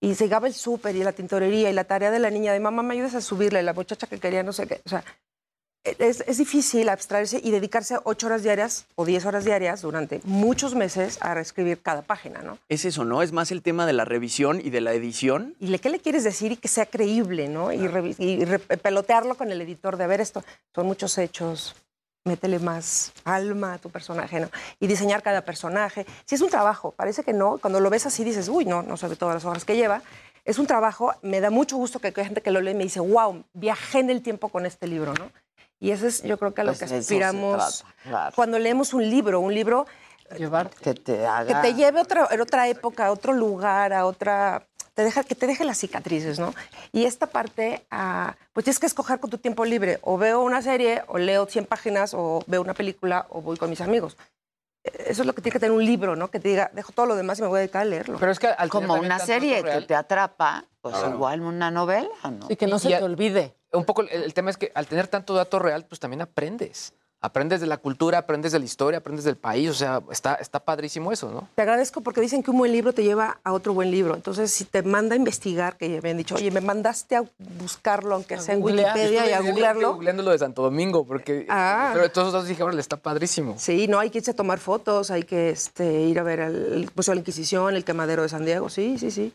y 0.02 0.16
se 0.16 0.26
llegaba 0.26 0.48
el 0.48 0.54
súper 0.54 0.96
y 0.96 1.04
la 1.04 1.14
tintorería 1.14 1.70
y 1.70 1.74
la 1.74 1.84
tarea 1.86 2.12
de 2.12 2.20
la 2.20 2.30
niña 2.32 2.52
de 2.54 2.60
mamá, 2.60 2.82
me 2.84 2.96
ayudas 2.96 3.16
a 3.16 3.22
subirle, 3.22 3.62
la 3.64 3.74
muchacha 3.74 4.08
que 4.08 4.18
quería 4.20 4.42
no 4.44 4.52
sé 4.52 4.68
qué. 4.68 4.82
O 4.86 4.90
sea, 4.90 5.04
es, 5.84 6.22
es 6.28 6.38
difícil 6.38 6.90
abstraerse 6.90 7.40
y 7.44 7.50
dedicarse 7.50 7.98
ocho 8.04 8.28
horas 8.28 8.44
diarias 8.44 8.86
o 8.96 9.04
diez 9.06 9.26
horas 9.26 9.46
diarias 9.46 9.82
durante 9.82 10.22
muchos 10.26 10.76
meses 10.76 11.18
a 11.22 11.34
reescribir 11.34 11.82
cada 11.82 12.04
página, 12.04 12.42
¿no? 12.44 12.60
Es 12.70 12.86
eso, 12.86 13.04
¿no? 13.04 13.24
Es 13.24 13.32
más 13.32 13.52
el 13.52 13.64
tema 13.64 13.88
de 13.88 13.94
la 13.94 14.06
revisión 14.06 14.62
y 14.64 14.70
de 14.70 14.82
la 14.82 14.94
edición. 14.94 15.56
¿Y 15.60 15.68
le, 15.68 15.80
qué 15.80 15.90
le 15.90 16.00
quieres 16.00 16.24
decir 16.24 16.52
y 16.52 16.58
que 16.58 16.68
sea 16.68 16.86
creíble, 16.86 17.48
¿no? 17.48 17.72
Y, 17.72 17.88
re- 17.88 18.60
pelotearlo 18.60 19.36
con 19.36 19.52
el 19.52 19.60
editor 19.62 19.98
de, 19.98 20.04
a 20.04 20.08
ver, 20.08 20.22
esto 20.22 20.44
son 20.76 20.86
muchos 20.86 21.18
hechos, 21.18 21.76
métele 22.24 22.60
más 22.60 23.14
alma 23.24 23.74
a 23.74 23.78
tu 23.78 23.90
personaje, 23.90 24.40
¿no? 24.40 24.50
Y 24.80 24.88
diseñar 24.88 25.24
cada 25.24 25.42
personaje. 25.44 26.06
Si 26.26 26.36
es 26.36 26.42
un 26.42 26.50
trabajo, 26.50 26.92
parece 26.92 27.24
que 27.24 27.34
no, 27.34 27.58
cuando 27.58 27.80
lo 27.80 27.90
ves 27.90 28.06
así 28.06 28.24
dices, 28.24 28.48
uy, 28.48 28.66
no, 28.66 28.84
no 28.84 28.98
sabe 28.98 29.16
todas 29.16 29.36
las 29.36 29.46
horas 29.46 29.66
que 29.66 29.76
lleva. 29.76 30.02
Es 30.46 30.58
un 30.60 30.68
trabajo, 30.68 31.14
me 31.22 31.40
da 31.40 31.50
mucho 31.50 31.78
gusto 31.78 32.00
que 32.00 32.08
hay 32.08 32.26
gente 32.26 32.42
que 32.42 32.52
lo 32.52 32.62
lee 32.62 32.72
y 32.72 32.76
me 32.76 32.84
dice, 32.84 33.00
wow, 33.00 33.44
viajé 33.54 34.00
en 34.00 34.10
el 34.10 34.22
tiempo 34.22 34.50
con 34.50 34.66
este 34.66 34.88
libro, 34.88 35.14
¿no? 35.14 35.32
Y 35.80 35.92
eso 35.92 36.06
es, 36.08 36.22
yo 36.22 36.38
creo 36.38 36.54
que 36.54 36.62
a 36.62 36.64
lo 36.64 36.74
Pues 36.74 36.90
que 36.90 36.96
aspiramos 36.96 37.80
trata, 37.80 37.96
claro. 38.04 38.36
cuando 38.36 38.60
leemos 38.60 38.94
un 38.94 39.10
libro, 39.10 39.40
un 39.40 39.54
libro 39.54 39.88
Que 40.82 40.94
te 40.94 41.26
haga... 41.26 41.62
que 41.62 41.70
te 41.70 41.74
lleve 41.76 42.00
a 42.00 42.04
otra, 42.04 42.24
a 42.26 42.42
otra 42.42 42.68
época, 42.68 43.08
a 43.08 43.12
otro 43.12 43.34
lugar, 43.34 43.94
a 43.94 44.06
otra. 44.06 44.68
Te 44.94 45.04
deja, 45.04 45.24
que 45.24 45.36
te 45.36 45.48
deje 45.48 45.64
las 45.64 45.78
cicatrices, 45.78 46.38
¿no? 46.38 46.54
Y 46.92 47.06
esta 47.06 47.28
parte, 47.28 47.86
ah, 47.92 48.36
pues 48.52 48.66
tienes 48.66 48.80
que 48.80 48.88
escoger 48.88 49.20
con 49.22 49.30
tu 49.30 49.38
tiempo 49.38 49.64
libre. 49.64 50.00
O 50.02 50.18
veo 50.18 50.42
una 50.42 50.62
serie, 50.62 51.02
o 51.08 51.18
leo 51.18 51.46
100 51.46 51.66
páginas, 51.66 52.14
o 52.14 52.44
veo 52.48 52.62
una 52.62 52.74
película, 52.74 53.26
o 53.30 53.42
voy 53.42 53.56
con 53.58 53.70
mis 53.70 53.80
amigos. 53.80 54.18
Eh, 54.84 55.06
Eso 55.08 55.22
es 55.22 55.26
lo 55.28 55.34
que 55.34 55.42
tiene 55.42 55.54
que 55.54 55.60
tener 55.60 55.72
un 55.72 55.86
libro, 55.86 56.18
¿no? 56.18 56.30
Que 56.30 56.42
te 56.42 56.50
diga, 56.50 56.70
dejo 56.74 56.92
todo 56.92 57.06
lo 57.06 57.16
demás 57.16 57.40
y 57.40 57.42
me 57.42 57.48
voy 57.48 57.58
a 57.58 57.62
dedicar 57.62 57.84
a 57.84 57.86
leerlo. 57.86 58.18
Pero 58.20 58.32
es 58.34 58.40
que 58.40 58.48
al 58.48 58.70
Como 58.70 58.96
una 58.96 59.18
serie 59.20 59.64
que 59.64 59.82
te 59.82 59.96
atrapa, 59.96 60.66
pues 60.82 60.94
Claro. 60.96 61.14
igual 61.16 61.42
una 61.42 61.72
novela, 61.72 62.10
¿no? 62.30 62.48
Y 62.50 62.58
que 62.58 62.68
no 62.68 62.78
se 62.78 62.90
Y 62.90 62.94
a- 62.94 62.98
te 63.00 63.06
olvide. 63.06 63.56
un 63.72 63.86
poco 63.86 64.02
el, 64.02 64.10
el 64.10 64.34
tema 64.34 64.50
es 64.50 64.58
que 64.58 64.74
al 64.76 64.88
tener 64.88 65.08
tanto 65.08 65.34
dato 65.34 65.58
real, 65.60 65.86
pues 65.86 66.00
también 66.02 66.22
aprendes. 66.22 66.94
Aprendes 67.24 67.62
de 67.62 67.68
la 67.68 67.78
cultura, 67.78 68.18
aprendes 68.18 68.52
de 68.52 68.58
la 68.58 68.66
historia, 68.66 68.98
aprendes 68.98 69.24
del 69.26 69.38
país. 69.38 69.70
O 69.70 69.76
sea, 69.76 70.02
está, 70.10 70.34
está 70.36 70.60
padrísimo 70.60 71.12
eso, 71.12 71.32
¿no? 71.32 71.48
Te 71.54 71.62
agradezco 71.62 72.02
porque 72.02 72.20
dicen 72.20 72.42
que 72.42 72.50
un 72.50 72.58
buen 72.58 72.72
libro 72.72 72.94
te 72.94 73.04
lleva 73.04 73.40
a 73.44 73.54
otro 73.54 73.76
buen 73.76 73.92
libro. 73.92 74.16
Entonces, 74.16 74.52
si 74.52 74.66
te 74.66 74.82
manda 74.82 75.14
a 75.14 75.18
investigar, 75.18 75.78
que 75.78 76.02
me 76.02 76.10
han 76.10 76.18
dicho, 76.18 76.34
oye, 76.34 76.50
me 76.50 76.62
mandaste 76.62 77.16
a 77.16 77.24
buscarlo, 77.60 78.16
aunque 78.16 78.40
sea 78.40 78.56
en. 78.56 78.64
Wikipedia, 78.64 79.30
y 79.30 79.34
a 79.34 79.42
googlearlo. 79.42 79.94
googleando 79.94 80.24
lo 80.24 80.32
de 80.32 80.40
Santo 80.40 80.64
Domingo, 80.64 81.06
porque. 81.06 81.46
Ah. 81.48 81.92
Pero 81.94 82.06
de 82.06 82.10
todos 82.10 82.34
los 82.34 82.48
dije, 82.48 82.64
órale, 82.64 82.82
está 82.82 82.98
padrísimo. 82.98 83.54
Sí, 83.60 83.88
no, 83.88 84.00
hay 84.00 84.10
que 84.10 84.18
irse 84.18 84.32
a 84.32 84.36
tomar 84.36 84.58
fotos, 84.58 85.12
hay 85.12 85.22
que 85.22 85.52
este, 85.52 86.02
ir 86.02 86.20
a 86.20 86.24
ver 86.24 86.40
el, 86.40 86.56
el 86.56 86.90
Museo 86.96 87.12
de 87.12 87.18
la 87.18 87.22
Inquisición, 87.22 87.76
el 87.76 87.86
quemadero 87.86 88.24
de 88.24 88.30
San 88.30 88.46
Diego, 88.46 88.68
sí, 88.68 88.98
sí, 88.98 89.12
sí. 89.12 89.32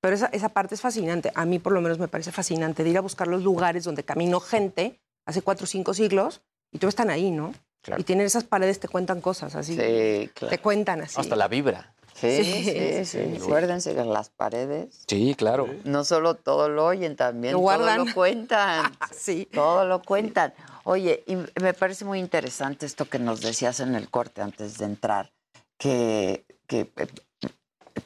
Pero 0.00 0.14
esa, 0.14 0.26
esa 0.26 0.50
parte 0.50 0.76
es 0.76 0.80
fascinante. 0.80 1.32
A 1.34 1.44
mí, 1.44 1.58
por 1.58 1.72
lo 1.72 1.80
menos, 1.80 1.98
me 1.98 2.06
parece 2.06 2.30
fascinante 2.30 2.84
de 2.84 2.90
ir 2.90 2.98
a 2.98 3.00
buscar 3.00 3.26
los 3.26 3.42
lugares 3.42 3.82
donde 3.82 4.04
caminó 4.04 4.38
gente 4.38 5.00
hace 5.24 5.42
cuatro 5.42 5.64
o 5.64 5.66
cinco 5.66 5.92
siglos 5.92 6.42
y 6.76 6.78
todos 6.78 6.92
están 6.92 7.10
ahí, 7.10 7.30
¿no? 7.30 7.52
Claro. 7.82 8.00
Y 8.00 8.04
tienen 8.04 8.26
esas 8.26 8.44
paredes, 8.44 8.80
te 8.80 8.88
cuentan 8.88 9.20
cosas 9.20 9.54
así. 9.54 9.76
Sí, 9.76 10.30
claro. 10.34 10.50
Te 10.50 10.58
cuentan 10.58 11.02
así. 11.02 11.20
Hasta 11.20 11.36
la 11.36 11.48
vibra. 11.48 11.92
Sí, 12.14 12.42
Sí, 12.42 12.64
sí, 12.64 13.04
sí. 13.04 13.04
sí. 13.04 13.38
Acuérdense 13.42 13.94
que 13.94 14.02
las 14.02 14.30
paredes 14.30 15.02
Sí, 15.06 15.34
claro. 15.34 15.68
no 15.84 16.02
solo 16.04 16.34
todo 16.34 16.68
lo 16.70 16.86
oyen, 16.86 17.14
también 17.14 17.52
Lo 17.52 17.60
todo 17.60 18.04
lo 18.04 18.14
cuentan. 18.14 18.90
sí. 19.14 19.46
Todo 19.52 19.84
lo 19.84 20.00
cuentan. 20.02 20.54
Oye, 20.84 21.24
y 21.26 21.36
me 21.60 21.74
parece 21.74 22.04
muy 22.06 22.18
interesante 22.18 22.86
esto 22.86 23.04
que 23.08 23.18
nos 23.18 23.40
decías 23.42 23.80
en 23.80 23.94
el 23.94 24.08
corte 24.08 24.40
antes 24.40 24.78
de 24.78 24.86
entrar, 24.86 25.30
que, 25.78 26.46
que 26.66 26.90
eh, 26.96 27.06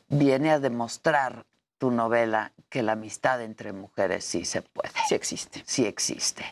viene 0.08 0.50
a 0.50 0.58
demostrar 0.58 1.44
tu 1.78 1.90
novela 1.90 2.52
que 2.68 2.82
la 2.82 2.92
amistad 2.92 3.40
entre 3.42 3.72
mujeres 3.72 4.24
sí 4.24 4.44
se 4.44 4.60
puede. 4.62 4.90
Sí 5.08 5.14
existe. 5.14 5.62
Sí 5.66 5.86
existe. 5.86 6.44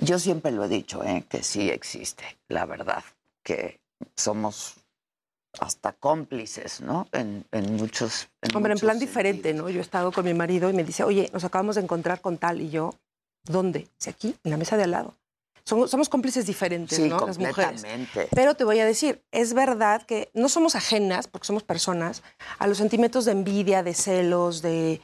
Yo 0.00 0.18
siempre 0.18 0.50
lo 0.50 0.64
he 0.64 0.68
dicho, 0.68 1.04
¿eh? 1.04 1.24
que 1.28 1.42
sí 1.42 1.70
existe, 1.70 2.24
la 2.48 2.66
verdad, 2.66 3.04
que 3.42 3.80
somos 4.16 4.74
hasta 5.58 5.92
cómplices, 5.92 6.80
¿no? 6.80 7.08
En, 7.12 7.44
en 7.52 7.74
muchos... 7.76 8.28
en 8.40 8.54
Hombre, 8.56 8.72
en 8.72 8.76
muchos 8.76 8.86
plan 8.86 8.98
diferente, 8.98 9.52
¿no? 9.52 9.68
Yo 9.68 9.78
he 9.78 9.82
estado 9.82 10.12
con 10.12 10.24
mi 10.24 10.34
marido 10.34 10.70
y 10.70 10.72
me 10.72 10.84
dice, 10.84 11.02
oye, 11.02 11.28
nos 11.32 11.44
acabamos 11.44 11.74
de 11.74 11.82
encontrar 11.82 12.20
con 12.20 12.38
tal. 12.38 12.60
Y 12.60 12.70
yo, 12.70 12.94
¿dónde? 13.44 13.88
Dice, 13.98 14.10
aquí, 14.10 14.36
en 14.44 14.50
la 14.50 14.56
mesa 14.56 14.76
de 14.76 14.84
al 14.84 14.92
lado. 14.92 15.14
Somos, 15.64 15.90
somos 15.90 16.08
cómplices 16.08 16.46
diferentes, 16.46 16.96
Sí, 16.96 17.08
¿no? 17.08 17.26
Las 17.26 17.38
mujeres. 17.38 17.84
Pero 18.34 18.54
te 18.54 18.64
voy 18.64 18.78
a 18.78 18.86
decir, 18.86 19.22
es 19.30 19.52
verdad 19.52 20.02
que 20.02 20.30
no 20.34 20.48
somos 20.48 20.74
ajenas, 20.74 21.28
porque 21.28 21.46
somos 21.46 21.62
personas, 21.62 22.22
a 22.58 22.66
los 22.66 22.78
sentimientos 22.78 23.24
de 23.24 23.32
envidia, 23.32 23.82
de 23.82 23.94
celos, 23.94 24.62
de... 24.62 25.00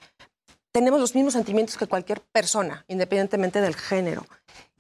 Tenemos 0.73 1.01
los 1.01 1.15
mismos 1.15 1.33
sentimientos 1.33 1.77
que 1.77 1.87
cualquier 1.87 2.21
persona, 2.21 2.85
independientemente 2.89 3.61
del 3.61 3.75
género. 3.75 4.27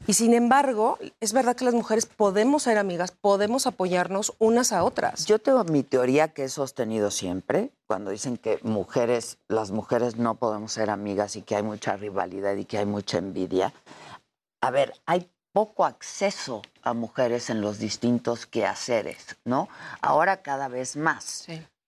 Y 0.09 0.15
sin 0.15 0.35
embargo, 0.35 0.99
es 1.18 1.33
verdad 1.33 1.57
que 1.57 1.65
las 1.65 1.75
mujeres 1.75 2.07
podemos 2.07 2.62
ser 2.62 2.78
amigas, 2.78 3.10
podemos 3.10 3.67
apoyarnos 3.67 4.35
unas 4.39 4.73
a 4.73 4.85
otras. 4.85 5.26
Yo 5.26 5.41
tengo 5.41 5.65
mi 5.65 5.83
teoría 5.83 6.28
que 6.28 6.44
he 6.44 6.49
sostenido 6.49 7.10
siempre, 7.10 7.70
cuando 7.89 8.12
dicen 8.12 8.36
que 8.36 8.60
mujeres, 8.62 9.39
las 9.49 9.73
mujeres 9.73 10.17
no 10.17 10.36
podemos 10.36 10.73
ser 10.73 10.91
amigas 10.91 11.35
y 11.35 11.43
que 11.43 11.57
hay 11.57 11.65
mucha 11.65 11.97
rivalidad 11.97 12.55
y 12.55 12.65
que 12.67 12.78
hay 12.78 12.86
mucha 12.86 13.18
envidia. 13.18 13.73
A 14.60 14.70
ver, 14.70 14.94
hay 15.07 15.28
poco 15.52 15.85
acceso 15.85 16.62
a 16.83 16.93
mujeres 16.93 17.51
en 17.51 17.60
los 17.60 17.78
distintos 17.78 18.47
quehaceres, 18.47 19.36
¿no? 19.44 19.68
Ahora 20.02 20.43
cada 20.43 20.68
vez 20.68 20.97
más. 20.97 21.47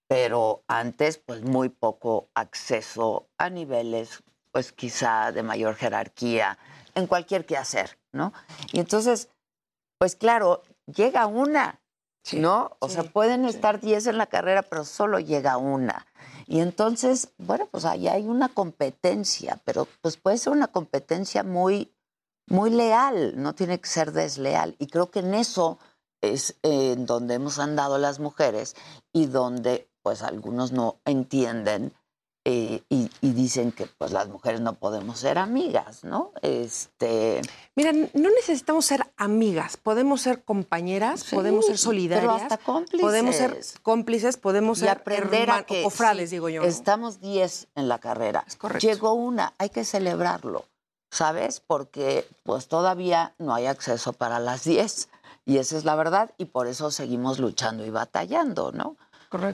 Pero 0.09 0.63
antes, 0.67 1.19
pues 1.19 1.43
muy 1.43 1.69
poco 1.69 2.29
acceso 2.35 3.27
a 3.37 3.49
niveles, 3.51 4.25
pues 4.51 4.73
quizá 4.73 5.31
de 5.31 5.43
mayor 5.43 5.77
jerarquía, 5.77 6.59
en 6.95 7.07
cualquier 7.07 7.45
quehacer, 7.47 7.98
¿no? 8.13 8.33
Y 8.73 8.81
entonces, 8.81 9.29
pues 9.99 10.17
claro, 10.17 10.63
llega 10.87 11.27
una, 11.27 11.81
¿no? 12.33 12.77
O 12.81 12.89
sea, 12.89 13.05
pueden 13.05 13.45
estar 13.45 13.81
10 13.81 14.07
en 14.09 14.19
la 14.19 14.27
carrera, 14.27 14.63
pero 14.63 14.85
solo 14.85 15.19
llega 15.19 15.57
una. 15.57 16.07
Y 16.47 16.61
entonces, 16.61 17.33
bueno, 17.39 17.67
pues 17.71 17.85
ahí 17.85 18.09
hay 18.09 18.27
una 18.27 18.49
competencia, 18.49 19.61
pero 19.65 19.87
pues 20.01 20.17
puede 20.17 20.39
ser 20.39 20.53
una 20.53 20.69
competencia 20.69 21.43
muy, 21.43 21.95
muy 22.49 22.71
leal, 22.71 23.35
no 23.37 23.55
tiene 23.55 23.81
que 23.81 23.89
ser 23.89 24.13
desleal. 24.13 24.75
Y 24.79 24.87
creo 24.87 25.11
que 25.11 25.21
en 25.21 25.35
eso 25.35 25.79
es 26.23 26.59
eh, 26.63 26.93
en 26.93 27.07
donde 27.07 27.35
hemos 27.35 27.59
andado 27.59 27.99
las 27.99 28.19
mujeres 28.19 28.77
y 29.13 29.27
donde 29.27 29.91
pues 30.03 30.23
algunos 30.23 30.73
no 30.73 31.01
entienden 31.05 31.93
eh, 32.51 32.83
y, 32.89 33.11
y 33.21 33.33
dicen 33.33 33.73
que 33.73 33.85
pues 33.99 34.11
las 34.11 34.27
mujeres 34.29 34.63
no 34.63 34.73
podemos 34.73 35.19
ser 35.19 35.37
amigas, 35.37 36.03
¿no? 36.03 36.33
Este, 36.41 37.43
Mira, 37.75 37.93
no 37.93 38.31
necesitamos 38.31 38.87
ser 38.87 39.05
amigas, 39.19 39.77
podemos 39.77 40.23
ser 40.23 40.43
compañeras, 40.45 41.21
Sí, 41.21 41.37
podemos 41.37 41.67
ser 41.67 41.75
pero 41.75 41.83
solidarias, 41.83 42.43
hasta 42.43 42.57
cómplices. 42.57 43.03
podemos 43.03 43.37
ser 43.37 43.61
cómplices, 43.83 44.37
podemos 44.39 44.79
y 44.79 44.81
ser 44.81 44.89
aprender 44.91 45.51
a 45.51 45.65
que 45.65 45.83
cofrades, 45.83 46.31
sí, 46.31 46.37
digo 46.37 46.49
yo. 46.49 46.63
¿no? 46.63 46.67
Estamos 46.67 47.21
10 47.21 47.69
en 47.75 47.89
la 47.89 47.99
carrera. 47.99 48.47
correcto. 48.57 48.87
Llegó 48.87 49.13
una, 49.13 49.53
hay 49.59 49.69
que 49.69 49.85
celebrarlo, 49.85 50.65
¿sabes? 51.11 51.61
Porque 51.61 52.27
pues 52.45 52.67
todavía 52.69 53.35
no 53.39 53.55
hay 53.55 53.67
acceso 53.67 54.15
para 54.15 54.39
las 54.39 54.65
10 54.65 55.11
y 55.45 55.59
esa 55.59 55.77
es 55.77 55.85
la 55.85 55.97
verdad 55.97 56.31
y 56.39 56.47
por 56.47 56.67
eso 56.67 56.91
seguimos 56.91 57.39
luchando 57.39 57.85
y 57.85 57.91
batallando, 57.91 58.73
¿no? 58.73 58.97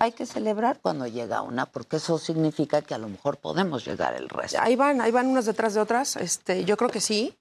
Hay 0.00 0.12
que 0.12 0.26
celebrar 0.26 0.80
cuando 0.80 1.06
llega 1.06 1.42
una 1.42 1.66
porque 1.66 1.96
eso 1.96 2.18
significa 2.18 2.82
que 2.82 2.94
a 2.94 2.98
lo 2.98 3.08
mejor 3.08 3.38
podemos 3.38 3.84
llegar 3.84 4.14
el 4.14 4.28
resto. 4.28 4.58
Ahí 4.60 4.76
van, 4.76 5.00
ahí 5.00 5.10
van 5.10 5.26
unas 5.26 5.46
detrás 5.46 5.74
de 5.74 5.80
otras. 5.80 6.16
Este, 6.16 6.64
yo 6.64 6.76
creo 6.76 6.90
que 6.90 7.00
sí. 7.00 7.36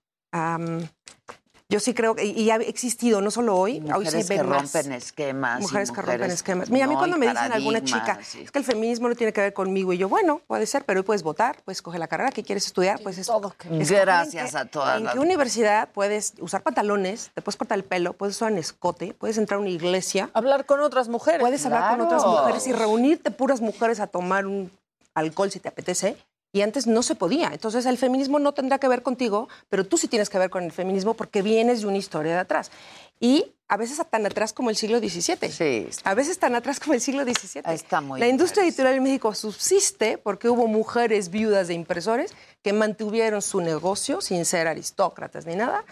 Yo 1.74 1.80
sí 1.80 1.96
creo 1.96 2.14
que, 2.14 2.24
y 2.24 2.52
ha 2.52 2.58
existido, 2.58 3.20
no 3.20 3.32
solo 3.32 3.58
hoy, 3.58 3.78
hoy 3.78 4.06
Mujeres 4.06 4.28
sí 4.28 4.28
que 4.28 4.38
ven 4.38 4.48
más. 4.48 4.74
rompen 4.74 4.92
esquemas. 4.92 5.60
Mujeres 5.60 5.92
que 5.92 6.02
rompen 6.04 6.30
esquemas. 6.30 6.70
Mira, 6.70 6.86
a 6.86 6.88
mí 6.88 6.94
cuando 6.96 7.18
me 7.18 7.28
dicen 7.28 7.52
alguna 7.52 7.84
chica, 7.84 8.20
es 8.22 8.52
que 8.52 8.60
el 8.60 8.64
feminismo 8.64 9.10
no 9.10 9.16
tiene 9.16 9.34
que 9.34 9.42
ver 9.42 9.54
conmigo, 9.54 9.92
y 9.92 9.98
yo, 9.98 10.08
bueno, 10.08 10.40
puede 10.46 10.68
ser, 10.68 10.86
pero 10.86 11.00
hoy 11.00 11.04
puedes 11.04 11.24
votar, 11.24 11.64
puedes 11.66 11.80
escoger 11.80 12.00
la 12.00 12.08
carrera 12.08 12.30
que 12.30 12.44
quieres 12.44 12.68
estudiar, 12.68 13.00
pues 13.02 13.18
es 13.18 13.26
todo. 13.26 13.56
Gracias 13.68 14.54
a 14.54 14.66
todas 14.66 15.00
¿En 15.00 15.06
las 15.06 15.14
qué 15.14 15.20
universidad 15.20 15.90
puedes 15.92 16.36
usar 16.40 16.62
pantalones, 16.62 17.32
te 17.34 17.42
puedes 17.42 17.58
cortar 17.58 17.80
el 17.80 17.84
pelo, 17.84 18.14
puedes 18.14 18.36
usar 18.36 18.52
un 18.52 18.60
escote, 18.60 19.16
puedes 19.16 19.40
entrar 19.40 19.58
a 19.58 19.62
una 19.62 19.72
iglesia? 19.72 20.30
Hablar 20.36 20.68
con 20.68 20.80
otras 20.80 21.10
mujeres. 21.10 21.42
Puedes 21.42 21.66
hablar 21.66 21.98
con 21.98 22.06
otras 22.06 22.24
mujeres 22.24 22.68
y 22.68 22.74
reunirte 22.74 23.32
puras 23.32 23.62
mujeres 23.62 24.00
a 24.00 24.06
tomar 24.06 24.46
un 24.46 24.72
alcohol 25.16 25.50
si 25.50 25.60
te 25.60 25.70
apetece. 25.70 26.18
Y 26.56 26.62
antes 26.62 26.86
no 26.86 27.02
se 27.02 27.16
podía. 27.16 27.50
Entonces 27.52 27.86
el 27.88 27.98
feminismo 27.98 28.38
no 28.38 28.54
tendrá 28.54 28.78
que 28.78 28.88
ver 28.88 29.02
contigo, 29.02 29.50
pero 29.70 29.86
tú 29.86 29.98
sí 29.98 30.08
tienes 30.08 30.30
que 30.30 30.38
ver 30.38 30.52
con 30.52 30.64
el 30.64 30.72
feminismo 30.72 31.16
porque 31.16 31.42
vienes 31.42 31.82
de 31.82 31.88
una 31.88 31.98
historia 31.98 32.34
de 32.34 32.40
atrás. 32.40 32.72
Y 33.20 33.54
a 33.68 33.76
veces 33.76 34.00
tan 34.08 34.26
atrás 34.28 34.54
como 34.54 34.70
el 34.70 34.76
siglo 34.76 35.00
XVII. 35.00 35.52
Sí. 35.52 35.88
A 36.04 36.14
veces 36.14 36.38
tan 36.38 36.54
atrás 36.54 36.80
como 36.80 36.94
el 36.94 37.02
siglo 37.02 37.24
XVII. 37.24 37.64
Está 37.74 38.02
muy 38.02 38.20
La 38.20 38.28
industria 38.28 38.64
editorial 38.64 38.96
en 38.96 39.04
México 39.04 39.34
subsiste 39.34 40.20
porque 40.20 40.48
hubo 40.48 40.68
mujeres 40.68 41.30
viudas 41.30 41.70
de 41.70 41.74
impresores 41.74 42.36
que 42.62 42.72
mantuvieron 42.72 43.42
su 43.42 43.60
negocio 43.60 44.22
sin 44.22 44.46
ser 44.46 44.68
aristócratas 44.68 45.48
ni 45.48 45.56
nada 45.56 45.84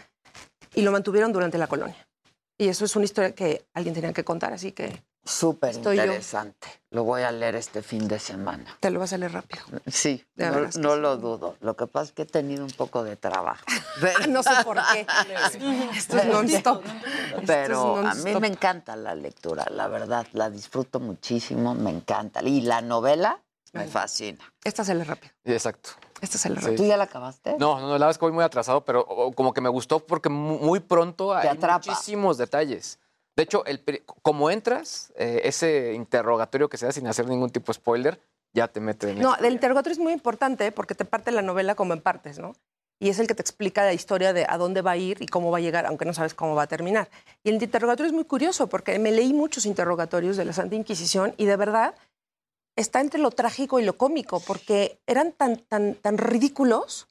y 0.76 0.84
lo 0.84 0.92
mantuvieron 0.92 1.34
durante 1.34 1.58
la 1.58 1.66
colonia. 1.66 2.08
Y 2.60 2.68
eso 2.68 2.86
es 2.86 2.96
una 2.96 3.06
historia 3.06 3.34
que 3.34 3.66
alguien 3.74 3.96
tenía 3.96 4.14
que 4.14 4.24
contar, 4.24 4.54
así 4.54 4.72
que 4.72 5.02
Súper 5.24 5.74
yo. 5.80 5.92
interesante. 5.94 6.68
Lo 6.90 7.04
voy 7.04 7.22
a 7.22 7.32
leer 7.32 7.56
este 7.56 7.82
fin 7.84 8.08
de 8.08 8.18
semana. 8.20 8.66
te 8.80 8.90
lo 8.90 9.00
vas 9.00 9.14
a 9.14 9.18
leer 9.18 9.32
rápido. 9.34 9.64
Sí, 9.88 10.26
De 10.36 10.70
no, 10.80 10.96
lo 10.96 11.18
dudo. 11.18 11.56
Lo 11.62 11.76
que 11.76 11.88
pasa 11.88 12.06
es 12.06 12.12
que 12.12 12.24
he 12.24 12.26
tenido 12.26 12.66
un 12.66 12.72
poco 12.72 13.04
de 13.04 13.16
trabajo. 13.16 13.64
no 14.30 14.42
sé 14.44 14.50
por 14.64 14.78
qué. 14.92 15.06
Esto 15.96 16.18
es 16.18 16.26
non-stop. 16.26 16.84
Pero 17.48 17.98
a 17.98 18.14
mí 18.16 18.36
me 18.40 18.48
encanta 18.48 18.96
la 18.96 19.16
lectura, 19.16 19.66
la 19.70 19.88
verdad. 19.88 20.26
La 20.34 20.50
disfruto 20.50 21.00
muchísimo, 21.00 21.76
me 21.76 21.92
encanta. 21.92 22.42
Y 22.44 22.62
la 22.62 22.82
novela 22.82 23.40
me 23.74 23.86
fascina. 23.88 24.40
Esta 24.64 24.84
se 24.84 24.96
lee 24.96 25.04
rápido. 25.04 25.34
Exacto. 25.46 25.92
Esta 26.20 26.38
se 26.38 26.50
lee 26.50 26.56
Sí. 26.58 26.62
rápido. 26.62 26.84
¿Tú 26.84 26.90
ya 26.90 26.98
la 26.98 27.06
acabaste? 27.06 27.56
No, 27.58 27.80
no, 27.80 27.86
la 27.88 27.94
verdad 27.94 28.10
es 28.12 28.18
que 28.18 28.26
voy 28.26 28.34
muy 28.34 28.44
atrasado, 28.44 28.84
pero 28.84 29.02
o- 29.02 29.32
como 29.32 29.54
que 29.54 29.62
me 29.62 29.70
gustó 29.70 30.00
porque 30.06 30.30
mu- 30.30 30.60
muy 30.60 30.80
pronto 30.82 31.34
hay 31.34 31.48
atrapa. 31.48 31.78
muchísimos 31.90 32.38
detalles. 32.38 33.00
De 33.42 33.46
hecho, 33.46 33.66
el, 33.66 33.84
como 34.22 34.52
entras, 34.52 35.12
eh, 35.16 35.42
ese 35.46 35.94
interrogatorio 35.94 36.70
que 36.70 36.78
se 36.78 36.86
da 36.86 36.92
sin 36.92 37.08
hacer 37.08 37.28
ningún 37.28 37.50
tipo 37.50 37.72
de 37.72 37.74
spoiler, 37.74 38.22
ya 38.54 38.68
te 38.68 38.80
mete 38.80 39.10
en 39.10 39.18
No, 39.20 39.36
el- 39.36 39.54
interrogatorio 39.54 39.94
es 39.94 40.00
muy 40.00 40.14
importante 40.14 40.72
porque 40.72 40.94
te 40.94 41.06
parte 41.06 41.32
la 41.32 41.42
novela 41.42 41.74
como 41.74 41.94
en 41.94 42.02
partes, 42.02 42.38
¿no? 42.38 42.54
Y 43.00 43.10
es 43.10 43.18
el 43.18 43.26
que 43.26 43.34
te 43.34 43.42
explica 43.42 43.84
la 43.84 43.94
historia 43.94 44.32
de 44.32 44.46
a 44.48 44.60
dónde 44.60 44.84
va 44.84 44.92
a 44.92 44.98
ir 44.98 45.24
y 45.24 45.26
cómo 45.26 45.50
va 45.50 45.58
a 45.58 45.62
llegar, 45.62 45.88
aunque 45.88 46.06
no 46.06 46.14
sabes 46.14 46.36
cómo 46.36 46.54
va 46.54 46.62
a 46.64 46.68
terminar. 46.68 47.10
Y 47.44 47.50
el 47.50 47.56
interrogatorio 47.56 48.12
es 48.12 48.14
muy 48.14 48.26
curioso 48.26 48.68
porque 48.68 49.00
me 49.00 49.12
leí 49.12 49.34
muchos 49.34 49.66
interrogatorios 49.66 50.38
de 50.38 50.46
la 50.46 50.54
Santa 50.54 50.76
Inquisición 50.76 51.34
y 51.38 51.46
de 51.46 51.56
verdad 51.58 51.96
está 52.76 53.02
entre 53.02 53.20
lo 53.20 53.32
trágico 53.32 53.80
y 53.80 53.86
lo 53.86 53.98
cómico 53.98 54.40
porque 54.40 55.00
eran 55.08 55.32
tan, 55.32 55.58
tan, 55.58 55.96
tan 55.96 56.20
ridículos. 56.20 57.08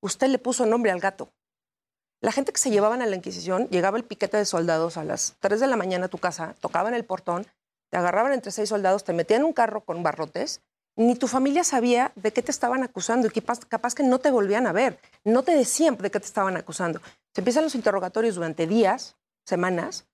Usted 0.00 0.28
le 0.28 0.38
puso 0.38 0.64
nombre 0.64 0.90
al 0.92 1.00
gato. 1.00 1.28
La 2.24 2.32
gente 2.32 2.52
que 2.52 2.58
se 2.58 2.70
llevaban 2.70 3.02
a 3.02 3.06
la 3.06 3.16
Inquisición, 3.16 3.68
llegaba 3.68 3.98
el 3.98 4.04
piquete 4.04 4.38
de 4.38 4.46
soldados 4.46 4.96
a 4.96 5.04
las 5.04 5.36
3 5.40 5.60
de 5.60 5.66
la 5.66 5.76
mañana 5.76 6.06
a 6.06 6.08
tu 6.08 6.16
casa, 6.16 6.54
tocaban 6.58 6.94
el 6.94 7.04
portón, 7.04 7.46
te 7.90 7.98
agarraban 7.98 8.32
entre 8.32 8.50
seis 8.50 8.70
soldados, 8.70 9.04
te 9.04 9.12
metían 9.12 9.42
en 9.42 9.46
un 9.48 9.52
carro 9.52 9.84
con 9.84 10.02
barrotes 10.02 10.62
ni 10.96 11.16
tu 11.16 11.28
familia 11.28 11.64
sabía 11.64 12.12
de 12.14 12.32
qué 12.32 12.40
te 12.40 12.50
estaban 12.50 12.82
acusando 12.82 13.26
y 13.26 13.30
capaz 13.30 13.94
que 13.94 14.02
no 14.04 14.20
te 14.20 14.30
volvían 14.30 14.66
a 14.66 14.72
ver, 14.72 14.98
no 15.22 15.42
te 15.42 15.54
decían 15.54 15.98
de 15.98 16.10
qué 16.10 16.18
te 16.18 16.24
estaban 16.24 16.56
acusando. 16.56 16.98
Se 17.34 17.42
empiezan 17.42 17.64
los 17.64 17.74
interrogatorios 17.74 18.36
durante 18.36 18.66
días, 18.66 19.16
semanas, 19.44 20.06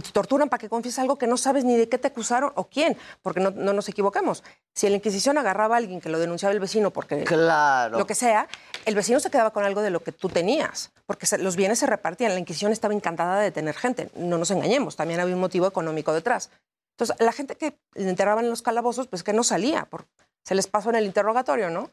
y 0.00 0.02
te 0.02 0.10
torturan 0.12 0.48
para 0.48 0.58
que 0.60 0.68
confieses 0.68 0.98
algo 0.98 1.16
que 1.16 1.26
no 1.26 1.36
sabes 1.36 1.64
ni 1.64 1.76
de 1.76 1.88
qué 1.88 1.98
te 1.98 2.08
acusaron 2.08 2.52
o 2.56 2.64
quién, 2.68 2.96
porque 3.22 3.38
no, 3.40 3.50
no 3.50 3.72
nos 3.72 3.88
equivoquemos. 3.88 4.42
Si 4.74 4.88
la 4.88 4.96
Inquisición 4.96 5.38
agarraba 5.38 5.76
a 5.76 5.78
alguien 5.78 6.00
que 6.00 6.08
lo 6.08 6.18
denunciaba 6.18 6.52
el 6.52 6.60
vecino 6.60 6.90
porque 6.90 7.24
Claro. 7.24 7.98
lo 7.98 8.06
que 8.06 8.14
sea, 8.14 8.48
el 8.86 8.94
vecino 8.94 9.20
se 9.20 9.30
quedaba 9.30 9.50
con 9.52 9.64
algo 9.64 9.82
de 9.82 9.90
lo 9.90 10.02
que 10.02 10.12
tú 10.12 10.28
tenías, 10.28 10.90
porque 11.06 11.26
se- 11.26 11.38
los 11.38 11.54
bienes 11.56 11.78
se 11.78 11.86
repartían. 11.86 12.32
La 12.34 12.40
Inquisición 12.40 12.72
estaba 12.72 12.94
encantada 12.94 13.38
de 13.40 13.50
tener 13.52 13.74
gente, 13.76 14.10
no 14.16 14.38
nos 14.38 14.50
engañemos, 14.50 14.96
también 14.96 15.20
había 15.20 15.34
un 15.34 15.40
motivo 15.40 15.66
económico 15.66 16.12
detrás. 16.12 16.50
Entonces, 16.98 17.16
la 17.20 17.32
gente 17.32 17.54
que 17.56 17.78
le 17.94 18.08
enterraban 18.10 18.44
en 18.44 18.50
los 18.50 18.62
calabozos, 18.62 19.06
pues 19.06 19.22
que 19.22 19.32
no 19.32 19.42
salía, 19.44 19.84
por- 19.86 20.06
se 20.44 20.54
les 20.54 20.66
pasó 20.66 20.90
en 20.90 20.96
el 20.96 21.04
interrogatorio, 21.06 21.70
¿no? 21.70 21.90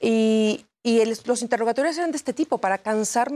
Y, 0.00 0.66
y 0.82 1.00
el- 1.00 1.18
los 1.24 1.42
interrogatorios 1.42 1.96
eran 1.98 2.10
de 2.12 2.16
este 2.16 2.32
tipo, 2.32 2.58
para 2.58 2.78
cansar. 2.78 3.30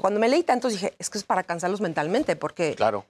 Cuando 0.00 0.20
me 0.20 0.28
leí 0.28 0.42
tantos 0.42 0.72
dije, 0.72 0.94
es 0.98 1.10
que 1.10 1.18
es 1.18 1.24
para 1.24 1.42
cansarlos 1.42 1.80
mentalmente, 1.80 2.36
porque. 2.36 2.74
Claro. 2.76 3.04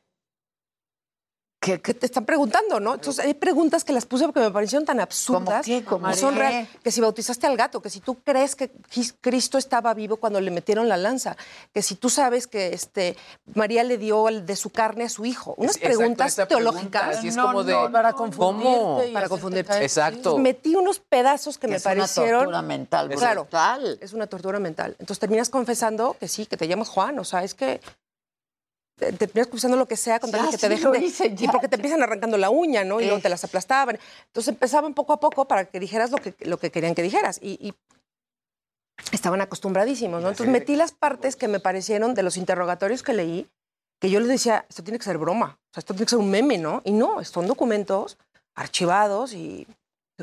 Que, 1.63 1.79
te 1.79 2.07
están 2.07 2.25
preguntando, 2.25 2.81
¿no? 2.81 2.95
Entonces, 2.95 3.25
hay 3.25 3.35
preguntas 3.35 3.85
que 3.85 3.93
las 3.93 4.05
puse 4.05 4.25
porque 4.25 4.41
me 4.41 4.51
parecieron 4.51 4.85
tan 4.85 4.99
absurdas. 4.99 5.65
qué? 5.65 5.85
¿Cómo 5.85 6.09
que 6.09 6.15
son 6.15 6.35
qué? 6.35 6.67
que 6.83 6.91
si 6.91 7.01
bautizaste 7.01 7.47
al 7.47 7.57
gato, 7.57 7.81
que 7.81 7.89
si 7.89 8.01
tú 8.01 8.17
crees 8.17 8.57
que 8.57 8.73
Cristo 9.21 9.59
estaba 9.59 9.95
vivo 9.95 10.17
cuando 10.17 10.41
le 10.41 10.51
metieron 10.51 10.89
la 10.89 10.97
lanza, 10.97 11.37
que 11.73 11.81
si 11.81 11.95
tú 11.95 12.11
sabes 12.11 12.49
que 12.49 12.75
este, 12.75 13.17
María 13.55 13.85
le 13.85 13.97
dio 13.97 14.29
el 14.29 14.45
de 14.45 14.57
su 14.57 14.71
carne 14.71 15.05
a 15.05 15.09
su 15.09 15.25
hijo. 15.25 15.55
Unas 15.57 15.77
Exacto, 15.77 15.97
preguntas 15.99 16.35
pregunta, 16.35 16.49
teológicas. 16.57 17.25
es 17.25 17.37
como 17.37 17.63
de, 17.63 17.75
para 17.93 18.13
¿cómo? 18.13 18.25
confundirte. 18.25 19.11
y 19.11 19.13
Para 19.13 19.29
confundirte. 19.29 19.83
Exacto. 19.85 20.39
Metí 20.39 20.75
unos 20.75 20.99
pedazos 20.99 21.59
que 21.59 21.69
Que 21.69 21.71
me 21.71 21.77
es 21.77 21.87
una 21.87 21.95
parecieron. 21.95 22.41
tortura 22.41 22.63
mental 22.63 23.09
Claro, 23.11 23.47
es 24.01 24.13
una 24.13 24.27
tortura 24.27 24.59
mental. 24.59 24.97
Entonces 24.99 25.21
terminas 25.21 25.49
confesando 25.49 26.17
que 26.19 26.27
sí, 26.27 26.47
que 26.47 26.57
te 26.57 26.67
llamas 26.67 26.89
Juan, 26.89 27.21
o 27.21 27.25
sea, 27.25 27.45
es 27.45 27.55
que 27.55 27.81
te 29.07 29.13
te 29.13 29.27
terminas 29.27 29.47
confesando 29.49 29.77
lo 29.77 29.87
que 29.87 29.97
sea 29.97 30.21
con 30.21 30.31
tal 30.31 30.49
que 30.51 30.57
te 30.59 30.69
dejen 30.69 30.93
de- 30.93 31.37
y 31.45 31.49
porque 31.49 31.69
te 31.69 31.77
empiezan 31.77 32.03
arrancando 32.03 32.37
la 32.39 32.51
uña, 32.51 32.85
¿no? 32.85 33.01
Y 33.01 33.05
luego 33.05 33.19
Eh. 33.19 33.23
te 33.23 33.29
las 33.29 33.43
aplastaban. 33.45 33.99
Entonces 34.27 34.49
empezaban 34.55 34.95
poco 34.95 35.13
a 35.13 35.21
poco 35.21 35.47
para 35.47 35.65
que 35.65 35.81
dijeras 35.81 36.11
lo 36.11 36.19
que, 36.19 36.35
lo 36.41 36.59
que 36.59 36.71
querían 36.71 36.95
que 36.95 37.03
dijeras. 37.03 37.39
Y, 37.43 37.53
y 37.67 37.75
estaban 39.13 39.41
acostumbradísimos, 39.41 40.23
¿no? 40.23 40.29
Entonces 40.29 40.53
metí 40.53 40.77
las 40.77 40.93
partes 40.93 41.37
que 41.37 41.49
me 41.49 41.61
parecieron 41.61 42.15
de 42.15 42.23
los 42.23 42.37
interrogatorios 42.37 43.03
que 43.03 43.13
leí, 43.13 43.49
que 44.01 44.11
yo 44.11 44.21
les 44.21 44.29
decía, 44.29 44.65
esto 44.69 44.83
tiene 44.83 44.99
que 44.99 45.05
ser 45.05 45.19
broma, 45.19 45.59
o 45.71 45.75
sea, 45.75 45.81
esto 45.81 45.95
tiene 45.95 46.07
que 46.07 46.11
ser 46.11 46.19
un 46.19 46.31
meme, 46.31 46.59
¿no? 46.59 46.83
Y 46.85 46.93
no, 46.93 47.23
son 47.25 47.47
documentos 47.47 48.19
archivados 48.55 49.33
y... 49.35 49.67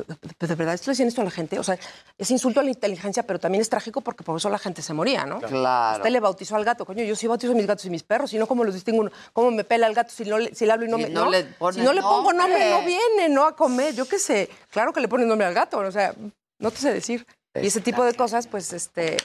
¿De 0.08 0.48
de 0.48 0.56
verdad 0.56 0.74
esto 0.74 0.90
le 0.90 0.94
decían 0.94 1.08
esto 1.08 1.22
a 1.22 1.24
la 1.24 1.32
gente? 1.32 1.60
O 1.60 1.64
sea, 1.64 1.78
es 2.18 2.32
insulto 2.32 2.60
a 2.60 2.64
la 2.64 2.70
inteligencia, 2.70 3.24
pero 3.24 3.40
también 3.40 3.62
es 3.62 3.70
trágico 3.70 4.02
porque 4.02 4.24
por 4.24 4.38
eso 4.38 4.50
la 4.50 4.58
gente 4.60 4.82
se 4.82 4.94
moría, 4.94 5.26
¿no? 5.26 5.40
Claro. 5.42 5.98
Usted 5.98 6.10
le 6.10 6.20
bautizó 6.20 6.56
al 6.56 6.66
gato, 6.66 6.86
coño, 6.86 7.04
yo 7.04 7.16
sí 7.16 7.28
bautizo 7.28 7.54
a 7.54 7.56
mis 7.56 7.68
gatos 7.68 7.86
y 7.86 7.90
mis 7.90 8.04
perros, 8.04 8.32
si 8.32 8.38
no, 8.38 8.48
¿cómo 8.48 8.64
los 8.64 8.74
distingo? 8.74 9.02
uno? 9.02 9.12
¿Cómo 9.34 9.52
me 9.52 9.64
pela 9.64 9.88
el 9.88 9.94
gato 9.94 10.12
si, 10.12 10.26
no 10.26 10.38
le, 10.38 10.54
si 10.54 10.66
le 10.66 10.72
hablo 10.72 10.86
y 10.86 10.90
no 10.90 10.98
Si 10.98 11.04
me... 11.04 11.10
no 11.10 11.30
le 11.30 11.44
pones 11.44 11.76
si 11.78 11.82
no 11.82 11.94
le 11.94 12.02
pongo 12.02 12.34
nombre, 12.34 12.70
no 12.70 12.84
viene, 12.84 13.30
¿no? 13.30 13.46
A 13.46 13.56
comer, 13.56 13.96
yo 13.96 14.06
qué 14.06 14.20
sé. 14.20 14.50
Claro 14.72 14.94
que 14.94 15.02
le 15.02 15.08
pones 15.08 15.28
nombre 15.28 15.48
al 15.48 15.54
gato, 15.54 15.80
o 15.80 15.92
sea, 15.92 16.14
no 16.60 16.72
te 16.72 16.78
sé 16.78 16.94
decir. 16.94 17.26
Y 17.56 17.68
ese 17.68 17.82
tipo 17.82 18.04
de 18.04 18.14
cosas, 18.14 18.48
pues, 18.48 18.74
este... 18.74 19.18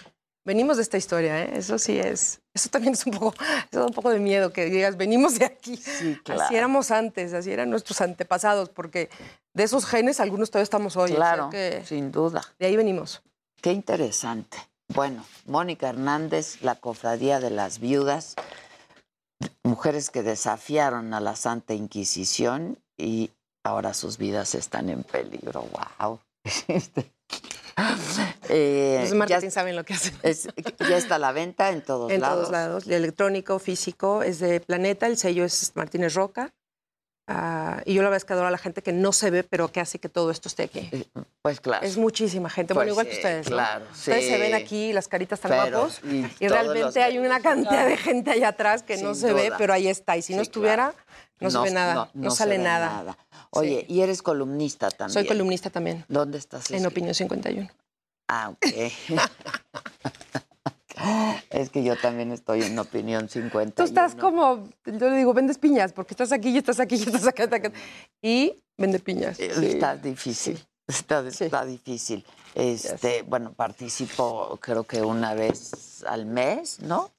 Venimos 0.45 0.77
de 0.77 0.83
esta 0.83 0.99
historia, 0.99 1.43
¿eh? 1.43 1.53
Eso 1.55 1.79
sí 1.79 1.99
es... 1.99 2.41
Eso 2.53 2.69
también 2.69 2.93
es 2.95 3.05
un 3.07 3.13
poco, 3.13 3.35
da 3.73 3.87
un 3.87 3.93
poco 3.93 4.11
de 4.11 4.19
miedo 4.21 4.53
que 4.53 4.67
digas, 4.67 4.97
venimos 4.97 5.39
de 5.39 5.47
aquí. 5.47 5.81
claro. 6.23 6.43
Así 6.43 6.55
éramos 6.55 6.91
antes, 6.91 7.33
así 7.33 7.51
eran 7.51 7.71
nuestros 7.71 8.01
antepasados, 8.01 8.69
porque 8.69 9.09
de 9.55 9.63
esos 9.65 9.87
genes 9.87 10.21
algunos 10.21 10.51
todavía 10.51 10.65
estamos 10.65 10.97
hoy. 10.97 11.05
o 11.05 11.07
sea 11.09 11.17
Claro, 11.17 11.51
que 11.51 11.83
sin 11.85 12.13
duda. 12.13 12.43
de 12.59 12.67
ahí 12.67 12.77
venimos. 12.77 13.23
Qué 13.61 13.73
interesante. 13.73 14.59
Bueno, 14.89 15.25
Mónica 15.47 15.89
Hernández, 15.89 16.61
la 16.61 16.75
cofradía 16.75 17.41
de 17.41 17.51
las 17.51 17.79
viudas, 17.81 18.37
mujeres 19.63 20.11
que 20.11 20.23
desafiaron 20.23 21.15
a 21.15 21.21
la 21.21 21.37
Santa 21.37 21.73
Inquisición 21.75 22.79
y 22.99 23.31
ahora 23.65 23.95
sus 23.95 24.19
vidas 24.19 24.55
están 24.55 24.91
en 24.91 25.03
peligro. 25.03 25.67
¡Wow! 25.99 26.21
Eh, 28.51 28.99
Los 29.01 29.15
marketing 29.15 29.49
saben 29.51 29.75
lo 29.75 29.85
que 29.85 29.95
hacen. 29.95 30.15
es- 30.23 30.49
ya 30.89 30.97
está 30.99 31.15
a 31.15 31.19
la 31.19 31.33
venta 31.33 31.71
en 31.71 31.81
todos 31.83 32.13
en 32.13 32.21
lados. 32.21 32.37
todos 32.41 32.53
lados. 32.53 32.87
Electrónico, 32.87 33.59
físico, 33.59 34.23
es 34.23 34.39
de 34.39 34.61
Planeta, 34.61 35.07
el 35.07 35.17
sello 35.17 35.45
es 35.45 35.73
Martínez 35.75 36.15
Roca. 36.15 36.53
Ah, 37.27 37.81
y 37.87 37.95
yo 37.95 38.03
la 38.03 38.11
verdad 38.11 38.19
es 38.19 38.27
que 38.27 38.35
adoro 38.35 38.49
a 38.49 38.51
la 38.51 38.59
gente 38.59 38.83
que 38.83 38.93
no 38.93 39.11
se 39.13 39.31
ve, 39.31 39.45
pero 39.45 39.73
que 39.73 39.81
hace 39.81 39.99
que 39.99 40.11
todo 40.11 40.31
esto 40.31 40.47
esté 40.49 40.65
aquí. 40.65 40.91
Pues 41.41 41.59
claro. 41.59 41.87
Es 41.87 41.97
muchísima 41.97 42.51
gente, 42.51 42.75
Pues 42.75 42.85
bueno, 42.85 42.93
igual 42.93 43.07
que 43.07 43.15
ustedes. 43.15 43.47
¿no? 43.49 43.57
claro, 43.57 43.87
Ustedes 43.91 44.27
se 44.27 44.37
ven 44.39 44.53
aquí, 44.55 44.93
las 44.93 45.09
caritas 45.09 45.41
tan 45.41 45.51
Pero, 45.53 45.79
guapos, 45.79 46.01
y 46.39 46.47
realmente 46.49 47.03
hay 47.03 47.17
una 47.17 47.41
cantidad 47.41 47.87
de 47.87 47.97
gente 47.97 48.31
allá 48.31 48.49
atrás 48.49 48.83
que 48.83 48.99
no 48.99 49.15
se 49.15 49.33
ve, 49.33 49.53
pero 49.57 49.73
ahí 49.73 49.89
está. 49.89 50.19
Y 50.19 50.23
si 50.23 50.35
no 50.35 50.43
estuviera, 50.43 50.93
claro. 50.93 51.04
No, 51.45 51.51
se 51.51 51.61
ve 51.61 51.71
nada, 51.71 52.11
no, 52.15 52.31
sale 52.31 52.59
nada. 52.59 53.17
Oye, 53.51 53.85
y 53.89 54.01
eres 54.01 54.23
columnista 54.23 54.91
también. 54.91 55.13
Soy 55.13 55.27
columnista 55.27 55.71
también. 55.71 56.05
¿Dónde 56.09 56.39
estás? 56.39 56.71
En 56.71 56.87
Opinión 56.87 57.15
51. 57.15 57.69
Ah, 58.29 58.51
ok. 58.51 58.67
es 61.51 61.71
que 61.71 61.85
yo 61.85 61.97
también 61.97 62.33
estoy 62.33 62.63
en 62.63 62.79
Opinión 62.79 63.29
50. 63.29 63.77
Tú 63.77 63.83
estás 63.83 64.15
como, 64.15 64.69
yo 64.87 65.11
le 65.11 65.17
digo, 65.17 65.35
vendes 65.35 65.59
piñas, 65.59 65.93
porque 65.93 66.15
estás 66.15 66.33
aquí 66.33 66.51
y 66.51 66.59
estás 66.59 66.81
aquí 66.81 66.97
y 66.97 67.03
estás 67.03 67.27
acá, 67.27 67.45
acá, 67.45 67.57
acá. 67.57 67.73
Y 68.23 68.63
vende 68.77 68.99
piñas. 68.99 69.37
Sí. 69.37 69.45
Está 69.45 69.97
difícil. 69.97 70.65
Está, 70.87 71.27
está 71.27 71.65
difícil. 71.65 72.25
Este, 72.55 73.23
bueno, 73.23 73.53
participo 73.53 74.59
creo 74.61 74.85
que 74.85 75.03
una 75.03 75.35
vez 75.35 76.05
al 76.07 76.27
mes, 76.27 76.81
¿no? 76.81 77.11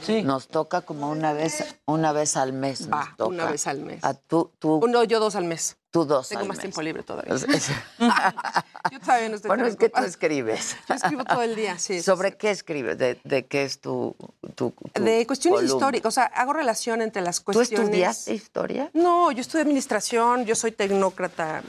Sí. 0.00 0.22
Nos 0.22 0.48
toca 0.48 0.80
como 0.80 1.10
una 1.10 1.32
vez, 1.32 1.76
una 1.84 2.12
vez 2.12 2.36
al 2.36 2.52
mes. 2.52 2.90
Va, 2.90 3.04
nos 3.04 3.16
toca. 3.16 3.28
una 3.28 3.44
vez 3.50 3.66
al 3.66 3.78
mes. 3.80 4.02
A 4.02 4.14
tú, 4.14 4.50
tú, 4.58 4.80
Uno, 4.82 5.04
yo 5.04 5.20
dos 5.20 5.36
al 5.36 5.44
mes. 5.44 5.76
tú 5.90 6.04
dos 6.04 6.28
Tengo 6.28 6.42
al 6.42 6.48
más 6.48 6.56
mes. 6.56 6.62
tiempo 6.62 6.82
libre 6.82 7.02
todavía. 7.02 7.34
Yo 8.90 8.98
todavía 9.00 9.28
no 9.28 9.36
estoy 9.36 9.48
bueno, 9.48 9.66
es 9.66 9.76
que 9.76 9.88
tú 9.88 10.02
escribes. 10.02 10.76
Yo 10.88 10.94
escribo 10.94 11.24
todo 11.24 11.42
el 11.42 11.54
día, 11.54 11.78
sí. 11.78 11.94
sí, 11.98 12.02
¿Sobre 12.02 12.36
qué 12.36 12.50
escribes? 12.50 12.98
¿De, 12.98 13.20
de 13.22 13.46
qué 13.46 13.62
es 13.64 13.80
tu, 13.80 14.16
tu, 14.56 14.72
tu 14.92 15.02
De 15.04 15.24
cuestiones 15.26 15.60
columna? 15.60 15.76
históricas, 15.76 16.08
o 16.08 16.10
sea, 16.10 16.24
hago 16.24 16.52
relación 16.52 17.00
entre 17.00 17.22
las 17.22 17.38
¿Tú 17.38 17.44
cuestiones. 17.52 17.86
estudiaste 17.88 18.34
historia? 18.34 18.90
No, 18.94 19.30
yo 19.30 19.40
estudié 19.40 19.62
administración, 19.62 20.44
yo 20.46 20.56
soy 20.56 20.72
tecnócrata, 20.72 21.62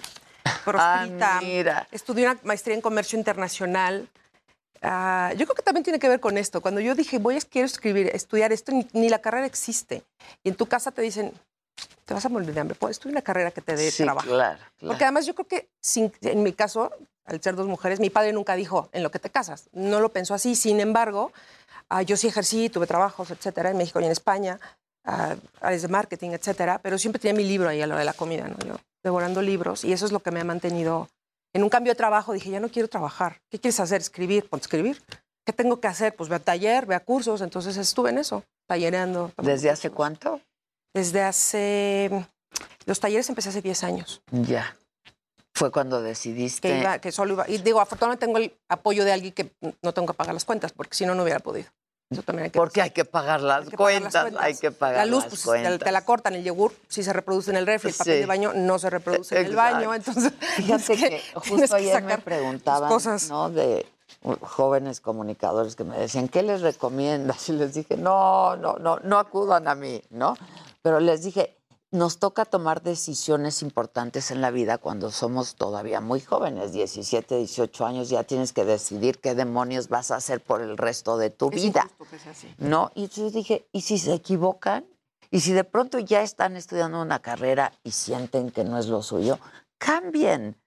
proscrita. 0.65 1.37
Ah, 1.37 1.41
mira. 1.41 1.87
Estudié 1.91 2.25
una 2.25 2.39
maestría 2.43 2.75
en 2.75 2.81
comercio 2.81 3.17
internacional. 3.19 4.07
Ah, 4.83 5.31
yo 5.37 5.45
creo 5.45 5.55
que 5.55 5.61
también 5.63 5.83
tiene 5.83 5.97
que 5.97 6.09
ver 6.09 6.19
con 6.19 6.37
esto. 6.37 6.59
Cuando 6.61 6.81
yo 6.81 6.93
dije, 6.93 7.17
voy 7.17 7.37
a 7.37 7.39
quiero 7.41 7.65
escribir, 7.65 8.07
estudiar 8.13 8.51
esto, 8.51 8.71
ni, 8.73 8.85
ni 8.93 9.07
la 9.09 9.19
carrera 9.19 9.45
existe. 9.45 10.03
Y 10.43 10.49
en 10.49 10.55
tu 10.55 10.65
casa 10.65 10.91
te 10.91 11.01
dicen, 11.01 11.31
te 12.05 12.13
vas 12.13 12.25
a 12.25 12.29
morir 12.29 12.53
de 12.53 12.59
hambre, 12.59 12.75
pues 12.77 12.91
estudia 12.91 13.13
una 13.13 13.21
carrera 13.21 13.51
que 13.51 13.61
te 13.61 13.75
dé 13.75 13.89
Sí, 13.89 14.03
trabajo. 14.03 14.27
claro, 14.27 14.59
claro. 14.59 14.87
Porque 14.87 15.05
además 15.05 15.25
yo 15.25 15.33
creo 15.35 15.47
que, 15.47 15.69
sin- 15.81 16.11
en 16.21 16.43
mi 16.43 16.51
caso, 16.51 16.91
al 17.25 17.41
ser 17.41 17.55
dos 17.55 17.67
mujeres, 17.67 18.01
mi 18.01 18.09
padre 18.09 18.33
nunca 18.33 18.55
dijo 18.55 18.89
en 18.91 19.03
lo 19.03 19.09
que 19.11 19.19
te 19.19 19.29
casas. 19.29 19.69
No 19.71 20.01
lo 20.01 20.09
pensó 20.09 20.33
así. 20.33 20.55
Sin 20.55 20.81
embargo, 20.81 21.31
ah, 21.87 22.01
yo 22.01 22.17
sí 22.17 22.27
ejercí, 22.27 22.69
tuve 22.69 22.85
trabajos, 22.85 23.31
etcétera, 23.31 23.69
en 23.71 23.77
México 23.77 24.01
y 24.01 24.05
en 24.05 24.11
España, 24.11 24.59
ah, 25.05 25.35
áreas 25.61 25.81
de 25.83 25.87
marketing, 25.87 26.31
etcétera. 26.31 26.79
Pero 26.83 26.97
siempre 26.97 27.21
tenía 27.21 27.35
mi 27.35 27.45
libro 27.47 27.69
ahí 27.69 27.81
a 27.81 27.87
la 27.87 27.93
hora 27.93 27.99
de 27.99 28.05
la 28.05 28.13
comida, 28.13 28.49
¿no? 28.49 28.57
Yo 28.65 28.75
devorando 29.01 29.41
libros 29.41 29.83
y 29.85 29.91
eso 29.93 30.05
es 30.05 30.11
lo 30.11 30.19
que 30.21 30.31
me 30.31 30.41
ha 30.41 30.45
mantenido. 30.45 31.09
En 31.53 31.63
un 31.63 31.69
cambio 31.69 31.91
de 31.91 31.95
trabajo 31.95 32.33
dije, 32.33 32.49
ya 32.49 32.59
no 32.59 32.69
quiero 32.69 32.87
trabajar. 32.87 33.41
¿Qué 33.49 33.59
quieres 33.59 33.79
hacer? 33.79 34.01
Escribir. 34.01 34.49
Ponte 34.49 34.63
a 34.63 34.65
escribir. 34.65 35.01
¿Qué 35.45 35.53
tengo 35.53 35.79
que 35.79 35.87
hacer? 35.87 36.15
Pues 36.15 36.29
ve 36.29 36.35
a 36.35 36.39
taller, 36.39 36.85
ve 36.85 36.95
a 36.95 36.99
cursos. 36.99 37.41
Entonces 37.41 37.77
estuve 37.77 38.09
en 38.09 38.17
eso, 38.17 38.43
tallereando. 38.67 39.31
¿Desde 39.37 39.69
hace 39.69 39.89
cuánto? 39.89 40.41
Desde 40.93 41.21
hace... 41.21 42.27
Los 42.85 42.99
talleres 42.99 43.29
empecé 43.29 43.49
hace 43.49 43.61
10 43.61 43.83
años. 43.83 44.21
Ya. 44.31 44.75
Fue 45.53 45.71
cuando 45.71 46.01
decidiste. 46.01 46.69
que, 46.69 46.79
iba, 46.79 46.99
que 46.99 47.11
solo 47.11 47.33
iba. 47.33 47.49
Y 47.49 47.59
digo, 47.59 47.79
afortunadamente 47.79 48.25
tengo 48.25 48.39
el 48.39 48.57
apoyo 48.67 49.05
de 49.05 49.13
alguien 49.13 49.33
que 49.33 49.51
no 49.81 49.93
tengo 49.93 50.07
que 50.07 50.13
pagar 50.13 50.33
las 50.33 50.45
cuentas, 50.45 50.71
porque 50.73 50.95
si 50.95 51.05
no, 51.05 51.13
no 51.13 51.23
hubiera 51.23 51.39
podido. 51.39 51.69
Eso 52.13 52.23
también 52.23 52.45
hay 52.45 52.49
que 52.51 52.57
Porque 52.59 52.81
hay 52.81 52.91
que 52.91 53.05
pagar 53.05 53.41
las, 53.41 53.65
que 53.69 53.77
pagar 53.77 53.93
cuentas, 53.93 54.13
las 54.13 54.23
cuentas. 54.23 54.43
hay 54.43 54.55
que 54.57 54.71
pagar 54.71 54.97
La 54.97 55.05
luz, 55.05 55.23
las 55.23 55.29
pues 55.29 55.41
te, 55.41 55.47
cuentas. 55.47 55.79
te 55.79 55.91
la 55.91 56.05
cortan, 56.05 56.33
el 56.35 56.43
yogur 56.43 56.73
sí 56.87 57.03
se 57.03 57.11
reproduce 57.13 57.51
en 57.51 57.57
el 57.57 57.65
refri, 57.65 57.89
el 57.89 57.95
papel 57.95 58.13
Sí. 58.13 58.19
de 58.21 58.25
baño 58.25 58.51
no 58.55 58.79
se 58.79 58.89
reproduce 58.89 59.39
en 59.39 59.45
el 59.47 59.55
baño, 59.55 59.93
entonces 59.93 60.31
Fíjate 60.55 60.93
es 60.93 60.99
que, 60.99 61.21
justo 61.35 61.67
que 61.75 61.81
ayer 61.81 62.03
me 62.03 62.17
preguntaban, 62.17 62.89
cosas. 62.89 63.29
¿no? 63.29 63.49
De 63.49 63.85
jóvenes 64.41 65.01
comunicadores 65.01 65.75
que 65.75 65.83
me 65.83 65.97
decían, 65.97 66.27
¿qué 66.27 66.43
les 66.43 66.61
recomiendas? 66.61 67.49
Y 67.49 67.53
les 67.53 67.73
dije, 67.73 67.97
no, 67.97 68.55
no, 68.55 68.75
no, 68.77 68.99
no 69.03 69.19
acudan 69.19 69.67
a 69.67 69.75
mí, 69.75 70.01
¿no? 70.11 70.35
Pero 70.81 70.99
les 70.99 71.23
dije, 71.23 71.57
nos 71.93 72.17
toca 72.17 72.43
tomar 72.43 72.81
decisiones 72.81 73.61
importantes 73.61 74.31
en 74.31 74.41
la 74.41 74.49
vida 74.49 74.79
cuando 74.79 75.11
somos 75.11 75.53
todavía 75.53 76.01
muy 76.01 76.19
jóvenes, 76.21 76.73
17, 76.73 77.37
18 77.37 77.85
años, 77.85 78.09
ya 78.09 78.23
tienes 78.23 78.51
que 78.51 78.65
decidir 78.65 79.19
qué 79.19 79.35
demonios 79.35 79.89
vas 79.89 80.09
a 80.09 80.15
hacer 80.15 80.41
por 80.43 80.61
el 80.63 80.75
resto 80.75 81.17
de 81.17 81.29
tu 81.29 81.49
Es 81.49 81.55
vida. 81.61 81.83
injusto 81.83 82.05
que 82.09 82.19
sea 82.19 82.31
así. 82.31 82.55
¿no? 82.57 82.91
Y 82.95 83.09
yo 83.09 83.29
dije, 83.29 83.67
¿y 83.71 83.81
si 83.81 83.99
se 83.99 84.13
equivocan? 84.15 84.85
¿Y 85.29 85.41
si 85.41 85.53
de 85.53 85.63
pronto 85.63 85.99
ya 85.99 86.23
están 86.23 86.55
estudiando 86.57 86.99
una 86.99 87.19
carrera 87.19 87.71
y 87.83 87.91
sienten 87.91 88.49
que 88.49 88.63
no 88.63 88.79
es 88.79 88.87
lo 88.87 89.03
suyo? 89.03 89.37
Cambien. 89.77 90.59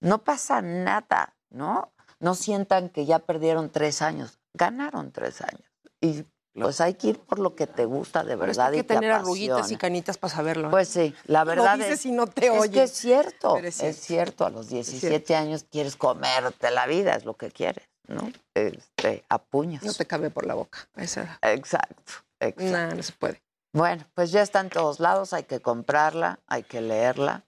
No 0.00 0.24
pasa 0.24 0.62
nada, 0.62 1.36
¿no? 1.50 1.92
No 2.18 2.34
sientan 2.34 2.88
que 2.88 3.04
ya 3.04 3.18
perdieron 3.18 3.68
tres 3.70 4.00
años. 4.00 4.38
Ganaron 4.54 5.12
tres 5.12 5.42
años. 5.42 5.70
Y 6.00 6.24
pues 6.54 6.80
hay 6.80 6.94
que 6.94 7.08
ir 7.08 7.18
por 7.18 7.38
lo 7.38 7.54
que 7.54 7.66
te 7.66 7.84
gusta 7.86 8.22
de 8.24 8.36
Pero 8.36 8.50
es 8.50 8.58
verdad 8.58 8.72
hay 8.72 8.78
que 8.78 8.80
y 8.80 8.82
te 8.82 8.94
tener 8.94 9.12
arruguitas 9.12 9.70
y 9.70 9.76
canitas 9.76 10.18
para 10.18 10.34
saberlo. 10.34 10.68
¿eh? 10.68 10.70
Pues 10.70 10.88
sí, 10.88 11.14
la 11.24 11.40
Lo 11.44 11.50
verdad 11.50 11.76
dices 11.78 12.00
es, 12.00 12.06
y 12.06 12.12
no 12.12 12.26
te 12.26 12.46
es 12.46 12.52
oyes. 12.52 12.70
que 12.72 12.82
es 12.82 12.92
cierto, 12.92 13.54
Pero 13.54 13.68
es 13.68 13.80
es 13.82 13.96
cierto. 14.00 14.44
A 14.44 14.50
los 14.50 14.68
17 14.68 15.34
años 15.34 15.64
quieres 15.70 15.96
comerte 15.96 16.70
la 16.70 16.86
vida, 16.86 17.14
es 17.14 17.24
lo 17.24 17.34
que 17.34 17.50
quieres, 17.50 17.88
¿no? 18.06 18.30
Este, 18.54 19.24
a 19.28 19.38
puños. 19.38 19.82
No 19.82 19.94
te 19.94 20.06
cabe 20.06 20.30
por 20.30 20.46
la 20.46 20.54
boca 20.54 20.88
esa 20.96 21.22
edad. 21.22 21.38
Exacto, 21.42 22.12
exacto. 22.40 22.64
No, 22.90 22.94
no 22.96 23.02
se 23.02 23.12
puede. 23.12 23.42
Bueno, 23.74 24.04
pues 24.14 24.30
ya 24.30 24.42
está 24.42 24.60
en 24.60 24.68
todos 24.68 25.00
lados, 25.00 25.32
hay 25.32 25.44
que 25.44 25.60
comprarla, 25.60 26.38
hay 26.46 26.62
que 26.62 26.82
leerla. 26.82 27.42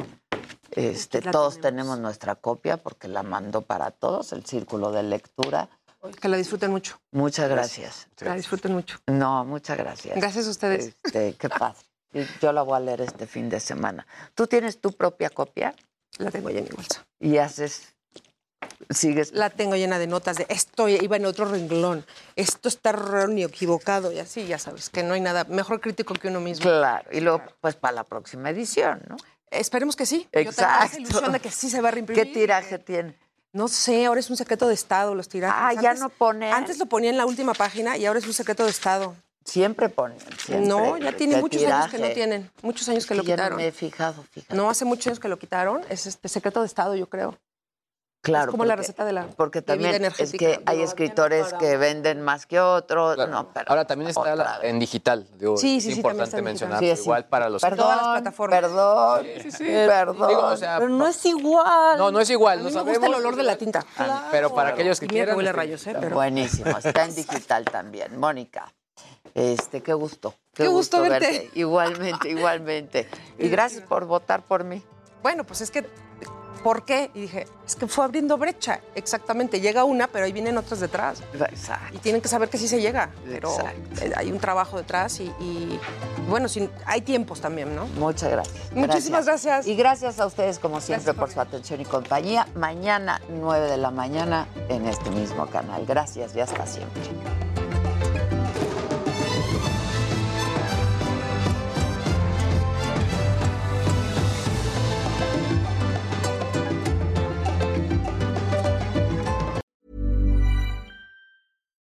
Este, 0.71 1.21
todos 1.21 1.61
tenemos 1.61 1.99
nuestra 1.99 2.35
copia 2.35 2.79
porque 2.79 3.07
la 3.09 3.23
mandó 3.23 3.61
para 3.61 3.91
todos, 3.91 4.33
el 4.33 4.45
círculo 4.47 4.91
de 4.91 5.03
lectura. 5.03 5.69
Que 6.21 6.29
la 6.29 6.37
disfruten 6.37 6.71
mucho. 6.71 7.01
Muchas 7.13 7.49
gracias. 7.49 8.09
Que 8.17 8.25
la 8.27 8.35
disfruten 8.35 8.73
mucho. 8.73 8.99
No, 9.07 9.45
muchas 9.45 9.79
gracias. 9.79 10.17
Gracias 10.17 10.47
a 10.47 10.51
ustedes. 10.51 10.95
Este, 11.03 11.35
qué 11.35 11.49
padre. 11.49 11.79
Yo 12.41 12.53
la 12.53 12.63
voy 12.63 12.77
a 12.77 12.81
leer 12.81 13.01
este 13.01 13.27
fin 13.27 13.49
de 13.49 13.59
semana. 13.59 14.07
¿Tú 14.35 14.47
tienes 14.47 14.81
tu 14.81 14.93
propia 14.93 15.31
copia? 15.31 15.75
La 16.19 16.31
tengo 16.31 16.51
ya 16.51 16.59
en 16.61 16.65
mi 16.65 16.71
bolsa. 16.71 17.05
Y 17.19 17.39
haces, 17.39 17.95
sigues. 18.91 19.33
La 19.33 19.51
tengo 19.51 19.75
llena 19.75 19.99
de 19.99 20.07
notas 20.07 20.37
de 20.37 20.47
esto 20.49 20.89
iba 20.89 21.17
en 21.17 21.27
otro 21.27 21.47
renglón, 21.47 22.05
esto 22.37 22.69
está 22.69 22.93
ni 23.27 23.43
equivocado 23.43 24.13
y 24.13 24.19
así, 24.21 24.47
ya 24.47 24.59
sabes, 24.59 24.91
que 24.91 25.03
no 25.03 25.15
hay 25.15 25.21
nada 25.21 25.45
mejor 25.45 25.81
crítico 25.81 26.15
que 26.15 26.29
uno 26.29 26.41
mismo. 26.41 26.63
Claro, 26.63 27.09
y 27.11 27.21
luego, 27.21 27.43
pues 27.61 27.75
para 27.75 27.95
la 27.95 28.05
próxima 28.05 28.51
edición, 28.51 29.03
¿no? 29.09 29.17
Esperemos 29.51 29.97
que 29.97 30.07
sí. 30.07 30.23
Yo 30.25 30.31
tengo 30.31 30.51
esa 30.51 30.85
Exacto. 30.85 30.99
ilusión 30.99 31.33
de 31.33 31.41
que 31.41 31.51
sí 31.51 31.71
se 31.71 31.81
va 31.81 31.89
a 31.89 31.93
reimprimir. 31.93 32.25
¿Qué 32.25 32.33
tiraje 32.33 32.79
tiene? 32.79 33.19
No 33.55 33.69
sé, 33.69 34.05
ahora 34.07 34.19
es 34.19 34.29
un 34.31 34.37
secreto 34.37 34.67
de 34.67 34.75
Estado 34.75 35.15
los 35.15 35.29
tirajes. 35.29 35.79
Ah, 35.79 35.81
ya 35.81 35.95
no 35.95 36.09
pone. 36.09 36.51
Antes 36.51 36.77
lo 36.79 36.87
ponía 36.87 37.11
en 37.11 37.17
la 37.17 37.25
última 37.25 37.55
página 37.55 37.97
y 37.97 38.05
ahora 38.05 38.19
es 38.19 38.27
un 38.27 38.33
secreto 38.33 38.65
de 38.65 38.71
Estado. 38.71 39.15
Siempre 39.45 39.89
ponen. 39.89 40.19
siempre. 40.45 40.67
No, 40.67 40.97
ya 40.97 41.13
tiene 41.13 41.37
¿Qué 41.37 41.41
muchos 41.41 41.63
años 41.63 41.89
que 41.89 41.99
no 41.99 42.09
tienen. 42.11 42.51
Muchos 42.63 42.89
años 42.89 43.07
que 43.07 43.15
lo 43.15 43.23
Ya 43.23 43.37
no 43.37 43.43
quitaron. 43.43 43.57
me 43.59 43.69
he 43.69 43.73
fijado, 43.73 44.25
fíjate. 44.33 44.57
No, 44.57 44.69
hace 44.69 44.85
muchos 44.85 45.07
años 45.07 45.21
que 45.21 45.29
lo 45.29 45.39
quitaron. 45.39 45.83
Es 45.89 46.07
este 46.07 46.29
secreto 46.29 46.61
de 46.61 46.67
Estado, 46.67 46.97
yo 46.97 47.09
creo. 47.09 47.39
Claro. 48.25 48.47
Es 48.47 48.51
como 48.53 48.65
la 48.65 48.73
porque- 48.75 48.81
receta 48.83 49.05
de 49.05 49.13
la 49.13 49.27
Porque 49.37 49.61
también 49.63 50.03
es 50.05 50.33
que 50.33 50.61
hay 50.67 50.81
escritores 50.83 51.53
que 51.55 51.77
venden 51.77 52.23
más 52.23 52.47
que 52.47 52.59
otros. 52.59 53.17
No, 53.29 53.51
pero 53.53 53.67
Ahora 53.69 53.87
también 53.87 54.09
está 54.11 54.35
la- 54.35 54.59
en 54.63 54.79
digital. 54.79 55.29
Digo, 55.39 55.57
Sí, 55.59 55.77
es 55.77 55.85
sí, 55.85 55.91
sí, 55.93 56.03
también 56.03 56.15
importante 56.17 56.43
mencionar. 56.43 56.79
Sí, 56.79 56.89
es 56.91 57.01
igual 57.03 57.27
para 57.27 57.49
los 57.51 57.61
Perdón, 57.61 57.79
Todas 57.87 57.97
las 58.03 58.21
plataformas. 58.23 58.61
Perdón, 58.61 59.25
Sí, 59.25 59.41
sí, 59.43 59.51
sí. 59.53 59.65
perdón. 59.65 60.29
Digo, 60.29 60.41
o 60.47 60.57
sea, 60.57 60.79
pero 60.79 60.89
no 60.91 61.07
es 61.07 61.25
igual. 61.27 61.99
No, 61.99 62.11
no 62.11 62.19
es 62.21 62.31
igual. 62.31 62.59
A 62.59 62.63
no 62.63 62.65
me 62.69 62.71
sabemos. 62.73 62.99
gusta 62.99 63.07
el 63.07 63.15
olor 63.15 63.37
de 63.37 63.43
la 63.43 63.57
tinta. 63.57 63.85
Ah, 63.99 64.29
Pero 64.31 64.55
para 64.55 64.71
aquellos 64.71 64.99
que 64.99 65.07
quieran. 65.07 65.37
huele 65.37 65.51
este, 65.51 65.61
rayos, 65.61 65.87
¿eh? 65.87 65.95
Pero... 66.01 66.17
Buenísimo, 66.17 66.77
está 66.79 67.05
en 67.05 67.15
digital 67.15 67.65
también. 67.67 68.19
Mónica, 68.19 68.73
este, 69.35 69.83
qué 69.83 69.93
gusto. 69.93 70.35
Qué 70.55 70.69
gusto 70.69 71.01
verte. 71.03 71.51
Igualmente, 71.55 72.29
igualmente. 72.31 73.09
Y 73.39 73.49
gracias 73.49 73.83
por 73.83 74.07
votar 74.07 74.43
por 74.43 74.65
mí. 74.65 74.83
Bueno, 75.23 75.45
pues 75.45 75.61
es 75.63 75.71
que, 75.71 75.85
¿por 76.65 76.85
qué? 76.85 77.11
Y 77.15 77.21
dije, 77.21 77.47
es 77.67 77.77
que 77.77 77.87
fue 77.87 78.05
abriendo 78.05 78.37
brecha. 78.39 78.81
Exactamente, 78.97 79.61
llega 79.61 79.85
una, 79.85 80.09
pero 80.09 80.25
ahí 80.25 80.33
vienen 80.33 80.57
otras 80.59 80.81
detrás. 80.81 81.23
Exacto. 81.35 81.95
Y 81.95 81.99
tienen 81.99 82.21
que 82.21 82.29
saber 82.29 82.49
que 82.49 82.59
sí 82.59 82.67
se 82.67 82.81
llega, 82.81 83.11
pero 83.27 83.51
Exacto. 83.55 84.05
eh, 84.05 84.13
hay 84.17 84.33
un 84.33 84.41
trabajo 84.41 84.79
detrás 84.79 85.21
y, 85.21 85.25
y, 85.41 85.79
bueno, 86.29 86.49
sin- 86.49 86.71
hay 86.87 87.03
tiempos 87.03 87.41
también, 87.41 87.77
¿no? 87.77 87.87
Muchas 87.99 88.31
gracias. 88.33 88.73
Muchísimas 88.73 89.27
gracias. 89.27 89.67
Y 89.67 89.77
gracias 89.77 90.19
a 90.19 90.27
ustedes, 90.27 90.59
como 90.59 90.81
siempre, 90.81 91.15
por 91.15 91.31
su 91.31 91.41
atención 91.41 91.81
y 91.81 91.85
compañía. 91.85 92.49
Mañana, 92.57 93.21
9 93.29 93.69
de 93.71 93.77
la 93.77 93.91
mañana, 93.91 94.49
en 94.69 94.87
este 94.87 95.11
mismo 95.11 95.47
canal. 95.47 95.85
Gracias 95.87 96.35
y 96.35 96.41
hasta 96.41 96.67
siempre. 96.67 97.64